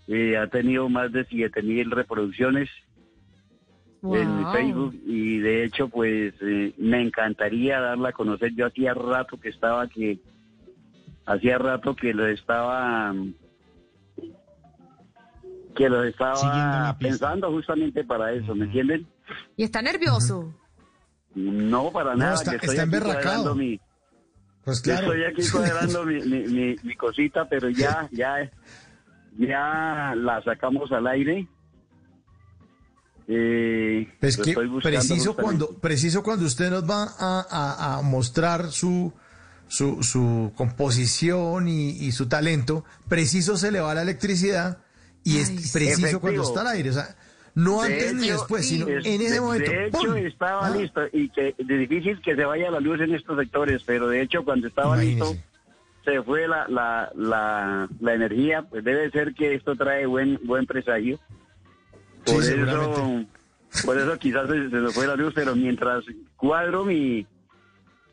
Eh, 0.08 0.36
ha 0.36 0.47
tenido 0.49 0.89
más 0.89 1.12
de 1.12 1.24
7 1.26 1.62
mil 1.62 1.91
reproducciones 1.91 2.68
en 4.02 4.36
mi 4.39 4.42
Wow. 4.44 4.52
Facebook 4.52 4.94
y 5.07 5.39
de 5.39 5.65
hecho 5.65 5.89
pues 5.89 6.34
eh, 6.41 6.73
me 6.76 7.00
encantaría 7.00 7.81
darla 7.81 8.08
a 8.08 8.12
conocer. 8.12 8.52
Yo 8.55 8.66
hacía 8.66 8.94
rato 8.94 9.39
que 9.39 9.49
estaba 9.50 9.86
que 9.86 10.18
hacía 11.26 11.58
rato 11.58 11.94
que 11.94 12.12
lo 12.12 12.26
estaba 12.26 13.15
que 15.76 15.89
lo 15.89 16.02
estaba 16.05 16.97
pensando 16.99 17.50
justamente 17.50 18.05
para 18.05 18.32
eso, 18.32 18.55
¿me 18.55 18.65
entienden? 18.66 19.07
Y 19.57 19.62
está 19.65 19.81
nervioso. 19.81 20.52
No, 21.35 21.91
para 21.93 22.12
No, 22.12 22.17
nada. 22.19 22.35
está- 22.35 22.51
que 22.52 22.57
estoy 22.57 22.70
está 22.70 22.83
emberracado. 22.83 23.55
mi, 23.55 23.81
Pues 24.65 24.81
claro. 24.81 25.12
Estoy 25.12 25.25
aquí 25.25 25.51
cuadrando 25.51 26.05
mi, 26.05 26.20
mi, 26.20 26.47
mi- 26.47 26.77
mi 26.83 26.94
cosita, 26.97 27.49
pero 27.49 27.69
ya, 27.70 28.09
ya, 28.12 28.51
ya 29.39 30.15
la 30.17 30.43
sacamos 30.44 30.93
al 30.93 31.07
aire. 31.09 31.49
Eh, 33.28 34.09
Es 34.20 34.36
lo 34.39 34.44
que 34.44 34.52
preciso 34.55 35.33
justamente. 35.33 35.43
cuando, 35.43 35.69
preciso 35.78 36.23
cuando 36.23 36.44
usted 36.47 36.70
nos 36.70 36.89
va 36.89 37.05
a, 37.19 37.47
a- 37.49 37.99
a 37.99 38.02
mostrar 38.02 38.70
su, 38.73 39.12
su, 39.69 40.02
su 40.02 40.52
composición 40.57 41.69
y, 41.69 41.91
y 41.91 42.12
su 42.12 42.27
talento, 42.28 42.85
preciso 43.09 43.57
se 43.57 43.70
le 43.70 43.81
va 43.81 43.94
la 43.94 44.02
electricidad 44.02 44.78
y 45.25 45.39
es 45.39 45.51
preciso 45.73 45.99
Efectivo. 46.01 46.20
cuando 46.20 46.43
está 46.43 46.61
al 46.62 46.67
aire. 46.69 46.91
O 46.91 46.93
sea, 46.94 47.17
no 47.55 47.83
De 47.83 47.87
antes 47.93 48.15
ni 48.15 48.25
hecho, 48.29 48.33
después, 48.39 48.67
sino 48.69 48.89
es- 48.89 49.05
en 49.07 49.21
ese 49.23 49.35
de- 49.35 49.41
momento. 49.41 49.71
De 49.71 49.87
hecho, 49.89 49.99
¡pum! 49.99 50.17
estaba 50.17 50.67
Ah. 50.67 50.71
listo 50.77 51.01
y 51.13 51.29
que 51.29 51.55
de 51.59 51.77
difícil 51.79 52.21
que 52.21 52.35
se 52.35 52.45
vaya 52.45 52.71
la 52.71 52.81
luz 52.81 53.01
en 53.01 53.15
estos 53.15 53.39
sectores, 53.39 53.83
pero 53.85 54.09
de 54.09 54.23
hecho 54.23 54.45
cuando 54.45 54.69
estaba 54.69 54.97
listo 54.97 55.35
se 56.05 56.21
fue 56.23 56.49
la, 56.49 56.67
la, 56.69 57.13
la, 57.15 57.89
la 58.01 58.15
energía, 58.15 58.63
pues 58.63 58.83
debe 58.83 59.11
ser 59.11 59.35
que 59.35 59.55
esto 59.55 59.77
trae 59.77 60.07
buen 60.07 60.39
buen 60.45 60.67
presagio. 60.67 61.19
Sí, 62.25 62.33
Por 62.35 62.43
eso, 62.45 63.25
por 63.85 63.99
eso 63.99 64.19
quizás 64.19 64.49
se, 64.49 64.71
se 64.71 64.81
fue 64.93 65.07
la 65.07 65.17
luz, 65.17 65.33
pero 65.35 65.55
mientras 65.57 66.05
cuadro 66.37 66.85
mi, 66.85 67.27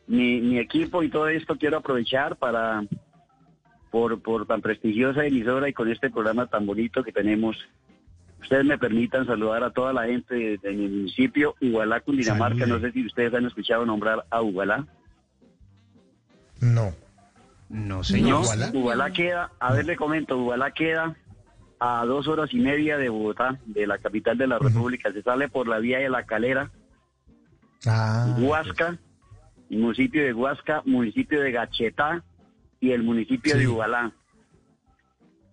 mi, 0.08 0.42
mi 0.42 0.60
equipo 0.60 1.02
y 1.04 1.10
todo 1.10 1.28
esto, 1.30 1.56
quiero 1.58 1.78
aprovechar 1.78 2.36
para, 2.36 2.84
por, 3.92 4.20
por 4.22 4.46
tan 4.48 4.62
prestigiosa 4.62 5.26
emisora 5.26 5.70
y 5.70 5.74
con 5.74 5.90
este 5.92 6.10
programa 6.10 6.48
tan 6.48 6.66
bonito 6.66 7.04
que 7.04 7.12
tenemos, 7.12 7.58
ustedes 8.42 8.66
me 8.66 8.78
permitan 8.78 9.26
saludar 9.26 9.64
a 9.64 9.72
toda 9.72 9.94
la 9.94 10.06
gente 10.06 10.34
de, 10.36 10.58
de 10.58 10.72
mi 10.74 10.88
municipio, 10.88 11.56
Ubalá, 11.62 12.00
Cundinamarca. 12.02 12.60
Salude. 12.60 12.80
No 12.82 12.88
sé 12.88 12.92
si 12.94 13.06
ustedes 13.06 13.34
han 13.34 13.46
escuchado 13.46 13.86
nombrar 13.86 14.26
a 14.30 14.42
Ubalá. 14.42 14.86
No. 16.62 16.94
No, 17.70 17.98
No, 17.98 18.04
señor. 18.04 18.44
Ubalá 18.74 19.12
queda, 19.12 19.52
a 19.60 19.74
ver 19.74 19.86
le 19.86 19.96
comento, 19.96 20.38
Ubalá 20.38 20.72
queda 20.72 21.16
a 21.80 22.04
dos 22.06 22.28
horas 22.28 22.50
y 22.54 22.60
media 22.60 22.98
de 22.98 23.10
Bogotá, 23.10 23.58
de 23.66 23.88
la 23.88 23.98
capital 24.00 24.38
de 24.38 24.48
la 24.48 24.60
República. 24.60 25.12
Se 25.14 25.22
sale 25.22 25.48
por 25.48 25.68
la 25.68 25.80
vía 25.80 26.00
de 26.00 26.10
la 26.10 26.26
Calera, 26.26 26.72
Ah, 27.86 28.36
Huasca, 28.40 28.98
municipio 29.70 30.22
de 30.24 30.34
Huasca, 30.34 30.82
municipio 30.86 31.40
de 31.42 31.52
Gachetá 31.54 32.22
y 32.82 32.92
el 32.92 33.04
municipio 33.04 33.54
Sí. 33.54 33.60
de 33.60 33.68
Ubalá. 33.70 34.12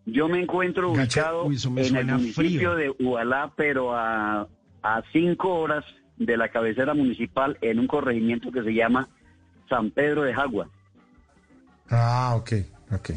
Yo 0.06 0.28
me 0.28 0.40
encuentro 0.40 0.92
ubicado 0.92 1.44
Uy, 1.44 1.58
me 1.70 1.86
en 1.86 1.96
el 1.96 2.06
municipio 2.06 2.74
frío. 2.74 2.74
de 2.76 2.94
Ubalá, 3.04 3.52
pero 3.56 3.94
a, 3.94 4.46
a 4.82 5.02
cinco 5.12 5.54
horas 5.54 5.84
de 6.16 6.36
la 6.36 6.48
cabecera 6.48 6.94
municipal 6.94 7.58
en 7.60 7.78
un 7.80 7.86
corregimiento 7.86 8.50
que 8.52 8.62
se 8.62 8.72
llama 8.72 9.08
San 9.68 9.90
Pedro 9.90 10.22
de 10.22 10.32
Jagua. 10.32 10.68
ah, 11.90 12.34
ok, 12.36 12.52
ok. 12.92 13.10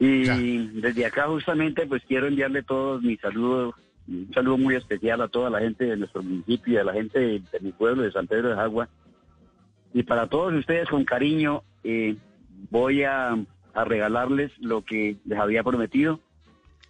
Y 0.00 0.80
desde 0.80 1.06
acá 1.06 1.28
justamente 1.28 1.86
pues 1.86 2.02
quiero 2.06 2.26
enviarle 2.26 2.62
todos 2.62 3.00
mis 3.02 3.20
saludos, 3.20 3.74
un 4.08 4.30
saludo 4.34 4.58
muy 4.58 4.74
especial 4.74 5.20
a 5.22 5.28
toda 5.28 5.48
la 5.50 5.60
gente 5.60 5.84
de 5.84 5.96
nuestro 5.96 6.22
municipio 6.22 6.74
y 6.74 6.76
a 6.76 6.84
la 6.84 6.92
gente 6.92 7.18
de, 7.18 7.40
de 7.40 7.60
mi 7.60 7.72
pueblo 7.72 8.02
de 8.02 8.12
San 8.12 8.26
Pedro 8.26 8.48
de 8.54 8.60
Agua. 8.60 8.88
Y 9.94 10.02
para 10.02 10.26
todos 10.26 10.52
ustedes 10.52 10.88
con 10.88 11.04
cariño 11.04 11.62
eh, 11.84 12.16
voy 12.70 13.04
a, 13.04 13.38
a 13.74 13.84
regalarles 13.84 14.52
lo 14.60 14.84
que 14.84 15.16
les 15.24 15.38
había 15.38 15.62
prometido. 15.62 16.20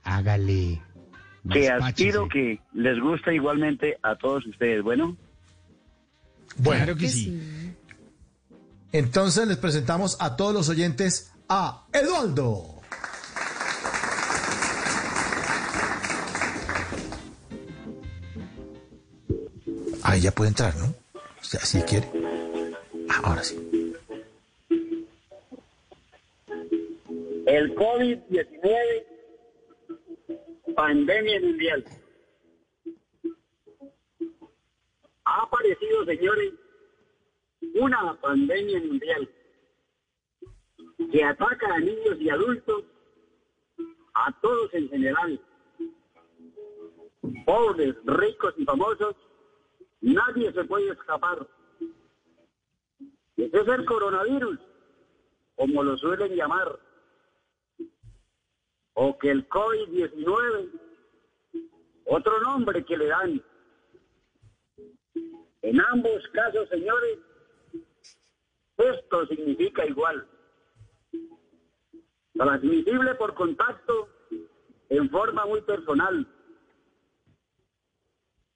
Hágale. 0.03 0.81
Que 1.51 1.69
aspiro 1.71 2.29
que 2.29 2.61
les 2.73 2.99
guste 3.01 3.35
igualmente 3.35 3.99
a 4.03 4.17
todos 4.17 4.47
ustedes. 4.47 4.83
Bueno, 4.83 5.17
Bueno, 6.57 6.85
Claro 6.85 6.97
que 6.99 7.09
sí. 7.09 7.75
entonces 8.93 9.47
les 9.49 9.57
presentamos 9.57 10.17
a 10.21 10.37
todos 10.37 10.55
los 10.55 10.69
oyentes 10.69 11.33
a 11.49 11.85
Eduardo. 11.93 12.81
Ahí 20.03 20.21
ya 20.21 20.31
puede 20.33 20.49
entrar, 20.51 20.75
¿no? 20.77 20.87
O 21.15 21.45
sea, 21.45 21.61
si 21.61 21.81
quiere. 21.83 22.11
Ah, 23.09 23.21
ahora 23.25 23.43
sí. 23.43 23.64
El 27.57 27.75
COVID-19, 27.77 29.07
pandemia 30.75 31.41
mundial. 31.41 31.85
Ha 35.25 35.43
aparecido, 35.43 36.05
señores, 36.05 36.53
una 37.75 38.19
pandemia 38.21 38.81
mundial 38.81 39.31
que 41.13 41.25
ataca 41.25 41.75
a 41.75 41.79
niños 41.79 42.17
y 42.21 42.29
adultos, 42.29 42.85
a 44.15 44.33
todos 44.41 44.75
en 44.75 44.89
general, 44.89 45.41
pobres, 47.47 47.95
ricos 48.05 48.55
y 48.57 48.65
famosos, 48.65 49.15
nadie 50.01 50.53
se 50.53 50.65
puede 50.65 50.91
escapar. 50.91 51.47
Ese 53.37 53.61
es 53.61 53.69
el 53.69 53.85
coronavirus, 53.85 54.59
como 55.55 55.85
lo 55.85 55.97
suelen 55.97 56.35
llamar, 56.35 56.81
o 58.95 59.19
que 59.19 59.31
el 59.31 59.49
COVID-19, 59.49 60.71
otro 62.07 62.41
nombre 62.41 62.85
que 62.85 62.97
le 62.97 63.07
dan. 63.07 63.43
En 65.63 65.81
ambos 65.81 66.27
casos, 66.29 66.69
señores, 66.69 67.19
esto 68.77 69.27
significa 69.27 69.85
igual. 69.87 70.27
Transmisible 72.35 73.15
por 73.15 73.35
contacto 73.35 74.09
en 74.89 75.11
forma 75.11 75.47
muy 75.47 75.61
personal. 75.63 76.27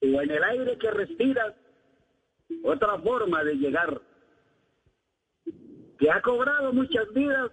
O 0.00 0.06
en 0.06 0.30
el 0.30 0.44
aire 0.44 0.78
que 0.78 0.90
respiras, 0.90 1.54
otra 2.62 2.98
forma 2.98 3.42
de 3.44 3.54
llegar. 3.56 4.00
Que 5.98 6.10
ha 6.10 6.22
cobrado 6.22 6.72
muchas 6.72 7.12
vidas, 7.12 7.50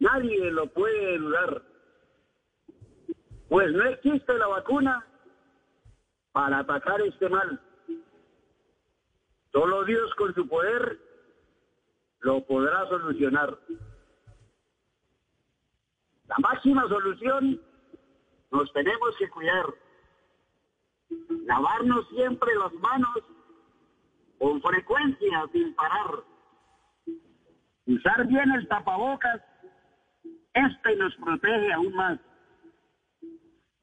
nadie 0.00 0.50
lo 0.50 0.66
puede 0.66 1.18
dudar. 1.18 1.62
Pues 3.48 3.72
no 3.72 3.84
existe 3.84 4.36
la 4.38 4.46
vacuna 4.48 5.06
para 6.32 6.58
atacar 6.58 7.00
este 7.02 7.28
mal. 7.28 7.60
Solo 9.52 9.84
Dios 9.84 10.12
con 10.16 10.34
su 10.34 10.48
poder 10.48 10.98
lo 12.20 12.44
podrá 12.44 12.88
solucionar. 12.88 13.56
La 16.26 16.36
máxima 16.38 16.88
solución 16.88 17.60
nos 18.50 18.72
tenemos 18.72 19.16
que 19.18 19.28
cuidar. 19.28 19.66
Lavarnos 21.46 22.08
siempre 22.08 22.54
las 22.56 22.72
manos 22.74 23.18
con 24.38 24.60
frecuencia 24.62 25.46
sin 25.52 25.74
parar. 25.74 26.24
Usar 27.86 28.26
bien 28.26 28.50
el 28.52 28.66
tapabocas, 28.66 29.42
este 30.54 30.96
nos 30.96 31.14
protege 31.16 31.72
aún 31.72 31.94
más. 31.94 32.18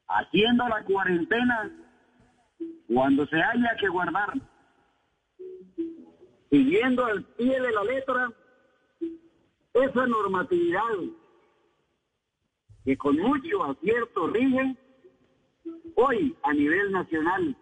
Haciendo 0.08 0.68
la 0.68 0.82
cuarentena 0.84 1.70
cuando 2.92 3.26
se 3.26 3.36
haya 3.36 3.76
que 3.78 3.88
guardar. 3.88 4.32
Siguiendo 6.50 7.04
al 7.06 7.24
pie 7.24 7.60
de 7.60 7.72
la 7.72 7.84
letra 7.84 8.32
esa 9.74 10.06
normatividad 10.06 10.82
que 12.84 12.96
con 12.96 13.16
mucho 13.16 13.64
acierto 13.64 14.26
rige 14.28 14.76
hoy 15.94 16.36
a 16.42 16.52
nivel 16.52 16.92
nacional. 16.92 17.56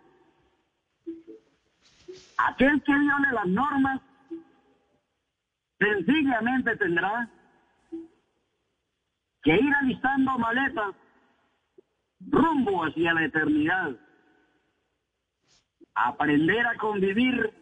Aquel 2.38 2.82
que 2.82 2.92
viole 2.92 3.32
las 3.32 3.46
normas 3.46 4.00
sencillamente 5.78 6.76
tendrá 6.76 7.30
que 9.42 9.54
ir 9.54 9.74
alistando 9.80 10.38
maletas 10.38 10.94
rumbo 12.20 12.84
hacia 12.84 13.14
la 13.14 13.24
eternidad. 13.24 13.96
Aprender 15.94 16.66
a 16.66 16.76
convivir 16.76 17.52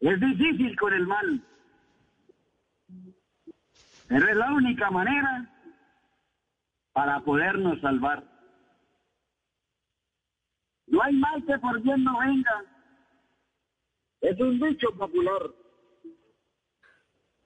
es 0.00 0.20
difícil 0.20 0.76
con 0.78 0.92
el 0.92 1.06
mal, 1.06 1.44
pero 4.08 4.28
es 4.28 4.36
la 4.36 4.52
única 4.52 4.90
manera 4.90 5.50
para 6.92 7.20
podernos 7.20 7.80
salvar. 7.80 8.24
No 10.86 11.02
hay 11.02 11.14
mal 11.14 11.44
que 11.46 11.58
por 11.58 11.80
bien 11.82 12.02
no 12.02 12.18
venga. 12.18 12.64
Es 14.20 14.38
un 14.40 14.58
dicho 14.60 14.90
popular. 14.96 15.42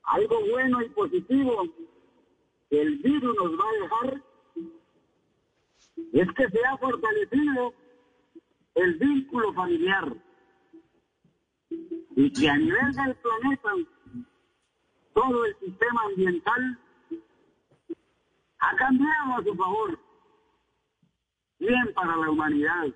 Algo 0.03 0.39
bueno 0.49 0.81
y 0.81 0.89
positivo 0.89 1.63
el 2.69 2.97
virus 2.97 3.35
nos 3.35 3.51
va 3.59 3.69
a 3.69 3.81
dejar 3.81 4.23
es 6.13 6.27
que 6.33 6.49
se 6.49 6.65
ha 6.65 6.77
fortalecido 6.77 7.73
el 8.75 8.93
vínculo 8.95 9.53
familiar 9.53 10.13
y 12.15 12.31
que 12.31 12.49
a 12.49 12.57
nivel 12.57 12.91
del 12.93 13.15
planeta 13.15 13.69
todo 15.13 15.45
el 15.45 15.55
sistema 15.59 16.01
ambiental 16.05 16.79
ha 18.59 18.75
cambiado 18.75 19.33
a 19.37 19.43
su 19.43 19.55
favor, 19.55 19.99
bien 21.59 21.93
para 21.93 22.15
la 22.17 22.29
humanidad. 22.29 22.87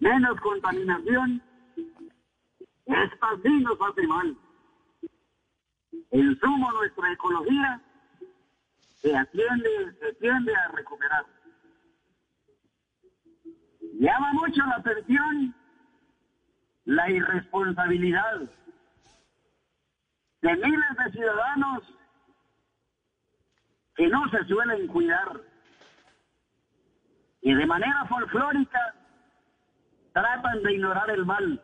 Menos 0.00 0.40
contaminación, 0.40 1.42
esta 2.86 3.28
sí 3.42 3.60
nos 3.60 3.78
hace 3.80 4.06
mal. 4.06 4.36
En 6.10 6.38
sumo 6.38 6.72
nuestra 6.72 7.12
ecología 7.12 7.80
se 9.00 9.16
atiende, 9.16 9.96
se 10.00 10.14
tiende 10.14 10.54
a 10.54 10.68
recuperar. 10.68 11.26
Llama 13.98 14.32
mucho 14.32 14.64
la 14.66 14.76
atención 14.76 15.54
la 16.84 17.10
irresponsabilidad 17.10 18.40
de 20.42 20.56
miles 20.56 20.96
de 21.04 21.12
ciudadanos 21.12 21.82
que 23.94 24.08
no 24.08 24.28
se 24.30 24.44
suelen 24.44 24.86
cuidar 24.88 25.40
y 27.40 27.54
de 27.54 27.66
manera 27.66 28.04
folclórica 28.06 28.94
tratan 30.12 30.62
de 30.62 30.74
ignorar 30.74 31.10
el 31.10 31.24
mal. 31.24 31.62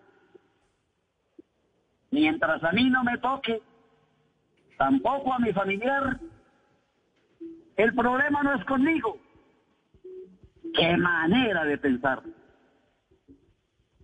Mientras 2.11 2.63
a 2.65 2.73
mí 2.73 2.91
no 2.91 3.03
me 3.05 3.19
toque, 3.19 3.63
tampoco 4.81 5.35
a 5.35 5.39
mi 5.39 5.53
familiar, 5.53 6.19
el 7.77 7.95
problema 7.95 8.43
no 8.43 8.55
es 8.55 8.65
conmigo. 8.65 9.19
Qué 10.75 10.97
manera 10.97 11.67
de 11.67 11.77
pensar. 11.77 12.23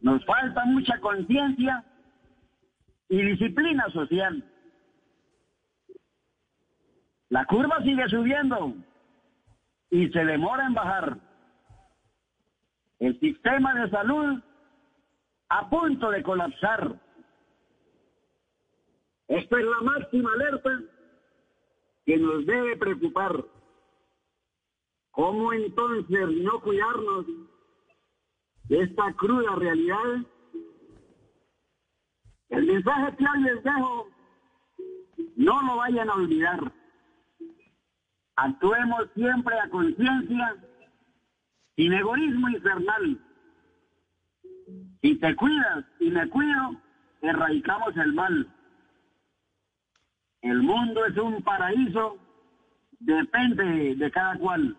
Nos 0.03 0.23
falta 0.27 0.67
mucha 0.67 1.01
conciencia 1.01 1.83
y 3.09 3.23
disciplina 3.23 3.89
social. 3.89 4.45
La 7.31 7.47
curva 7.47 7.83
sigue 7.83 8.07
subiendo 8.11 8.75
y 9.89 10.11
se 10.11 10.27
demora 10.27 10.67
en 10.67 10.75
bajar. 10.75 11.17
El 12.99 13.19
sistema 13.19 13.73
de 13.73 13.89
salud 13.89 14.43
a 15.49 15.71
punto 15.71 16.11
de 16.11 16.23
colapsar. 16.23 17.01
Esta 19.29 19.59
es 19.59 19.67
la 19.67 19.81
máxima 19.81 20.33
alerta 20.33 20.81
que 22.05 22.17
nos 22.17 22.47
debe 22.47 22.77
preocupar. 22.77 23.45
¿Cómo 25.11 25.53
entonces 25.53 26.29
no 26.43 26.61
cuidarnos 26.61 27.27
de 28.65 28.83
esta 28.83 29.13
cruda 29.15 29.57
realidad? 29.57 30.25
El 32.51 32.67
mensaje 32.67 33.17
que 33.17 33.25
hoy 33.25 33.43
les 33.43 33.65
dejo, 33.65 34.09
no 35.37 35.63
lo 35.63 35.77
vayan 35.77 36.09
a 36.09 36.15
olvidar. 36.15 36.73
Actuemos 38.37 39.09
siempre 39.15 39.59
a 39.59 39.69
conciencia, 39.71 40.57
sin 41.75 41.93
egoísmo 41.93 42.49
infernal. 42.51 43.21
Si 45.01 45.17
te 45.17 45.35
cuidas 45.35 45.85
y 45.99 46.11
me 46.11 46.29
cuido, 46.29 46.77
erradicamos 47.23 47.97
el 47.97 48.13
mal. 48.13 48.56
El 50.47 50.63
mundo 50.63 51.05
es 51.05 51.17
un 51.17 51.43
paraíso, 51.43 52.19
depende 53.01 53.97
de 53.97 54.11
cada 54.13 54.39
cual. 54.39 54.77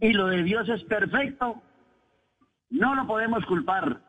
Y 0.00 0.12
lo 0.12 0.26
de 0.26 0.42
Dios 0.42 0.68
es 0.68 0.84
perfecto, 0.84 1.62
no 2.68 2.94
lo 2.94 3.06
podemos 3.06 3.44
culpar, 3.46 4.02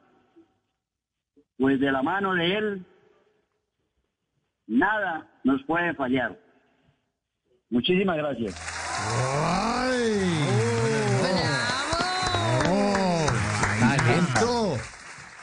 pues 1.58 1.80
de 1.80 1.90
la 1.90 2.04
mano 2.04 2.34
de 2.34 2.58
Él 2.58 2.86
nada 4.68 5.26
nos 5.46 5.64
puede 5.64 5.94
fallar. 5.94 6.38
Muchísimas 7.70 8.18
gracias. 8.18 9.67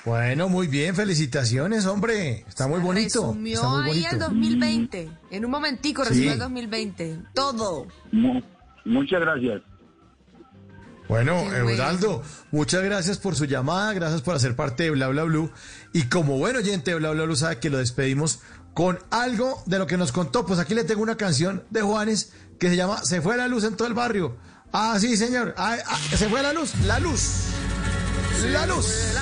Bueno, 0.05 0.49
muy 0.51 0.67
bien, 0.67 0.95
felicitaciones, 0.95 1.87
hombre. 1.87 2.45
Está 2.47 2.67
muy 2.69 2.81
bonito. 2.81 3.21
Resumió 3.29 3.55
Está 3.55 3.69
muy 3.69 3.83
ahí 3.83 3.89
bonito. 3.89 4.09
el 4.13 4.19
2020. 4.19 5.11
En 5.31 5.45
un 5.47 5.51
momentico 5.51 6.03
Sí. 6.05 6.11
resumió 6.11 6.33
el 6.35 6.39
2020. 6.39 7.19
Todo. 7.35 7.87
Muchas 8.85 9.21
gracias. 9.21 9.63
Bueno. 11.09 11.41
Eudaldo, 11.55 12.23
muchas 12.51 12.83
gracias 12.83 13.19
por 13.19 13.35
su 13.35 13.45
llamada, 13.47 13.93
gracias 13.95 14.21
por 14.23 14.35
hacer 14.35 14.57
parte 14.57 14.85
de 14.85 14.91
Bla 14.91 15.09
Bla 15.09 15.25
Blue. 15.25 15.51
Y 15.93 16.05
como 16.05 16.37
buen 16.39 16.57
oyente 16.57 16.91
de 16.91 16.99
Bla 16.99 17.11
Bla 17.13 17.25
Blue 17.25 17.37
sabe 17.37 17.59
que 17.59 17.71
lo 17.71 17.79
despedimos 17.79 18.41
con 18.75 18.99
algo 19.11 19.63
de 19.67 19.79
lo 19.79 19.87
que 19.87 19.97
nos 19.97 20.13
contó. 20.13 20.45
Pues 20.45 20.59
aquí 20.59 20.75
le 20.75 20.85
tengo 20.85 21.03
una 21.03 21.17
canción 21.17 21.65
de 21.71 21.81
Juanes 21.83 22.33
que 22.59 22.69
se 22.69 22.77
llama 22.77 23.03
Se 23.05 23.23
fue 23.23 23.37
la 23.39 23.49
luz 23.49 23.65
en 23.65 23.77
todo 23.77 23.89
el 23.89 23.95
barrio. 23.95 24.37
Ah, 24.73 24.97
sí, 24.99 25.17
señor. 25.17 25.55
Ah, 25.57 25.77
ah, 25.87 25.99
se 26.17 26.29
fue 26.29 26.43
la 26.43 26.53
luz, 26.53 26.75
la 26.87 26.99
luz. 27.01 27.45
La 28.51 28.67
luz. 28.67 29.15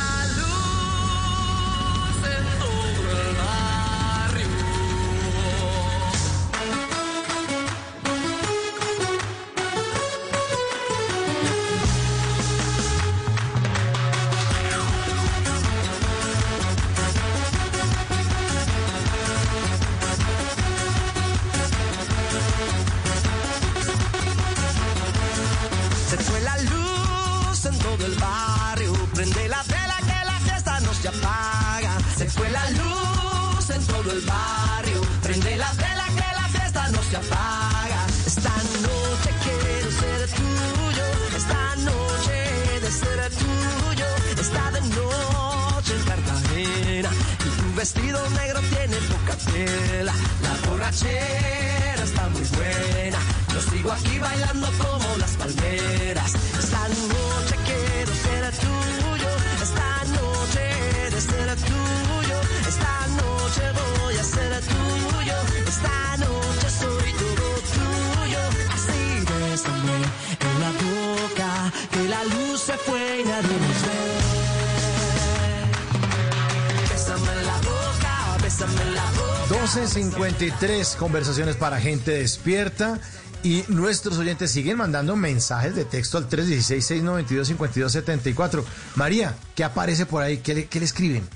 1253 80.63 80.97
conversaciones 80.97 81.57
para 81.57 81.81
gente 81.81 82.13
despierta. 82.13 83.01
Y 83.43 83.65
nuestros 83.67 84.17
oyentes 84.19 84.53
siguen 84.53 84.77
mandando 84.77 85.17
mensajes 85.17 85.75
de 85.75 85.85
texto 85.85 86.19
al 86.19 86.29
316-692-5274. 86.29 88.63
María, 88.95 89.35
¿qué 89.57 89.65
aparece 89.65 90.07
por 90.07 90.23
ahí? 90.23 90.39
¿Qué 90.39 90.55
le, 90.55 90.67
qué 90.67 90.79
le 90.79 90.85
escriben? 90.85 91.29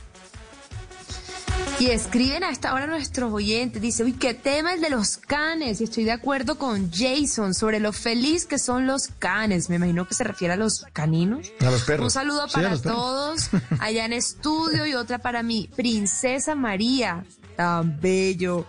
Y 1.81 1.89
escriben 1.89 2.45
a 2.45 2.51
esta 2.51 2.73
hora 2.73 2.87
nuestros 2.87 3.33
oyentes. 3.33 3.83
Dice, 3.83 4.05
uy, 4.05 4.13
qué 4.13 4.35
tema 4.35 4.73
el 4.73 4.81
de 4.81 4.91
los 4.91 5.17
canes. 5.17 5.81
Y 5.81 5.85
estoy 5.85 6.05
de 6.05 6.13
acuerdo 6.13 6.59
con 6.59 6.93
Jason 6.93 7.53
sobre 7.53 7.81
lo 7.81 7.93
feliz 7.93 8.47
que 8.47 8.61
son 8.61 8.87
los 8.87 9.09
canes. 9.19 9.69
Me 9.69 9.75
imagino 9.77 10.07
que 10.07 10.15
se 10.15 10.23
refiere 10.23 10.55
a 10.55 10.57
los 10.57 10.87
caninos. 10.93 11.51
A 11.61 11.73
los 11.73 11.83
perros. 11.83 12.05
Un 12.05 12.11
saludo 12.13 12.47
Sí, 12.47 12.55
para 12.55 12.81
todos 12.81 13.51
allá 13.81 14.05
en 14.05 14.13
estudio 14.13 14.87
y 14.87 14.95
otra 14.95 15.19
para 15.19 15.43
mi 15.43 15.69
princesa 15.75 16.55
María. 16.55 17.25
Tan 17.57 18.01
bello. 18.01 18.65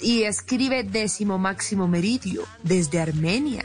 Y 0.00 0.24
escribe 0.24 0.82
décimo 0.82 1.38
máximo 1.38 1.88
meridio 1.88 2.42
desde 2.62 3.00
Armenia. 3.00 3.64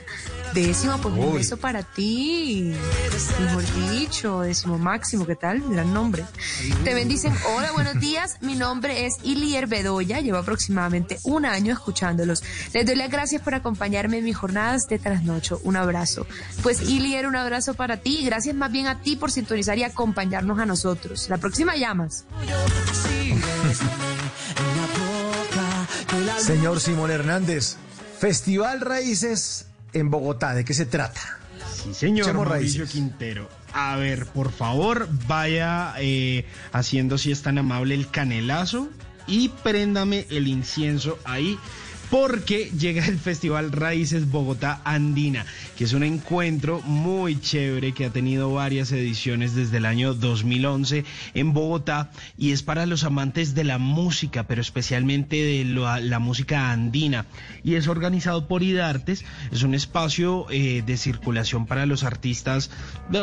Décimo, 0.54 0.98
pues 1.00 1.14
un 1.16 1.34
beso 1.36 1.58
para 1.58 1.84
ti. 1.84 2.74
Mejor 3.42 3.64
dicho, 3.92 4.40
décimo 4.42 4.78
máximo, 4.78 5.26
¿qué 5.28 5.36
tal? 5.36 5.62
Gran 5.62 5.94
nombre. 5.94 6.26
Te 6.84 6.94
bendicen. 6.94 7.34
Hola, 7.56 7.72
buenos 7.72 7.94
días. 8.00 8.38
Mi 8.42 8.56
nombre 8.56 9.06
es 9.06 9.16
Ilier 9.24 9.68
Bedoya. 9.68 10.22
Llevo 10.22 10.38
aproximadamente 10.38 11.20
un 11.24 11.46
año 11.46 11.74
escuchándolos. 11.74 12.44
Les 12.74 12.86
doy 12.86 12.96
las 12.96 13.12
gracias 13.12 13.42
por 13.42 13.54
acompañarme 13.54 14.20
en 14.20 14.24
mis 14.24 14.38
jornadas 14.38 14.88
de 14.88 14.98
trasnocho. 14.98 15.60
Un 15.64 15.76
abrazo. 15.76 16.26
Pues 16.64 16.82
Ilier, 16.82 17.28
un 17.28 17.36
abrazo 17.36 17.76
para 17.76 17.98
ti. 17.98 18.24
Gracias 18.24 18.56
más 18.56 18.72
bien 18.72 18.88
a 18.88 19.02
ti 19.02 19.18
por 19.18 19.32
sintonizar 19.32 19.78
y 19.78 19.84
acompañarnos 19.84 20.58
a 20.60 20.66
nosotros. 20.66 21.30
La 21.30 21.38
próxima 21.38 21.76
llamas. 21.76 22.24
Señor 26.38 26.80
Simón 26.80 27.12
Hernández, 27.12 27.78
Festival 28.20 28.82
Raíces 28.82 29.68
en 29.94 30.10
Bogotá, 30.10 30.54
¿de 30.54 30.64
qué 30.64 30.74
se 30.74 30.86
trata? 30.86 31.40
Sí, 31.74 31.94
señor 31.94 32.34
Mauricio 32.34 32.82
raíces. 32.82 32.90
Quintero. 32.92 33.50
A 33.74 33.96
ver, 33.96 34.26
por 34.28 34.52
favor, 34.52 35.08
vaya 35.28 35.94
eh, 36.00 36.46
haciendo, 36.72 37.18
si 37.18 37.32
es 37.32 37.42
tan 37.42 37.58
amable, 37.58 37.96
el 37.96 38.10
canelazo 38.10 38.90
y 39.28 39.50
préndame 39.50 40.26
el 40.30 40.48
incienso 40.48 41.20
ahí. 41.24 41.58
Porque 42.10 42.72
llega 42.78 43.06
el 43.06 43.20
Festival 43.20 43.72
Raíces 43.72 44.32
Bogotá 44.32 44.82
Andina, 44.84 45.46
que 45.78 45.84
es 45.84 45.94
un 45.94 46.04
encuentro 46.04 46.82
muy 46.82 47.40
chévere 47.40 47.92
que 47.92 48.06
ha 48.06 48.10
tenido 48.10 48.52
varias 48.52 48.92
ediciones 48.92 49.54
desde 49.54 49.78
el 49.78 49.86
año 49.86 50.16
2011 50.16 51.06
en 51.36 51.54
Bogotá 51.54 52.10
y 52.36 52.52
es 52.52 52.64
para 52.64 52.88
los 52.88 53.04
amantes 53.04 53.54
de 53.54 53.64
la 53.64 53.78
música, 53.78 54.48
pero 54.48 54.60
especialmente 54.60 55.36
de 55.36 55.66
la, 55.66 56.20
música 56.20 56.72
andina. 56.72 57.28
Y 57.64 57.76
es 57.76 57.88
organizado 57.88 58.48
por 58.48 58.64
IDARTES, 58.64 59.24
es 59.52 59.62
un 59.62 59.76
espacio 59.76 60.48
eh, 60.50 60.84
de 60.84 60.98
circulación 60.98 61.68
para 61.68 61.86
los 61.86 62.04
artistas, 62.04 62.72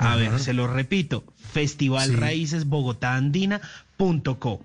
A 0.00 0.16
ver, 0.16 0.40
se 0.40 0.54
lo 0.54 0.66
repito, 0.66 1.24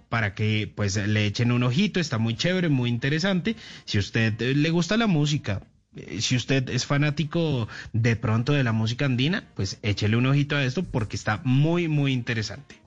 para 0.10 0.34
que 0.34 0.72
pues 0.74 0.96
le 0.96 1.26
echen 1.26 1.52
un 1.52 1.64
ojito, 1.64 2.00
está 2.00 2.18
muy 2.18 2.36
chévere, 2.36 2.70
muy 2.70 2.90
interesante. 2.90 3.56
Si 3.86 3.98
a 3.98 4.00
usted 4.00 4.42
eh, 4.42 4.56
le 4.56 4.70
gusta 4.70 4.98
la 4.98 5.08
música, 5.08 5.62
eh, 5.96 6.22
si 6.22 6.36
usted 6.36 6.70
es 6.70 6.86
fanático 6.86 7.68
de 7.94 8.16
pronto 8.16 8.54
de 8.54 8.64
la 8.64 8.72
música 8.72 9.06
andina, 9.06 9.48
pues 9.56 9.78
échele 9.82 10.16
un 10.16 10.26
ojito 10.26 10.56
a 10.56 10.64
esto 10.64 10.84
porque 10.84 11.16
está 11.16 11.42
muy, 11.44 11.88
muy 11.88 12.14
interesante. 12.14 12.80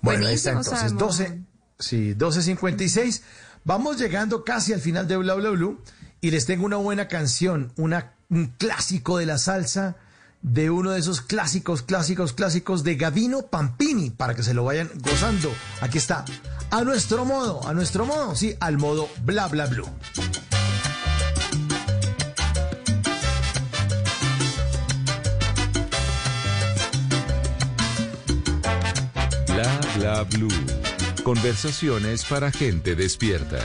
Bueno, 0.00 0.26
ahí 0.26 0.34
está 0.34 0.50
entonces, 0.50 0.96
12, 0.96 1.40
sí, 1.78 2.14
12.56. 2.14 3.22
Vamos 3.64 3.98
llegando 3.98 4.44
casi 4.44 4.72
al 4.72 4.80
final 4.80 5.06
de 5.06 5.16
Bla 5.16 5.34
Bla 5.34 5.50
Blue 5.50 5.80
y 6.20 6.30
les 6.30 6.46
tengo 6.46 6.64
una 6.64 6.76
buena 6.76 7.06
canción, 7.06 7.72
una, 7.76 8.14
un 8.28 8.46
clásico 8.46 9.18
de 9.18 9.26
la 9.26 9.38
salsa, 9.38 9.96
de 10.42 10.70
uno 10.70 10.90
de 10.92 11.00
esos 11.00 11.20
clásicos, 11.20 11.82
clásicos, 11.82 12.32
clásicos 12.32 12.84
de 12.84 12.96
Gavino 12.96 13.46
Pampini, 13.46 14.10
para 14.10 14.34
que 14.34 14.42
se 14.42 14.54
lo 14.54 14.64
vayan 14.64 14.90
gozando. 14.96 15.52
Aquí 15.80 15.98
está, 15.98 16.24
a 16.70 16.84
nuestro 16.84 17.24
modo, 17.24 17.66
a 17.66 17.74
nuestro 17.74 18.06
modo, 18.06 18.34
sí, 18.34 18.54
al 18.60 18.78
modo 18.78 19.08
Bla 19.22 19.48
Bla 19.48 19.66
Blue. 19.66 19.88
Bla 29.46 29.80
bla 29.96 30.22
blue. 30.22 30.48
Conversaciones 31.24 32.24
para 32.24 32.52
gente 32.52 32.94
despierta. 32.94 33.58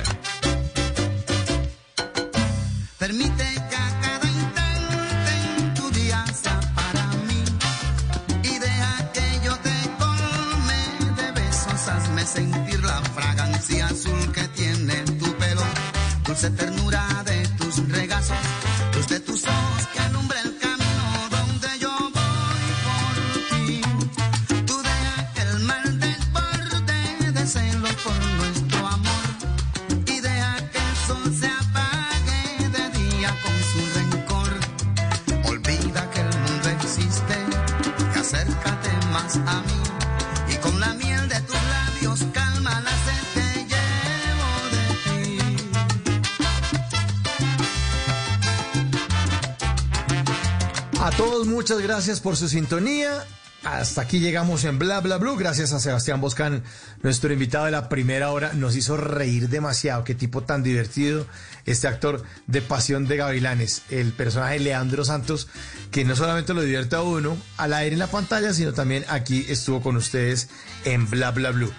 Gracias 51.93 52.21
por 52.21 52.35
su 52.35 52.49
sintonía. 52.49 53.23
Hasta 53.63 54.01
aquí 54.01 54.19
llegamos 54.19 54.63
en 54.63 54.79
Bla 54.79 54.99
Bla 54.99 55.17
Blue. 55.19 55.37
Gracias 55.37 55.73
a 55.73 55.79
Sebastián 55.79 56.21
Boscan, 56.21 56.63
nuestro 57.03 57.31
invitado 57.31 57.65
de 57.65 57.71
la 57.71 57.87
primera 57.87 58.31
hora. 58.31 58.53
Nos 58.53 58.75
hizo 58.75 58.97
reír 58.97 59.47
demasiado. 59.47 60.03
Qué 60.03 60.15
tipo 60.15 60.41
tan 60.41 60.63
divertido. 60.63 61.27
Este 61.67 61.87
actor 61.87 62.23
de 62.47 62.63
Pasión 62.63 63.05
de 63.05 63.17
Gavilanes, 63.17 63.83
el 63.91 64.11
personaje 64.11 64.59
Leandro 64.59 65.05
Santos, 65.05 65.49
que 65.91 66.03
no 66.03 66.15
solamente 66.15 66.55
lo 66.55 66.63
divierte 66.63 66.95
a 66.95 67.03
uno 67.03 67.37
al 67.57 67.73
aire 67.73 67.93
en 67.93 67.99
la 67.99 68.07
pantalla, 68.07 68.55
sino 68.55 68.73
también 68.73 69.05
aquí 69.07 69.45
estuvo 69.47 69.79
con 69.83 69.95
ustedes 69.95 70.49
en 70.85 71.07
Bla 71.07 71.29
Bla 71.29 71.51
Blue. 71.51 71.71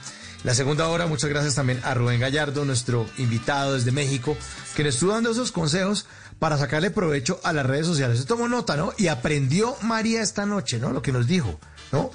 La 0.45 0.55
segunda 0.55 0.87
hora, 0.89 1.07
muchas 1.07 1.31
gracias 1.31 1.57
también 1.57 1.81
a 1.85 1.95
Rubén 1.95 2.21
Gallardo, 2.21 2.65
nuestro 2.65 3.05
invitado 3.17 3.75
desde 3.75 3.91
México, 3.91 4.37
que 4.77 4.85
nos 4.85 4.95
estuvo 4.95 5.13
dando 5.13 5.31
esos 5.33 5.51
consejos 5.51 6.07
para 6.39 6.59
sacarle 6.59 6.91
provecho 6.91 7.41
a 7.45 7.53
las 7.53 7.65
redes 7.67 7.87
sociales. 7.87 8.19
Se 8.19 8.27
tomó 8.27 8.49
nota, 8.49 8.77
¿no? 8.77 8.93
Y 8.99 9.09
aprendió 9.09 9.77
María 9.83 10.23
esta 10.23 10.47
noche, 10.47 10.79
¿no? 10.79 10.93
Lo 10.93 11.03
que 11.03 11.13
nos 11.13 11.27
dijo, 11.27 11.59
¿no? 11.93 12.11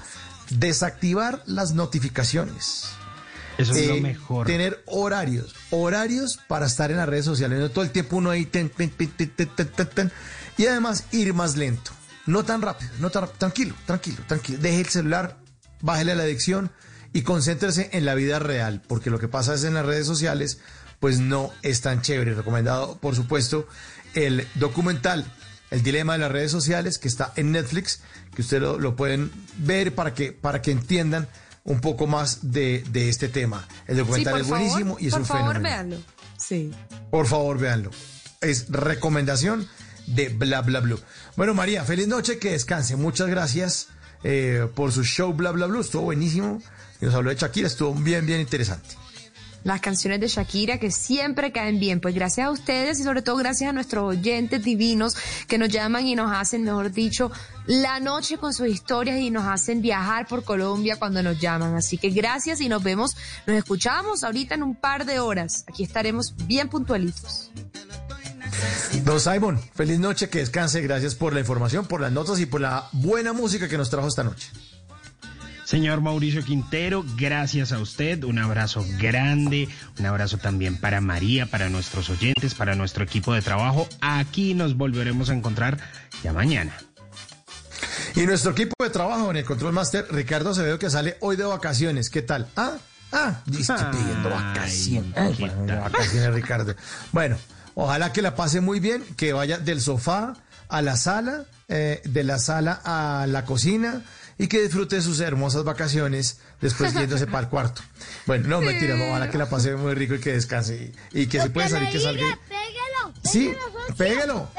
Desactivar 0.50 1.44
las 1.46 1.74
notificaciones. 1.74 2.86
Eso 3.58 3.74
es 3.74 3.88
lo 3.88 3.96
Eh, 3.96 4.02
mejor. 4.02 4.48
Tener 4.48 4.82
horarios, 4.86 5.54
horarios 5.70 6.40
para 6.48 6.66
estar 6.66 6.92
en 6.92 6.98
las 6.98 7.10
redes 7.10 7.26
sociales. 7.26 7.60
No 7.60 7.70
todo 7.70 7.84
el 7.84 7.92
tiempo 7.92 8.16
uno 8.18 8.30
ahí. 8.30 8.46
ten, 8.46 8.70
ten, 8.70 8.90
ten. 8.92 10.12
y 10.58 10.66
además 10.66 11.06
ir 11.12 11.34
más 11.34 11.56
lento. 11.58 11.92
No 12.26 12.44
tan 12.46 12.62
rápido, 12.62 12.92
no 13.00 13.10
tan 13.10 13.24
rápido. 13.24 13.38
Tranquilo, 13.40 13.76
tranquilo, 13.86 14.18
tranquilo. 14.28 14.60
Deje 14.62 14.80
el 14.82 14.88
celular, 14.88 15.38
bájele 15.82 16.16
la 16.16 16.24
adicción 16.24 16.72
y 17.12 17.24
concéntrese 17.24 17.90
en 17.94 18.06
la 18.06 18.16
vida 18.16 18.40
real. 18.40 18.82
Porque 18.88 19.10
lo 19.10 19.20
que 19.20 19.28
pasa 19.28 19.54
es 19.54 19.64
en 19.64 19.74
las 19.74 19.86
redes 19.86 20.08
sociales, 20.08 20.60
pues 21.00 21.20
no 21.20 21.52
es 21.62 21.82
tan 21.82 22.02
chévere. 22.02 22.36
Recomendado, 22.36 22.98
por 22.98 23.16
supuesto, 23.16 23.68
el 24.14 24.48
documental 24.56 25.26
El 25.72 25.84
dilema 25.84 26.14
de 26.14 26.20
las 26.20 26.32
redes 26.32 26.52
sociales, 26.52 26.98
que 26.98 27.08
está 27.08 27.32
en 27.36 27.52
Netflix, 27.52 28.02
que 28.36 28.42
ustedes 28.42 28.64
lo, 28.64 28.80
lo 28.80 28.96
pueden 28.96 29.32
ver 29.58 29.94
para 29.94 30.14
que, 30.16 30.32
para 30.32 30.62
que 30.64 30.72
entiendan 30.72 31.28
un 31.64 31.80
poco 31.80 32.08
más 32.08 32.52
de, 32.52 32.84
de 32.90 33.08
este 33.10 33.28
tema. 33.30 33.68
El 33.86 33.98
documental 33.98 34.34
Sí, 34.34 34.40
por 34.40 34.42
es 34.42 34.48
buenísimo 34.48 34.86
favor, 34.96 35.02
y 35.04 35.08
es 35.08 35.12
por 35.14 35.20
un 35.22 35.28
favor, 35.28 35.42
fenómeno. 35.54 35.64
véanlo. 35.70 35.98
Sí. 36.38 36.72
Por 37.12 37.28
favor, 37.28 37.60
véanlo. 37.60 37.92
Es 38.42 38.66
recomendación 38.70 39.68
de 40.08 40.30
Bla 40.30 40.62
Bla 40.62 40.80
Blue. 40.80 41.00
Bueno, 41.36 41.54
María, 41.54 41.84
feliz 41.84 42.08
noche, 42.08 42.40
que 42.40 42.52
descanse. 42.52 42.96
Muchas 42.96 43.28
gracias 43.28 43.90
eh, 44.24 44.68
por 44.74 44.92
su 44.92 45.04
show 45.04 45.34
Bla 45.34 45.52
Bla 45.52 45.68
Blue. 45.68 45.82
Estuvo 45.82 46.02
buenísimo. 46.04 46.64
Y 47.00 47.06
nos 47.06 47.14
habló 47.14 47.30
de 47.30 47.36
Shakira, 47.36 47.68
estuvo 47.68 47.94
bien, 47.94 48.26
bien 48.26 48.42
interesante. 48.42 48.90
Las 49.64 49.82
canciones 49.82 50.20
de 50.20 50.28
Shakira 50.28 50.78
que 50.78 50.92
siempre 50.92 51.52
caen 51.52 51.80
bien. 51.80 52.00
Pues 52.00 52.16
gracias 52.16 52.48
a 52.48 52.52
ustedes 52.52 53.00
y 53.00 53.04
sobre 53.04 53.22
todo 53.22 53.36
gracias 53.36 53.70
a 53.70 53.74
nuestros 53.74 54.04
oyentes 54.04 54.64
divinos 54.64 55.16
que 55.48 55.58
nos 55.58 55.70
llaman 55.70 56.06
y 56.08 56.16
nos 56.16 56.32
hacen, 56.32 56.64
mejor 56.64 56.92
dicho, 56.92 57.32
la 57.66 58.00
noche 58.00 58.38
con 58.38 58.54
sus 58.54 58.68
historias 58.68 59.20
y 59.20 59.32
nos 59.32 59.46
hacen 59.46 59.82
viajar 59.82 60.28
por 60.28 60.44
Colombia 60.44 60.96
cuando 60.98 61.22
nos 61.22 61.40
llaman. 61.40 61.76
Así 61.76 61.98
que 61.98 62.10
gracias 62.10 62.62
y 62.62 62.70
nos 62.70 62.82
vemos, 62.84 63.16
nos 63.46 63.58
escuchamos 63.58 64.24
ahorita 64.24 64.56
en 64.56 64.64
un 64.64 64.76
par 64.76 65.06
de 65.06 65.20
horas. 65.20 65.66
Aquí 65.68 65.84
estaremos 65.84 66.36
bien 66.48 66.70
puntualitos. 66.70 67.52
Don 69.04 69.20
Simon, 69.20 69.60
feliz 69.74 70.00
noche, 70.00 70.30
que 70.30 70.40
descanse. 70.40 70.82
Gracias 70.82 71.16
por 71.16 71.34
la 71.34 71.40
información, 71.40 71.86
por 71.86 72.02
las 72.02 72.12
notas 72.12 72.40
y 72.40 72.46
por 72.46 72.62
la 72.62 72.90
buena 72.92 73.34
música 73.34 73.68
que 73.68 73.78
nos 73.78 73.90
trajo 73.90 74.08
esta 74.08 74.24
noche. 74.24 74.50
Señor 75.70 76.02
Mauricio 76.02 76.44
Quintero, 76.44 77.06
gracias 77.16 77.72
a 77.74 77.78
usted, 77.78 78.24
un 78.24 78.40
abrazo 78.40 78.84
grande, 78.98 79.70
un 80.00 80.06
abrazo 80.08 80.40
también 80.40 80.78
para 80.78 81.00
María, 81.00 81.46
para 81.46 81.70
nuestros 81.70 82.10
oyentes, 82.10 82.56
para 82.56 82.74
nuestro 82.74 83.04
equipo 83.04 83.36
de 83.36 83.44
trabajo. 83.44 83.88
Aquí 84.02 84.56
nos 84.56 84.76
volveremos 84.76 85.30
a 85.30 85.36
encontrar 85.36 85.78
ya 86.24 86.34
mañana. 86.34 86.76
Y 88.16 88.26
nuestro 88.26 88.54
equipo 88.54 88.74
de 88.84 88.90
trabajo 88.90 89.30
en 89.30 89.38
el 89.38 89.46
Control 89.46 89.72
Master, 89.72 90.08
Ricardo 90.10 90.50
Acevedo, 90.50 90.80
que 90.80 90.90
sale 90.90 91.18
hoy 91.20 91.36
de 91.36 91.44
vacaciones. 91.44 92.10
¿Qué 92.10 92.24
tal? 92.24 92.48
Ah, 92.56 92.80
ah, 93.12 93.44
estoy 93.46 93.76
pidiendo 93.92 94.32
vacaciones. 94.32 95.14
Ay, 95.16 95.36
bueno, 95.38 95.82
vacaciones, 95.82 96.34
Ricardo. 96.34 96.76
Bueno, 97.12 97.38
ojalá 97.76 98.12
que 98.12 98.24
la 98.24 98.34
pase 98.34 98.60
muy 98.60 98.80
bien, 98.80 99.04
que 99.16 99.34
vaya 99.34 99.60
del 99.60 99.82
sofá 99.82 100.34
a 100.68 100.82
la 100.82 100.98
sala, 100.98 101.46
eh, 101.68 102.02
de 102.06 102.24
la 102.24 102.40
sala 102.40 102.82
a 102.84 103.28
la 103.28 103.46
cocina 103.46 104.02
y 104.40 104.48
que 104.48 104.62
disfrute 104.62 105.00
sus 105.02 105.20
hermosas 105.20 105.64
vacaciones 105.64 106.40
después 106.62 106.94
yéndose 106.94 107.28
para 107.28 107.42
el 107.42 107.50
cuarto. 107.50 107.84
Bueno, 108.26 108.48
no, 108.48 108.62
mentira, 108.62 108.96
no, 108.96 109.10
ojalá 109.10 109.30
que 109.30 109.38
la 109.38 109.50
pase 109.50 109.76
muy 109.76 109.94
rico 109.94 110.16
y 110.16 110.20
que 110.20 110.32
descanse. 110.32 110.94
Y, 111.12 111.22
y 111.22 111.28
que 111.28 111.40
si 111.42 111.50
puede 111.50 111.70
salir, 111.70 111.90
que 111.90 112.00
salga. 112.00 112.40
Sí, 113.24 113.54
pégalo. 113.98 114.50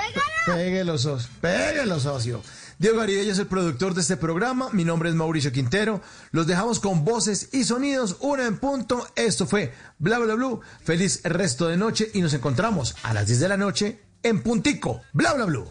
Péguelo, 0.47 0.99
socio. 0.99 1.29
Péguelo, 1.41 1.99
socio. 1.99 2.43
Diego 2.79 2.99
Garibello 2.99 3.33
es 3.33 3.39
el 3.39 3.47
productor 3.47 3.95
de 3.95 4.01
este 4.01 4.17
programa. 4.17 4.69
Mi 4.73 4.85
nombre 4.85 5.09
es 5.09 5.15
Mauricio 5.15 5.53
Quintero. 5.53 6.01
Los 6.31 6.47
dejamos 6.47 6.81
con 6.81 7.05
voces 7.05 7.49
y 7.53 7.65
sonidos. 7.65 8.17
Una 8.21 8.47
en 8.47 8.59
punto. 8.59 9.07
Esto 9.17 9.47
fue 9.47 9.75
Bla 9.99 10.19
Bla 10.19 10.35
Blue. 10.35 10.61
Feliz 10.83 11.21
resto 11.25 11.69
de 11.69 11.77
noche 11.77 12.11
y 12.15 12.23
nos 12.23 12.33
encontramos 12.33 12.97
a 13.03 13.13
las 13.13 13.27
10 13.27 13.41
de 13.41 13.49
la 13.49 13.57
noche 13.57 14.01
en 14.23 14.43
Puntico. 14.43 15.03
Bla 15.13 15.35
Bla 15.35 15.45
Blue. 15.45 15.71